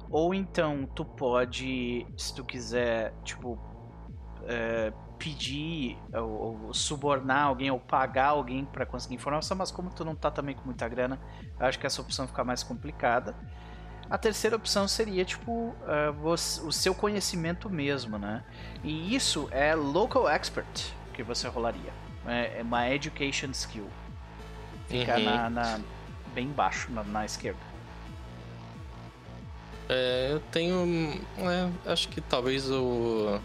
Ou 0.10 0.34
então 0.34 0.88
tu 0.96 1.06
pode, 1.06 2.06
se 2.18 2.34
tu 2.34 2.44
quiser, 2.44 3.14
tipo, 3.24 3.54
uh, 3.54 5.10
pedir 5.18 5.98
ou, 6.14 6.66
ou, 6.66 6.74
subornar 6.74 7.44
alguém 7.44 7.70
ou 7.70 7.80
pagar 7.80 8.28
alguém 8.28 8.66
para 8.66 8.86
conseguir 8.86 9.16
informação, 9.16 9.58
mas 9.58 9.70
como 9.70 9.90
tu 9.90 10.06
não 10.06 10.16
tá 10.16 10.32
também 10.32 10.56
com 10.56 10.64
muita 10.66 10.88
grana, 10.88 11.20
eu 11.60 11.66
acho 11.66 11.78
que 11.78 11.86
essa 11.86 12.02
opção 12.02 12.28
fica 12.28 12.44
mais 12.44 12.64
complicada. 12.64 13.36
A 14.10 14.18
terceira 14.18 14.56
opção 14.56 14.88
seria, 14.88 15.24
tipo, 15.24 15.52
uh, 15.52 16.12
você, 16.20 16.62
o 16.62 16.72
seu 16.72 16.96
conhecimento 16.96 17.70
mesmo, 17.70 18.18
né? 18.18 18.44
E 18.84 19.16
isso 19.16 19.48
é 19.52 19.76
Local 19.76 20.28
Expert 20.28 20.94
que 21.14 21.22
você 21.22 21.48
rolaria. 21.48 21.94
É, 22.26 22.60
é 22.60 22.62
uma 22.64 22.90
Education 22.90 23.52
Skill. 23.52 23.88
Fica 24.88 25.18
uhum. 25.18 25.24
na, 25.24 25.50
na, 25.50 25.80
bem 26.34 26.48
baixo, 26.48 26.92
na, 26.92 27.04
na 27.04 27.26
esquerda. 27.26 27.60
É, 29.88 30.30
eu 30.32 30.40
tenho. 30.52 31.22
É, 31.38 31.92
acho 31.92 32.10
que 32.10 32.22
talvez 32.22 32.70
o. 32.72 33.40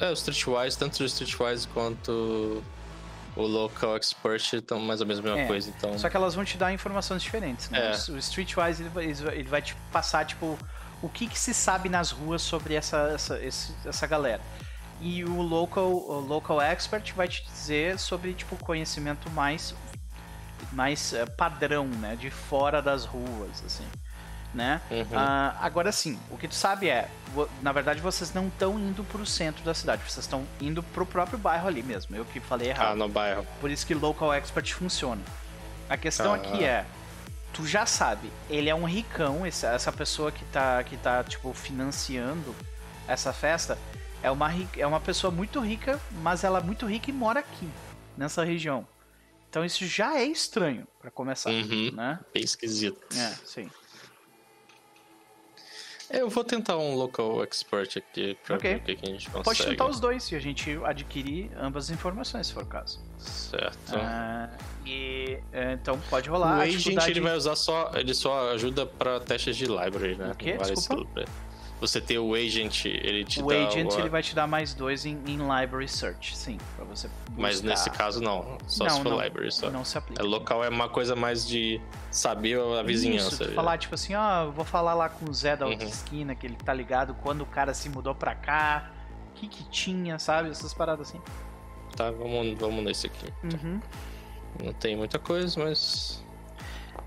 É, 0.00 0.10
o 0.10 0.12
Streetwise, 0.12 0.78
tanto 0.78 1.02
o 1.02 1.06
Streetwise 1.06 1.66
quanto 1.68 2.62
o 3.38 3.46
Local 3.46 3.96
Expert 3.96 4.52
estão 4.54 4.80
mais 4.80 5.00
ou 5.00 5.06
menos 5.06 5.20
a 5.20 5.22
mesma 5.22 5.40
é, 5.40 5.46
coisa, 5.46 5.70
então... 5.70 5.96
Só 5.98 6.10
que 6.10 6.16
elas 6.16 6.34
vão 6.34 6.44
te 6.44 6.58
dar 6.58 6.72
informações 6.72 7.22
diferentes, 7.22 7.70
né? 7.70 7.92
É. 7.92 8.12
O 8.12 8.18
Streetwise, 8.18 8.82
ele 8.82 8.90
vai, 8.90 9.04
ele 9.04 9.48
vai 9.48 9.62
te 9.62 9.76
passar, 9.92 10.26
tipo, 10.26 10.58
o 11.00 11.08
que, 11.08 11.26
que 11.28 11.38
se 11.38 11.54
sabe 11.54 11.88
nas 11.88 12.10
ruas 12.10 12.42
sobre 12.42 12.74
essa, 12.74 13.12
essa, 13.14 13.40
essa 13.86 14.06
galera. 14.06 14.42
E 15.00 15.24
o 15.24 15.40
Local, 15.40 15.88
o 15.88 16.20
Local 16.20 16.60
Expert 16.60 17.14
vai 17.14 17.28
te 17.28 17.44
dizer 17.44 17.98
sobre, 17.98 18.34
tipo, 18.34 18.56
conhecimento 18.56 19.30
mais, 19.30 19.72
mais 20.72 21.12
uh, 21.12 21.30
padrão, 21.36 21.86
né? 21.86 22.16
De 22.16 22.30
fora 22.30 22.82
das 22.82 23.04
ruas, 23.04 23.62
assim 23.64 23.84
né? 24.54 24.80
Uhum. 24.90 25.02
Uh, 25.02 25.56
agora 25.60 25.92
sim, 25.92 26.18
o 26.30 26.36
que 26.36 26.48
tu 26.48 26.54
sabe 26.54 26.88
é, 26.88 27.08
na 27.60 27.72
verdade 27.72 28.00
vocês 28.00 28.32
não 28.32 28.48
estão 28.48 28.78
indo 28.78 29.04
pro 29.04 29.24
centro 29.26 29.62
da 29.64 29.74
cidade, 29.74 30.02
vocês 30.02 30.24
estão 30.24 30.46
indo 30.60 30.82
pro 30.82 31.04
próprio 31.04 31.38
bairro 31.38 31.68
ali 31.68 31.82
mesmo. 31.82 32.16
Eu 32.16 32.24
que 32.24 32.40
falei 32.40 32.70
errado. 32.70 32.92
Ah, 32.92 32.96
no 32.96 33.08
bairro. 33.08 33.46
Por 33.60 33.70
isso 33.70 33.86
que 33.86 33.94
local 33.94 34.32
expert 34.32 34.72
funciona. 34.74 35.22
A 35.88 35.96
questão 35.96 36.32
ah. 36.32 36.36
aqui 36.36 36.64
é, 36.64 36.84
tu 37.52 37.66
já 37.66 37.86
sabe, 37.86 38.30
ele 38.48 38.68
é 38.68 38.74
um 38.74 38.84
ricão, 38.84 39.44
essa 39.44 39.92
pessoa 39.92 40.30
que 40.30 40.44
tá, 40.46 40.82
que 40.84 40.96
tá 40.96 41.24
tipo 41.24 41.52
financiando 41.52 42.54
essa 43.06 43.32
festa 43.32 43.78
é 44.22 44.30
uma 44.30 44.50
é 44.76 44.86
uma 44.86 45.00
pessoa 45.00 45.30
muito 45.30 45.60
rica, 45.60 46.00
mas 46.22 46.44
ela 46.44 46.58
é 46.58 46.62
muito 46.62 46.86
rica 46.86 47.10
e 47.10 47.12
mora 47.12 47.40
aqui 47.40 47.68
nessa 48.16 48.44
região. 48.44 48.86
Então 49.48 49.64
isso 49.64 49.86
já 49.86 50.18
é 50.18 50.24
estranho 50.24 50.86
para 51.00 51.10
começar, 51.10 51.50
uhum. 51.50 51.90
né? 51.92 52.18
Bem 52.34 52.44
esquisito. 52.44 53.00
É, 53.16 53.34
sim. 53.46 53.70
Eu 56.10 56.28
vou 56.30 56.42
tentar 56.42 56.78
um 56.78 56.94
local 56.94 57.42
expert 57.42 57.98
aqui 57.98 58.36
pra 58.44 58.56
okay. 58.56 58.74
ver 58.76 58.94
o 58.94 58.96
que, 58.96 59.06
a 59.06 59.10
gente 59.10 59.26
consegue. 59.26 59.44
Pode 59.44 59.66
tentar 59.66 59.86
os 59.86 60.00
dois 60.00 60.22
se 60.22 60.34
a 60.34 60.40
gente 60.40 60.78
adquirir 60.84 61.50
ambas 61.60 61.84
as 61.84 61.90
informações, 61.90 62.46
se 62.46 62.52
for 62.52 62.62
o 62.62 62.66
caso. 62.66 63.00
Certo. 63.18 63.94
Uh, 63.94 64.64
e 64.86 65.38
é, 65.52 65.72
então 65.74 65.98
pode 66.08 66.30
rolar. 66.30 66.58
O 66.58 66.60
agent 66.62 66.78
dificuldade... 66.78 67.10
ele 67.10 67.20
vai 67.20 67.36
usar 67.36 67.56
só. 67.56 67.90
Ele 67.94 68.14
só 68.14 68.52
ajuda 68.52 68.86
para 68.86 69.20
testes 69.20 69.56
de 69.56 69.66
library, 69.66 70.16
né? 70.16 70.30
O 70.32 70.34
quê? 70.34 70.56
Desculpa? 70.56 71.24
Você 71.80 72.00
ter 72.00 72.18
o 72.18 72.34
agent, 72.34 72.86
ele 72.86 73.24
te 73.24 73.40
o 73.40 73.46
dá. 73.46 73.54
O 73.54 73.66
agent 73.66 73.94
ele 73.94 74.08
vai 74.08 74.22
te 74.22 74.34
dar 74.34 74.46
mais 74.46 74.74
dois 74.74 75.06
em, 75.06 75.18
em 75.26 75.36
library 75.36 75.88
search, 75.88 76.36
sim, 76.36 76.58
para 76.76 76.84
você. 76.84 77.08
Buscar. 77.08 77.32
Mas 77.36 77.62
nesse 77.62 77.90
caso 77.90 78.20
não, 78.20 78.58
só 78.66 78.84
não, 78.84 78.90
se 78.90 79.02
for 79.02 79.10
não, 79.10 79.22
library 79.22 79.52
só. 79.52 79.70
Não 79.70 79.84
se 79.84 79.96
aplica. 79.96 80.20
É 80.20 80.24
local 80.24 80.64
é 80.64 80.68
uma 80.68 80.88
coisa 80.88 81.14
mais 81.14 81.46
de 81.46 81.80
saber 82.10 82.58
a 82.60 82.82
vizinhança. 82.82 83.44
Isso, 83.44 83.54
falar 83.54 83.78
tipo 83.78 83.94
assim, 83.94 84.14
ó, 84.14 84.46
oh, 84.46 84.52
vou 84.52 84.64
falar 84.64 84.94
lá 84.94 85.08
com 85.08 85.30
o 85.30 85.34
Zé 85.34 85.56
da 85.56 85.66
outra 85.66 85.84
uhum. 85.84 85.90
esquina 85.90 86.34
que 86.34 86.46
ele 86.46 86.56
tá 86.56 86.74
ligado 86.74 87.14
quando 87.22 87.42
o 87.42 87.46
cara 87.46 87.72
se 87.72 87.88
mudou 87.88 88.14
pra 88.14 88.34
cá, 88.34 88.90
o 89.30 89.34
que 89.34 89.46
que 89.46 89.64
tinha, 89.70 90.18
sabe, 90.18 90.50
essas 90.50 90.74
paradas 90.74 91.08
assim. 91.08 91.20
Tá, 91.96 92.10
vamos, 92.10 92.58
vamos 92.58 92.84
nesse 92.84 93.06
aqui. 93.06 93.32
Uhum. 93.44 93.80
Não 94.62 94.72
tem 94.72 94.96
muita 94.96 95.18
coisa, 95.18 95.62
mas 95.62 96.24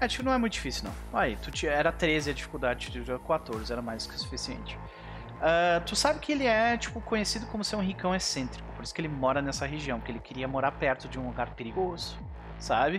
é, 0.02 0.08
tipo, 0.08 0.26
não 0.26 0.34
é 0.34 0.38
muito 0.38 0.54
difícil, 0.54 0.86
não. 0.86 1.20
Aí, 1.20 1.38
tu 1.38 1.52
era 1.68 1.92
13 1.92 2.32
a 2.32 2.34
dificuldade, 2.34 2.88
tu 2.88 3.04
tinha 3.04 3.20
14, 3.20 3.72
era 3.72 3.82
mais 3.84 4.08
que 4.08 4.16
o 4.16 4.18
suficiente. 4.20 4.76
Uh, 5.38 5.80
tu 5.86 5.96
sabe 5.96 6.20
que 6.20 6.32
ele 6.32 6.46
é, 6.46 6.76
tipo, 6.76 7.00
conhecido 7.02 7.46
como 7.46 7.64
ser 7.64 7.76
um 7.76 7.82
ricão 7.82 8.14
excêntrico, 8.16 8.68
por 8.74 8.84
isso 8.84 8.94
que 8.94 9.00
ele 9.02 9.08
mora 9.08 9.42
nessa 9.42 9.66
região, 9.66 10.00
porque 10.00 10.12
ele 10.12 10.20
queria 10.20 10.48
morar 10.48 10.72
perto 10.72 11.08
de 11.08 11.20
um 11.20 11.28
lugar 11.28 11.56
perigoso, 11.56 12.18
sabe? 12.58 12.98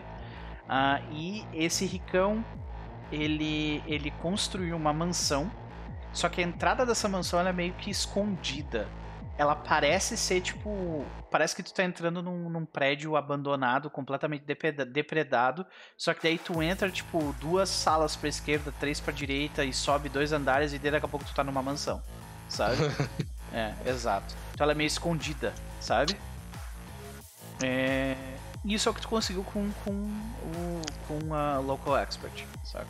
Uh, 0.68 1.12
e 1.12 1.44
esse 1.52 1.84
ricão, 1.84 2.44
ele, 3.10 3.82
ele 3.86 4.12
construiu 4.22 4.76
uma 4.76 4.92
mansão, 4.92 5.50
só 6.12 6.28
que 6.28 6.40
a 6.40 6.44
entrada 6.44 6.86
dessa 6.86 7.08
mansão 7.08 7.40
é 7.40 7.52
meio 7.52 7.72
que 7.74 7.90
escondida. 7.90 8.86
Ela 9.42 9.56
parece 9.56 10.16
ser, 10.16 10.40
tipo, 10.40 11.04
parece 11.30 11.54
que 11.56 11.62
tu 11.62 11.74
tá 11.74 11.82
entrando 11.82 12.22
num, 12.22 12.48
num 12.48 12.64
prédio 12.64 13.16
abandonado, 13.16 13.90
completamente 13.90 14.44
depredado, 14.44 15.66
só 15.96 16.14
que 16.14 16.22
daí 16.22 16.38
tu 16.38 16.62
entra, 16.62 16.90
tipo, 16.90 17.34
duas 17.40 17.68
salas 17.68 18.14
pra 18.14 18.28
esquerda, 18.28 18.72
três 18.78 19.00
pra 19.00 19.12
direita, 19.12 19.64
e 19.64 19.72
sobe 19.72 20.08
dois 20.08 20.32
andares, 20.32 20.72
e 20.72 20.78
daqui 20.78 21.04
a 21.04 21.08
pouco 21.08 21.24
tu 21.24 21.34
tá 21.34 21.42
numa 21.42 21.62
mansão 21.62 22.02
sabe? 22.52 22.76
é, 23.52 23.72
exato. 23.86 24.34
Então 24.52 24.64
ela 24.64 24.72
é 24.72 24.74
meio 24.74 24.86
escondida, 24.86 25.52
sabe? 25.80 26.16
É... 27.62 28.16
Isso 28.64 28.88
é 28.88 28.92
o 28.92 28.94
que 28.94 29.00
tu 29.00 29.08
conseguiu 29.08 29.42
com, 29.42 29.72
com, 29.84 29.90
o, 29.90 30.82
com 31.08 31.34
a 31.34 31.58
Local 31.58 31.98
Expert, 31.98 32.44
saca? 32.64 32.86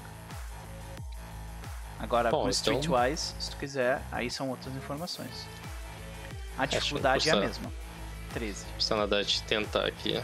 Agora, 1.98 2.30
Bom, 2.30 2.42
com 2.42 2.50
então... 2.50 2.50
Streetwise, 2.50 3.34
se 3.38 3.50
tu 3.50 3.56
quiser, 3.56 4.02
aí 4.10 4.30
são 4.30 4.50
outras 4.50 4.74
informações. 4.74 5.46
A 6.58 6.66
dificuldade 6.66 7.28
é 7.28 7.32
a 7.32 7.36
mesma. 7.36 7.72
13. 8.32 8.64
Precisa 8.66 9.06
dar 9.06 9.24
de 9.24 9.42
tentar 9.42 9.86
aqui. 9.86 10.22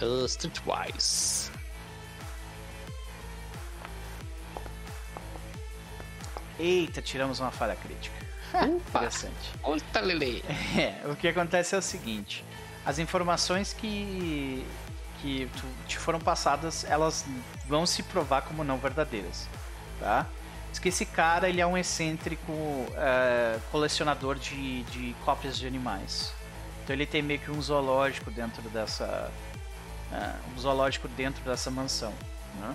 Uh, 0.00 0.24
Streetwise. 0.26 1.50
Eita, 6.58 7.02
tiramos 7.02 7.40
uma 7.40 7.50
falha 7.50 7.76
crítica. 7.76 8.14
Interessante. 8.66 9.52
Olha, 9.62 9.82
Lele. 10.02 10.44
É, 10.78 11.06
o 11.08 11.16
que 11.16 11.28
acontece 11.28 11.74
é 11.74 11.78
o 11.78 11.82
seguinte: 11.82 12.44
as 12.84 12.98
informações 12.98 13.72
que 13.72 14.64
que 15.20 15.48
te 15.86 15.96
foram 15.98 16.18
passadas, 16.18 16.84
elas 16.84 17.24
vão 17.66 17.86
se 17.86 18.02
provar 18.02 18.42
como 18.42 18.64
não 18.64 18.76
verdadeiras, 18.76 19.48
tá? 20.00 20.26
Que 20.80 20.88
esse 20.88 21.06
cara 21.06 21.48
ele 21.48 21.60
é 21.60 21.66
um 21.66 21.76
excêntrico 21.76 22.50
uh, 22.52 23.60
colecionador 23.70 24.36
de, 24.36 24.82
de 24.84 25.14
cópias 25.24 25.56
de 25.56 25.66
animais. 25.66 26.34
Então 26.82 26.94
ele 26.94 27.06
tem 27.06 27.22
meio 27.22 27.38
que 27.38 27.50
um 27.50 27.62
zoológico 27.62 28.30
dentro 28.30 28.62
dessa 28.70 29.30
uh, 30.10 30.52
um 30.52 30.58
zoológico 30.58 31.06
dentro 31.08 31.44
dessa 31.44 31.70
mansão, 31.70 32.12
né? 32.58 32.74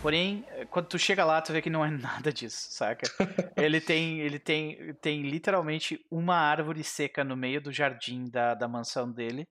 Porém, 0.00 0.44
quando 0.70 0.86
tu 0.86 0.98
chega 0.98 1.24
lá, 1.24 1.42
tu 1.42 1.52
vê 1.52 1.60
que 1.60 1.70
não 1.70 1.84
é 1.84 1.90
nada 1.90 2.32
disso, 2.32 2.68
saca? 2.70 3.10
ele 3.56 3.80
tem, 3.80 4.20
ele 4.20 4.38
tem, 4.38 4.94
tem 4.94 5.22
literalmente 5.22 6.00
uma 6.10 6.36
árvore 6.36 6.84
seca 6.84 7.24
no 7.24 7.36
meio 7.36 7.60
do 7.60 7.72
jardim 7.72 8.28
da, 8.30 8.54
da 8.54 8.68
mansão 8.68 9.10
dele. 9.10 9.44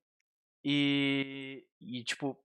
E, 0.63 1.63
e 1.81 2.03
tipo, 2.03 2.37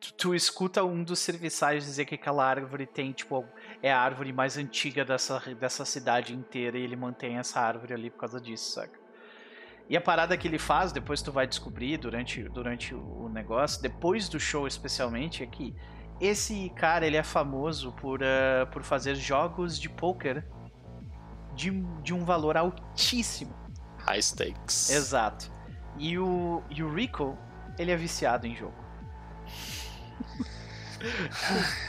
tu, 0.00 0.12
tu, 0.14 0.34
escuta 0.34 0.84
um 0.84 1.02
dos 1.02 1.20
serviçais 1.20 1.84
dizer 1.84 2.04
que 2.04 2.14
aquela 2.14 2.44
árvore 2.44 2.86
tem, 2.86 3.12
tipo, 3.12 3.44
é 3.82 3.92
a 3.92 4.00
árvore 4.00 4.32
mais 4.32 4.56
antiga 4.56 5.04
dessa, 5.04 5.40
dessa 5.54 5.84
cidade 5.84 6.34
inteira 6.34 6.78
e 6.78 6.82
ele 6.82 6.96
mantém 6.96 7.38
essa 7.38 7.60
árvore 7.60 7.94
ali 7.94 8.10
por 8.10 8.18
causa 8.18 8.40
disso, 8.40 8.72
saca? 8.72 8.98
E 9.88 9.96
a 9.96 10.00
parada 10.00 10.36
que 10.36 10.46
ele 10.46 10.58
faz, 10.58 10.92
depois 10.92 11.22
tu 11.22 11.32
vai 11.32 11.46
descobrir 11.46 11.96
durante, 11.96 12.42
durante 12.42 12.94
o 12.94 13.28
negócio, 13.30 13.80
depois 13.80 14.28
do 14.28 14.38
show 14.38 14.66
especialmente, 14.66 15.42
é 15.42 15.46
que 15.46 15.74
esse 16.20 16.70
cara 16.76 17.06
ele 17.06 17.16
é 17.16 17.22
famoso 17.22 17.92
por, 17.92 18.20
uh, 18.20 18.66
por 18.70 18.82
fazer 18.82 19.14
jogos 19.14 19.78
de 19.78 19.88
poker 19.88 20.44
de, 21.54 21.70
de 22.02 22.12
um 22.12 22.24
valor 22.24 22.56
altíssimo. 22.56 23.54
High 24.00 24.20
stakes. 24.20 24.90
Exato. 24.90 25.50
E 25.96 26.18
o, 26.18 26.62
e 26.68 26.82
o 26.82 26.92
Rico, 26.92 27.38
ele 27.78 27.90
é 27.90 27.96
viciado 27.96 28.46
em 28.46 28.54
jogo. 28.54 28.76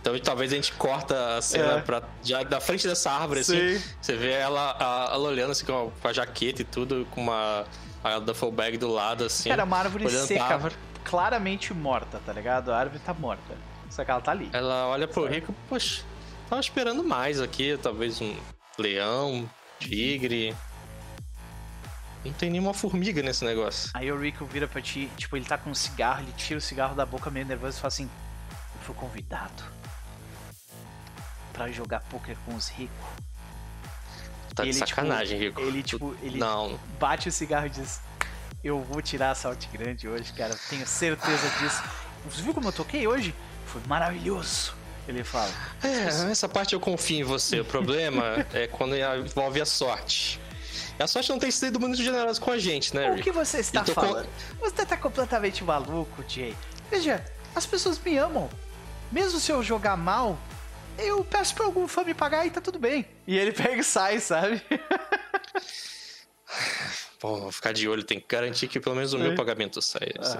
Então 0.00 0.18
talvez 0.20 0.52
a 0.52 0.56
gente 0.56 0.72
corta 0.72 1.36
a 1.36 1.42
cena 1.42 1.78
é. 1.78 1.80
pra, 1.80 2.02
já 2.22 2.42
da 2.42 2.60
frente 2.60 2.86
dessa 2.86 3.10
árvore, 3.10 3.40
assim, 3.40 3.58
Sim. 3.58 3.76
assim. 3.76 3.94
Você 4.00 4.16
vê 4.16 4.32
ela, 4.32 4.76
a, 4.78 5.14
ela 5.14 5.28
olhando 5.28 5.50
assim 5.50 5.64
com 5.64 5.88
a, 5.88 5.90
com 5.90 6.08
a, 6.08 6.12
jaqueta 6.12 6.62
e 6.62 6.64
tudo, 6.64 7.06
com 7.10 7.22
uma 7.22 7.64
a 8.02 8.18
duffel 8.18 8.50
bag 8.50 8.76
do 8.76 8.88
lado, 8.88 9.24
assim. 9.24 9.48
Cara, 9.48 9.64
uma 9.64 9.78
árvore 9.78 10.08
seca, 10.10 10.44
árvore. 10.44 10.74
claramente 11.04 11.72
morta, 11.72 12.20
tá 12.24 12.32
ligado? 12.32 12.72
A 12.72 12.78
árvore 12.78 13.00
tá 13.04 13.14
morta. 13.14 13.54
Só 13.90 14.04
que 14.04 14.10
ela 14.10 14.20
tá 14.20 14.32
ali. 14.32 14.48
Ela 14.52 14.86
olha 14.88 15.06
pro 15.06 15.24
Sabe? 15.24 15.34
Rico, 15.34 15.54
poxa, 15.68 16.02
tava 16.48 16.60
esperando 16.60 17.04
mais 17.04 17.40
aqui, 17.40 17.78
talvez 17.80 18.20
um 18.20 18.34
leão, 18.78 19.48
tigre. 19.78 20.56
Não 22.24 22.32
tem 22.32 22.50
nenhuma 22.50 22.72
formiga 22.72 23.20
nesse 23.22 23.44
negócio. 23.44 23.90
Aí 23.94 24.10
o 24.10 24.18
Rico 24.18 24.44
vira 24.46 24.68
pra 24.68 24.80
ti, 24.80 25.10
tipo, 25.16 25.36
ele 25.36 25.44
tá 25.44 25.58
com 25.58 25.70
um 25.70 25.74
cigarro, 25.74 26.22
ele 26.22 26.32
tira 26.36 26.58
o 26.58 26.60
cigarro 26.60 26.94
da 26.94 27.04
boca 27.04 27.30
meio 27.30 27.44
nervoso 27.44 27.76
e 27.76 27.80
fala 27.80 27.88
assim: 27.88 28.10
Fui 28.82 28.94
convidado 28.94 29.62
para 31.52 31.70
jogar 31.70 32.00
poker 32.00 32.36
com 32.44 32.54
os 32.54 32.68
ricos. 32.68 32.96
Tá 34.54 34.64
de 34.64 34.74
sacanagem, 34.74 35.38
tipo, 35.38 35.60
Rico. 35.60 35.70
Ele, 35.70 35.82
tipo, 35.82 36.16
ele 36.22 36.38
Não. 36.38 36.78
bate 36.98 37.28
o 37.28 37.32
cigarro 37.32 37.66
e 37.66 37.70
diz: 37.70 38.00
Eu 38.62 38.82
vou 38.82 39.00
tirar 39.00 39.30
a 39.30 39.34
salto 39.34 39.66
grande 39.72 40.08
hoje, 40.08 40.32
cara. 40.32 40.54
Tenho 40.68 40.86
certeza 40.86 41.48
disso. 41.58 41.82
Você 42.26 42.42
viu 42.42 42.52
como 42.52 42.68
eu 42.68 42.72
toquei 42.72 43.06
hoje? 43.06 43.34
Foi 43.66 43.80
maravilhoso. 43.86 44.74
Ele 45.08 45.24
fala. 45.24 45.50
É, 45.82 46.30
essa 46.30 46.48
parte 46.48 46.74
eu 46.74 46.80
confio 46.80 47.20
em 47.20 47.24
você. 47.24 47.60
O 47.60 47.64
problema 47.64 48.46
é 48.52 48.66
quando 48.66 48.94
envolve 48.96 49.60
a 49.60 49.66
sorte. 49.66 50.40
A 50.98 51.06
sorte 51.06 51.30
não 51.30 51.38
tem 51.38 51.50
sido 51.50 51.80
muito 51.80 51.96
generosa 51.96 52.40
com 52.40 52.50
a 52.50 52.58
gente, 52.58 52.94
né, 52.94 53.08
Rick? 53.08 53.20
O 53.20 53.24
que 53.24 53.32
você 53.32 53.58
está 53.58 53.84
falando? 53.84 54.26
Com... 54.26 54.70
Você 54.70 54.82
está 54.82 54.96
completamente 54.96 55.64
maluco, 55.64 56.22
Jay. 56.28 56.54
Veja, 56.90 57.24
as 57.54 57.66
pessoas 57.66 57.98
me 57.98 58.16
amam. 58.18 58.48
Mesmo 59.12 59.38
se 59.38 59.52
eu 59.52 59.62
jogar 59.62 59.96
mal, 59.96 60.38
eu 60.98 61.22
peço 61.22 61.54
pra 61.54 61.66
algum 61.66 61.86
fã 61.86 62.02
me 62.02 62.14
pagar 62.14 62.46
e 62.46 62.50
tá 62.50 62.60
tudo 62.60 62.78
bem. 62.78 63.06
E 63.26 63.36
ele 63.36 63.52
pega 63.52 63.76
e 63.76 63.84
sai, 63.84 64.18
sabe? 64.18 64.62
Pô, 67.20 67.36
vou 67.36 67.52
ficar 67.52 67.72
de 67.72 67.88
olho, 67.88 68.02
tem 68.02 68.18
que 68.18 68.26
garantir 68.26 68.68
que 68.68 68.80
pelo 68.80 68.96
menos 68.96 69.12
o 69.12 69.18
é. 69.18 69.20
meu 69.20 69.34
pagamento 69.34 69.80
saia. 69.82 70.14
Assim. 70.18 70.38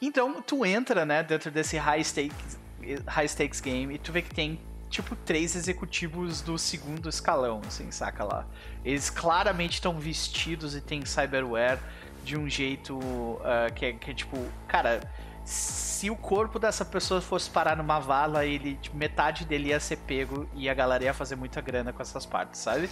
Então, 0.00 0.40
tu 0.40 0.64
entra, 0.64 1.04
né, 1.04 1.22
dentro 1.22 1.50
desse 1.50 1.76
high 1.76 2.02
stakes, 2.02 2.58
high 3.06 3.28
stakes 3.28 3.60
game 3.60 3.94
e 3.94 3.98
tu 3.98 4.12
vê 4.12 4.22
que 4.22 4.34
tem 4.34 4.60
tipo 4.88 5.14
três 5.16 5.54
executivos 5.54 6.40
do 6.40 6.56
segundo 6.56 7.08
escalão, 7.08 7.60
assim, 7.66 7.90
saca 7.90 8.24
lá. 8.24 8.46
Eles 8.84 9.10
claramente 9.10 9.74
estão 9.74 9.98
vestidos 9.98 10.74
e 10.74 10.80
tem 10.80 11.04
cyberware 11.04 11.78
de 12.24 12.36
um 12.36 12.48
jeito 12.48 12.98
uh, 12.98 13.72
que, 13.74 13.86
é, 13.86 13.92
que 13.92 14.10
é 14.10 14.14
tipo, 14.14 14.38
cara, 14.66 15.00
se 15.48 16.10
o 16.10 16.16
corpo 16.16 16.58
dessa 16.58 16.84
pessoa 16.84 17.22
fosse 17.22 17.48
parar 17.48 17.74
numa 17.74 17.98
vala, 17.98 18.44
ele 18.44 18.76
tipo, 18.76 18.94
metade 18.94 19.46
dele 19.46 19.70
ia 19.70 19.80
ser 19.80 19.96
pego 19.96 20.46
e 20.54 20.68
a 20.68 20.74
galera 20.74 21.04
ia 21.04 21.14
fazer 21.14 21.36
muita 21.36 21.60
grana 21.62 21.90
com 21.90 22.02
essas 22.02 22.26
partes, 22.26 22.60
sabe? 22.60 22.90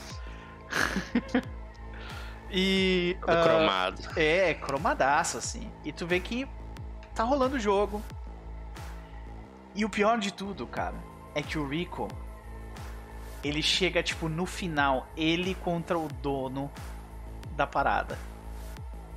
e 2.50 3.14
uh, 3.22 3.42
cromado. 3.44 4.02
É, 4.16 4.54
cromadaço 4.54 5.36
assim. 5.36 5.70
E 5.84 5.92
tu 5.92 6.06
vê 6.06 6.18
que 6.18 6.48
tá 7.14 7.22
rolando 7.24 7.56
o 7.56 7.60
jogo. 7.60 8.02
E 9.74 9.84
o 9.84 9.90
pior 9.90 10.18
de 10.18 10.32
tudo, 10.32 10.66
cara, 10.66 10.96
é 11.34 11.42
que 11.42 11.58
o 11.58 11.68
Rico 11.68 12.08
ele 13.44 13.60
chega 13.60 14.02
tipo 14.02 14.30
no 14.30 14.46
final, 14.46 15.06
ele 15.14 15.54
contra 15.56 15.98
o 15.98 16.08
dono 16.08 16.72
da 17.54 17.66
parada 17.66 18.18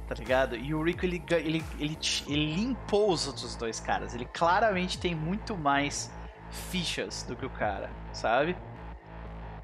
tá 0.10 0.16
ligado? 0.16 0.56
E 0.56 0.74
o 0.74 0.82
Rico, 0.82 1.06
ele, 1.06 1.24
ele, 1.30 1.64
ele, 1.80 1.98
ele 2.28 2.56
limpou 2.56 3.12
os 3.12 3.28
outros 3.28 3.56
dois 3.56 3.80
caras. 3.80 4.16
Ele 4.16 4.26
claramente 4.26 4.98
tem 4.98 5.14
muito 5.14 5.56
mais 5.56 6.12
fichas 6.72 7.22
do 7.22 7.36
que 7.36 7.46
o 7.46 7.50
cara, 7.50 7.92
sabe? 8.12 8.58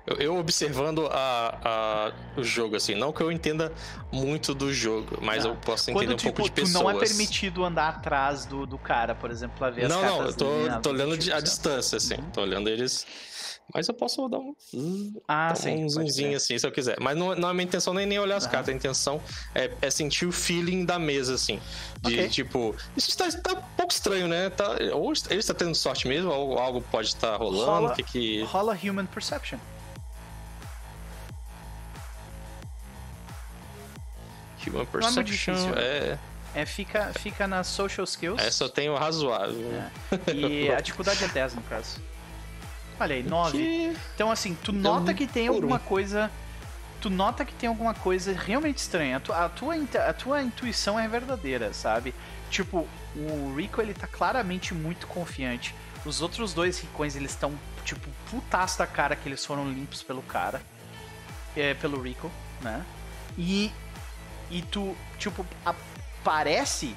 Eu, 0.06 0.18
eu 0.18 0.38
observando 0.38 1.08
a, 1.12 1.58
a, 1.66 2.40
o 2.40 2.44
jogo, 2.44 2.76
assim, 2.76 2.94
não 2.94 3.12
que 3.12 3.22
eu 3.22 3.32
entenda 3.32 3.74
muito 4.12 4.54
do 4.54 4.72
jogo, 4.72 5.18
mas 5.20 5.46
eu 5.46 5.56
posso 5.56 5.90
entender 5.90 6.06
Quando, 6.06 6.14
um 6.14 6.16
tipo, 6.16 6.34
pouco 6.34 6.50
de 6.50 6.62
pessoas. 6.62 6.84
não 6.84 6.92
é 6.92 7.00
permitido 7.00 7.66
andar 7.66 7.90
atrás 7.90 8.46
do, 8.46 8.68
do 8.68 8.78
cara, 8.78 9.16
por 9.16 9.32
exemplo, 9.32 9.58
pra 9.58 9.72
ver 9.72 9.90
não, 9.90 10.00
as 10.00 10.06
Não, 10.06 10.18
não, 10.20 10.26
eu 10.28 10.34
tô, 10.36 10.82
tô 10.84 10.90
olhando 10.92 11.18
tipo, 11.18 11.36
a 11.36 11.40
distância, 11.40 11.98
assim. 11.98 12.18
Uhum. 12.18 12.30
Tô 12.30 12.42
olhando 12.42 12.70
eles 12.70 13.04
mas 13.74 13.88
eu 13.88 13.94
posso 13.94 14.28
dar 14.28 14.40
um, 14.40 14.56
ah, 15.28 15.50
dar 15.50 15.56
sim, 15.56 15.84
um 15.84 15.90
zoomzinho 15.90 16.38
assim, 16.38 16.58
se 16.58 16.66
eu 16.66 16.72
quiser. 16.72 16.98
Mas 17.00 17.18
não, 17.18 17.36
não 17.36 17.50
é 17.50 17.54
minha 17.54 17.64
intenção 17.64 17.94
nem, 17.94 18.06
nem 18.06 18.20
olhar 18.20 18.38
as 18.38 18.46
cartas. 18.46 18.70
A 18.70 18.74
intenção 18.74 19.22
é, 19.54 19.72
é, 19.82 19.90
sentir 19.90 20.26
o 20.26 20.32
feeling 20.32 20.86
da 20.86 21.00
mesa, 21.00 21.34
assim. 21.34 21.60
De 22.02 22.14
okay. 22.14 22.30
tipo, 22.30 22.76
isso 22.96 23.10
está, 23.10 23.30
tá 23.42 23.60
um 23.60 23.76
pouco 23.76 23.92
estranho, 23.92 24.28
né? 24.28 24.50
Tá, 24.50 24.78
ou 24.94 25.12
ele 25.30 25.40
está 25.40 25.54
tendo 25.54 25.74
sorte 25.74 26.08
mesmo, 26.08 26.32
ou 26.32 26.58
algo 26.60 26.82
pode 26.82 27.08
estar 27.08 27.36
rolando. 27.38 27.66
Rola, 27.66 27.96
que 27.96 28.04
que... 28.04 28.44
rola 28.44 28.78
Human 28.82 29.06
Perception. 29.08 29.58
Human 34.68 34.86
Perception 34.86 35.22
é, 35.22 35.24
difícil, 35.24 35.74
é... 35.76 36.20
É, 36.56 36.66
fica, 36.66 37.12
fica 37.20 37.46
nas 37.46 37.68
social 37.68 38.06
skills. 38.06 38.42
Essa 38.42 38.64
eu 38.64 38.70
tenho 38.70 38.96
razoável. 38.96 39.70
É. 39.74 40.32
E 40.34 40.72
a 40.72 40.80
dificuldade 40.80 41.22
é 41.22 41.28
10 41.28 41.56
no 41.56 41.62
caso. 41.64 42.00
Olha 43.00 43.16
aí, 43.16 43.24
9. 43.24 43.98
Então, 44.14 44.32
assim, 44.32 44.56
tu 44.64 44.72
então, 44.72 45.00
nota 45.00 45.14
que 45.14 45.28
tem 45.28 45.48
alguma 45.48 45.80
coisa. 45.80 46.32
Tu 47.02 47.10
nota 47.10 47.46
que 47.46 47.54
tem 47.54 47.70
alguma 47.70 47.94
coisa 47.94 48.34
realmente 48.34 48.78
estranha. 48.78 49.18
A 49.18 49.20
tua, 49.20 49.46
a 49.46 49.50
tua, 49.50 49.76
a 50.10 50.14
tua 50.14 50.42
intuição 50.42 51.00
é 51.00 51.08
verdadeira, 51.08 51.74
sabe? 51.74 52.16
Tipo, 52.50 52.88
o 53.16 53.54
Rico 53.56 53.82
ele 53.82 53.94
tá 53.94 54.08
claramente 54.08 54.74
muito 54.74 55.06
confiante. 55.08 55.76
Os 56.06 56.22
outros 56.22 56.54
dois 56.54 56.80
ricões 56.80 57.16
eles 57.16 57.32
estão, 57.32 57.54
tipo, 57.84 58.08
putaço 58.30 58.80
da 58.80 58.88
cara 58.88 59.16
que 59.16 59.28
eles 59.28 59.46
foram 59.46 59.70
limpos 59.70 60.02
pelo 60.02 60.22
cara. 60.22 60.62
É, 61.56 61.74
pelo 61.74 62.02
Rico, 62.02 62.32
né? 62.62 62.84
E. 63.38 63.72
E 64.50 64.62
tu, 64.62 64.96
tipo, 65.18 65.46
a, 65.66 65.74
parece 66.24 66.96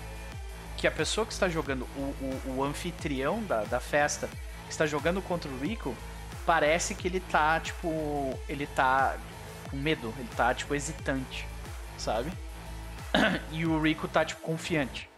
que 0.76 0.86
a 0.86 0.90
pessoa 0.90 1.26
que 1.26 1.32
está 1.32 1.48
jogando, 1.48 1.88
o, 1.96 2.00
o, 2.00 2.56
o 2.58 2.64
anfitrião 2.64 3.42
da, 3.42 3.64
da 3.64 3.80
festa, 3.80 4.28
está 4.70 4.86
jogando 4.86 5.20
contra 5.22 5.50
o 5.50 5.58
Rico, 5.58 5.94
parece 6.46 6.94
que 6.94 7.08
ele 7.08 7.20
tá, 7.20 7.60
tipo. 7.60 8.38
Ele 8.48 8.66
tá 8.66 9.18
com 9.70 9.76
medo, 9.76 10.14
ele 10.18 10.28
tá, 10.36 10.54
tipo, 10.54 10.74
hesitante, 10.74 11.46
sabe? 11.96 12.30
E 13.52 13.66
o 13.66 13.80
Rico 13.80 14.06
tá, 14.06 14.24
tipo, 14.24 14.40
confiante. 14.42 15.08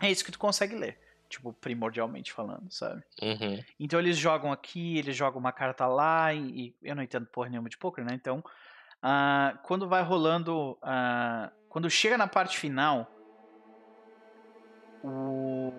É 0.00 0.10
isso 0.10 0.24
que 0.24 0.32
tu 0.32 0.38
consegue 0.38 0.74
ler. 0.74 0.98
Tipo, 1.28 1.52
primordialmente 1.52 2.32
falando, 2.32 2.70
sabe? 2.72 3.02
Uhum. 3.22 3.62
Então 3.78 4.00
eles 4.00 4.16
jogam 4.16 4.50
aqui, 4.50 4.98
eles 4.98 5.14
jogam 5.14 5.38
uma 5.38 5.52
carta 5.52 5.86
lá, 5.86 6.34
e, 6.34 6.74
e 6.82 6.88
eu 6.88 6.96
não 6.96 7.02
entendo 7.04 7.26
porra 7.26 7.48
nenhuma 7.48 7.68
de 7.68 7.78
poker, 7.78 8.04
né? 8.04 8.12
Então, 8.14 8.38
uh, 8.38 9.56
quando 9.62 9.88
vai 9.88 10.02
rolando. 10.02 10.72
Uh, 10.82 11.50
quando 11.68 11.88
chega 11.88 12.18
na 12.18 12.26
parte 12.26 12.58
final, 12.58 13.08
o, 15.04 15.72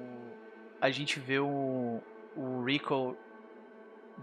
a 0.80 0.90
gente 0.90 1.20
vê 1.20 1.40
o, 1.40 2.02
o 2.36 2.64
Rico 2.64 3.16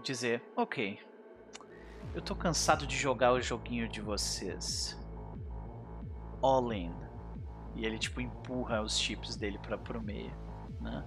dizer: 0.03 0.43
Ok, 0.55 0.99
eu 2.13 2.21
tô 2.21 2.35
cansado 2.35 2.87
de 2.87 2.95
jogar 2.95 3.33
o 3.33 3.41
joguinho 3.41 3.87
de 3.87 4.01
vocês. 4.01 4.97
All 6.41 6.71
in. 6.73 6.93
E 7.75 7.85
ele, 7.85 7.99
tipo, 7.99 8.19
empurra 8.19 8.81
os 8.81 8.97
chips 8.97 9.35
dele 9.35 9.59
pra, 9.59 9.77
pro 9.77 10.01
meio, 10.01 10.33
né? 10.81 11.05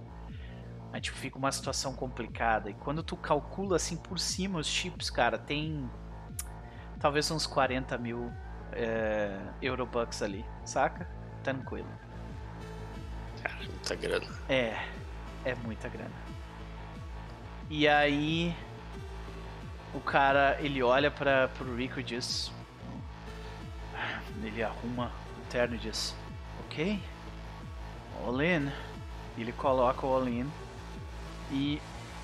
Aí, 0.91 1.01
tipo, 1.01 1.17
fica 1.17 1.37
uma 1.37 1.51
situação 1.51 1.93
complicada. 1.93 2.69
E 2.69 2.73
quando 2.73 3.03
tu 3.03 3.17
calcula, 3.17 3.75
assim, 3.75 3.97
por 3.97 4.19
cima 4.19 4.59
os 4.59 4.67
chips, 4.67 5.09
cara, 5.09 5.37
tem... 5.37 5.89
Talvez 6.99 7.29
uns 7.31 7.45
40 7.45 7.97
mil 7.97 8.31
é, 8.71 9.39
Eurobucks 9.61 10.21
ali, 10.21 10.45
saca? 10.63 11.09
Tranquilo. 11.43 11.89
Cara, 13.41 13.57
muita 13.57 13.95
grana. 13.95 14.27
É, 14.47 14.85
é 15.43 15.55
muita 15.55 15.89
grana. 15.89 16.32
E 17.69 17.87
aí 17.87 18.55
o 19.93 19.99
cara 19.99 20.57
ele 20.59 20.81
olha 20.81 21.09
para 21.09 21.47
pro 21.49 21.75
Rico 21.75 21.99
e 21.99 22.03
diz, 22.03 22.51
ele 24.43 24.63
arruma 24.63 25.11
o 25.37 25.49
terno 25.49 25.75
e 25.75 25.79
diz, 25.79 26.15
ok, 26.65 27.01
all 28.25 28.41
in. 28.41 28.71
Ele 29.37 29.51
coloca 29.51 30.05
o 30.05 30.13
all 30.13 30.27
in 30.27 30.47
e 31.51 31.81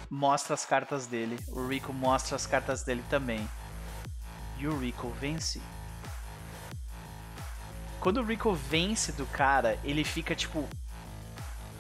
mostra 0.10 0.54
as 0.54 0.66
cartas 0.66 1.08
dele. 1.08 1.40
O 1.48 1.68
Rico 1.68 1.94
mostra 1.94 2.36
as 2.36 2.46
cartas 2.46 2.84
dele 2.84 3.04
também. 3.10 3.48
E 4.58 4.68
o 4.68 4.78
Rico 4.78 5.10
vence. 5.20 5.62
quando 8.00 8.22
o 8.22 8.24
Rico 8.24 8.54
vence 8.54 9.12
do 9.12 9.26
cara, 9.26 9.78
ele 9.84 10.04
fica 10.04 10.36
tipo. 10.36 10.68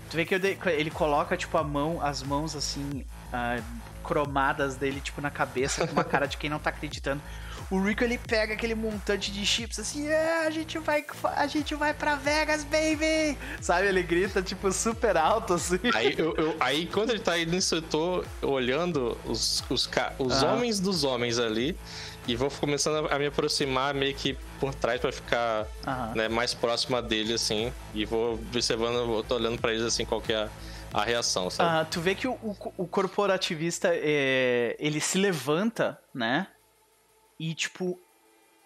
Tu 0.09 0.15
vê 0.15 0.25
que 0.25 0.35
ele 0.35 0.89
coloca, 0.89 1.37
tipo, 1.37 1.55
a 1.57 1.63
mão, 1.63 2.01
as 2.01 2.23
mãos 2.23 2.55
assim, 2.55 3.05
uh, 3.33 3.63
cromadas 4.03 4.75
dele, 4.75 4.99
tipo, 5.01 5.21
na 5.21 5.29
cabeça, 5.29 5.85
com 5.85 5.93
uma 5.93 6.03
cara 6.03 6.25
de 6.25 6.37
quem 6.37 6.49
não 6.49 6.59
tá 6.59 6.69
acreditando. 6.69 7.21
O 7.71 7.79
Rico 7.79 8.03
ele 8.03 8.17
pega 8.17 8.55
aquele 8.55 8.73
montante 8.73 9.31
de 9.31 9.45
chips 9.45 9.77
assim, 9.79 10.07
é, 10.07 10.47
a 10.47 10.49
gente 10.49 10.79
vai, 10.79 11.05
a 11.35 11.45
gente 11.45 11.75
vai 11.75 11.93
para 11.93 12.15
Vegas, 12.15 12.63
baby! 12.63 13.37
Sabe? 13.61 13.87
Ele 13.87 14.01
grita 14.01 14.41
tipo 14.41 14.71
super 14.71 15.15
alto 15.15 15.53
assim. 15.53 15.79
Aí, 15.93 16.15
eu, 16.17 16.35
eu, 16.35 16.55
aí 16.59 16.87
quando 16.87 17.11
ele 17.11 17.19
tá 17.19 17.33
aí 17.33 17.45
nisso, 17.45 17.75
eu 17.75 17.81
tô 17.83 18.25
olhando 18.41 19.15
os, 19.23 19.63
os, 19.69 19.87
os 20.17 20.43
ah. 20.43 20.51
homens 20.53 20.79
dos 20.79 21.03
homens 21.03 21.37
ali 21.37 21.77
e 22.27 22.35
vou 22.35 22.49
começando 22.49 23.07
a 23.07 23.19
me 23.19 23.27
aproximar 23.27 23.93
meio 23.93 24.15
que 24.15 24.35
por 24.59 24.73
trás 24.73 24.99
para 24.99 25.11
ficar 25.11 25.67
né, 26.15 26.27
mais 26.27 26.53
próxima 26.53 27.01
dele 27.01 27.33
assim 27.33 27.71
e 27.93 28.03
vou 28.05 28.33
observando, 28.33 29.05
vou 29.05 29.23
tô 29.23 29.35
olhando 29.35 29.59
para 29.59 29.71
eles 29.73 29.83
assim 29.83 30.05
qual 30.05 30.21
que 30.21 30.33
é 30.33 30.43
a 30.43 30.49
a 30.93 31.03
reação, 31.03 31.49
sabe? 31.49 31.69
Ah, 31.69 31.85
tu 31.85 32.01
vê 32.01 32.15
que 32.15 32.27
o, 32.27 32.33
o, 32.33 32.55
o 32.77 32.87
corporativista, 32.87 33.89
é, 33.91 34.75
ele 34.79 34.99
se 34.99 35.17
levanta, 35.17 35.99
né? 36.13 36.47
E, 37.39 37.53
tipo, 37.53 37.99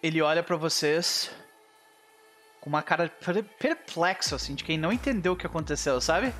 ele 0.01 0.21
olha 0.21 0.41
para 0.41 0.55
vocês 0.55 1.29
com 2.61 2.69
uma 2.69 2.81
cara 2.81 3.11
perplexo, 3.59 4.35
assim, 4.35 4.55
de 4.55 4.63
quem 4.63 4.77
não 4.77 4.91
entendeu 4.91 5.33
o 5.33 5.35
que 5.35 5.45
aconteceu, 5.45 5.99
sabe? 5.99 6.33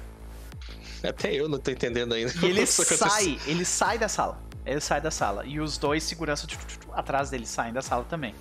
Até 1.04 1.34
eu 1.34 1.50
não 1.50 1.60
tô 1.60 1.70
entendendo 1.70 2.14
ainda. 2.14 2.32
E 2.42 2.46
ele 2.48 2.66
sai, 2.66 3.38
ele 3.46 3.66
sai 3.66 3.98
da 3.98 4.08
sala. 4.08 4.42
Ele 4.66 4.80
sai 4.80 5.02
da 5.02 5.12
sala. 5.12 5.46
E 5.46 5.60
os 5.60 5.78
dois 5.78 6.04
seguranças 6.04 6.48
atrás 6.94 7.30
dele 7.30 7.46
saem 7.46 7.74
da 7.74 7.82
sala 7.82 8.06
também. 8.06 8.34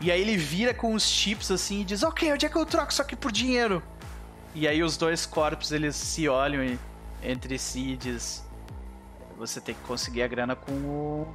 E 0.00 0.10
aí 0.10 0.20
ele 0.20 0.36
vira 0.36 0.74
com 0.74 0.94
os 0.94 1.04
chips 1.04 1.50
assim 1.50 1.82
e 1.82 1.84
diz: 1.84 2.02
Ok, 2.02 2.32
onde 2.32 2.44
é 2.44 2.48
que 2.48 2.56
eu 2.56 2.66
troco 2.66 2.90
isso 2.90 3.00
aqui 3.00 3.14
por 3.14 3.30
dinheiro? 3.30 3.82
E 4.58 4.66
aí 4.66 4.82
os 4.82 4.96
dois 4.96 5.26
corpos 5.26 5.70
eles 5.70 5.94
se 5.94 6.26
olham 6.30 6.78
entre 7.22 7.58
si 7.58 7.90
e 7.90 7.96
diz: 7.96 8.42
Você 9.36 9.60
tem 9.60 9.74
que 9.74 9.82
conseguir 9.82 10.22
a 10.22 10.26
grana 10.26 10.56
com 10.56 10.72
o 10.72 11.32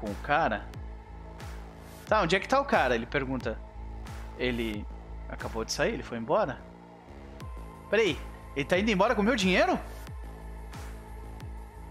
com 0.00 0.06
o 0.06 0.14
cara. 0.22 0.66
Tá, 2.06 2.22
onde 2.22 2.34
é 2.34 2.40
que 2.40 2.48
tá 2.48 2.58
o 2.58 2.64
cara? 2.64 2.94
Ele 2.94 3.04
pergunta. 3.04 3.60
Ele 4.38 4.86
acabou 5.28 5.66
de 5.66 5.72
sair, 5.72 5.92
ele 5.92 6.02
foi 6.02 6.16
embora? 6.16 6.58
Peraí, 7.90 8.18
ele 8.56 8.64
tá 8.64 8.78
indo 8.78 8.90
embora 8.90 9.14
com 9.14 9.20
o 9.20 9.24
meu 9.24 9.36
dinheiro? 9.36 9.78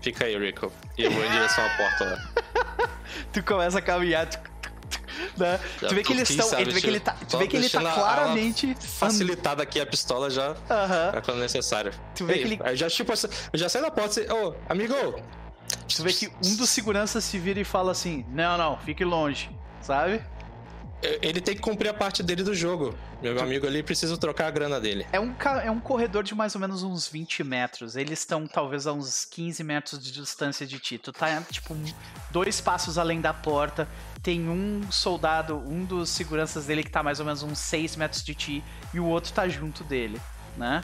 Fica 0.02 0.26
aí, 0.26 0.36
Rico. 0.36 0.72
E 0.98 1.04
eu 1.04 1.12
vou 1.12 1.24
em 1.24 1.30
direção 1.30 1.64
à 1.64 1.70
porta 1.78 2.06
lá. 2.06 2.90
tu 3.32 3.44
começa 3.44 3.78
a 3.78 3.82
caminhar. 3.84 4.26
Tu, 4.26 4.40
né? 5.38 5.60
tu 5.80 5.96
vê 5.96 6.04
que 6.04 6.14
eles 6.14 6.30
estão. 6.30 6.50
Tu 6.50 6.72
vê 6.72 6.82
que 6.82 6.88
ele 6.88 7.00
tá, 7.00 7.16
tu 7.28 7.38
vê 7.38 7.48
que 7.48 7.58
ele 7.58 7.70
tá 7.70 7.82
claramente. 7.82 8.76
Facilitada 8.80 9.64
aqui 9.64 9.80
a 9.80 9.86
pistola 9.86 10.30
já. 10.30 10.52
Uhum. 10.52 11.22
quando 11.24 11.40
necessário. 11.40 11.92
Tu 12.16 12.26
vê 12.26 12.34
Ei, 12.34 12.40
que 12.40 12.64
ele. 12.64 12.76
Já, 12.76 12.90
tipo, 12.90 13.12
eu 13.14 13.60
já 13.60 13.70
saio 13.70 13.86
da 13.86 13.92
porta 13.92 14.22
e. 14.22 14.30
Ô, 14.32 14.50
oh, 14.50 14.72
amigo, 14.72 14.94
Tu 15.88 16.04
vê 16.04 16.14
que 16.14 16.28
um 16.44 16.56
dos 16.56 16.70
seguranças 16.70 17.24
se 17.24 17.38
vira 17.38 17.60
e 17.60 17.64
fala 17.64 17.92
assim: 17.92 18.26
Não, 18.30 18.58
não, 18.58 18.78
fique 18.78 19.04
longe, 19.04 19.50
sabe? 19.82 20.22
Ele 21.02 21.40
tem 21.40 21.56
que 21.56 21.62
cumprir 21.62 21.90
a 21.90 21.94
parte 21.94 22.24
dele 22.24 22.44
do 22.44 22.56
jogo. 22.56 22.96
Meu 23.22 23.40
amigo 23.40 23.68
ali 23.68 23.84
precisa 23.84 24.18
trocar 24.18 24.48
a 24.48 24.52
grana 24.52 24.80
dele. 24.80 25.06
É 25.12 25.20
um, 25.20 25.34
é 25.64 25.70
um 25.70 25.80
corredor 25.80 26.24
de 26.24 26.34
mais 26.34 26.56
ou 26.56 26.62
menos 26.62 26.82
uns 26.82 27.08
20 27.08 27.44
metros. 27.44 27.96
Eles 27.96 28.20
estão 28.20 28.48
talvez 28.48 28.88
a 28.88 28.94
uns 28.94 29.24
15 29.26 29.64
metros 29.64 30.04
de 30.04 30.12
distância 30.12 30.66
de 30.66 30.80
ti. 30.80 30.98
Tu 30.98 31.12
tá, 31.12 31.42
tipo, 31.52 31.76
dois 32.32 32.60
passos 32.60 32.98
além 32.98 33.22
da 33.22 33.34
porta. 33.34 33.88
Tem 34.24 34.50
um 34.50 34.82
soldado, 34.92 35.58
um 35.58 35.86
dos 35.86 36.10
seguranças 36.10 36.66
dele 36.66 36.84
que 36.84 36.92
tá 36.92 37.04
mais 37.04 37.20
ou 37.20 37.26
menos 37.26 37.44
uns 37.44 37.60
6 37.60 37.96
metros 37.96 38.24
de 38.24 38.34
ti. 38.34 38.64
E 38.92 39.00
o 39.00 39.06
outro 39.06 39.32
tá 39.32 39.48
junto 39.48 39.84
dele, 39.84 40.20
né? 40.56 40.82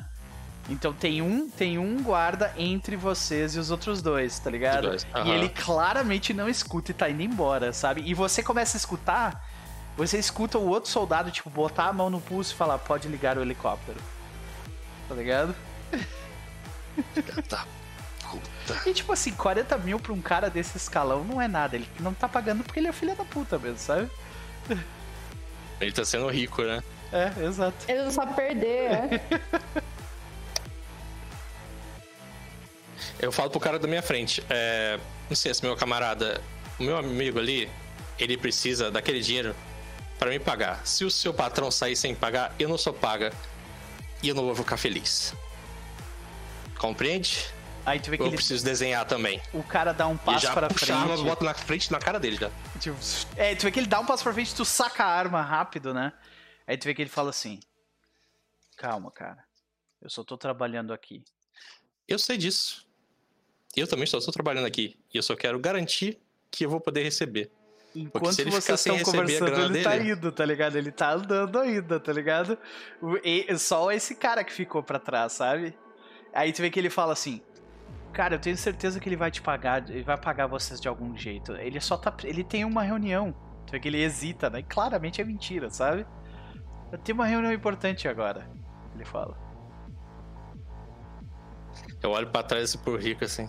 Então 0.69 0.93
tem 0.93 1.21
um, 1.21 1.49
tem 1.49 1.77
um 1.77 2.01
guarda 2.01 2.53
entre 2.57 2.95
vocês 2.95 3.55
e 3.55 3.59
os 3.59 3.69
outros 3.69 4.01
dois, 4.01 4.39
tá 4.39 4.49
ligado? 4.49 4.89
Dois. 4.89 5.05
Uhum. 5.15 5.25
E 5.25 5.31
ele 5.31 5.49
claramente 5.49 6.33
não 6.33 6.47
escuta 6.47 6.91
e 6.91 6.93
tá 6.93 7.09
indo 7.09 7.21
embora, 7.21 7.73
sabe? 7.73 8.01
E 8.05 8.13
você 8.13 8.41
começa 8.41 8.77
a 8.77 8.79
escutar, 8.79 9.45
você 9.95 10.17
escuta 10.17 10.57
o 10.57 10.67
outro 10.67 10.89
soldado, 10.89 11.31
tipo, 11.31 11.49
botar 11.49 11.85
a 11.85 11.93
mão 11.93 12.09
no 12.09 12.19
pulso 12.19 12.53
e 12.53 12.57
falar, 12.57 12.77
pode 12.79 13.07
ligar 13.07 13.37
o 13.37 13.41
helicóptero. 13.41 13.97
Tá 15.07 15.15
ligado? 15.15 15.55
Tá 17.49 17.65
puta. 18.33 18.89
E 18.89 18.93
tipo 18.93 19.11
assim, 19.13 19.31
40 19.31 19.77
mil 19.77 19.99
pra 19.99 20.13
um 20.13 20.21
cara 20.21 20.49
desse 20.49 20.77
escalão 20.77 21.23
não 21.23 21.41
é 21.41 21.47
nada. 21.47 21.75
Ele 21.75 21.87
não 21.99 22.13
tá 22.13 22.27
pagando 22.27 22.63
porque 22.63 22.79
ele 22.79 22.87
é 22.87 22.93
filho 22.93 23.15
da 23.15 23.25
puta 23.25 23.59
mesmo, 23.59 23.77
sabe? 23.77 24.09
Ele 25.79 25.91
tá 25.91 26.05
sendo 26.05 26.27
rico, 26.29 26.61
né? 26.63 26.83
É, 27.11 27.31
exato. 27.43 27.75
Ele 27.87 28.03
não 28.03 28.11
sabe 28.11 28.33
perder, 28.33 28.91
é. 28.91 29.21
Eu 33.19 33.31
falo 33.31 33.49
pro 33.49 33.59
cara 33.59 33.77
da 33.77 33.87
minha 33.87 34.01
frente, 34.01 34.43
é, 34.49 34.99
não 35.29 35.35
sei 35.35 35.53
se 35.53 35.63
meu 35.63 35.75
camarada, 35.75 36.41
o 36.79 36.83
meu 36.83 36.97
amigo 36.97 37.39
ali, 37.39 37.69
ele 38.17 38.37
precisa 38.37 38.89
daquele 38.91 39.21
dinheiro 39.21 39.55
para 40.23 40.31
me 40.31 40.39
pagar. 40.39 40.85
Se 40.87 41.03
o 41.03 41.11
seu 41.11 41.33
patrão 41.33 41.69
sair 41.69 41.97
sem 41.97 42.15
pagar, 42.15 42.55
eu 42.57 42.69
não 42.69 42.77
sou 42.77 42.93
paga 42.93 43.33
e 44.21 44.29
eu 44.29 44.33
não 44.33 44.45
vou 44.45 44.55
ficar 44.55 44.77
feliz. 44.77 45.35
Compreende? 46.79 47.53
Aí 47.85 47.99
tu 47.99 48.09
vê 48.09 48.15
que 48.15 48.23
eu 48.23 48.27
ele... 48.27 48.37
preciso 48.37 48.63
desenhar 48.63 49.05
também. 49.05 49.41
O 49.53 49.61
cara 49.61 49.91
dá 49.91 50.07
um 50.07 50.15
passo 50.15 50.49
para 50.53 50.69
frente. 50.69 50.91
a 50.93 50.97
arma, 50.97 51.17
bota 51.17 51.43
na 51.43 51.53
frente 51.53 51.91
na 51.91 51.99
cara 51.99 52.21
dele 52.21 52.37
já. 52.37 52.49
Tipo, 52.79 52.97
é, 53.35 53.53
tu 53.53 53.63
vê 53.63 53.71
que 53.71 53.79
ele 53.81 53.87
dá 53.87 53.99
um 53.99 54.05
passo 54.05 54.23
para 54.23 54.31
frente, 54.33 54.55
tu 54.55 54.63
saca 54.63 55.03
a 55.03 55.07
arma 55.07 55.41
rápido, 55.41 55.93
né? 55.93 56.13
Aí 56.65 56.77
tu 56.77 56.85
vê 56.85 56.93
que 56.93 57.01
ele 57.01 57.09
fala 57.09 57.29
assim: 57.29 57.59
"Calma, 58.77 59.11
cara. 59.11 59.43
Eu 60.01 60.09
só 60.09 60.23
tô 60.23 60.37
trabalhando 60.37 60.93
aqui." 60.93 61.21
Eu 62.07 62.17
sei 62.17 62.37
disso 62.37 62.87
eu 63.75 63.87
também 63.87 64.05
só 64.05 64.19
estou 64.19 64.31
trabalhando 64.31 64.65
aqui. 64.65 64.95
E 65.11 65.17
eu 65.17 65.23
só 65.23 65.35
quero 65.35 65.57
garantir 65.59 66.19
que 66.51 66.65
eu 66.65 66.69
vou 66.69 66.79
poder 66.79 67.03
receber. 67.03 67.51
Enquanto 67.95 68.43
vocês 68.45 68.79
estão 68.79 68.99
conversando, 68.99 69.49
ele 69.49 69.55
tá 69.55 69.67
dele... 69.67 69.83
tá 69.83 69.97
indo, 69.97 70.31
tá 70.31 70.45
ligado? 70.45 70.75
Ele 70.77 70.91
tá 70.91 71.13
andando 71.13 71.59
ainda, 71.59 71.99
tá 71.99 72.11
ligado? 72.11 72.57
E, 73.23 73.55
só 73.57 73.91
esse 73.91 74.15
cara 74.15 74.43
que 74.43 74.51
ficou 74.51 74.81
pra 74.81 74.97
trás, 74.97 75.33
sabe? 75.33 75.77
Aí 76.33 76.51
tu 76.51 76.61
vê 76.61 76.71
que 76.71 76.79
ele 76.79 76.89
fala 76.89 77.13
assim: 77.13 77.41
Cara, 78.11 78.35
eu 78.35 78.39
tenho 78.39 78.57
certeza 78.57 78.99
que 78.99 79.07
ele 79.07 79.15
vai 79.15 79.29
te 79.29 79.41
pagar, 79.41 79.87
ele 79.89 80.03
vai 80.03 80.17
pagar 80.17 80.47
vocês 80.47 80.81
de 80.81 80.87
algum 80.87 81.15
jeito. 81.15 81.53
Ele 81.53 81.79
só 81.79 81.95
tá. 81.95 82.13
Ele 82.23 82.43
tem 82.43 82.65
uma 82.65 82.81
reunião. 82.81 83.33
Tu 83.67 83.71
vê 83.71 83.79
que 83.79 83.87
ele 83.87 84.01
hesita, 84.01 84.49
né? 84.49 84.59
E 84.59 84.63
claramente 84.63 85.21
é 85.21 85.25
mentira, 85.25 85.69
sabe? 85.69 86.05
Eu 86.91 86.97
tenho 86.97 87.15
uma 87.15 87.27
reunião 87.27 87.53
importante 87.53 88.07
agora. 88.07 88.49
Ele 88.95 89.05
fala. 89.05 89.37
Eu 92.01 92.09
olho 92.09 92.27
pra 92.27 92.43
trás 92.43 92.73
e 92.73 92.77
pro 92.77 92.97
Rico 92.97 93.23
assim 93.23 93.47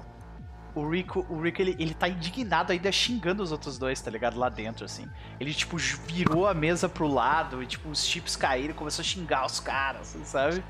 o 0.74 0.88
Rico, 0.88 1.24
o 1.28 1.40
Rico 1.40 1.62
ele, 1.62 1.76
ele 1.78 1.94
tá 1.94 2.08
indignado 2.08 2.72
ainda 2.72 2.90
xingando 2.90 3.42
os 3.42 3.52
outros 3.52 3.78
dois, 3.78 4.00
tá 4.00 4.10
ligado? 4.10 4.38
Lá 4.38 4.48
dentro, 4.48 4.84
assim. 4.84 5.08
Ele, 5.38 5.54
tipo, 5.54 5.76
virou 5.76 6.46
a 6.46 6.54
mesa 6.54 6.88
pro 6.88 7.06
lado 7.06 7.62
e, 7.62 7.66
tipo, 7.66 7.88
os 7.88 8.04
chips 8.04 8.34
caíram 8.36 8.70
e 8.70 8.74
começou 8.74 9.02
a 9.02 9.04
xingar 9.04 9.46
os 9.46 9.60
caras, 9.60 10.16
sabe? 10.24 10.62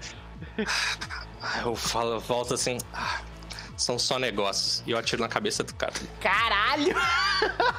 Eu 1.62 1.74
falo, 1.74 2.14
eu 2.14 2.20
volto 2.20 2.54
assim. 2.54 2.78
Ah, 2.92 3.20
são 3.76 3.98
só 3.98 4.18
negócios. 4.18 4.82
E 4.86 4.90
eu 4.90 4.98
atiro 4.98 5.22
na 5.22 5.28
cabeça 5.28 5.62
do 5.64 5.74
cara. 5.74 5.92
Caralho! 6.20 6.94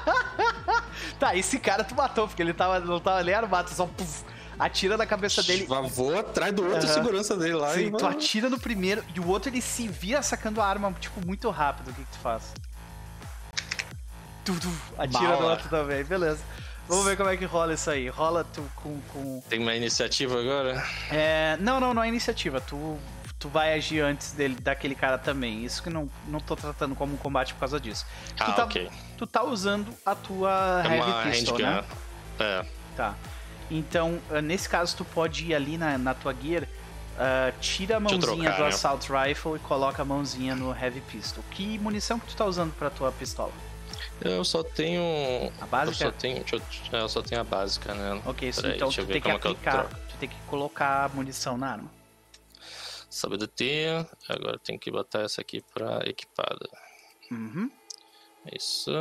tá, 1.20 1.36
esse 1.36 1.60
cara 1.60 1.84
tu 1.84 1.96
matou, 1.96 2.28
porque 2.28 2.42
ele 2.42 2.54
tava, 2.54 2.80
não 2.80 3.00
tava 3.00 3.24
nem 3.24 3.34
armado, 3.34 3.70
só. 3.70 3.86
Puff, 3.86 4.24
atira 4.58 4.98
na 4.98 5.06
cabeça 5.06 5.44
dele. 5.44 5.68
Vou 5.90 6.18
atrás 6.18 6.54
do 6.54 6.64
outro 6.64 6.88
uhum. 6.88 6.94
segurança 6.94 7.36
dele 7.38 7.56
lá. 7.56 7.74
Sim, 7.74 7.88
e... 7.88 7.92
tu 7.92 8.06
atira 8.06 8.50
no 8.50 8.60
primeiro 8.60 9.04
e 9.14 9.20
o 9.20 9.28
outro 9.28 9.50
ele 9.50 9.62
se 9.62 9.88
vira 9.88 10.22
sacando 10.22 10.62
a 10.62 10.66
arma, 10.66 10.94
tipo, 11.00 11.26
muito 11.26 11.50
rápido. 11.50 11.92
O 11.92 11.94
que, 11.94 12.04
que 12.04 12.12
tu 12.12 12.20
faz? 12.20 12.54
Tu, 14.44 14.54
tu, 14.60 14.72
atira 14.98 15.30
Bala. 15.30 15.42
no 15.42 15.48
outro 15.50 15.70
também, 15.70 16.04
beleza. 16.04 16.40
Vamos 16.88 17.06
ver 17.06 17.18
como 17.18 17.30
é 17.30 17.38
que 17.38 17.46
rola 17.46 17.74
isso 17.74 17.90
aí. 17.90 18.08
Rola 18.10 18.44
tu 18.44 18.64
com. 18.76 19.00
com... 19.12 19.42
Tem 19.50 19.60
uma 19.60 19.74
iniciativa 19.74 20.40
agora? 20.40 20.84
É. 21.12 21.58
Não, 21.60 21.80
não, 21.80 21.94
não 21.94 22.04
é 22.04 22.08
iniciativa. 22.08 22.62
Tu, 22.62 22.98
tu 23.40 23.50
vai 23.50 23.74
agir 23.74 24.02
antes 24.02 24.34
dele, 24.34 24.56
daquele 24.62 24.94
cara 24.94 25.18
também. 25.18 25.66
Isso 25.66 25.82
que 25.82 25.90
não, 25.90 26.08
não 26.28 26.40
tô 26.40 26.56
tratando 26.56 26.94
como 26.94 27.16
um 27.16 27.18
combate 27.18 27.56
por 27.56 27.62
causa 27.62 27.80
disso. 27.80 28.06
Ah, 28.40 28.46
tu 28.46 28.56
tá, 28.56 28.64
ok. 28.66 28.90
Tu 29.18 29.28
tá 29.28 29.44
usando 29.44 29.92
a 30.06 30.14
tua 30.14 30.84
é 30.86 30.98
Heavy 30.98 31.32
Pistol, 31.32 31.58
né? 31.58 31.84
É. 32.40 32.66
Tá. 32.96 33.16
Então, 33.70 34.22
uh, 34.30 34.42
nesse 34.42 34.70
caso, 34.70 34.96
tu 34.98 35.06
pode 35.06 35.46
ir 35.46 35.56
ali 35.56 35.78
na, 35.78 35.98
na 35.98 36.14
tua 36.14 36.34
gear, 36.34 36.64
uh, 36.64 37.60
tira 37.60 37.98
a 37.98 38.00
mãozinha 38.00 38.22
trocar, 38.22 38.58
do 38.58 38.64
né? 38.64 38.68
Assault 38.70 39.12
Rifle 39.12 39.56
e 39.56 39.60
coloca 39.60 40.02
a 40.02 40.06
mãozinha 40.06 40.56
no 40.56 40.76
Heavy 40.76 41.02
Pistol. 41.02 41.44
Que 41.52 41.78
munição 41.80 42.20
que 42.20 42.28
tu 42.28 42.36
tá 42.36 42.46
usando 42.46 42.74
pra 42.74 42.90
tua 42.90 43.12
pistola? 43.12 43.54
Eu 44.22 44.46
só 44.46 44.64
tenho. 44.64 45.52
A 45.60 45.66
básica? 45.66 46.06
Eu 46.06 46.12
só 46.12 46.18
tenho, 46.18 46.46
eu, 46.52 47.00
eu 47.00 47.10
só 47.10 47.22
tenho 47.22 47.42
a 47.42 47.44
básica, 47.44 47.94
né? 47.94 48.22
Ok, 48.26 48.50
então 48.74 48.90
tu 48.90 49.06
tem 49.06 49.22
que 49.22 49.32
aplicar. 49.32 49.90
Que 49.90 50.14
tu 50.14 50.18
tem 50.20 50.30
que 50.30 50.36
colocar 50.48 51.06
a 51.06 51.10
munição 51.10 51.58
na 51.58 51.72
arma. 51.72 51.92
Sabe 53.10 53.38
do 53.38 53.48
T, 53.48 53.88
agora 54.28 54.60
tem 54.60 54.78
que 54.78 54.92
botar 54.92 55.22
essa 55.22 55.42
aqui 55.42 55.64
pra 55.74 56.02
equipada. 56.06 56.68
Uhum. 57.32 57.72
Isso. 58.54 58.92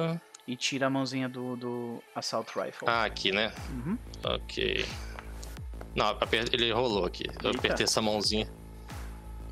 E 0.47 0.57
tira 0.57 0.87
a 0.87 0.91
mãozinha 0.91 1.29
do, 1.29 1.57
do 1.57 2.03
Assault 2.15 2.51
Rifle. 2.55 2.87
Ah, 2.87 3.05
aqui, 3.05 3.33
né? 3.33 3.53
Uhum. 3.71 3.99
Ok. 4.25 4.87
Não, 5.95 6.17
ele 6.53 6.73
rolou 6.73 7.05
aqui. 7.05 7.25
Eu 7.43 7.51
Eita. 7.51 7.59
apertei 7.59 7.85
essa 7.85 8.03
mãozinha. 8.03 8.51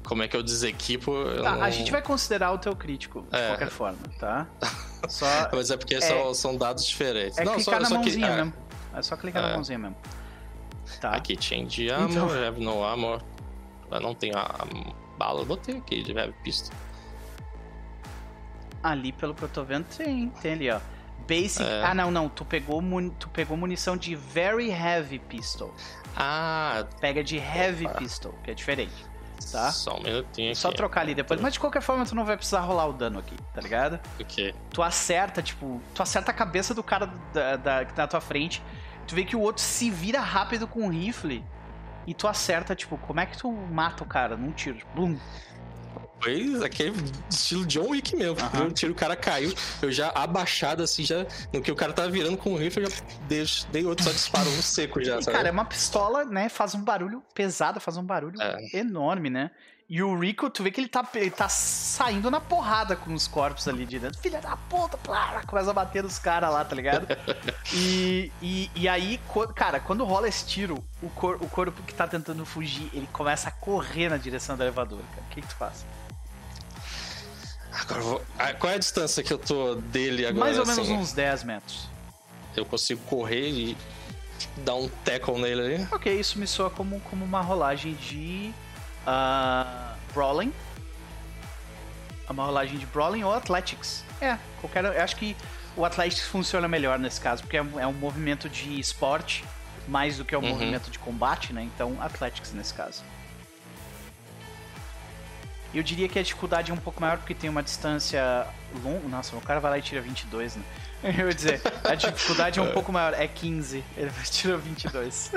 Como 0.04 0.22
é 0.22 0.28
que 0.28 0.36
eu 0.36 0.42
desequipo? 0.42 1.12
Eu 1.12 1.42
tá, 1.42 1.52
não... 1.52 1.62
A 1.62 1.70
gente 1.70 1.90
vai 1.90 2.02
considerar 2.02 2.52
o 2.52 2.58
teu 2.58 2.74
crítico, 2.74 3.22
de 3.30 3.36
é. 3.36 3.48
qualquer 3.48 3.70
forma, 3.70 3.98
tá? 4.18 4.46
Só... 5.08 5.26
Mas 5.52 5.70
é 5.70 5.76
porque 5.76 5.94
é... 5.94 6.00
São, 6.00 6.34
são 6.34 6.56
dados 6.56 6.84
diferentes. 6.84 7.38
É 7.38 7.44
não, 7.44 7.54
clicar 7.54 7.74
só, 7.74 7.80
na 7.80 7.88
só 7.88 7.94
mãozinha 7.94 8.28
que... 8.28 8.34
mesmo. 8.34 8.52
É 8.94 9.02
só 9.02 9.16
clicar 9.16 9.42
na 9.42 9.48
é. 9.50 9.54
mãozinha 9.54 9.78
mesmo. 9.78 9.96
Tá. 11.00 11.10
Aqui, 11.10 11.36
change 11.40 11.90
armor, 11.90 12.10
então... 12.10 12.46
have 12.46 12.60
no 12.60 12.84
armor. 12.84 13.22
Eu 13.90 14.00
não 14.00 14.14
tenho 14.14 14.36
a, 14.36 14.42
a 14.42 14.66
bala, 15.18 15.44
botei 15.44 15.76
aqui 15.76 16.04
heavy 16.08 16.34
pistol. 16.44 16.76
Ali, 18.82 19.12
pelo 19.12 19.34
que 19.34 19.42
eu 19.42 19.48
tô 19.48 19.64
vendo, 19.64 19.84
tem, 19.96 20.28
tem 20.40 20.52
ali, 20.52 20.70
ó. 20.70 20.80
Basic. 21.28 21.62
É. 21.62 21.84
Ah, 21.84 21.94
não, 21.94 22.10
não. 22.10 22.28
Tu 22.28 22.44
pegou, 22.44 22.82
tu 23.18 23.28
pegou 23.28 23.56
munição 23.56 23.96
de 23.96 24.14
Very 24.14 24.70
Heavy 24.70 25.18
Pistol. 25.18 25.72
Ah. 26.16 26.84
Pega 27.00 27.22
de 27.22 27.36
Heavy 27.36 27.86
Opa. 27.86 27.98
Pistol, 27.98 28.34
que 28.42 28.50
é 28.50 28.54
diferente. 28.54 29.12
Tá? 29.50 29.72
Só 29.72 29.96
um 29.98 30.02
minutinho. 30.02 30.54
Só 30.54 30.70
trocar 30.70 31.00
ali 31.00 31.14
depois. 31.14 31.40
Mas 31.40 31.54
de 31.54 31.60
qualquer 31.60 31.82
forma, 31.82 32.04
tu 32.04 32.14
não 32.14 32.24
vai 32.24 32.36
precisar 32.36 32.60
rolar 32.60 32.86
o 32.86 32.92
dano 32.92 33.18
aqui, 33.18 33.36
tá 33.52 33.60
ligado? 33.60 33.98
O 34.20 34.24
quê? 34.24 34.54
Tu 34.70 34.82
acerta, 34.82 35.42
tipo, 35.42 35.80
tu 35.94 36.02
acerta 36.02 36.30
a 36.30 36.34
cabeça 36.34 36.74
do 36.74 36.82
cara 36.82 37.10
da, 37.32 37.56
da, 37.56 37.84
que 37.84 37.92
tá 37.92 38.02
na 38.02 38.08
tua 38.08 38.20
frente. 38.20 38.62
Tu 39.06 39.14
vê 39.14 39.24
que 39.24 39.34
o 39.34 39.40
outro 39.40 39.62
se 39.62 39.90
vira 39.90 40.20
rápido 40.20 40.66
com 40.66 40.86
o 40.86 40.88
rifle. 40.88 41.44
E 42.06 42.14
tu 42.14 42.26
acerta, 42.26 42.74
tipo, 42.74 42.96
como 42.98 43.20
é 43.20 43.26
que 43.26 43.36
tu 43.38 43.50
mata 43.50 44.02
o 44.02 44.06
cara 44.06 44.36
num 44.36 44.52
tiro? 44.52 44.78
Blum 44.94 45.18
foi 46.22 46.64
aquele 46.64 46.94
estilo 47.28 47.66
John 47.66 47.88
Wick 47.88 48.14
mesmo. 48.14 48.36
Uhum. 48.54 48.64
Eu 48.64 48.72
tiro, 48.72 48.92
o 48.92 48.94
cara 48.94 49.16
caiu, 49.16 49.52
eu 49.82 49.90
já 49.90 50.10
abaixado 50.14 50.82
assim, 50.82 51.02
já. 51.02 51.26
No 51.52 51.60
que 51.60 51.72
o 51.72 51.76
cara 51.76 51.92
tava 51.92 52.08
virando 52.08 52.36
com 52.36 52.54
o 52.54 52.56
rifle, 52.56 52.84
eu 52.84 52.90
já 52.90 52.96
dei, 53.28 53.44
dei 53.72 53.84
outro 53.84 54.04
só 54.04 54.12
disparo 54.12 54.50
no 54.50 54.62
seco 54.62 55.02
já, 55.02 55.20
sabe? 55.20 55.36
Cara, 55.36 55.48
é 55.48 55.52
uma 55.52 55.64
pistola, 55.64 56.24
né? 56.24 56.48
Faz 56.48 56.74
um 56.74 56.82
barulho 56.82 57.22
pesado, 57.34 57.80
faz 57.80 57.96
um 57.96 58.04
barulho 58.04 58.40
é. 58.40 58.78
enorme, 58.78 59.28
né? 59.28 59.50
E 59.88 60.02
o 60.02 60.18
Rico, 60.18 60.48
tu 60.48 60.62
vê 60.62 60.70
que 60.70 60.80
ele 60.80 60.88
tá, 60.88 61.06
ele 61.14 61.30
tá 61.30 61.50
saindo 61.50 62.30
na 62.30 62.40
porrada 62.40 62.96
com 62.96 63.12
os 63.12 63.28
corpos 63.28 63.68
ali 63.68 63.84
de 63.84 63.98
dentro. 63.98 64.18
Filha 64.20 64.40
da 64.40 64.56
puta, 64.56 64.96
plá, 64.96 65.42
começa 65.46 65.70
a 65.70 65.74
bater 65.74 66.02
nos 66.02 66.18
caras 66.18 66.50
lá, 66.50 66.64
tá 66.64 66.74
ligado? 66.74 67.06
e, 67.74 68.32
e, 68.40 68.70
e 68.74 68.88
aí, 68.88 69.20
cara, 69.54 69.80
quando 69.80 70.02
rola 70.04 70.28
esse 70.28 70.46
tiro, 70.46 70.82
o, 71.02 71.10
cor, 71.10 71.36
o 71.42 71.48
corpo 71.48 71.82
que 71.82 71.92
tá 71.92 72.08
tentando 72.08 72.46
fugir, 72.46 72.88
ele 72.94 73.06
começa 73.12 73.50
a 73.50 73.52
correr 73.52 74.08
na 74.08 74.16
direção 74.16 74.56
do 74.56 74.62
elevador, 74.62 75.00
cara. 75.10 75.26
O 75.26 75.34
que, 75.34 75.42
que 75.42 75.48
tu 75.48 75.56
faz? 75.56 75.84
Agora 77.72 78.00
vou... 78.00 78.22
ah, 78.38 78.52
Qual 78.54 78.72
é 78.72 78.76
a 78.76 78.78
distância 78.78 79.22
que 79.22 79.32
eu 79.32 79.38
tô 79.38 79.76
dele 79.76 80.26
agora? 80.26 80.44
Mais 80.44 80.58
ou 80.58 80.66
menos 80.66 80.80
assim? 80.80 80.96
uns 80.96 81.12
10 81.12 81.44
metros. 81.44 81.88
Eu 82.56 82.64
consigo 82.64 83.00
correr 83.04 83.48
e 83.48 83.76
dar 84.58 84.74
um 84.74 84.88
tackle 85.04 85.40
nele 85.40 85.60
ali? 85.60 85.88
Ok, 85.90 86.12
isso 86.12 86.38
me 86.38 86.46
soa 86.46 86.70
como, 86.70 87.00
como 87.00 87.24
uma 87.24 87.40
rolagem 87.40 87.94
de. 87.94 88.52
Uh, 89.06 89.96
brawling. 90.12 90.52
Uma 92.28 92.46
rolagem 92.46 92.78
de 92.78 92.86
Brawling 92.86 93.24
ou 93.24 93.34
Athletics. 93.34 94.04
É, 94.20 94.38
qualquer. 94.60 94.84
Eu 94.84 95.02
acho 95.02 95.16
que 95.16 95.36
o 95.76 95.84
Athletics 95.84 96.22
funciona 96.22 96.66
melhor 96.66 96.98
nesse 96.98 97.20
caso, 97.20 97.42
porque 97.42 97.56
é 97.56 97.62
um, 97.62 97.80
é 97.80 97.86
um 97.86 97.92
movimento 97.92 98.48
de 98.48 98.78
esporte 98.78 99.44
mais 99.88 100.16
do 100.16 100.24
que 100.24 100.34
um 100.34 100.40
uhum. 100.40 100.48
movimento 100.50 100.90
de 100.90 100.98
combate, 100.98 101.52
né? 101.52 101.62
Então, 101.62 102.00
Athletics 102.00 102.52
nesse 102.52 102.72
caso. 102.72 103.02
Eu 105.74 105.82
diria 105.82 106.08
que 106.08 106.18
a 106.18 106.22
dificuldade 106.22 106.70
é 106.70 106.74
um 106.74 106.78
pouco 106.78 107.00
maior 107.00 107.18
porque 107.18 107.34
tem 107.34 107.48
uma 107.48 107.62
distância 107.62 108.46
longa. 108.82 109.08
Nossa, 109.08 109.36
o 109.36 109.40
cara 109.40 109.60
vai 109.60 109.70
lá 109.70 109.78
e 109.78 109.82
tira 109.82 110.00
22, 110.00 110.56
né? 110.56 110.62
Eu 111.18 111.28
ia 111.28 111.34
dizer, 111.34 111.60
a 111.82 111.94
dificuldade 111.94 112.60
é 112.60 112.62
um 112.62 112.72
pouco 112.72 112.92
maior, 112.92 113.12
é 113.14 113.26
15, 113.26 113.82
ele 113.96 114.10
tirou 114.30 114.58
22. 114.62 115.32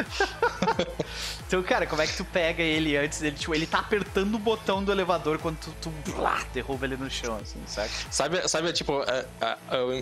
então, 1.47 1.63
cara, 1.63 1.87
como 1.87 2.01
é 2.01 2.07
que 2.07 2.15
tu 2.15 2.23
pega 2.23 2.61
ele 2.61 2.95
antes 2.95 3.19
dele? 3.19 3.35
Tipo, 3.35 3.55
ele 3.55 3.65
tá 3.65 3.79
apertando 3.79 4.35
o 4.35 4.39
botão 4.39 4.83
do 4.83 4.91
elevador 4.91 5.39
quando 5.39 5.57
tu, 5.57 5.73
tu 5.81 5.89
blá, 6.11 6.43
derruba 6.53 6.85
ele 6.85 6.97
no 6.97 7.09
chão, 7.09 7.37
assim, 7.41 7.59
sabe? 7.65 7.89
Sabe, 8.11 8.47
sabe 8.47 8.73
tipo, 8.73 9.01
é, 9.03 9.25
é, 9.41 9.57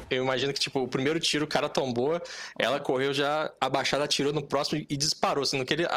eu 0.10 0.24
imagino 0.24 0.54
que, 0.54 0.60
tipo, 0.60 0.82
o 0.82 0.88
primeiro 0.88 1.20
tiro 1.20 1.46
o 1.46 1.48
cara 1.48 1.70
tombou, 1.70 2.22
ela 2.60 2.80
correu 2.80 3.14
já 3.14 3.50
abaixada, 3.62 4.04
atirou 4.04 4.34
no 4.34 4.46
próximo 4.46 4.86
e 4.90 4.98
disparou, 4.98 5.44
no 5.54 5.66
que 5.66 5.74
ele 5.74 5.88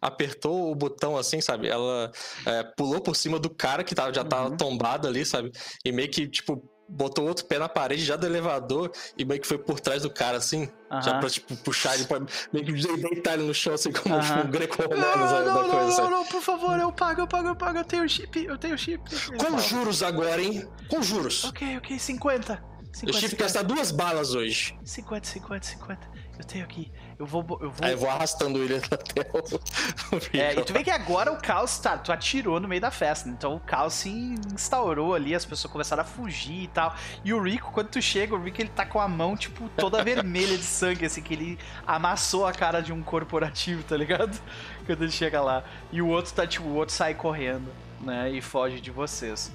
apertou 0.00 0.70
o 0.70 0.74
botão, 0.74 1.16
assim, 1.16 1.40
sabe? 1.40 1.68
Ela 1.68 2.12
é, 2.46 2.62
pulou 2.76 3.00
por 3.00 3.16
cima 3.16 3.38
do 3.38 3.50
cara 3.50 3.82
que 3.82 3.94
tava, 3.94 4.12
já 4.12 4.24
tava 4.24 4.50
uhum. 4.50 4.56
tombado 4.56 5.08
ali, 5.08 5.24
sabe? 5.24 5.50
E 5.84 5.90
meio 5.90 6.08
que, 6.08 6.28
tipo, 6.28 6.62
botou 6.88 7.26
outro 7.28 7.44
pé 7.44 7.58
na 7.58 7.68
parede 7.68 8.04
já 8.04 8.16
do 8.16 8.26
elevador 8.26 8.90
e 9.16 9.24
meio 9.24 9.40
que 9.40 9.46
foi 9.46 9.58
por 9.58 9.78
trás 9.78 10.02
do 10.02 10.10
cara, 10.10 10.38
assim. 10.38 10.64
Uh 10.64 10.68
-huh. 10.90 11.02
Já 11.02 11.18
pra, 11.18 11.28
tipo, 11.28 11.56
puxar 11.58 11.94
ele 11.94 12.06
pra 12.06 12.20
meio 12.52 12.64
que 12.64 12.72
deitar 12.72 13.34
ele 13.34 13.42
no 13.42 13.54
chão, 13.54 13.74
assim, 13.74 13.92
como 13.92 14.16
uh 14.16 14.20
-huh. 14.20 14.46
um 14.46 14.50
greco-romano, 14.50 15.00
não, 15.00 15.16
não, 15.16 15.44
da 15.44 15.62
não, 15.62 15.70
coisa. 15.70 16.02
Não, 16.02 16.10
não, 16.10 16.18
não, 16.18 16.26
por 16.26 16.40
favor, 16.40 16.78
eu 16.78 16.90
pago, 16.90 17.20
eu 17.20 17.26
pago, 17.26 17.48
eu 17.48 17.56
pago, 17.56 17.78
eu 17.78 17.84
tenho 17.84 18.08
chip, 18.08 18.44
eu 18.44 18.56
tenho 18.56 18.78
chip. 18.78 19.02
Com 19.36 19.58
juros 19.58 20.02
agora, 20.02 20.42
hein? 20.42 20.66
Com 20.88 21.02
juros. 21.02 21.44
Ok, 21.44 21.76
ok, 21.76 21.98
50. 21.98 22.62
50 22.92 23.06
eu 23.06 23.12
tive 23.12 23.36
que 23.36 23.42
gastar 23.42 23.62
duas 23.62 23.90
balas 23.90 24.34
hoje. 24.34 24.76
50, 24.84 25.26
50, 25.26 25.66
50. 25.66 26.08
Eu 26.38 26.44
tenho 26.44 26.64
aqui. 26.64 26.90
Eu 27.18 27.26
vou. 27.26 27.40
Eu 27.60 27.70
vou, 27.70 27.72
Aí 27.82 27.92
eu 27.92 27.98
vou 27.98 28.08
arrastando 28.08 28.62
ele 28.62 28.76
até 28.90 29.22
o. 29.34 30.36
é, 30.36 30.54
e 30.54 30.64
tu 30.64 30.72
vê 30.72 30.84
que 30.84 30.90
agora 30.90 31.32
o 31.32 31.36
caos 31.36 31.78
tá. 31.78 31.98
Tu 31.98 32.12
atirou 32.12 32.60
no 32.60 32.68
meio 32.68 32.80
da 32.80 32.92
festa. 32.92 33.28
Né? 33.28 33.34
Então 33.36 33.56
o 33.56 33.60
caos 33.60 33.94
se 33.94 34.08
instaurou 34.54 35.14
ali, 35.14 35.34
as 35.34 35.44
pessoas 35.44 35.72
começaram 35.72 36.02
a 36.02 36.06
fugir 36.06 36.62
e 36.62 36.68
tal. 36.68 36.94
E 37.24 37.34
o 37.34 37.42
Rico, 37.42 37.72
quando 37.72 37.88
tu 37.88 38.00
chega, 38.00 38.36
o 38.36 38.42
Rico 38.42 38.62
ele 38.62 38.70
tá 38.70 38.86
com 38.86 39.00
a 39.00 39.08
mão, 39.08 39.36
tipo, 39.36 39.68
toda 39.70 40.02
vermelha 40.04 40.56
de 40.56 40.62
sangue, 40.62 41.06
assim, 41.06 41.20
que 41.20 41.34
ele 41.34 41.58
amassou 41.84 42.46
a 42.46 42.52
cara 42.52 42.80
de 42.80 42.92
um 42.92 43.02
corporativo, 43.02 43.82
tá 43.82 43.96
ligado? 43.96 44.38
Quando 44.86 45.02
ele 45.02 45.12
chega 45.12 45.40
lá. 45.40 45.64
E 45.90 46.00
o 46.00 46.06
outro 46.06 46.32
tá, 46.32 46.46
tipo, 46.46 46.68
o 46.68 46.74
outro 46.76 46.94
sai 46.94 47.14
correndo, 47.14 47.68
né? 48.00 48.30
E 48.30 48.40
foge 48.40 48.80
de 48.80 48.92
vocês. 48.92 49.50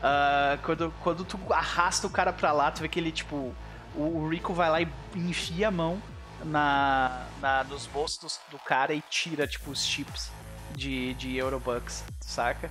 Uh, 0.00 0.58
quando, 0.62 0.94
quando 1.02 1.24
tu 1.24 1.38
arrasta 1.50 2.06
o 2.06 2.10
cara 2.10 2.32
pra 2.32 2.52
lá, 2.52 2.70
tu 2.70 2.80
vê 2.80 2.88
que 2.88 2.98
ele, 2.98 3.12
tipo. 3.12 3.54
O 3.94 4.26
Rico 4.26 4.54
vai 4.54 4.70
lá 4.70 4.80
e 4.80 4.88
enfia 5.14 5.68
a 5.68 5.70
mão 5.70 6.00
na, 6.44 7.26
na, 7.40 7.64
nos 7.64 7.86
bolsos 7.86 8.38
do, 8.50 8.56
do 8.56 8.58
cara 8.58 8.94
e 8.94 9.02
tira, 9.10 9.46
tipo, 9.46 9.70
os 9.70 9.84
chips 9.84 10.30
de, 10.76 11.14
de 11.14 11.36
Eurobucks, 11.36 12.04
saca? 12.20 12.70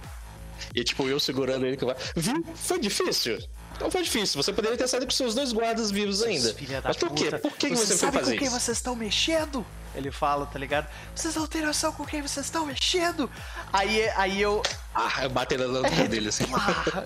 E 0.75 0.83
tipo, 0.83 1.07
eu 1.07 1.19
segurando 1.19 1.65
ele 1.65 1.77
que 1.77 1.85
vai. 1.85 1.95
Viu? 2.15 2.43
Foi 2.55 2.79
difícil. 2.79 3.39
Não 3.79 3.89
foi 3.89 4.03
difícil. 4.03 4.41
Você 4.41 4.53
poderia 4.53 4.77
ter 4.77 4.87
saído 4.87 5.05
com 5.05 5.11
seus 5.11 5.33
dois 5.33 5.51
guardas 5.51 5.89
vivos 5.89 6.21
ainda. 6.21 6.55
Mas 6.83 6.97
por 6.97 7.11
quê? 7.11 7.31
Por 7.31 7.53
que, 7.53 7.69
você, 7.69 7.93
você 7.93 7.97
foi 7.97 8.11
fazer 8.11 8.33
com 8.33 8.39
quem 8.39 8.49
vocês 8.49 8.77
estão 8.77 8.95
mexendo? 8.95 9.65
Ele 9.95 10.11
fala, 10.11 10.45
tá 10.45 10.57
ligado? 10.59 10.87
Vocês 11.15 11.35
não 11.35 11.47
têm 11.47 11.63
noção 11.63 11.91
com 11.91 12.05
quem 12.05 12.21
vocês 12.21 12.45
estão 12.45 12.65
mexendo? 12.65 13.29
Aí, 13.73 14.07
aí 14.09 14.41
eu. 14.41 14.61
Ah, 14.93 15.23
eu 15.23 15.29
bati 15.29 15.57
na 15.57 15.65
lâmpada 15.65 16.07
dele 16.07 16.29
assim. 16.29 16.45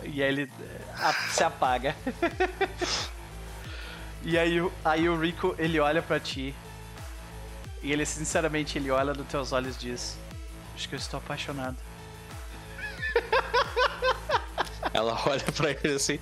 e 0.04 0.22
aí 0.22 0.30
ele 0.30 0.52
a, 1.00 1.14
se 1.14 1.44
apaga. 1.44 1.96
E 4.26 4.40
aí, 4.40 4.58
aí 4.84 5.08
o 5.08 5.16
Rico, 5.20 5.56
ele 5.60 5.80
olha 5.80 6.02
para 6.02 6.20
ti. 6.20 6.54
E 7.84 7.92
ele, 7.92 8.04
sinceramente, 8.08 8.76
ele 8.76 8.90
olha 8.90 9.14
nos 9.14 9.28
teus 9.28 9.52
olhos 9.52 9.76
e 9.76 9.80
diz: 9.80 10.18
Acho 10.74 10.90
que 10.90 10.96
eu 10.96 11.00
estou 11.00 11.20
apaixonado. 11.20 11.78
Ela 14.92 15.22
olha 15.28 15.46
pra 15.52 15.72
ele 15.72 15.94
assim. 15.94 16.20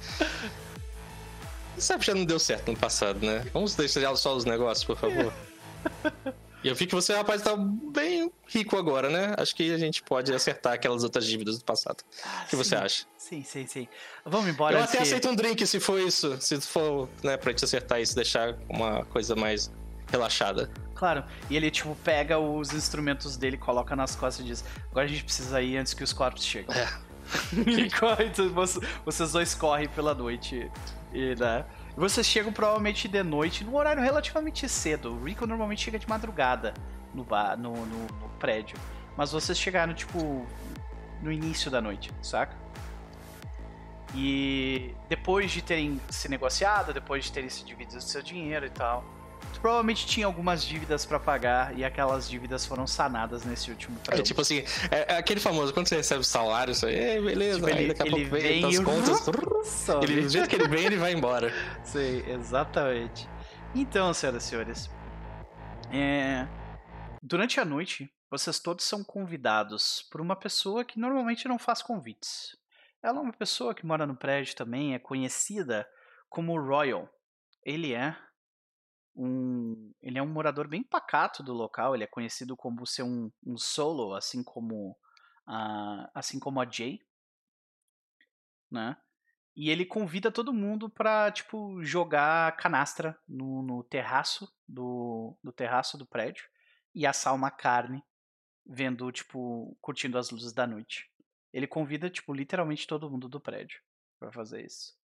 Sabe, 1.78 2.06
já 2.06 2.14
não 2.14 2.26
deu 2.26 2.40
certo 2.40 2.72
no 2.72 2.78
passado, 2.78 3.26
né? 3.26 3.46
Vamos 3.54 3.74
deixar 3.76 4.14
só 4.18 4.36
os 4.36 4.44
negócios, 4.44 4.84
por 4.84 4.98
favor. 4.98 5.34
E 6.64 6.68
eu 6.70 6.76
vi 6.76 6.88
que 6.88 6.96
você, 6.96 7.14
rapaz, 7.14 7.42
tá 7.42 7.56
bem 7.58 8.32
rico 8.48 8.78
agora, 8.78 9.10
né? 9.10 9.36
Acho 9.38 9.54
que 9.54 9.74
a 9.74 9.78
gente 9.78 10.02
pode 10.02 10.34
acertar 10.34 10.74
aquelas 10.74 11.04
outras 11.04 11.26
dívidas 11.26 11.60
do 11.60 11.66
passado. 11.66 12.04
Ah, 12.24 12.44
o 12.44 12.46
que 12.46 12.52
sim. 12.52 12.58
você 12.58 12.76
acha? 12.76 13.06
Sim, 13.18 13.44
sim, 13.44 13.68
sim. 13.68 13.88
Vamos 14.26 14.48
embora. 14.48 14.78
Eu 14.78 14.84
até 14.84 14.98
que... 14.98 15.04
aceito 15.04 15.28
um 15.28 15.36
drink 15.36 15.66
se 15.68 15.80
for 15.80 16.00
isso. 16.00 16.40
Se 16.40 16.60
for, 16.62 17.10
né, 17.22 17.36
pra 17.36 17.54
te 17.54 17.66
acertar 17.66 18.00
isso, 18.00 18.16
deixar 18.16 18.56
uma 18.70 19.04
coisa 19.06 19.36
mais 19.36 19.70
relaxada. 20.10 20.72
Claro. 20.96 21.26
E 21.50 21.58
ele, 21.58 21.70
tipo, 21.70 21.96
pega 22.04 22.40
os 22.40 22.72
instrumentos 22.72 23.36
dele, 23.36 23.58
coloca 23.58 23.94
nas 23.96 24.16
costas 24.16 24.46
e 24.46 24.48
diz: 24.48 24.64
Agora 24.90 25.06
a 25.06 25.10
gente 25.10 25.24
precisa 25.26 25.62
ir 25.62 25.76
antes 25.76 25.94
que 25.94 26.04
os 26.04 26.14
corpos 26.14 26.46
cheguem. 26.46 26.74
É. 26.76 26.88
e 27.56 27.90
corre, 27.90 28.26
então, 28.26 28.50
vocês 29.06 29.32
dois 29.32 29.54
correm 29.54 29.90
pela 29.90 30.14
noite. 30.14 30.70
E, 31.14 31.36
né? 31.36 31.66
Vocês 31.96 32.26
chegam 32.26 32.52
provavelmente 32.52 33.08
de 33.08 33.22
noite, 33.22 33.64
num 33.64 33.76
horário 33.76 34.02
relativamente 34.02 34.68
cedo. 34.68 35.14
O 35.14 35.24
Rico 35.24 35.46
normalmente 35.46 35.84
chega 35.84 36.00
de 36.00 36.10
madrugada 36.10 36.74
no, 37.14 37.24
bar, 37.24 37.56
no, 37.58 37.74
no, 37.86 38.08
no 38.08 38.30
prédio. 38.40 38.78
Mas 39.16 39.32
vocês 39.32 39.58
chegaram, 39.58 39.94
tipo, 39.94 40.46
no 41.22 41.32
início 41.32 41.70
da 41.70 41.80
noite, 41.80 42.12
saca? 42.22 42.56
E 44.16 44.96
depois 45.08 45.52
de 45.52 45.62
terem 45.62 46.00
se 46.10 46.30
negociado, 46.30 46.94
depois 46.94 47.26
de 47.26 47.32
terem 47.32 47.50
se 47.50 47.64
dividido 47.64 48.02
seu 48.02 48.22
dinheiro 48.22 48.66
e 48.66 48.70
tal, 48.70 49.04
provavelmente 49.60 50.06
tinha 50.06 50.26
algumas 50.26 50.64
dívidas 50.64 51.06
para 51.06 51.20
pagar 51.20 51.78
e 51.78 51.84
aquelas 51.84 52.30
dívidas 52.30 52.66
foram 52.66 52.86
sanadas 52.88 53.44
nesse 53.44 53.72
último 53.72 54.00
É 54.10 54.22
tipo 54.22 54.42
assim, 54.42 54.64
é, 54.92 55.14
é 55.14 55.18
aquele 55.18 55.40
famoso, 55.40 55.74
quando 55.74 55.88
você 55.88 55.98
recebe 55.98 56.22
o 56.22 56.24
salário, 56.24 56.72
isso 56.72 56.86
aí, 56.86 57.22
beleza, 57.22 57.60
tipo, 57.60 57.70
ele, 57.70 57.88
daqui 57.88 58.02
a 58.02 58.06
pouco 58.06 58.30
vem 58.30 58.42
vem 58.42 58.66
as 58.66 58.76
e 58.76 58.84
contas. 58.84 59.28
Ele, 60.04 60.22
do 60.22 60.30
jeito 60.30 60.50
que 60.50 60.56
ele 60.56 60.68
vem, 60.68 60.86
ele 60.86 60.98
vai 60.98 61.14
embora. 61.14 61.52
Sim, 61.84 62.24
exatamente. 62.28 63.28
Então, 63.76 64.14
senhoras 64.14 64.44
e 64.44 64.48
senhores, 64.48 64.90
é... 65.92 66.48
durante 67.22 67.60
a 67.60 67.66
noite, 67.66 68.12
vocês 68.30 68.60
todos 68.60 68.86
são 68.86 69.04
convidados 69.04 70.08
por 70.12 70.20
uma 70.20 70.36
pessoa 70.36 70.84
que 70.84 71.00
normalmente 71.00 71.48
não 71.48 71.60
faz 71.60 71.82
convites. 71.82 72.58
Ela 73.04 73.20
é 73.20 73.22
uma 73.22 73.34
pessoa 73.34 73.76
que 73.76 73.86
mora 73.86 74.08
no 74.08 74.16
prédio 74.16 74.56
também, 74.56 74.94
é 74.94 75.00
conhecida 75.00 75.88
como 76.30 76.60
Royal. 76.60 77.10
Ele 77.66 77.94
é 77.94 78.16
um, 79.16 79.94
ele 80.02 80.18
é 80.18 80.22
um 80.22 80.28
morador 80.28 80.68
bem 80.68 80.84
pacato 80.84 81.44
do 81.44 81.54
local. 81.54 81.94
Ele 81.94 82.04
é 82.04 82.08
conhecido 82.08 82.56
como 82.56 82.86
ser 82.86 83.04
um, 83.04 83.32
um 83.46 83.58
solo, 83.58 84.16
assim 84.16 84.44
como, 84.44 84.92
uh, 85.48 86.10
assim 86.14 86.40
como 86.40 86.60
a 86.60 86.70
Jay, 86.70 87.00
né? 88.72 88.98
E 89.56 89.70
ele 89.70 89.86
convida 89.86 90.32
todo 90.32 90.54
mundo 90.54 90.90
pra, 90.90 91.32
tipo, 91.32 91.84
jogar 91.84 92.58
canastra 92.58 93.18
no, 93.28 93.62
no 93.62 93.84
terraço 93.84 94.52
do, 94.68 95.38
do 95.44 95.52
terraço 95.52 95.96
do 95.96 96.08
prédio 96.08 96.46
e 96.96 97.06
assar 97.06 97.36
uma 97.36 97.52
carne, 97.52 98.04
vendo, 98.66 99.12
tipo, 99.12 99.78
curtindo 99.80 100.18
as 100.18 100.32
luzes 100.32 100.54
da 100.54 100.66
noite. 100.66 101.08
Ele 101.52 101.68
convida, 101.68 102.10
tipo, 102.10 102.34
literalmente 102.34 102.88
todo 102.88 103.10
mundo 103.10 103.30
do 103.30 103.40
prédio 103.40 103.80
para 104.20 104.32
fazer 104.32 104.66
isso. 104.66 104.96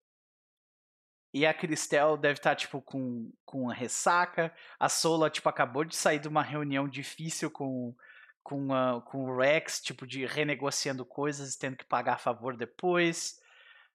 E 1.34 1.46
a 1.46 1.54
Cristel 1.54 2.18
deve 2.18 2.40
estar, 2.40 2.52
tá, 2.52 2.56
tipo, 2.56 2.82
com, 2.82 3.32
com 3.46 3.68
ressaca. 3.68 4.54
A 4.80 4.90
Sola, 4.90 5.30
tipo, 5.30 5.48
acabou 5.48 5.84
de 5.84 5.96
sair 5.96 6.20
de 6.20 6.28
uma 6.28 6.42
reunião 6.42 6.88
difícil 6.88 7.52
com, 7.52 7.96
com, 8.42 8.74
a, 8.74 9.02
com 9.02 9.26
o 9.26 9.38
Rex, 9.38 9.80
tipo, 9.80 10.08
de 10.08 10.26
renegociando 10.26 11.06
coisas, 11.06 11.56
tendo 11.56 11.78
que 11.78 11.86
pagar 11.86 12.14
a 12.14 12.18
favor 12.18 12.58
depois. 12.58 13.40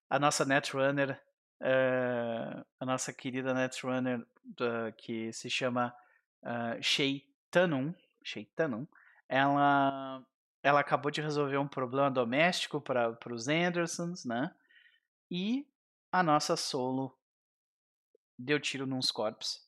A 0.08 0.16
nossa 0.18 0.44
Netrunner, 0.44 1.20
uh, 1.60 2.64
a 2.78 2.86
nossa 2.86 3.12
querida 3.12 3.52
Netrunner, 3.52 4.20
uh, 4.20 4.92
que 4.96 5.32
se 5.32 5.50
chama 5.50 5.92
uh, 6.44 6.80
Shei 6.80 7.28
Tanum, 7.50 7.92
Shei 8.22 8.44
Tanum, 8.54 8.86
ela, 9.28 10.24
ela 10.62 10.78
acabou 10.78 11.10
de 11.10 11.20
resolver 11.20 11.58
um 11.58 11.66
problema 11.66 12.12
doméstico 12.12 12.80
para 12.80 13.18
os 13.28 13.48
Andersons, 13.48 14.24
né? 14.24 14.54
E 15.28 15.66
a 16.12 16.22
nossa 16.22 16.56
Solo 16.56 17.12
deu 18.38 18.58
tiro 18.60 18.86
nos 18.86 19.10
corpos 19.10 19.66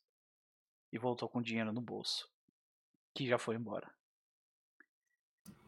e 0.93 0.99
voltou 0.99 1.28
com 1.28 1.43
dinheiro 1.43 1.73
no 1.73 1.81
bolso, 1.81 2.28
que 3.15 3.27
já 3.27 3.39
foi 3.39 3.57
embora. 3.57 3.91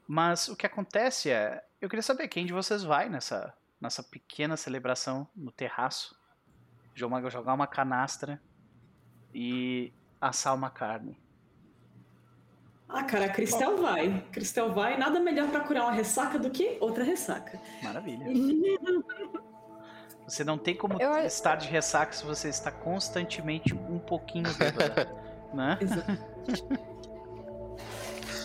Mas 0.07 0.49
o 0.49 0.57
que 0.57 0.67
acontece 0.67 1.31
é, 1.31 1.65
eu 1.81 1.89
queria 1.89 2.03
saber 2.03 2.29
quem 2.29 2.47
de 2.47 2.53
vocês 2.53 2.83
vai 2.83 3.09
nessa 3.09 3.55
nessa 3.81 4.03
pequena 4.03 4.57
celebração 4.57 5.29
no 5.35 5.53
terraço, 5.53 6.17
jogar 6.95 7.55
uma 7.55 7.67
canastra 7.67 8.43
e 9.33 9.93
assar 10.21 10.55
uma 10.55 10.71
carne. 10.71 11.19
Ah, 12.89 13.05
cara, 13.05 13.27
a 13.27 13.29
Cristel 13.29 13.77
vai. 13.77 14.27
Cristel 14.33 14.73
vai. 14.73 14.97
Nada 14.97 15.21
melhor 15.21 15.51
para 15.51 15.61
curar 15.61 15.85
uma 15.85 15.93
ressaca 15.93 16.39
do 16.39 16.51
que 16.51 16.79
outra 16.81 17.05
ressaca. 17.05 17.61
Maravilha. 17.83 18.27
Você 20.29 20.45
não 20.45 20.59
tem 20.59 20.75
como 20.75 21.01
eu... 21.01 21.17
estar 21.25 21.57
de 21.57 21.67
ressaca 21.69 22.13
se 22.13 22.25
você 22.25 22.49
está 22.49 22.71
constantemente 22.71 23.75
um 23.75 23.99
pouquinho 23.99 24.53
bêbada, 24.55 25.09
né? 25.55 25.79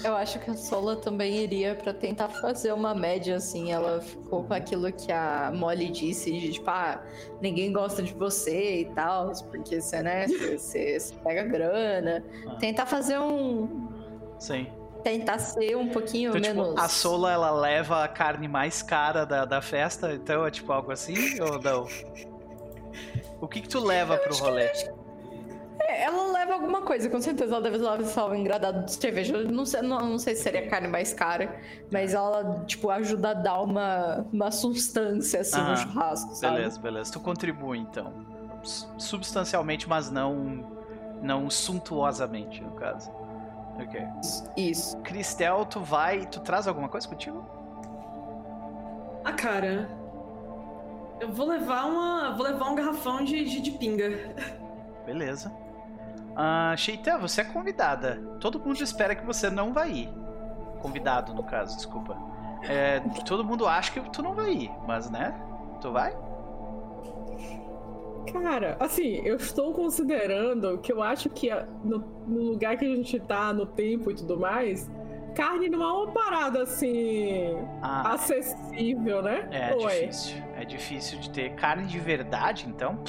Eu 0.01 0.15
acho 0.15 0.39
que 0.39 0.49
a 0.49 0.53
Sola 0.53 0.95
também 0.97 1.35
iria 1.35 1.75
para 1.75 1.93
tentar 1.93 2.29
fazer 2.29 2.73
uma 2.73 2.93
média, 2.93 3.35
assim. 3.35 3.71
Ela 3.71 4.01
ficou 4.01 4.43
com 4.43 4.53
aquilo 4.53 4.91
que 4.91 5.11
a 5.11 5.51
Molly 5.53 5.89
disse, 5.89 6.31
de 6.31 6.53
tipo, 6.53 6.69
ah, 6.69 7.01
ninguém 7.41 7.71
gosta 7.71 8.01
de 8.01 8.13
você 8.13 8.81
e 8.81 8.85
tal, 8.93 9.31
porque 9.49 9.79
você, 9.79 10.01
né, 10.01 10.27
você, 10.27 10.99
você 10.99 11.15
pega 11.23 11.43
grana. 11.43 12.23
Ah. 12.47 12.55
Tentar 12.55 12.85
fazer 12.85 13.17
um. 13.17 13.87
Sim 14.39 14.67
tentar 15.03 15.37
ser 15.39 15.75
um 15.75 15.89
pouquinho 15.89 16.29
então, 16.35 16.41
menos. 16.41 16.69
Tipo, 16.69 16.79
a 16.79 16.87
Sola 16.87 17.31
ela 17.31 17.51
leva 17.51 18.03
a 18.03 18.07
carne 18.07 18.47
mais 18.47 18.81
cara 18.81 19.25
da, 19.25 19.45
da 19.45 19.61
festa, 19.61 20.13
então 20.13 20.45
é 20.45 20.51
tipo 20.51 20.71
algo 20.71 20.91
assim 20.91 21.39
ou 21.41 21.61
não? 21.61 21.87
O 23.41 23.47
que 23.47 23.61
que 23.61 23.67
tu 23.67 23.79
leva 23.83 24.17
pro 24.17 24.35
rolê? 24.35 24.71
É, 25.79 26.03
ela 26.03 26.31
leva 26.31 26.53
alguma 26.53 26.81
coisa, 26.81 27.09
com 27.09 27.19
certeza 27.19 27.55
ela 27.55 27.61
deve 27.61 27.77
levar 27.77 28.29
um 28.29 28.35
engradado 28.35 28.85
de 28.85 28.93
cerveja. 28.93 29.43
Não 29.43 29.65
sei, 29.65 29.81
não, 29.81 29.99
não 29.99 30.17
sei 30.17 30.35
se 30.35 30.43
seria 30.43 30.67
carne 30.69 30.87
mais 30.87 31.13
cara, 31.13 31.59
mas 31.91 32.13
ela, 32.13 32.63
tipo, 32.65 32.89
ajuda 32.89 33.31
a 33.31 33.33
dar 33.33 33.61
uma, 33.61 34.25
uma 34.31 34.51
substância 34.51 35.41
assim 35.41 35.61
no 35.61 35.75
churrasco, 35.75 36.33
sabe? 36.35 36.55
Beleza, 36.55 36.79
beleza. 36.79 37.11
Tu 37.11 37.19
contribui 37.19 37.79
então. 37.79 38.13
Substancialmente, 38.97 39.89
mas 39.89 40.09
não, 40.09 40.65
não 41.21 41.49
suntuosamente, 41.49 42.61
no 42.63 42.71
caso. 42.71 43.11
Ok. 43.79 44.07
Isso. 44.55 44.97
Cristel, 45.01 45.65
tu 45.65 45.79
vai. 45.79 46.25
Tu 46.25 46.39
traz 46.39 46.67
alguma 46.67 46.89
coisa 46.89 47.07
contigo? 47.07 47.45
Ah, 49.23 49.33
cara. 49.33 49.89
Eu 51.19 51.31
vou 51.31 51.47
levar 51.47 51.85
uma. 51.85 52.35
Vou 52.35 52.45
levar 52.45 52.69
um 52.69 52.75
garrafão 52.75 53.23
de, 53.23 53.43
de, 53.45 53.61
de 53.61 53.71
pinga. 53.71 54.35
Beleza. 55.05 55.51
Uh, 56.33 56.75
Sheita, 56.75 57.17
você 57.17 57.41
é 57.41 57.43
convidada. 57.43 58.21
Todo 58.39 58.59
mundo 58.59 58.81
espera 58.81 59.15
que 59.15 59.25
você 59.25 59.49
não 59.49 59.71
vai 59.71 59.91
ir. 59.91 60.09
Convidado, 60.81 61.33
no 61.33 61.43
caso, 61.43 61.75
desculpa. 61.75 62.17
É, 62.63 62.99
todo 63.25 63.43
mundo 63.43 63.67
acha 63.67 63.91
que 63.91 63.99
tu 64.09 64.21
não 64.21 64.33
vai 64.33 64.53
ir, 64.53 64.71
mas 64.87 65.09
né? 65.09 65.33
Tu 65.81 65.91
vai? 65.91 66.15
Cara, 68.31 68.77
assim, 68.79 69.21
eu 69.23 69.35
estou 69.35 69.73
considerando 69.73 70.77
que 70.79 70.91
eu 70.91 71.01
acho 71.01 71.29
que 71.29 71.49
no, 71.83 71.99
no, 72.27 72.41
lugar 72.43 72.77
que 72.77 72.85
a 72.85 72.95
gente 72.95 73.19
tá, 73.19 73.53
no 73.53 73.65
tempo 73.65 74.11
e 74.11 74.15
tudo 74.15 74.39
mais, 74.39 74.89
carne 75.35 75.69
não 75.69 75.81
é 75.81 75.91
uma 75.91 76.11
parada 76.11 76.63
assim 76.63 77.55
ah, 77.81 78.13
acessível, 78.13 79.21
né? 79.21 79.47
É, 79.51 79.75
Ou 79.75 79.89
é 79.89 80.01
difícil. 80.01 80.37
É? 80.55 80.61
é 80.61 80.65
difícil 80.65 81.19
de 81.19 81.29
ter 81.29 81.55
carne 81.55 81.85
de 81.85 81.99
verdade, 81.99 82.65
então. 82.67 82.99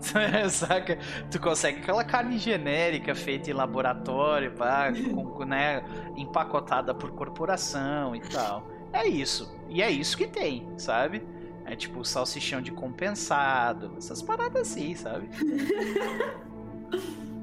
Saca? 0.50 0.98
Tu 1.30 1.40
consegue 1.40 1.80
aquela 1.80 2.04
carne 2.04 2.38
genérica 2.38 3.14
feita 3.14 3.50
em 3.50 3.54
laboratório, 3.54 4.52
pá, 4.52 4.92
com, 4.92 5.44
né, 5.44 5.82
empacotada 6.16 6.94
por 6.94 7.10
corporação 7.12 8.14
e 8.14 8.20
tal. 8.20 8.66
É 8.92 9.06
isso. 9.06 9.54
E 9.68 9.82
é 9.82 9.90
isso 9.90 10.16
que 10.16 10.26
tem, 10.26 10.68
sabe? 10.78 11.26
É 11.66 11.74
tipo 11.74 12.04
salsichão 12.04 12.62
de 12.62 12.70
compensado, 12.70 13.92
essas 13.98 14.22
paradas 14.22 14.62
assim, 14.62 14.94
sabe? 14.94 15.28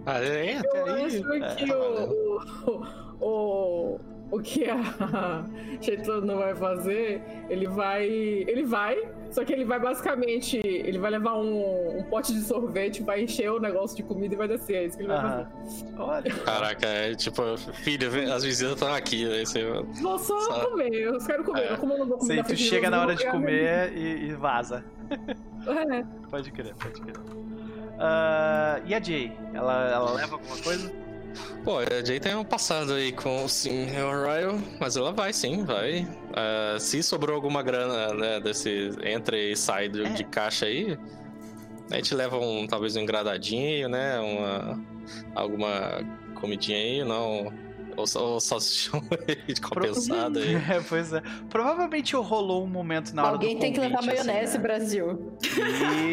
ah, 0.06 0.20
é, 0.20 0.58
até 0.58 0.80
Eu 0.80 0.86
aí. 0.94 1.06
acho 1.06 1.34
é, 1.34 1.56
que 1.56 1.74
o, 1.74 2.40
o, 2.66 2.86
o, 3.20 4.00
o 4.32 4.40
que 4.40 4.70
a 4.70 4.78
Cheetos 5.82 6.24
não 6.24 6.38
vai 6.38 6.56
fazer, 6.56 7.22
ele 7.50 7.68
vai. 7.68 8.06
Ele 8.08 8.64
vai, 8.64 8.96
só 9.34 9.44
que 9.44 9.52
ele 9.52 9.66
vai 9.66 9.80
basicamente. 9.80 10.62
Ele 10.64 11.00
vai 11.00 11.10
levar 11.10 11.36
um, 11.38 11.98
um 11.98 12.04
pote 12.04 12.34
de 12.34 12.42
sorvete, 12.42 13.02
vai 13.02 13.24
encher 13.24 13.52
o 13.52 13.60
negócio 13.60 13.98
de 13.98 14.04
comida 14.04 14.36
e 14.36 14.38
vai 14.38 14.48
descer. 14.48 14.76
É 14.76 14.86
isso 14.86 14.96
que 14.96 15.04
ele 15.04 15.12
vai 15.12 15.22
fazer. 15.22 15.48
Olha. 15.98 16.34
Caraca, 16.46 16.86
é 16.86 17.16
tipo, 17.16 17.58
filha, 17.58 18.08
as 18.34 18.44
visitas 18.44 18.74
estão 18.74 18.94
aqui. 18.94 19.26
Aí 19.26 19.46
você... 19.46 19.64
Vou 20.02 20.20
só, 20.20 20.40
só, 20.40 20.70
comer, 20.70 20.94
eu 20.94 21.18
quero 21.18 21.44
comer. 21.44 21.74
É. 21.74 21.78
Como 21.78 21.94
eu 21.94 21.98
não 21.98 22.08
vou 22.08 22.18
comer 22.20 22.46
Sei, 22.46 22.56
tu 22.56 22.56
chega 22.56 22.92
na 22.92 23.02
hora 23.02 23.16
de 23.16 23.26
comer 23.26 23.92
e, 23.98 24.28
e, 24.28 24.34
vaza. 24.34 24.86
É. 25.10 26.04
Pode 26.30 26.52
crer, 26.52 26.76
pode 26.76 27.02
crer. 27.02 27.18
Uh, 27.18 28.86
e 28.86 28.94
a 28.94 29.02
Jay? 29.02 29.32
Ela, 29.54 29.90
ela 29.90 30.14
leva 30.14 30.36
alguma 30.36 30.58
coisa? 30.58 30.94
Pô, 31.64 31.78
a 31.80 32.06
Jay 32.06 32.20
tem 32.20 32.36
um 32.36 32.44
passado 32.44 32.94
aí 32.94 33.12
com 33.12 33.48
sim, 33.48 33.88
o 33.98 34.26
Royal, 34.26 34.60
mas 34.80 34.98
ela 34.98 35.12
vai 35.12 35.34
sim, 35.34 35.64
vai. 35.64 36.02
Uh, 36.02 36.80
se 36.80 37.02
sobrou 37.02 37.36
alguma 37.36 37.64
grana, 37.64 38.14
né, 38.14 38.40
desse 38.40 38.92
entra 39.04 39.38
e 39.38 39.56
sai 39.56 39.90
de, 39.90 40.04
é. 40.04 40.10
de 40.10 40.24
caixa 40.26 40.66
aí, 40.66 40.98
a 41.92 41.96
gente 41.96 42.14
leva 42.14 42.38
um, 42.38 42.68
talvez 42.68 42.96
um 42.96 43.02
engradadinho, 43.02 43.88
né, 43.90 44.20
uma, 44.20 44.82
alguma 45.36 46.02
comidinha 46.36 46.78
aí, 46.78 47.04
não... 47.04 47.52
Ou, 47.96 48.06
ou 48.24 48.40
salsichão 48.40 49.04
de 49.48 49.62
compensado 49.62 50.40
aí. 50.40 50.56
É, 50.68 50.82
pois 50.90 51.14
é. 51.14 51.22
Provavelmente 51.48 52.16
rolou 52.16 52.64
um 52.64 52.68
momento 52.68 53.14
na 53.14 53.22
hora 53.22 53.34
Alguém 53.34 53.54
do 53.54 53.62
tem 53.62 53.72
convite, 53.72 53.92
que 53.92 54.00
levar 54.00 54.00
assim, 54.00 54.28
maionese, 54.28 54.58
né? 54.58 54.64
Brasil. 54.64 55.34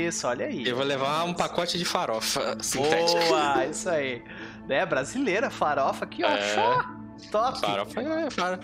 Isso, 0.06 0.26
olha 0.26 0.44
aí. 0.44 0.68
Eu 0.68 0.76
vou 0.76 0.84
levar 0.84 1.24
um 1.24 1.32
pacote 1.32 1.78
de 1.78 1.86
farofa 1.86 2.58
sintética. 2.60 3.24
Boa, 3.28 3.64
isso 3.64 3.88
aí. 3.88 4.22
É, 4.70 4.86
brasileira, 4.86 5.50
farofa 5.50 6.04
aqui, 6.04 6.24
ó. 6.24 6.28
É... 6.28 7.00
Top! 7.30 7.60
Farofa 7.60 8.00
é 8.00 8.30
farofa. 8.30 8.62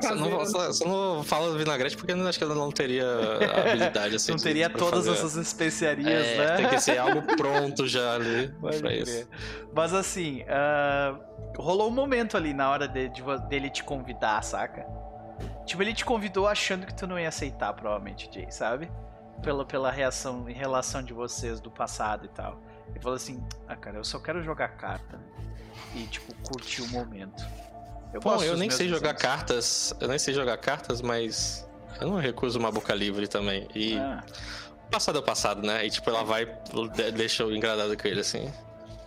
Só 0.00 0.14
não, 0.14 0.46
só, 0.46 0.72
só 0.72 0.88
não 0.88 1.24
fala 1.24 1.56
vinagrete 1.56 1.96
porque 1.96 2.12
eu 2.12 2.26
acho 2.26 2.38
que 2.38 2.44
ela 2.44 2.54
não 2.54 2.70
teria 2.70 3.04
habilidade 3.60 4.16
assim. 4.16 4.32
não 4.32 4.38
teria 4.38 4.70
todas 4.70 5.06
fazer. 5.06 5.18
essas 5.18 5.36
especiarias, 5.36 6.26
é, 6.26 6.38
né? 6.38 6.56
Tem 6.56 6.68
que 6.68 6.80
ser 6.80 6.98
algo 6.98 7.22
pronto 7.36 7.86
já 7.86 8.14
ali. 8.14 8.48
pra 8.80 8.94
isso. 8.94 9.28
Mas 9.74 9.92
assim, 9.92 10.42
uh, 10.42 11.60
rolou 11.60 11.88
um 11.88 11.92
momento 11.92 12.36
ali 12.36 12.54
na 12.54 12.70
hora 12.70 12.88
de, 12.88 13.08
de, 13.10 13.22
dele 13.48 13.68
te 13.68 13.84
convidar, 13.84 14.42
saca? 14.42 14.86
Tipo, 15.66 15.82
ele 15.82 15.92
te 15.92 16.04
convidou 16.04 16.48
achando 16.48 16.86
que 16.86 16.94
tu 16.94 17.06
não 17.06 17.18
ia 17.18 17.28
aceitar, 17.28 17.72
provavelmente, 17.74 18.28
Jay, 18.32 18.46
sabe? 18.50 18.90
Pela, 19.42 19.64
pela 19.64 19.90
reação 19.90 20.48
em 20.48 20.54
relação 20.54 21.02
de 21.02 21.12
vocês 21.12 21.60
do 21.60 21.70
passado 21.70 22.24
e 22.24 22.28
tal. 22.28 22.60
Ele 22.88 23.00
falou 23.00 23.16
assim: 23.16 23.42
Ah, 23.66 23.76
cara, 23.76 23.98
eu 23.98 24.04
só 24.04 24.18
quero 24.18 24.42
jogar 24.42 24.68
carta 24.68 25.18
e, 25.94 26.06
tipo, 26.06 26.34
curtir 26.42 26.82
o 26.82 26.88
momento. 26.88 27.44
Eu 28.12 28.20
Bom, 28.20 28.42
eu 28.42 28.56
nem 28.56 28.70
sei 28.70 28.88
jogar 28.88 29.14
cartas, 29.14 29.94
eu 29.98 30.06
nem 30.06 30.18
sei 30.18 30.34
jogar 30.34 30.56
cartas, 30.58 31.00
mas 31.00 31.66
eu 32.00 32.08
não 32.08 32.16
recuso 32.16 32.58
uma 32.58 32.70
boca 32.70 32.94
livre 32.94 33.26
também. 33.26 33.66
E 33.74 33.96
ah. 33.96 34.22
passado 34.90 35.16
é 35.16 35.20
o 35.20 35.24
passado, 35.24 35.66
né? 35.66 35.86
E 35.86 35.90
tipo, 35.90 36.10
ela 36.10 36.22
vai, 36.22 36.46
deixa 37.14 37.42
eu 37.42 37.54
engradado 37.54 37.96
com 37.96 38.06
ele 38.06 38.20
assim. 38.20 38.52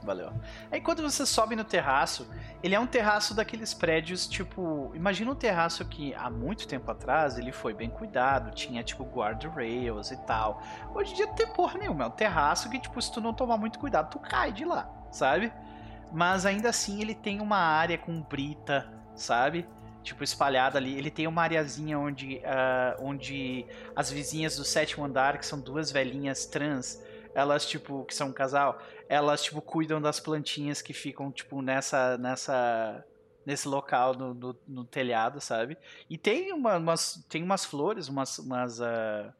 Valeu. 0.05 0.31
Aí 0.71 0.79
quando 0.79 1.01
você 1.01 1.25
sobe 1.25 1.55
no 1.55 1.63
terraço, 1.63 2.27
ele 2.61 2.75
é 2.75 2.79
um 2.79 2.85
terraço 2.85 3.33
daqueles 3.33 3.73
prédios, 3.73 4.27
tipo. 4.27 4.91
Imagina 4.93 5.31
um 5.31 5.35
terraço 5.35 5.83
que 5.85 6.13
há 6.13 6.29
muito 6.29 6.67
tempo 6.67 6.89
atrás 6.91 7.39
ele 7.39 7.51
foi 7.51 7.73
bem 7.73 7.89
cuidado, 7.89 8.53
tinha 8.53 8.83
tipo 8.83 9.03
guardrails 9.03 10.11
e 10.11 10.17
tal. 10.17 10.61
Hoje 10.93 11.13
em 11.13 11.15
dia 11.15 11.25
não 11.25 11.33
tem 11.33 11.47
porra 11.47 11.79
nenhuma, 11.79 12.03
é 12.03 12.07
um 12.07 12.11
terraço 12.11 12.69
que, 12.69 12.79
tipo, 12.79 13.01
se 13.01 13.11
tu 13.11 13.19
não 13.19 13.33
tomar 13.33 13.57
muito 13.57 13.79
cuidado, 13.79 14.11
tu 14.11 14.19
cai 14.19 14.51
de 14.51 14.63
lá, 14.63 14.87
sabe? 15.11 15.51
Mas 16.11 16.45
ainda 16.45 16.69
assim 16.69 17.01
ele 17.01 17.13
tem 17.15 17.41
uma 17.41 17.57
área 17.57 17.97
com 17.97 18.21
brita, 18.21 18.91
sabe? 19.15 19.67
Tipo, 20.03 20.23
espalhada 20.23 20.77
ali. 20.77 20.97
Ele 20.97 21.09
tem 21.09 21.27
uma 21.27 21.41
areazinha 21.41 21.97
onde, 21.97 22.37
uh, 22.37 23.03
onde 23.03 23.65
as 23.95 24.11
vizinhas 24.11 24.55
do 24.55 24.63
sétimo 24.63 25.03
andar, 25.03 25.37
que 25.37 25.45
são 25.45 25.59
duas 25.59 25.91
velhinhas 25.91 26.45
trans, 26.45 27.01
elas, 27.33 27.65
tipo, 27.65 28.05
que 28.05 28.15
são 28.15 28.29
um 28.29 28.33
casal, 28.33 28.79
elas, 29.09 29.43
tipo, 29.43 29.61
cuidam 29.61 30.01
das 30.01 30.19
plantinhas 30.19 30.81
que 30.81 30.93
ficam, 30.93 31.31
tipo, 31.31 31.61
nessa. 31.61 32.17
nessa 32.17 33.03
nesse 33.45 33.67
local 33.67 34.15
no, 34.15 34.33
no, 34.33 34.59
no 34.67 34.83
telhado, 34.83 35.39
sabe? 35.39 35.77
E 36.09 36.17
tem, 36.17 36.51
uma, 36.51 36.77
umas, 36.77 37.23
tem 37.29 37.43
umas 37.43 37.63
flores, 37.63 38.07
umas, 38.07 38.39
umas, 38.39 38.79
uh, 38.79 39.31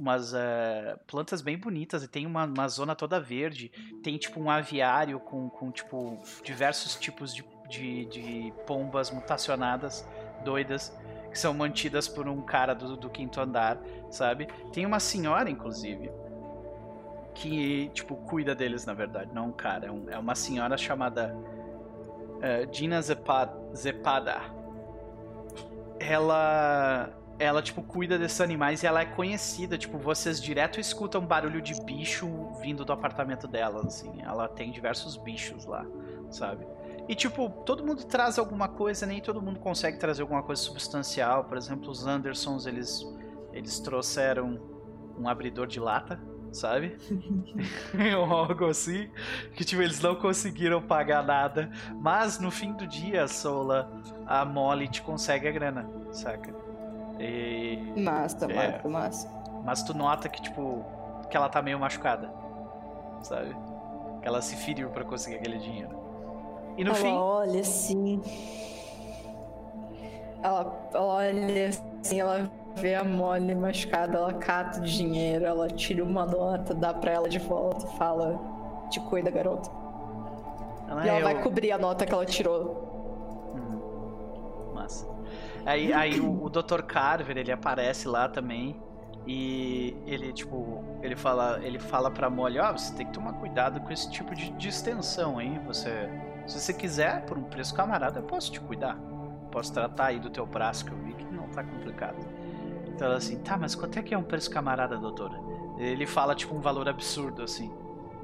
umas 0.00 0.32
uh, 0.32 0.98
plantas 1.06 1.40
bem 1.42 1.58
bonitas 1.58 2.02
e 2.02 2.08
tem 2.08 2.26
uma, 2.26 2.44
uma 2.44 2.68
zona 2.68 2.94
toda 2.94 3.20
verde. 3.20 3.70
Tem 4.02 4.16
tipo 4.18 4.40
um 4.40 4.50
aviário 4.50 5.20
com, 5.20 5.48
com 5.48 5.70
tipo 5.70 6.18
diversos 6.42 6.96
tipos 6.96 7.34
de, 7.34 7.44
de, 7.68 8.04
de 8.06 8.54
pombas 8.66 9.10
mutacionadas, 9.10 10.06
doidas, 10.44 10.96
que 11.30 11.38
são 11.38 11.54
mantidas 11.54 12.08
por 12.08 12.26
um 12.28 12.42
cara 12.42 12.74
do, 12.74 12.96
do 12.96 13.08
quinto 13.08 13.40
andar, 13.40 13.78
sabe? 14.10 14.48
Tem 14.72 14.84
uma 14.84 14.98
senhora, 14.98 15.48
inclusive, 15.48 16.10
que, 17.34 17.88
tipo, 17.94 18.16
cuida 18.16 18.54
deles, 18.54 18.84
na 18.84 18.94
verdade, 18.94 19.30
não 19.32 19.48
um 19.48 19.52
cara. 19.52 19.86
É, 19.86 19.90
um, 19.90 20.10
é 20.10 20.18
uma 20.18 20.34
senhora 20.34 20.76
chamada 20.76 21.34
uh, 21.34 22.74
Gina 22.74 23.00
Zepada. 23.00 23.74
Zepada. 23.74 24.40
Ela. 25.98 27.10
Ela, 27.40 27.62
tipo, 27.62 27.82
cuida 27.82 28.18
desses 28.18 28.38
animais 28.42 28.82
e 28.82 28.86
ela 28.86 29.00
é 29.00 29.06
conhecida. 29.06 29.78
Tipo, 29.78 29.96
vocês 29.96 30.40
direto 30.40 30.78
escutam 30.78 31.24
barulho 31.24 31.62
de 31.62 31.74
bicho 31.82 32.28
vindo 32.60 32.84
do 32.84 32.92
apartamento 32.92 33.48
dela, 33.48 33.82
assim. 33.86 34.20
Ela 34.20 34.46
tem 34.46 34.70
diversos 34.70 35.16
bichos 35.16 35.64
lá, 35.64 35.86
sabe? 36.30 36.66
E, 37.08 37.14
tipo, 37.14 37.48
todo 37.64 37.82
mundo 37.82 38.04
traz 38.04 38.38
alguma 38.38 38.68
coisa, 38.68 39.06
nem 39.06 39.22
todo 39.22 39.40
mundo 39.40 39.58
consegue 39.58 39.96
trazer 39.96 40.20
alguma 40.20 40.42
coisa 40.42 40.60
substancial. 40.60 41.44
Por 41.44 41.56
exemplo, 41.56 41.90
os 41.90 42.06
Andersons, 42.06 42.66
eles, 42.66 43.02
eles 43.54 43.80
trouxeram 43.80 44.60
um 45.18 45.26
abridor 45.26 45.66
de 45.66 45.80
lata 45.80 46.20
sabe? 46.52 46.96
Ou 48.18 48.24
algo 48.34 48.66
assim. 48.66 49.08
Que 49.54 49.64
tipo, 49.64 49.82
eles 49.82 50.00
não 50.00 50.16
conseguiram 50.16 50.82
pagar 50.82 51.24
nada. 51.24 51.70
Mas 52.00 52.38
no 52.38 52.50
fim 52.50 52.72
do 52.72 52.86
dia, 52.86 53.26
Sola, 53.28 53.90
a 54.26 54.44
Molly 54.44 54.88
te 54.88 55.00
consegue 55.02 55.48
a 55.48 55.52
grana, 55.52 55.88
saca? 56.10 56.69
E. 57.20 57.92
Massa, 57.96 58.46
é, 58.46 58.72
massa, 58.72 58.88
massa. 58.88 59.30
Mas 59.62 59.82
tu 59.82 59.94
nota 59.94 60.28
que, 60.28 60.40
tipo, 60.40 60.84
que 61.28 61.36
ela 61.36 61.48
tá 61.48 61.60
meio 61.60 61.78
machucada. 61.78 62.30
Sabe? 63.22 63.54
Que 64.22 64.26
ela 64.26 64.40
se 64.40 64.56
feriu 64.56 64.88
para 64.88 65.04
conseguir 65.04 65.36
aquele 65.36 65.58
dinheiro. 65.58 65.98
E 66.78 66.84
no 66.84 66.90
ela 66.90 66.98
fim. 66.98 67.12
Olha 67.12 67.60
assim. 67.60 68.22
Ela 70.42 70.90
olha 70.94 71.68
assim, 71.68 72.18
ela 72.18 72.50
vê 72.74 72.94
a 72.94 73.04
Molly 73.04 73.54
machucada, 73.54 74.16
ela 74.16 74.32
cata 74.32 74.80
o 74.80 74.82
dinheiro, 74.82 75.44
ela 75.44 75.68
tira 75.68 76.02
uma 76.02 76.24
nota, 76.24 76.72
dá 76.72 76.94
pra 76.94 77.12
ela 77.12 77.28
de 77.28 77.38
volta 77.38 77.86
e 77.86 77.98
fala: 77.98 78.40
Te 78.88 78.98
cuida, 79.00 79.30
garota. 79.30 79.70
Ah, 80.88 81.04
e 81.04 81.08
ela 81.08 81.18
eu... 81.18 81.24
vai 81.24 81.42
cobrir 81.42 81.72
a 81.72 81.78
nota 81.78 82.06
que 82.06 82.14
ela 82.14 82.24
tirou. 82.24 83.52
Hum. 83.54 84.72
Massa. 84.74 85.06
Aí, 85.64 85.92
aí 85.92 86.20
o, 86.20 86.44
o 86.44 86.48
Dr. 86.48 86.82
Carver, 86.82 87.36
ele 87.36 87.52
aparece 87.52 88.08
lá 88.08 88.28
também. 88.28 88.80
E 89.26 89.96
ele, 90.06 90.32
tipo, 90.32 90.82
ele 91.02 91.14
fala, 91.14 91.60
ele 91.62 91.78
fala 91.78 92.10
pra 92.10 92.30
Molly, 92.30 92.58
ó, 92.58 92.70
oh, 92.70 92.78
você 92.78 92.94
tem 92.94 93.06
que 93.06 93.12
tomar 93.12 93.34
cuidado 93.34 93.80
com 93.80 93.92
esse 93.92 94.10
tipo 94.10 94.34
de, 94.34 94.68
extensão, 94.68 95.40
hein? 95.40 95.60
Você, 95.66 96.08
se 96.46 96.58
você 96.58 96.72
quiser, 96.72 97.24
por 97.26 97.36
um 97.36 97.44
preço 97.44 97.74
camarada, 97.74 98.20
eu 98.20 98.22
posso 98.22 98.50
te 98.50 98.60
cuidar. 98.60 98.98
Posso 99.52 99.72
tratar 99.72 100.06
aí 100.06 100.18
do 100.18 100.30
teu 100.30 100.46
braço 100.46 100.84
que 100.84 100.92
eu 100.92 100.98
vi 100.98 101.12
que 101.12 101.24
não 101.24 101.48
tá 101.48 101.62
complicado. 101.62 102.16
Então 102.88 103.08
ela 103.08 103.16
assim, 103.16 103.38
tá, 103.38 103.56
mas 103.56 103.74
quanto 103.74 103.98
é 103.98 104.02
que 104.02 104.14
é 104.14 104.18
um 104.18 104.22
preço 104.22 104.50
camarada, 104.50 104.96
doutora? 104.96 105.38
Ele 105.78 106.06
fala, 106.06 106.34
tipo, 106.34 106.54
um 106.54 106.60
valor 106.60 106.88
absurdo, 106.88 107.42
assim. 107.42 107.72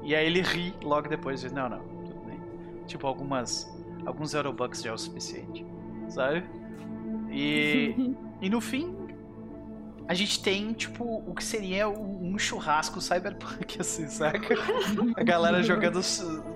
E 0.03 0.15
aí 0.15 0.25
ele 0.25 0.41
ri 0.41 0.73
logo 0.83 1.07
depois 1.09 1.41
diz, 1.41 1.51
não, 1.51 1.69
não, 1.69 1.79
tudo 1.79 2.19
bem. 2.25 2.39
Tipo, 2.85 3.07
algumas. 3.07 3.75
Alguns 4.05 4.33
Eurobucks 4.33 4.81
já 4.81 4.91
é 4.91 4.93
o 4.93 4.97
suficiente. 4.97 5.65
Sabe? 6.09 6.43
E. 7.37 8.15
e 8.41 8.49
no 8.49 8.59
fim, 8.59 8.95
a 10.07 10.13
gente 10.13 10.41
tem, 10.41 10.71
tipo, 10.71 11.21
o 11.27 11.35
que 11.35 11.43
seria 11.43 11.89
um 11.89 12.37
churrasco 12.39 13.01
cyberpunk, 13.01 13.77
assim, 13.81 14.07
saca? 14.07 14.55
A 15.15 15.23
galera 15.23 15.61
jogando 15.61 15.99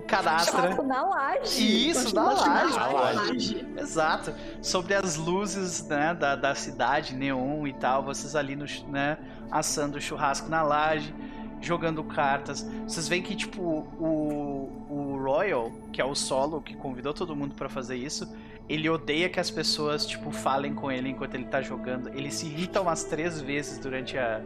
cadastra. 0.08 0.62
Churrasco 0.62 0.82
na 0.82 1.02
laje. 1.02 1.90
Isso, 1.90 2.14
na 2.14 2.32
laje, 2.32 2.76
na 2.76 2.86
laje. 2.86 3.66
Exato. 3.76 4.34
Sobre 4.62 4.94
as 4.94 5.16
luzes, 5.16 5.86
né, 5.86 6.14
da, 6.14 6.34
da 6.34 6.54
cidade, 6.54 7.14
neon 7.14 7.66
e 7.66 7.74
tal, 7.74 8.02
vocês 8.02 8.34
ali, 8.34 8.56
no, 8.56 8.64
né, 8.88 9.18
assando 9.50 10.00
churrasco 10.00 10.48
na 10.48 10.62
laje, 10.62 11.14
jogando 11.60 12.02
cartas. 12.02 12.66
Vocês 12.88 13.06
veem 13.06 13.22
que, 13.22 13.36
tipo, 13.36 13.62
o, 13.62 14.86
o 14.88 15.20
Royal, 15.22 15.70
que 15.92 16.00
é 16.00 16.04
o 16.04 16.14
solo 16.14 16.62
que 16.62 16.74
convidou 16.74 17.12
todo 17.12 17.36
mundo 17.36 17.54
para 17.54 17.68
fazer 17.68 17.96
isso, 17.96 18.26
ele 18.68 18.88
odeia 18.88 19.28
que 19.28 19.40
as 19.40 19.50
pessoas, 19.50 20.06
tipo, 20.06 20.30
falem 20.30 20.74
com 20.74 20.90
ele 20.90 21.08
enquanto 21.08 21.34
ele 21.34 21.44
tá 21.44 21.60
jogando. 21.60 22.08
Ele 22.08 22.30
se 22.30 22.46
irrita 22.46 22.80
umas 22.80 23.04
três 23.04 23.40
vezes 23.40 23.78
durante 23.78 24.16
a. 24.16 24.40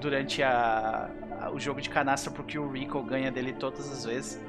Durante 0.00 0.42
a, 0.42 1.10
a 1.40 1.50
o 1.52 1.60
jogo 1.60 1.80
de 1.80 1.88
canastra, 1.88 2.32
porque 2.32 2.58
o 2.58 2.68
Rico 2.70 3.02
ganha 3.02 3.30
dele 3.30 3.52
todas 3.52 3.90
as 3.90 4.04
vezes. 4.04 4.40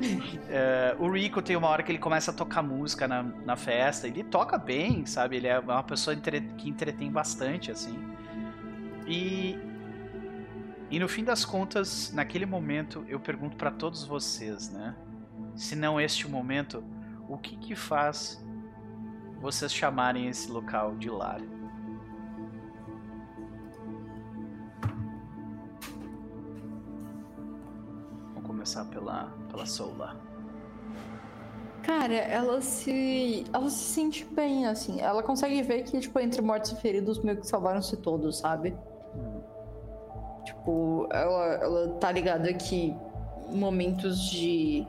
uh, 0.00 0.96
o 1.02 1.10
Rico 1.10 1.42
tem 1.42 1.56
uma 1.56 1.68
hora 1.68 1.82
que 1.82 1.90
ele 1.90 1.98
começa 1.98 2.30
a 2.30 2.34
tocar 2.34 2.62
música 2.62 3.06
na, 3.06 3.22
na 3.22 3.56
festa. 3.56 4.06
Ele 4.06 4.22
toca 4.22 4.56
bem, 4.56 5.04
sabe? 5.04 5.36
Ele 5.36 5.48
é 5.48 5.58
uma 5.58 5.82
pessoa 5.82 6.14
entre, 6.14 6.40
que 6.56 6.68
entretém 6.68 7.10
bastante, 7.10 7.70
assim. 7.70 7.98
E. 9.06 9.58
E 10.90 10.98
no 10.98 11.08
fim 11.08 11.22
das 11.22 11.44
contas, 11.44 12.12
naquele 12.12 12.44
momento, 12.44 13.04
eu 13.06 13.20
pergunto 13.20 13.56
para 13.56 13.70
todos 13.70 14.04
vocês, 14.04 14.70
né? 14.70 14.96
Se 15.54 15.76
não 15.76 16.00
este 16.00 16.28
momento, 16.28 16.82
o 17.28 17.38
que 17.38 17.56
que 17.56 17.76
faz 17.76 18.44
vocês 19.40 19.72
chamarem 19.72 20.28
esse 20.28 20.50
local 20.50 20.94
de 20.96 21.08
lar. 21.08 21.40
Vamos 28.34 28.46
começar 28.46 28.84
pela, 28.86 29.32
pela 29.50 29.64
Soula. 29.64 30.20
Cara, 31.82 32.14
ela 32.14 32.60
se. 32.60 33.44
Ela 33.52 33.70
se 33.70 33.94
sente 33.94 34.24
bem, 34.24 34.66
assim. 34.66 35.00
Ela 35.00 35.22
consegue 35.22 35.62
ver 35.62 35.82
que, 35.84 35.98
tipo, 35.98 36.20
entre 36.20 36.42
mortos 36.42 36.72
e 36.72 36.76
feridos, 36.76 37.18
meio 37.20 37.38
que 37.38 37.46
salvaram-se 37.46 37.96
todos, 37.96 38.38
sabe? 38.38 38.76
Hum. 39.16 39.40
Tipo, 40.44 41.08
ela, 41.10 41.46
ela 41.54 41.88
tá 41.94 42.12
ligada 42.12 42.52
que 42.52 42.94
momentos 43.48 44.30
de 44.30 44.86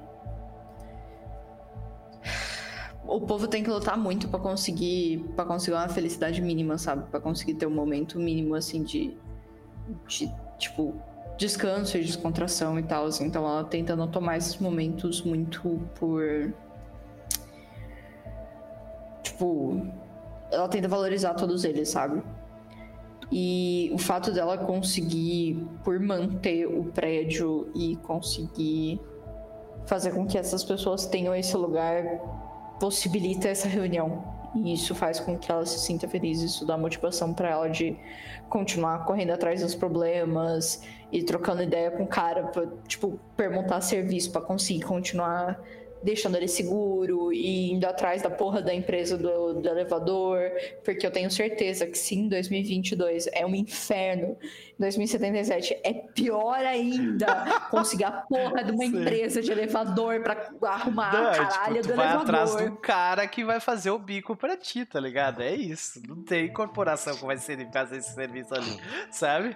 o 3.11 3.19
povo 3.19 3.47
tem 3.47 3.61
que 3.61 3.69
lutar 3.69 3.97
muito 3.97 4.29
para 4.29 4.39
conseguir 4.39 5.25
para 5.35 5.43
conseguir 5.45 5.75
uma 5.75 5.89
felicidade 5.89 6.41
mínima, 6.41 6.77
sabe? 6.77 7.09
Para 7.09 7.19
conseguir 7.19 7.55
ter 7.55 7.65
um 7.65 7.71
momento 7.71 8.17
mínimo 8.17 8.55
assim 8.55 8.83
de, 8.83 9.15
de 10.07 10.31
tipo 10.57 10.95
descanso 11.37 11.97
e 11.97 12.03
descontração 12.03 12.79
e 12.79 12.83
tal. 12.83 13.05
Assim. 13.05 13.25
Então 13.25 13.45
ela 13.45 13.63
tenta 13.65 13.95
não 13.95 14.07
tomar 14.07 14.37
esses 14.37 14.57
momentos 14.57 15.21
muito 15.23 15.81
por 15.99 16.53
tipo, 19.21 19.85
ela 20.49 20.69
tenta 20.69 20.87
valorizar 20.87 21.33
todos 21.33 21.65
eles, 21.65 21.89
sabe? 21.89 22.23
E 23.31 23.89
o 23.93 23.97
fato 23.97 24.31
dela 24.31 24.57
conseguir, 24.57 25.65
por 25.83 25.99
manter 25.99 26.65
o 26.65 26.85
prédio 26.85 27.69
e 27.73 27.95
conseguir 27.97 28.99
fazer 29.85 30.11
com 30.11 30.25
que 30.25 30.37
essas 30.37 30.63
pessoas 30.63 31.05
tenham 31.05 31.33
esse 31.33 31.55
lugar, 31.55 32.03
possibilita 32.81 33.47
essa 33.47 33.67
reunião. 33.67 34.23
E 34.55 34.73
isso 34.73 34.95
faz 34.95 35.19
com 35.19 35.37
que 35.37 35.49
ela 35.51 35.65
se 35.65 35.79
sinta 35.79 36.07
feliz, 36.07 36.41
isso 36.41 36.65
dá 36.65 36.75
motivação 36.75 37.31
para 37.33 37.49
ela 37.49 37.69
de 37.69 37.95
continuar 38.49 39.05
correndo 39.05 39.29
atrás 39.29 39.61
dos 39.61 39.75
problemas 39.75 40.83
e 41.11 41.23
trocando 41.23 41.61
ideia 41.61 41.91
com 41.91 42.03
o 42.03 42.07
cara, 42.07 42.47
pra, 42.47 42.67
tipo, 42.87 43.19
perguntar 43.37 43.79
serviço 43.81 44.31
para 44.31 44.41
conseguir 44.41 44.81
continuar 44.81 45.61
deixando 46.03 46.35
ele 46.35 46.47
seguro 46.47 47.31
e 47.31 47.71
indo 47.71 47.85
atrás 47.85 48.21
da 48.21 48.29
porra 48.29 48.61
da 48.61 48.73
empresa 48.73 49.17
do, 49.17 49.53
do, 49.53 49.69
elevador, 49.69 50.39
porque 50.83 51.05
eu 51.05 51.11
tenho 51.11 51.29
certeza 51.29 51.85
que 51.85 51.97
sim, 51.97 52.27
2022 52.27 53.27
é 53.31 53.45
um 53.45 53.55
inferno, 53.55 54.37
2077 54.79 55.79
é 55.83 55.93
pior 55.93 56.57
ainda 56.57 57.67
conseguir 57.69 58.05
a 58.05 58.11
porra 58.11 58.63
de 58.63 58.71
uma 58.71 58.83
sim. 58.85 59.01
empresa 59.01 59.41
de 59.41 59.51
elevador 59.51 60.21
para 60.21 60.51
arrumar 60.63 61.13
não, 61.13 61.29
a 61.29 61.31
caralho 61.31 61.75
tipo, 61.81 61.87
do 61.87 61.95
vai 61.95 62.07
elevador. 62.07 62.35
atrás 62.35 62.55
do 62.55 62.77
cara 62.77 63.27
que 63.27 63.43
vai 63.43 63.59
fazer 63.59 63.91
o 63.91 63.99
bico 63.99 64.35
para 64.35 64.57
ti, 64.57 64.85
tá 64.85 64.99
ligado? 64.99 65.41
É 65.41 65.53
isso, 65.53 66.01
não 66.07 66.23
tem 66.23 66.51
corporação 66.51 67.15
que 67.15 67.25
vai 67.25 67.37
ser 67.37 67.61
fazer 67.71 67.97
esse 67.97 68.13
serviço 68.13 68.53
ali, 68.53 68.79
sabe? 69.11 69.55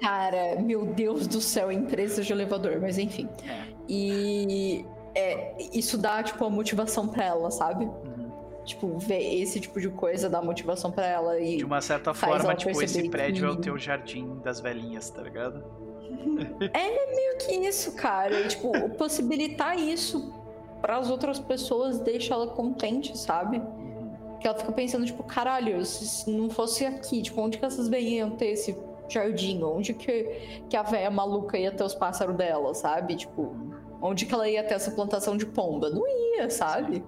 Cara, 0.00 0.60
meu 0.60 0.84
Deus 0.86 1.26
do 1.26 1.40
céu, 1.40 1.72
empresa 1.72 2.22
de 2.22 2.32
elevador, 2.32 2.80
mas 2.80 2.98
enfim. 2.98 3.28
É. 3.46 3.74
E 3.88 4.84
é, 5.14 5.54
isso 5.72 5.96
dá, 5.96 6.22
tipo, 6.22 6.44
a 6.44 6.50
motivação 6.50 7.06
pra 7.06 7.24
ela, 7.24 7.50
sabe? 7.50 7.84
Uhum. 7.84 8.24
Tipo, 8.64 8.98
ver 8.98 9.40
esse 9.40 9.60
tipo 9.60 9.80
de 9.80 9.88
coisa 9.90 10.28
dá 10.28 10.40
motivação 10.40 10.90
pra 10.90 11.06
ela 11.06 11.38
e. 11.38 11.58
De 11.58 11.64
uma 11.64 11.80
certa 11.80 12.14
forma, 12.14 12.54
tipo, 12.54 12.80
esse 12.82 13.08
prédio 13.08 13.46
que... 13.46 13.50
é 13.50 13.52
o 13.52 13.56
teu 13.56 13.78
jardim 13.78 14.38
das 14.42 14.60
velhinhas, 14.60 15.10
tá 15.10 15.22
ligado? 15.22 15.62
É 16.72 17.14
meio 17.14 17.38
que 17.38 17.52
isso, 17.66 17.92
cara. 17.92 18.40
E, 18.40 18.48
tipo, 18.48 18.72
possibilitar 18.96 19.78
isso 19.78 20.32
para 20.80 20.98
as 20.98 21.10
outras 21.10 21.38
pessoas 21.38 21.98
deixa 21.98 22.34
ela 22.34 22.46
contente, 22.48 23.16
sabe? 23.16 23.58
Uhum. 23.58 24.38
Que 24.40 24.46
ela 24.46 24.56
fica 24.56 24.72
pensando, 24.72 25.04
tipo, 25.04 25.22
caralho, 25.22 25.84
se 25.84 26.30
não 26.30 26.50
fosse 26.50 26.84
aqui, 26.84 27.22
tipo, 27.22 27.40
onde 27.40 27.58
que 27.58 27.64
essas 27.64 27.88
velhinhas 27.88 28.28
iam 28.28 28.36
ter 28.36 28.46
esse 28.46 28.76
jardim? 29.08 29.62
Onde 29.62 29.94
que, 29.94 30.62
que 30.68 30.76
a 30.76 30.82
velha 30.82 31.10
maluca 31.10 31.58
ia 31.58 31.72
ter 31.72 31.84
os 31.84 31.94
pássaros 31.94 32.36
dela, 32.36 32.74
sabe? 32.74 33.16
Tipo, 33.16 33.42
uhum. 33.42 33.83
Onde 34.06 34.26
que 34.26 34.34
ela 34.34 34.46
ia 34.46 34.62
ter 34.62 34.74
essa 34.74 34.90
plantação 34.90 35.34
de 35.34 35.46
pomba? 35.46 35.88
Não 35.88 36.06
ia, 36.06 36.50
sabe? 36.50 37.02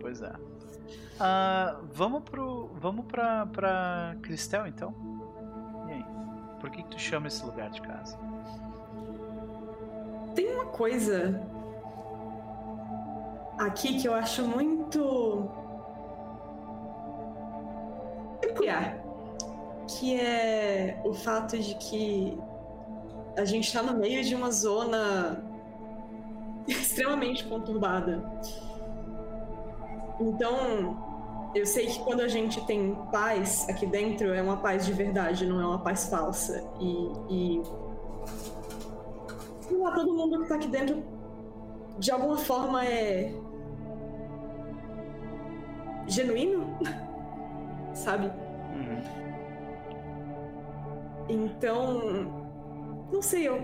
pois 0.00 0.20
é. 0.20 0.32
Uh, 0.32 1.86
vamos 1.92 2.24
pro. 2.24 2.68
Vamos 2.74 3.06
pra, 3.06 3.46
pra 3.46 4.16
Cristel 4.22 4.66
então? 4.66 4.92
E 5.88 5.92
aí? 5.92 6.04
Por 6.60 6.68
que, 6.68 6.82
que 6.82 6.88
tu 6.88 6.98
chama 6.98 7.28
esse 7.28 7.46
lugar 7.46 7.70
de 7.70 7.80
casa? 7.80 8.18
Tem 10.34 10.52
uma 10.52 10.66
coisa 10.66 11.40
aqui 13.56 14.00
que 14.00 14.08
eu 14.08 14.14
acho 14.14 14.42
muito 14.42 15.48
peculiar. 18.40 19.00
Que 19.86 20.20
é 20.20 21.00
o 21.04 21.14
fato 21.14 21.56
de 21.56 21.76
que 21.76 22.36
a 23.40 23.44
gente 23.46 23.68
está 23.68 23.82
no 23.82 23.98
meio 23.98 24.22
de 24.22 24.34
uma 24.34 24.50
zona 24.50 25.42
extremamente 26.68 27.42
conturbada. 27.44 28.22
Então, 30.20 31.50
eu 31.54 31.64
sei 31.64 31.86
que 31.86 31.98
quando 32.00 32.20
a 32.20 32.28
gente 32.28 32.60
tem 32.66 32.94
paz 33.10 33.66
aqui 33.68 33.86
dentro, 33.86 34.34
é 34.34 34.42
uma 34.42 34.58
paz 34.58 34.84
de 34.84 34.92
verdade, 34.92 35.46
não 35.46 35.58
é 35.58 35.66
uma 35.66 35.78
paz 35.78 36.10
falsa. 36.10 36.62
E. 36.78 37.12
e... 37.30 37.62
Sei 39.62 39.78
lá, 39.78 39.92
todo 39.92 40.12
mundo 40.12 40.42
que 40.42 40.48
tá 40.48 40.56
aqui 40.56 40.68
dentro, 40.68 41.02
de 41.98 42.10
alguma 42.10 42.36
forma, 42.36 42.84
é. 42.84 43.32
genuíno? 46.06 46.78
Sabe? 47.94 48.26
Uhum. 48.74 49.00
Então, 51.26 52.39
não 53.12 53.22
sei, 53.22 53.48
eu 53.48 53.60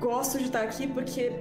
gosto 0.00 0.38
de 0.38 0.46
estar 0.46 0.62
aqui 0.62 0.86
porque 0.86 1.32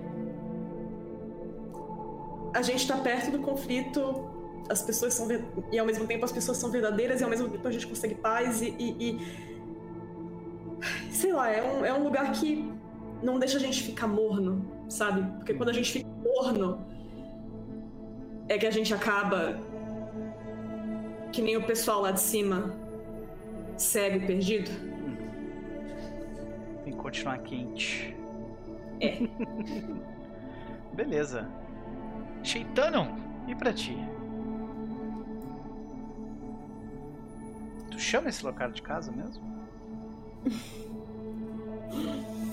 a 2.54 2.62
gente 2.62 2.82
está 2.82 2.98
perto 2.98 3.32
do 3.32 3.40
conflito, 3.40 4.30
as 4.70 4.82
pessoas 4.82 5.14
são 5.14 5.28
e 5.72 5.80
ao 5.80 5.86
mesmo 5.86 6.06
tempo 6.06 6.24
as 6.26 6.32
pessoas 6.32 6.58
são 6.58 6.70
verdadeiras 6.70 7.22
e 7.22 7.24
ao 7.24 7.30
mesmo 7.30 7.50
tempo 7.50 7.68
a 7.68 7.72
gente 7.72 7.88
consegue 7.88 8.16
paz 8.16 8.62
e, 8.62 8.76
e, 8.78 9.10
e... 9.10 9.20
sei 11.12 11.34
lá, 11.34 11.50
é 11.50 11.64
um, 11.64 11.86
é 11.86 11.94
um 11.94 12.04
lugar 12.04 12.32
que 12.34 12.72
não 13.24 13.40
deixa 13.40 13.58
a 13.58 13.60
gente 13.60 13.84
ficar 13.84 14.08
morno, 14.08 14.66
sabe? 14.90 15.24
Porque 15.38 15.54
quando 15.54 15.70
a 15.70 15.74
gente 15.74 15.92
fica 15.92 16.10
morno 16.24 16.86
é 18.50 18.58
que 18.58 18.68
a 18.68 18.72
gente 18.72 18.94
acaba 18.94 19.60
que 21.32 21.42
nem 21.42 21.56
o 21.56 21.64
pessoal 21.64 22.02
lá 22.02 22.12
de 22.12 22.20
cima 22.20 22.76
cego 23.78 24.18
e 24.18 24.28
perdido 24.28 24.91
continuar 26.94 27.40
quente. 27.40 28.16
É. 29.00 29.28
Beleza. 30.94 31.48
Sheitano, 32.44 33.16
e 33.48 33.56
pra 33.56 33.74
ti? 33.74 33.98
Tu 37.90 38.00
chama 38.00 38.30
esse 38.30 38.44
local 38.46 38.72
de 38.72 38.82
casa 38.82 39.12
mesmo? 39.12 39.44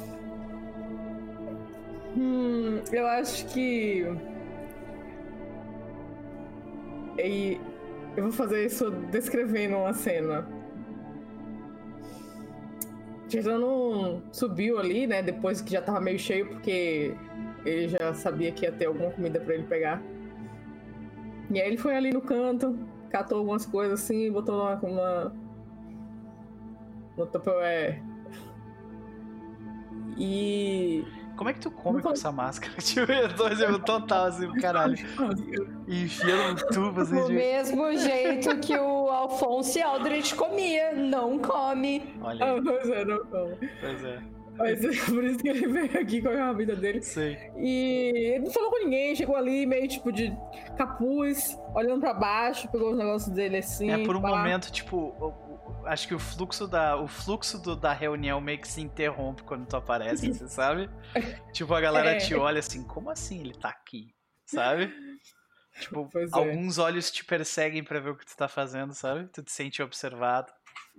hum, 2.17 2.83
eu 2.93 3.07
acho 3.07 3.47
que. 3.47 4.05
E 7.19 7.61
eu 8.17 8.25
vou 8.25 8.33
fazer 8.33 8.65
isso 8.67 8.91
descrevendo 8.91 9.77
uma 9.77 9.93
cena. 9.95 10.47
Tirano 13.29 14.23
subiu 14.33 14.79
ali, 14.79 15.07
né? 15.07 15.23
Depois 15.23 15.61
que 15.61 15.73
já 15.73 15.83
tava 15.83 16.01
meio 16.01 16.19
cheio, 16.19 16.49
porque 16.49 17.15
ele 17.65 17.89
já 17.89 18.15
sabia 18.15 18.51
que 18.51 18.65
ia 18.65 18.73
ter 18.73 18.87
alguma 18.87 19.11
comida 19.11 19.39
para 19.39 19.55
ele 19.55 19.65
pegar. 19.65 20.03
E 21.51 21.61
aí 21.61 21.69
ele 21.69 21.79
foi 21.79 21.95
ali 21.95 22.11
no 22.11 22.21
canto, 22.21 22.79
catou 23.11 23.39
algumas 23.39 23.65
coisas 23.65 24.03
assim, 24.03 24.31
botou 24.33 24.77
com 24.79 24.93
uma. 24.93 25.33
no 27.17 27.27
Tupperware. 27.27 28.03
E 30.17 31.05
como 31.39 31.51
é 31.51 31.53
que 31.53 31.61
tu 31.61 31.71
come 31.71 32.03
com 32.03 32.11
essa 32.11 32.33
máscara? 32.33 32.75
Tipo, 32.83 33.13
eu 33.13 33.35
tô 33.35 33.47
exemplo 33.47 33.79
total 33.79 34.27
assim, 34.27 34.51
caralho. 34.55 34.99
Enfiando 35.87 36.65
um 36.65 36.69
tubo 36.69 37.01
assim. 37.01 37.15
Do 37.15 37.27
de... 37.29 37.33
mesmo 37.33 37.97
jeito 37.97 38.59
que 38.59 38.77
o 38.77 39.09
Alphonse 39.09 39.81
Aldrich 39.81 40.35
comia. 40.35 40.93
Não 40.93 41.39
come. 41.39 42.15
Olha. 42.21 42.45
Aí. 42.45 42.59
Ah, 42.59 42.63
pois 42.63 42.91
é, 42.91 43.05
não 43.05 43.25
come. 43.27 43.57
Pois 43.81 44.05
é. 44.05 44.19
Mas 44.59 44.85
é 44.85 45.05
por 45.13 45.23
isso 45.23 45.39
que 45.39 45.49
ele 45.49 45.69
veio 45.69 46.01
aqui 46.01 46.21
com 46.21 46.31
a 46.31 46.53
vida 46.53 46.75
dele. 46.75 47.01
Sim. 47.01 47.37
E 47.57 48.33
ele 48.35 48.45
não 48.47 48.51
falou 48.51 48.71
com 48.71 48.85
ninguém, 48.85 49.15
chegou 49.15 49.37
ali 49.37 49.65
meio 49.65 49.87
tipo 49.87 50.11
de 50.11 50.37
capuz, 50.77 51.57
olhando 51.73 52.01
pra 52.01 52.13
baixo, 52.13 52.69
pegou 52.69 52.91
os 52.91 52.99
negócios 52.99 53.33
dele 53.33 53.59
assim. 53.59 53.91
É, 53.93 54.05
por 54.05 54.17
um 54.17 54.21
pá. 54.21 54.31
momento, 54.31 54.73
tipo, 54.73 55.15
acho 55.89 56.09
que 56.09 56.15
o 56.15 56.19
fluxo 56.19 56.67
da 56.67 56.97
o 56.97 57.09
fluxo 57.09 57.59
do, 57.59 57.75
da 57.75 57.93
reunião 57.93 58.41
meio 58.41 58.61
que 58.61 58.69
se 58.69 58.81
interrompe 58.81 59.43
quando 59.43 59.67
tu 59.67 59.77
aparece, 59.77 60.29
você 60.33 60.49
sabe? 60.49 60.89
tipo, 61.53 61.73
a 61.75 61.81
galera 61.81 62.13
é. 62.13 62.19
te 62.19 62.35
olha 62.35 62.61
assim, 62.61 62.85
como 62.85 63.11
assim 63.11 63.41
ele 63.41 63.55
tá 63.55 63.71
aqui? 63.71 64.15
Sabe? 64.47 64.93
Tipo, 65.79 66.09
pois 66.11 66.33
é. 66.33 66.35
alguns 66.35 66.77
é. 66.77 66.83
olhos 66.83 67.09
te 67.09 67.25
perseguem 67.25 67.85
para 67.85 68.01
ver 68.01 68.11
o 68.11 68.17
que 68.17 68.27
tu 68.27 68.37
tá 68.37 68.49
fazendo, 68.49 68.93
sabe? 68.93 69.29
Tu 69.29 69.45
te 69.45 69.53
sente 69.53 69.81
observado 69.81 70.53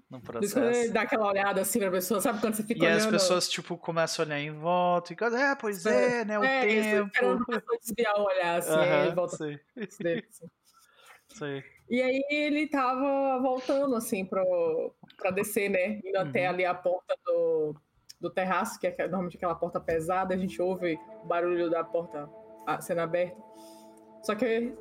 no 0.10 0.22
processo. 0.22 0.94
Dá 0.94 1.02
aquela 1.02 1.28
olhada 1.28 1.62
assim 1.62 1.80
pra 1.80 1.92
pessoa, 1.92 2.22
sabe 2.22 2.40
quando 2.40 2.56
você 2.56 2.64
fica 2.64 2.80
e 2.80 2.88
olhando? 2.88 3.00
E 3.00 3.04
as 3.04 3.06
pessoas, 3.06 3.50
tipo, 3.50 3.78
começam 3.78 4.24
a 4.24 4.28
olhar 4.28 4.40
em 4.40 4.52
volta 4.52 5.14
e 5.14 5.18
é, 5.36 5.56
pois 5.56 5.86
é, 5.86 6.24
né, 6.24 6.40
o 6.40 6.44
é, 6.44 6.62
tempo. 6.66 7.08
Esperando 7.08 7.42
a 7.42 7.46
pessoa 7.46 7.78
desviar 7.78 8.16
o 8.16 8.24
olhar, 8.24 8.56
assim, 8.58 8.72
uh 8.72 8.76
-huh, 8.76 9.16
volta 9.16 9.36
sei. 9.36 9.60
Isso 11.30 11.46
aí. 11.46 11.64
E 11.90 12.02
aí 12.02 12.24
ele 12.30 12.68
tava 12.68 13.40
voltando, 13.42 13.96
assim, 13.96 14.24
pro, 14.24 14.94
pra 15.18 15.32
descer, 15.32 15.70
né? 15.70 16.00
Indo 16.06 16.18
uhum. 16.18 16.30
até 16.30 16.48
ali 16.48 16.64
a 16.64 16.74
porta 16.74 17.16
do, 17.26 17.76
do 18.22 18.30
terraço, 18.30 18.80
que 18.80 18.88
é 18.88 18.96
normalmente 19.00 19.38
aquela 19.38 19.56
porta 19.56 19.80
pesada, 19.80 20.34
a 20.34 20.38
gente 20.38 20.62
ouve 20.62 21.00
o 21.24 21.28
barulho 21.28 21.70
da 21.70 21.84
porta 21.84 22.30
sendo 22.82 23.02
aberta. 23.02 23.42
Só 24.22 24.36
que, 24.36 24.72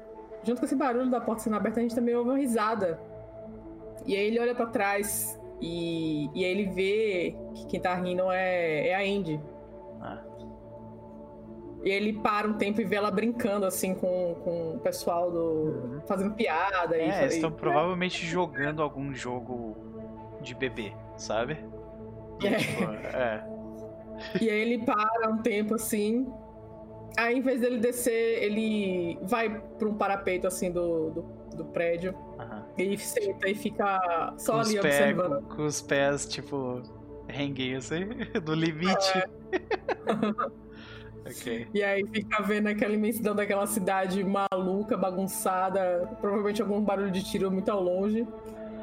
junto 0.44 0.58
com 0.58 0.66
esse 0.66 0.76
barulho 0.76 1.10
da 1.10 1.20
porta 1.20 1.42
sendo 1.42 1.56
aberta, 1.56 1.80
a 1.80 1.82
gente 1.82 1.94
também 1.94 2.14
ouve 2.14 2.30
uma 2.30 2.38
risada. 2.38 3.00
E 4.04 4.14
aí 4.14 4.26
ele 4.26 4.40
olha 4.40 4.54
para 4.54 4.66
trás 4.66 5.40
e, 5.60 6.28
e 6.34 6.44
aí 6.44 6.50
ele 6.50 6.66
vê 6.66 7.36
que 7.54 7.66
quem 7.66 7.80
tá 7.80 7.94
rindo 7.94 8.30
é, 8.30 8.88
é 8.88 8.94
a 8.94 9.00
Andy. 9.00 9.40
E 11.84 11.90
ele 11.90 12.12
para 12.12 12.48
um 12.48 12.54
tempo 12.54 12.80
e 12.80 12.84
vê 12.84 12.96
ela 12.96 13.10
brincando, 13.10 13.64
assim, 13.64 13.94
com, 13.94 14.34
com 14.42 14.74
o 14.74 14.78
pessoal 14.80 15.30
do. 15.30 16.02
Fazendo 16.06 16.34
piada. 16.34 16.96
É, 16.96 17.22
eles 17.22 17.34
estão 17.34 17.52
provavelmente 17.52 18.26
jogando 18.26 18.82
algum 18.82 19.14
jogo 19.14 19.76
de 20.40 20.54
bebê, 20.54 20.92
sabe? 21.16 21.58
E, 22.42 22.46
é. 22.48 22.56
Tipo, 22.56 22.84
é. 22.84 23.58
E 24.40 24.50
aí 24.50 24.60
ele 24.60 24.84
para 24.84 25.30
um 25.30 25.38
tempo 25.38 25.74
assim. 25.74 26.26
Aí, 27.16 27.36
em 27.36 27.40
vez 27.40 27.60
dele 27.60 27.78
descer, 27.78 28.42
ele 28.42 29.18
vai 29.22 29.60
para 29.78 29.88
um 29.88 29.94
parapeito 29.94 30.46
assim 30.46 30.70
do, 30.70 31.10
do, 31.10 31.22
do 31.56 31.64
prédio. 31.66 32.14
Uhum. 32.38 32.62
E 32.76 32.98
senta 32.98 33.48
e 33.48 33.54
fica 33.54 34.34
só 34.36 34.54
com 34.54 34.60
ali 34.60 34.78
observando. 34.78 35.42
Com, 35.42 35.56
com 35.56 35.66
os 35.66 35.80
pés, 35.80 36.26
tipo, 36.26 36.82
renguinhos 37.28 37.90
assim, 37.90 38.04
no 38.44 38.54
limite. 38.54 39.18
É. 39.18 39.28
Okay. 41.26 41.66
E 41.74 41.82
aí 41.82 42.04
fica 42.06 42.42
vendo 42.42 42.68
aquela 42.68 42.94
imensidão 42.94 43.34
daquela 43.34 43.66
cidade 43.66 44.22
maluca, 44.24 44.96
bagunçada, 44.96 46.08
provavelmente 46.20 46.62
algum 46.62 46.80
barulho 46.80 47.10
de 47.10 47.22
tiro 47.22 47.50
muito 47.50 47.70
ao 47.70 47.82
longe. 47.82 48.26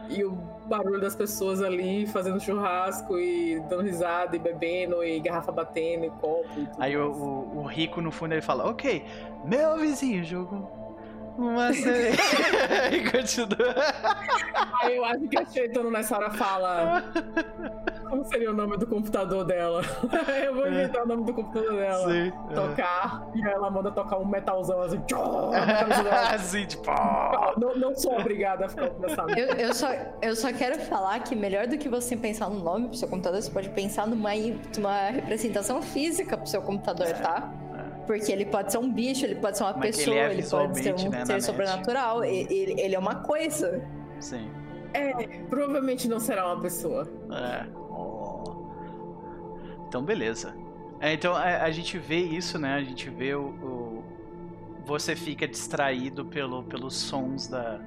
E 0.09 0.23
o 0.23 0.31
barulho 0.67 1.01
das 1.01 1.15
pessoas 1.15 1.61
ali 1.61 2.05
fazendo 2.05 2.39
churrasco 2.39 3.17
e 3.17 3.59
dando 3.69 3.83
risada 3.83 4.35
e 4.35 4.39
bebendo 4.39 5.03
e 5.03 5.19
garrafa 5.19 5.51
batendo 5.51 6.05
e 6.05 6.09
copo. 6.09 6.59
E 6.59 6.67
aí 6.77 6.97
o, 6.97 7.11
o, 7.11 7.57
o, 7.59 7.63
rico 7.63 8.01
no 8.01 8.11
fundo 8.11 8.33
ele 8.33 8.41
fala: 8.41 8.69
Ok, 8.69 9.03
meu 9.43 9.77
vizinho 9.77 10.23
jogou 10.23 10.85
uma 11.37 11.73
cerveja. 11.73 12.21
e 12.93 13.11
continua. 13.11 13.75
Aí 14.83 14.95
eu 14.95 15.05
acho 15.05 15.27
que 15.27 15.37
a 15.39 15.45
Cheitono 15.45 15.89
nessa 15.89 16.15
hora 16.17 16.31
fala. 16.31 17.03
Como 18.09 18.23
seria 18.25 18.51
o 18.51 18.53
nome 18.53 18.77
do 18.77 18.87
computador 18.87 19.43
dela? 19.43 19.81
eu 20.45 20.55
vou 20.55 20.67
inventar 20.67 21.01
é. 21.01 21.03
o 21.03 21.07
nome 21.07 21.25
do 21.25 21.33
computador 21.33 21.73
dela. 21.73 22.11
Sim, 22.11 22.33
é. 22.49 22.53
tocar. 22.53 23.27
É. 23.33 23.37
E 23.37 23.43
ela 23.43 23.69
manda 23.69 23.91
tocar 23.91 24.17
um 24.17 24.25
metalzão 24.25 24.81
assim. 24.81 25.01
assim, 26.33 26.65
tipo. 26.65 26.91
Não, 27.57 27.75
não 27.75 27.95
sou 27.95 28.17
obrigada 28.19 28.65
a 28.65 28.69
ficar 28.69 28.89
conversando. 28.89 29.37
Eu, 29.37 29.47
eu, 29.55 29.73
só, 29.73 29.89
eu 30.21 30.35
só 30.35 30.51
quero 30.53 30.79
falar 30.81 31.19
que 31.19 31.35
melhor 31.35 31.67
do 31.67 31.77
que 31.77 31.89
você 31.89 32.15
pensar 32.15 32.49
no 32.49 32.59
nome 32.63 32.87
pro 32.87 32.97
seu 32.97 33.07
computador, 33.07 33.41
você 33.41 33.51
pode 33.51 33.69
pensar 33.69 34.07
numa, 34.07 34.31
numa 34.77 35.09
representação 35.09 35.81
física 35.81 36.37
pro 36.37 36.47
seu 36.47 36.61
computador, 36.61 37.07
tá? 37.13 37.51
Porque 38.05 38.31
ele 38.31 38.45
pode 38.45 38.71
ser 38.71 38.77
um 38.77 38.91
bicho, 38.91 39.25
ele 39.25 39.35
pode 39.35 39.57
ser 39.57 39.63
uma 39.63 39.73
Mas 39.73 39.97
pessoa, 39.97 40.15
ele, 40.15 40.25
é 40.25 40.33
ele 40.33 40.47
pode 40.47 40.79
ser 40.79 40.93
um 40.93 41.09
né, 41.09 41.25
ser 41.25 41.41
sobrenatural. 41.41 42.23
Ele, 42.23 42.79
ele, 42.79 42.95
é 42.95 42.99
uma 42.99 43.15
coisa. 43.15 43.81
Sim. 44.19 44.49
É, 44.93 45.11
provavelmente 45.49 46.07
não 46.07 46.19
será 46.19 46.45
uma 46.45 46.61
pessoa. 46.61 47.07
É. 47.31 47.65
Então, 49.87 50.03
beleza. 50.03 50.55
É, 50.99 51.13
então, 51.13 51.33
a, 51.33 51.63
a, 51.63 51.71
gente 51.71 51.97
vê 51.97 52.19
isso, 52.19 52.57
né? 52.57 52.73
A 52.73 52.83
gente 52.83 53.09
vê 53.09 53.35
o, 53.35 53.47
o, 53.47 54.03
Você 54.85 55.15
fica 55.15 55.47
distraído 55.47 56.25
pelo, 56.25 56.63
pelos 56.63 56.95
sons 56.95 57.47
da, 57.47 57.79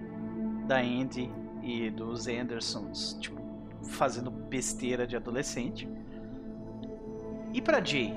da 0.67 0.79
Andy 0.79 1.31
e 1.63 1.91
dos 1.91 2.29
Andersons, 2.29 3.17
tipo, 3.21 3.41
fazendo 3.83 4.31
besteira 4.31 5.07
de 5.07 5.17
adolescente. 5.17 5.89
E 7.53 7.61
pra 7.61 7.83
Jay? 7.85 8.15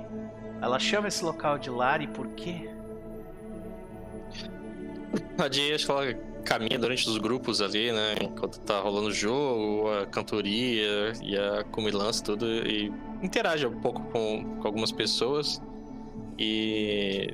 Ela 0.61 0.77
chama 0.77 1.07
esse 1.07 1.23
local 1.23 1.57
de 1.57 1.69
lar 1.69 2.01
e 2.01 2.07
por 2.07 2.27
quê? 2.29 2.69
A 5.37 5.51
Jay, 5.51 5.73
acho 5.73 5.85
que 5.85 5.91
ela 5.91 6.30
caminha 6.41 6.77
durante 6.77 7.07
os 7.07 7.17
grupos 7.17 7.61
ali, 7.61 7.91
né? 7.91 8.15
Enquanto 8.21 8.59
tá 8.59 8.79
rolando 8.79 9.07
o 9.07 9.13
jogo, 9.13 9.89
a 9.89 10.05
cantoria 10.05 11.13
e 11.21 11.37
a 11.37 11.63
comilança, 11.65 12.23
tudo. 12.23 12.45
E 12.45 12.91
interage 13.21 13.65
um 13.65 13.79
pouco 13.79 14.01
com, 14.11 14.57
com 14.59 14.67
algumas 14.67 14.91
pessoas. 14.91 15.61
E 16.37 17.33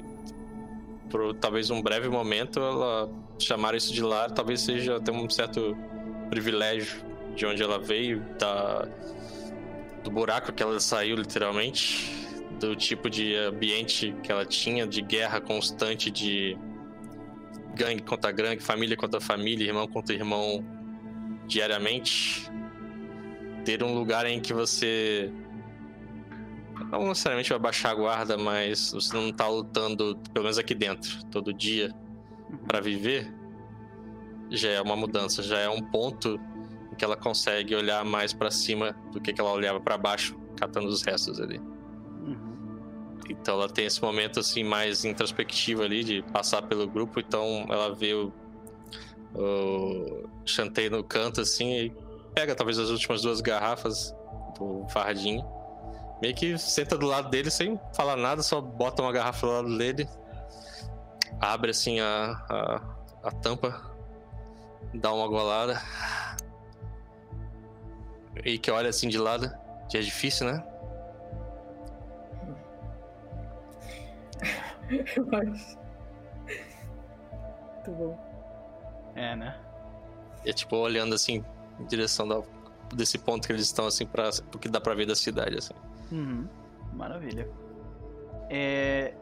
por 1.09 1.33
talvez 1.35 1.69
um 1.69 1.81
breve 1.81 2.09
momento 2.09 2.59
ela 2.59 3.09
chamar 3.39 3.75
isso 3.75 3.93
de 3.93 4.01
lar 4.01 4.31
talvez 4.31 4.61
seja 4.61 4.97
até 4.97 5.11
um 5.11 5.29
certo 5.29 5.77
privilégio 6.29 7.01
de 7.35 7.45
onde 7.45 7.61
ela 7.61 7.79
veio, 7.79 8.21
da, 8.39 8.87
do 10.03 10.09
buraco 10.09 10.51
que 10.51 10.61
ela 10.61 10.79
saiu 10.79 11.15
literalmente 11.15 12.11
do 12.59 12.75
tipo 12.75 13.09
de 13.09 13.35
ambiente 13.35 14.15
que 14.23 14.31
ela 14.31 14.45
tinha, 14.45 14.87
de 14.87 15.01
guerra 15.01 15.39
constante, 15.39 16.09
de 16.09 16.57
gangue 17.77 18.01
contra 18.01 18.31
gangue, 18.31 18.61
família 18.61 18.97
contra 18.97 19.21
família, 19.21 19.67
irmão 19.67 19.87
contra 19.87 20.13
irmão 20.13 20.65
diariamente. 21.45 22.49
Ter 23.63 23.83
um 23.83 23.93
lugar 23.93 24.25
em 24.25 24.39
que 24.39 24.53
você 24.53 25.31
não 26.91 27.07
necessariamente 27.07 27.49
vai 27.49 27.59
baixar 27.59 27.91
a 27.91 27.95
guarda, 27.95 28.37
mas 28.37 28.91
você 28.91 29.15
não 29.15 29.31
tá 29.31 29.47
lutando, 29.47 30.17
pelo 30.33 30.43
menos 30.43 30.57
aqui 30.57 30.73
dentro, 30.73 31.23
todo 31.25 31.53
dia 31.53 31.93
para 32.67 32.79
viver, 32.79 33.33
já 34.49 34.69
é 34.69 34.81
uma 34.81 34.95
mudança, 34.95 35.43
já 35.43 35.59
é 35.59 35.69
um 35.69 35.81
ponto 35.81 36.39
em 36.91 36.95
que 36.95 37.03
ela 37.03 37.17
consegue 37.17 37.75
olhar 37.75 38.05
mais 38.05 38.33
para 38.33 38.49
cima 38.49 38.95
do 39.11 39.19
que, 39.19 39.33
que 39.33 39.41
ela 39.41 39.51
olhava 39.51 39.79
para 39.79 39.97
baixo, 39.97 40.37
catando 40.57 40.87
os 40.87 41.01
restos 41.01 41.39
ali. 41.39 41.59
Então 43.29 43.55
ela 43.55 43.69
tem 43.69 43.85
esse 43.85 44.01
momento 44.01 44.39
assim 44.39 44.63
mais 44.63 45.03
introspectivo 45.03 45.83
ali 45.83 46.03
de 46.03 46.21
passar 46.31 46.61
pelo 46.61 46.87
grupo, 46.87 47.19
então 47.19 47.65
ela 47.69 47.93
vê 47.93 48.13
o, 48.13 48.31
o 49.35 50.27
Chantei 50.45 50.89
no 50.89 51.03
canto 51.03 51.41
assim 51.41 51.71
e 51.73 51.89
pega 52.33 52.55
talvez 52.55 52.79
as 52.79 52.89
últimas 52.89 53.21
duas 53.21 53.41
garrafas 53.41 54.15
do 54.57 54.85
fardinho. 54.89 55.45
Meio 56.21 56.33
que 56.33 56.57
senta 56.57 56.97
do 56.97 57.05
lado 57.05 57.29
dele 57.29 57.51
sem 57.51 57.79
falar 57.93 58.15
nada, 58.15 58.41
só 58.41 58.59
bota 58.59 59.01
uma 59.01 59.11
garrafa 59.11 59.45
do 59.45 59.53
lado 59.53 59.77
dele, 59.77 60.07
abre 61.39 61.71
assim 61.71 61.99
a, 61.99 62.43
a, 62.49 63.27
a 63.27 63.31
tampa, 63.31 63.79
dá 64.93 65.13
uma 65.13 65.27
golada. 65.27 65.79
E 68.43 68.57
que 68.57 68.71
olha 68.71 68.89
assim 68.89 69.09
de 69.09 69.17
lado, 69.17 69.51
que 69.89 69.97
é 69.97 70.01
difícil, 70.01 70.47
né? 70.47 70.63
Eu 74.89 75.27
acho. 75.35 75.77
Muito 77.73 77.91
bom. 77.91 78.27
É, 79.15 79.35
né? 79.35 79.59
É 80.45 80.53
tipo 80.53 80.75
olhando 80.75 81.15
assim 81.15 81.43
em 81.79 81.85
direção 81.85 82.27
da, 82.27 82.41
desse 82.93 83.17
ponto 83.17 83.45
que 83.45 83.53
eles 83.53 83.65
estão, 83.65 83.87
assim, 83.87 84.05
para 84.05 84.29
o 84.53 84.57
que 84.57 84.69
dá 84.69 84.79
pra 84.79 84.93
ver 84.93 85.05
da 85.05 85.15
cidade, 85.15 85.57
assim. 85.57 85.73
Uhum. 86.11 86.47
Maravilha. 86.93 87.49
É... 88.49 89.13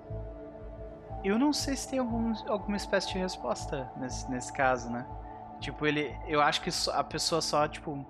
Eu 1.23 1.39
não 1.39 1.51
sei 1.51 1.75
se 1.75 1.89
tem 1.89 1.99
algum, 1.99 2.33
alguma 2.47 2.77
espécie 2.77 3.11
de 3.11 3.17
resposta 3.17 3.91
nesse, 3.97 4.29
nesse 4.29 4.53
caso, 4.53 4.89
né? 4.89 5.05
Tipo, 5.59 5.87
ele. 5.87 6.15
Eu 6.27 6.41
acho 6.41 6.61
que 6.61 6.69
a 6.91 7.03
pessoa 7.03 7.41
só, 7.41 7.67
tipo. 7.67 8.05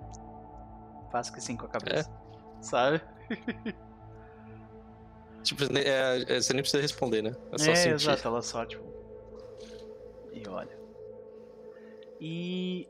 Faz 1.10 1.30
que 1.30 1.38
assim 1.38 1.56
com 1.56 1.64
a 1.64 1.68
cabeça. 1.68 2.10
É. 2.10 2.62
Sabe? 2.62 3.00
Tipo, 5.46 5.62
é, 5.78 6.22
é, 6.22 6.40
você 6.40 6.52
nem 6.52 6.60
precisa 6.60 6.82
responder, 6.82 7.22
né? 7.22 7.30
É 7.52 7.58
só 7.58 7.70
é, 7.70 7.74
sentir. 7.76 7.94
exato, 7.94 8.26
ela 8.26 8.42
só, 8.42 8.66
tipo. 8.66 8.84
E 10.32 10.46
olha. 10.48 10.76
E. 12.20 12.88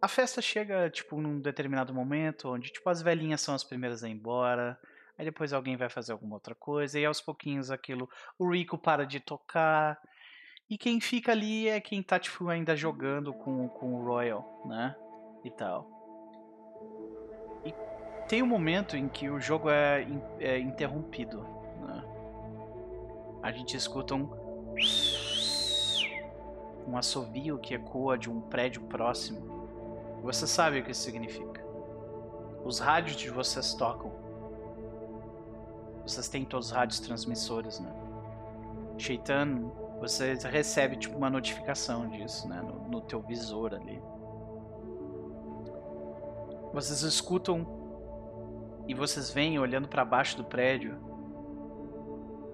A 0.00 0.08
festa 0.08 0.42
chega, 0.42 0.90
tipo, 0.90 1.18
num 1.22 1.40
determinado 1.40 1.94
momento, 1.94 2.50
onde, 2.50 2.70
tipo, 2.70 2.90
as 2.90 3.00
velhinhas 3.00 3.40
são 3.40 3.54
as 3.54 3.64
primeiras 3.64 4.04
a 4.04 4.08
ir 4.10 4.12
embora. 4.12 4.78
Aí 5.16 5.24
depois 5.24 5.54
alguém 5.54 5.74
vai 5.74 5.88
fazer 5.88 6.12
alguma 6.12 6.34
outra 6.34 6.54
coisa. 6.54 7.00
E 7.00 7.06
aos 7.06 7.20
pouquinhos 7.20 7.70
aquilo. 7.70 8.06
O 8.38 8.52
Rico 8.52 8.76
para 8.76 9.06
de 9.06 9.20
tocar. 9.20 9.98
E 10.68 10.76
quem 10.76 11.00
fica 11.00 11.32
ali 11.32 11.66
é 11.66 11.80
quem 11.80 12.02
tá, 12.02 12.18
tipo, 12.18 12.46
ainda 12.48 12.76
jogando 12.76 13.32
com, 13.32 13.68
com 13.68 13.94
o 13.94 14.04
Royal, 14.04 14.62
né? 14.66 14.94
E 15.44 15.50
tal 15.50 15.91
tem 18.28 18.42
um 18.42 18.46
momento 18.46 18.96
em 18.96 19.08
que 19.08 19.28
o 19.28 19.40
jogo 19.40 19.68
é, 19.70 20.06
é 20.38 20.58
interrompido. 20.58 21.46
Né? 21.80 22.04
A 23.42 23.52
gente 23.52 23.76
escuta 23.76 24.14
um. 24.14 24.28
Um 26.86 26.96
assovio 26.96 27.58
que 27.58 27.74
ecoa 27.74 28.18
de 28.18 28.28
um 28.28 28.40
prédio 28.40 28.82
próximo. 28.82 29.68
Você 30.22 30.46
sabe 30.46 30.80
o 30.80 30.84
que 30.84 30.90
isso 30.90 31.02
significa. 31.02 31.64
Os 32.64 32.78
rádios 32.78 33.16
de 33.16 33.30
vocês 33.30 33.74
tocam. 33.74 34.12
Vocês 36.04 36.28
têm 36.28 36.44
todos 36.44 36.68
os 36.68 36.72
rádios 36.72 36.98
transmissores, 37.00 37.78
né? 37.78 37.92
Shaitan, 38.98 39.70
você 40.00 40.34
recebe 40.34 40.96
tipo 40.96 41.16
uma 41.16 41.30
notificação 41.30 42.08
disso, 42.08 42.48
né? 42.48 42.60
No, 42.60 42.88
no 42.88 43.00
teu 43.00 43.20
visor 43.20 43.74
ali. 43.74 44.02
Vocês 46.72 47.02
escutam 47.02 47.81
e 48.86 48.94
vocês 48.94 49.30
veem 49.30 49.58
olhando 49.58 49.88
para 49.88 50.04
baixo 50.04 50.36
do 50.36 50.44
prédio 50.44 50.96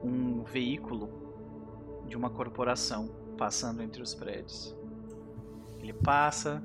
um 0.02 0.42
veículo 0.44 1.08
de 2.06 2.16
uma 2.16 2.30
corporação 2.30 3.08
passando 3.36 3.82
entre 3.82 4.02
os 4.02 4.14
prédios. 4.14 4.76
Ele 5.78 5.92
passa, 5.92 6.62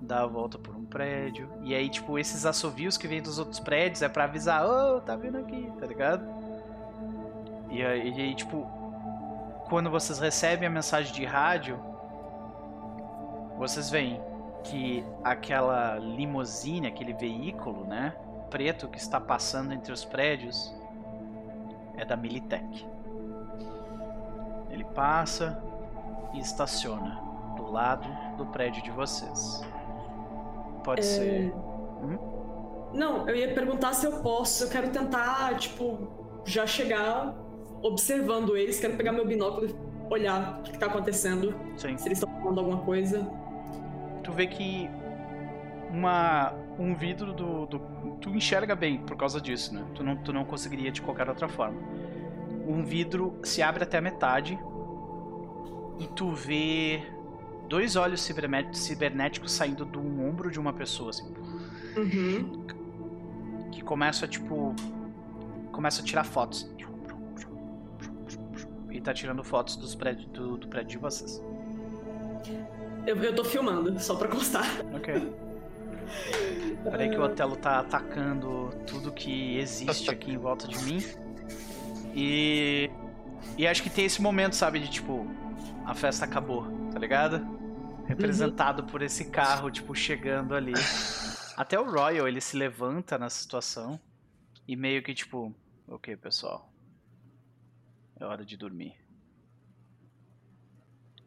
dá 0.00 0.22
a 0.22 0.26
volta 0.26 0.58
por 0.58 0.74
um 0.74 0.84
prédio, 0.84 1.48
e 1.62 1.74
aí, 1.74 1.88
tipo, 1.88 2.18
esses 2.18 2.46
assovios 2.46 2.96
que 2.96 3.08
vêm 3.08 3.22
dos 3.22 3.38
outros 3.38 3.60
prédios 3.60 4.02
é 4.02 4.08
para 4.08 4.24
avisar: 4.24 4.64
Ô, 4.64 4.96
oh, 4.96 5.00
tá 5.00 5.16
vindo 5.16 5.38
aqui, 5.38 5.70
tá 5.78 5.86
ligado? 5.86 6.24
E 7.70 7.82
aí, 7.84 8.12
e 8.12 8.20
aí, 8.20 8.34
tipo, 8.34 8.66
quando 9.68 9.90
vocês 9.90 10.18
recebem 10.18 10.68
a 10.68 10.70
mensagem 10.70 11.12
de 11.12 11.24
rádio, 11.24 11.78
vocês 13.58 13.90
veem 13.90 14.20
que 14.62 15.04
aquela 15.22 15.98
limusine, 15.98 16.86
aquele 16.86 17.12
veículo, 17.12 17.84
né, 17.84 18.14
preto 18.50 18.88
que 18.88 18.98
está 18.98 19.20
passando 19.20 19.72
entre 19.72 19.92
os 19.92 20.04
prédios, 20.04 20.74
é 21.96 22.04
da 22.04 22.16
Militech. 22.16 22.86
Ele 24.70 24.84
passa 24.84 25.62
e 26.32 26.40
estaciona 26.40 27.20
do 27.56 27.70
lado 27.70 28.08
do 28.36 28.46
prédio 28.46 28.82
de 28.82 28.90
vocês. 28.90 29.62
Pode 30.82 31.00
é... 31.00 31.04
ser. 31.04 31.54
Hum? 32.02 32.18
Não, 32.92 33.28
eu 33.28 33.34
ia 33.34 33.52
perguntar 33.52 33.92
se 33.92 34.06
eu 34.06 34.20
posso. 34.20 34.64
Eu 34.64 34.70
quero 34.70 34.90
tentar, 34.90 35.56
tipo, 35.56 36.08
já 36.44 36.66
chegar 36.66 37.34
observando 37.82 38.56
eles. 38.56 38.78
Quero 38.78 38.96
pegar 38.96 39.12
meu 39.12 39.26
binóculo 39.26 39.66
e 39.66 39.74
olhar 40.12 40.60
o 40.60 40.62
que 40.62 40.72
está 40.72 40.86
acontecendo. 40.86 41.54
Sim. 41.76 41.96
Se 41.96 42.08
eles 42.08 42.18
estão 42.18 42.32
falando 42.40 42.58
alguma 42.58 42.78
coisa. 42.82 43.26
Tu 44.22 44.32
vê 44.32 44.46
que 44.46 44.88
uma 45.90 46.54
um 46.78 46.94
vidro 46.94 47.32
do, 47.32 47.66
do, 47.66 47.78
tu 48.20 48.30
enxerga 48.30 48.74
bem 48.74 48.98
por 48.98 49.16
causa 49.16 49.40
disso, 49.40 49.74
né? 49.74 49.84
Tu 49.94 50.02
não, 50.02 50.16
tu 50.16 50.32
não 50.32 50.44
conseguiria 50.44 50.90
de 50.90 51.00
qualquer 51.00 51.28
outra 51.28 51.48
forma. 51.48 51.78
Um 52.66 52.84
vidro 52.84 53.38
se 53.42 53.62
abre 53.62 53.84
até 53.84 53.98
a 53.98 54.00
metade 54.00 54.58
e 55.98 56.06
tu 56.08 56.32
vê 56.32 57.02
dois 57.68 57.96
olhos 57.96 58.22
cibernéticos 58.22 59.52
saindo 59.52 59.84
do 59.84 60.00
ombro 60.00 60.50
de 60.50 60.58
uma 60.58 60.72
pessoa, 60.72 61.10
assim. 61.10 61.32
Uhum. 61.96 62.66
Que 63.70 63.82
começa, 63.82 64.26
tipo. 64.26 64.74
Começa 65.70 66.02
a 66.02 66.04
tirar 66.04 66.24
fotos. 66.24 66.70
E 68.90 69.00
tá 69.00 69.12
tirando 69.12 69.42
fotos 69.42 69.76
dos 69.76 69.94
prédios, 69.94 70.26
do, 70.28 70.56
do 70.56 70.68
prédio 70.68 70.90
de 70.90 70.98
vocês. 70.98 71.42
Eu, 73.06 73.16
eu 73.22 73.34
tô 73.34 73.44
filmando, 73.44 73.98
só 74.00 74.14
pra 74.14 74.28
constar. 74.28 74.64
Ok. 74.94 75.43
Peraí 76.82 77.08
que 77.08 77.16
o 77.16 77.22
Otelo 77.22 77.56
tá 77.56 77.80
atacando 77.80 78.70
tudo 78.86 79.12
que 79.12 79.58
existe 79.58 80.10
aqui 80.10 80.32
em 80.32 80.38
volta 80.38 80.68
de 80.68 80.78
mim. 80.84 80.98
E. 82.14 82.90
E 83.56 83.66
acho 83.66 83.82
que 83.82 83.90
tem 83.90 84.06
esse 84.06 84.20
momento, 84.22 84.56
sabe, 84.56 84.80
de 84.80 84.90
tipo, 84.90 85.26
a 85.84 85.94
festa 85.94 86.24
acabou, 86.24 86.66
tá 86.90 86.98
ligado? 86.98 87.46
Representado 88.06 88.82
uhum. 88.82 88.88
por 88.88 89.02
esse 89.02 89.26
carro, 89.26 89.70
tipo, 89.70 89.94
chegando 89.94 90.54
ali. 90.54 90.72
Até 91.56 91.78
o 91.78 91.84
Royal, 91.84 92.26
ele 92.26 92.40
se 92.40 92.56
levanta 92.56 93.16
na 93.16 93.30
situação 93.30 94.00
e 94.66 94.74
meio 94.76 95.02
que 95.02 95.14
tipo, 95.14 95.54
ok, 95.86 96.16
pessoal, 96.16 96.72
é 98.18 98.24
hora 98.24 98.44
de 98.44 98.56
dormir. 98.56 98.96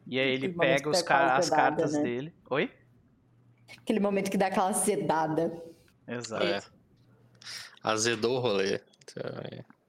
E 0.06 0.18
aí 0.18 0.30
ele 0.30 0.48
pega 0.48 0.88
os 0.88 1.02
car 1.02 1.36
as 1.36 1.50
cartas 1.50 1.92
né? 1.92 2.02
dele. 2.02 2.34
Oi? 2.50 2.70
Aquele 3.76 4.00
momento 4.00 4.30
que 4.30 4.38
dá 4.38 4.46
aquela 4.46 4.72
zedada. 4.72 5.62
Exato. 6.06 6.44
É. 6.44 6.62
Azedou 7.82 8.38
o 8.38 8.40
rolê. 8.40 8.80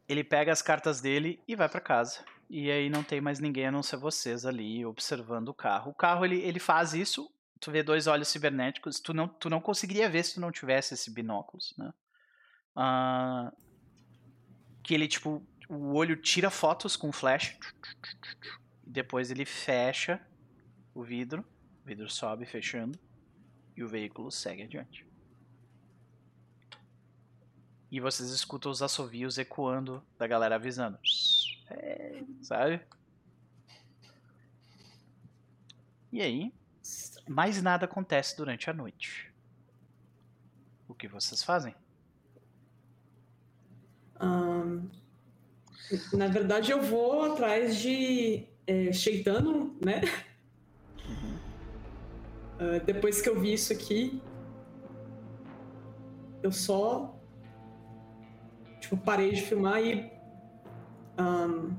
Ele 0.07 0.23
pega 0.23 0.51
as 0.51 0.61
cartas 0.61 1.01
dele 1.01 1.41
e 1.47 1.55
vai 1.55 1.69
para 1.69 1.79
casa. 1.79 2.19
E 2.49 2.69
aí 2.71 2.89
não 2.89 3.03
tem 3.03 3.21
mais 3.21 3.39
ninguém 3.39 3.67
a 3.67 3.71
não 3.71 3.83
ser 3.83 3.97
vocês 3.97 4.45
ali 4.45 4.85
observando 4.85 5.49
o 5.49 5.53
carro. 5.53 5.91
O 5.91 5.93
carro 5.93 6.25
ele, 6.25 6.41
ele 6.41 6.59
faz 6.59 6.93
isso. 6.93 7.31
Tu 7.59 7.71
vê 7.71 7.83
dois 7.83 8.07
olhos 8.07 8.27
cibernéticos. 8.27 8.99
Tu 8.99 9.13
não, 9.13 9.27
tu 9.27 9.49
não 9.49 9.61
conseguiria 9.61 10.09
ver 10.09 10.23
se 10.23 10.35
tu 10.35 10.41
não 10.41 10.51
tivesse 10.51 10.93
esse 10.93 11.11
binóculos, 11.11 11.75
né? 11.77 11.93
Uh, 12.75 13.55
que 14.81 14.93
ele 14.93 15.07
tipo 15.07 15.45
o 15.69 15.93
olho 15.93 16.15
tira 16.15 16.49
fotos 16.49 16.95
com 16.95 17.11
flash. 17.11 17.55
E 18.83 18.89
depois 18.89 19.29
ele 19.29 19.45
fecha 19.45 20.19
o 20.95 21.03
vidro. 21.03 21.45
O 21.83 21.87
vidro 21.87 22.09
sobe 22.09 22.45
fechando. 22.45 22.97
E 23.79 23.83
o 23.83 23.87
veículo 23.87 24.29
segue 24.29 24.63
adiante. 24.63 25.07
E 27.89 28.01
vocês 28.01 28.29
escutam 28.29 28.69
os 28.69 28.81
assovios 28.81 29.37
ecoando 29.37 30.03
da 30.17 30.27
galera 30.27 30.55
avisando. 30.55 30.99
É, 31.69 32.21
sabe? 32.41 32.81
E 36.11 36.21
aí, 36.21 36.53
mais 37.25 37.61
nada 37.61 37.85
acontece 37.85 38.35
durante 38.35 38.69
a 38.69 38.73
noite. 38.73 39.33
O 40.85 40.93
que 40.93 41.07
vocês 41.07 41.41
fazem? 41.41 41.73
Um, 44.19 44.89
na 46.11 46.27
verdade, 46.27 46.71
eu 46.71 46.81
vou 46.81 47.31
atrás 47.31 47.77
de 47.77 48.45
é, 48.67 48.91
né? 49.81 50.01
Uh, 52.59 52.83
depois 52.85 53.21
que 53.21 53.29
eu 53.29 53.39
vi 53.39 53.53
isso 53.53 53.71
aqui, 53.71 54.21
eu 56.43 56.51
só 56.51 57.17
tipo, 58.79 58.97
parei 58.97 59.31
de 59.31 59.41
filmar 59.41 59.81
e 59.81 60.11
um... 61.17 61.73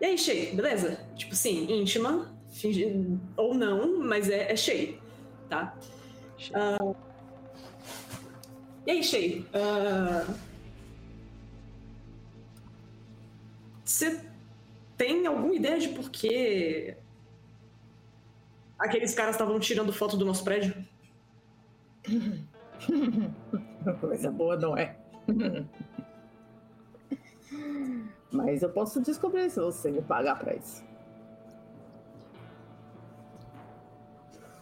E 0.00 0.04
aí, 0.04 0.18
Shay, 0.18 0.54
beleza? 0.54 1.00
Tipo 1.14 1.32
assim, 1.32 1.70
íntima, 1.72 2.34
fingi... 2.52 3.18
ou 3.36 3.54
não, 3.54 3.98
mas 4.02 4.28
é, 4.28 4.52
é 4.52 4.56
Shay, 4.56 5.00
tá? 5.48 5.76
Uh... 6.50 6.96
E 8.86 8.90
aí, 8.90 9.02
Shay? 9.02 9.46
Você 13.84 14.08
uh... 14.08 14.20
tem 14.96 15.26
alguma 15.26 15.54
ideia 15.54 15.78
de 15.78 15.88
por 15.88 16.10
que 16.10 16.96
aqueles 18.78 19.14
caras 19.14 19.34
estavam 19.34 19.58
tirando 19.58 19.92
foto 19.92 20.16
do 20.16 20.24
nosso 20.24 20.44
prédio? 20.44 20.74
Coisa 24.00 24.30
boa, 24.30 24.56
não 24.56 24.76
é? 24.76 24.96
Mas 28.30 28.62
eu 28.62 28.70
posso 28.70 29.00
descobrir 29.00 29.50
se 29.50 29.60
você 29.60 29.90
me 29.90 30.02
pagar 30.02 30.38
pra 30.38 30.54
isso. 30.54 30.84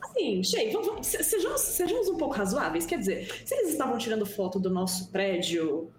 Assim, 0.02 0.42
Shei, 0.44 0.70
vamos, 0.70 1.06
sejamos, 1.06 1.60
sejamos 1.60 2.08
um 2.08 2.16
pouco 2.16 2.34
razoáveis. 2.34 2.86
Quer 2.86 2.98
dizer, 2.98 3.26
se 3.44 3.54
eles 3.54 3.70
estavam 3.70 3.98
tirando 3.98 4.24
foto 4.24 4.60
do 4.60 4.70
nosso 4.70 5.10
prédio, 5.10 5.92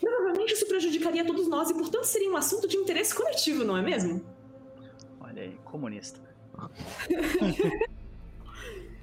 provavelmente 0.00 0.52
isso 0.54 0.66
prejudicaria 0.66 1.24
todos 1.26 1.48
nós 1.48 1.70
e, 1.70 1.74
portanto, 1.74 2.04
seria 2.04 2.30
um 2.30 2.36
assunto 2.36 2.68
de 2.68 2.76
interesse 2.76 3.14
coletivo, 3.14 3.64
não 3.64 3.76
é 3.76 3.82
mesmo? 3.82 4.24
Olha 5.20 5.42
aí, 5.42 5.58
comunista. 5.64 6.27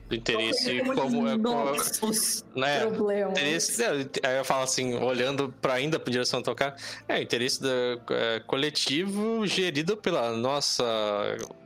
Do 0.07 0.15
interesse 0.15 0.81
como 0.93 1.27
é 1.27 1.37
Nossos 1.37 2.45
né? 2.55 2.85
problemas. 2.85 3.31
Interesse, 3.31 3.83
aí 4.23 4.37
eu 4.37 4.45
falo 4.45 4.63
assim, 4.63 4.95
olhando 4.95 5.53
para 5.61 5.73
ainda 5.73 5.99
para 5.99 6.11
direção 6.11 6.41
tocar, 6.41 6.75
é 7.07 7.21
interesse 7.21 7.61
da, 7.61 7.69
é, 8.11 8.39
coletivo 8.41 9.45
gerido 9.47 9.97
pela 9.97 10.31
nossa 10.31 10.83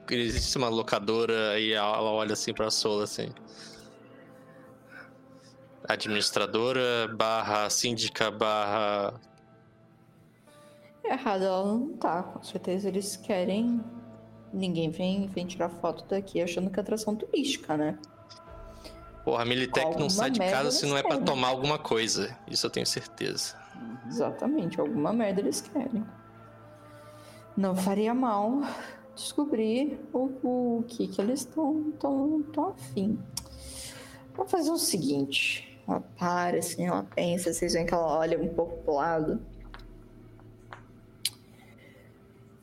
queridíssima 0.07 0.69
locadora 0.69 1.59
e 1.59 1.73
ela 1.73 2.01
olha 2.01 2.33
assim 2.33 2.53
para 2.53 2.71
Sola 2.71 3.03
assim. 3.03 3.29
Administradora 5.87 7.07
barra 7.15 7.69
síndica 7.69 8.29
barra 8.29 9.19
Errado, 11.03 11.43
ela 11.43 11.65
não 11.65 11.89
tá. 11.97 12.21
Com 12.21 12.43
certeza 12.43 12.87
eles 12.87 13.15
querem. 13.17 13.83
Ninguém 14.51 14.89
vem, 14.89 15.27
vem 15.27 15.45
tirar 15.45 15.69
foto 15.69 16.05
daqui 16.07 16.41
achando 16.41 16.69
que 16.69 16.79
é 16.79 16.81
atração 16.81 17.15
turística, 17.15 17.77
né? 17.77 17.97
Porra, 19.23 19.43
a 19.43 19.45
Militech 19.45 19.97
não 19.99 20.09
sai 20.09 20.31
de 20.31 20.39
casa 20.39 20.71
se 20.71 20.85
não 20.85 20.97
é 20.97 21.03
para 21.03 21.19
tomar 21.19 21.49
alguma 21.49 21.77
coisa. 21.77 22.35
Isso 22.47 22.65
eu 22.65 22.69
tenho 22.69 22.85
certeza. 22.85 23.55
Exatamente, 24.07 24.79
alguma 24.79 25.13
merda 25.13 25.41
eles 25.41 25.61
querem. 25.61 26.03
Não 27.55 27.75
faria 27.75 28.13
mal 28.13 28.61
descobrir 29.15 29.99
o, 30.13 30.29
o 30.43 30.83
que, 30.87 31.07
que 31.07 31.21
eles 31.21 31.41
estão 31.41 31.91
tão, 31.99 32.41
tão 32.53 32.69
afim. 32.69 33.19
Vamos 34.35 34.51
fazer 34.51 34.71
o 34.71 34.77
seguinte. 34.77 35.79
Ela 35.87 36.01
para, 36.17 36.57
assim, 36.57 36.87
ela 36.87 37.05
pensa, 37.15 37.51
vocês 37.53 37.73
veem 37.73 37.85
que 37.85 37.93
ela 37.93 38.17
olha 38.17 38.39
um 38.41 38.47
pouco 38.47 38.77
pro 38.83 38.95
lado. 38.95 39.41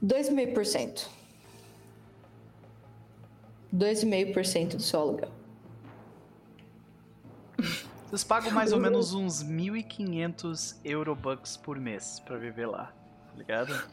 2,5%. 0.03 1.16
2,5% 3.77 4.77
do 4.77 4.83
seu 4.83 5.01
aluguel. 5.01 5.31
Vocês 8.07 8.25
pagam 8.25 8.53
mais 8.53 8.73
ou 8.73 8.81
menos 8.81 9.13
uns 9.13 9.43
1.500 9.43 10.77
Eurobucks 10.85 11.57
por 11.57 11.79
mês 11.79 12.21
pra 12.21 12.37
viver 12.39 12.67
lá, 12.67 12.93
tá 13.27 13.37
ligado? 13.37 13.89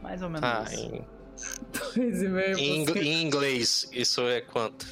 Mais 0.00 0.22
ou 0.22 0.30
menos 0.30 0.44
ah, 0.44 0.64
isso. 0.66 0.80
Em... 0.80 1.04
Dois 1.94 2.22
e 2.22 2.28
meio 2.28 2.58
em, 2.58 2.84
em 2.84 3.22
inglês, 3.22 3.88
isso 3.92 4.20
é 4.22 4.40
quanto? 4.40 4.86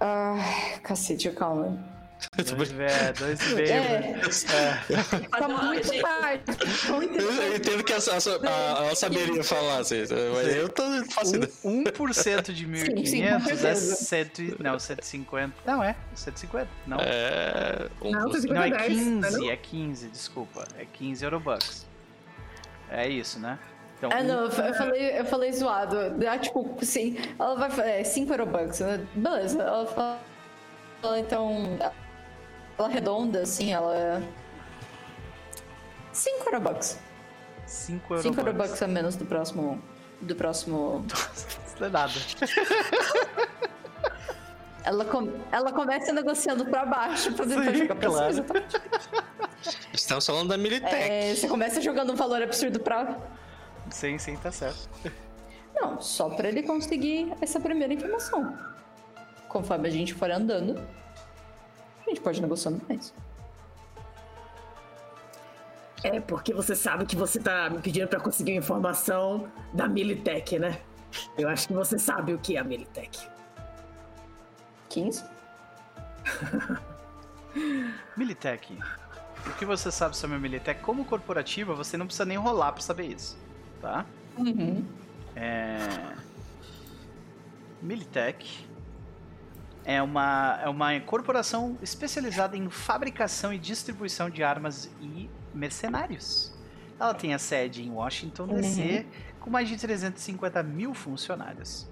Ah, 0.00 0.36
cacete, 0.82 1.30
calma. 1.30 1.93
É, 2.36 2.42
dois 2.42 2.70
e 2.70 3.54
meio. 3.54 3.68
É. 3.68 4.00
Né? 4.00 4.20
é. 4.20 5.28
Tá 5.28 5.48
muito 5.48 6.02
tarde. 6.02 6.42
Eu 6.88 7.56
entendo 7.56 7.84
que 7.84 7.92
a, 7.92 7.96
a, 7.96 8.80
a, 8.80 8.84
ela 8.84 8.94
saberia 8.96 9.44
falar, 9.44 9.78
assim, 9.78 10.00
mas 10.34 10.56
eu 10.56 10.68
tô 10.68 10.82
fazendo. 11.10 11.46
1% 11.64 12.52
de 12.52 12.66
1.500 12.66 13.64
é 13.64 13.74
100, 13.74 14.56
não, 14.58 14.78
150. 14.78 15.54
Não, 15.64 15.82
é 15.82 15.96
150. 16.14 16.68
Não, 16.86 16.96
é, 17.00 17.88
não, 18.02 18.28
não 18.28 18.62
é 18.62 18.70
15, 18.86 19.50
é 19.50 19.56
15, 19.56 20.08
desculpa. 20.08 20.64
É 20.78 20.84
15 20.84 21.24
Eurobucks. 21.24 21.86
É 22.90 23.08
isso, 23.08 23.38
né? 23.38 23.58
Então, 23.96 24.10
ah, 24.12 24.22
não, 24.22 24.44
eu 24.44 24.50
falei, 24.50 25.18
eu 25.18 25.24
falei 25.24 25.52
zoado. 25.52 25.96
Ah, 26.28 26.38
tipo, 26.38 26.76
sim, 26.82 27.16
ela 27.38 27.54
vai. 27.54 28.00
É 28.00 28.04
5 28.04 28.32
Eurobucks, 28.32 28.80
né? 28.80 29.06
Beleza, 29.14 29.62
ela 29.62 29.86
fala. 29.86 30.20
Então. 31.18 31.78
Ela 32.78 32.88
redonda, 32.88 33.40
assim, 33.42 33.72
ela. 33.72 34.22
5 36.12 36.48
Eurobucks. 36.48 36.98
5 37.66 38.14
Eurobucks. 38.14 38.22
5 38.22 38.40
Eurobucks 38.40 38.82
a 38.82 38.86
menos 38.86 39.16
do 39.16 39.24
próximo. 39.24 39.82
Do 40.20 40.34
próximo. 40.34 41.04
não 41.78 41.86
é 41.86 41.90
nada. 41.90 42.12
Ela, 44.84 45.02
com... 45.06 45.32
ela 45.50 45.72
começa 45.72 46.12
negociando 46.12 46.66
pra 46.66 46.84
baixo 46.84 47.32
pra 47.32 47.46
depois 47.46 47.78
jogar 47.78 47.94
pra 47.94 48.10
claro. 48.10 48.34
cima. 48.34 48.46
Estamos 49.94 50.26
falando 50.26 50.48
da 50.50 50.58
Militech. 50.58 50.94
É, 50.94 51.34
você 51.34 51.48
começa 51.48 51.80
jogando 51.80 52.12
um 52.12 52.16
valor 52.16 52.42
absurdo 52.42 52.78
pra. 52.78 53.16
Sim, 53.90 54.18
sim, 54.18 54.36
tá 54.36 54.52
certo. 54.52 54.90
Não, 55.74 56.00
só 56.02 56.28
pra 56.28 56.48
ele 56.48 56.62
conseguir 56.62 57.32
essa 57.40 57.58
primeira 57.58 57.94
informação. 57.94 58.58
Conforme 59.48 59.88
a 59.88 59.90
gente 59.90 60.12
for 60.12 60.30
andando, 60.30 60.86
a 62.06 62.10
gente 62.10 62.20
pode 62.20 62.40
negociando 62.40 62.80
mais. 62.88 63.14
É, 66.02 66.20
porque 66.20 66.52
você 66.52 66.76
sabe 66.76 67.06
que 67.06 67.16
você 67.16 67.40
tá 67.40 67.70
me 67.70 67.80
pedindo 67.80 68.06
para 68.06 68.20
conseguir 68.20 68.54
informação 68.54 69.48
da 69.72 69.88
Militech, 69.88 70.58
né? 70.58 70.80
Eu 71.38 71.48
acho 71.48 71.68
que 71.68 71.72
você 71.72 71.98
sabe 71.98 72.34
o 72.34 72.38
que 72.38 72.56
é 72.56 72.60
a 72.60 72.64
Militech. 72.64 73.26
15? 74.90 75.24
Militech. 78.16 78.78
O 79.46 79.52
que 79.54 79.64
você 79.64 79.90
sabe 79.90 80.14
sobre 80.16 80.36
a 80.36 80.38
Militech? 80.38 80.80
Como 80.82 81.06
corporativa, 81.06 81.74
você 81.74 81.96
não 81.96 82.06
precisa 82.06 82.26
nem 82.26 82.36
rolar 82.36 82.72
para 82.72 82.82
saber 82.82 83.06
isso, 83.06 83.38
tá? 83.80 84.04
Uhum. 84.36 84.84
É... 85.34 85.78
Militech 87.80 88.66
é 89.84 90.02
uma, 90.02 90.60
é 90.62 90.68
uma 90.68 90.98
corporação 91.00 91.78
especializada 91.82 92.56
em 92.56 92.68
fabricação 92.70 93.52
e 93.52 93.58
distribuição 93.58 94.30
de 94.30 94.42
armas 94.42 94.90
e 95.00 95.28
mercenários. 95.54 96.52
Ela 96.98 97.12
tem 97.12 97.34
a 97.34 97.38
sede 97.38 97.82
em 97.82 97.90
Washington, 97.90 98.46
D.C., 98.46 98.80
uhum. 98.80 99.40
com 99.40 99.50
mais 99.50 99.68
de 99.68 99.76
350 99.76 100.62
mil 100.62 100.94
funcionários. 100.94 101.88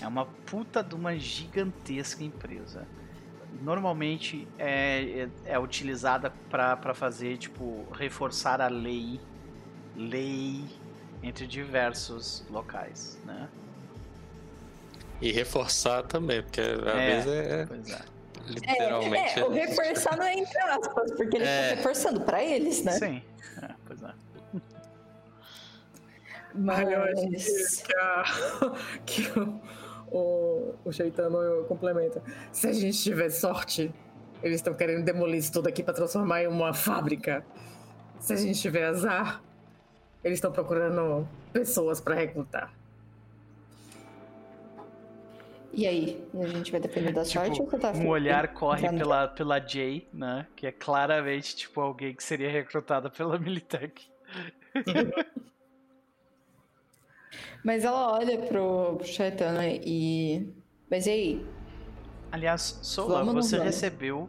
É 0.00 0.06
uma 0.06 0.26
puta 0.26 0.82
de 0.82 0.94
uma 0.94 1.18
gigantesca 1.18 2.22
empresa. 2.22 2.86
Normalmente 3.60 4.46
é, 4.58 5.28
é, 5.46 5.52
é 5.54 5.58
utilizada 5.58 6.32
para 6.50 6.94
fazer, 6.94 7.36
tipo, 7.38 7.86
reforçar 7.92 8.60
a 8.60 8.68
lei, 8.68 9.20
lei 9.96 10.64
entre 11.22 11.46
diversos 11.46 12.44
locais, 12.50 13.20
né? 13.24 13.48
E 15.22 15.30
reforçar 15.30 16.02
também, 16.02 16.42
porque 16.42 16.60
às 16.60 16.94
é, 16.94 17.06
vezes 17.06 17.32
é, 17.32 17.62
é. 17.62 18.12
Literalmente. 18.48 19.38
É, 19.38 19.42
é, 19.42 19.44
o 19.44 19.50
reforçar 19.50 20.16
não 20.16 20.24
é 20.24 20.34
entre 20.34 20.58
aspas, 20.58 21.12
porque 21.12 21.36
ele 21.36 21.44
é. 21.44 21.68
tá 21.68 21.76
reforçando 21.76 22.20
pra 22.22 22.42
eles, 22.42 22.82
né? 22.82 22.92
Sim. 22.92 23.22
É, 23.62 23.68
pois 23.86 24.02
é. 24.02 24.12
Mas 26.54 26.90
eu 26.90 27.02
acho 27.02 27.84
que, 27.84 27.96
a, 27.96 28.24
que 29.06 29.38
o, 29.38 29.60
o, 30.10 30.74
o 30.84 30.92
Sheitano 30.92 31.64
complementa. 31.68 32.20
Se 32.50 32.66
a 32.66 32.72
gente 32.72 33.00
tiver 33.00 33.30
sorte, 33.30 33.94
eles 34.42 34.56
estão 34.56 34.74
querendo 34.74 35.04
demolir 35.04 35.36
isso 35.36 35.52
tudo 35.52 35.68
aqui 35.68 35.84
para 35.84 35.94
transformar 35.94 36.42
em 36.42 36.48
uma 36.48 36.74
fábrica. 36.74 37.46
Se 38.18 38.32
a 38.32 38.36
gente 38.36 38.60
tiver 38.60 38.84
azar, 38.84 39.40
eles 40.24 40.38
estão 40.38 40.50
procurando 40.50 41.26
pessoas 41.52 42.00
para 42.00 42.16
recrutar. 42.16 42.81
E 45.72 45.86
aí? 45.86 46.22
A 46.34 46.46
gente 46.46 46.70
vai 46.70 46.80
depender 46.80 47.12
da 47.12 47.24
tipo, 47.24 47.44
sorte 47.44 47.62
ou 47.62 47.66
tá 47.78 47.92
Um 47.92 48.08
olhar 48.08 48.48
corre 48.48 48.88
pela, 48.90 49.28
pela 49.28 49.58
Jay, 49.58 50.06
né? 50.12 50.46
Que 50.54 50.66
é 50.66 50.72
claramente, 50.72 51.56
tipo, 51.56 51.80
alguém 51.80 52.14
que 52.14 52.22
seria 52.22 52.50
recrutada 52.50 53.08
pela 53.08 53.38
Militech. 53.38 54.06
Mas 57.64 57.84
ela 57.84 58.12
olha 58.12 58.38
pro, 58.38 58.96
pro 58.96 59.06
Shaitana 59.06 59.66
e. 59.66 60.52
Mas 60.90 61.06
e 61.06 61.10
aí? 61.10 61.46
Aliás, 62.30 62.78
Sola, 62.82 63.24
você 63.24 63.58
recebeu 63.58 64.28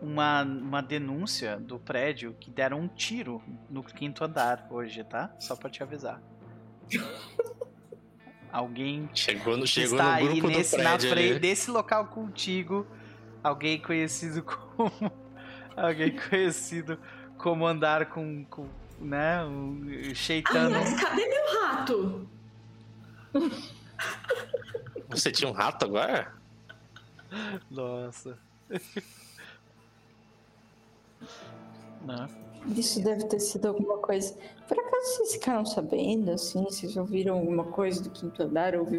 uma, 0.00 0.42
uma 0.42 0.82
denúncia 0.82 1.58
do 1.58 1.78
prédio 1.78 2.34
que 2.38 2.50
deram 2.50 2.80
um 2.80 2.88
tiro 2.88 3.42
no 3.70 3.82
quinto 3.82 4.24
andar 4.24 4.66
hoje, 4.70 5.04
tá? 5.04 5.34
Só 5.38 5.56
pra 5.56 5.70
te 5.70 5.82
avisar. 5.82 6.20
alguém 8.56 9.08
chegou 9.12 9.54
no, 9.56 9.66
chegou 9.66 9.98
está 9.98 10.18
no 10.18 10.28
grupo 10.28 10.46
aí 10.46 10.56
nesse, 10.56 10.78
na 10.78 10.98
frente 10.98 11.38
desse 11.38 11.70
local 11.70 12.06
contigo, 12.06 12.86
alguém 13.42 13.78
conhecido 13.78 14.42
como 14.42 14.90
alguém 15.76 16.16
conhecido 16.16 16.98
como 17.36 17.66
andar 17.66 18.06
com, 18.06 18.46
com 18.46 18.66
né, 18.98 19.44
um 19.44 20.14
cheitando. 20.14 20.74
Aliás, 20.74 20.98
cadê 20.98 21.28
meu 21.28 21.60
rato? 21.60 22.26
Você 25.10 25.30
tinha 25.30 25.50
um 25.50 25.52
rato 25.52 25.84
agora? 25.84 26.32
Nossa. 27.70 28.38
Não. 32.06 32.45
Isso 32.74 33.02
deve 33.02 33.24
ter 33.24 33.40
sido 33.40 33.68
alguma 33.68 33.98
coisa. 33.98 34.34
Por 34.66 34.78
acaso 34.78 35.16
vocês 35.16 35.32
ficaram 35.34 35.64
sabendo, 35.64 36.32
assim? 36.32 36.62
Vocês 36.64 36.96
ouviram 36.96 37.34
alguma 37.34 37.64
coisa 37.64 38.02
do 38.02 38.10
quinto 38.10 38.42
andar? 38.42 38.74
Eu, 38.74 38.80
ouvi... 38.80 38.98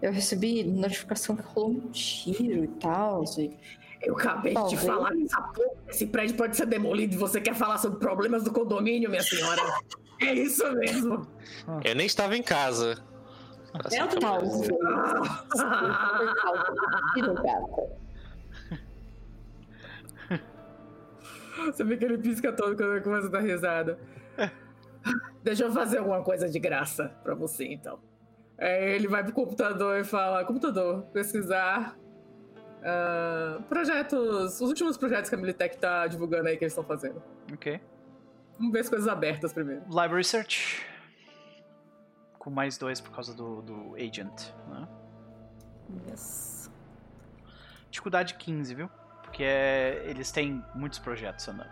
eu 0.00 0.12
recebi 0.12 0.64
notificação 0.64 1.36
que 1.36 1.42
rolou 1.42 1.70
um 1.70 1.90
tiro 1.90 2.64
e 2.64 2.68
tal. 2.68 3.24
E... 3.38 3.56
Eu 4.02 4.16
acabei 4.16 4.52
Talvez. 4.52 4.80
de 4.80 4.86
falar 4.86 5.14
nessa 5.14 5.40
porra. 5.40 5.70
Esse 5.88 6.06
prédio 6.06 6.36
pode 6.36 6.56
ser 6.56 6.66
demolido 6.66 7.14
e 7.14 7.16
você 7.16 7.40
quer 7.40 7.54
falar 7.54 7.78
sobre 7.78 7.98
problemas 7.98 8.42
do 8.42 8.52
condomínio, 8.52 9.08
minha 9.08 9.22
senhora? 9.22 9.62
é 10.20 10.34
isso 10.34 10.70
mesmo. 10.72 11.26
Eu 11.84 11.94
nem 11.94 12.06
estava 12.06 12.36
em 12.36 12.42
casa. 12.42 13.02
É 13.90 14.06
Talvez. 14.20 14.68
Você 21.66 21.84
vê 21.84 21.96
que 21.96 22.04
ele 22.04 22.18
pisca 22.18 22.52
todo 22.52 22.76
quando 22.76 22.92
ele 22.92 23.00
começa 23.00 23.26
a 23.26 23.30
dar 23.30 23.40
risada. 23.40 23.98
Deixa 25.42 25.64
eu 25.64 25.72
fazer 25.72 25.98
alguma 25.98 26.22
coisa 26.22 26.48
de 26.48 26.58
graça 26.58 27.08
pra 27.22 27.34
você, 27.34 27.66
então. 27.66 27.98
Aí 28.58 28.94
ele 28.94 29.08
vai 29.08 29.24
pro 29.24 29.32
computador 29.32 29.98
e 29.98 30.04
fala: 30.04 30.44
computador, 30.44 31.02
pesquisar 31.12 31.96
uh, 32.78 33.62
projetos, 33.64 34.60
os 34.60 34.68
últimos 34.68 34.96
projetos 34.96 35.28
que 35.28 35.34
a 35.34 35.38
Militech 35.38 35.78
tá 35.78 36.06
divulgando 36.06 36.48
aí 36.48 36.56
que 36.56 36.64
eles 36.64 36.72
estão 36.72 36.84
fazendo. 36.84 37.22
Ok. 37.52 37.80
Vamos 38.58 38.72
ver 38.72 38.80
as 38.80 38.88
coisas 38.88 39.08
abertas 39.08 39.52
primeiro. 39.52 39.82
Library 39.86 40.24
Search. 40.24 40.86
Com 42.38 42.50
mais 42.50 42.76
dois 42.76 43.00
por 43.00 43.12
causa 43.12 43.34
do, 43.34 43.62
do 43.62 43.94
Agent, 43.96 44.50
né? 44.68 44.88
Yes. 46.08 46.70
Dificuldade 47.90 48.34
15, 48.34 48.74
viu? 48.74 48.90
Porque 49.32 49.44
é, 49.44 50.02
eles 50.04 50.30
têm 50.30 50.62
muitos 50.74 50.98
projetos 50.98 51.48
andando. 51.48 51.70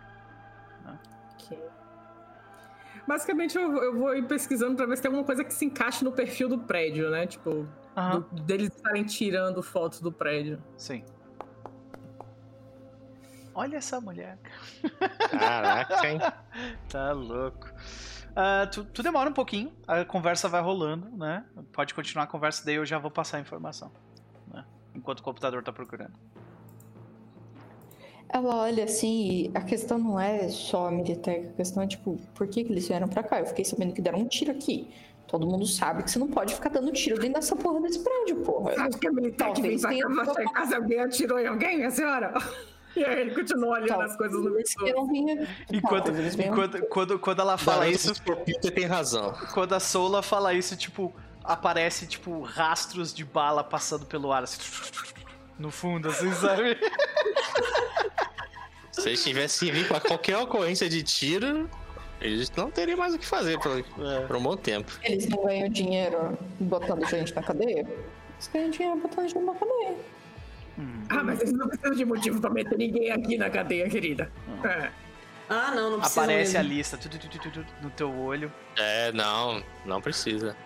Né? 0.82 0.98
Okay. 1.34 1.58
Basicamente, 3.06 3.54
eu, 3.54 3.70
eu 3.82 3.98
vou 3.98 4.16
ir 4.16 4.26
pesquisando 4.26 4.76
pra 4.76 4.86
ver 4.86 4.96
se 4.96 5.02
tem 5.02 5.10
alguma 5.10 5.26
coisa 5.26 5.44
que 5.44 5.52
se 5.52 5.66
encaixe 5.66 6.02
no 6.02 6.10
perfil 6.10 6.48
do 6.48 6.58
prédio, 6.58 7.10
né? 7.10 7.26
Tipo, 7.26 7.50
uhum. 7.50 8.20
do, 8.32 8.42
deles 8.44 8.74
estarem 8.74 9.04
tirando 9.04 9.62
fotos 9.62 10.00
do 10.00 10.10
prédio. 10.10 10.58
Sim. 10.78 11.04
Olha 13.54 13.76
essa 13.76 14.00
mulher. 14.00 14.38
Caraca, 15.30 16.08
hein? 16.08 16.18
tá 16.88 17.12
louco. 17.12 17.68
Uh, 18.30 18.70
tu, 18.72 18.84
tu, 18.86 19.02
demora 19.02 19.28
um 19.28 19.34
pouquinho, 19.34 19.70
a 19.86 20.02
conversa 20.02 20.48
vai 20.48 20.62
rolando, 20.62 21.14
né? 21.14 21.44
Pode 21.74 21.92
continuar 21.92 22.24
a 22.24 22.26
conversa, 22.26 22.64
daí 22.64 22.76
eu 22.76 22.86
já 22.86 22.98
vou 22.98 23.10
passar 23.10 23.36
a 23.36 23.40
informação. 23.40 23.92
Né? 24.48 24.64
Enquanto 24.94 25.18
o 25.18 25.22
computador 25.22 25.62
tá 25.62 25.70
procurando. 25.70 26.14
Ela 28.32 28.62
olha 28.62 28.84
assim, 28.84 29.22
e 29.22 29.50
a 29.54 29.60
questão 29.60 29.98
não 29.98 30.20
é 30.20 30.48
só 30.48 30.86
a 30.86 30.90
Militech, 30.90 31.48
a 31.48 31.52
questão 31.52 31.82
é 31.82 31.86
tipo, 31.86 32.16
por 32.34 32.46
que, 32.46 32.62
que 32.62 32.72
eles 32.72 32.86
vieram 32.86 33.08
pra 33.08 33.24
cá? 33.24 33.40
Eu 33.40 33.46
fiquei 33.46 33.64
sabendo 33.64 33.92
que 33.92 34.00
deram 34.00 34.20
um 34.20 34.28
tiro 34.28 34.52
aqui. 34.52 34.88
Todo 35.26 35.46
mundo 35.46 35.66
sabe 35.66 36.02
que 36.02 36.10
você 36.10 36.18
não 36.18 36.28
pode 36.28 36.54
ficar 36.54 36.70
dando 36.70 36.92
tiro 36.92 37.16
dentro 37.16 37.34
dessa 37.34 37.56
porra 37.56 37.80
desse 37.80 38.00
prédio, 38.00 38.36
porra. 38.36 38.72
Você 38.72 38.80
acha 38.80 38.98
que 38.98 39.06
a 39.06 39.12
militar 39.12 39.52
que 39.52 39.62
vem 39.62 39.78
pra 39.78 39.96
cá 39.96 40.08
pra 40.08 40.34
checar 40.34 40.66
se 40.66 40.74
alguém 40.74 41.00
atirou 41.00 41.38
em 41.38 41.46
alguém, 41.46 41.76
minha 41.76 41.90
senhora? 41.90 42.34
E 42.96 43.04
aí 43.04 43.20
ele 43.20 43.32
continua 43.32 43.74
olhando 43.74 43.86
Talvez 43.86 44.10
as 44.10 44.16
coisas 44.16 44.44
no 44.44 44.52
visor. 44.52 44.88
Enquanto, 45.72 46.10
enquanto 46.10 46.86
quando, 46.88 47.18
quando 47.20 47.40
ela 47.40 47.56
fala 47.56 47.88
isso. 47.88 48.12
Peter 48.44 48.74
tem 48.74 48.84
razão. 48.84 49.32
Quando 49.54 49.74
a 49.74 49.78
Sola 49.78 50.22
fala 50.22 50.52
isso, 50.52 50.76
tipo, 50.76 51.14
aparece, 51.44 52.06
tipo, 52.06 52.40
rastros 52.40 53.14
de 53.14 53.24
bala 53.24 53.62
passando 53.62 54.06
pelo 54.06 54.32
ar, 54.32 54.42
assim, 54.42 54.60
no 55.56 55.70
fundo, 55.70 56.08
assim, 56.08 56.32
sabe? 56.32 56.76
Se 58.92 59.08
eles 59.08 59.22
tivessem 59.22 59.70
vindo 59.72 59.88
pra 59.88 60.00
qualquer 60.00 60.36
ocorrência 60.38 60.88
de 60.88 61.02
tiro, 61.02 61.68
eles 62.20 62.50
não 62.50 62.70
teriam 62.70 62.98
mais 62.98 63.14
o 63.14 63.18
que 63.18 63.26
fazer 63.26 63.58
por, 63.58 63.78
é. 63.78 64.20
por 64.26 64.36
um 64.36 64.42
bom 64.42 64.56
tempo. 64.56 64.92
Eles 65.02 65.28
não 65.28 65.44
ganham 65.44 65.68
dinheiro 65.68 66.38
botando 66.58 67.06
gente 67.06 67.34
na 67.34 67.42
cadeia? 67.42 67.80
Eles 67.80 68.50
ganham 68.52 68.70
dinheiro 68.70 69.00
botando 69.00 69.28
gente 69.28 69.44
na 69.44 69.54
cadeia. 69.54 69.96
Hum. 70.78 71.02
Ah, 71.08 71.22
mas 71.22 71.40
eles 71.40 71.52
não 71.52 71.68
precisam 71.68 71.96
de 71.96 72.04
motivo 72.04 72.40
pra 72.40 72.50
meter 72.50 72.76
ninguém 72.76 73.10
aqui 73.10 73.36
na 73.38 73.48
cadeia, 73.48 73.88
querida. 73.88 74.30
Hum. 74.48 74.66
É. 74.66 74.90
Ah, 75.48 75.72
não, 75.74 75.90
não 75.90 75.98
precisa. 75.98 76.22
Aparece 76.22 76.52
mesmo. 76.52 76.58
a 76.58 76.62
lista 76.62 76.96
tudo, 76.96 77.18
tudo, 77.18 77.38
tudo, 77.40 77.66
no 77.82 77.90
teu 77.90 78.16
olho. 78.16 78.52
É, 78.76 79.10
não, 79.12 79.62
não 79.84 80.00
precisa. 80.00 80.56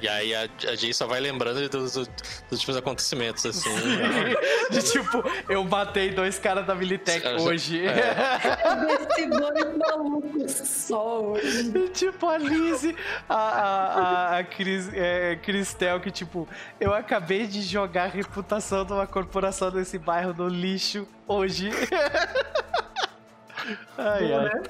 E 0.00 0.08
aí 0.08 0.34
a, 0.34 0.48
a 0.68 0.74
Jay 0.74 0.92
só 0.92 1.06
vai 1.06 1.20
lembrando 1.20 1.68
dos, 1.68 1.92
dos 1.92 2.08
últimos 2.50 2.76
acontecimentos, 2.76 3.44
assim. 3.44 3.72
Né? 3.82 4.34
de 4.70 4.82
tipo, 4.82 5.22
eu 5.48 5.64
matei 5.64 6.10
dois 6.10 6.38
caras 6.38 6.66
da 6.66 6.74
Militech 6.74 7.26
hoje. 7.40 7.84
É. 7.86 9.26
dois 9.26 9.76
malucos 9.76 10.52
só 10.52 11.20
hoje. 11.20 11.72
E, 11.76 11.88
tipo, 11.90 12.26
a 12.26 12.38
Lizzie, 12.38 12.96
a, 13.28 13.36
a, 13.36 14.38
a, 14.38 14.44
Cris, 14.44 14.88
é, 14.94 15.36
Cristel, 15.36 16.00
que 16.00 16.10
tipo, 16.10 16.48
eu 16.80 16.94
acabei 16.94 17.46
de 17.46 17.62
jogar 17.62 18.04
a 18.04 18.08
reputação 18.08 18.84
de 18.84 18.92
uma 18.92 19.06
corporação 19.06 19.70
desse 19.70 19.98
bairro 19.98 20.32
no 20.32 20.48
lixo 20.48 21.06
hoje. 21.26 21.70
ai, 23.98 24.32
ai. 24.32 24.62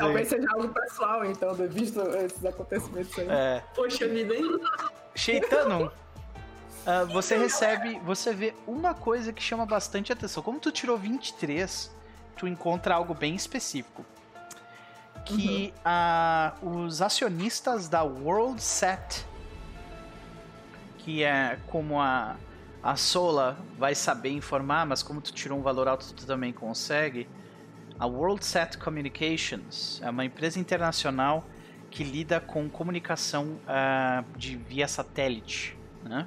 Talvez 0.00 0.28
seja 0.28 0.46
algo 0.52 0.68
pessoal, 0.68 1.24
então, 1.24 1.54
visto 1.54 2.00
esses 2.00 2.44
acontecimentos 2.44 3.18
aí. 3.18 3.26
É. 3.28 3.62
Poxa 3.74 4.08
vida, 4.08 4.34
hein? 4.34 4.60
Sheitano, 5.14 5.86
uh, 5.86 7.06
você 7.12 7.36
recebe, 7.36 7.98
você 8.00 8.32
vê 8.32 8.54
uma 8.66 8.94
coisa 8.94 9.32
que 9.32 9.42
chama 9.42 9.66
bastante 9.66 10.12
atenção. 10.12 10.42
Como 10.42 10.58
tu 10.58 10.72
tirou 10.72 10.96
23, 10.96 11.94
tu 12.36 12.48
encontra 12.48 12.94
algo 12.94 13.12
bem 13.12 13.34
específico. 13.34 14.04
Que 15.24 15.74
uhum. 16.64 16.78
uh, 16.78 16.84
os 16.86 17.02
acionistas 17.02 17.88
da 17.88 18.02
World 18.02 18.62
Set, 18.62 19.26
que 20.98 21.22
é 21.22 21.58
como 21.66 22.00
a, 22.00 22.36
a 22.82 22.96
Sola 22.96 23.58
vai 23.76 23.94
saber 23.94 24.30
informar, 24.30 24.86
mas 24.86 25.02
como 25.02 25.20
tu 25.20 25.30
tirou 25.30 25.58
um 25.58 25.62
valor 25.62 25.88
alto, 25.88 26.14
tu 26.14 26.26
também 26.26 26.54
consegue 26.54 27.28
a 28.00 28.06
WorldSat 28.06 28.78
Communications 28.78 30.00
é 30.02 30.08
uma 30.08 30.24
empresa 30.24 30.58
internacional 30.58 31.44
que 31.90 32.02
lida 32.02 32.40
com 32.40 32.66
comunicação 32.66 33.58
uh, 33.66 34.38
de 34.38 34.56
via 34.56 34.88
satélite 34.88 35.76
né? 36.02 36.26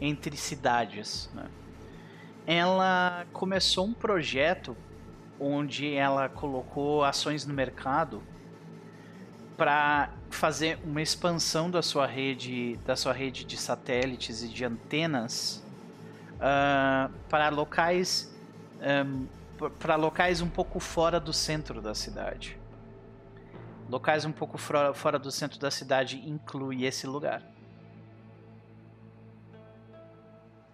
entre 0.00 0.36
cidades. 0.36 1.28
Né? 1.34 1.46
Ela 2.46 3.26
começou 3.32 3.86
um 3.86 3.92
projeto 3.92 4.76
onde 5.40 5.92
ela 5.94 6.28
colocou 6.28 7.02
ações 7.02 7.44
no 7.44 7.52
mercado 7.52 8.22
para 9.56 10.10
fazer 10.30 10.78
uma 10.84 11.02
expansão 11.02 11.68
da 11.68 11.82
sua 11.82 12.06
rede, 12.06 12.76
da 12.86 12.94
sua 12.94 13.12
rede 13.12 13.44
de 13.44 13.56
satélites 13.56 14.44
e 14.44 14.48
de 14.48 14.64
antenas 14.64 15.66
uh, 16.36 17.12
para 17.28 17.48
locais 17.48 18.32
um, 18.80 19.26
para 19.78 19.96
locais 19.96 20.40
um 20.40 20.48
pouco 20.48 20.80
fora 20.80 21.18
do 21.18 21.32
centro 21.32 21.80
da 21.80 21.94
cidade. 21.94 22.58
Locais 23.88 24.24
um 24.24 24.32
pouco 24.32 24.58
fora 24.58 25.18
do 25.18 25.30
centro 25.30 25.58
da 25.58 25.70
cidade 25.70 26.22
inclui 26.28 26.84
esse 26.84 27.06
lugar. 27.06 27.42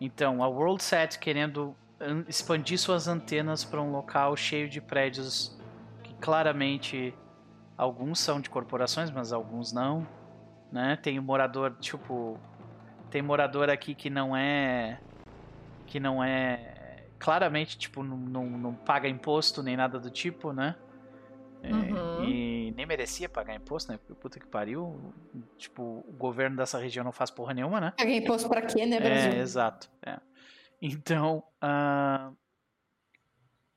Então, 0.00 0.42
a 0.42 0.48
WorldSat 0.48 1.18
querendo 1.18 1.74
expandir 2.28 2.78
suas 2.78 3.08
antenas 3.08 3.64
para 3.64 3.80
um 3.80 3.90
local 3.92 4.36
cheio 4.36 4.68
de 4.68 4.80
prédios 4.80 5.56
que 6.02 6.12
claramente 6.14 7.14
alguns 7.78 8.18
são 8.18 8.40
de 8.40 8.50
corporações, 8.50 9.10
mas 9.10 9.32
alguns 9.32 9.72
não, 9.72 10.06
né? 10.70 10.96
Tem 10.96 11.18
um 11.18 11.22
morador, 11.22 11.74
tipo, 11.80 12.38
tem 13.10 13.22
morador 13.22 13.70
aqui 13.70 13.94
que 13.94 14.10
não 14.10 14.36
é 14.36 14.98
que 15.86 16.00
não 16.00 16.22
é 16.22 16.73
claramente, 17.24 17.78
tipo, 17.78 18.02
não, 18.02 18.18
não, 18.18 18.44
não, 18.50 18.74
paga 18.74 19.08
imposto 19.08 19.62
nem 19.62 19.78
nada 19.78 19.98
do 19.98 20.10
tipo, 20.10 20.52
né? 20.52 20.76
É, 21.62 21.72
uhum. 21.72 22.22
E 22.22 22.70
nem 22.76 22.84
merecia 22.84 23.30
pagar 23.30 23.54
imposto, 23.54 23.90
né? 23.90 23.96
Porque 23.96 24.12
puta 24.12 24.38
que 24.38 24.46
pariu. 24.46 25.14
Tipo, 25.56 26.04
o 26.06 26.12
governo 26.12 26.54
dessa 26.54 26.78
região 26.78 27.02
não 27.02 27.12
faz 27.12 27.30
porra 27.30 27.54
nenhuma, 27.54 27.80
né? 27.80 27.94
Pagar 27.96 28.12
imposto 28.12 28.46
pra 28.46 28.60
quê, 28.60 28.84
né, 28.84 29.00
Brasil? 29.00 29.32
É, 29.32 29.38
exato. 29.38 29.90
É. 30.04 30.18
Então, 30.82 31.42
uh, 31.62 32.36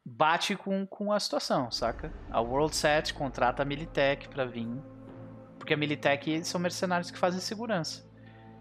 bate 0.03 0.57
com, 0.57 0.85
com 0.85 1.13
a 1.13 1.19
situação, 1.19 1.71
saca? 1.71 2.11
A 2.29 2.41
WorldSat 2.41 3.13
contrata 3.13 3.63
a 3.63 3.65
Militech 3.65 4.27
pra 4.27 4.43
vir. 4.43 4.67
Porque 5.57 5.73
a 5.73 5.77
Militech 5.77 6.43
são 6.43 6.59
mercenários 6.59 7.09
que 7.09 7.17
fazem 7.17 7.39
segurança. 7.39 8.05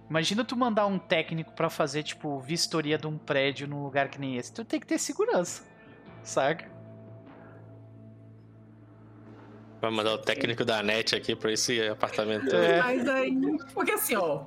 Imagina 0.09 0.44
tu 0.44 0.57
mandar 0.57 0.86
um 0.86 0.99
técnico 0.99 1.52
para 1.52 1.68
fazer, 1.68 2.02
tipo, 2.02 2.39
vistoria 2.39 2.97
de 2.97 3.07
um 3.07 3.18
prédio 3.18 3.67
num 3.67 3.83
lugar 3.83 4.09
que 4.09 4.20
nem 4.20 4.36
esse. 4.36 4.52
Tu 4.52 4.65
tem 4.65 4.78
que 4.78 4.86
ter 4.86 4.99
segurança, 4.99 5.65
saca? 6.23 6.70
Vai 9.81 9.91
mandar 9.91 10.15
o 10.15 10.18
técnico 10.18 10.65
da 10.65 10.83
NET 10.83 11.15
aqui 11.15 11.35
pra 11.35 11.52
esse 11.52 11.86
apartamento. 11.89 12.55
É. 12.55 12.81
Mas 12.81 13.09
aí, 13.09 13.36
porque 13.75 13.93
assim, 13.93 14.17
ó, 14.17 14.44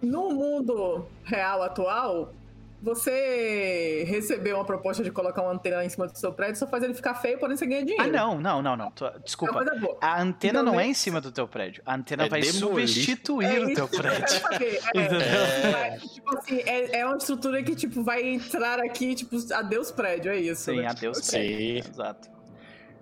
no 0.00 0.30
mundo 0.30 1.06
real 1.24 1.62
atual, 1.62 2.32
você 2.80 4.04
recebeu 4.06 4.56
uma 4.56 4.64
proposta 4.64 5.02
de 5.02 5.10
colocar 5.10 5.42
uma 5.42 5.52
antena 5.52 5.84
em 5.84 5.88
cima 5.88 6.06
do 6.06 6.16
seu 6.16 6.32
prédio, 6.32 6.56
só 6.56 6.66
faz 6.66 6.82
ele 6.84 6.94
ficar 6.94 7.14
feio, 7.14 7.38
porém 7.38 7.56
você 7.56 7.66
ganha 7.66 7.84
dinheiro. 7.84 8.04
Ah, 8.04 8.06
não, 8.06 8.40
não, 8.40 8.62
não, 8.62 8.76
não. 8.76 8.92
Desculpa. 9.24 9.64
É 9.64 9.96
a 10.00 10.22
antena 10.22 10.60
então, 10.60 10.72
não 10.72 10.80
é 10.80 10.86
em 10.86 10.94
cima 10.94 11.20
do 11.20 11.32
teu 11.32 11.48
prédio. 11.48 11.82
A 11.84 11.96
antena 11.96 12.26
é 12.26 12.28
vai 12.28 12.40
demolir. 12.40 12.88
substituir 12.88 13.46
é 13.46 13.60
o 13.60 13.74
teu 13.74 13.88
prédio. 13.88 14.38
É, 14.94 15.94
é, 15.94 15.98
tipo 15.98 16.36
assim, 16.36 16.60
é, 16.60 17.00
é, 17.00 17.06
uma 17.06 17.16
estrutura 17.16 17.62
que, 17.62 17.74
tipo, 17.74 18.02
vai 18.02 18.22
entrar 18.22 18.80
aqui, 18.80 19.14
tipo, 19.14 19.36
adeus 19.52 19.90
prédio, 19.90 20.30
é 20.30 20.38
isso. 20.38 20.62
Sim, 20.62 20.78
né? 20.78 20.86
adeus 20.86 21.30
prédio. 21.30 21.82
Sim. 21.82 21.90
Exato. 21.90 22.28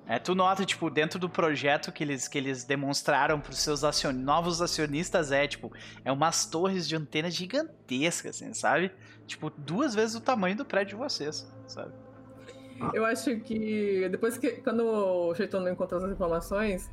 É, 0.09 0.21
tu 0.21 0.37
nota, 0.37 0.65
tipo, 0.65 0.89
dentro 0.89 1.19
do 1.19 1.29
projeto 1.29 1.91
que 1.91 2.05
eles, 2.05 2.29
que 2.29 2.39
eles 2.39 2.63
demonstraram 2.63 3.41
para 3.41 3.51
os 3.51 3.59
seus 3.59 3.83
acion... 3.83 4.13
novos 4.13 4.63
acionistas, 4.63 5.33
é, 5.33 5.49
tipo, 5.49 5.73
é 6.05 6.13
umas 6.13 6.47
torres 6.47 6.87
de 6.87 6.95
antena 6.95 7.29
gigantescas, 7.29 8.37
assim, 8.37 8.55
sabe? 8.55 8.93
Tipo, 9.27 9.51
duas 9.51 9.95
vezes 9.95 10.15
o 10.15 10.21
tamanho 10.21 10.57
do 10.57 10.65
prédio 10.65 10.97
de 10.97 11.03
vocês, 11.03 11.47
sabe? 11.67 11.93
Eu 12.93 13.05
acho 13.05 13.41
que 13.41 14.09
depois 14.11 14.37
que 14.37 14.51
quando 14.63 14.85
o 14.85 15.35
Cheitono 15.35 15.69
encontrou 15.69 16.05
as 16.05 16.11
informações, 16.11 16.91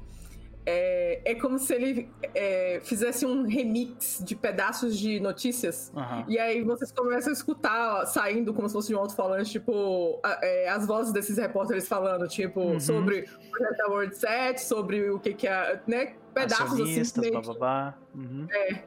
é, 0.65 1.21
é 1.25 1.35
como 1.35 1.59
se 1.59 1.73
ele 1.73 2.09
é, 2.33 2.79
fizesse 2.83 3.25
um 3.25 3.45
remix 3.45 4.21
de 4.23 4.35
pedaços 4.35 4.97
de 4.97 5.19
notícias. 5.19 5.91
Uhum. 5.93 6.25
E 6.27 6.39
aí 6.39 6.63
vocês 6.63 6.91
começam 6.91 7.31
a 7.31 7.33
escutar 7.33 8.05
saindo 8.05 8.53
como 8.53 8.67
se 8.69 8.73
fosse 8.73 8.87
de 8.87 8.95
um 8.95 8.99
alto-falante, 8.99 9.51
tipo, 9.51 10.21
é, 10.41 10.69
as 10.69 10.87
vozes 10.87 11.11
desses 11.11 11.37
repórteres 11.37 11.87
falando, 11.87 12.27
tipo, 12.27 12.61
uhum. 12.61 12.79
sobre 12.79 13.27
o 13.59 13.77
da 13.77 13.87
World 13.87 14.15
Set, 14.15 14.59
sobre 14.61 15.09
o 15.09 15.19
que, 15.19 15.33
que 15.33 15.47
é. 15.47 15.81
Né, 15.85 16.15
pedaços 16.33 16.79
assim. 16.79 17.31
Bababá. 17.31 17.97
Uhum. 18.15 18.47
É. 18.49 18.83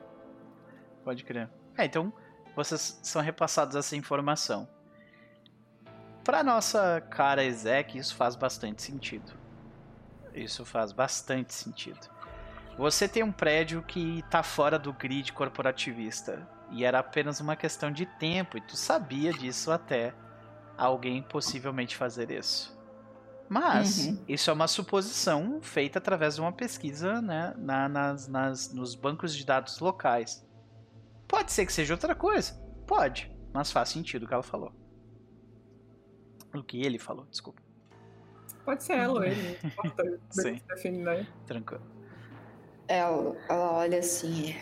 Pode 1.05 1.25
crer. 1.25 1.49
É, 1.77 1.85
então 1.85 2.13
vocês 2.57 2.99
são 3.03 3.21
repassados 3.21 3.77
essa 3.77 3.95
informação. 3.95 4.67
Para 6.25 6.43
nossa 6.43 7.01
cara 7.11 7.45
Ezek, 7.45 7.99
isso 7.99 8.17
faz 8.17 8.35
bastante 8.35 8.83
sentido. 8.83 9.33
Isso 10.35 10.65
faz 10.65 10.91
bastante 10.91 11.55
sentido. 11.55 12.09
Você 12.79 13.07
tem 13.07 13.23
um 13.23 13.31
prédio 13.31 13.83
que 13.83 14.21
está 14.21 14.43
fora 14.43 14.79
do 14.79 14.93
grid 14.93 15.33
corporativista 15.33 16.49
e 16.71 16.85
era 16.85 16.99
apenas 16.99 17.41
uma 17.41 17.55
questão 17.55 17.93
de 17.93 18.07
tempo 18.07 18.57
e 18.57 18.61
tu 18.61 18.77
sabia 18.77 19.33
disso 19.33 19.71
até 19.71 20.15
alguém 20.77 21.23
possivelmente 21.23 21.97
fazer 21.97 22.31
isso. 22.31 22.77
Mas 23.49 24.07
uhum. 24.07 24.25
isso 24.27 24.51
é 24.51 24.53
uma 24.53 24.67
suposição 24.67 25.61
feita 25.63 25.99
através 25.99 26.35
de 26.35 26.41
uma 26.41 26.53
pesquisa 26.53 27.23
né, 27.23 27.55
na, 27.57 27.89
nas, 27.89 28.27
nas, 28.27 28.73
nos 28.73 28.95
bancos 28.95 29.35
de 29.35 29.45
dados 29.45 29.79
locais. 29.79 30.46
Pode 31.29 31.53
ser 31.53 31.67
que 31.67 31.73
seja 31.73 31.95
outra 31.95 32.15
coisa. 32.15 32.55
Pode. 32.87 33.31
Mas 33.53 33.73
faz 33.73 33.89
sentido 33.89 34.25
o 34.25 34.29
que 34.29 34.35
ela 34.35 34.43
falou. 34.43 34.73
O 36.55 36.63
que 36.63 36.83
ele 36.83 36.99
falou, 36.99 37.27
desculpa. 37.27 37.63
Pode 38.65 38.83
ser 38.83 38.95
ela 38.95 39.15
ou 39.15 39.25
ele. 39.25 39.59
Sim. 40.31 40.61
Define, 40.69 40.99
né? 40.99 41.27
Tranquilo. 41.47 41.83
Ela, 42.89 43.37
ela 43.49 43.73
olha 43.73 43.99
assim. 43.99 44.55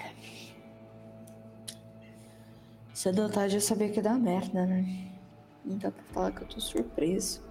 Cedo 2.93 3.23
ou 3.23 3.31
tarde 3.31 3.57
eu 3.57 3.61
sabia 3.61 3.91
que 3.91 4.01
dá 4.01 4.15
merda, 4.15 4.67
né? 4.67 5.13
Não 5.65 5.79
dá 5.79 5.91
pra 5.91 6.05
falar 6.05 6.33
que 6.33 6.43
eu 6.43 6.49
tô 6.49 6.61
surpreso. 6.61 7.43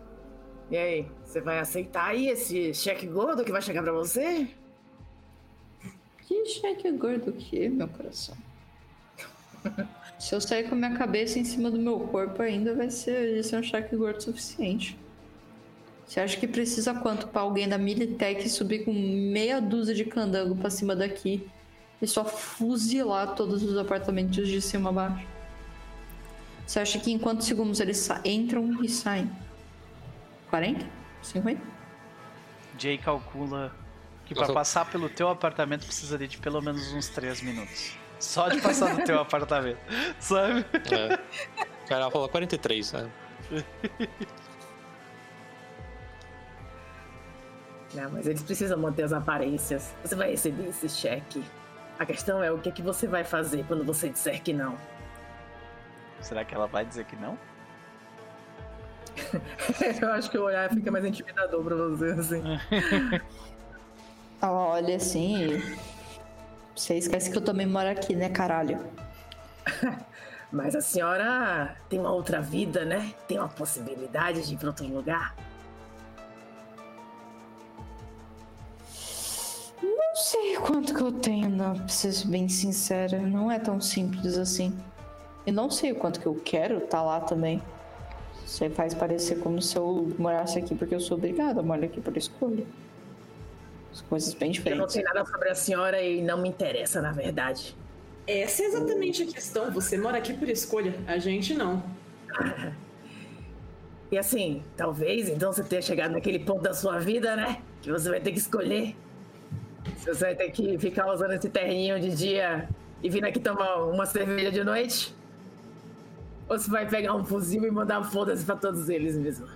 E 0.69 0.77
aí, 0.77 1.11
você 1.23 1.41
vai 1.41 1.59
aceitar 1.59 2.05
aí 2.07 2.27
esse 2.29 2.73
cheque 2.73 3.05
gordo 3.05 3.43
que 3.43 3.51
vai 3.51 3.61
chegar 3.61 3.83
pra 3.83 3.91
você? 3.91 4.47
Que 6.19 6.45
cheque 6.45 6.91
gordo 6.91 7.33
que, 7.33 7.67
meu 7.69 7.87
coração? 7.87 8.37
Se 10.19 10.35
eu 10.35 10.41
sair 10.41 10.69
com 10.69 10.75
a 10.75 10.77
minha 10.77 10.95
cabeça 10.95 11.39
em 11.39 11.43
cima 11.43 11.69
do 11.69 11.77
meu 11.77 11.99
corpo 11.99 12.41
ainda 12.41 12.75
vai 12.75 12.89
ser, 12.89 13.33
vai 13.33 13.43
ser 13.43 13.57
um 13.57 13.63
cheque 13.63 13.95
gordo 13.95 14.21
suficiente. 14.21 14.97
Você 16.05 16.19
acha 16.19 16.37
que 16.37 16.47
precisa 16.47 16.93
quanto 16.93 17.27
para 17.27 17.41
alguém 17.41 17.67
da 17.67 17.77
Militech 17.77 18.47
subir 18.49 18.85
com 18.85 18.93
meia 18.93 19.59
dúzia 19.59 19.95
de 19.95 20.05
candango 20.05 20.55
para 20.55 20.69
cima 20.69 20.95
daqui 20.95 21.47
e 22.01 22.07
só 22.07 22.25
fuzilar 22.25 23.35
todos 23.35 23.63
os 23.63 23.77
apartamentos 23.77 24.47
de 24.47 24.61
cima 24.61 24.89
a 24.89 24.93
baixo? 24.93 25.27
Você 26.67 26.79
acha 26.79 26.99
que 26.99 27.11
em 27.11 27.17
quantos 27.17 27.47
segundos 27.47 27.79
eles 27.79 28.09
entram 28.23 28.83
e 28.83 28.89
saem? 28.89 29.29
40? 30.49 30.85
50? 31.21 31.61
Jay 32.77 32.97
calcula 32.97 33.73
que 34.25 34.33
para 34.33 34.53
passar 34.53 34.89
pelo 34.89 35.09
teu 35.09 35.29
apartamento 35.29 35.85
precisaria 35.85 36.27
de 36.27 36.37
pelo 36.37 36.61
menos 36.61 36.93
uns 36.93 37.09
3 37.09 37.41
minutos. 37.41 38.02
Só 38.23 38.47
de 38.47 38.61
passar 38.61 38.95
no 38.95 39.03
teu 39.03 39.19
apartamento, 39.19 39.77
sabe? 40.17 40.65
É. 40.91 41.19
O 41.83 41.87
cara 41.89 42.09
falou 42.09 42.29
43, 42.29 42.93
né? 42.93 43.09
Não, 47.93 48.09
mas 48.11 48.25
eles 48.25 48.41
precisam 48.41 48.79
manter 48.79 49.03
as 49.03 49.11
aparências. 49.11 49.93
Você 50.03 50.15
vai 50.15 50.31
receber 50.31 50.69
esse 50.69 50.87
cheque. 50.87 51.43
A 51.99 52.05
questão 52.05 52.41
é 52.41 52.49
o 52.49 52.57
que, 52.57 52.69
é 52.69 52.71
que 52.71 52.81
você 52.81 53.05
vai 53.07 53.25
fazer 53.25 53.65
quando 53.67 53.83
você 53.83 54.09
disser 54.09 54.41
que 54.41 54.53
não. 54.53 54.77
Será 56.21 56.45
que 56.45 56.55
ela 56.55 56.65
vai 56.65 56.85
dizer 56.85 57.03
que 57.03 57.17
não? 57.17 57.37
Eu 60.01 60.13
acho 60.13 60.31
que 60.31 60.37
o 60.37 60.43
olhar 60.43 60.73
fica 60.73 60.89
mais 60.89 61.03
intimidador 61.03 61.61
pra 61.61 61.75
você, 61.75 62.05
assim. 62.11 62.41
Ela 64.41 64.67
olha 64.67 64.95
assim 64.95 65.43
e... 65.43 65.92
Você 66.75 66.95
esquece 66.95 67.29
que 67.29 67.37
eu 67.37 67.41
também 67.41 67.67
moro 67.67 67.89
aqui, 67.89 68.15
né, 68.15 68.29
caralho? 68.29 68.79
Mas 70.51 70.75
a 70.75 70.81
senhora 70.81 71.75
tem 71.89 71.99
uma 71.99 72.11
outra 72.11 72.41
vida, 72.41 72.85
né? 72.85 73.13
Tem 73.27 73.39
uma 73.39 73.49
possibilidade 73.49 74.45
de 74.47 74.53
ir 74.53 74.57
pra 74.57 74.67
outro 74.67 74.85
lugar. 74.87 75.35
Não 79.81 80.15
sei 80.15 80.55
quanto 80.57 80.93
que 80.93 81.01
eu 81.01 81.11
tenho, 81.11 81.49
não, 81.49 81.75
pra 81.75 81.87
ser 81.87 82.27
bem 82.27 82.47
sincera. 82.47 83.19
Não 83.19 83.51
é 83.51 83.57
tão 83.59 83.81
simples 83.81 84.37
assim. 84.37 84.77
E 85.45 85.51
não 85.51 85.69
sei 85.69 85.91
o 85.91 85.95
quanto 85.95 86.19
que 86.19 86.27
eu 86.27 86.35
quero 86.35 86.77
estar 86.77 86.89
tá 86.89 87.01
lá 87.01 87.19
também. 87.19 87.61
Você 88.45 88.69
faz 88.69 88.93
parecer 88.93 89.39
como 89.39 89.61
se 89.61 89.75
eu 89.75 90.13
morasse 90.19 90.59
aqui 90.59 90.75
porque 90.75 90.93
eu 90.93 90.99
sou 90.99 91.17
obrigada 91.17 91.59
a 91.59 91.63
morar 91.63 91.85
aqui 91.85 91.99
por 91.99 92.15
escolha. 92.15 92.65
As 93.93 94.01
coisas 94.01 94.33
bem 94.33 94.51
diferentes. 94.51 94.79
Eu 94.79 94.81
não 94.81 94.89
sei 94.89 95.03
nada 95.03 95.23
sobre 95.23 95.49
a 95.49 95.55
senhora 95.55 96.01
e 96.01 96.21
não 96.21 96.41
me 96.41 96.49
interessa, 96.49 96.99
na 96.99 97.11
verdade. 97.11 97.77
Essa 98.25 98.63
é 98.63 98.65
exatamente 98.65 99.21
a 99.21 99.27
questão. 99.27 99.71
Você 99.71 99.97
mora 99.97 100.17
aqui 100.17 100.33
por 100.33 100.49
escolha, 100.49 100.95
a 101.07 101.17
gente 101.17 101.53
não. 101.53 101.83
E 104.11 104.17
assim, 104.17 104.63
talvez 104.77 105.27
então 105.27 105.51
você 105.51 105.63
tenha 105.63 105.81
chegado 105.81 106.11
naquele 106.11 106.37
ponto 106.37 106.61
da 106.61 106.71
sua 106.71 106.99
vida, 106.99 107.35
né? 107.35 107.63
Que 107.81 107.91
você 107.91 108.11
vai 108.11 108.19
ter 108.19 108.31
que 108.31 108.37
escolher. 108.37 108.95
Você 109.97 110.13
vai 110.13 110.35
ter 110.35 110.51
que 110.51 110.77
ficar 110.77 111.11
usando 111.11 111.31
esse 111.31 111.49
terninho 111.49 111.99
de 111.99 112.15
dia 112.15 112.69
e 113.01 113.09
vir 113.09 113.25
aqui 113.25 113.39
tomar 113.39 113.77
uma 113.85 114.05
cerveja 114.05 114.51
de 114.51 114.63
noite? 114.63 115.15
Ou 116.47 116.59
você 116.59 116.69
vai 116.69 116.87
pegar 116.87 117.15
um 117.15 117.25
fuzil 117.25 117.65
e 117.65 117.71
mandar 117.71 118.03
foda-se 118.03 118.45
pra 118.45 118.55
todos 118.55 118.87
eles 118.87 119.17
mesmo? 119.17 119.47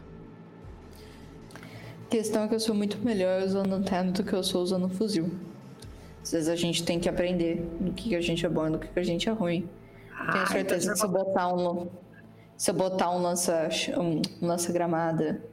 A 2.08 2.10
questão 2.10 2.44
é 2.44 2.48
que 2.48 2.56
eu 2.56 2.60
sou 2.62 2.74
muito 2.74 2.98
melhor 3.00 3.44
usando 3.44 3.76
um 3.76 3.84
terno 3.84 4.14
do 4.14 4.24
que 4.24 4.32
eu 4.32 4.42
sou 4.42 4.64
usando 4.64 4.86
um 4.86 4.90
fuzil. 4.90 5.30
Às 6.24 6.32
vezes 6.32 6.48
a 6.48 6.56
gente 6.56 6.86
tem 6.86 7.02
que 7.02 7.10
aprender 7.10 7.60
no 7.82 7.92
que, 7.92 8.16
a 8.16 8.22
gente 8.22 8.46
é 8.46 8.50
bom 8.50 8.66
e 8.66 8.70
no 8.70 8.80
que, 8.80 8.98
a 8.98 9.04
gente 9.04 9.28
é 9.28 9.32
ruim. 9.34 9.70
Ah, 10.18 10.32
Tenho 10.32 10.48
certeza 10.48 10.86
então 10.86 10.94
que 10.94 11.00
se 11.00 11.06
eu 11.06 11.10
botar 11.10 11.54
um. 11.54 11.90
Se 12.56 12.72
eu 12.72 12.76
botar 12.76 13.12
um 13.12 13.22
lança, 13.22 13.68
um 13.98 14.22
lança 14.42 14.72
gramada 14.72 15.44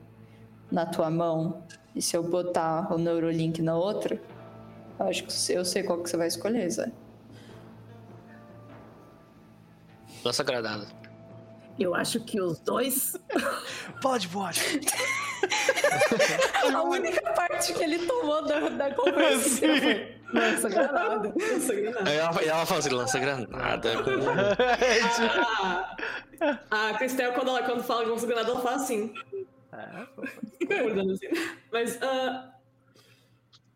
na 0.71 0.87
tua 0.87 1.11
mão 1.11 1.65
e 1.93 2.01
se 2.01 2.17
eu 2.17 2.23
botar 2.23 2.95
o 2.95 2.99
Neurolink 2.99 3.61
na 3.61 3.75
outra, 3.75 4.23
eu 5.01 5.07
acho 5.07 5.25
que 5.25 5.53
eu 5.53 5.65
sei 5.65 5.83
qual 5.83 6.01
que 6.05 6.09
você 6.09 6.17
vai 6.17 6.29
escolher, 6.29 6.71
Zé. 6.71 6.93
Lança 10.25 10.45
granada. 10.45 10.87
Eu 11.77 11.97
acho 11.97 12.21
que 12.21 12.41
os 12.41 12.61
dois. 12.61 13.17
pode, 14.01 14.29
pode. 14.29 14.61
A 16.75 16.83
única 16.83 17.33
parte 17.33 17.73
que 17.73 17.83
ele 17.83 17.99
tomou 18.07 18.45
da, 18.45 18.69
da 18.69 18.95
conversa 18.95 19.49
foi. 19.81 20.15
Lança 20.33 20.69
granada. 20.69 21.35
Lança 21.37 21.75
granada. 21.75 22.11
Ela, 22.11 22.43
ela 22.43 22.67
fala 22.67 22.81
assim: 22.81 22.91
lança 22.91 23.19
granada. 23.19 23.93
a, 26.71 26.89
a 26.89 26.95
Cristel, 26.95 27.33
quando, 27.33 27.49
ela, 27.49 27.63
quando 27.63 27.83
fala 27.85 28.07
lança 28.07 28.27
granada, 28.27 28.51
ela 28.51 28.61
fala 28.61 28.77
assim. 28.77 29.15
Ah, 29.73 30.07
Mas. 31.73 31.97
Uh, 31.97 32.51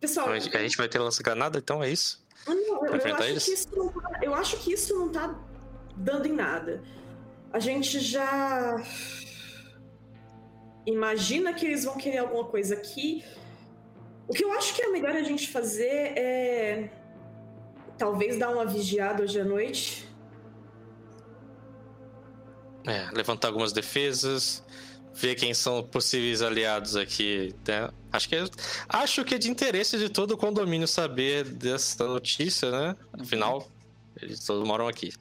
pessoal. 0.01 0.31
A 0.31 0.39
gente 0.39 0.77
vai 0.77 0.89
ter 0.89 0.99
lança 0.99 1.23
granada, 1.23 1.59
então 1.59 1.83
é 1.83 1.91
isso? 1.91 2.27
Não, 2.47 2.87
eu, 2.87 2.95
eu, 2.95 2.95
acho 2.95 3.67
tá, 3.67 4.23
eu 4.23 4.35
acho 4.35 4.57
que 4.59 4.73
isso 4.73 4.95
não 4.97 5.11
tá 5.11 5.35
dando 5.97 6.27
em 6.27 6.33
nada. 6.33 6.83
A 7.53 7.59
gente 7.59 8.01
já 8.01 8.77
imagina 10.89 11.53
que 11.53 11.67
eles 11.67 11.85
vão 11.85 11.97
querer 11.97 12.19
alguma 12.19 12.45
coisa 12.45 12.75
aqui. 12.75 13.25
O 14.27 14.33
que 14.33 14.45
eu 14.45 14.53
acho 14.53 14.75
que 14.75 14.83
é 14.83 14.89
melhor 14.89 15.15
a 15.15 15.23
gente 15.23 15.49
fazer 15.49 16.19
é 16.19 16.91
talvez 17.97 18.39
dar 18.39 18.51
uma 18.51 18.65
vigiada 18.65 19.23
hoje 19.23 19.41
à 19.41 19.45
noite. 19.45 20.07
É, 22.87 23.11
levantar 23.13 23.49
algumas 23.49 23.73
defesas, 23.73 24.65
ver 25.13 25.35
quem 25.35 25.53
são 25.53 25.83
possíveis 25.83 26.41
aliados 26.41 26.97
aqui. 26.97 27.55
Né? 27.67 27.91
Acho 28.11 28.29
que 28.29 28.37
é, 28.37 28.45
acho 28.89 29.25
que 29.25 29.35
é 29.35 29.39
de 29.39 29.51
interesse 29.51 29.99
de 29.99 30.09
todo 30.09 30.33
o 30.33 30.37
condomínio 30.39 30.89
saber 30.89 31.45
dessa 31.45 32.07
notícia, 32.07 32.71
né? 32.71 32.97
Afinal, 33.13 33.71
eles 34.21 34.45
todos 34.45 34.67
moram 34.67 34.89
aqui. 34.89 35.13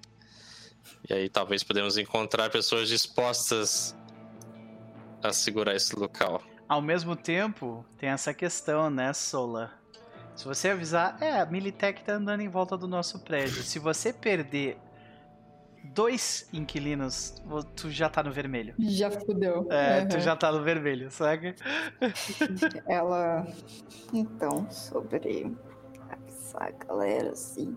E 1.10 1.14
aí 1.14 1.30
talvez 1.30 1.64
podemos 1.64 1.98
encontrar 1.98 2.50
pessoas 2.50 2.88
dispostas 2.88 3.96
a 5.24 5.34
segurar 5.34 5.76
esse 5.76 5.96
local. 5.96 6.42
Ao 6.68 6.82
mesmo 6.82 7.16
tempo, 7.16 7.86
tem 7.98 8.10
essa 8.10 8.34
questão, 8.34 8.90
né, 8.90 9.14
Sola? 9.14 9.72
Se 10.36 10.46
você 10.46 10.70
avisar, 10.70 11.18
é, 11.22 11.40
a 11.40 11.46
Militech 11.46 12.04
tá 12.04 12.14
andando 12.14 12.42
em 12.42 12.50
volta 12.50 12.78
do 12.78 12.88
nosso 12.88 13.20
prédio. 13.20 13.64
Se 13.64 13.80
você 13.80 14.14
perder 14.14 14.78
dois 15.84 16.48
inquilinos, 16.54 17.42
tu 17.76 17.90
já 17.90 18.10
tá 18.10 18.22
no 18.22 18.32
vermelho. 18.32 18.76
Já 18.78 19.10
fudeu. 19.10 19.68
É, 19.72 20.02
uhum. 20.02 20.08
tu 20.10 20.20
já 20.20 20.36
tá 20.36 20.52
no 20.52 20.62
vermelho, 20.64 21.10
sabe? 21.10 21.56
Ela. 22.88 23.48
Então, 24.14 24.70
sobre 24.70 25.52
avisar 26.10 26.64
a 26.68 26.72
galera, 26.86 27.32
assim. 27.32 27.76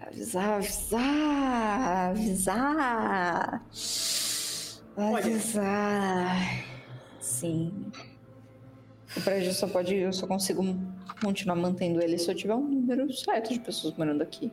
Avisar, 0.00 0.54
avisar, 0.54 2.10
avisar. 2.10 3.62
Avisar. 4.96 6.36
Sim. 7.20 7.90
O 9.16 9.20
prédio 9.20 9.52
só 9.52 9.66
pode. 9.66 9.94
Eu 9.94 10.12
só 10.12 10.26
consigo 10.26 10.62
continuar 11.22 11.56
mantendo 11.56 12.02
ele 12.02 12.18
se 12.18 12.30
eu 12.30 12.34
tiver 12.34 12.54
um 12.54 12.62
número 12.62 13.12
certo 13.12 13.52
de 13.52 13.60
pessoas 13.60 13.96
morando 13.96 14.22
aqui. 14.22 14.52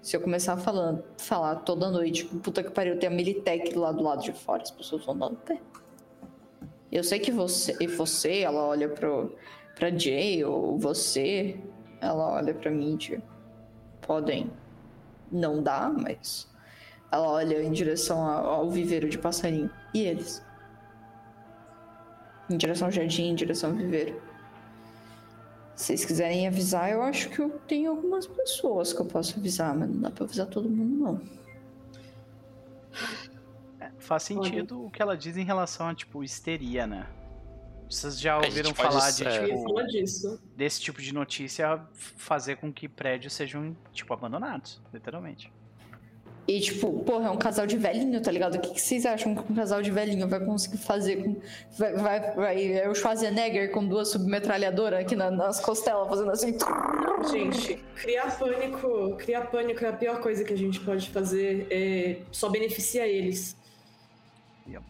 Se 0.00 0.16
eu 0.16 0.20
começar 0.20 0.56
falando, 0.56 1.02
falar 1.18 1.56
toda 1.56 1.90
noite, 1.90 2.24
tipo, 2.24 2.38
puta 2.38 2.62
que 2.62 2.70
pariu, 2.70 2.98
tem 2.98 3.08
a 3.08 3.12
Militech 3.12 3.74
lá 3.76 3.92
do 3.92 4.02
lado 4.02 4.22
de 4.22 4.32
fora, 4.32 4.62
as 4.62 4.70
pessoas 4.70 5.04
vão 5.04 5.18
dar 5.18 5.30
no 5.30 5.36
pé. 5.36 5.60
Eu 6.90 7.04
sei 7.04 7.18
que 7.18 7.30
você, 7.30 7.76
e 7.80 7.86
você, 7.86 8.38
ela 8.40 8.64
olha 8.64 8.88
pro, 8.88 9.36
pra 9.74 9.90
Jay, 9.90 10.42
ou 10.44 10.78
você, 10.78 11.60
ela 12.00 12.34
olha 12.34 12.54
pra 12.54 12.70
mim, 12.70 12.96
tipo, 12.96 13.22
podem 14.00 14.50
não 15.30 15.62
dar, 15.62 15.92
mas 15.92 16.48
ela 17.10 17.28
olha 17.28 17.62
em 17.62 17.72
direção 17.72 18.20
ao 18.20 18.70
viveiro 18.70 19.08
de 19.08 19.18
passarinho. 19.18 19.70
E 19.94 20.02
eles? 20.02 20.44
Em 22.50 22.56
direção 22.56 22.88
ao 22.88 22.92
jardim, 22.92 23.30
em 23.30 23.34
direção 23.34 23.70
ao 23.70 23.76
viveiro. 23.76 24.20
Se 25.74 25.86
vocês 25.86 26.04
quiserem 26.04 26.46
avisar, 26.46 26.90
eu 26.90 27.02
acho 27.02 27.30
que 27.30 27.38
eu 27.38 27.50
tenho 27.68 27.90
algumas 27.90 28.26
pessoas 28.26 28.92
que 28.92 29.00
eu 29.00 29.06
posso 29.06 29.38
avisar, 29.38 29.74
mas 29.76 29.88
não 29.88 30.00
dá 30.00 30.10
pra 30.10 30.24
avisar 30.24 30.46
todo 30.46 30.68
mundo, 30.68 31.04
não. 31.04 31.20
É, 33.80 33.92
faz 33.98 34.24
sentido 34.24 34.76
Olha. 34.76 34.88
o 34.88 34.90
que 34.90 35.00
ela 35.00 35.16
diz 35.16 35.36
em 35.36 35.44
relação 35.44 35.86
a, 35.86 35.94
tipo, 35.94 36.24
histeria, 36.24 36.86
né? 36.86 37.06
Vocês 37.88 38.20
já 38.20 38.36
ouviram 38.36 38.74
falar 38.74 39.10
de, 39.12 39.24
é. 39.24 39.46
tipo, 39.46 39.82
disso. 39.86 40.42
desse 40.56 40.80
tipo 40.80 41.00
de 41.00 41.14
notícia 41.14 41.80
fazer 41.92 42.56
com 42.56 42.72
que 42.72 42.88
prédios 42.88 43.32
sejam, 43.32 43.74
tipo, 43.92 44.12
abandonados, 44.12 44.82
literalmente. 44.92 45.50
E, 46.48 46.60
tipo, 46.60 47.00
porra, 47.00 47.28
é 47.28 47.30
um 47.30 47.36
casal 47.36 47.66
de 47.66 47.76
velhinho, 47.76 48.22
tá 48.22 48.32
ligado? 48.32 48.54
O 48.54 48.58
que, 48.58 48.70
que 48.70 48.80
vocês 48.80 49.04
acham 49.04 49.34
que 49.34 49.52
um 49.52 49.54
casal 49.54 49.82
de 49.82 49.90
velhinho 49.90 50.26
vai 50.26 50.40
conseguir 50.40 50.78
fazer 50.78 51.16
com. 51.22 51.36
Vai, 51.76 51.92
vai, 51.92 52.34
vai 52.34 52.72
é 52.72 52.88
o 52.88 52.94
Schwarzenegger 52.94 53.70
com 53.70 53.86
duas 53.86 54.08
submetralhadoras 54.08 55.00
aqui 55.00 55.14
na, 55.14 55.30
nas 55.30 55.60
costelas, 55.60 56.08
fazendo 56.08 56.30
assim. 56.30 56.56
Gente, 57.30 57.76
criar 57.96 58.38
pânico, 58.38 59.14
criar 59.18 59.42
pânico 59.42 59.84
é 59.84 59.88
a 59.88 59.92
pior 59.92 60.22
coisa 60.22 60.42
que 60.42 60.54
a 60.54 60.56
gente 60.56 60.80
pode 60.80 61.10
fazer. 61.10 61.66
É, 61.70 62.16
só 62.32 62.48
beneficia 62.48 63.06
eles. 63.06 63.54
Yep. 64.66 64.84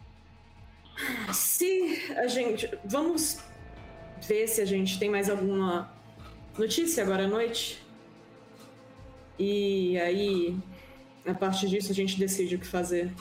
Se 1.33 2.13
a 2.15 2.27
gente. 2.27 2.69
Vamos 2.85 3.39
ver 4.25 4.47
se 4.47 4.61
a 4.61 4.65
gente 4.65 4.97
tem 4.97 5.09
mais 5.09 5.29
alguma 5.29 5.91
notícia 6.57 7.03
agora 7.03 7.25
à 7.25 7.27
noite. 7.27 7.83
E 9.37 9.97
aí, 9.99 10.57
a 11.31 11.35
partir 11.35 11.67
disso, 11.67 11.91
a 11.91 11.95
gente 11.95 12.17
decide 12.17 12.55
o 12.55 12.59
que 12.59 12.67
fazer. 12.67 13.13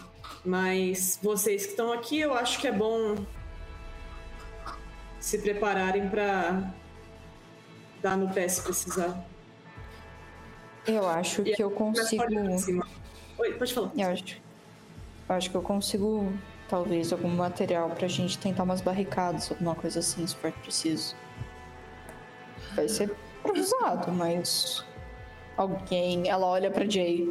Mas 0.44 1.18
vocês 1.22 1.64
que 1.64 1.70
estão 1.72 1.92
aqui, 1.92 2.18
eu 2.18 2.34
acho 2.34 2.60
que 2.60 2.66
é 2.66 2.72
bom 2.72 3.16
se 5.18 5.38
prepararem 5.38 6.08
para 6.08 6.72
dar 8.00 8.16
no 8.16 8.32
pé 8.32 8.48
se 8.48 8.62
precisar. 8.62 9.26
Eu 10.86 11.06
acho 11.08 11.42
E 11.42 11.54
que 11.54 11.62
eu 11.62 11.70
consigo. 11.70 12.24
Oi, 13.38 13.52
pode 13.54 13.74
falar. 13.74 13.92
Eu 13.96 14.08
acho, 14.08 14.40
eu 15.28 15.34
acho 15.34 15.50
que 15.50 15.56
eu 15.56 15.62
consigo, 15.62 16.32
talvez, 16.68 17.12
algum 17.12 17.28
material 17.28 17.90
pra 17.90 18.08
gente 18.08 18.38
tentar 18.38 18.62
umas 18.62 18.80
barricadas, 18.80 19.50
alguma 19.50 19.74
coisa 19.74 20.00
assim, 20.00 20.26
se 20.26 20.34
for 20.34 20.50
preciso. 20.52 21.14
Vai 22.74 22.88
ser 22.88 23.10
improvisado, 23.40 24.10
mas. 24.12 24.84
Alguém. 25.56 26.28
Ela 26.28 26.46
olha 26.46 26.70
pra 26.70 26.88
Jay. 26.88 27.26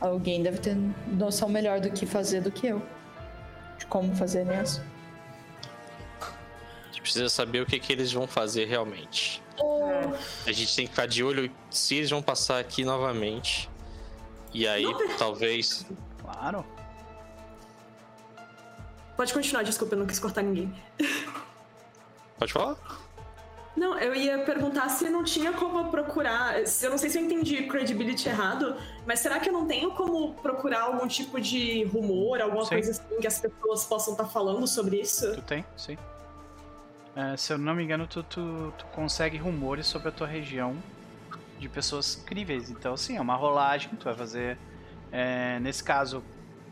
Alguém 0.00 0.42
deve 0.42 0.58
ter 0.58 0.76
noção 1.06 1.48
melhor 1.48 1.80
do 1.80 1.90
que 1.90 2.06
fazer 2.06 2.40
do 2.40 2.50
que 2.50 2.68
eu. 2.68 2.82
De 3.78 3.86
como 3.86 4.14
fazer 4.16 4.44
mesmo. 4.44 4.82
A 6.20 6.86
gente 6.86 7.02
precisa 7.02 7.28
saber 7.28 7.60
o 7.62 7.66
que, 7.66 7.78
que 7.78 7.92
eles 7.92 8.12
vão 8.12 8.26
fazer 8.26 8.64
realmente. 8.64 9.42
A 10.46 10.52
gente 10.52 10.74
tem 10.74 10.86
que 10.86 10.90
ficar 10.90 11.06
de 11.06 11.22
olho 11.22 11.50
se 11.70 11.96
eles 11.96 12.10
vão 12.10 12.22
passar 12.22 12.58
aqui 12.58 12.84
novamente. 12.84 13.68
E 14.52 14.66
aí, 14.66 14.86
talvez. 15.18 15.86
Claro. 16.18 16.64
Pode 19.16 19.34
continuar, 19.34 19.62
desculpa, 19.62 19.94
eu 19.94 19.98
não 19.98 20.06
quis 20.06 20.18
cortar 20.18 20.42
ninguém. 20.42 20.74
Pode 22.38 22.52
falar? 22.52 22.76
Não, 23.76 23.96
eu 23.98 24.14
ia 24.14 24.38
perguntar 24.40 24.88
se 24.88 25.08
não 25.08 25.22
tinha 25.22 25.52
como 25.52 25.90
procurar. 25.90 26.58
Eu 26.58 26.90
não 26.90 26.98
sei 26.98 27.08
se 27.08 27.18
eu 27.18 27.22
entendi 27.24 27.62
credibility 27.68 28.28
errado, 28.28 28.76
mas 29.06 29.20
será 29.20 29.38
que 29.38 29.48
eu 29.48 29.52
não 29.52 29.66
tenho 29.66 29.92
como 29.92 30.34
procurar 30.34 30.82
algum 30.82 31.06
tipo 31.06 31.40
de 31.40 31.84
rumor, 31.84 32.40
alguma 32.40 32.64
Sim. 32.64 32.70
coisa 32.70 32.90
assim 32.90 33.20
que 33.20 33.26
as 33.26 33.40
pessoas 33.40 33.84
possam 33.84 34.14
estar 34.14 34.26
falando 34.26 34.66
sobre 34.66 35.00
isso? 35.00 35.32
Tu 35.34 35.42
tem, 35.42 35.64
sim. 35.76 35.96
É, 37.14 37.36
se 37.36 37.52
eu 37.52 37.58
não 37.58 37.74
me 37.74 37.84
engano, 37.84 38.06
tu, 38.06 38.22
tu, 38.22 38.72
tu 38.76 38.84
consegue 38.86 39.36
rumores 39.36 39.86
sobre 39.86 40.08
a 40.08 40.12
tua 40.12 40.26
região 40.26 40.76
de 41.58 41.68
pessoas 41.68 42.18
incríveis. 42.18 42.70
Então, 42.70 42.96
sim, 42.96 43.16
é 43.16 43.20
uma 43.20 43.36
rolagem. 43.36 43.90
Tu 43.98 44.04
vai 44.04 44.14
fazer, 44.14 44.58
é, 45.12 45.58
nesse 45.60 45.82
caso, 45.82 46.24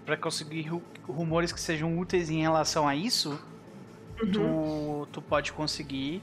para 0.05 0.17
conseguir 0.17 0.63
ru- 0.63 0.83
rumores 1.09 1.53
que 1.53 1.61
sejam 1.61 1.97
úteis 1.99 2.29
em 2.29 2.41
relação 2.41 2.89
a 2.89 2.95
isso, 2.95 3.41
Uhum. 4.21 4.31
tu, 4.33 5.09
tu 5.13 5.23
pode 5.23 5.53
conseguir 5.53 6.23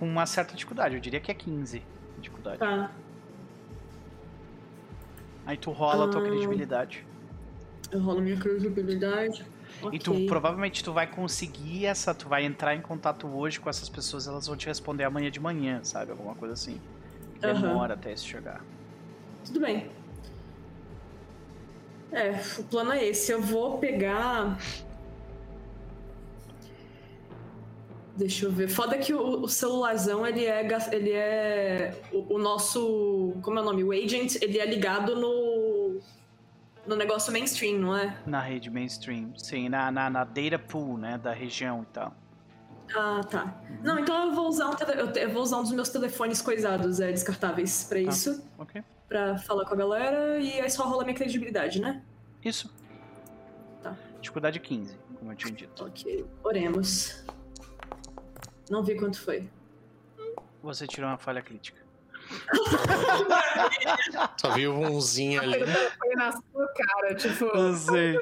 com 0.00 0.06
uma 0.08 0.24
certa 0.24 0.54
dificuldade. 0.54 0.94
Eu 0.94 1.00
diria 1.00 1.20
que 1.20 1.30
é 1.30 1.34
15 1.34 1.82
dificuldade. 2.18 2.58
Tá. 2.58 2.90
Aí 5.44 5.56
tu 5.58 5.70
rola 5.70 6.06
a 6.06 6.08
tua 6.08 6.22
Ah. 6.22 6.24
credibilidade. 6.24 7.06
Eu 7.92 8.00
rolo 8.00 8.20
minha 8.22 8.36
credibilidade. 8.38 9.44
E 9.92 9.98
tu 9.98 10.12
Ok. 10.12 10.26
provavelmente 10.26 10.82
tu 10.82 10.92
vai 10.92 11.06
conseguir 11.06 11.86
essa, 11.86 12.14
tu 12.14 12.28
vai 12.28 12.44
entrar 12.44 12.74
em 12.74 12.80
contato 12.80 13.26
hoje 13.28 13.60
com 13.60 13.68
essas 13.70 13.88
pessoas, 13.88 14.26
elas 14.26 14.46
vão 14.46 14.56
te 14.56 14.66
responder 14.66 15.04
amanhã 15.04 15.30
de 15.30 15.38
manhã, 15.38 15.80
sabe? 15.84 16.10
Alguma 16.10 16.34
coisa 16.34 16.54
assim. 16.54 16.80
Demora 17.40 17.94
até 17.94 18.12
isso 18.12 18.26
chegar. 18.26 18.62
Tudo 19.44 19.60
bem. 19.60 19.90
É, 22.12 22.32
o 22.58 22.64
plano 22.64 22.92
é 22.92 23.04
esse. 23.04 23.30
Eu 23.32 23.40
vou 23.40 23.78
pegar. 23.78 24.58
Deixa 28.20 28.44
eu 28.44 28.52
ver. 28.52 28.68
Foda 28.68 28.98
que 28.98 29.14
o, 29.14 29.40
o 29.42 29.48
celularzão, 29.48 30.26
ele 30.26 30.44
é. 30.44 30.60
Ele 30.92 31.10
é. 31.12 31.98
O, 32.12 32.34
o 32.34 32.38
nosso. 32.38 33.32
Como 33.42 33.58
é 33.58 33.62
o 33.62 33.64
nome? 33.64 33.82
O 33.82 33.92
agent, 33.92 34.36
ele 34.42 34.58
é 34.58 34.66
ligado 34.66 35.16
no. 35.16 35.98
No 36.86 36.96
negócio 36.96 37.32
mainstream, 37.32 37.78
não 37.78 37.96
é? 37.96 38.16
Na 38.26 38.40
rede 38.40 38.68
mainstream, 38.70 39.32
sim, 39.36 39.68
na, 39.68 39.90
na, 39.90 40.10
na 40.10 40.24
data 40.24 40.58
pool, 40.58 40.96
né, 40.98 41.16
da 41.18 41.30
região 41.32 41.82
e 41.82 41.86
tal. 41.86 42.14
Ah, 42.96 43.20
tá. 43.22 43.62
Não, 43.82 43.98
então 43.98 44.26
eu 44.28 44.34
vou 44.34 44.48
usar 44.48 44.66
um, 44.68 44.74
tele- 44.74 45.20
eu, 45.22 45.30
vou 45.30 45.42
usar 45.42 45.58
um 45.58 45.62
dos 45.62 45.72
meus 45.72 45.88
telefones 45.90 46.40
coisados, 46.42 46.98
é, 46.98 47.12
descartáveis, 47.12 47.84
pra 47.84 48.00
isso. 48.00 48.42
Ok. 48.58 48.82
Pra 49.08 49.38
falar 49.38 49.64
com 49.66 49.74
a 49.74 49.76
galera. 49.76 50.40
E 50.40 50.60
aí 50.60 50.70
só 50.70 50.84
rola 50.88 51.04
minha 51.04 51.14
credibilidade, 51.16 51.80
né? 51.80 52.02
Isso. 52.44 52.72
Tá. 53.82 53.94
Dificuldade 54.20 54.58
15, 54.58 54.96
como 55.18 55.32
eu 55.32 55.36
tinha 55.36 55.52
dito. 55.52 55.84
Ok, 55.84 56.24
oremos. 56.42 57.22
Não 58.70 58.82
vi 58.82 58.94
quanto 58.94 59.20
foi. 59.20 59.48
Você 60.62 60.86
tirou 60.86 61.10
uma 61.10 61.18
falha 61.18 61.42
crítica. 61.42 61.80
Só 64.36 64.52
viu 64.54 64.72
um 64.72 64.92
umzinho 64.92 65.42
ali. 65.42 65.58
Foi 65.98 66.14
na 66.14 66.32
sua 66.32 66.68
cara, 66.74 67.14
tipo. 67.14 67.44
Eu 67.46 67.74
sei. 67.74 68.16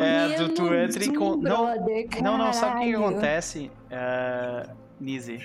É, 0.00 0.34
tu, 0.36 0.54
tu 0.54 0.74
entra 0.74 1.04
em 1.04 1.14
con... 1.14 1.36
Não, 1.36 1.74
não, 2.22 2.36
não, 2.36 2.52
sabe 2.52 2.80
o 2.80 2.82
que 2.82 2.94
acontece, 2.94 3.70
uh, 3.86 4.76
Nise? 5.00 5.40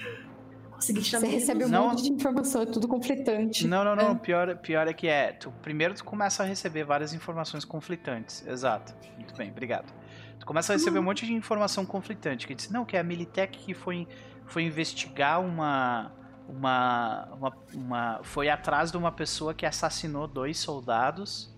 Consegui 0.71 1.03
Você 1.03 1.27
recebe 1.27 1.63
um 1.63 1.69
Não. 1.69 1.89
monte 1.89 2.03
de 2.03 2.11
informação, 2.11 2.63
é 2.63 2.65
tudo 2.65 2.87
conflitante. 2.87 3.67
Não, 3.67 3.83
não, 3.83 3.95
não. 3.95 4.11
É. 4.11 4.15
Pior, 4.15 4.57
pior 4.57 4.87
é 4.87 4.93
que 4.93 5.07
é. 5.07 5.31
Tu, 5.33 5.51
primeiro 5.61 5.93
tu 5.93 6.03
começa 6.03 6.41
a 6.41 6.45
receber 6.45 6.83
várias 6.83 7.13
informações 7.13 7.63
conflitantes. 7.63 8.45
Exato. 8.47 8.93
Muito 9.15 9.35
bem, 9.35 9.51
obrigado. 9.51 9.93
Tu 10.39 10.45
começa 10.45 10.73
a 10.73 10.75
receber 10.75 10.97
um 10.97 11.03
monte 11.03 11.25
de 11.25 11.33
informação 11.33 11.85
conflitante. 11.85 12.47
Que 12.47 12.55
diz, 12.55 12.69
não, 12.71 12.83
que 12.83 12.97
é 12.97 12.99
a 12.99 13.03
Militech 13.03 13.59
que 13.59 13.75
foi, 13.75 14.07
foi 14.51 14.63
investigar 14.63 15.41
uma, 15.41 16.11
uma, 16.47 17.25
uma, 17.31 17.57
uma. 17.73 18.19
Foi 18.23 18.49
atrás 18.49 18.91
de 18.91 18.97
uma 18.97 19.11
pessoa 19.11 19.53
que 19.53 19.65
assassinou 19.65 20.27
dois 20.27 20.59
soldados. 20.59 21.49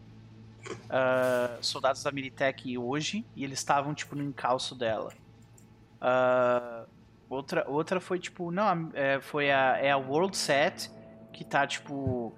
ah, 0.89 1.57
soldados 1.59 2.03
da 2.03 2.11
Militech 2.11 2.77
hoje. 2.77 3.25
E 3.35 3.43
eles 3.43 3.59
estavam, 3.59 3.95
tipo, 3.95 4.15
no 4.15 4.23
encalço 4.23 4.75
dela. 4.75 5.11
Ah, 5.99 6.85
outra, 7.27 7.65
outra 7.67 7.99
foi, 7.99 8.19
tipo, 8.19 8.51
não, 8.51 8.91
é, 8.93 9.19
foi 9.19 9.49
a, 9.49 9.77
é 9.77 9.91
a 9.91 9.97
World 9.97 10.37
Set 10.37 10.91
que 11.33 11.43
tá, 11.43 11.65
tipo, 11.65 12.31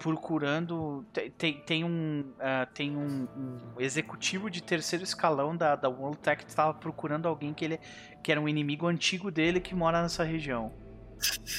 procurando. 0.00 1.04
Tem, 1.38 1.60
tem, 1.60 1.84
um, 1.84 2.32
ah, 2.40 2.66
tem 2.74 2.96
um, 2.96 3.28
um 3.36 3.80
executivo 3.80 4.50
de 4.50 4.60
terceiro 4.60 5.04
escalão 5.04 5.56
da, 5.56 5.76
da 5.76 5.88
World 5.88 6.18
Tech 6.18 6.42
que 6.42 6.50
estava 6.50 6.74
procurando 6.74 7.28
alguém 7.28 7.54
que, 7.54 7.64
ele, 7.64 7.80
que 8.22 8.30
era 8.30 8.40
um 8.40 8.48
inimigo 8.48 8.86
antigo 8.86 9.30
dele 9.30 9.60
que 9.60 9.74
mora 9.74 10.02
nessa 10.02 10.24
região. 10.24 10.72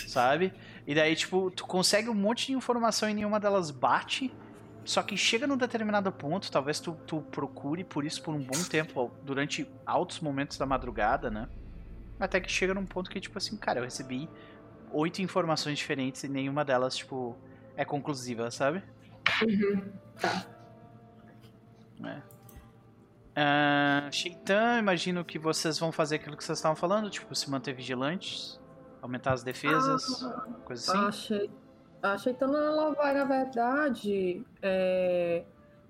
Sabe? 0.07 0.53
E 0.87 0.95
daí, 0.95 1.15
tipo, 1.15 1.51
tu 1.51 1.65
consegue 1.65 2.09
um 2.09 2.13
monte 2.13 2.47
de 2.47 2.53
informação 2.53 3.09
e 3.09 3.13
nenhuma 3.13 3.39
delas 3.39 3.71
bate. 3.71 4.33
Só 4.83 5.03
que 5.03 5.15
chega 5.15 5.45
num 5.45 5.57
determinado 5.57 6.11
ponto, 6.11 6.51
talvez 6.51 6.79
tu, 6.79 6.97
tu 7.05 7.21
procure 7.21 7.83
por 7.83 8.03
isso 8.03 8.21
por 8.23 8.33
um 8.33 8.39
bom 8.39 8.63
tempo, 8.63 9.11
durante 9.23 9.67
altos 9.85 10.19
momentos 10.19 10.57
da 10.57 10.65
madrugada, 10.65 11.29
né? 11.29 11.47
Até 12.19 12.39
que 12.39 12.51
chega 12.51 12.73
num 12.73 12.85
ponto 12.85 13.09
que, 13.09 13.19
tipo 13.19 13.37
assim, 13.37 13.55
cara, 13.57 13.79
eu 13.79 13.83
recebi 13.83 14.27
oito 14.91 15.21
informações 15.21 15.77
diferentes 15.77 16.23
e 16.23 16.27
nenhuma 16.27 16.65
delas, 16.65 16.97
tipo, 16.97 17.37
é 17.75 17.85
conclusiva, 17.85 18.49
sabe? 18.49 18.83
Uhum. 19.43 19.91
Tá. 20.19 20.45
É. 22.03 22.21
Ah, 23.43 24.07
Sheitan, 24.11 24.77
imagino 24.77 25.25
que 25.25 25.39
vocês 25.39 25.79
vão 25.79 25.91
fazer 25.91 26.17
aquilo 26.17 26.37
que 26.37 26.43
vocês 26.43 26.59
estavam 26.59 26.75
falando, 26.75 27.09
tipo, 27.09 27.33
se 27.33 27.49
manter 27.49 27.73
vigilantes, 27.73 28.59
aumentar 29.01 29.33
as 29.33 29.41
defesas, 29.43 30.05
coisa 30.63 30.91
assim. 30.91 31.07
Achei. 31.07 31.51
A 32.03 32.17
Cheitana, 32.17 32.57
ela 32.57 32.93
vai, 32.93 33.13
na 33.15 33.25
verdade, 33.25 34.43
é, 34.61 35.43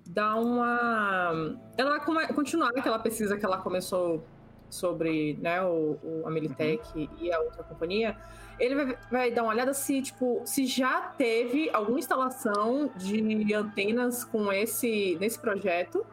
dar 0.06 0.36
uma. 0.36 1.56
Ela 1.76 1.98
vai 1.98 2.28
continuar 2.32 2.70
aquela 2.76 2.98
pesquisa 2.98 3.36
que 3.36 3.44
ela 3.44 3.58
começou 3.58 4.22
sobre 4.70 5.38
né, 5.40 5.62
o, 5.62 5.98
o- 6.02 6.22
a 6.26 6.30
Militech 6.30 7.08
e 7.18 7.30
a 7.32 7.38
outra 7.40 7.62
companhia. 7.64 8.16
Ele 8.58 8.74
vai, 8.74 8.98
vai 9.10 9.30
dar 9.30 9.42
uma 9.42 9.52
olhada 9.52 9.72
se, 9.74 10.00
tipo, 10.02 10.40
se 10.44 10.66
já 10.66 11.00
teve 11.16 11.68
alguma 11.72 11.98
instalação 11.98 12.90
de 12.96 13.52
antenas 13.54 14.24
com 14.24 14.50
esse 14.52 15.16
nesse 15.20 15.38
projeto. 15.38 16.04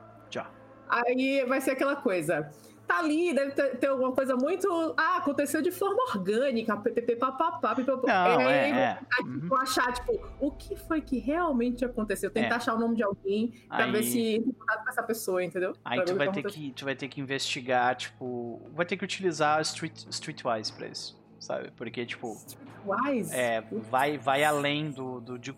Aí 0.90 1.45
vai 1.45 1.61
ser 1.61 1.72
aquela 1.72 1.95
coisa. 1.95 2.51
tá 2.88 3.00
ali, 3.00 3.34
deve 3.34 3.51
ter, 3.51 3.77
ter, 3.77 3.88
alguma 3.88 4.11
coisa 4.11 4.35
muito. 4.35 4.68
Ah, 4.98 5.18
aconteceu 5.18 5.61
de 5.61 5.72
forma 5.72 6.01
orgânica, 6.09 6.76
ppp, 6.76 7.16
papapá, 7.18 7.76
Não, 7.77 8.42
é, 8.42 8.69
é. 8.69 9.00
Aí, 9.14 9.26
uhum. 9.26 9.56
achar, 9.58 9.93
tipo, 9.93 10.19
o 10.40 10.51
que 10.51 10.76
foi 10.76 11.00
que 11.01 11.19
realmente 11.19 11.85
aconteceu? 11.85 12.32
Tentar 12.32 12.56
é. 12.56 12.58
achar 12.58 12.74
o 12.74 12.80
nome 12.80 12.95
de 12.95 13.03
alguém 13.03 13.53
pra 13.68 13.85
aí... 13.85 13.92
ver 13.92 14.03
se 14.03 14.43
contato 14.58 14.84
com 14.84 14.90
essa 14.90 15.03
pessoa, 15.03 15.43
entendeu? 15.43 15.74
Aí 15.85 16.03
tu 16.03 16.16
vai, 16.16 16.32
ter 16.32 16.43
que, 16.43 16.72
tu 16.72 16.85
vai 16.85 16.95
ter 16.95 17.08
que 17.08 17.22
investigar, 17.22 17.95
tipo. 17.95 18.59
Vai 18.74 18.85
ter 18.85 18.98
que 18.98 19.03
utilizar 19.03 19.61
Street, 19.61 20.06
Streetwise 20.09 20.74
pra 20.74 20.88
isso 20.88 21.19
sabe? 21.40 21.72
Porque, 21.76 22.06
tipo. 22.06 22.34
Streetwise? 22.34 23.34
É, 23.34 23.64
vai, 23.90 24.18
vai 24.18 24.43
além 24.43 24.92
do, 24.92 25.19
do 25.22 25.40
de, 25.40 25.53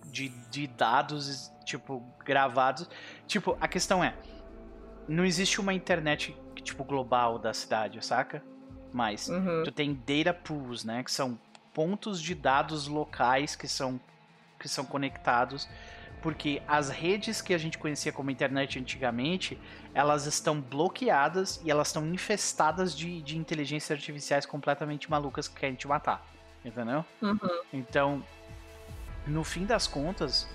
de, 0.50 0.68
dados, 0.68 1.52
tipo, 1.66 2.04
gravados. 2.24 2.90
Tipo, 3.28 3.58
a 3.60 3.68
questão 3.68 4.04
é. 4.04 4.14
Não 5.08 5.26
existe 5.26 5.60
uma 5.60 5.74
internet, 5.74 6.36
tipo, 6.64 6.84
global 6.84 7.40
da 7.40 7.54
cidade, 7.54 8.04
saca? 8.06 8.44
Mas 8.94 9.30
uhum. 9.30 9.64
tu 9.64 9.72
tem 9.72 9.94
data 9.94 10.34
pools, 10.34 10.84
né? 10.84 11.04
Que 11.04 11.12
são 11.12 11.40
pontos 11.74 12.22
de 12.22 12.36
dados 12.36 12.88
locais 12.88 13.56
que 13.56 13.68
são, 13.68 14.00
que 14.60 14.68
são 14.68 14.86
conectados 14.86 15.68
porque 16.22 16.62
as 16.68 16.90
redes 16.90 17.42
que 17.42 17.54
a 17.54 17.58
gente 17.58 17.78
conhecia 17.78 18.12
como 18.12 18.30
internet 18.30 18.78
antigamente, 18.78 19.58
elas 19.94 20.28
estão 20.28 20.62
bloqueadas 20.62 21.60
e 21.66 21.72
elas 21.72 21.88
estão 21.88 22.06
infestadas 22.06 22.96
de, 22.96 23.22
de 23.22 23.38
inteligências 23.38 23.98
artificiais 23.98 24.46
completamente 24.46 25.10
malucas 25.10 25.48
que 25.48 25.60
querem 25.60 25.76
te 25.76 25.88
matar, 25.88 26.24
entendeu? 26.64 27.04
Uhum. 27.22 27.62
Então, 27.74 28.24
no 29.26 29.44
fim 29.44 29.66
das 29.66 29.88
contas, 29.88 30.48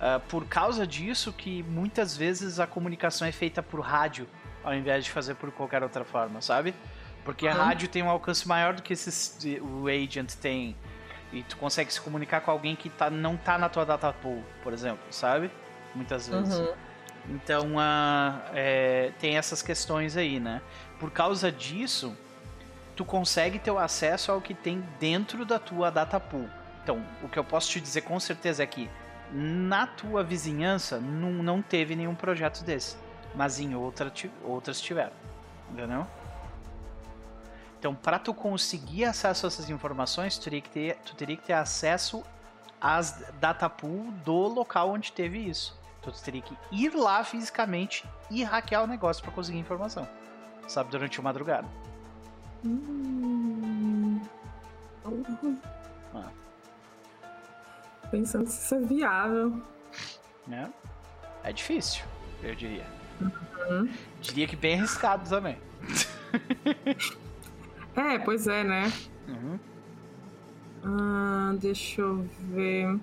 uh, 0.00 0.20
por 0.28 0.46
causa 0.46 0.86
disso 0.86 1.32
que 1.32 1.62
muitas 1.64 2.16
vezes 2.16 2.58
a 2.60 2.66
comunicação 2.66 3.26
é 3.26 3.32
feita 3.32 3.62
por 3.62 3.80
rádio, 3.80 4.28
ao 4.62 4.74
invés 4.74 5.04
de 5.04 5.10
fazer 5.10 5.34
por 5.34 5.50
qualquer 5.52 5.82
outra 5.82 6.04
forma, 6.04 6.40
sabe? 6.40 6.74
Porque 7.24 7.46
a 7.48 7.52
uhum. 7.52 7.58
rádio 7.58 7.88
tem 7.88 8.02
um 8.02 8.08
alcance 8.08 8.46
maior 8.46 8.74
do 8.74 8.82
que 8.82 8.92
esses, 8.92 9.38
o 9.60 9.88
agent 9.88 10.34
tem 10.34 10.76
e 11.32 11.42
tu 11.42 11.56
consegue 11.56 11.92
se 11.92 12.00
comunicar 12.00 12.40
com 12.40 12.50
alguém 12.50 12.76
que 12.76 12.88
tá, 12.88 13.10
não 13.10 13.36
tá 13.36 13.58
na 13.58 13.68
tua 13.68 13.84
data 13.84 14.12
pool, 14.12 14.42
por 14.62 14.72
exemplo, 14.72 15.04
sabe? 15.10 15.50
Muitas 15.94 16.28
vezes. 16.28 16.56
Uhum. 16.56 16.74
Então, 17.28 17.74
uh, 17.74 18.40
é, 18.54 19.12
tem 19.18 19.36
essas 19.36 19.60
questões 19.60 20.16
aí, 20.16 20.38
né? 20.38 20.62
Por 21.00 21.10
causa 21.10 21.50
disso, 21.50 22.16
tu 22.94 23.04
consegue 23.04 23.58
ter 23.58 23.70
o 23.70 23.78
acesso 23.78 24.30
ao 24.30 24.40
que 24.40 24.54
tem 24.54 24.84
dentro 25.00 25.44
da 25.44 25.58
tua 25.58 25.90
data 25.90 26.20
pool. 26.20 26.48
Então, 26.82 27.04
o 27.22 27.28
que 27.28 27.38
eu 27.38 27.44
posso 27.44 27.68
te 27.68 27.80
dizer 27.80 28.02
com 28.02 28.18
certeza 28.20 28.62
é 28.62 28.66
que 28.66 28.88
na 29.32 29.86
tua 29.86 30.22
vizinhança 30.22 30.98
não, 30.98 31.32
não 31.32 31.62
teve 31.62 31.96
nenhum 31.96 32.14
projeto 32.14 32.62
desse, 32.64 32.96
mas 33.34 33.58
em 33.58 33.74
outra, 33.74 34.12
outras 34.44 34.80
tiveram, 34.80 35.12
entendeu? 35.70 36.06
Então, 37.78 37.94
para 37.94 38.18
tu 38.18 38.32
conseguir 38.32 39.04
acesso 39.04 39.46
a 39.46 39.48
essas 39.48 39.70
informações, 39.70 40.38
tu 40.38 40.44
teria 40.44 40.60
que 40.60 40.70
ter, 40.70 40.96
tu 41.04 41.14
teria 41.14 41.36
que 41.36 41.44
ter 41.44 41.52
acesso 41.52 42.24
às 42.80 43.24
data 43.38 43.68
pool 43.68 44.10
do 44.24 44.48
local 44.48 44.90
onde 44.90 45.12
teve 45.12 45.38
isso. 45.38 45.78
Então, 46.00 46.12
tu 46.12 46.22
teria 46.22 46.42
que 46.42 46.56
ir 46.72 46.94
lá 46.94 47.22
fisicamente 47.22 48.04
e 48.30 48.42
hackear 48.42 48.84
o 48.84 48.86
negócio 48.86 49.22
para 49.22 49.32
conseguir 49.32 49.58
informação. 49.58 50.08
Sabe, 50.66 50.90
durante 50.90 51.20
a 51.20 51.22
madrugada. 51.22 51.68
Hum... 52.64 54.20
Ah. 56.14 56.30
Pensando 58.10 58.46
se 58.46 58.64
isso 58.64 58.74
é 58.74 58.80
viável. 58.80 59.62
É, 60.50 60.66
é 61.44 61.52
difícil, 61.52 62.04
eu 62.42 62.54
diria. 62.54 62.86
Uhum. 63.20 63.88
Diria 64.20 64.46
que 64.46 64.56
bem 64.56 64.74
arriscado 64.78 65.28
também. 65.28 65.58
É, 67.96 68.18
pois 68.18 68.46
é, 68.46 68.62
né? 68.62 68.92
Uhum. 69.26 69.58
Ah, 70.84 71.54
deixa 71.58 72.02
eu 72.02 72.28
ver. 72.52 73.00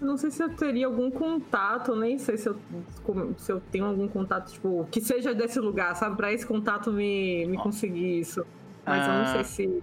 Eu 0.00 0.06
não 0.06 0.16
sei 0.16 0.30
se 0.30 0.42
eu 0.42 0.48
teria 0.56 0.86
algum 0.86 1.10
contato, 1.10 1.94
nem 1.94 2.18
sei 2.18 2.38
se 2.38 2.48
eu, 2.48 2.58
se 3.36 3.52
eu 3.52 3.60
tenho 3.70 3.84
algum 3.84 4.08
contato, 4.08 4.50
tipo, 4.50 4.88
que 4.90 5.02
seja 5.02 5.34
desse 5.34 5.60
lugar, 5.60 5.94
sabe? 5.94 6.16
Pra 6.16 6.32
esse 6.32 6.46
contato 6.46 6.90
me, 6.90 7.44
me 7.44 7.58
conseguir 7.58 8.20
isso. 8.20 8.46
Mas 8.84 9.06
ah, 9.06 9.12
eu 9.12 9.18
não 9.18 9.26
sei 9.26 9.40
ah. 9.40 9.44
se. 9.44 9.82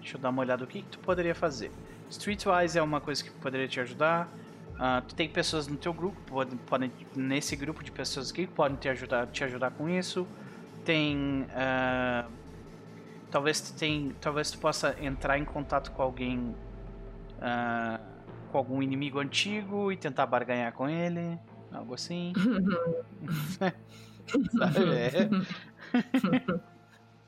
Deixa 0.00 0.16
eu 0.18 0.20
dar 0.20 0.28
uma 0.28 0.42
olhada 0.42 0.62
o 0.62 0.66
que, 0.66 0.82
que 0.82 0.88
tu 0.88 0.98
poderia 0.98 1.34
fazer. 1.34 1.72
Streetwise 2.10 2.78
é 2.78 2.82
uma 2.82 3.00
coisa 3.00 3.22
que 3.22 3.30
poderia 3.30 3.68
te 3.68 3.80
ajudar. 3.80 4.28
Uh, 4.74 5.00
tu 5.06 5.14
tem 5.14 5.28
pessoas 5.28 5.66
no 5.66 5.76
teu 5.76 5.92
grupo, 5.92 6.18
podem, 6.26 6.58
podem, 6.58 6.92
nesse 7.14 7.54
grupo 7.54 7.84
de 7.84 7.92
pessoas 7.92 8.30
aqui 8.30 8.46
que 8.46 8.52
podem 8.52 8.76
te 8.76 8.88
ajudar, 8.88 9.26
te 9.26 9.44
ajudar 9.44 9.70
com 9.70 9.88
isso. 9.88 10.26
Tem 10.84 11.42
uh, 11.42 12.30
talvez 13.30 13.60
tu 13.60 13.74
tem, 13.74 14.14
talvez 14.20 14.50
tu 14.50 14.58
possa 14.58 14.96
entrar 15.00 15.38
em 15.38 15.44
contato 15.44 15.92
com 15.92 16.02
alguém, 16.02 16.54
uh, 17.38 18.00
com 18.50 18.58
algum 18.58 18.82
inimigo 18.82 19.18
antigo 19.18 19.92
e 19.92 19.96
tentar 19.96 20.26
barganhar 20.26 20.72
com 20.72 20.88
ele, 20.88 21.38
algo 21.72 21.94
assim. 21.94 22.32
Sabe? 23.58 23.74
É. 24.62 25.28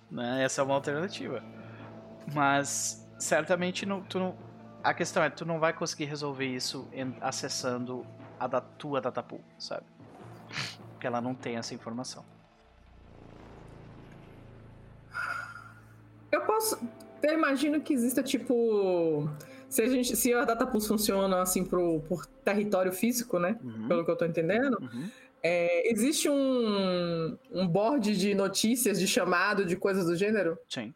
né? 0.08 0.44
Essa 0.44 0.60
é 0.60 0.64
uma 0.64 0.74
alternativa. 0.74 1.42
Mas 2.32 3.08
certamente 3.18 3.84
não, 3.84 4.00
tu 4.02 4.20
não, 4.20 4.36
a 4.82 4.94
questão 4.94 5.22
é 5.22 5.30
tu 5.30 5.44
não 5.44 5.58
vai 5.58 5.72
conseguir 5.72 6.06
resolver 6.06 6.46
isso 6.46 6.88
acessando 7.20 8.06
a 8.38 8.46
da 8.46 8.60
tua 8.60 9.00
datapool, 9.00 9.40
sabe? 9.58 9.84
Porque 10.92 11.06
ela 11.06 11.20
não 11.20 11.34
tem 11.34 11.56
essa 11.56 11.74
informação. 11.74 12.24
Eu 16.30 16.40
posso. 16.42 16.78
Eu 17.22 17.34
imagino 17.34 17.80
que 17.80 17.92
exista 17.92 18.22
tipo. 18.22 19.28
Se 19.68 19.82
a, 19.82 19.88
gente, 19.88 20.16
se 20.16 20.34
a 20.34 20.44
Datapulse 20.44 20.86
funciona 20.86 21.40
assim 21.40 21.64
pro, 21.64 22.00
por 22.00 22.26
território 22.26 22.92
físico, 22.92 23.38
né? 23.38 23.58
Uhum. 23.62 23.88
Pelo 23.88 24.04
que 24.04 24.10
eu 24.10 24.16
tô 24.16 24.24
entendendo. 24.26 24.78
Uhum. 24.80 25.08
É, 25.42 25.90
existe 25.90 26.28
um, 26.28 27.38
um 27.50 27.66
board 27.66 28.16
de 28.16 28.34
notícias, 28.34 29.00
de 29.00 29.08
chamado, 29.08 29.64
de 29.64 29.74
coisas 29.74 30.06
do 30.06 30.14
gênero? 30.14 30.58
Sim. 30.68 30.94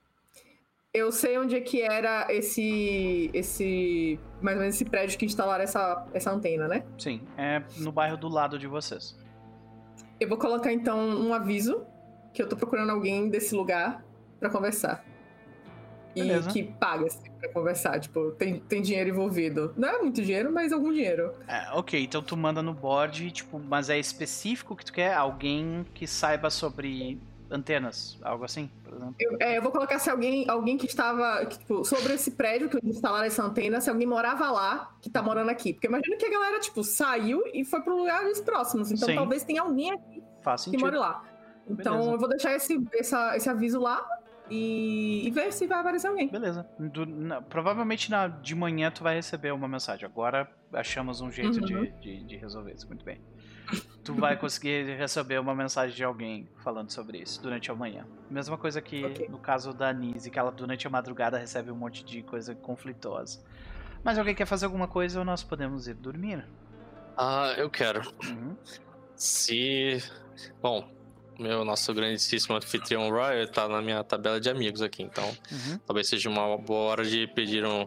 Eu 0.96 1.12
sei 1.12 1.36
onde 1.36 1.54
é 1.54 1.60
que 1.60 1.82
era 1.82 2.26
esse. 2.30 3.30
esse. 3.34 4.18
mais 4.40 4.56
ou 4.56 4.62
menos 4.62 4.76
esse 4.76 4.84
prédio 4.86 5.18
que 5.18 5.26
instalaram 5.26 5.62
essa, 5.62 6.06
essa 6.14 6.30
antena, 6.32 6.66
né? 6.66 6.84
Sim, 6.96 7.20
é 7.36 7.62
no 7.76 7.92
bairro 7.92 8.16
do 8.16 8.28
lado 8.28 8.58
de 8.58 8.66
vocês. 8.66 9.14
Eu 10.18 10.26
vou 10.26 10.38
colocar 10.38 10.72
então 10.72 10.98
um 10.98 11.34
aviso 11.34 11.84
que 12.32 12.42
eu 12.42 12.48
tô 12.48 12.56
procurando 12.56 12.88
alguém 12.88 13.28
desse 13.28 13.54
lugar 13.54 14.02
para 14.40 14.48
conversar. 14.48 15.04
Beleza. 16.14 16.48
e 16.48 16.52
que 16.54 16.62
paga 16.62 17.04
assim, 17.04 17.30
pra 17.30 17.52
conversar. 17.52 18.00
Tipo, 18.00 18.30
tem, 18.30 18.60
tem 18.60 18.80
dinheiro 18.80 19.10
envolvido. 19.10 19.74
Não 19.76 19.90
é 19.90 19.98
muito 19.98 20.22
dinheiro, 20.22 20.50
mas 20.50 20.72
algum 20.72 20.90
dinheiro. 20.90 21.34
É, 21.46 21.72
ok, 21.72 22.02
então 22.02 22.22
tu 22.22 22.38
manda 22.38 22.62
no 22.62 22.72
board, 22.72 23.30
tipo, 23.32 23.58
mas 23.58 23.90
é 23.90 23.98
específico 23.98 24.74
que 24.74 24.86
tu 24.86 24.94
quer? 24.94 25.12
Alguém 25.12 25.84
que 25.92 26.06
saiba 26.06 26.48
sobre 26.48 27.20
antenas, 27.50 28.18
algo 28.22 28.44
assim, 28.44 28.70
por 28.82 28.94
exemplo? 28.94 29.14
Eu, 29.18 29.36
é, 29.40 29.58
eu 29.58 29.62
vou 29.62 29.70
colocar 29.70 29.98
se 29.98 30.10
alguém, 30.10 30.48
alguém 30.48 30.76
que 30.76 30.86
estava, 30.86 31.46
que, 31.46 31.58
tipo, 31.58 31.84
sobre 31.84 32.14
esse 32.14 32.32
prédio 32.32 32.68
que 32.68 32.78
instalaram 32.84 33.24
essa 33.24 33.42
antena, 33.42 33.80
se 33.80 33.88
alguém 33.90 34.06
morava 34.06 34.50
lá, 34.50 34.96
que 35.00 35.10
tá 35.10 35.22
morando 35.22 35.50
aqui. 35.50 35.72
Porque 35.72 35.86
imagina 35.86 36.16
que 36.16 36.26
a 36.26 36.30
galera, 36.30 36.60
tipo, 36.60 36.82
saiu 36.82 37.42
e 37.52 37.64
foi 37.64 37.80
para 37.80 37.94
lugares 37.94 38.40
próximos. 38.40 38.90
Então 38.90 39.08
Sim. 39.08 39.14
talvez 39.14 39.44
tenha 39.44 39.62
alguém 39.62 39.92
aqui 39.92 40.22
Faz 40.42 40.64
que 40.64 40.78
more 40.78 40.96
lá. 40.96 41.24
Então 41.68 41.94
Beleza. 41.94 42.12
eu 42.12 42.18
vou 42.18 42.28
deixar 42.28 42.54
esse, 42.54 42.80
essa, 42.94 43.36
esse 43.36 43.48
aviso 43.48 43.80
lá 43.80 44.06
e, 44.48 45.26
e 45.26 45.30
ver 45.32 45.52
se 45.52 45.66
vai 45.66 45.80
aparecer 45.80 46.06
alguém. 46.06 46.28
Beleza. 46.28 46.64
Do, 46.78 47.04
na, 47.04 47.42
provavelmente 47.42 48.10
na, 48.10 48.28
de 48.28 48.54
manhã 48.54 48.90
tu 48.90 49.02
vai 49.02 49.16
receber 49.16 49.52
uma 49.52 49.66
mensagem. 49.66 50.06
Agora 50.06 50.48
achamos 50.72 51.20
um 51.20 51.30
jeito 51.30 51.58
uhum. 51.58 51.84
de, 51.84 51.90
de, 52.00 52.24
de, 52.24 52.36
resolver 52.36 52.74
isso. 52.74 52.86
Muito 52.86 53.04
bem. 53.04 53.20
Tu 54.04 54.14
vai 54.14 54.36
conseguir 54.36 54.96
receber 54.96 55.40
uma 55.40 55.54
mensagem 55.54 55.96
de 55.96 56.04
alguém 56.04 56.48
falando 56.62 56.90
sobre 56.90 57.18
isso 57.18 57.42
durante 57.42 57.70
a 57.70 57.74
manhã. 57.74 58.06
Mesma 58.30 58.56
coisa 58.56 58.80
que 58.80 59.04
okay. 59.04 59.28
no 59.28 59.38
caso 59.38 59.72
da 59.72 59.92
Nise, 59.92 60.30
que 60.30 60.38
ela 60.38 60.52
durante 60.52 60.86
a 60.86 60.90
madrugada 60.90 61.36
recebe 61.36 61.72
um 61.72 61.74
monte 61.74 62.04
de 62.04 62.22
coisa 62.22 62.54
conflituosa. 62.54 63.42
Mas 64.04 64.16
alguém 64.16 64.34
quer 64.34 64.46
fazer 64.46 64.66
alguma 64.66 64.86
coisa 64.86 65.18
ou 65.18 65.24
nós 65.24 65.42
podemos 65.42 65.88
ir 65.88 65.94
dormir? 65.94 66.46
Ah, 67.16 67.52
eu 67.56 67.68
quero. 67.68 68.02
Uhum. 68.24 68.56
Se. 69.16 70.00
Bom, 70.62 70.88
meu 71.38 71.64
nosso 71.64 71.92
grandíssimo 71.92 72.54
anfitrião 72.54 73.10
Roy 73.10 73.46
tá 73.48 73.68
na 73.68 73.82
minha 73.82 74.04
tabela 74.04 74.40
de 74.40 74.48
amigos 74.48 74.82
aqui, 74.82 75.02
então 75.02 75.24
uhum. 75.50 75.78
talvez 75.86 76.08
seja 76.08 76.28
uma 76.28 76.56
boa 76.56 76.90
hora 76.90 77.04
de 77.04 77.26
pedir 77.26 77.64
um 77.64 77.86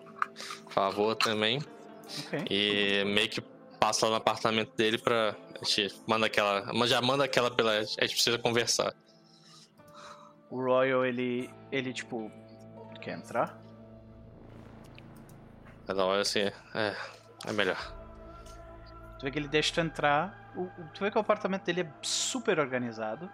favor 0.68 1.16
também. 1.16 1.62
Okay. 2.28 2.44
E 2.50 3.06
meio 3.06 3.30
que 3.30 3.42
passa 3.80 4.06
lá 4.06 4.12
no 4.12 4.18
apartamento 4.18 4.76
dele 4.76 4.98
pra. 4.98 5.36
A 5.62 5.66
gente 5.66 5.94
manda 6.08 6.26
aquela. 6.26 6.66
Já 6.86 7.02
manda 7.02 7.24
aquela 7.24 7.50
pela. 7.50 7.72
A 7.72 7.84
gente 7.84 8.14
precisa 8.14 8.38
conversar. 8.38 8.94
O 10.50 10.62
Royal, 10.62 11.06
ele. 11.06 11.50
ele 11.72 11.94
tipo. 11.94 12.32
Quer 13.02 13.18
entrar? 13.18 13.58
Ela 15.88 16.06
olha 16.06 16.22
assim. 16.22 16.52
É. 16.76 16.96
É 17.48 17.54
melhor. 17.54 17.78
Tu 19.18 19.24
vê 19.24 19.32
que 19.32 19.40
ele 19.40 19.48
deixa 19.48 19.74
tu 19.74 19.82
entrar. 19.82 20.52
O, 20.56 20.68
tu 20.94 21.02
vê 21.02 21.12
que 21.12 21.18
o 21.18 21.22
apartamento 21.22 21.64
dele 21.64 21.82
é 21.82 21.94
super 22.02 22.60
organizado. 22.60 23.30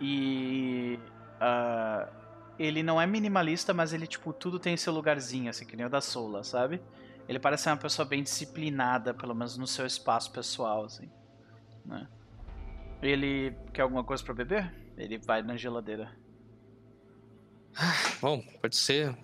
E. 0.00 0.98
Uh, 1.40 2.18
ele 2.58 2.82
não 2.82 3.00
é 3.00 3.06
minimalista, 3.06 3.72
mas 3.72 3.92
ele, 3.92 4.06
tipo, 4.06 4.32
tudo 4.32 4.58
tem 4.58 4.76
seu 4.76 4.92
lugarzinho, 4.92 5.48
assim, 5.48 5.64
que 5.64 5.76
nem 5.76 5.86
o 5.86 5.88
da 5.88 6.00
Sola, 6.00 6.42
sabe? 6.42 6.82
Ele 7.28 7.38
parece 7.38 7.64
ser 7.64 7.70
uma 7.70 7.76
pessoa 7.76 8.06
bem 8.06 8.22
disciplinada, 8.22 9.12
pelo 9.12 9.34
menos 9.34 9.58
no 9.58 9.66
seu 9.66 9.84
espaço 9.84 10.32
pessoal, 10.32 10.86
assim. 10.86 11.10
Né? 11.84 12.08
Ele 13.02 13.54
quer 13.72 13.82
alguma 13.82 14.02
coisa 14.02 14.24
para 14.24 14.32
beber? 14.32 14.74
Ele 14.96 15.18
vai 15.18 15.42
na 15.42 15.56
geladeira. 15.56 16.10
Bom, 18.20 18.42
pode 18.60 18.76
ser. 18.76 19.14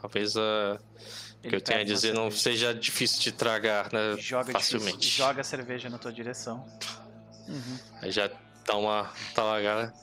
Talvez 0.00 0.34
uh, 0.34 0.78
o 1.44 1.48
que 1.48 1.54
eu 1.54 1.60
tenho 1.60 1.80
a 1.80 1.84
dizer 1.84 2.12
não 2.12 2.30
seja 2.30 2.74
difícil 2.74 3.22
de 3.22 3.32
tragar 3.32 3.92
né, 3.92 4.16
joga 4.18 4.52
facilmente. 4.52 4.98
Difícil, 4.98 5.24
joga 5.24 5.40
a 5.40 5.44
cerveja 5.44 5.88
na 5.88 5.98
tua 5.98 6.12
direção. 6.12 6.66
Uhum. 7.48 7.78
Aí 8.02 8.10
já 8.10 8.30
dá 8.66 8.76
uma 8.76 9.10
talagada. 9.34 9.94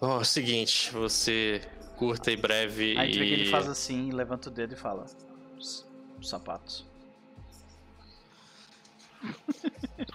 Bom, 0.00 0.16
é 0.16 0.20
o 0.20 0.24
seguinte, 0.24 0.90
você 0.90 1.60
curta 1.96 2.32
e 2.32 2.36
breve. 2.36 2.96
Aí 2.98 3.12
vê 3.12 3.26
que 3.26 3.32
ele 3.34 3.50
faz 3.50 3.68
assim, 3.68 4.10
levanta 4.10 4.48
o 4.48 4.52
dedo 4.52 4.72
e 4.72 4.76
fala: 4.76 5.06
os, 6.16 6.24
os 6.24 6.28
sapatos. 6.28 6.84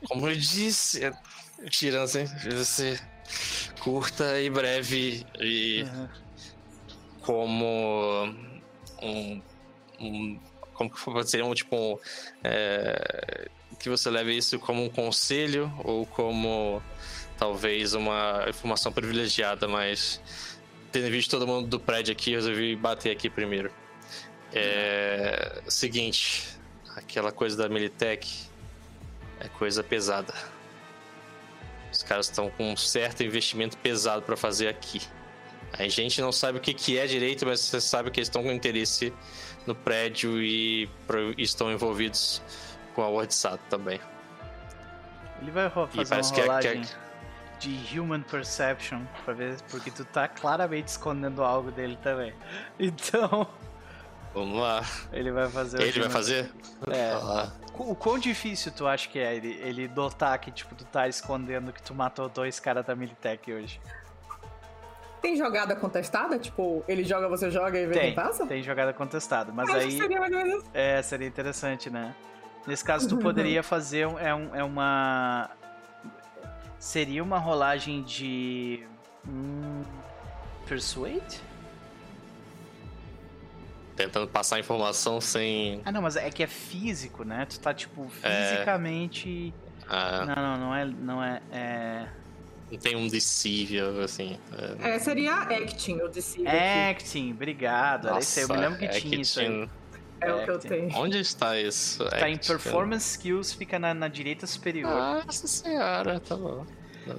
Como 0.08 0.30
eu 0.30 0.36
disse, 0.36 1.04
é 1.04 1.14
tirando 1.70 2.04
assim, 2.04 2.26
você 2.26 3.00
curta 3.80 4.40
e 4.40 4.50
breve 4.50 5.26
e 5.40 5.84
uhum. 5.84 6.10
como 7.22 8.36
um, 9.02 9.42
um 10.00 10.40
como 10.74 10.90
que 10.90 11.24
seria 11.26 11.46
um 11.46 11.54
tipo 11.54 11.76
um, 11.76 11.98
é, 12.44 13.50
que 13.80 13.90
você 13.90 14.10
leve 14.10 14.36
isso 14.36 14.60
como 14.60 14.84
um 14.84 14.90
conselho 14.90 15.72
ou 15.84 16.06
como 16.06 16.82
talvez 17.38 17.94
uma 17.94 18.46
informação 18.48 18.92
privilegiada, 18.92 19.68
mas 19.68 20.22
tendo 20.92 21.10
visto 21.10 21.32
todo 21.32 21.48
mundo 21.48 21.68
do 21.68 21.80
prédio 21.80 22.12
aqui, 22.12 22.32
resolvi 22.32 22.76
bater 22.76 23.12
aqui 23.12 23.30
primeiro. 23.30 23.72
É. 24.54 25.62
Seguinte, 25.68 26.48
aquela 26.96 27.32
coisa 27.32 27.58
da 27.58 27.70
Militech 27.70 28.50
é 29.40 29.48
coisa 29.48 29.84
pesada. 29.84 30.34
Os 31.92 32.04
caras 32.04 32.28
estão 32.28 32.50
com 32.52 32.72
um 32.72 32.78
certo 32.78 33.24
investimento 33.24 33.78
pesado 33.78 34.22
para 34.22 34.38
fazer 34.38 34.68
aqui. 34.68 35.02
A 35.74 35.88
gente 35.88 36.22
não 36.22 36.32
sabe 36.32 36.58
o 36.58 36.62
que, 36.62 36.74
que 36.74 36.98
é 36.98 37.06
direito, 37.06 37.46
mas 37.46 37.60
você 37.62 37.80
sabe 37.80 38.12
que 38.12 38.20
eles 38.20 38.28
estão 38.28 38.44
com 38.44 38.52
interesse 38.52 39.14
no 39.66 39.74
prédio 39.74 40.42
e 40.42 40.90
estão 41.38 41.72
envolvidos 41.72 42.42
com 42.94 43.02
a 43.02 43.08
WordSat 43.08 43.60
também. 43.70 44.00
Ele 45.42 45.52
vai 45.52 45.70
fazer 45.70 46.14
uma 46.14 46.22
rolagem 46.22 46.82
que 46.82 46.88
é, 46.88 46.98
que 47.60 47.68
é... 47.68 47.82
de 47.88 48.00
Human 48.00 48.22
Perception 48.22 49.02
pra 49.24 49.34
ver, 49.34 49.58
porque 49.70 49.90
tu 49.90 50.06
tá 50.06 50.28
claramente 50.28 50.90
escondendo 50.90 51.44
algo 51.44 51.72
dele 51.72 51.98
também. 52.04 52.34
Então. 52.80 53.48
Vamos 54.34 54.60
lá. 54.60 54.82
Ele 55.12 55.32
vai 55.32 55.50
fazer. 55.50 55.82
Ele 55.82 56.00
vai 56.00 56.10
fazer? 56.10 56.52
É. 56.90 57.12
Ah. 57.14 57.52
O 57.78 57.96
quão 57.96 58.18
difícil 58.18 58.72
tu 58.72 58.88
acha 58.88 59.10
que 59.10 59.20
é 59.20 59.36
ele, 59.36 59.60
ele 59.62 59.88
notar 59.88 60.38
que 60.40 60.52
tipo, 60.52 60.74
tu 60.76 60.86
tá 60.86 61.08
escondendo 61.08 61.74
que 61.74 61.82
tu 61.82 61.94
matou 61.94 62.30
dois 62.30 62.60
caras 62.60 62.86
da 62.86 62.96
Militech 62.96 63.52
hoje? 63.52 63.82
Tem 65.22 65.36
jogada 65.36 65.76
contestada? 65.76 66.40
Tipo, 66.40 66.84
ele 66.88 67.04
joga, 67.04 67.28
você 67.28 67.52
joga 67.52 67.80
e 67.80 67.86
vê 67.86 67.94
tem, 67.94 68.02
quem 68.04 68.16
passa? 68.16 68.46
Tem 68.48 68.64
jogada 68.64 68.92
contestada, 68.92 69.52
mas 69.52 69.70
aí. 69.70 69.92
Seria 69.92 70.20
mais 70.20 70.64
É, 70.74 71.02
seria 71.02 71.28
interessante, 71.28 71.90
né? 71.90 72.16
Nesse 72.66 72.84
caso, 72.84 73.08
tu 73.08 73.18
poderia 73.18 73.62
fazer. 73.62 74.08
É, 74.20 74.34
um, 74.34 74.56
é 74.56 74.64
uma. 74.64 75.50
Seria 76.80 77.24
uma 77.24 77.38
rolagem 77.38 78.02
de. 78.04 78.84
Hum, 79.28 79.84
persuade? 80.68 81.42
Tentando 84.02 84.28
passar 84.28 84.60
informação 84.60 85.22
sem. 85.22 85.82
Ah, 85.86 85.92
não, 85.92 86.02
mas 86.02 86.16
é 86.16 86.30
que 86.32 86.42
é 86.42 86.48
físico, 86.48 87.24
né? 87.24 87.46
Tu 87.46 87.60
tá, 87.60 87.74
tipo, 87.74 88.10
é. 88.24 88.54
fisicamente. 88.54 89.54
É... 89.82 89.86
Ah. 89.88 90.26
Não, 90.26 90.36
não, 90.36 90.58
não 90.58 90.76
é. 90.76 90.86
Não 90.86 91.24
é, 91.24 91.42
é... 91.52 92.08
Não 92.72 92.80
tem 92.80 92.96
um 92.96 93.08
deceiver, 93.08 94.04
assim. 94.04 94.40
É, 94.82 94.96
é 94.96 95.00
seria 95.00 95.36
acting, 95.36 96.02
o 96.02 96.08
deceiver. 96.08 96.52
Acting, 96.90 97.32
obrigado. 97.32 98.06
Nossa, 98.06 98.40
eu 98.40 98.48
me 98.48 98.58
lembro 98.58 98.80
que 98.80 98.86
acting. 98.86 99.10
tinha 99.10 99.22
isso 99.22 99.40
aí. 99.40 99.70
É 100.22 100.34
o 100.34 100.44
que 100.44 100.52
eu 100.52 100.60
tenho. 100.60 100.96
Onde 100.96 101.20
está 101.20 101.60
isso? 101.60 102.06
Tá 102.06 102.30
em 102.30 102.38
Performance 102.38 103.12
Skills, 103.12 103.54
fica 103.54 103.78
na, 103.78 103.94
na 103.94 104.08
direita 104.08 104.48
superior. 104.48 105.24
Nossa 105.26 105.48
senhora, 105.48 106.20
tá 106.20 106.36
bom. 106.36 106.66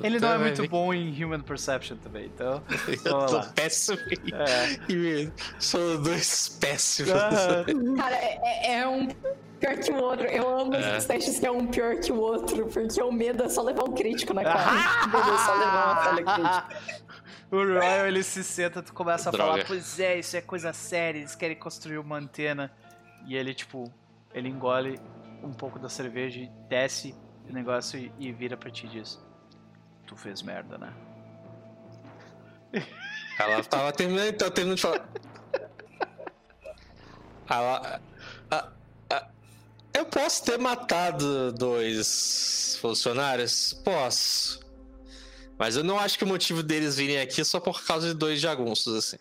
Ele 0.03 0.21
não 0.21 0.33
é 0.33 0.39
muito 0.39 0.69
bom 0.69 0.95
em 0.95 1.25
Human 1.25 1.41
Perception 1.41 1.97
também, 1.97 2.27
então. 2.27 2.63
Eu 3.05 3.27
tô 3.27 3.43
péssimo. 3.53 3.99
É. 3.99 5.31
São 5.59 6.03
dois 6.03 6.49
péssimos. 6.61 7.13
Cara, 7.13 8.17
é, 8.17 8.41
é, 8.43 8.79
é, 8.79 8.87
um 8.87 9.09
pior 9.59 9.77
que 9.79 9.91
o 9.91 10.03
outro. 10.03 10.27
Eu 10.27 10.61
amo 10.61 10.75
é. 10.75 10.97
esses 10.97 11.07
testes 11.07 11.39
que 11.39 11.47
é 11.47 11.51
um 11.51 11.67
pior 11.67 11.97
que 11.97 12.13
o 12.13 12.19
outro, 12.19 12.67
porque 12.67 13.03
o 13.03 13.13
medo 13.13 13.45
é 13.45 13.49
só 13.49 13.63
levar 13.63 13.85
um 13.85 13.93
crítico 13.93 14.33
na 14.33 14.45
cara. 14.45 15.07
o 15.07 15.11
medo 15.11 15.31
é 15.31 15.39
só 15.39 15.55
levar 15.55 16.13
uma 16.13 16.17
crítica. 16.35 17.13
O 17.51 17.57
Royal 17.57 18.07
ele 18.07 18.23
se 18.23 18.43
senta, 18.43 18.83
tu 18.83 18.95
começa 18.95 19.29
a 19.29 19.33
Droga. 19.33 19.53
falar, 19.53 19.65
pois 19.67 20.01
é, 20.01 20.19
isso 20.19 20.37
é 20.37 20.41
coisa 20.41 20.73
séria, 20.73 21.19
eles 21.19 21.35
querem 21.35 21.57
construir 21.57 21.99
uma 21.99 22.17
antena. 22.17 22.73
E 23.27 23.37
ele, 23.37 23.53
tipo, 23.53 23.93
ele 24.33 24.49
engole 24.49 24.99
um 25.43 25.53
pouco 25.53 25.79
da 25.79 25.89
cerveja 25.89 26.41
e 26.41 26.51
desce 26.69 27.15
o 27.49 27.53
negócio 27.53 27.99
e, 27.99 28.13
e 28.19 28.33
vira 28.33 28.57
pra 28.57 28.71
ti 28.71 28.89
diz: 28.89 29.23
Tu 30.13 30.17
fez 30.17 30.43
merda, 30.43 30.77
né? 30.77 30.93
Ela 33.39 33.65
tava 33.65 33.93
terminando, 33.93 34.37
tava 34.37 34.51
terminando 34.51 34.77
de 34.77 34.83
falar. 34.83 35.09
Ela. 37.49 38.03
A, 38.51 38.69
a, 39.09 39.29
eu 39.95 40.05
posso 40.05 40.45
ter 40.45 40.59
matado 40.59 41.51
dois 41.53 42.77
funcionários? 42.81 43.73
Posso. 43.73 44.61
Mas 45.59 45.77
eu 45.77 45.85
não 45.85 45.99
acho 45.99 46.19
que 46.19 46.25
o 46.25 46.29
motivo 46.29 46.63
deles 46.63 46.97
virem 46.97 47.19
aqui 47.19 47.41
é 47.41 47.45
só 47.45 47.59
por 47.59 47.83
causa 47.83 48.09
de 48.09 48.15
dois 48.15 48.39
jagunços, 48.39 48.95
assim. 48.95 49.19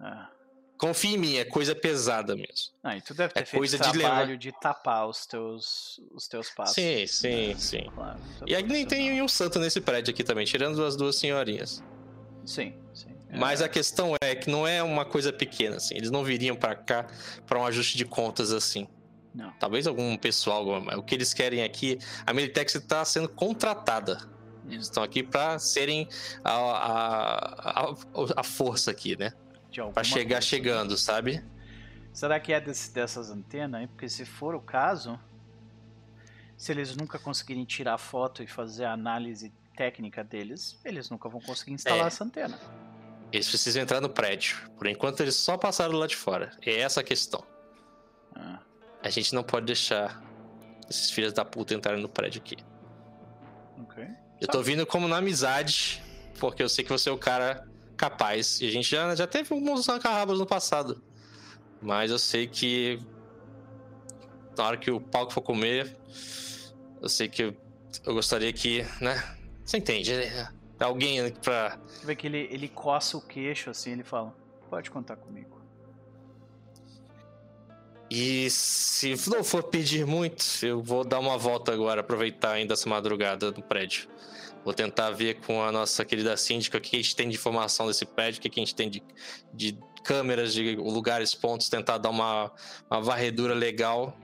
Ah. 0.00 0.30
Confia 0.82 1.14
em 1.14 1.16
mim, 1.16 1.36
é 1.36 1.44
coisa 1.44 1.76
pesada 1.76 2.34
mesmo. 2.34 2.72
Ah, 2.82 2.96
e 2.96 3.00
tu 3.00 3.14
deve 3.14 3.32
ter 3.32 3.42
é 3.42 3.44
feito 3.44 3.60
coisa 3.60 3.78
trabalho 3.78 4.36
de, 4.36 4.48
levar... 4.48 4.58
de 4.58 4.60
tapar 4.60 5.06
os 5.06 5.24
teus, 5.26 6.00
os 6.12 6.26
teus 6.26 6.50
passos. 6.50 6.74
Sim, 6.74 7.06
sim, 7.06 7.54
sim. 7.56 7.90
Claro, 7.94 8.18
e 8.44 8.52
aí 8.52 8.64
nem 8.64 8.84
tem 8.84 9.22
um 9.22 9.28
santo 9.28 9.60
nesse 9.60 9.80
prédio 9.80 10.12
aqui 10.12 10.24
também, 10.24 10.44
tirando 10.44 10.84
as 10.84 10.96
duas 10.96 11.14
senhorinhas. 11.14 11.84
Sim, 12.44 12.74
sim. 12.92 13.14
Mas 13.30 13.60
é... 13.60 13.66
a 13.66 13.68
questão 13.68 14.16
é 14.20 14.34
que 14.34 14.50
não 14.50 14.66
é 14.66 14.82
uma 14.82 15.04
coisa 15.04 15.32
pequena, 15.32 15.76
assim. 15.76 15.94
Eles 15.94 16.10
não 16.10 16.24
viriam 16.24 16.56
para 16.56 16.74
cá 16.74 17.06
para 17.46 17.60
um 17.60 17.64
ajuste 17.64 17.96
de 17.96 18.04
contas 18.04 18.50
assim. 18.50 18.88
Não. 19.32 19.52
Talvez 19.60 19.86
algum 19.86 20.16
pessoal, 20.16 20.66
o 20.98 21.02
que 21.04 21.14
eles 21.14 21.32
querem 21.32 21.62
aqui, 21.62 22.00
a 22.26 22.32
Militex 22.32 22.74
está 22.74 23.04
sendo 23.04 23.28
contratada. 23.28 24.18
Eles 24.68 24.86
estão 24.86 25.04
aqui 25.04 25.22
para 25.22 25.60
serem 25.60 26.08
a, 26.42 26.52
a, 26.52 27.80
a, 27.82 27.94
a 28.38 28.42
força 28.42 28.90
aqui, 28.90 29.16
né? 29.16 29.32
Pra 29.92 30.04
chegar 30.04 30.36
coisa. 30.36 30.46
chegando, 30.46 30.96
sabe? 30.96 31.42
Será 32.12 32.38
que 32.38 32.52
é 32.52 32.60
desse, 32.60 32.92
dessas 32.92 33.30
antenas? 33.30 33.88
Porque 33.88 34.08
se 34.08 34.24
for 34.24 34.54
o 34.54 34.60
caso, 34.60 35.18
se 36.56 36.70
eles 36.70 36.94
nunca 36.96 37.18
conseguirem 37.18 37.64
tirar 37.64 37.96
foto 37.96 38.42
e 38.42 38.46
fazer 38.46 38.84
a 38.84 38.92
análise 38.92 39.52
técnica 39.76 40.22
deles, 40.22 40.78
eles 40.84 41.08
nunca 41.08 41.28
vão 41.28 41.40
conseguir 41.40 41.72
instalar 41.72 42.04
é. 42.04 42.06
essa 42.06 42.22
antena. 42.22 42.58
Eles 43.32 43.48
precisam 43.48 43.82
entrar 43.82 44.00
no 44.00 44.10
prédio. 44.10 44.58
Por 44.76 44.86
enquanto, 44.86 45.20
eles 45.20 45.34
só 45.34 45.56
passaram 45.56 45.94
lá 45.94 46.06
de 46.06 46.16
fora. 46.16 46.50
É 46.60 46.80
essa 46.80 47.00
a 47.00 47.02
questão. 47.02 47.42
Ah. 48.34 48.60
A 49.02 49.08
gente 49.08 49.34
não 49.34 49.42
pode 49.42 49.66
deixar 49.66 50.22
esses 50.88 51.10
filhos 51.10 51.32
da 51.32 51.44
puta 51.44 51.72
entrarem 51.72 52.02
no 52.02 52.10
prédio 52.10 52.42
aqui. 52.42 52.56
Ok. 53.78 54.06
Eu 54.38 54.48
tô 54.48 54.62
vindo 54.62 54.86
como 54.86 55.08
na 55.08 55.16
amizade, 55.16 56.02
porque 56.38 56.62
eu 56.62 56.68
sei 56.68 56.84
que 56.84 56.90
você 56.90 57.08
é 57.08 57.12
o 57.12 57.16
cara 57.16 57.66
capaz. 57.96 58.60
E 58.60 58.66
a 58.66 58.70
gente 58.70 58.90
já, 58.90 59.14
já 59.14 59.26
teve 59.26 59.52
alguns 59.52 59.88
arranca 59.88 60.26
no 60.26 60.46
passado. 60.46 61.02
Mas 61.80 62.10
eu 62.10 62.18
sei 62.18 62.46
que 62.46 63.00
na 64.56 64.66
hora 64.66 64.76
que 64.76 64.90
o 64.90 65.00
palco 65.00 65.32
for 65.32 65.40
comer, 65.40 65.96
eu 67.00 67.08
sei 67.08 67.28
que 67.28 67.42
eu, 67.42 67.56
eu 68.04 68.14
gostaria 68.14 68.52
que, 68.52 68.86
né? 69.00 69.22
Você 69.64 69.78
entende, 69.78 70.14
né? 70.14 70.48
Alguém 70.78 71.30
pra. 71.32 71.78
Você 71.86 72.06
vê 72.06 72.16
que 72.16 72.26
ele, 72.26 72.48
ele 72.50 72.68
coça 72.68 73.16
o 73.16 73.20
queixo 73.20 73.70
assim, 73.70 73.92
ele 73.92 74.04
fala: 74.04 74.34
Pode 74.68 74.90
contar 74.90 75.16
comigo. 75.16 75.60
E 78.10 78.50
se 78.50 79.14
não 79.30 79.42
for 79.42 79.62
pedir 79.62 80.04
muito, 80.04 80.44
eu 80.62 80.82
vou 80.82 81.02
dar 81.02 81.18
uma 81.18 81.38
volta 81.38 81.72
agora, 81.72 82.02
aproveitar 82.02 82.52
ainda 82.52 82.74
essa 82.74 82.86
madrugada 82.86 83.50
no 83.50 83.62
prédio. 83.62 84.06
Vou 84.64 84.72
tentar 84.72 85.10
ver 85.10 85.40
com 85.40 85.62
a 85.62 85.72
nossa 85.72 86.04
querida 86.04 86.36
síndica 86.36 86.78
o 86.78 86.80
que 86.80 86.96
a 86.96 86.98
gente 86.98 87.16
tem 87.16 87.28
de 87.28 87.36
informação 87.36 87.86
desse 87.86 88.04
prédio, 88.04 88.38
o 88.38 88.42
que 88.42 88.48
a 88.48 88.62
gente 88.62 88.74
tem 88.74 88.88
de, 88.88 89.02
de 89.52 89.76
câmeras, 90.04 90.52
de 90.52 90.76
lugares, 90.76 91.34
pontos, 91.34 91.68
tentar 91.68 91.98
dar 91.98 92.10
uma, 92.10 92.50
uma 92.90 93.00
varredura 93.00 93.54
legal, 93.54 94.16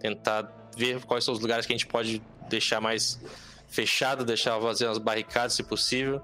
tentar 0.00 0.70
ver 0.76 1.04
quais 1.04 1.24
são 1.24 1.34
os 1.34 1.40
lugares 1.40 1.66
que 1.66 1.72
a 1.72 1.76
gente 1.76 1.86
pode 1.86 2.22
deixar 2.48 2.80
mais 2.80 3.20
fechado, 3.66 4.24
deixar 4.24 4.58
vazio 4.58 4.90
as 4.90 4.98
barricadas 4.98 5.54
se 5.54 5.62
possível. 5.62 6.22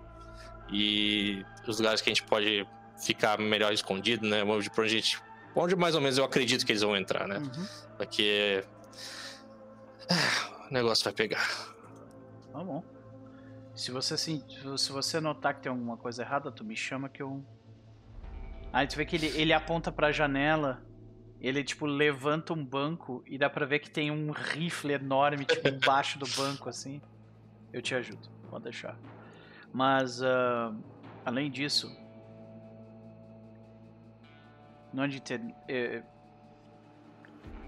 E 0.73 1.44
os 1.66 1.78
lugares 1.78 2.00
que 2.00 2.08
a 2.08 2.14
gente 2.14 2.23
pode 2.24 2.66
ficar 3.05 3.39
melhor 3.39 3.73
escondido, 3.73 4.26
né? 4.26 4.42
Onde, 4.42 4.70
pra 4.70 4.86
gente, 4.86 5.20
onde 5.55 5.76
mais 5.76 5.94
ou 5.94 6.00
menos 6.00 6.16
eu 6.16 6.24
acredito 6.24 6.64
que 6.64 6.73
eles 6.73 6.82
vão 6.82 6.97
entrar, 6.97 7.28
né? 7.28 7.39
Uhum. 7.39 7.66
Porque. 7.98 8.64
Ah, 10.08 10.66
o 10.70 10.73
negócio 10.73 11.05
vai 11.05 11.12
pegar. 11.12 11.47
Tá 12.52 12.64
bom. 12.64 12.82
Se 13.74 13.90
você, 13.90 14.16
se, 14.16 14.44
se 14.76 14.92
você 14.92 15.20
notar 15.20 15.54
que 15.54 15.62
tem 15.62 15.70
alguma 15.70 15.96
coisa 15.96 16.22
errada, 16.22 16.50
tu 16.52 16.64
me 16.64 16.76
chama 16.76 17.08
que 17.08 17.20
eu. 17.20 17.44
Aí 18.72 18.86
tu 18.86 18.96
vê 18.96 19.04
que 19.04 19.16
ele, 19.16 19.26
ele 19.28 19.52
aponta 19.52 19.90
pra 19.90 20.12
janela, 20.12 20.82
ele 21.40 21.62
tipo 21.64 21.84
levanta 21.84 22.52
um 22.52 22.64
banco 22.64 23.22
e 23.26 23.36
dá 23.36 23.50
pra 23.50 23.66
ver 23.66 23.80
que 23.80 23.90
tem 23.90 24.10
um 24.10 24.30
rifle 24.30 24.92
enorme, 24.92 25.44
tipo, 25.44 25.68
embaixo 25.68 26.18
do 26.18 26.26
banco, 26.36 26.68
assim. 26.68 27.00
Eu 27.72 27.82
te 27.82 27.94
ajudo, 27.94 28.28
pode 28.48 28.64
deixar. 28.64 28.96
Mas, 29.72 30.22
uh, 30.22 30.74
além 31.24 31.50
disso, 31.50 31.90
não 34.92 35.02
adianta. 35.02 35.34
Eu, 35.66 36.04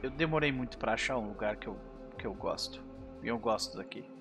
eu 0.05 0.11
demorei 0.11 0.53
muito 0.53 0.79
para 0.79 0.93
achar 0.93 1.19
um 1.19 1.27
lugar 1.27 1.57
que 1.57 1.67
eu, 1.67 1.77
que 2.17 2.25
eu 2.25 2.33
gosto. 2.33 2.81
E 3.23 3.27
eu 3.27 3.39
gosto 3.39 3.77
daqui. 3.77 4.16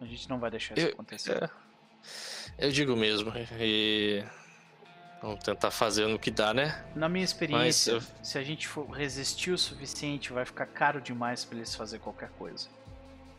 A 0.00 0.04
gente 0.04 0.28
não 0.28 0.38
vai 0.38 0.50
deixar 0.50 0.76
isso 0.76 0.86
eu, 0.86 0.92
acontecer. 0.92 1.42
É, 2.58 2.66
eu 2.66 2.70
digo 2.70 2.96
mesmo. 2.96 3.32
E. 3.58 4.24
Vamos 5.22 5.42
tentar 5.42 5.70
fazer 5.70 6.06
no 6.06 6.18
que 6.18 6.30
dá, 6.30 6.52
né? 6.52 6.84
Na 6.94 7.08
minha 7.08 7.24
experiência, 7.24 7.92
eu... 7.92 8.02
se 8.22 8.38
a 8.38 8.42
gente 8.42 8.68
for 8.68 8.86
resistir 8.90 9.50
o 9.50 9.58
suficiente, 9.58 10.32
vai 10.32 10.44
ficar 10.44 10.66
caro 10.66 11.00
demais 11.00 11.44
para 11.44 11.56
eles 11.56 11.74
fazer 11.74 11.98
qualquer 11.98 12.28
coisa. 12.30 12.68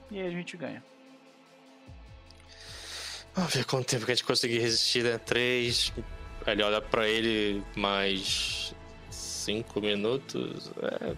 E 0.10 0.19
aí 0.19 0.27
a 0.27 0.32
gente 0.32 0.58
ganha. 0.58 0.84
Vamos 3.36 3.53
ver 3.53 3.66
quanto 3.66 3.86
tempo 3.86 4.06
que 4.06 4.11
a 4.11 4.16
gente 4.16 4.26
conseguir 4.26 4.60
resistir, 4.60 5.03
né? 5.03 5.19
Três. 5.19 5.94
Ele 6.45 6.64
olha 6.64 6.82
pra 6.82 7.08
ele 7.08 7.64
mais 7.76 8.74
cinco 9.11 9.80
minutos. 9.80 10.72
É. 10.82 11.16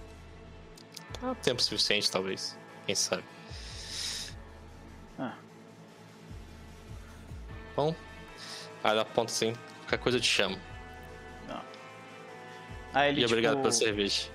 É 1.22 1.36
tempo 1.42 1.62
suficiente, 1.62 2.12
talvez. 2.12 2.58
Quem 2.86 2.96
sabe. 2.96 3.24
Bom. 7.80 7.96
Aí 8.84 8.92
ela 8.92 9.04
aponta 9.04 9.32
assim. 9.32 9.54
Qualquer 9.84 10.00
coisa 10.00 10.18
eu 10.18 10.22
te 10.22 10.28
chamo. 10.28 10.60
Não. 11.48 11.62
Aí 12.94 13.10
ele, 13.10 13.22
e 13.22 13.26
obrigado 13.26 13.54
tipo... 13.54 13.62
pela 13.62 13.72
cerveja. 13.72 14.30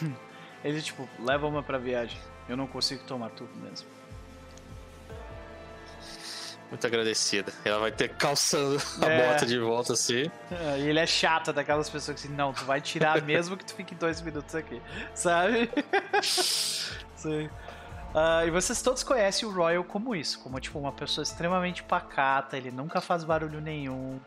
ele, 0.64 0.80
tipo, 0.80 1.06
leva 1.18 1.46
uma 1.46 1.62
pra 1.62 1.76
viagem. 1.76 2.18
Eu 2.48 2.56
não 2.56 2.66
consigo 2.66 3.04
tomar 3.04 3.28
tudo 3.32 3.54
mesmo. 3.56 3.86
Muito 6.70 6.86
agradecida. 6.86 7.52
Ela 7.66 7.80
vai 7.80 7.92
ter 7.92 8.08
calçando 8.14 8.80
a 9.02 9.06
é. 9.06 9.28
bota 9.30 9.44
de 9.44 9.58
volta 9.58 9.92
assim. 9.92 10.30
É, 10.50 10.78
e 10.78 10.88
ele 10.88 11.00
é 11.00 11.06
chato 11.06 11.52
daquelas 11.52 11.90
pessoas 11.90 12.18
que 12.18 12.28
assim, 12.28 12.34
não, 12.34 12.54
tu 12.54 12.64
vai 12.64 12.80
tirar 12.80 13.20
mesmo 13.20 13.58
que 13.58 13.64
tu 13.66 13.74
fique 13.74 13.94
dois 13.94 14.22
minutos 14.22 14.54
aqui. 14.54 14.80
Sabe? 15.14 15.68
Sim. 16.22 17.50
Uh, 18.10 18.46
e 18.46 18.50
vocês 18.50 18.82
todos 18.82 19.04
conhecem 19.04 19.48
o 19.48 19.52
Royal 19.52 19.84
como 19.84 20.16
isso, 20.16 20.40
como 20.40 20.58
tipo 20.58 20.78
uma 20.78 20.90
pessoa 20.90 21.22
extremamente 21.22 21.82
pacata, 21.84 22.56
ele 22.56 22.70
nunca 22.70 23.00
faz 23.00 23.22
barulho 23.22 23.60
nenhum. 23.60 24.18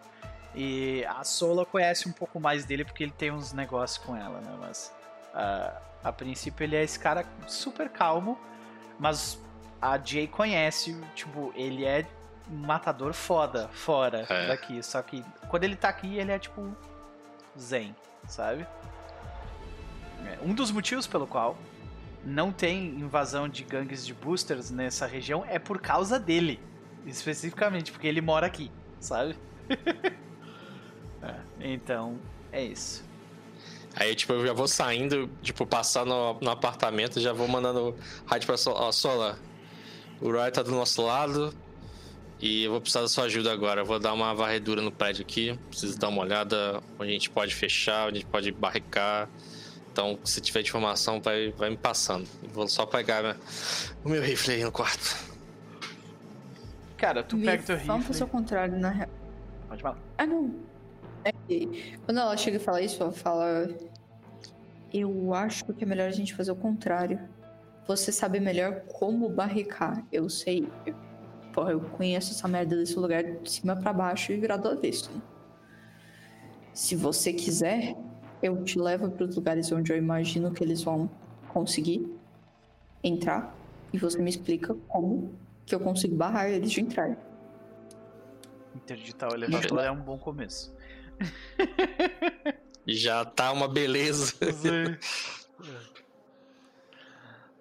E 0.56 1.04
a 1.06 1.24
Sola 1.24 1.66
conhece 1.66 2.08
um 2.08 2.12
pouco 2.12 2.40
mais 2.40 2.64
dele 2.64 2.86
porque 2.86 3.04
ele 3.04 3.12
tem 3.12 3.32
uns 3.32 3.52
negócios 3.52 3.98
com 3.98 4.16
ela, 4.16 4.40
né? 4.40 4.56
Mas 4.60 4.94
uh, 5.34 5.78
a 6.02 6.14
princípio 6.14 6.64
ele 6.64 6.78
é 6.78 6.84
esse 6.84 6.98
cara 6.98 7.26
super 7.46 7.90
calmo, 7.90 8.40
mas 8.98 9.38
a 9.82 9.98
Jay 9.98 10.28
conhece, 10.28 10.98
tipo, 11.14 11.52
ele 11.56 11.84
é 11.84 12.06
matador 12.48 13.14
foda 13.14 13.68
fora 13.70 14.26
é. 14.30 14.48
daqui. 14.48 14.82
Só 14.82 15.02
que 15.02 15.26
quando 15.50 15.66
ele 15.66 15.76
tá 15.76 15.90
aqui, 15.90 16.18
ele 16.18 16.32
é 16.32 16.40
tipo 16.40 16.74
zen, 17.60 17.94
sabe? 18.28 18.66
É, 20.26 20.38
um 20.42 20.54
dos 20.54 20.72
motivos 20.72 21.06
pelo 21.06 21.28
qual 21.28 21.58
não 22.26 22.52
tem 22.52 22.88
invasão 22.88 23.48
de 23.48 23.64
gangues 23.64 24.06
de 24.06 24.14
boosters 24.14 24.72
nessa 24.72 25.06
região 25.06 25.46
é 25.48 25.60
por 25.60 25.80
causa 25.80 26.20
dele. 26.20 26.60
Especificamente, 27.06 27.92
porque 27.92 28.08
ele 28.08 28.22
mora 28.22 28.48
aqui, 28.48 28.72
sabe? 29.00 29.36
é, 31.22 31.36
então, 31.60 32.18
é 32.52 32.64
isso. 32.64 33.04
Aí, 33.96 34.16
tipo, 34.16 34.34
eu 34.34 34.48
já 34.48 34.54
vou 34.54 34.68
saindo, 34.68 35.30
tipo, 35.42 35.66
passar 35.66 36.06
no, 36.06 36.40
no 36.40 36.50
apartamento, 36.50 37.20
já 37.20 37.34
vou 37.34 37.48
mandando 37.48 37.96
rádio 38.26 38.48
pra 38.48 38.58
Sola. 38.58 38.92
Sola, 38.92 39.40
o 40.20 40.32
Roy 40.32 40.50
tá 40.50 40.64
do 40.64 40.72
nosso 40.72 41.02
lado, 41.04 41.54
e 42.46 42.64
eu 42.64 42.72
vou 42.72 42.82
precisar 42.82 43.02
da 43.02 43.08
sua 43.08 43.24
ajuda 43.24 43.54
agora. 43.54 43.80
Eu 43.80 43.86
vou 43.86 44.00
dar 44.00 44.12
uma 44.12 44.34
varredura 44.34 44.82
no 44.82 44.92
prédio 44.92 45.22
aqui. 45.22 45.58
Preciso 45.70 45.98
dar 45.98 46.10
uma 46.10 46.22
olhada 46.22 46.84
onde 47.00 47.10
a 47.10 47.14
gente 47.14 47.30
pode 47.30 47.56
fechar, 47.56 48.08
onde 48.08 48.18
a 48.18 48.20
gente 48.20 48.30
pode 48.30 48.52
barricar. 48.52 49.30
Então, 49.94 50.18
se 50.24 50.42
tiver 50.42 50.62
informação, 50.62 51.22
vai, 51.22 51.52
vai 51.52 51.70
me 51.70 51.78
passando. 51.78 52.28
Vou 52.52 52.68
só 52.68 52.84
pegar 52.84 53.22
né, 53.22 53.36
o 54.04 54.10
meu 54.10 54.24
rifle 54.24 54.56
aí 54.56 54.64
no 54.64 54.72
quarto. 54.72 55.16
Cara, 56.98 57.24
tu 57.24 57.38
Me 57.38 57.46
pega 57.46 57.62
teu 57.62 57.76
rifle. 57.76 57.88
Vamos 57.88 58.08
fazer 58.08 58.24
o 58.24 58.28
contrário, 58.28 58.76
na 58.80 58.90
real. 58.90 59.10
Pode 59.70 59.84
falar. 59.84 59.98
Ah, 60.18 60.26
não. 60.26 60.56
É 61.24 61.32
que 61.32 61.96
quando 62.06 62.20
ela 62.20 62.36
chega 62.36 62.58
e 62.58 62.60
fala 62.60 62.82
isso, 62.82 63.04
ela 63.04 63.12
fala. 63.12 63.70
Eu 64.92 65.32
acho 65.36 65.64
que 65.66 65.84
é 65.84 65.88
melhor 65.88 66.08
a 66.08 66.12
gente 66.12 66.34
fazer 66.34 66.52
o 66.52 66.56
contrário. 66.56 67.20
Você 67.88 68.12
sabe 68.12 68.40
melhor 68.40 68.82
como 68.88 69.30
barricar. 69.30 70.04
Eu 70.12 70.28
sei. 70.28 70.68
Porra, 71.54 71.72
eu 71.72 71.82
conheço 71.82 72.32
essa 72.32 72.48
merda 72.48 72.76
desse 72.76 72.98
lugar 72.98 73.24
de 73.24 73.52
cima 73.52 73.76
para 73.76 73.94
baixo 73.94 74.32
e 74.32 74.38
virar 74.38 74.58
do 74.58 74.70
avesso. 74.70 75.12
Se 76.74 76.96
você 76.96 77.32
quiser, 77.32 77.96
eu 78.44 78.62
te 78.66 78.78
levo 78.78 79.10
para 79.10 79.26
os 79.26 79.36
lugares 79.38 79.72
onde 79.72 79.94
eu 79.94 79.98
imagino 79.98 80.52
que 80.52 80.62
eles 80.62 80.84
vão 80.84 81.10
conseguir 81.48 82.06
entrar 83.02 83.56
e 83.94 83.98
você 83.98 84.22
me 84.22 84.30
explica 84.30 84.76
como 84.90 85.34
que 85.66 85.74
eu 85.74 85.80
consigo 85.80 86.14
barrar 86.14 86.50
eles 86.50 86.70
de 86.70 86.82
entrar. 86.82 87.18
Interditar 88.76 89.32
o 89.32 89.36
elevador 89.36 89.80
é 89.80 89.90
um 89.90 90.02
bom 90.02 90.18
começo. 90.18 90.76
Já 92.86 93.24
tá 93.24 93.50
uma 93.54 93.70
beleza. 93.70 94.34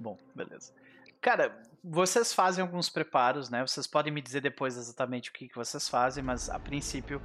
bom, 0.01 0.19
beleza. 0.35 0.73
Cara, 1.21 1.63
vocês 1.85 2.33
fazem 2.33 2.61
alguns 2.61 2.89
preparos, 2.89 3.49
né? 3.49 3.65
Vocês 3.65 3.87
podem 3.87 4.13
me 4.13 4.21
dizer 4.21 4.41
depois 4.41 4.77
exatamente 4.77 5.31
o 5.31 5.33
que, 5.33 5.47
que 5.47 5.55
vocês 5.55 5.89
fazem, 5.89 6.25
mas 6.25 6.51
a 6.51 6.59
princípio 6.59 7.23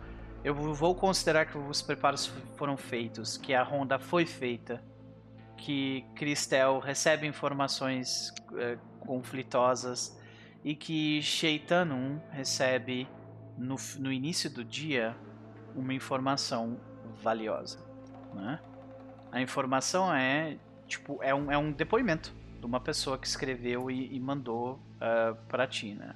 eu 0.47 0.55
vou 0.55 0.95
considerar 0.95 1.45
que 1.45 1.57
os 1.57 1.81
preparos 1.81 2.27
foram 2.55 2.77
feitos, 2.77 3.35
que 3.35 3.53
a 3.53 3.61
ronda 3.61 3.99
foi 3.99 4.25
feita, 4.25 4.81
que 5.57 6.05
Cristel 6.15 6.79
recebe 6.79 7.27
informações 7.27 8.33
é, 8.55 8.77
conflitosas 9.01 10.17
e 10.63 10.73
que 10.73 11.21
Sheitanum 11.21 12.21
recebe 12.31 13.09
no, 13.57 13.75
no 13.99 14.09
início 14.09 14.49
do 14.49 14.63
dia 14.63 15.17
uma 15.75 15.93
informação 15.93 16.79
valiosa, 17.21 17.79
né? 18.33 18.61
A 19.29 19.41
informação 19.41 20.15
é 20.15 20.57
tipo 20.87 21.21
é 21.21 21.35
um, 21.35 21.51
é 21.51 21.57
um 21.57 21.73
depoimento 21.73 22.33
de 22.57 22.65
uma 22.65 22.79
pessoa 22.79 23.17
que 23.17 23.27
escreveu 23.27 23.91
e, 23.91 24.15
e 24.15 24.19
mandou 24.19 24.75
uh, 24.75 24.79
ah, 25.01 25.37
para 25.49 25.67
ti, 25.67 25.93
né? 25.93 26.15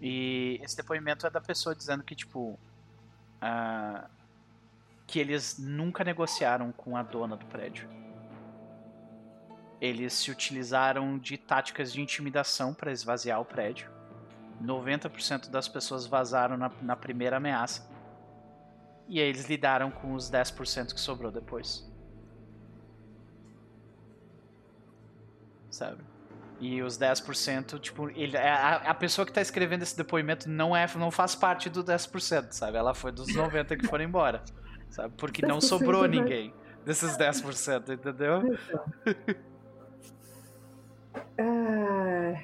E 0.00 0.58
esse 0.60 0.76
depoimento 0.76 1.24
é 1.24 1.30
da 1.30 1.40
pessoa 1.40 1.74
dizendo 1.74 2.04
que, 2.04 2.14
tipo, 2.14 2.58
uh, 3.42 4.08
que 5.06 5.18
eles 5.18 5.58
nunca 5.58 6.04
negociaram 6.04 6.72
com 6.72 6.96
a 6.96 7.02
dona 7.02 7.36
do 7.36 7.46
prédio. 7.46 7.88
Eles 9.80 10.12
se 10.12 10.30
utilizaram 10.30 11.18
de 11.18 11.38
táticas 11.38 11.92
de 11.92 12.00
intimidação 12.00 12.74
para 12.74 12.90
esvaziar 12.90 13.40
o 13.40 13.44
prédio. 13.44 13.90
90% 14.62 15.50
das 15.50 15.68
pessoas 15.68 16.06
vazaram 16.06 16.56
na, 16.56 16.70
na 16.82 16.96
primeira 16.96 17.36
ameaça. 17.36 17.88
E 19.06 19.20
aí 19.20 19.28
eles 19.28 19.48
lidaram 19.48 19.90
com 19.90 20.14
os 20.14 20.30
10% 20.30 20.92
que 20.92 21.00
sobrou 21.00 21.30
depois. 21.30 21.88
sabe? 25.78 26.02
E 26.60 26.82
os 26.82 26.98
10%, 26.98 27.78
tipo, 27.78 28.10
ele, 28.10 28.36
a, 28.36 28.76
a 28.76 28.94
pessoa 28.94 29.24
que 29.24 29.32
tá 29.32 29.40
escrevendo 29.40 29.82
esse 29.82 29.96
depoimento 29.96 30.48
não 30.48 30.76
é 30.76 30.86
não 30.96 31.10
faz 31.10 31.34
parte 31.34 31.70
do 31.70 31.84
10%, 31.84 32.50
sabe? 32.50 32.76
Ela 32.76 32.94
foi 32.94 33.12
dos 33.12 33.32
90 33.32 33.76
que 33.76 33.86
foram 33.86 34.04
embora, 34.04 34.42
sabe? 34.90 35.14
Porque 35.16 35.46
não 35.46 35.60
sobrou 35.60 36.06
ninguém 36.08 36.52
desses 36.84 37.16
10%, 37.16 37.90
entendeu? 37.90 38.42
Ah, 41.38 42.34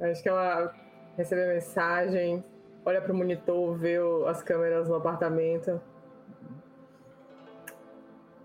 acho 0.00 0.22
que 0.22 0.28
ela 0.28 0.74
recebe 1.16 1.42
a 1.42 1.54
mensagem, 1.54 2.44
olha 2.84 3.00
pro 3.00 3.14
monitor, 3.14 3.76
vê 3.76 3.96
as 4.28 4.42
câmeras 4.42 4.88
no 4.88 4.94
apartamento. 4.94 5.80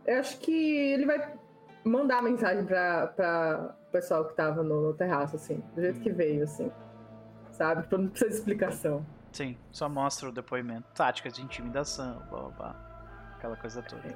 Eu 0.06 0.20
acho 0.20 0.40
que 0.40 0.92
ele 0.92 1.06
vai 1.06 1.37
mandar 1.88 2.22
mensagem 2.22 2.66
pra, 2.66 3.08
pra 3.08 3.76
pessoal 3.92 4.26
que 4.26 4.36
tava 4.36 4.64
no, 4.64 4.88
no 4.88 4.94
terraço, 4.94 5.36
assim, 5.36 5.64
do 5.76 5.82
jeito 5.82 6.00
que 6.00 6.12
hum. 6.12 6.16
veio, 6.16 6.44
assim. 6.44 6.72
sabe? 7.52 7.84
Tipo, 7.84 7.98
não 7.98 8.10
precisa 8.10 8.30
de 8.32 8.38
explicação. 8.38 9.06
Sim, 9.32 9.58
só 9.72 9.88
mostra 9.90 10.30
o 10.30 10.32
depoimento. 10.32 10.88
Táticas 10.94 11.34
de 11.34 11.42
intimidação, 11.42 12.22
blá 12.30 12.42
blá 12.42 12.50
blá. 12.50 13.34
Aquela 13.38 13.56
coisa 13.56 13.82
toda. 13.82 14.16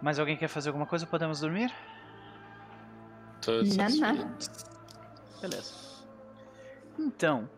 Mais 0.00 0.18
alguém 0.18 0.36
quer 0.36 0.48
fazer 0.48 0.68
alguma 0.68 0.86
coisa? 0.86 1.06
Podemos 1.06 1.40
dormir? 1.40 1.72
Todos 3.40 3.76
Não, 3.76 3.88
não. 3.88 4.36
Beleza. 5.40 5.74
Então, 6.98 7.48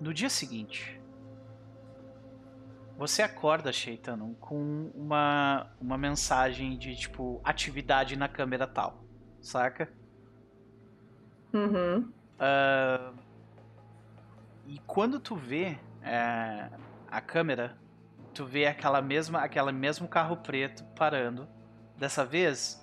no 0.00 0.12
dia 0.12 0.28
seguinte, 0.28 0.95
você 2.96 3.22
acorda, 3.22 3.72
Sheitano, 3.72 4.34
com 4.40 4.90
uma, 4.94 5.70
uma 5.80 5.98
mensagem 5.98 6.78
de 6.78 6.96
tipo 6.96 7.40
atividade 7.44 8.16
na 8.16 8.28
câmera 8.28 8.66
tal, 8.66 9.04
saca? 9.40 9.92
Uhum. 11.52 12.10
Ah, 12.38 13.12
e 14.66 14.78
quando 14.86 15.20
tu 15.20 15.36
vê 15.36 15.78
é, 16.02 16.70
a 17.10 17.20
câmera, 17.20 17.76
tu 18.34 18.44
vê 18.44 18.66
aquela 18.66 19.00
mesma, 19.00 19.40
aquele 19.40 19.72
mesmo 19.72 20.08
carro 20.08 20.36
preto 20.38 20.84
parando, 20.96 21.46
dessa 21.96 22.24
vez 22.24 22.82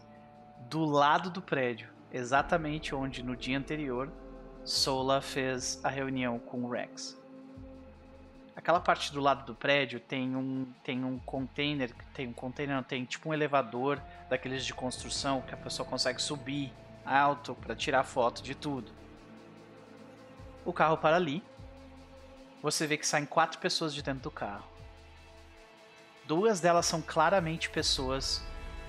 do 0.69 0.85
lado 0.85 1.30
do 1.30 1.42
prédio, 1.42 1.90
exatamente 2.11 2.95
onde 2.95 3.22
no 3.24 3.35
dia 3.35 3.58
anterior 3.58 4.11
Sola 4.64 5.22
fez 5.22 5.83
a 5.83 5.90
reunião 5.90 6.40
com 6.40 6.64
o 6.64 6.69
Rex. 6.69 7.22
Aquela 8.56 8.80
parte 8.80 9.11
do 9.11 9.19
lado 9.19 9.45
do 9.45 9.56
prédio 9.56 9.99
tem 9.99 10.35
um 10.35 10.72
tem 10.83 11.03
um 11.03 11.17
container, 11.19 11.91
tem 12.14 12.27
um 12.27 12.33
container, 12.33 12.75
não, 12.75 12.83
tem 12.83 13.03
tipo 13.03 13.30
um 13.30 13.33
elevador 13.33 13.99
daqueles 14.30 14.64
de 14.65 14.73
construção 14.73 15.41
que 15.41 15.53
a 15.53 15.57
pessoa 15.57 15.88
consegue 15.88 16.22
subir 16.22 16.72
alto 17.06 17.56
para 17.56 17.75
tirar 17.75 18.03
foto 18.03 18.43
de 18.43 18.53
tudo. 18.53 18.91
O 20.64 20.72
carro 20.72 20.98
para 20.98 21.15
ali. 21.15 21.43
Você 22.61 22.88
vê 22.88 22.95
que 22.95 23.06
saem 23.06 23.25
quatro 23.25 23.59
pessoas 23.59 23.93
de 23.93 24.01
dentro 24.01 24.23
do 24.23 24.32
carro. 24.32 24.64
Duas 26.25 26.61
delas 26.61 26.85
são 26.85 27.01
claramente 27.01 27.69
pessoas 27.69 28.41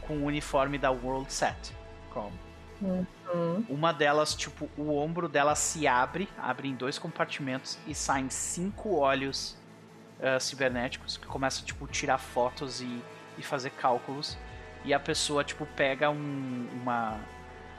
com 0.02 0.18
o 0.18 0.26
uniforme 0.26 0.78
da 0.78 0.92
World 0.92 1.32
Set. 1.32 1.74
Como? 2.10 2.43
Uhum. 2.82 3.64
Uma 3.68 3.92
delas, 3.92 4.34
tipo, 4.34 4.68
o 4.76 4.96
ombro 4.96 5.28
dela 5.28 5.54
se 5.54 5.86
abre, 5.86 6.28
abre 6.38 6.68
em 6.68 6.74
dois 6.74 6.98
compartimentos 6.98 7.78
e 7.86 7.94
saem 7.94 8.28
cinco 8.30 8.96
olhos 8.96 9.56
ah, 10.22 10.38
cibernéticos 10.40 11.16
que 11.16 11.26
começam, 11.26 11.64
tipo, 11.64 11.86
tirar 11.86 12.18
fotos 12.18 12.80
e, 12.80 13.02
e 13.38 13.42
fazer 13.42 13.70
cálculos. 13.70 14.36
E 14.84 14.92
a 14.92 15.00
pessoa, 15.00 15.42
tipo, 15.42 15.64
pega 15.66 16.10
um, 16.10 16.68
uma. 16.82 17.18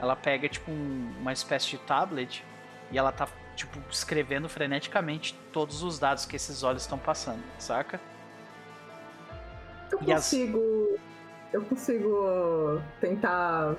Ela 0.00 0.16
pega, 0.16 0.48
tipo, 0.48 0.70
um- 0.70 1.12
uma 1.20 1.32
espécie 1.32 1.70
de 1.70 1.78
tablet 1.78 2.44
e 2.90 2.98
ela 2.98 3.12
tá, 3.12 3.28
tipo, 3.54 3.78
escrevendo 3.90 4.48
freneticamente 4.48 5.32
todos 5.52 5.82
os 5.82 5.98
dados 5.98 6.26
que 6.26 6.34
esses 6.36 6.62
olhos 6.62 6.82
estão 6.82 6.98
passando, 6.98 7.42
saca? 7.58 8.00
Eu 9.90 10.00
E 10.02 10.12
as- 10.12 10.24
consigo. 10.24 10.98
Eu 11.52 11.62
consigo 11.64 12.82
tentar 13.00 13.76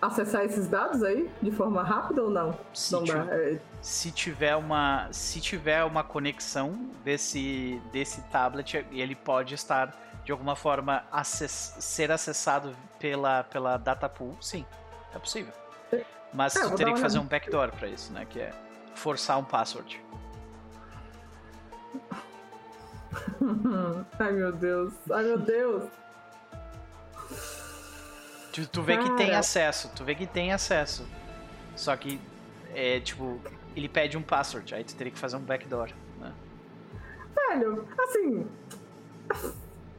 acessar 0.00 0.44
esses 0.44 0.66
dados 0.68 1.02
aí 1.02 1.30
de 1.42 1.50
forma 1.50 1.82
rápida 1.82 2.22
ou 2.22 2.30
não? 2.30 2.56
Se, 2.72 2.92
não. 2.92 3.04
É, 3.32 3.58
se 3.82 4.10
tiver 4.12 4.54
uma 4.56 5.08
se 5.12 5.40
tiver 5.40 5.82
uma 5.84 6.04
conexão 6.04 6.90
desse 7.04 7.80
desse 7.92 8.20
tablet 8.30 8.86
ele 8.92 9.14
pode 9.14 9.54
estar 9.54 9.94
de 10.24 10.30
alguma 10.32 10.54
forma 10.54 11.04
acess- 11.10 11.74
ser 11.80 12.10
acessado 12.12 12.76
pela 12.98 13.42
pela 13.44 13.76
data 13.76 14.08
pool 14.08 14.36
sim 14.40 14.64
é 15.14 15.18
possível 15.18 15.52
mas 16.32 16.54
É, 16.54 16.60
tu 16.68 16.74
teria 16.76 16.92
que 16.94 17.00
fazer 17.00 17.18
um 17.18 17.24
backdoor 17.24 17.72
pra 17.72 17.88
isso 17.88 18.12
né 18.12 18.24
que 18.28 18.38
é 18.40 18.50
forçar 18.94 19.38
um 19.38 19.44
password 19.44 20.00
Ai 24.18 24.32
meu 24.32 24.52
Deus. 24.52 24.92
Ai 25.10 25.24
meu 25.24 25.38
Deus. 25.38 25.84
Tu, 28.66 28.68
tu 28.68 28.82
vê 28.82 28.96
que 28.98 29.10
tem 29.16 29.34
acesso 29.34 29.90
tu 29.94 30.04
vê 30.04 30.14
que 30.14 30.26
tem 30.26 30.52
acesso 30.52 31.06
só 31.76 31.94
que 31.96 32.20
é 32.74 33.00
tipo 33.00 33.40
ele 33.76 33.88
pede 33.88 34.16
um 34.16 34.22
password 34.22 34.74
aí 34.74 34.84
tu 34.84 34.94
teria 34.94 35.12
que 35.12 35.18
fazer 35.18 35.36
um 35.36 35.40
backdoor 35.40 35.90
né? 36.20 36.32
Velho, 37.50 37.86
assim. 37.98 38.46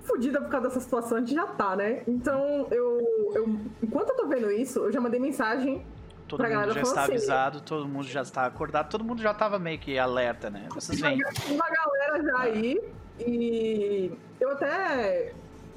Fudida 0.04 0.42
por 0.42 0.50
causa 0.50 0.68
dessa 0.68 0.80
situação, 0.80 1.18
a 1.18 1.20
gente 1.22 1.34
já 1.36 1.46
tá, 1.46 1.76
né? 1.76 2.02
Então, 2.08 2.68
eu, 2.72 3.32
eu. 3.36 3.60
Enquanto 3.82 4.10
eu 4.10 4.16
tô 4.16 4.28
vendo 4.28 4.52
isso, 4.52 4.80
eu 4.80 4.92
já 4.92 5.00
mandei 5.00 5.20
mensagem. 5.20 5.86
todo 6.28 6.40
Pra 6.40 6.50
mundo 6.50 6.74
já 6.74 6.82
está 6.82 7.04
assim. 7.04 7.12
avisado 7.12 7.62
todo 7.62 7.88
mundo 7.88 8.08
já 8.08 8.22
está 8.22 8.46
acordado 8.46 8.90
todo 8.90 9.04
mundo 9.04 9.22
já 9.22 9.34
tava 9.34 9.58
meio 9.60 9.80
que 9.80 9.98
alerta 9.98 10.50
né 10.50 10.68
vocês 10.74 11.00
veem 11.00 11.20
Uma 11.50 11.70
galera 11.70 12.24
já 12.24 12.40
aí. 12.40 12.80
E 13.20 14.12
eu 14.40 14.52
até 14.52 15.34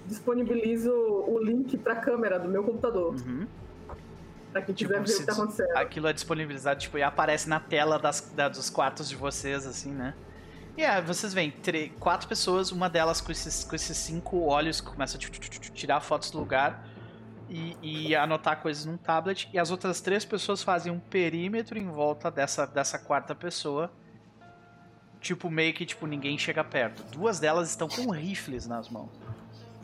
disponibilizo 0.06 0.92
o 0.92 1.38
link 1.42 1.76
pra 1.78 1.96
câmera 1.96 2.38
do 2.38 2.48
meu 2.48 2.62
computador. 2.64 3.14
Uhum. 3.14 3.46
Pra 4.52 4.60
quem 4.62 4.74
Tipo, 4.74 4.90
quiser 4.92 5.04
ver 5.04 5.12
o 5.14 5.18
que 5.18 5.24
tá 5.26 5.32
acontecendo. 5.32 5.76
aquilo 5.76 6.06
é 6.08 6.12
disponibilizado, 6.12 6.78
tipo, 6.80 6.98
e 6.98 7.02
aparece 7.02 7.48
na 7.48 7.58
tela 7.58 7.98
das, 7.98 8.20
da- 8.34 8.48
dos 8.48 8.68
quartos 8.68 9.08
de 9.08 9.16
vocês, 9.16 9.66
assim, 9.66 9.90
né? 9.92 10.14
E 10.76 10.84
aí, 10.84 11.00
vocês 11.02 11.32
veem, 11.34 11.52
quatro 11.98 12.28
pessoas, 12.28 12.70
uma 12.72 12.88
delas 12.88 13.20
com 13.20 13.30
esses, 13.32 13.64
com 13.64 13.74
esses 13.74 13.96
cinco 13.96 14.40
olhos 14.40 14.80
que 14.80 14.88
começa 14.90 15.16
a 15.16 15.20
tirar 15.20 16.00
fotos 16.00 16.30
do 16.30 16.38
lugar 16.38 16.86
e, 17.48 17.76
e 17.82 18.16
anotar 18.16 18.60
coisas 18.62 18.84
num 18.86 18.96
tablet, 18.96 19.48
e 19.52 19.58
as 19.58 19.70
outras 19.70 20.00
três 20.00 20.24
pessoas 20.24 20.62
fazem 20.62 20.90
um 20.92 20.98
perímetro 20.98 21.78
em 21.78 21.86
volta 21.88 22.30
dessa, 22.30 22.66
dessa 22.66 22.98
quarta 22.98 23.34
pessoa. 23.34 23.90
Tipo, 25.20 25.48
meio 25.50 25.72
que 25.72 25.86
tipo, 25.86 26.06
ninguém 26.06 26.36
chega 26.36 26.64
perto. 26.64 27.02
Duas 27.04 27.38
delas 27.38 27.68
estão 27.70 27.86
com 27.88 28.10
rifles 28.10 28.66
nas 28.66 28.88
mãos. 28.88 29.10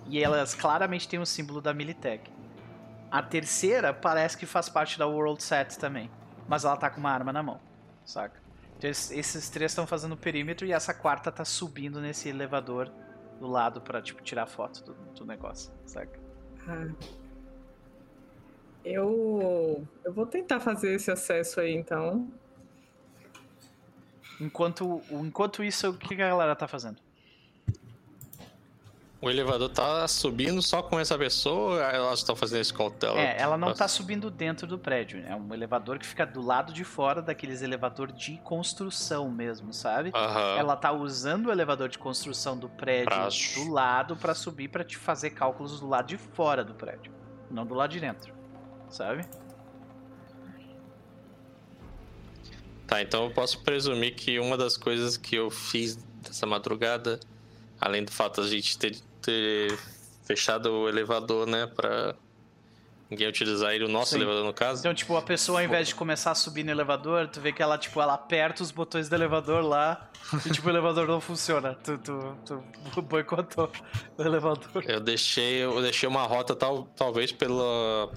E 0.09 0.23
elas 0.23 0.55
claramente 0.55 1.07
têm 1.09 1.19
o 1.19 1.27
símbolo 1.27 1.61
da 1.61 1.75
Militech. 1.75 2.31
A 3.11 3.23
terceira 3.23 3.93
parece 3.93 4.37
que 4.37 4.47
faz 4.47 4.69
parte 4.69 4.99
da 4.99 5.07
World 5.07 5.43
Set 5.43 5.79
também. 5.79 6.11
Mas 6.47 6.65
ela 6.65 6.77
tá 6.77 6.89
com 6.91 6.99
uma 7.01 7.11
arma 7.11 7.33
na 7.33 7.43
mão, 7.43 7.61
saca? 8.05 8.41
Então 8.77 8.89
es- 8.89 9.11
esses 9.11 9.51
três 9.51 9.73
estão 9.73 9.87
fazendo 9.87 10.13
o 10.13 10.17
perímetro 10.17 10.67
e 10.67 10.73
essa 10.73 10.95
quarta 10.95 11.31
tá 11.33 11.45
subindo 11.45 12.01
nesse 12.01 12.29
elevador 12.29 12.91
do 13.39 13.47
lado 13.47 13.81
pra, 13.81 14.01
tipo, 14.01 14.23
tirar 14.23 14.47
foto 14.47 14.83
do, 14.85 14.95
do 15.15 15.27
negócio, 15.27 15.73
saca? 15.85 16.19
Ah. 16.67 16.89
Eu. 18.85 19.87
Eu 20.05 20.13
vou 20.13 20.27
tentar 20.27 20.61
fazer 20.61 20.95
esse 20.95 21.11
acesso 21.11 21.61
aí, 21.61 21.75
então. 21.75 22.29
Enquanto, 24.41 25.03
enquanto 25.11 25.63
isso, 25.65 25.91
o 25.91 25.95
que 25.99 26.15
a 26.15 26.17
galera 26.17 26.55
tá 26.55 26.69
fazendo? 26.69 26.99
O 29.21 29.29
elevador 29.29 29.69
tá 29.69 30.07
subindo 30.07 30.63
só 30.63 30.81
com 30.81 30.99
essa 30.99 31.19
pessoa 31.19 31.73
ou 31.73 31.81
elas 31.81 32.21
estão 32.21 32.37
fazendo 32.37 32.61
esse 32.61 32.73
cautela? 32.73 33.19
É, 33.19 33.37
ela 33.41 33.59
não 33.59 33.75
tá 33.75 33.89
subindo 33.89 34.31
dentro 34.31 34.65
do 34.65 34.79
prédio. 34.79 35.25
É 35.27 35.35
um 35.35 35.53
elevador 35.53 35.99
que 35.99 36.07
fica 36.07 36.25
do 36.25 36.41
lado 36.41 36.73
de 36.73 36.85
fora 36.85 37.21
daqueles 37.21 37.61
elevador 37.61 38.13
de 38.13 38.37
construção 38.45 39.29
mesmo, 39.29 39.73
sabe? 39.73 40.13
Aham. 40.15 40.57
Ela 40.57 40.77
tá 40.77 40.93
usando 40.93 41.47
o 41.47 41.51
elevador 41.51 41.89
de 41.89 41.99
construção 41.99 42.57
do 42.57 42.69
prédio 42.69 43.11
do 43.57 43.73
lado 43.73 44.17
pra 44.17 44.37
subir 44.37 44.69
pra 44.69 44.85
te 44.85 44.97
fazer 44.97 45.31
cálculos 45.31 45.81
do 45.81 45.89
lado 45.89 46.07
de 46.07 46.17
fora 46.17 46.63
do 46.63 46.75
prédio, 46.75 47.13
não 47.51 47.67
do 47.67 47.75
lado 47.75 47.91
de 47.91 47.99
dentro, 47.99 48.33
sabe? 48.89 49.27
Tá, 52.87 53.03
então 53.03 53.25
eu 53.25 53.31
posso 53.33 53.61
presumir 53.63 54.15
que 54.15 54.39
uma 54.39 54.57
das 54.57 54.77
coisas 54.77 55.17
que 55.17 55.35
eu 55.35 55.51
fiz 55.51 55.97
dessa 56.23 56.47
madrugada, 56.47 57.19
além 57.81 58.05
do 58.05 58.13
fato 58.13 58.41
de 58.43 58.47
a 58.47 58.51
gente 58.51 58.79
ter, 58.79 59.08
ter 59.29 59.79
fechado 60.25 60.71
o 60.71 60.89
elevador, 60.89 61.47
né, 61.47 61.67
pra 61.67 62.15
ninguém 63.11 63.29
utilizar 63.29 63.75
ele, 63.75 63.85
o 63.85 63.89
nosso 63.89 64.13
Sim. 64.13 64.17
elevador 64.17 64.45
no 64.45 64.55
caso. 64.55 64.81
Então, 64.81 64.95
tipo, 64.95 65.17
a 65.17 65.23
pessoa 65.23 65.61
ao 65.61 65.65
invés 65.65 65.89
de 65.89 65.95
começar 65.95 66.31
a 66.31 66.35
subir 66.35 66.65
no 66.65 66.71
elevador, 66.71 67.29
tu 67.29 67.41
vê 67.41 67.53
que 67.53 67.63
ela, 67.63 67.77
tipo, 67.77 68.01
ela 68.01 68.15
aperta 68.15 68.63
os 68.63 68.71
botões 68.71 69.09
do 69.09 69.15
elevador 69.15 69.63
lá 69.63 70.11
e, 70.47 70.51
tipo, 70.51 70.67
o 70.67 70.71
elevador 70.71 71.07
não 71.07 71.21
funciona. 71.21 71.75
Tu, 71.75 71.99
tu, 71.99 72.37
tu 72.95 73.03
boicotou 73.03 73.71
o 74.17 74.23
elevador. 74.23 74.85
Eu 74.87 75.01
deixei, 75.01 75.65
eu 75.65 75.81
deixei 75.83 76.09
uma 76.09 76.25
rota 76.25 76.55
tal, 76.55 76.85
talvez 76.97 77.33
pela, 77.33 78.11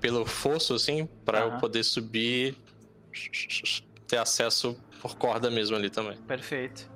pelo 0.00 0.26
fosso, 0.26 0.74
assim, 0.74 1.06
pra 1.24 1.40
eu 1.40 1.58
poder 1.58 1.82
subir, 1.82 2.56
ter 4.06 4.18
acesso 4.18 4.78
por 5.00 5.16
corda 5.16 5.50
mesmo 5.50 5.76
ali 5.76 5.90
também. 5.90 6.16
Perfeito. 6.22 6.91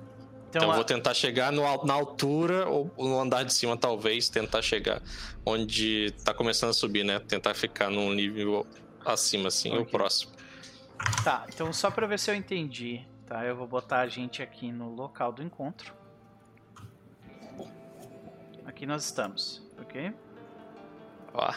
Então, 0.49 0.61
Então, 0.61 0.63
eu 0.63 0.71
a- 0.71 0.75
vou 0.75 0.83
tentar 0.85 1.13
chegar 1.13 1.51
no, 1.51 1.61
na 1.85 1.93
altura 1.93 2.67
ou 2.67 2.89
no 2.97 3.19
andar 3.19 3.43
de 3.43 3.53
cima, 3.53 3.75
talvez, 3.77 4.29
tentar 4.29 4.61
chegar 4.61 5.01
onde 5.45 6.11
tá 6.23 6.33
começando 6.33 6.69
a 6.69 6.73
subir, 6.73 7.03
né? 7.03 7.19
Tentar 7.19 7.53
ficar 7.53 7.89
num 7.89 8.13
nível 8.13 8.65
acima, 9.05 9.49
assim, 9.49 9.71
o 9.75 9.81
Ok. 9.81 9.91
próximo. 9.91 10.31
Tá, 11.23 11.45
então 11.49 11.71
só 11.73 11.91
pra 11.91 12.07
ver 12.07 12.17
se 12.17 12.31
eu 12.31 12.35
entendi, 12.35 13.05
tá? 13.25 13.43
Eu 13.45 13.55
vou 13.55 13.67
botar 13.67 13.99
a 13.99 14.07
gente 14.07 14.41
aqui 14.41 14.71
no 14.71 14.93
local 14.95 15.31
do 15.31 15.43
encontro. 15.43 15.93
Aqui 18.65 18.85
nós 18.85 19.05
estamos, 19.05 19.61
ok? 19.79 20.13
Ó. 21.33 21.51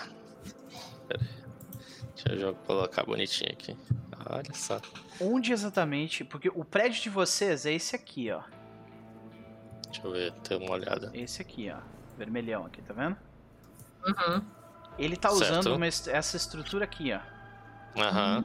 Pera 1.09 1.21
aí. 1.21 1.29
Deixa 2.25 2.33
eu 2.47 2.55
colocar 2.67 3.05
bonitinho 3.05 3.51
aqui. 3.53 3.77
olha 4.29 4.53
só. 4.55 4.81
Onde 5.21 5.53
exatamente? 5.53 6.23
Porque 6.25 6.49
o 6.55 6.65
prédio 6.65 7.03
de 7.03 7.09
vocês 7.09 7.65
é 7.67 7.73
esse 7.73 7.97
aqui, 7.97 8.31
ó. 8.31 8.43
Deixa 9.91 10.07
eu 10.07 10.13
ver, 10.13 10.33
ter 10.43 10.57
uma 10.57 10.73
olhada. 10.73 11.11
Esse 11.15 11.43
aqui, 11.43 11.71
ó. 11.71 11.79
Vermelhão 12.17 12.67
aqui, 12.67 12.81
tá 12.83 12.93
vendo? 12.95 13.17
Uhum. 14.07 14.43
Ele 14.99 15.17
tá 15.17 15.31
Certo. 15.31 15.43
usando 15.61 15.75
uma 15.77 15.87
est- 15.87 16.09
essa 16.09 16.37
estrutura 16.37 16.85
aqui, 16.85 17.13
ó. 17.13 17.21
Aham. 18.01 18.45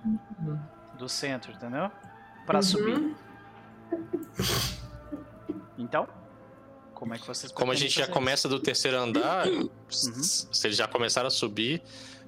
Do 0.97 1.07
centro, 1.09 1.51
entendeu? 1.51 1.91
Pra 2.45 2.57
Uhum. 2.57 2.63
subir. 2.63 3.15
Então, 5.77 6.07
como 6.93 7.13
é 7.13 7.17
que 7.19 7.27
vocês 7.27 7.51
Como 7.51 7.71
a 7.71 7.75
gente 7.75 7.93
já 7.93 8.01
fazer 8.03 8.13
começa 8.13 8.47
do 8.49 8.59
terceiro 8.59 8.97
andar, 8.97 9.45
s- 9.89 10.47
se 10.51 10.67
eles 10.67 10.77
já 10.77 10.87
começaram 10.87 11.27
a 11.27 11.31
subir, 11.31 11.81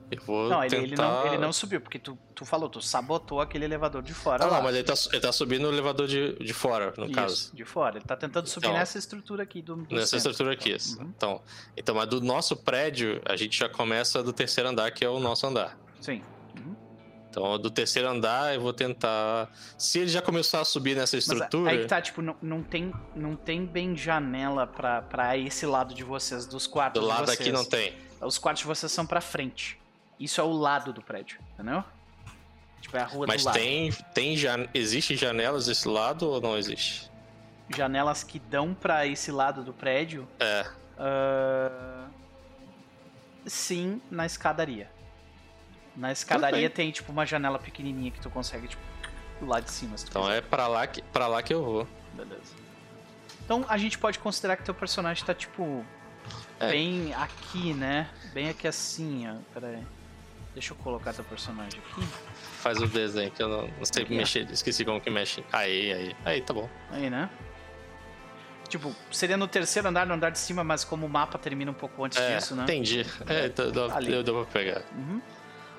eu 0.09 0.21
vou? 0.25 0.49
Não, 0.49 0.63
ele, 0.63 0.69
tentar... 0.69 0.85
ele 0.85 0.95
não, 0.95 1.27
ele 1.27 1.37
não 1.37 1.53
subiu, 1.53 1.81
porque 1.81 1.99
tu, 1.99 2.17
tu 2.33 2.45
falou, 2.45 2.69
tu 2.69 2.81
sabotou 2.81 3.41
aquele 3.41 3.65
elevador 3.65 4.01
de 4.01 4.13
fora. 4.13 4.43
Ah, 4.43 4.47
lá. 4.47 4.57
não, 4.57 4.63
mas 4.63 4.75
ele 4.75 4.83
tá, 4.83 4.93
ele 5.11 5.19
tá 5.21 5.31
subindo 5.31 5.63
no 5.63 5.73
elevador 5.73 6.07
de, 6.07 6.33
de 6.39 6.53
fora, 6.53 6.93
no 6.97 7.05
Isso, 7.05 7.13
caso. 7.13 7.55
de 7.55 7.65
fora. 7.65 7.97
Ele 7.97 8.05
tá 8.05 8.15
tentando 8.15 8.47
subir 8.47 8.67
Então, 8.67 8.77
nessa 8.77 8.97
estrutura 8.97 9.43
aqui 9.43 9.61
do, 9.61 9.75
do 9.75 9.95
Nessa 9.95 10.17
centro. 10.19 10.31
estrutura 10.31 10.53
aqui. 10.53 10.77
Uhum. 10.99 11.11
Então, 11.15 11.41
então, 11.75 11.95
mas 11.95 12.07
do 12.07 12.21
nosso 12.21 12.55
prédio, 12.55 13.21
a 13.25 13.35
gente 13.35 13.57
já 13.57 13.67
começa 13.67 14.23
do 14.23 14.31
terceiro 14.31 14.69
andar, 14.69 14.89
que 14.91 15.03
é 15.03 15.09
o 15.09 15.19
nosso 15.19 15.45
andar. 15.45 15.77
Sim. 15.99 16.23
Uhum. 16.57 16.75
Então, 17.29 17.59
do 17.59 17.69
terceiro 17.69 18.07
andar, 18.07 18.55
eu 18.55 18.61
vou 18.61 18.73
tentar. 18.73 19.51
Se 19.77 19.99
ele 19.99 20.07
já 20.09 20.21
começou 20.21 20.59
a 20.59 20.65
subir 20.65 20.95
nessa 20.95 21.17
Mas 21.17 21.27
estrutura. 21.27 21.69
aí 21.71 21.79
que 21.79 21.85
tá, 21.85 22.01
tipo, 22.01 22.21
não, 22.21 22.35
não, 22.41 22.63
tem, 22.63 22.91
não 23.15 23.35
tem 23.35 23.65
bem 23.65 23.95
janela 23.95 24.65
pra, 24.65 25.01
pra 25.01 25.37
esse 25.37 25.65
lado 25.65 25.93
de 25.93 26.03
vocês, 26.03 26.45
dos 26.45 26.65
quartos 26.65 27.01
do 27.01 27.07
lado 27.07 27.25
vocês. 27.25 27.39
aqui 27.41 27.51
não 27.51 27.65
tem. 27.65 27.93
Os 28.21 28.37
quartos 28.39 28.61
de 28.61 28.67
vocês 28.67 28.91
são 28.91 29.05
pra 29.05 29.21
frente. 29.21 29.79
Isso 30.19 30.41
é 30.41 30.43
o 30.43 30.51
lado 30.51 30.91
do 30.91 31.01
prédio, 31.01 31.39
entendeu? 31.53 31.83
Tipo, 32.81 32.97
é 32.97 33.01
a 33.01 33.05
rua 33.05 33.25
Mas 33.27 33.41
do 33.43 33.45
lado. 33.47 33.55
tem, 33.59 33.91
tem 34.13 34.37
jan... 34.37 34.67
existe 34.73 35.15
janelas 35.15 35.65
desse 35.65 35.87
lado 35.87 36.29
ou 36.29 36.39
não 36.41 36.57
existe? 36.57 37.09
Janelas 37.75 38.23
que 38.23 38.39
dão 38.39 38.73
pra 38.73 39.05
esse 39.05 39.31
lado 39.31 39.63
do 39.63 39.73
prédio. 39.73 40.27
É. 40.39 40.65
ah, 40.97 42.07
Sim, 43.45 44.01
na 44.11 44.25
escadaria. 44.25 44.89
Na 45.95 46.11
escadaria 46.11 46.69
tem, 46.69 46.91
tipo, 46.91 47.11
uma 47.11 47.25
janela 47.25 47.57
pequenininha 47.57 48.11
que 48.11 48.19
tu 48.19 48.29
consegue, 48.29 48.67
tipo, 48.67 48.81
lado 49.41 49.63
de 49.65 49.71
cima. 49.71 49.95
Então 50.07 50.23
quiser. 50.23 50.37
é 50.37 50.41
pra 50.41 50.67
lá 50.67 50.85
que, 50.85 51.01
pra 51.01 51.27
lá 51.27 51.41
que 51.41 51.53
eu 51.53 51.63
vou. 51.63 51.87
Beleza. 52.13 52.53
Então 53.43 53.65
a 53.69 53.77
gente 53.77 53.97
pode 53.97 54.19
considerar 54.19 54.57
que 54.57 54.63
teu 54.63 54.73
personagem 54.75 55.25
tá, 55.25 55.33
tipo, 55.33 55.83
É. 56.59 56.69
bem 56.69 57.13
aqui, 57.13 57.73
né? 57.73 58.09
Bem 58.33 58.49
aqui 58.49 58.67
assim, 58.67 59.27
ó. 59.29 59.35
Pera 59.53 59.67
aí. 59.67 59.83
Deixa 60.57 60.73
eu 60.73 60.77
colocar 60.77 61.13
teu 61.13 61.23
personagem 61.23 61.79
aqui. 61.79 62.01
Faz 62.33 62.81
o 62.81 62.87
desenho 62.87 63.29
que 63.29 63.43
eu 63.43 63.47
não, 63.47 63.67
não 63.67 63.85
sei 63.85 64.01
Aqui, 64.01 64.15
ó. 64.15 64.17
mexer. 64.17 64.49
Esqueci 64.51 64.83
como 64.83 64.99
que 64.99 65.07
mexe. 65.07 65.43
Aí, 65.53 65.93
aí. 65.93 66.15
Aí, 66.25 66.41
tá 66.41 66.51
bom. 66.51 66.67
Aí, 66.89 67.11
né? 67.11 67.29
Tipo, 68.67 68.91
seria 69.11 69.37
no 69.37 69.47
terceiro 69.47 69.87
andar, 69.87 70.07
no 70.07 70.15
andar 70.15 70.31
de 70.31 70.39
cima, 70.39 70.63
mas 70.63 70.83
como 70.83 71.05
o 71.05 71.09
mapa 71.09 71.37
termina 71.37 71.69
um 71.69 71.75
pouco 71.75 72.03
antes 72.03 72.17
É, 72.17 72.35
disso, 72.37 72.55
né? 72.55 72.63
entendi. 72.63 73.05
É, 73.27 73.49
deu, 73.49 73.71
deu, 73.71 73.91
Ali. 73.95 74.23
deu, 74.23 74.33
pra 74.43 74.51
pegar. 74.51 74.81
Uhum. 74.95 75.21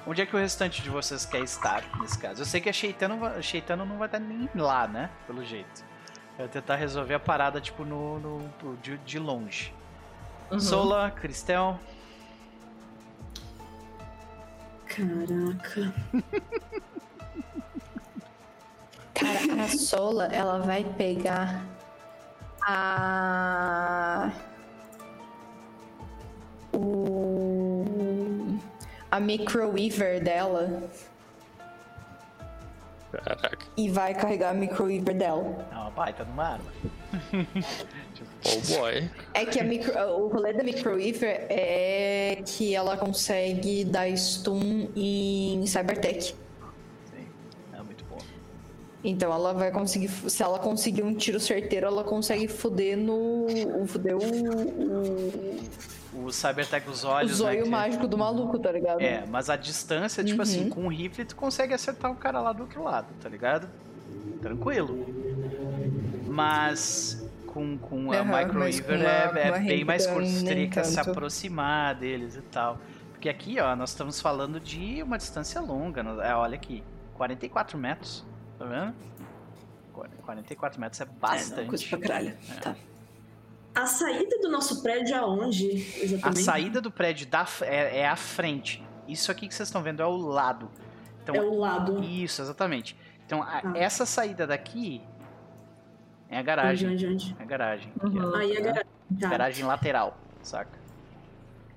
Onde 0.07 0.23
é 0.23 0.27
que 0.27 0.37
o 0.37 0.39
restante 0.39 0.81
de 0.81 0.89
vocês 0.89 1.27
quer 1.27 1.41
estar 1.43 1.83
nesse 2.01 2.17
caso? 2.17 2.41
Eu 2.43 2.47
sei 2.47 2.61
que 2.61 2.69
a 2.69 2.73
Sheitano, 2.73 3.19
vai- 3.19 3.43
Sheitano 3.43 3.85
não 3.85 3.99
vai 3.99 4.07
estar 4.07 4.21
nem 4.21 4.49
lá, 4.55 4.87
né? 4.87 5.11
Pelo 5.27 5.45
jeito. 5.45 5.85
Vai 6.39 6.47
tentar 6.47 6.77
resolver 6.77 7.15
a 7.15 7.19
parada, 7.21 7.61
tipo, 7.61 7.85
no, 7.85 8.21
no- 8.21 8.77
de, 8.81 8.97
de 8.99 9.19
longe. 9.19 9.75
Uhum. 10.53 10.61
Sola, 10.61 11.11
Cristel. 11.11 11.79
Caraca. 14.99 15.95
Cara, 19.15 19.63
a 19.63 19.69
Sola, 19.69 20.27
ela 20.33 20.59
vai 20.59 20.83
pegar 20.83 21.65
a. 22.63 24.33
O. 26.73 27.85
A 29.11 29.19
microweaver 29.21 30.21
dela 30.21 30.91
Caraca. 33.13 33.67
e 33.77 33.89
vai 33.89 34.15
carregar 34.15 34.51
a 34.51 34.55
microweaver 34.55 35.17
dela. 35.17 35.69
É 35.73 35.75
uma 35.75 35.91
baita 35.91 36.25
numa 36.25 36.45
arma. 36.45 36.73
Oh 38.45 38.79
boy. 38.79 39.11
É 39.35 39.45
que 39.45 39.59
a 39.59 39.65
micro... 39.65 39.93
o 39.99 40.29
rolê 40.29 40.53
da 40.53 40.63
microweaver 40.63 41.47
é 41.49 42.41
que 42.47 42.75
ela 42.75 42.97
consegue 42.97 43.85
dar 43.85 44.09
stun 44.17 44.89
em 44.95 45.67
Cybertech. 45.67 46.35
Sim. 47.11 47.27
É 47.73 47.83
muito 47.83 48.05
bom. 48.05 48.19
Então 49.03 49.33
ela 49.33 49.53
vai 49.53 49.71
conseguir. 49.73 50.09
Se 50.09 50.43
ela 50.43 50.59
conseguir 50.59 51.03
um 51.03 51.15
tiro 51.15 51.41
certeiro, 51.41 51.87
ela 51.87 52.05
consegue 52.05 52.47
foder 52.47 52.97
no. 52.97 53.47
Foder 53.87 54.17
o. 54.17 54.21
o... 54.21 55.59
O 56.25 56.33
Cybertech, 56.33 56.89
os 56.89 57.05
O 57.05 57.09
olhos, 57.09 57.31
né, 57.33 57.37
zóio 57.37 57.63
que- 57.65 57.69
mágico 57.71 58.07
do 58.09 58.19
maluco, 58.19 58.59
tá 58.59 58.73
ligado? 58.73 59.01
É, 59.01 59.25
mas 59.27 59.49
a 59.51 59.57
distância, 59.57 60.23
tipo 60.25 60.37
Uhum. 60.39 60.43
assim, 60.43 60.69
com 60.69 60.85
o 60.87 60.89
rifle 60.89 61.25
tu 61.25 61.37
consegue 61.37 61.73
acertar 61.75 62.11
o 62.11 62.17
cara 62.17 62.41
lá 62.41 62.53
do 62.53 62.63
outro 62.65 62.83
lado, 62.83 63.07
tá 63.21 63.29
ligado? 63.29 63.69
Tranquilo. 64.43 65.07
Mas 66.27 67.25
com, 67.47 67.77
com 67.79 67.87
a 67.87 67.89
com 67.89 67.97
uma- 67.97 68.15
é, 68.15 68.19
é 68.19 68.23
uma 69.51 69.59
bem 69.59 69.85
mais 69.85 70.07
curto, 70.07 70.45
teria 70.45 70.69
que 70.69 70.85
se 70.85 71.01
aproximar 71.01 71.95
deles 71.95 72.37
e 72.37 72.43
tal. 72.43 72.79
Porque 73.13 73.29
aqui, 73.29 73.59
ó, 73.61 73.75
nós 73.75 73.91
estamos 73.91 74.21
falando 74.21 74.61
de 74.61 75.03
uma 75.03 75.19
distância 75.19 75.61
longa. 75.61 76.03
é, 76.23 76.35
Olha 76.35 76.55
aqui, 76.55 76.85
44 77.15 77.77
metros, 77.77 78.25
tá 78.59 78.65
vendo? 78.65 78.95
44 80.23 80.81
metros 80.81 81.01
é 81.01 81.05
É, 81.05 81.07
não, 81.07 81.15
bastante. 81.19 81.69
coisa 81.69 81.85
pra 81.89 81.99
caralho. 81.99 82.37
Tá. 82.63 82.77
A 83.79 83.87
saída 83.87 84.39
do 84.41 84.49
nosso 84.51 84.83
prédio 84.83 85.15
é 85.15 85.19
aonde, 85.19 85.67
A 86.01 86.05
exatamente? 86.05 86.43
saída 86.43 86.81
do 86.81 86.91
prédio 86.91 87.27
da, 87.29 87.47
é, 87.63 88.01
é 88.01 88.09
a 88.09 88.17
frente. 88.17 88.83
Isso 89.07 89.31
aqui 89.31 89.47
que 89.47 89.55
vocês 89.55 89.69
estão 89.69 89.83
vendo 89.83 90.03
é 90.03 90.07
o 90.07 90.17
lado. 90.17 90.69
Então, 91.23 91.35
É 91.35 91.41
o 91.41 91.55
lado. 91.55 92.03
Isso, 92.03 92.43
exatamente. 92.43 92.97
Então, 93.25 93.43
a- 93.43 93.61
Ah. 93.65 93.73
essa 93.77 94.05
saída 94.05 94.47
daqui 94.47 95.01
é 96.29 96.37
a 96.37 96.39
Onde, 96.39 96.47
garagem. 96.47 96.89
onde, 96.91 97.07
onde? 97.07 97.37
É 97.39 97.43
a 97.43 97.47
garagem. 97.47 97.93
Uhum. 98.03 98.35
Aí 98.35 98.57
a 98.57 98.61
garagem. 98.61 98.85
Tá. 99.21 99.29
Garagem 99.29 99.65
lateral, 99.65 100.19
saca? 100.43 100.77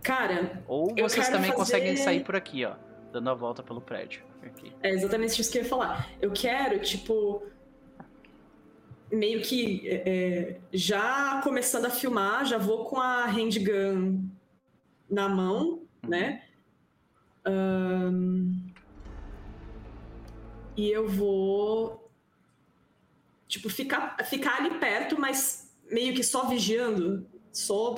Cara, 0.01 0.63
Ou 0.67 0.95
vocês 0.95 1.27
também 1.27 1.51
fazer- 1.51 1.53
conseguem 1.53 1.95
sair 1.97 2.23
por 2.23 2.35
aqui, 2.35 2.65
ó. 2.65 2.73
Dando 3.13 3.29
a 3.29 3.33
volta 3.35 3.61
pelo 3.61 3.79
prédio. 3.81 4.23
Aqui. 4.43 4.73
é 4.81 4.89
exatamente 4.89 5.39
isso 5.39 5.51
que 5.51 5.59
eu 5.59 5.63
ia 5.63 5.69
falar. 5.69 6.09
Eu 6.19 6.31
quero, 6.31 6.79
tipo. 6.79 7.43
Meio 9.11 9.41
que 9.41 9.87
é, 9.87 10.03
é, 10.05 10.59
já 10.71 11.41
começando 11.43 11.85
a 11.85 11.89
filmar, 11.89 12.45
já 12.45 12.57
vou 12.57 12.85
com 12.85 12.99
a 12.99 13.25
handgun 13.25 14.25
na 15.09 15.27
mão, 15.27 15.81
né? 16.07 16.43
Ahn, 17.45 18.71
e 20.77 20.89
eu 20.89 21.07
vou. 21.07 22.09
Tipo, 23.47 23.69
ficar, 23.69 24.15
ficar 24.23 24.57
ali 24.57 24.79
perto, 24.79 25.19
mas 25.19 25.69
meio 25.91 26.15
que 26.15 26.23
só 26.23 26.47
vigiando, 26.47 27.27
só 27.51 27.95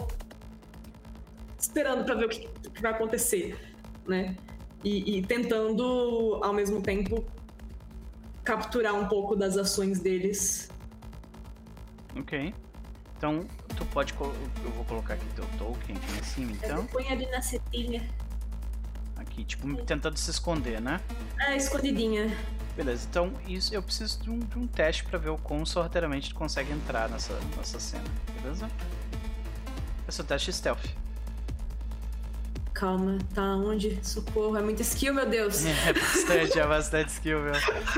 esperando 1.57 2.03
pra 2.03 2.15
ver 2.15 2.25
o 2.25 2.29
que, 2.29 2.47
que 2.47 2.81
vai 2.81 2.91
acontecer, 2.91 3.55
né? 4.07 4.35
E, 4.83 5.17
e 5.17 5.21
tentando, 5.25 6.39
ao 6.43 6.53
mesmo 6.53 6.81
tempo, 6.81 7.23
capturar 8.43 8.95
um 8.95 9.07
pouco 9.07 9.35
das 9.35 9.55
ações 9.55 9.99
deles. 9.99 10.69
Ok. 12.15 12.53
Então, 13.17 13.45
tu 13.75 13.85
pode. 13.85 14.13
Eu 14.13 14.71
vou 14.71 14.85
colocar 14.85 15.13
aqui 15.13 15.25
teu 15.35 15.45
token 15.57 15.95
aqui 15.95 16.19
em 16.19 16.23
cima, 16.23 16.51
então. 16.51 16.85
Põe 16.87 17.07
ali 17.09 17.25
na 17.27 17.41
setinha. 17.41 18.07
Aqui, 19.15 19.45
tipo, 19.45 19.73
tentando 19.83 20.17
se 20.17 20.29
esconder, 20.29 20.81
né? 20.81 20.99
É, 21.39 21.55
escondidinha. 21.55 22.35
Beleza, 22.75 23.07
então 23.07 23.31
isso, 23.47 23.73
eu 23.73 23.83
preciso 23.83 24.21
de 24.23 24.29
um, 24.31 24.39
de 24.39 24.57
um 24.57 24.65
teste 24.65 25.03
pra 25.03 25.19
ver 25.19 25.29
o 25.29 25.37
quão 25.37 25.63
sorrateiramente 25.63 26.29
tu 26.29 26.35
consegue 26.35 26.71
entrar 26.71 27.07
nessa, 27.07 27.39
nessa 27.55 27.79
cena, 27.79 28.03
beleza? 28.41 28.67
Esse 30.07 30.21
é 30.21 30.23
o 30.23 30.27
teste 30.27 30.51
stealth. 30.51 30.83
Calma, 32.73 33.19
tá 33.35 33.55
onde? 33.55 33.99
Socorro, 34.01 34.57
é 34.57 34.61
muito 34.63 34.81
skill, 34.81 35.13
meu 35.13 35.29
Deus. 35.29 35.63
É 35.85 35.93
bastante, 35.93 36.59
é 36.59 36.67
bastante 36.67 37.09
skill, 37.09 37.41
meu. 37.41 37.53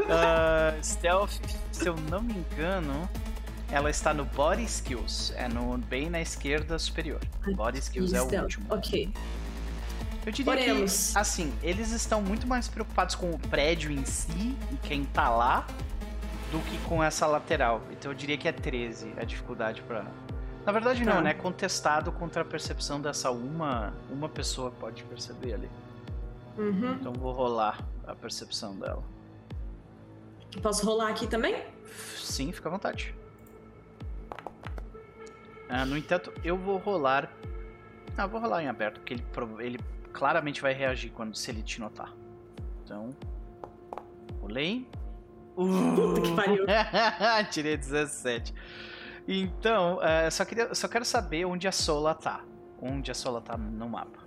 Ah, 0.10 0.76
stealth, 0.84 1.40
se 1.72 1.88
eu 1.88 1.96
não 2.12 2.22
me 2.22 2.34
engano, 2.34 3.10
ela 3.72 3.90
está 3.90 4.14
no 4.14 4.26
Body 4.26 4.64
Skills. 4.64 5.34
É 5.36 5.48
no, 5.48 5.78
bem 5.78 6.10
na 6.10 6.22
esquerda 6.22 6.78
superior. 6.80 7.20
Body 7.56 7.80
Skills 7.80 8.14
é 8.14 8.22
o 8.22 8.42
último. 8.44 8.66
Ok. 8.70 9.12
Eu 10.26 10.32
diria 10.32 10.52
Oremos. 10.52 11.12
que, 11.14 11.20
assim, 11.20 11.54
eles 11.62 11.92
estão 11.92 12.22
muito 12.22 12.48
mais 12.48 12.68
preocupados 12.68 13.14
com 13.16 13.30
o 13.30 13.38
prédio 13.38 13.92
em 13.92 14.04
si 14.06 14.56
e 14.72 14.78
quem 14.82 15.06
tá 15.06 15.30
lá 15.30 15.68
do 16.52 16.60
que 16.60 16.78
com 16.88 17.04
essa 17.04 17.28
lateral. 17.28 17.82
Então 17.92 18.12
eu 18.12 18.16
diria 18.16 18.38
que 18.38 18.48
é 18.48 18.52
13 18.52 19.14
a 19.18 19.24
dificuldade 19.24 19.82
pra. 19.84 20.06
Na 20.66 20.72
verdade, 20.72 21.06
não, 21.06 21.14
Tá. 21.18 21.22
né? 21.22 21.34
Contestado 21.36 22.12
contra 22.12 22.42
a 22.42 22.46
percepção 22.46 23.00
dessa 23.00 23.30
uma, 23.30 23.94
uma 24.10 24.28
pessoa 24.28 24.72
pode 24.72 25.04
perceber 25.04 25.54
ali. 25.54 25.70
Uhum. 26.58 26.94
Então 26.94 27.14
vou 27.14 27.32
rolar 27.32 27.80
a 28.08 28.16
percepção 28.16 28.76
dela. 28.80 29.04
Posso 30.64 30.86
rolar 30.86 31.10
aqui 31.10 31.28
também? 31.28 31.62
Sim, 32.18 32.52
fica 32.52 32.68
à 32.70 32.72
vontade. 32.72 33.14
Ah, 35.70 35.86
no 35.86 35.98
entanto, 35.98 36.34
eu 36.44 36.58
vou 36.58 36.78
rolar. 36.78 37.32
Ah, 38.18 38.28
vou 38.28 38.40
rolar 38.40 38.64
em 38.64 38.68
aberto, 38.68 39.00
porque 39.00 39.14
ele, 39.14 39.26
ele 39.60 39.80
claramente 40.14 40.62
vai 40.62 40.74
reagir 40.74 41.12
quando 41.12 41.36
se 41.36 41.52
ele 41.52 41.62
te 41.62 41.80
notar. 41.80 42.14
Então. 42.84 43.10
Rolei. 44.42 44.88
Uh! 45.58 45.96
Puta 45.96 46.22
que 46.22 46.36
pariu. 46.36 46.66
Tirei 47.52 47.78
17. 47.78 48.54
Então, 49.28 49.98
uh, 49.98 50.32
só, 50.32 50.46
queria, 50.46 50.74
só 50.76 50.88
quero 50.88 51.04
saber 51.04 51.46
onde 51.46 51.68
a 51.68 51.72
Sola 51.72 52.14
tá. 52.14 52.44
Onde 52.82 53.10
a 53.10 53.14
Sola 53.14 53.42
tá 53.42 53.58
no 53.58 53.90
mapa. 53.90 54.26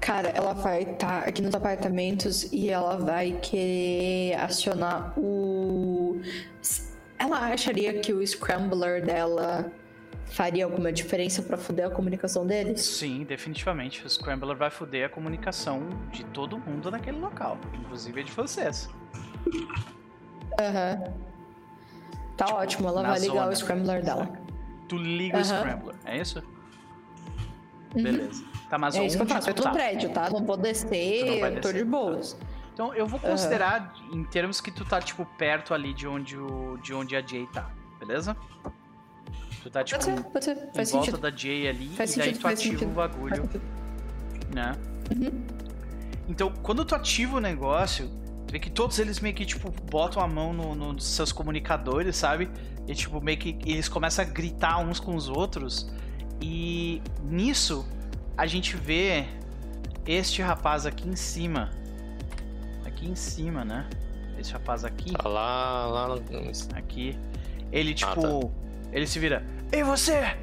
Cara, 0.00 0.28
ela 0.28 0.54
vai 0.54 0.82
estar 0.82 1.22
tá 1.22 1.28
aqui 1.28 1.42
nos 1.42 1.54
apartamentos 1.54 2.50
e 2.52 2.70
ela 2.70 2.96
vai 2.96 3.32
querer 3.42 4.36
acionar 4.36 5.12
o. 5.18 6.20
Ela 7.18 7.52
acharia 7.52 8.00
que 8.00 8.12
o 8.12 8.24
Scrambler 8.26 9.04
dela 9.04 9.72
faria 10.26 10.64
alguma 10.64 10.92
diferença 10.92 11.42
para 11.42 11.56
fuder 11.56 11.86
a 11.86 11.90
comunicação 11.90 12.46
deles? 12.46 12.80
Sim, 12.80 13.24
definitivamente. 13.24 14.04
O 14.04 14.08
Scrambler 14.08 14.56
vai 14.56 14.70
fuder 14.70 15.06
a 15.06 15.08
comunicação 15.08 15.88
de 16.12 16.24
todo 16.26 16.58
mundo 16.58 16.90
naquele 16.90 17.18
local, 17.18 17.58
inclusive 17.74 18.20
a 18.20 18.24
de 18.24 18.32
vocês. 18.32 18.88
Aham. 20.60 21.02
Uhum. 21.06 21.28
Tá 22.36 22.44
tipo, 22.44 22.58
ótimo, 22.58 22.88
ela 22.88 23.02
vai 23.02 23.18
ligar 23.18 23.34
zona. 23.34 23.48
o 23.48 23.56
Scrambler 23.56 24.04
dela. 24.04 24.30
Tu 24.88 24.96
liga 24.96 25.36
uhum. 25.36 25.42
o 25.42 25.44
Scrambler, 25.44 25.96
é 26.04 26.18
isso? 26.18 26.42
Uhum. 27.96 28.02
Beleza. 28.02 28.44
Tá, 28.70 28.78
mas 28.78 28.94
é 28.94 29.04
isso 29.04 29.16
que 29.16 29.22
eu 29.22 29.26
faço. 29.26 29.50
Eu 29.50 29.54
tô 29.54 29.64
no 29.64 29.72
prédio, 29.72 30.10
tá? 30.10 30.30
Não 30.30 30.44
vou 30.44 30.56
descer, 30.56 30.88
descer. 30.88 31.60
tô 31.60 31.72
de 31.72 31.84
boas. 31.84 32.34
Tá. 32.34 32.46
Então 32.78 32.94
eu 32.94 33.08
vou 33.08 33.18
considerar 33.18 33.92
uhum. 34.08 34.20
em 34.20 34.24
termos 34.24 34.60
que 34.60 34.70
tu 34.70 34.84
tá, 34.84 35.00
tipo, 35.00 35.26
perto 35.36 35.74
ali 35.74 35.92
de 35.92 36.06
onde, 36.06 36.38
o, 36.38 36.78
de 36.80 36.94
onde 36.94 37.16
a 37.16 37.20
Jay 37.20 37.44
tá, 37.52 37.68
beleza? 37.98 38.36
Tu 39.60 39.68
tá, 39.68 39.82
tipo, 39.82 39.98
pode 39.98 40.14
ser, 40.14 40.22
pode 40.30 40.44
ser. 40.44 40.70
Faz 40.72 40.90
em 40.90 40.92
volta 40.92 41.10
sentido. 41.10 41.18
da 41.20 41.36
Jay 41.36 41.66
ali, 41.66 41.88
faz 41.88 42.10
e 42.10 42.12
sentido, 42.12 42.32
daí 42.32 42.40
tu 42.40 42.46
ativa 42.46 42.78
sentido. 42.78 42.88
o 42.88 42.94
bagulho, 42.94 43.50
né? 44.54 44.76
Uhum. 45.10 45.44
Então, 46.28 46.52
quando 46.62 46.84
tu 46.84 46.94
ativa 46.94 47.38
o 47.38 47.40
negócio, 47.40 48.08
tu 48.46 48.52
vê 48.52 48.60
que 48.60 48.70
todos 48.70 48.96
eles 49.00 49.18
meio 49.18 49.34
que, 49.34 49.44
tipo, 49.44 49.72
botam 49.90 50.22
a 50.22 50.28
mão 50.28 50.52
nos 50.52 50.76
no 50.76 51.00
seus 51.00 51.32
comunicadores, 51.32 52.14
sabe? 52.14 52.48
E, 52.86 52.94
tipo, 52.94 53.20
meio 53.20 53.38
que 53.38 53.58
eles 53.66 53.88
começam 53.88 54.24
a 54.24 54.28
gritar 54.28 54.78
uns 54.78 55.00
com 55.00 55.16
os 55.16 55.28
outros. 55.28 55.90
E 56.40 57.02
nisso, 57.24 57.84
a 58.36 58.46
gente 58.46 58.76
vê 58.76 59.26
este 60.06 60.42
rapaz 60.42 60.86
aqui 60.86 61.08
em 61.08 61.16
cima. 61.16 61.76
Aqui 63.08 63.10
em 63.10 63.14
cima, 63.14 63.64
né? 63.64 63.88
Esse 64.38 64.52
rapaz 64.52 64.84
aqui. 64.84 65.12
Tá 65.12 65.28
lá, 65.28 65.86
lá 65.86 66.08
no... 66.08 66.22
Aqui. 66.76 67.18
Ele, 67.72 67.94
tipo. 67.94 68.10
Ah, 68.10 68.40
tá. 68.42 68.48
Ele 68.92 69.06
se 69.06 69.18
vira. 69.18 69.42
Ei, 69.72 69.82
você! 69.82 70.36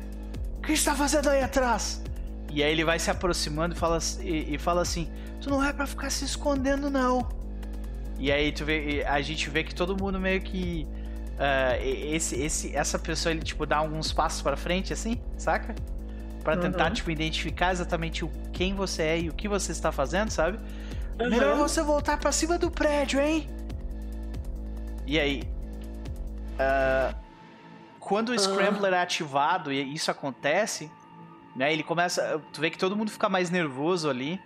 O 0.58 0.62
que 0.62 0.74
está 0.74 0.96
fazendo 0.96 1.30
aí 1.30 1.44
atrás? 1.44 2.02
E 2.52 2.64
aí 2.64 2.72
ele 2.72 2.84
vai 2.84 2.98
se 2.98 3.12
aproximando 3.12 3.76
e 3.76 3.78
fala, 3.78 4.00
e, 4.22 4.56
e 4.56 4.58
fala 4.58 4.82
assim: 4.82 5.10
Tu 5.40 5.50
não 5.50 5.64
é 5.64 5.72
para 5.72 5.86
ficar 5.86 6.10
se 6.10 6.26
escondendo, 6.26 6.90
não. 6.90 7.28
E 8.18 8.32
aí 8.32 8.52
tu 8.52 8.66
vê, 8.66 9.04
a 9.06 9.22
gente 9.22 9.50
vê 9.50 9.64
que 9.64 9.76
todo 9.76 9.96
mundo 9.96 10.20
meio 10.20 10.42
que. 10.42 10.88
Uh, 11.36 11.84
esse, 12.16 12.42
esse, 12.42 12.76
essa 12.76 12.98
pessoa 12.98 13.34
ele 13.34 13.42
tipo 13.42 13.66
dá 13.66 13.78
alguns 13.78 14.14
passos 14.14 14.42
para 14.42 14.56
frente 14.56 14.94
assim, 14.94 15.20
saca? 15.38 15.76
Para 16.44 16.56
tentar 16.56 16.88
uhum. 16.88 16.94
tipo 16.94 17.12
identificar 17.12 17.74
exatamente 17.74 18.24
o 18.24 18.32
quem 18.54 18.74
você 18.74 19.04
é 19.04 19.20
e 19.20 19.30
o 19.30 19.34
que 19.34 19.48
você 19.48 19.72
está 19.72 19.92
fazendo, 19.92 20.30
sabe? 20.30 20.58
Uhum. 21.20 21.30
Melhor 21.30 21.56
você 21.56 21.82
voltar 21.82 22.18
para 22.18 22.32
cima 22.32 22.58
do 22.58 22.70
prédio, 22.70 23.20
hein? 23.20 23.50
E 25.08 25.20
aí, 25.20 25.44
uh, 26.56 27.16
quando 28.00 28.30
o 28.30 28.40
Scrambler 28.40 28.94
é 28.94 29.02
ativado 29.02 29.72
e 29.72 29.94
isso 29.94 30.12
acontece, 30.12 30.92
né? 31.56 31.72
Ele 31.72 31.84
começa. 31.84 32.42
Tu 32.52 32.60
vê 32.60 32.70
que 32.70 32.78
todo 32.78 32.96
mundo 32.96 33.10
fica 33.10 33.30
mais 33.30 33.50
nervoso 33.50 34.10
ali. 34.10 34.42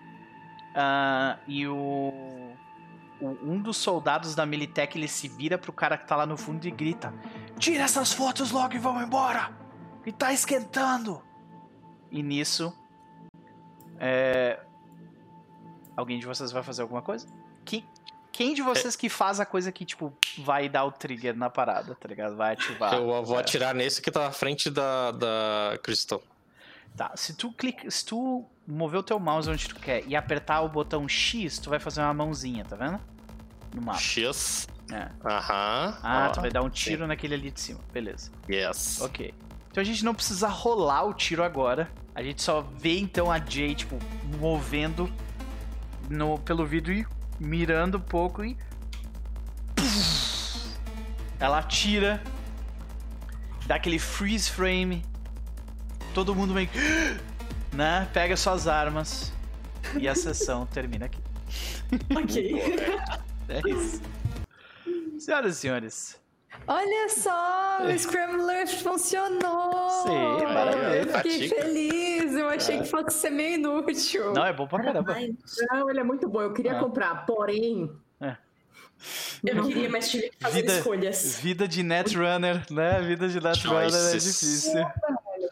Uh, 0.70 1.40
e 1.48 1.68
o, 1.68 2.54
o, 3.20 3.28
Um 3.42 3.60
dos 3.60 3.78
soldados 3.78 4.36
da 4.36 4.46
Militech 4.46 4.98
ele 4.98 5.08
se 5.08 5.28
vira 5.28 5.58
pro 5.58 5.74
cara 5.74 5.98
que 5.98 6.08
tá 6.08 6.16
lá 6.16 6.26
no 6.26 6.38
fundo 6.38 6.66
e 6.66 6.72
grita: 6.72 7.14
Tira 7.58 7.84
essas 7.84 8.14
fotos 8.14 8.52
logo 8.52 8.76
e 8.76 8.78
vamos 8.78 9.04
embora! 9.04 9.52
E 10.06 10.12
tá 10.12 10.32
esquentando! 10.32 11.22
E 12.12 12.22
nisso. 12.22 12.74
É... 13.98 14.60
Alguém 16.00 16.18
de 16.18 16.26
vocês 16.26 16.52
vai 16.52 16.64
fazer 16.64 16.82
alguma 16.82 17.02
coisa? 17.02 17.28
Que, 17.66 17.84
quem 18.32 18.54
de 18.54 18.62
vocês 18.62 18.96
que 18.96 19.10
faz 19.10 19.42
a 19.42 19.46
coisa 19.46 19.70
que, 19.70 19.84
tipo, 19.84 20.14
vai 20.38 20.70
dar 20.70 20.86
o 20.86 20.92
trigger 20.94 21.36
na 21.36 21.50
parada, 21.50 21.94
tá 21.94 22.08
ligado? 22.08 22.38
Vai 22.38 22.54
ativar. 22.54 22.94
Eu 22.94 23.22
vou 23.26 23.38
é. 23.38 23.42
atirar 23.42 23.76
nesse 23.76 24.02
que 24.02 24.10
tá 24.10 24.22
na 24.22 24.32
frente 24.32 24.70
da, 24.70 25.12
da 25.12 25.78
Crystal. 25.84 26.24
Tá, 26.96 27.12
se 27.16 27.34
tu 27.34 27.52
clica, 27.52 27.92
se 27.92 28.06
tu 28.06 28.46
mover 28.66 29.02
o 29.02 29.04
teu 29.04 29.20
mouse 29.20 29.50
onde 29.50 29.68
tu 29.68 29.76
quer 29.76 30.06
e 30.08 30.16
apertar 30.16 30.62
o 30.62 30.70
botão 30.70 31.08
X, 31.08 31.60
tu 31.60 31.70
vai 31.70 31.80
fazer 31.80 32.00
uma 32.00 32.14
mãozinha, 32.14 32.64
tá 32.64 32.78
vendo? 32.78 33.00
No 33.74 33.82
mapa. 33.82 34.00
X. 34.00 34.70
É. 34.90 35.10
Aham. 35.26 35.98
Ah, 36.02 36.32
tu 36.34 36.40
vai 36.40 36.50
dar 36.50 36.62
um 36.62 36.70
tiro 36.70 37.02
sim. 37.02 37.08
naquele 37.08 37.36
ali 37.36 37.52
de 37.52 37.60
cima. 37.60 37.82
Beleza. 37.92 38.32
Yes. 38.50 39.02
Ok. 39.02 39.34
Então 39.70 39.82
a 39.82 39.86
gente 39.86 40.06
não 40.06 40.16
precisa 40.16 40.48
rolar 40.48 41.04
o 41.04 41.14
tiro 41.14 41.44
agora. 41.44 41.92
A 42.16 42.24
gente 42.24 42.42
só 42.42 42.62
vê 42.62 42.98
então 43.00 43.30
a 43.30 43.38
Jay, 43.38 43.76
tipo, 43.76 44.00
movendo 44.40 45.12
no, 46.10 46.38
pelo 46.40 46.66
vidro 46.66 46.92
e 46.92 47.06
mirando 47.40 47.98
um 47.98 48.02
pouco 48.02 48.44
e. 48.44 48.58
Ela 51.40 51.60
atira. 51.60 52.22
Dá 53.66 53.76
aquele 53.76 54.00
freeze 54.00 54.50
frame. 54.50 55.06
Todo 56.14 56.36
mundo 56.36 56.54
meio. 56.54 56.70
Né? 57.72 58.10
Pega 58.12 58.36
suas 58.36 58.68
armas. 58.68 59.32
E 59.98 60.08
a 60.08 60.16
sessão 60.16 60.66
termina 60.74 61.06
aqui. 61.06 61.22
Ok. 62.16 62.56
é 63.48 63.70
isso. 63.70 64.02
Senhoras 65.20 65.58
e 65.58 65.60
senhores. 65.60 66.19
Olha 66.72 67.10
só, 67.10 67.80
o 67.84 67.98
Scrambler 67.98 68.68
funcionou! 68.68 69.90
Sim, 70.04 70.46
maravilha. 70.46 71.18
Fiquei 71.18 71.50
feliz, 71.50 72.36
eu 72.36 72.48
achei 72.48 72.78
é. 72.78 72.82
que 72.84 72.88
fosse 72.88 73.18
ser 73.18 73.32
meio 73.32 73.56
inútil. 73.56 74.34
Não, 74.34 74.46
é 74.46 74.54
bom 74.54 74.68
pra 74.68 74.84
caramba. 74.84 75.18
Não, 75.72 75.90
ele 75.90 76.00
é 76.00 76.04
muito 76.04 76.30
bom, 76.30 76.44
eu 76.44 76.54
queria 76.54 76.74
é. 76.74 76.80
comprar, 76.80 77.26
porém... 77.26 77.92
É. 78.22 78.38
Eu 79.44 79.64
queria, 79.64 79.90
mas 79.90 80.12
tive 80.12 80.30
que 80.30 80.38
fazer 80.40 80.62
vida, 80.62 80.78
escolhas. 80.78 81.40
Vida 81.40 81.68
de 81.68 81.82
netrunner, 81.82 82.64
né? 82.70 83.02
Vida 83.02 83.28
de 83.28 83.42
netrunner 83.42 83.88
é 83.88 84.12
difícil. 84.12 84.86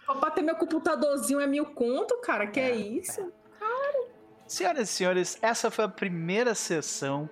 Só 0.06 0.16
pra 0.16 0.30
ter 0.30 0.44
meu 0.44 0.56
computadorzinho 0.56 1.40
é 1.40 1.48
mil 1.48 1.66
conto, 1.66 2.16
cara, 2.22 2.46
que 2.46 2.60
é, 2.60 2.70
é 2.70 2.76
isso? 2.76 3.34
Cara. 3.60 4.06
Senhoras 4.46 4.88
e 4.88 4.94
senhores, 4.94 5.40
essa 5.42 5.72
foi 5.72 5.86
a 5.86 5.90
primeira 5.90 6.54
sessão 6.54 7.28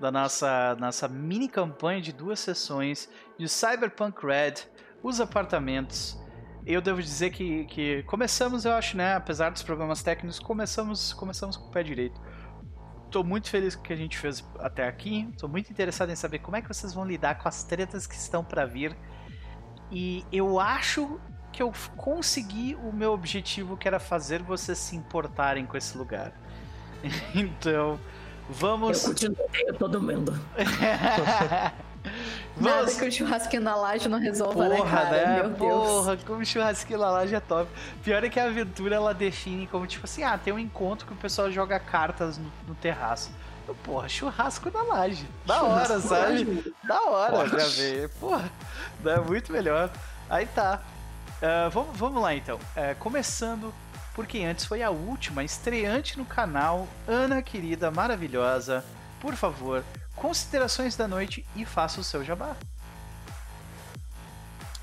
da 0.00 0.10
nossa, 0.10 0.74
nossa 0.76 1.06
mini 1.06 1.48
campanha 1.48 2.00
de 2.00 2.12
duas 2.12 2.40
sessões 2.40 3.08
de 3.38 3.48
Cyberpunk 3.48 4.24
Red, 4.24 4.54
os 5.02 5.20
apartamentos. 5.20 6.18
Eu 6.66 6.80
devo 6.80 7.02
dizer 7.02 7.30
que, 7.30 7.64
que 7.66 8.02
começamos, 8.04 8.64
eu 8.64 8.72
acho, 8.72 8.96
né? 8.96 9.14
Apesar 9.14 9.50
dos 9.50 9.62
problemas 9.62 10.02
técnicos, 10.02 10.38
começamos, 10.38 11.12
começamos 11.12 11.56
com 11.56 11.68
o 11.68 11.70
pé 11.70 11.82
direito. 11.82 12.20
Tô 13.10 13.22
muito 13.22 13.50
feliz 13.50 13.74
com 13.74 13.82
o 13.82 13.84
que 13.84 13.92
a 13.92 13.96
gente 13.96 14.16
fez 14.16 14.44
até 14.58 14.86
aqui. 14.86 15.28
Tô 15.38 15.48
muito 15.48 15.70
interessado 15.70 16.10
em 16.10 16.16
saber 16.16 16.38
como 16.38 16.56
é 16.56 16.62
que 16.62 16.68
vocês 16.68 16.94
vão 16.94 17.04
lidar 17.04 17.36
com 17.36 17.48
as 17.48 17.64
tretas 17.64 18.06
que 18.06 18.14
estão 18.14 18.44
para 18.44 18.64
vir. 18.64 18.96
E 19.90 20.24
eu 20.32 20.60
acho 20.60 21.20
que 21.52 21.62
eu 21.62 21.72
consegui 21.96 22.76
o 22.76 22.92
meu 22.92 23.12
objetivo, 23.12 23.76
que 23.76 23.88
era 23.88 23.98
fazer 23.98 24.42
vocês 24.42 24.78
se 24.78 24.96
importarem 24.96 25.66
com 25.66 25.76
esse 25.76 25.98
lugar. 25.98 26.32
então, 27.34 27.98
Vamos. 28.50 29.02
Eu 29.04 29.10
continuo 29.10 29.36
eu 29.66 29.74
todo 29.74 30.02
mundo. 30.02 30.38
Nada 32.56 32.90
que 32.92 33.04
o 33.04 33.12
churrasquinho 33.12 33.62
na 33.62 33.76
laje 33.76 34.08
não 34.08 34.18
resolva, 34.18 34.68
né, 34.68 34.76
Porra, 34.76 35.04
né, 35.04 35.10
cara? 35.10 35.26
Né? 35.26 35.42
Meu 35.42 35.50
Porra, 35.52 36.16
Deus. 36.16 36.26
como 36.26 36.44
churrasquinho 36.44 36.98
na 36.98 37.10
laje 37.10 37.34
é 37.34 37.40
top. 37.40 37.70
Pior 38.02 38.24
é 38.24 38.28
que 38.28 38.40
a 38.40 38.44
aventura 38.44 38.96
ela 38.96 39.14
define 39.14 39.66
como 39.66 39.86
tipo 39.86 40.04
assim: 40.04 40.22
ah, 40.22 40.36
tem 40.36 40.52
um 40.52 40.58
encontro 40.58 41.06
que 41.06 41.12
o 41.12 41.16
pessoal 41.16 41.50
joga 41.50 41.78
cartas 41.78 42.38
no, 42.38 42.50
no 42.68 42.74
terraço. 42.74 43.30
porra, 43.84 44.08
churrasco 44.08 44.70
na 44.70 44.82
laje. 44.82 45.26
Da 45.46 45.58
churrasco 45.58 45.92
hora, 45.92 46.00
sabe? 46.00 46.74
Da 46.82 47.00
hora 47.02 47.32
Porra. 47.32 47.48
pra 47.48 47.64
ver. 47.64 48.08
Porra, 48.20 48.50
é 49.04 49.20
muito 49.20 49.52
melhor. 49.52 49.90
Aí 50.28 50.46
tá. 50.46 50.82
Uh, 51.40 51.70
vamos, 51.70 51.96
vamos 51.96 52.22
lá 52.22 52.34
então. 52.34 52.56
Uh, 52.56 52.94
começando 52.98 53.72
porque 54.14 54.38
antes 54.38 54.64
foi 54.64 54.82
a 54.82 54.90
última 54.90 55.44
estreante 55.44 56.18
no 56.18 56.24
canal, 56.24 56.88
Ana 57.06 57.42
querida, 57.42 57.90
maravilhosa. 57.90 58.84
Por 59.20 59.34
favor, 59.34 59.84
considerações 60.16 60.96
da 60.96 61.06
noite 61.06 61.44
e 61.54 61.64
faça 61.64 62.00
o 62.00 62.04
seu 62.04 62.24
jabá. 62.24 62.56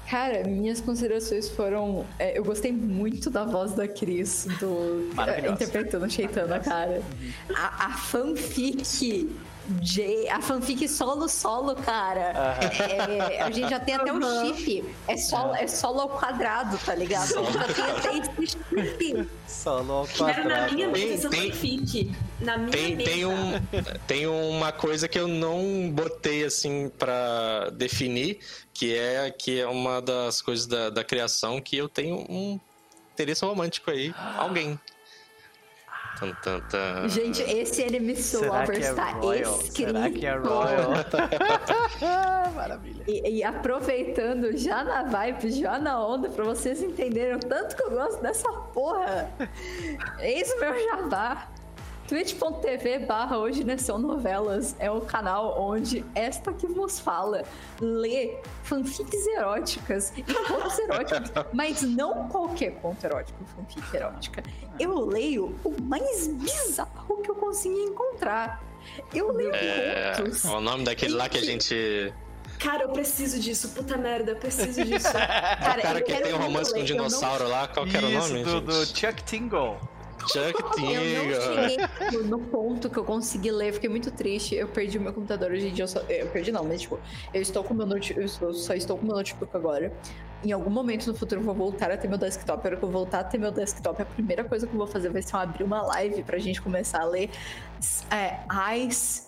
Cara, 0.10 0.44
minhas 0.46 0.80
considerações 0.80 1.50
foram. 1.50 2.06
É, 2.18 2.38
eu 2.38 2.44
gostei 2.44 2.72
muito 2.72 3.30
da 3.30 3.44
voz 3.44 3.74
da 3.74 3.88
Cris, 3.88 4.48
do, 4.58 5.12
é, 5.22 5.50
interpretando 5.50 6.10
Chaitana, 6.10 6.60
cara. 6.62 7.02
Uhum. 7.02 7.56
A, 7.56 7.88
a 7.88 7.90
fanfic 7.98 9.30
J, 9.82 10.30
a 10.30 10.42
fanfic 10.42 10.88
solo 10.88 11.28
solo, 11.28 11.76
cara. 11.76 12.58
É, 13.32 13.42
a 13.42 13.52
gente 13.52 13.70
já 13.70 13.80
tem 13.80 13.96
até 13.96 14.14
um 14.14 14.22
chip. 14.56 14.84
É 15.08 15.18
solo, 15.18 15.56
é 15.56 15.68
solo 15.68 16.02
ao 16.02 16.10
quadrado, 16.10 16.78
tá 16.86 16.96
ligado? 16.96 17.38
A 17.40 17.44
gente 17.44 17.54
já 17.54 17.64
tem 17.74 17.86
até 17.86 18.18
esse 18.18 18.58
chip. 18.58 19.30
Solo 19.48 19.92
ao 19.94 20.08
quadrado. 20.08 20.40
Era 20.50 20.68
na 20.68 20.72
minha 20.74 20.90
Tem- 20.90 21.10
mesa 21.10 21.30
tem- 21.30 21.52
fanfic. 21.52 22.12
Na 22.40 22.58
minha 22.58 22.72
Tem, 22.72 22.96
mesa. 22.96 23.10
tem, 23.12 23.26
um, 23.26 23.54
tem 24.08 24.28
uma 24.28 24.72
coisa 24.72 25.08
que 25.08 25.20
eu 25.20 25.28
não 25.28 25.90
botei 25.92 26.44
assim 26.46 26.90
pra 26.98 27.70
definir, 27.72 28.40
que 28.74 28.96
é 28.96 29.30
que 29.32 29.60
é 29.60 29.68
uma 29.68 30.02
das 30.02 30.42
coisas 30.42 30.66
da, 30.68 30.90
da 30.90 31.04
criação 31.04 31.60
que 31.60 31.76
eu 31.76 31.90
tenho 31.90 32.26
um 32.30 32.60
interesse 33.14 33.44
romântico 33.44 33.90
aí. 33.92 34.14
Alguém. 34.38 34.80
Tan, 36.20 36.34
tan, 36.44 36.60
tan. 36.62 37.08
Gente, 37.10 37.44
esse 37.44 37.84
anime 37.84 38.16
Será 38.16 38.62
Lovers 38.62 38.80
que 38.80 38.86
é 38.86 38.94
tá 38.94 39.12
escrito. 39.12 39.76
Será 39.76 40.10
que 40.10 40.26
é 40.26 40.36
Royal? 40.36 40.92
Maravilha. 42.56 43.04
E, 43.08 43.38
e 43.38 43.44
aproveitando 43.44 44.58
já 44.58 44.84
na 44.84 45.04
vibe, 45.04 45.52
já 45.52 45.78
na 45.78 46.04
onda, 46.04 46.30
pra 46.30 46.44
vocês 46.44 46.82
entenderem 46.82 47.36
o 47.36 47.40
tanto 47.40 47.76
que 47.76 47.84
eu 47.84 47.92
gosto 47.92 48.22
dessa 48.22 48.52
porra. 48.52 49.30
Eis 50.20 50.52
o 50.52 50.60
meu 50.60 50.86
jabá. 50.86 51.48
twitch.tv 52.08 53.00
barra 53.00 53.38
hoje 53.38 53.64
né, 53.64 53.78
são 53.78 53.98
novelas 54.00 54.76
é 54.80 54.90
o 54.90 55.02
canal 55.02 55.60
onde 55.62 56.06
esta 56.16 56.54
que 56.54 56.66
vos 56.68 57.00
fala 57.00 57.44
lê 57.82 58.38
fanfics 58.64 59.28
eróticas 59.28 60.14
e 60.16 60.24
contos 60.24 60.80
eróticos, 60.80 61.32
mas 61.54 61.82
não 61.82 62.28
qualquer 62.30 62.72
conto 62.82 63.04
erótico, 63.06 63.38
fanfic 63.56 63.96
erótica. 63.96 64.44
Eu 64.80 65.06
leio 65.06 65.56
o 65.64 65.82
mais 65.82 66.28
bizarro 66.28 67.22
que 67.22 67.30
eu 67.32 67.36
consegui 67.36 67.80
encontrar. 67.82 68.64
Eu 69.14 69.32
leio 69.34 69.54
É, 69.54 70.14
contos. 70.18 70.46
o 70.46 70.62
nome 70.62 70.84
daquele 70.86 71.14
lá 71.14 71.28
que 71.28 71.38
a 71.38 71.42
gente. 71.42 72.14
Cara, 72.60 72.84
eu 72.84 72.90
preciso 72.90 73.40
disso. 73.40 73.70
Puta 73.70 73.98
merda, 73.98 74.32
eu 74.32 74.36
preciso 74.38 74.84
disso. 74.84 75.12
Cara, 75.12 75.80
o 75.80 75.82
cara 75.82 76.00
eu 76.00 76.06
que 76.06 76.12
quero 76.12 76.24
tem 76.26 76.34
um 76.34 76.38
romance 76.38 76.72
com 76.72 76.78
um 76.80 76.82
eu 76.84 76.88
não- 76.88 76.94
dinossauro 77.08 77.48
lá, 77.50 77.68
qual 77.68 77.86
que 77.86 77.98
era 77.98 78.08
o 78.08 78.12
nome? 78.12 78.44
do, 78.44 78.62
do 78.62 78.86
gente? 78.86 79.00
Chuck 79.00 79.24
Tingle. 79.24 79.78
Chuck 80.28 80.64
Eu 82.14 82.24
não 82.24 82.38
no, 82.38 82.40
ponto 82.40 82.90
que 82.90 82.98
eu 82.98 83.04
consegui 83.04 83.52
ler, 83.52 83.74
fiquei 83.74 83.90
muito 83.90 84.12
triste. 84.12 84.56
Eu 84.56 84.68
perdi 84.68 84.98
o 84.98 85.02
meu 85.02 85.14
computador 85.14 85.52
hoje 85.52 85.68
em 85.68 85.74
dia. 85.74 85.84
Eu, 85.84 85.88
só, 85.88 86.00
eu 86.02 86.28
perdi 86.28 86.52
não, 86.52 86.64
mas 86.64 86.82
tipo, 86.82 87.00
eu 87.34 87.42
estou 87.42 87.64
com 87.64 87.74
meu 87.74 87.86
notebook, 87.86 88.22
eu 88.42 88.54
só- 88.54 88.74
estou 88.74 88.98
com 88.98 89.06
meu 89.06 89.16
notebook 89.16 89.56
agora. 89.56 89.92
Em 90.44 90.52
algum 90.52 90.70
momento 90.70 91.08
no 91.08 91.16
futuro 91.16 91.42
eu 91.42 91.46
vou 91.46 91.56
voltar 91.56 91.92
a 91.92 91.98
ter 91.98 92.08
meu 92.08 92.18
desktop. 92.18 92.66
A 92.66 92.70
hora 92.70 92.78
que 92.78 92.84
eu 92.84 92.90
voltar 92.90 93.20
a 93.20 93.24
ter 93.24 93.38
meu 93.38 93.52
desktop, 93.52 94.02
a 94.02 94.06
primeira 94.06 94.44
coisa 94.44 94.68
que 94.68 94.74
eu 94.74 94.78
vou 94.78 94.88
fazer 94.88 95.10
vai 95.10 95.22
ser 95.22 95.36
abrir 95.36 95.64
uma 95.64 95.82
live 95.82 96.24
pra 96.24 96.38
gente 96.38 96.62
começar 96.62 97.02
a 97.02 97.06
ler 97.06 97.30
é, 98.12 98.40
Ice 98.86 99.27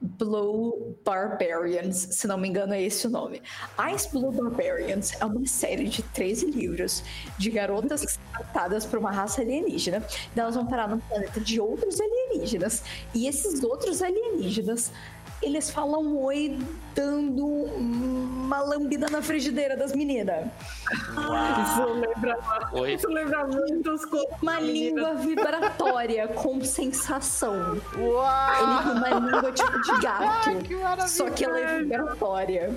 Blue 0.00 0.96
Barbarians, 1.04 1.96
se 1.96 2.26
não 2.26 2.36
me 2.36 2.48
engano 2.48 2.74
é 2.74 2.82
esse 2.82 3.06
o 3.06 3.10
nome. 3.10 3.40
Ice 3.94 4.10
Blue 4.10 4.30
Barbarians 4.30 5.12
é 5.20 5.24
uma 5.24 5.46
série 5.46 5.88
de 5.88 6.02
13 6.02 6.50
livros 6.50 7.02
de 7.38 7.50
garotas 7.50 8.04
que 8.04 8.12
são 8.12 8.22
tratadas 8.32 8.84
por 8.84 8.98
uma 8.98 9.10
raça 9.10 9.40
alienígena. 9.40 10.02
E 10.34 10.40
elas 10.40 10.54
vão 10.54 10.66
parar 10.66 10.88
num 10.88 10.98
planeta 10.98 11.40
de 11.40 11.60
outros 11.60 11.98
alienígenas. 12.00 12.82
E 13.14 13.26
esses 13.26 13.62
outros 13.62 14.02
alienígenas, 14.02 14.92
eles 15.42 15.70
falam 15.70 16.16
oi 16.18 16.58
dando 16.94 17.46
uma 17.46 18.60
lambida 18.62 19.08
na 19.10 19.20
frigideira 19.20 19.76
das 19.76 19.92
meninas. 19.92 20.46
Isso 20.90 21.92
lembra, 21.92 22.38
Oi. 22.72 22.94
isso 22.94 23.08
lembra 23.08 23.46
muito 23.46 23.90
os 23.92 24.04
contos 24.06 24.26
Uma 24.40 24.54
da 24.54 24.60
menina. 24.60 24.88
língua 25.10 25.14
vibratória 25.14 26.28
com 26.28 26.62
sensação. 26.64 27.80
Uau! 27.98 28.62
Ele 28.62 28.82
tem 28.82 28.92
uma 28.92 29.30
língua 29.30 29.52
tipo 29.52 29.80
de 29.82 29.98
gato. 30.00 30.56
Que 30.62 30.74
maravilha! 30.76 31.08
Só 31.08 31.28
que 31.30 31.44
ela 31.44 31.58
é 31.60 31.78
vibratória. 31.80 32.70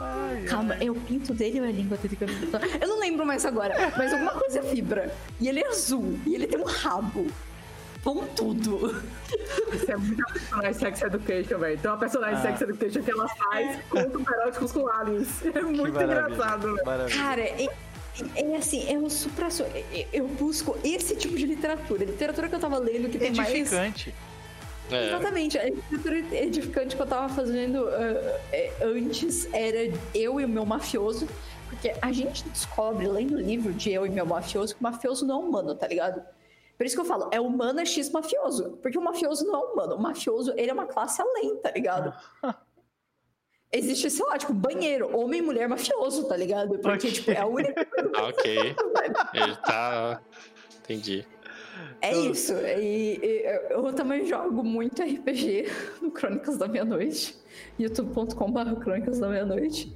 Ai, 0.00 0.44
Calma, 0.48 0.74
é 0.80 0.90
o 0.90 0.94
pinto 0.94 1.32
dele 1.32 1.60
ou 1.60 1.66
é 1.66 1.68
a 1.70 1.72
língua 1.72 1.96
dele 1.96 2.16
que 2.16 2.24
é 2.24 2.26
vibratória? 2.26 2.78
Eu 2.80 2.88
não 2.88 2.98
lembro 3.00 3.24
mais 3.24 3.46
agora, 3.46 3.92
mas 3.96 4.12
alguma 4.12 4.32
coisa 4.32 4.60
vibra. 4.60 5.14
E 5.40 5.48
ele 5.48 5.60
é 5.60 5.68
azul, 5.68 6.18
e 6.26 6.34
ele 6.34 6.46
tem 6.46 6.60
um 6.60 6.64
rabo. 6.64 7.26
Com 8.04 8.26
tudo. 8.36 9.02
Isso 9.72 9.90
é 9.90 9.96
muito 9.96 10.22
personagem 10.32 10.74
Sex 10.74 11.02
Education, 11.02 11.58
velho. 11.58 11.78
Tem 11.78 11.90
uma 11.90 11.96
personagem 11.96 12.36
Ah. 12.36 12.42
Sex 12.42 12.60
Education 12.60 13.02
que 13.02 13.10
ela 13.10 13.26
faz 13.28 13.78
contos 13.88 14.22
eróticos 14.30 14.72
com 14.72 14.88
aliens. 14.88 15.42
É 15.46 15.62
muito 15.62 15.92
maravilha. 15.92 16.34
engraçado. 16.34 16.76
Maravilha. 16.84 17.18
Cara, 17.18 17.40
é, 17.40 17.66
é 18.36 18.56
assim, 18.56 18.92
eu 18.92 19.08
supra 19.08 19.48
eu 20.12 20.28
busco 20.28 20.76
esse 20.84 21.16
tipo 21.16 21.34
de 21.34 21.46
literatura. 21.46 22.04
Literatura 22.04 22.48
que 22.48 22.54
eu 22.54 22.60
tava 22.60 22.78
lendo 22.78 23.08
que 23.08 23.18
tem 23.18 23.32
mais. 23.34 23.50
Edificante. 23.50 24.14
É, 24.90 25.08
Exatamente, 25.08 25.58
a 25.58 25.64
literatura 25.64 26.18
edificante 26.44 26.94
que 26.94 27.00
eu 27.00 27.06
tava 27.06 27.30
fazendo 27.30 27.88
é, 28.52 28.70
antes 28.82 29.48
era 29.50 29.90
eu 30.14 30.38
e 30.38 30.44
o 30.44 30.48
meu 30.48 30.66
mafioso. 30.66 31.26
Porque 31.70 31.94
a 32.02 32.12
gente 32.12 32.46
descobre, 32.50 33.08
lendo 33.08 33.34
o 33.36 33.40
livro 33.40 33.72
de 33.72 33.90
eu 33.90 34.06
e 34.06 34.10
meu 34.10 34.26
mafioso, 34.26 34.74
que 34.74 34.80
o 34.80 34.82
mafioso 34.82 35.26
não 35.26 35.42
é 35.42 35.44
humano, 35.46 35.74
tá 35.74 35.88
ligado? 35.88 36.22
Por 36.76 36.84
isso 36.84 36.94
que 36.96 37.00
eu 37.00 37.04
falo, 37.04 37.28
é 37.32 37.40
humano 37.40 37.80
é 37.80 37.84
X 37.84 38.10
mafioso. 38.10 38.78
Porque 38.82 38.98
o 38.98 39.02
mafioso 39.02 39.46
não 39.46 39.54
é 39.54 39.72
humano. 39.72 39.94
O 39.96 40.00
mafioso, 40.02 40.52
ele 40.56 40.70
é 40.70 40.74
uma 40.74 40.86
classe 40.86 41.22
além, 41.22 41.56
tá 41.56 41.70
ligado? 41.70 42.12
Existe, 43.72 44.08
sei 44.08 44.24
lá, 44.26 44.38
tipo, 44.38 44.52
banheiro, 44.52 45.16
homem, 45.16 45.42
mulher, 45.42 45.68
mafioso, 45.68 46.28
tá 46.28 46.36
ligado? 46.36 46.78
Porque, 46.78 47.08
Ok. 47.08 47.12
tipo, 47.12 47.30
é 47.32 47.38
a 47.38 47.46
única 47.46 47.84
coisa 47.86 48.10
ah, 48.14 48.28
ok. 48.28 48.76
Ele 49.34 49.56
tá. 49.56 50.22
Entendi. 50.80 51.26
É 52.00 52.14
isso. 52.16 52.52
E, 52.54 53.18
e 53.20 53.42
eu 53.70 53.92
também 53.92 54.26
jogo 54.26 54.62
muito 54.62 55.02
RPG 55.02 55.66
no 56.02 56.10
Crônicas 56.12 56.56
da 56.56 56.68
Meia-Noite. 56.68 57.36
youtube.com.br 57.78 58.80
Crônicas 58.80 59.18
da 59.18 59.28
Meia-Noite. 59.28 59.92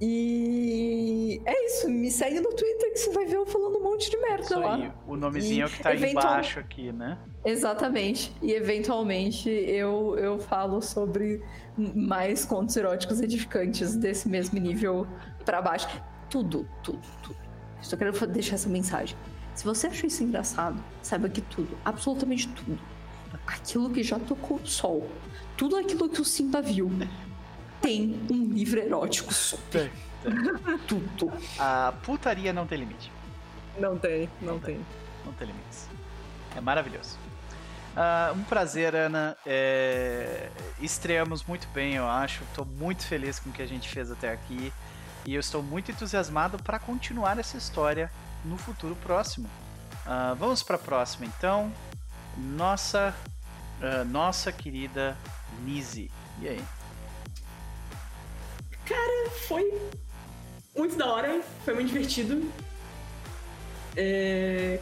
E 0.00 1.40
é 1.44 1.66
isso. 1.66 1.88
Me 1.88 2.10
segue 2.10 2.40
no 2.40 2.50
Twitter 2.54 2.92
que 2.92 2.98
você 2.98 3.10
vai 3.12 3.24
ver 3.26 3.36
eu 3.36 3.46
falando 3.46 3.78
um 3.78 3.82
monte 3.82 4.10
de 4.10 4.16
merda 4.18 4.42
Isso 4.44 4.58
lá. 4.60 4.74
aí. 4.74 4.92
O 5.06 5.16
nomezinho 5.16 5.66
E 5.66 5.70
que 5.70 5.82
tá 5.82 5.90
aí 5.90 5.96
eventual- 5.96 6.24
embaixo 6.24 6.58
aqui, 6.60 6.92
né? 6.92 7.18
Exatamente. 7.44 8.32
E 8.42 8.52
eventualmente 8.52 9.48
eu, 9.48 10.16
eu 10.18 10.38
falo 10.38 10.80
sobre 10.82 11.42
mais 11.94 12.44
contos 12.44 12.76
eróticos 12.76 13.20
edificantes 13.20 13.96
desse 13.96 14.28
mesmo 14.28 14.58
nível 14.58 15.06
pra 15.44 15.60
baixo. 15.62 15.88
Tudo, 16.28 16.68
tudo, 16.82 17.00
tudo. 17.22 17.36
Só 17.82 17.96
quero 17.96 18.12
deixar 18.26 18.54
essa 18.56 18.68
mensagem. 18.68 19.16
Se 19.54 19.64
você 19.64 19.86
achou 19.86 20.06
isso 20.06 20.22
engraçado, 20.22 20.82
saiba 21.00 21.28
que 21.28 21.40
tudo, 21.40 21.68
absolutamente 21.84 22.46
tudo, 22.48 22.78
aquilo 23.46 23.88
que 23.88 24.02
já 24.02 24.18
tocou 24.18 24.58
o 24.58 24.66
sol, 24.66 25.06
tudo 25.56 25.76
aquilo 25.76 26.08
que 26.10 26.20
o 26.20 26.24
Simba 26.24 26.60
viu, 26.60 26.88
tem 27.80 28.26
um 28.30 28.52
livro 28.52 28.80
erótico 28.80 29.32
sobre. 29.32 29.90
Tudo. 30.86 31.32
A 31.58 31.92
putaria 32.02 32.52
não 32.52 32.66
tem 32.66 32.78
limite. 32.78 33.12
Não 33.78 33.96
tem, 33.98 34.28
não 34.40 34.58
tem. 34.58 34.80
Não 35.24 35.32
tem 35.32 35.48
limites. 35.48 35.88
É 36.56 36.60
maravilhoso. 36.60 37.18
Ah, 37.96 38.32
um 38.36 38.42
prazer, 38.44 38.94
Ana. 38.94 39.36
É, 39.46 40.50
Estreamos 40.80 41.44
muito 41.44 41.68
bem, 41.68 41.94
eu 41.94 42.06
acho. 42.06 42.42
Estou 42.44 42.64
muito 42.64 43.06
feliz 43.06 43.38
com 43.38 43.50
o 43.50 43.52
que 43.52 43.62
a 43.62 43.66
gente 43.66 43.88
fez 43.88 44.10
até 44.10 44.32
aqui. 44.32 44.72
E 45.24 45.34
eu 45.34 45.40
estou 45.40 45.62
muito 45.62 45.90
entusiasmado 45.90 46.62
para 46.62 46.78
continuar 46.78 47.38
essa 47.38 47.56
história 47.56 48.10
no 48.44 48.56
futuro 48.56 48.94
próximo. 48.96 49.48
Ah, 50.04 50.34
vamos 50.38 50.62
para 50.62 50.76
a 50.76 50.78
próxima, 50.78 51.26
então. 51.26 51.72
Nossa, 52.36 53.14
ah, 53.80 54.04
nossa 54.04 54.52
querida 54.52 55.16
Nise. 55.64 56.10
E 56.40 56.48
aí? 56.48 56.64
Foi 59.48 59.72
muito 60.76 60.96
da 60.96 61.06
hora, 61.12 61.40
foi 61.64 61.74
muito 61.74 61.88
divertido. 61.88 62.50
É, 63.96 64.78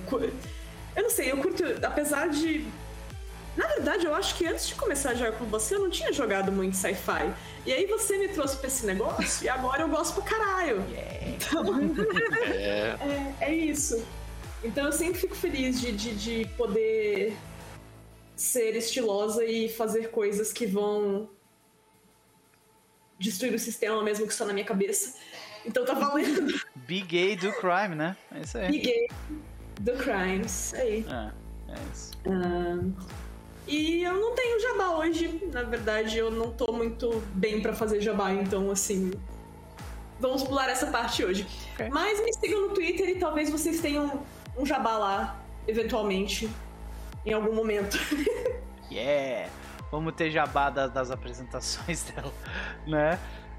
Eu 0.96 1.02
não 1.02 1.10
sei, 1.10 1.30
eu 1.30 1.36
curto, 1.38 1.62
apesar 1.84 2.28
de. 2.28 2.66
Na 3.56 3.68
verdade, 3.68 4.04
eu 4.04 4.14
acho 4.14 4.34
que 4.34 4.44
antes 4.46 4.66
de 4.66 4.74
começar 4.74 5.10
a 5.10 5.14
jogar 5.14 5.32
com 5.38 5.44
você, 5.44 5.76
eu 5.76 5.80
não 5.80 5.90
tinha 5.90 6.12
jogado 6.12 6.50
muito 6.50 6.76
sci-fi. 6.76 7.32
E 7.64 7.72
aí 7.72 7.86
você 7.86 8.18
me 8.18 8.28
trouxe 8.28 8.56
pra 8.56 8.66
esse 8.66 8.84
negócio 8.84 9.44
e 9.44 9.48
agora 9.48 9.82
eu 9.82 9.88
gosto 9.88 10.20
pra 10.20 10.24
caralho. 10.24 10.82
Então, 11.22 11.62
É, 12.52 12.96
é, 13.40 13.44
é 13.50 13.54
isso. 13.54 14.04
Então 14.64 14.86
eu 14.86 14.92
sempre 14.92 15.20
fico 15.20 15.36
feliz 15.36 15.80
de, 15.80 15.92
de, 15.92 16.14
de 16.14 16.48
poder 16.56 17.36
ser 18.34 18.74
estilosa 18.74 19.44
e 19.44 19.68
fazer 19.68 20.10
coisas 20.10 20.52
que 20.52 20.66
vão 20.66 21.28
destruir 23.24 23.54
o 23.54 23.58
sistema 23.58 24.02
mesmo 24.02 24.26
que 24.26 24.34
só 24.34 24.44
na 24.44 24.52
minha 24.52 24.66
cabeça. 24.66 25.16
Então 25.64 25.84
tá 25.84 25.94
valendo. 25.94 26.52
Big 26.74 27.06
Gay 27.06 27.36
do 27.36 27.52
Crime, 27.54 27.94
né? 27.94 28.16
É 28.34 28.40
isso 28.40 28.58
aí. 28.58 28.70
Liguei 28.70 29.08
do 29.80 29.92
Crimes. 29.94 30.74
Aí. 30.74 31.06
É, 31.08 31.72
é 31.72 31.76
isso. 31.92 32.12
Ahn, 32.26 32.92
e 33.66 34.02
eu 34.02 34.14
não 34.14 34.34
tenho 34.34 34.60
jabá 34.60 34.90
hoje. 34.90 35.40
Na 35.50 35.62
verdade, 35.62 36.18
eu 36.18 36.30
não 36.30 36.52
tô 36.52 36.70
muito 36.72 37.22
bem 37.34 37.62
pra 37.62 37.72
fazer 37.72 38.00
jabá, 38.00 38.32
então 38.32 38.70
assim. 38.70 39.12
Vamos 40.20 40.44
pular 40.44 40.68
essa 40.68 40.86
parte 40.86 41.24
hoje. 41.24 41.46
Ok. 41.72 41.88
Mas 41.90 42.22
me 42.22 42.32
sigam 42.34 42.68
no 42.68 42.74
Twitter 42.74 43.08
e 43.08 43.18
talvez 43.18 43.50
vocês 43.50 43.80
tenham 43.80 44.22
um 44.56 44.64
jabá 44.64 44.96
lá, 44.96 45.44
eventualmente, 45.66 46.48
em 47.24 47.32
algum 47.32 47.54
momento. 47.54 47.98
Yeah! 48.92 49.50
Vamos 49.94 50.14
ter 50.14 50.28
jabá 50.28 50.70
das, 50.70 50.90
das 50.90 51.12
apresentações 51.12 52.02
dela, 52.10 52.32
né? 52.84 53.16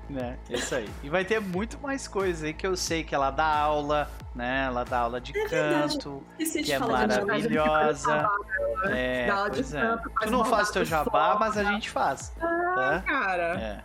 Né, 0.10 0.38
isso 0.50 0.76
aí. 0.76 0.88
E 1.02 1.10
vai 1.10 1.24
ter 1.24 1.40
muito 1.40 1.80
mais 1.80 2.10
coisas 2.10 2.44
aí 2.44 2.54
que 2.54 2.68
eu 2.68 2.76
sei 2.76 3.06
que 3.06 3.16
ela 3.16 3.32
dá 3.32 3.48
aula, 3.48 4.12
né? 4.36 4.66
Ela 4.66 4.84
dá 4.84 5.00
aula 5.00 5.22
de 5.22 5.36
é 5.36 5.48
canto, 5.48 6.22
que 6.38 6.72
é 6.74 6.78
maravilhosa. 6.78 8.30
É, 8.90 9.28
pois 9.50 9.74
é. 9.74 9.98
Tu 10.22 10.30
não 10.30 10.44
faz 10.44 10.70
teu 10.72 10.84
jabá, 10.84 11.38
mas 11.40 11.58
a 11.58 11.64
gente 11.64 11.90
faz. 11.90 12.36
Ah, 12.40 12.76
tá? 12.76 13.04
cara. 13.08 13.60
É. 13.60 13.84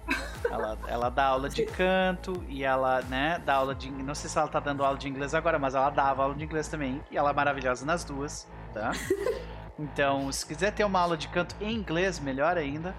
Ela, 0.51 0.79
ela 0.89 1.09
dá 1.09 1.27
aula 1.27 1.49
de 1.49 1.65
canto 1.65 2.45
e 2.49 2.65
ela, 2.65 3.01
né, 3.03 3.41
dá 3.47 3.55
aula 3.55 3.77
de. 3.77 3.91
Não 3.91 4.15
sei 4.15 4.29
se 4.29 4.37
ela 4.37 4.49
tá 4.49 4.59
dando 4.59 4.85
aula 4.85 4.99
de 4.99 5.09
inglês 5.09 5.35
agora, 5.35 5.57
mas 5.59 5.77
ela 5.77 5.89
dava 5.89 6.25
aula 6.25 6.35
de 6.35 6.45
inglês 6.45 6.67
também. 6.67 7.01
E 7.13 7.17
ela 7.17 7.31
é 7.31 7.33
maravilhosa 7.33 7.87
nas 7.87 8.05
duas, 8.05 8.47
tá? 8.75 8.91
Então, 9.81 10.31
se 10.31 10.45
quiser 10.45 10.73
ter 10.73 10.85
uma 10.85 11.01
aula 11.01 11.17
de 11.17 11.27
canto 11.29 11.57
em 11.59 11.75
inglês, 11.75 12.21
melhor 12.21 12.59
ainda, 12.59 12.95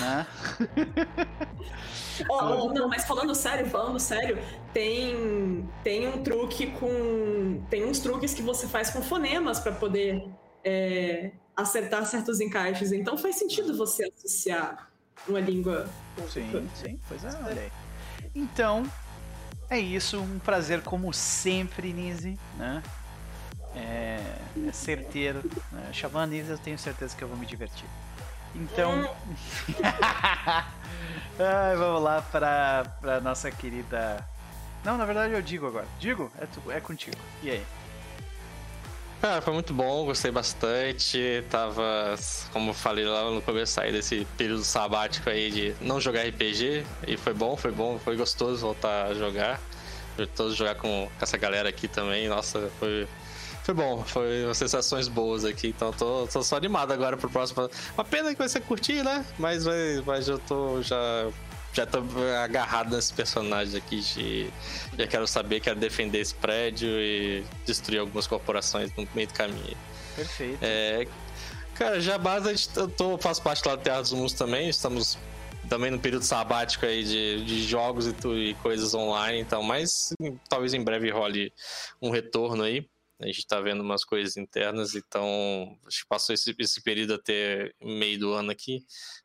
né? 0.00 0.26
oh, 2.28 2.34
oh, 2.70 2.72
não, 2.72 2.88
mas 2.88 3.04
falando 3.04 3.34
sério, 3.34 3.66
falando 3.68 3.98
sério, 3.98 4.38
tem 4.72 5.68
tem 5.82 6.06
um 6.06 6.22
truque 6.22 6.68
com 6.68 7.60
tem 7.68 7.84
uns 7.84 7.98
truques 7.98 8.32
que 8.32 8.42
você 8.42 8.68
faz 8.68 8.90
com 8.90 9.02
fonemas 9.02 9.58
para 9.58 9.72
poder 9.72 10.24
é, 10.64 11.32
acertar 11.56 12.06
certos 12.06 12.40
encaixes. 12.40 12.92
Então 12.92 13.18
faz 13.18 13.36
sentido 13.36 13.76
você 13.76 14.08
associar 14.16 14.88
uma 15.26 15.40
língua. 15.40 15.88
Sim, 16.28 16.68
sim, 16.76 17.00
pois 17.08 17.24
é, 17.24 17.30
olha 17.44 17.62
aí. 17.62 17.72
Então, 18.36 18.84
é 19.68 19.80
isso, 19.80 20.20
um 20.20 20.38
prazer 20.38 20.80
como 20.82 21.12
sempre, 21.12 21.92
Nise, 21.92 22.38
né? 22.56 22.80
É, 23.74 24.20
é 24.68 24.72
certeiro. 24.72 25.42
Né? 25.72 25.90
Chamando 25.92 26.34
isso, 26.34 26.50
eu 26.50 26.58
tenho 26.58 26.78
certeza 26.78 27.16
que 27.16 27.22
eu 27.22 27.28
vou 27.28 27.36
me 27.36 27.46
divertir. 27.46 27.88
Então. 28.54 29.14
Vamos 31.78 32.02
lá 32.02 32.22
para 32.22 32.84
para 33.00 33.20
nossa 33.20 33.50
querida. 33.50 34.24
Não, 34.84 34.96
na 34.96 35.04
verdade 35.04 35.34
eu 35.34 35.42
digo 35.42 35.66
agora. 35.66 35.86
Digo? 35.98 36.30
É, 36.38 36.46
tu, 36.46 36.70
é 36.70 36.80
contigo. 36.80 37.16
E 37.42 37.50
aí? 37.50 37.64
Ah, 39.22 39.38
foi 39.42 39.52
muito 39.52 39.74
bom, 39.74 40.06
gostei 40.06 40.30
bastante. 40.30 41.44
Tava, 41.50 42.14
como 42.52 42.72
falei 42.72 43.04
lá 43.04 43.30
no 43.30 43.42
começo, 43.42 43.74
saí 43.74 43.92
desse 43.92 44.26
período 44.38 44.64
sabático 44.64 45.28
aí 45.28 45.50
de 45.50 45.74
não 45.80 46.00
jogar 46.00 46.26
RPG. 46.26 46.86
E 47.06 47.16
foi 47.18 47.34
bom, 47.34 47.54
foi 47.54 47.70
bom, 47.70 47.98
foi 47.98 48.16
gostoso 48.16 48.62
voltar 48.62 49.06
a 49.06 49.14
jogar. 49.14 49.60
Gostoso 50.16 50.56
jogar 50.56 50.74
com, 50.76 51.06
com 51.06 51.22
essa 51.22 51.36
galera 51.36 51.68
aqui 51.68 51.86
também. 51.86 52.28
Nossa, 52.28 52.70
foi, 52.78 53.06
foi 53.62 53.74
bom, 53.74 54.04
foi 54.04 54.52
sensações 54.54 55.08
boas 55.08 55.44
aqui, 55.44 55.68
então 55.68 55.92
tô, 55.92 56.26
tô 56.26 56.42
só 56.42 56.56
animado 56.56 56.92
agora 56.92 57.16
pro 57.16 57.28
próximo. 57.28 57.68
Uma 57.96 58.04
pena 58.04 58.32
que 58.32 58.38
vai 58.38 58.48
ser 58.48 58.60
curtir, 58.60 59.02
né? 59.02 59.24
Mas, 59.38 59.64
mas 60.04 60.28
eu 60.28 60.38
tô 60.38 60.82
já. 60.82 61.28
Já 61.72 61.86
tô 61.86 62.02
agarrado 62.42 62.96
nesse 62.96 63.14
personagem 63.14 63.78
aqui 63.78 64.00
de. 64.00 64.50
Já 64.98 65.06
quero 65.06 65.26
saber, 65.28 65.60
quero 65.60 65.78
defender 65.78 66.18
esse 66.18 66.34
prédio 66.34 66.88
e 66.88 67.44
destruir 67.64 68.00
algumas 68.00 68.26
corporações 68.26 68.90
no 68.96 69.06
meio 69.14 69.28
do 69.28 69.34
caminho. 69.34 69.76
Perfeito. 70.16 70.58
É, 70.60 71.06
cara, 71.74 72.00
já 72.00 72.18
base 72.18 72.68
eu 72.74 72.88
tô, 72.88 73.16
faço 73.18 73.40
parte 73.40 73.66
lá 73.68 73.76
do 73.76 73.82
Terra 73.82 74.00
dos 74.00 74.12
Mundos 74.12 74.32
também, 74.32 74.68
estamos 74.68 75.16
também 75.68 75.92
no 75.92 76.00
período 76.00 76.24
sabático 76.24 76.84
aí 76.84 77.04
de, 77.04 77.44
de 77.44 77.62
jogos 77.62 78.08
e, 78.08 78.12
tu, 78.12 78.36
e 78.36 78.54
coisas 78.54 78.92
online, 78.92 79.38
então, 79.38 79.62
mas 79.62 80.12
talvez 80.48 80.74
em 80.74 80.82
breve 80.82 81.08
role 81.10 81.52
um 82.02 82.10
retorno 82.10 82.64
aí. 82.64 82.84
A 83.20 83.26
gente 83.26 83.40
está 83.40 83.60
vendo 83.60 83.82
umas 83.82 84.02
coisas 84.02 84.38
internas, 84.38 84.94
então 84.94 85.76
acho 85.86 86.02
que 86.02 86.08
passou 86.08 86.34
esse, 86.34 86.54
esse 86.58 86.82
período 86.82 87.14
até 87.14 87.70
meio 87.78 88.18
do 88.18 88.32
ano 88.32 88.50
aqui. 88.50 88.82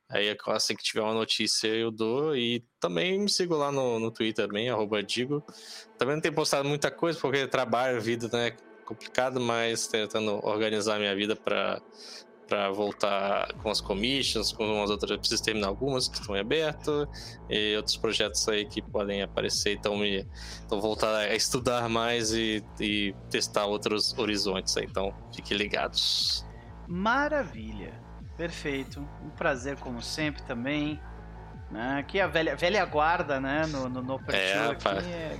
Aí 0.09 0.35
assim 0.47 0.75
que 0.75 0.83
tiver 0.83 1.01
uma 1.01 1.13
notícia 1.13 1.67
eu 1.67 1.89
dou. 1.91 2.35
E 2.35 2.63
também 2.79 3.17
me 3.17 3.29
sigo 3.29 3.55
lá 3.55 3.71
no, 3.71 3.97
no 3.97 4.11
Twitter 4.11 4.47
também, 4.47 4.69
arroba 4.69 5.01
Digo. 5.01 5.41
Também 5.97 6.15
não 6.15 6.21
tenho 6.21 6.35
postado 6.35 6.67
muita 6.67 6.91
coisa, 6.91 7.17
porque 7.19 7.47
trabalho, 7.47 8.01
vida, 8.01 8.29
né? 8.33 8.51
Complicado, 8.83 9.39
mas 9.39 9.87
tentando 9.87 10.45
organizar 10.45 10.99
minha 10.99 11.15
vida 11.15 11.35
para 11.35 11.81
para 12.47 12.69
voltar 12.71 13.51
com 13.61 13.69
as 13.69 13.81
commissions, 13.81 14.51
com 14.51 14.63
umas 14.65 14.89
outras, 14.89 15.17
preciso 15.17 15.43
terminar 15.43 15.67
algumas 15.67 16.07
que 16.07 16.19
estão 16.19 16.35
em 16.35 16.39
aberto, 16.39 17.07
e 17.49 17.75
outros 17.75 17.97
projetos 17.97 18.47
aí 18.47 18.65
que 18.65 18.81
podem 18.81 19.21
aparecer, 19.21 19.73
então 19.73 19.97
me 19.97 20.27
então 20.65 20.79
voltar 20.79 21.15
a 21.15 21.35
estudar 21.35 21.89
mais 21.89 22.31
e, 22.33 22.63
e 22.79 23.15
testar 23.29 23.65
outros 23.65 24.17
horizontes 24.17 24.75
aí, 24.77 24.85
então 24.85 25.13
fiquem 25.33 25.57
ligados. 25.57 26.45
Maravilha, 26.87 27.93
perfeito, 28.37 28.99
um 29.23 29.29
prazer 29.29 29.77
como 29.77 30.01
sempre 30.01 30.43
também. 30.43 30.99
Né? 31.71 31.97
Aqui 31.99 32.19
a 32.21 32.27
velha, 32.27 32.55
velha 32.55 32.85
guarda, 32.85 33.39
né? 33.39 33.65
No, 33.65 33.89
no, 33.89 34.01
no 34.01 34.21
é, 34.29 34.67
aqui, 34.67 34.87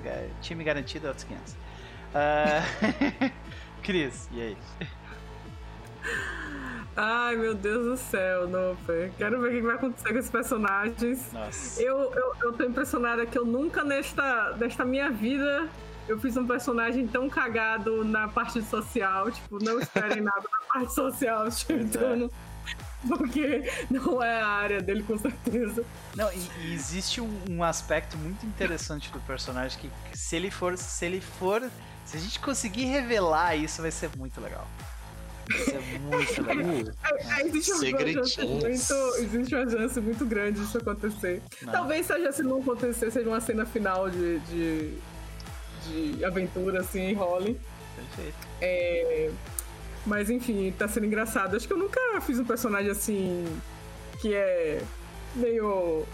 é, 0.07 0.29
time 0.41 0.63
garantido 0.63 1.07
outros 1.07 1.23
500. 1.23 1.53
Uh... 1.53 3.31
Cris, 3.83 4.27
e 4.31 4.41
aí? 4.41 4.57
Ai, 6.97 7.35
meu 7.35 7.53
Deus 7.53 7.85
do 7.85 7.97
céu, 7.97 8.47
Noper. 8.47 9.11
Quero 9.17 9.41
ver 9.41 9.49
o 9.49 9.51
que 9.51 9.61
vai 9.61 9.75
acontecer 9.75 10.13
com 10.13 10.17
esses 10.17 10.31
personagens. 10.31 11.31
Nossa. 11.33 11.81
Eu, 11.81 12.13
eu, 12.13 12.33
eu 12.41 12.53
tô 12.53 12.63
impressionada 12.63 13.25
que 13.25 13.37
eu 13.37 13.45
nunca, 13.45 13.83
nesta, 13.83 14.55
nesta 14.57 14.85
minha 14.85 15.11
vida, 15.11 15.67
eu 16.07 16.17
fiz 16.19 16.37
um 16.37 16.47
personagem 16.47 17.05
tão 17.05 17.29
cagado 17.29 18.05
na 18.05 18.29
parte 18.29 18.61
social. 18.61 19.29
Tipo, 19.29 19.61
não 19.61 19.79
esperem 19.79 20.21
nada 20.23 20.41
na 20.41 20.73
parte 20.73 20.93
social, 20.93 21.51
Chitano. 21.51 22.31
Porque 23.07 23.69
não 23.91 24.23
é 24.23 24.41
a 24.41 24.47
área 24.47 24.81
dele, 24.81 25.03
com 25.03 25.17
certeza. 25.17 25.83
Não, 26.15 26.31
e, 26.31 26.49
e 26.63 26.73
existe 26.73 27.19
um, 27.19 27.39
um, 27.49 27.63
aspecto 27.63 28.17
muito 28.17 28.45
interessante 28.45 29.11
do 29.11 29.19
personagem 29.19 29.77
que, 29.79 29.91
que 30.11 30.17
se 30.17 30.35
ele 30.35 30.49
for. 30.49 30.77
Se 30.77 31.05
ele 31.05 31.19
for. 31.19 31.61
Se 32.05 32.17
a 32.17 32.19
gente 32.19 32.39
conseguir 32.39 32.85
revelar 32.85 33.55
isso, 33.55 33.81
vai 33.81 33.91
ser 33.91 34.09
muito 34.15 34.39
legal. 34.39 34.65
Isso 35.49 35.71
é 35.71 35.79
muito 35.99 36.41
legal. 36.41 36.93
É, 37.03 37.41
é, 37.41 37.47
existe, 37.47 37.71
uma 37.71 37.81
muito, 38.45 38.67
existe 38.69 39.55
uma 39.55 39.69
chance 39.69 40.01
muito 40.01 40.25
grande 40.25 40.59
disso 40.59 40.77
acontecer. 40.77 41.41
Não. 41.61 41.71
Talvez 41.71 42.05
seja 42.05 42.31
se 42.31 42.43
não 42.43 42.59
acontecer, 42.59 43.11
seja 43.11 43.27
uma 43.27 43.41
cena 43.41 43.65
final 43.65 44.09
de, 44.09 44.39
de, 44.39 44.93
de 45.85 46.25
aventura, 46.25 46.81
assim, 46.81 47.13
role. 47.13 47.59
Perfeito. 47.95 48.47
É, 48.61 49.29
mas 50.05 50.29
enfim, 50.29 50.73
tá 50.77 50.87
sendo 50.87 51.05
engraçado. 51.05 51.55
Acho 51.55 51.67
que 51.67 51.73
eu 51.73 51.77
nunca 51.77 51.99
fiz 52.21 52.39
um 52.39 52.45
personagem 52.45 52.91
assim 52.91 53.45
que 54.21 54.33
é 54.33 54.81
meio 55.35 56.05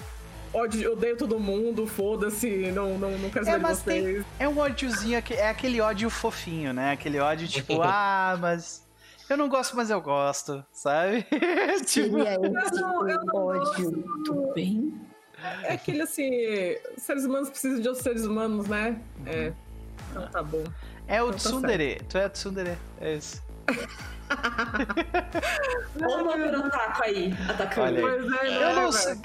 ódio, 0.54 0.92
odeio 0.92 1.18
todo 1.18 1.40
mundo, 1.40 1.88
foda-se, 1.88 2.72
não, 2.72 2.98
não, 2.98 3.18
não 3.18 3.30
quero 3.30 3.46
saber 3.46 3.58
é, 3.58 3.70
de 3.70 3.76
vocês. 3.76 4.04
Tem, 4.16 4.26
é 4.40 4.50
um 4.50 4.58
ódiozinho, 4.58 5.22
é 5.30 5.50
aquele 5.50 5.80
ódio 5.80 6.10
fofinho, 6.10 6.74
né? 6.74 6.92
Aquele 6.92 7.20
ódio 7.20 7.48
tipo, 7.48 7.82
ah, 7.84 8.38
mas 8.40 8.81
eu 9.32 9.38
não 9.38 9.50
gosto, 9.50 9.76
mas 9.76 9.90
eu 9.90 10.02
gosto, 10.02 10.64
sabe? 10.72 11.26
tipo... 11.86 12.20
É 12.20 12.38
não, 12.38 13.10
eu 13.10 13.26
não 13.26 13.36
ódio. 13.36 14.54
Bem? 14.54 14.94
É 15.64 15.74
aquele 15.74 16.02
assim, 16.02 16.30
seres 16.98 17.26
humanos 17.26 17.50
precisam 17.50 17.80
de 17.80 17.88
outros 17.88 18.04
seres 18.04 18.26
humanos, 18.26 18.68
né? 18.68 19.02
É. 19.26 19.54
Então 20.10 20.28
tá 20.28 20.44
bom. 20.44 20.64
É 21.08 21.22
o 21.22 21.28
então, 21.28 21.32
tá 21.32 21.38
tsundere. 21.38 21.96
Tá 21.96 22.06
tu 22.10 22.18
é 22.18 22.30
tsundere. 22.30 22.78
É 23.00 23.16
isso. 23.16 23.42
Ou 26.02 26.38
no 26.52 26.70
taco 26.70 27.04
aí, 27.04 27.34
atacando. 27.48 28.02
Pois 28.02 28.32
é, 28.34 28.64
eu 28.64 28.76
não 28.76 28.92
sei. 28.92 29.18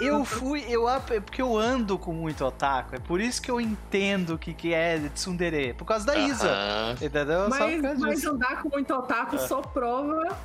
Eu 0.00 0.24
fui, 0.24 0.64
eu 0.68 0.88
porque 1.20 1.42
eu 1.42 1.56
ando 1.56 1.98
com 1.98 2.12
muito 2.12 2.44
otaku. 2.44 2.96
É 2.96 2.98
por 2.98 3.20
isso 3.20 3.40
que 3.40 3.50
eu 3.50 3.60
entendo 3.60 4.34
o 4.34 4.38
que, 4.38 4.54
que 4.54 4.72
é 4.72 4.98
tsundere. 5.14 5.74
Por 5.74 5.84
causa 5.84 6.06
da 6.06 6.16
Isa. 6.16 6.48
Uh 6.48 6.50
-huh. 6.50 7.06
Entendeu? 7.06 7.48
Mas, 7.48 7.98
mas 7.98 8.24
andar 8.24 8.62
com 8.62 8.68
muito 8.68 8.94
otaku 8.94 9.38
só 9.38 9.60
prova 9.60 10.36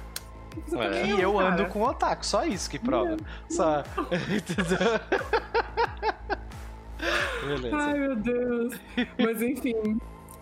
é. 0.73 1.07
E 1.07 1.21
eu 1.21 1.39
ando 1.39 1.65
com 1.67 1.81
otaku, 1.83 2.25
só 2.25 2.45
isso 2.45 2.69
que 2.69 2.79
prova. 2.79 3.17
Só. 3.49 3.83
Entendeu? 4.11 4.99
Beleza. 7.45 7.77
Ai, 7.77 7.93
meu 7.93 8.15
Deus. 8.15 8.73
Mas 9.19 9.41
enfim. 9.41 9.99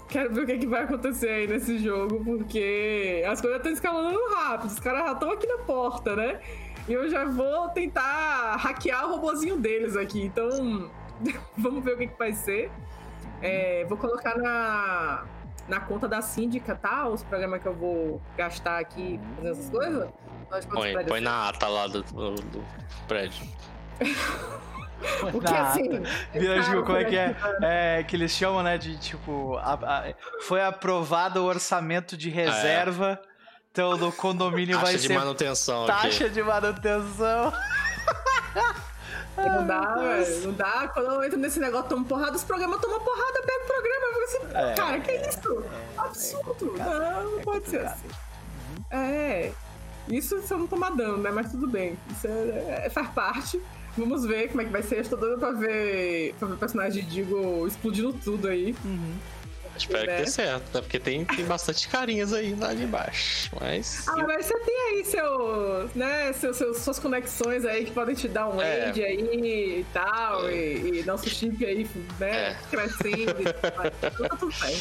Quero 0.07 0.33
ver 0.33 0.43
o 0.43 0.45
que, 0.45 0.51
é 0.51 0.57
que 0.57 0.67
vai 0.67 0.83
acontecer 0.83 1.29
aí 1.29 1.47
nesse 1.47 1.79
jogo, 1.79 2.23
porque 2.23 3.23
as 3.27 3.41
coisas 3.41 3.57
estão 3.57 3.71
escalando 3.71 4.19
rápido. 4.35 4.71
Os 4.71 4.79
caras 4.79 5.05
já 5.05 5.11
estão 5.13 5.31
aqui 5.31 5.47
na 5.47 5.57
porta, 5.59 6.15
né? 6.15 6.39
E 6.87 6.93
eu 6.93 7.09
já 7.09 7.25
vou 7.25 7.69
tentar 7.69 8.55
hackear 8.57 9.07
o 9.07 9.15
robozinho 9.15 9.57
deles 9.57 9.97
aqui. 9.97 10.21
Então, 10.23 10.89
vamos 11.57 11.83
ver 11.83 11.95
o 11.95 11.97
que, 11.97 12.07
que 12.07 12.17
vai 12.17 12.33
ser. 12.33 12.71
É, 13.41 13.83
vou 13.85 13.97
colocar 13.97 14.37
na, 14.37 15.25
na 15.67 15.79
conta 15.79 16.07
da 16.07 16.21
síndica, 16.21 16.75
tá? 16.75 17.07
Os 17.07 17.23
programas 17.23 17.61
que 17.61 17.67
eu 17.67 17.73
vou 17.73 18.21
gastar 18.37 18.79
aqui 18.79 19.19
fazendo 19.35 19.51
essas 19.51 19.69
coisas. 19.69 20.09
Põe, 20.71 21.05
põe 21.05 21.21
na 21.21 21.49
ata 21.49 21.67
lá 21.67 21.87
do, 21.87 22.03
do, 22.03 22.35
do 22.35 22.63
prédio. 25.19 25.31
Porque 25.31 25.53
assim. 25.53 26.03
Vira, 26.33 26.63
tipo, 26.63 26.83
como 26.83 26.97
é 26.97 27.03
que 27.05 27.17
é? 27.17 27.35
é? 27.61 28.03
Que 28.03 28.15
eles 28.15 28.31
chamam, 28.31 28.63
né? 28.63 28.77
De 28.77 28.97
tipo. 28.97 29.57
A, 29.57 29.73
a, 29.73 30.13
foi 30.41 30.63
aprovado 30.63 31.41
o 31.41 31.45
orçamento 31.45 32.15
de 32.17 32.29
reserva. 32.29 33.19
É. 33.23 33.35
Então 33.71 33.97
no 33.97 34.09
condomínio 34.11 34.75
taxa 34.75 34.85
vai 34.85 34.95
de 34.95 35.07
ser 35.07 35.13
manutenção 35.17 35.85
taxa 35.85 36.07
aqui. 36.25 36.29
de 36.35 36.41
manutenção. 36.41 37.51
Não 39.37 39.67
dá, 39.67 39.95
velho. 39.99 40.41
Não 40.47 40.53
dá. 40.53 40.87
Quando 40.93 41.11
eu 41.11 41.23
entro 41.25 41.37
nesse 41.37 41.59
negócio, 41.59 41.89
tomo 41.89 42.05
porrada, 42.05 42.37
os 42.37 42.43
programas 42.43 42.79
tomam 42.79 43.01
porrada, 43.01 43.41
pega 43.45 43.63
o 43.63 43.67
programa. 43.67 44.05
Eu 44.05 44.23
assim, 44.23 44.37
É, 44.53 44.73
cara, 44.75 44.99
que 45.01 45.11
isso? 45.11 45.63
Absurdo. 45.97 46.73
não, 46.77 47.31
não 47.31 47.41
pode 47.41 47.67
ser 47.69 47.81
assim. 47.85 48.07
É. 48.91 49.51
Isso 50.07 50.39
se 50.41 50.53
eu 50.53 50.59
não 50.59 50.67
tomar 50.67 50.91
dano, 50.91 51.17
né? 51.17 51.31
Mas 51.31 51.51
tudo 51.51 51.67
bem. 51.67 51.97
Isso 52.11 52.27
é, 52.27 52.83
é- 52.85 52.89
faz 52.89 53.09
parte. 53.09 53.61
Vamos 53.97 54.25
ver 54.25 54.49
como 54.49 54.61
é 54.61 54.65
que 54.65 54.71
vai 54.71 54.83
ser. 54.83 54.97
Eu 54.97 55.01
estou 55.01 55.17
doida 55.17 55.37
pra 55.37 55.51
ver, 55.51 56.33
pra 56.37 56.47
ver 56.49 56.53
o 56.53 56.57
personagem 56.57 57.03
de 57.03 57.09
Digo 57.09 57.65
explodindo 57.67 58.11
tudo 58.13 58.47
aí. 58.47 58.75
Espero 59.77 60.01
que 60.01 60.07
né? 60.07 60.17
dê 60.19 60.27
certo, 60.27 60.73
né? 60.73 60.81
Porque 60.81 60.97
tem, 60.99 61.25
tem 61.25 61.43
bastante 61.45 61.87
carinhas 61.89 62.31
aí 62.31 62.55
lá 62.55 62.73
de 62.73 62.83
embaixo. 62.83 63.49
Mas. 63.59 64.07
Ah, 64.07 64.23
mas 64.25 64.45
você 64.45 64.57
tem 64.59 64.75
aí 64.89 65.05
seu, 65.05 65.89
né, 65.93 66.31
seus, 66.33 66.55
seus- 66.57 66.77
suas 66.77 66.97
conexões 66.99 67.65
aí 67.65 67.83
que 67.83 67.91
podem 67.91 68.15
te 68.15 68.27
dar 68.29 68.47
um 68.47 68.61
É. 68.61 68.85
aid 68.85 69.03
aí 69.03 69.79
e 69.81 69.85
tal, 69.93 70.49
e, 70.49 70.99
e 71.01 71.03
nosso 71.05 71.29
chip 71.29 71.65
aí, 71.65 71.85
né, 72.19 72.51
É. 72.51 72.57
crescendo 72.69 73.41
e 73.41 73.53
tudo 73.53 73.75
mais. 73.77 73.93
Então 74.03 74.27
tá 74.29 74.35
tudo 74.37 74.53
bem. 74.61 74.77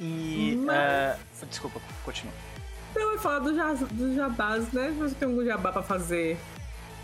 E. 0.00 0.56
Mas- 0.64 0.76
ah, 0.76 1.16
desculpa, 1.48 1.80
continua. 2.04 2.32
Então 2.90 3.02
eu 3.02 3.12
ia 3.12 3.18
falar 3.18 3.40
do 3.40 3.54
ja- 3.54 3.74
dos 3.74 4.14
jabás, 4.14 4.72
né? 4.72 4.94
Você 4.98 5.14
tem 5.14 5.28
algum 5.28 5.44
jabá 5.44 5.72
pra 5.72 5.82
fazer? 5.82 6.38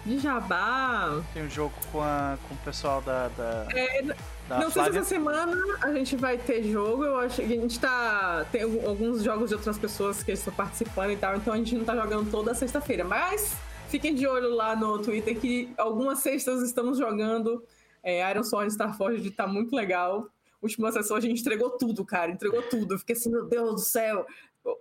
De 0.04 0.18
jabá. 0.18 1.22
Tem 1.32 1.44
um 1.44 1.48
jogo 1.50 1.72
com, 1.90 2.00
a, 2.02 2.36
com 2.46 2.54
o 2.54 2.58
pessoal 2.58 3.00
da. 3.00 3.28
da, 3.28 3.66
É, 3.74 4.02
da 4.02 4.14
não 4.48 4.60
sei 4.60 4.68
se 4.68 4.72
Flávia. 4.72 4.98
essa 5.00 5.08
semana 5.08 5.56
a 5.82 5.92
gente 5.92 6.14
vai 6.16 6.36
ter 6.36 6.62
jogo. 6.64 7.04
Eu 7.04 7.18
acho 7.18 7.36
que 7.36 7.42
a 7.42 7.60
gente 7.60 7.80
tá. 7.80 8.44
Tem 8.52 8.62
alguns 8.62 9.22
jogos 9.22 9.48
de 9.48 9.54
outras 9.54 9.78
pessoas 9.78 10.22
que 10.22 10.32
estão 10.32 10.52
participando 10.52 11.10
e 11.12 11.16
tal, 11.16 11.36
então 11.36 11.54
a 11.54 11.56
gente 11.56 11.74
não 11.74 11.84
tá 11.84 11.96
jogando 11.96 12.30
toda 12.30 12.54
sexta-feira. 12.54 13.02
Mas 13.02 13.56
fiquem 13.88 14.14
de 14.14 14.26
olho 14.26 14.54
lá 14.54 14.76
no 14.76 14.98
Twitter 14.98 15.38
que 15.38 15.72
algumas 15.78 16.18
sextas 16.18 16.62
estamos 16.62 16.98
jogando. 16.98 17.64
É, 18.02 18.30
Iron 18.30 18.44
Sword 18.44 18.70
Starforged 18.72 19.30
tá 19.30 19.46
muito 19.46 19.74
legal. 19.74 20.28
Última 20.60 20.92
sessão 20.92 21.16
a 21.16 21.20
gente 21.20 21.40
entregou 21.40 21.70
tudo, 21.70 22.04
cara. 22.04 22.30
Entregou 22.30 22.60
tudo. 22.62 22.94
Eu 22.94 22.98
fiquei 22.98 23.16
assim, 23.16 23.30
meu 23.30 23.46
Deus 23.46 23.74
do 23.74 23.80
céu. 23.80 24.26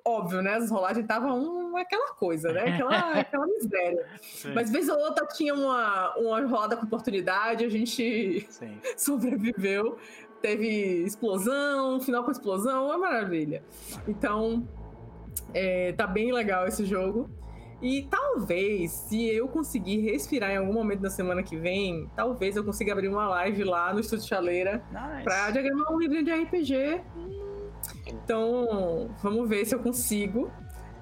Óbvio, 0.05 0.41
né? 0.41 0.55
As 0.55 0.71
rolagens 0.71 1.03
estavam 1.03 1.37
um, 1.37 1.77
aquela 1.77 2.13
coisa, 2.13 2.53
né? 2.53 2.73
Aquela, 2.73 2.97
aquela 3.19 3.45
miséria. 3.45 4.05
Sim, 4.21 4.53
Mas 4.53 4.71
vez 4.71 4.87
ou 4.87 4.97
outra 4.97 5.25
tinha 5.27 5.53
uma, 5.53 6.15
uma 6.17 6.41
rolada 6.45 6.77
com 6.77 6.85
oportunidade, 6.85 7.65
a 7.65 7.69
gente 7.69 8.47
sim. 8.49 8.77
sobreviveu. 8.95 9.97
Teve 10.41 11.03
explosão, 11.03 11.99
final 12.01 12.23
com 12.23 12.31
explosão, 12.31 12.85
uma 12.85 12.97
maravilha. 12.97 13.63
Então, 14.07 14.67
é, 15.53 15.93
tá 15.93 16.07
bem 16.07 16.31
legal 16.31 16.67
esse 16.67 16.85
jogo. 16.85 17.29
E 17.81 18.03
talvez, 18.03 18.91
se 18.91 19.25
eu 19.25 19.47
conseguir 19.49 19.99
respirar 19.99 20.51
em 20.51 20.57
algum 20.57 20.71
momento 20.71 21.01
da 21.01 21.09
semana 21.09 21.43
que 21.43 21.57
vem, 21.57 22.09
talvez 22.15 22.55
eu 22.55 22.63
consiga 22.63 22.93
abrir 22.93 23.09
uma 23.09 23.27
live 23.27 23.65
lá 23.65 23.93
no 23.93 23.99
Estúdio 23.99 24.25
Chaleira 24.25 24.81
Nice. 24.89 25.23
pra 25.23 25.51
diagramar 25.51 25.91
um 25.91 25.99
livro 25.99 26.23
de 26.23 26.31
RPG. 26.31 27.01
Então, 28.05 29.09
vamos 29.21 29.47
ver 29.47 29.65
se 29.65 29.75
eu 29.75 29.79
consigo. 29.79 30.51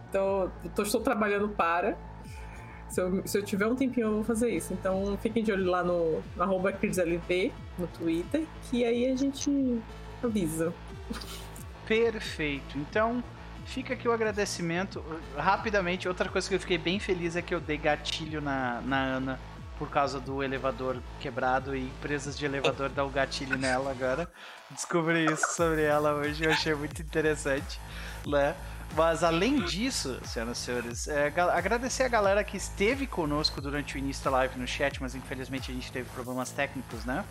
Então, 0.09 0.51
tô, 0.75 0.83
estou 0.83 1.01
trabalhando 1.01 1.49
para. 1.49 1.97
Se 2.89 3.01
eu, 3.01 3.25
se 3.25 3.37
eu 3.37 3.43
tiver 3.43 3.67
um 3.67 3.75
tempinho, 3.75 4.07
eu 4.07 4.13
vou 4.15 4.23
fazer 4.23 4.49
isso. 4.49 4.73
Então, 4.73 5.17
fiquem 5.21 5.43
de 5.43 5.51
olho 5.51 5.65
lá 5.65 5.83
no, 5.83 6.21
no 6.35 6.43
arroba 6.43 6.73
CrisLV, 6.73 7.53
no 7.79 7.87
Twitter, 7.87 8.45
que 8.63 8.83
aí 8.83 9.09
a 9.09 9.15
gente 9.15 9.81
avisa. 10.21 10.73
Perfeito. 11.87 12.77
Então, 12.77 13.23
fica 13.65 13.93
aqui 13.93 14.07
o 14.07 14.11
agradecimento. 14.11 15.03
Rapidamente, 15.37 16.07
outra 16.07 16.27
coisa 16.27 16.49
que 16.49 16.55
eu 16.55 16.59
fiquei 16.59 16.77
bem 16.77 16.99
feliz 16.99 17.35
é 17.35 17.41
que 17.41 17.55
eu 17.55 17.61
dei 17.61 17.77
gatilho 17.77 18.41
na, 18.41 18.81
na 18.81 18.97
Ana 18.97 19.39
por 19.81 19.89
causa 19.89 20.19
do 20.19 20.43
elevador 20.43 21.01
quebrado 21.19 21.75
e 21.75 21.87
empresas 21.87 22.37
de 22.37 22.45
elevador 22.45 22.87
dão 22.89 23.09
gatilho 23.09 23.57
nela 23.57 23.89
agora. 23.89 24.31
Descobri 24.69 25.25
isso 25.25 25.55
sobre 25.55 25.81
ela 25.81 26.13
hoje, 26.13 26.43
eu 26.43 26.51
achei 26.51 26.75
muito 26.75 27.01
interessante, 27.01 27.81
né? 28.27 28.55
Mas 28.95 29.23
além 29.23 29.59
disso, 29.61 30.19
senhoras 30.23 30.59
e 30.59 30.61
senhores, 30.61 31.07
é, 31.07 31.33
agradecer 31.51 32.03
a 32.03 32.07
galera 32.07 32.43
que 32.43 32.57
esteve 32.57 33.07
conosco 33.07 33.59
durante 33.59 33.95
o 33.95 33.97
início 33.97 34.23
da 34.23 34.29
live 34.29 34.59
no 34.59 34.67
chat, 34.67 35.01
mas 35.01 35.15
infelizmente 35.15 35.71
a 35.71 35.73
gente 35.73 35.91
teve 35.91 36.07
problemas 36.11 36.51
técnicos, 36.51 37.03
né? 37.03 37.25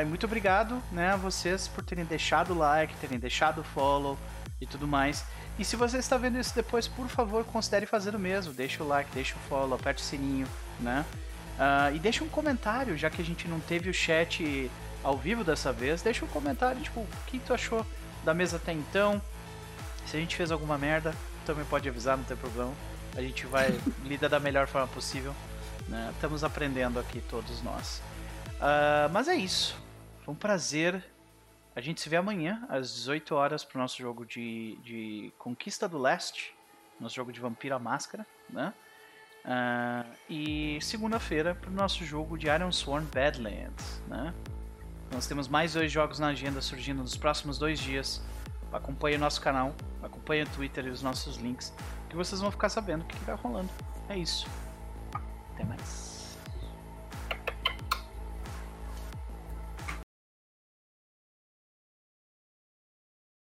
E 0.00 0.06
muito 0.06 0.24
obrigado 0.24 0.82
né, 0.90 1.10
a 1.10 1.16
vocês 1.16 1.68
por 1.68 1.84
terem 1.84 2.06
deixado 2.06 2.54
o 2.54 2.56
like, 2.56 2.96
terem 2.96 3.18
deixado 3.18 3.60
o 3.60 3.64
follow 3.64 4.16
e 4.58 4.66
tudo 4.66 4.88
mais. 4.88 5.22
E 5.58 5.66
se 5.66 5.76
você 5.76 5.98
está 5.98 6.16
vendo 6.16 6.38
isso 6.38 6.54
depois, 6.54 6.88
por 6.88 7.08
favor, 7.08 7.44
considere 7.44 7.84
fazer 7.84 8.14
o 8.14 8.18
mesmo. 8.18 8.54
Deixa 8.54 8.82
o 8.82 8.88
like, 8.88 9.10
deixa 9.12 9.34
o 9.34 9.38
follow, 9.50 9.74
aperte 9.74 10.02
o 10.02 10.06
sininho, 10.06 10.48
né? 10.80 11.04
Ah, 11.58 11.90
e 11.92 11.98
deixa 11.98 12.22
um 12.22 12.28
comentário, 12.28 12.96
já 12.96 13.08
que 13.08 13.20
a 13.20 13.24
gente 13.24 13.48
não 13.48 13.60
teve 13.60 13.88
o 13.88 13.94
chat 13.94 14.70
ao 15.02 15.16
vivo 15.16 15.44
dessa 15.44 15.72
vez. 15.72 16.02
Deixa 16.02 16.24
um 16.24 16.28
comentário, 16.28 16.80
tipo, 16.82 17.00
o 17.00 17.08
que 17.26 17.38
tu 17.38 17.54
achou 17.54 17.86
da 18.24 18.34
mesa 18.34 18.56
até 18.56 18.72
então. 18.72 19.20
Se 20.06 20.16
a 20.16 20.20
gente 20.20 20.36
fez 20.36 20.50
alguma 20.50 20.76
merda, 20.76 21.14
também 21.44 21.64
pode 21.64 21.88
avisar, 21.88 22.16
não 22.16 22.24
tem 22.24 22.36
problema. 22.36 22.72
A 23.16 23.22
gente 23.22 23.46
vai 23.46 23.68
lidar 24.04 24.28
da 24.28 24.40
melhor 24.40 24.66
forma 24.66 24.88
possível. 24.88 25.34
Né? 25.88 26.10
Estamos 26.14 26.44
aprendendo 26.44 26.98
aqui, 26.98 27.20
todos 27.22 27.62
nós. 27.62 28.02
Ah, 28.60 29.08
mas 29.12 29.28
é 29.28 29.36
isso. 29.36 29.80
Foi 30.24 30.34
um 30.34 30.36
prazer. 30.36 31.02
A 31.74 31.80
gente 31.80 32.00
se 32.00 32.08
vê 32.08 32.16
amanhã, 32.16 32.64
às 32.68 32.92
18 32.94 33.34
horas, 33.34 33.64
pro 33.64 33.78
nosso 33.78 33.98
jogo 33.98 34.24
de, 34.24 34.76
de 34.82 35.32
Conquista 35.38 35.88
do 35.88 35.98
Leste. 35.98 36.54
Nosso 36.98 37.14
jogo 37.14 37.30
de 37.30 37.38
Vampira 37.38 37.78
Máscara, 37.78 38.26
né? 38.48 38.72
Ah, 39.48 40.04
e 40.28 40.76
segunda-feira 40.82 41.54
pro 41.54 41.70
nosso 41.70 42.04
jogo 42.04 42.36
de 42.36 42.48
Iron 42.48 42.72
Sworn 42.72 43.06
Badlands, 43.14 44.02
né? 44.08 44.34
Nós 45.12 45.28
temos 45.28 45.46
mais 45.46 45.74
dois 45.74 45.92
jogos 45.92 46.18
na 46.18 46.28
agenda 46.28 46.60
surgindo 46.60 47.00
nos 47.00 47.16
próximos 47.16 47.56
dois 47.56 47.78
dias. 47.78 48.20
Acompanhe 48.72 49.16
o 49.16 49.20
nosso 49.20 49.40
canal, 49.40 49.74
acompanhe 50.02 50.42
o 50.42 50.46
Twitter 50.48 50.86
e 50.86 50.90
os 50.90 51.00
nossos 51.00 51.36
links, 51.36 51.72
que 52.10 52.16
vocês 52.16 52.40
vão 52.40 52.50
ficar 52.50 52.68
sabendo 52.68 53.02
o 53.02 53.04
que 53.06 53.16
vai 53.24 53.36
rolando. 53.36 53.70
É 54.08 54.18
isso. 54.18 54.48
Até 55.54 55.64
mais. 55.64 56.15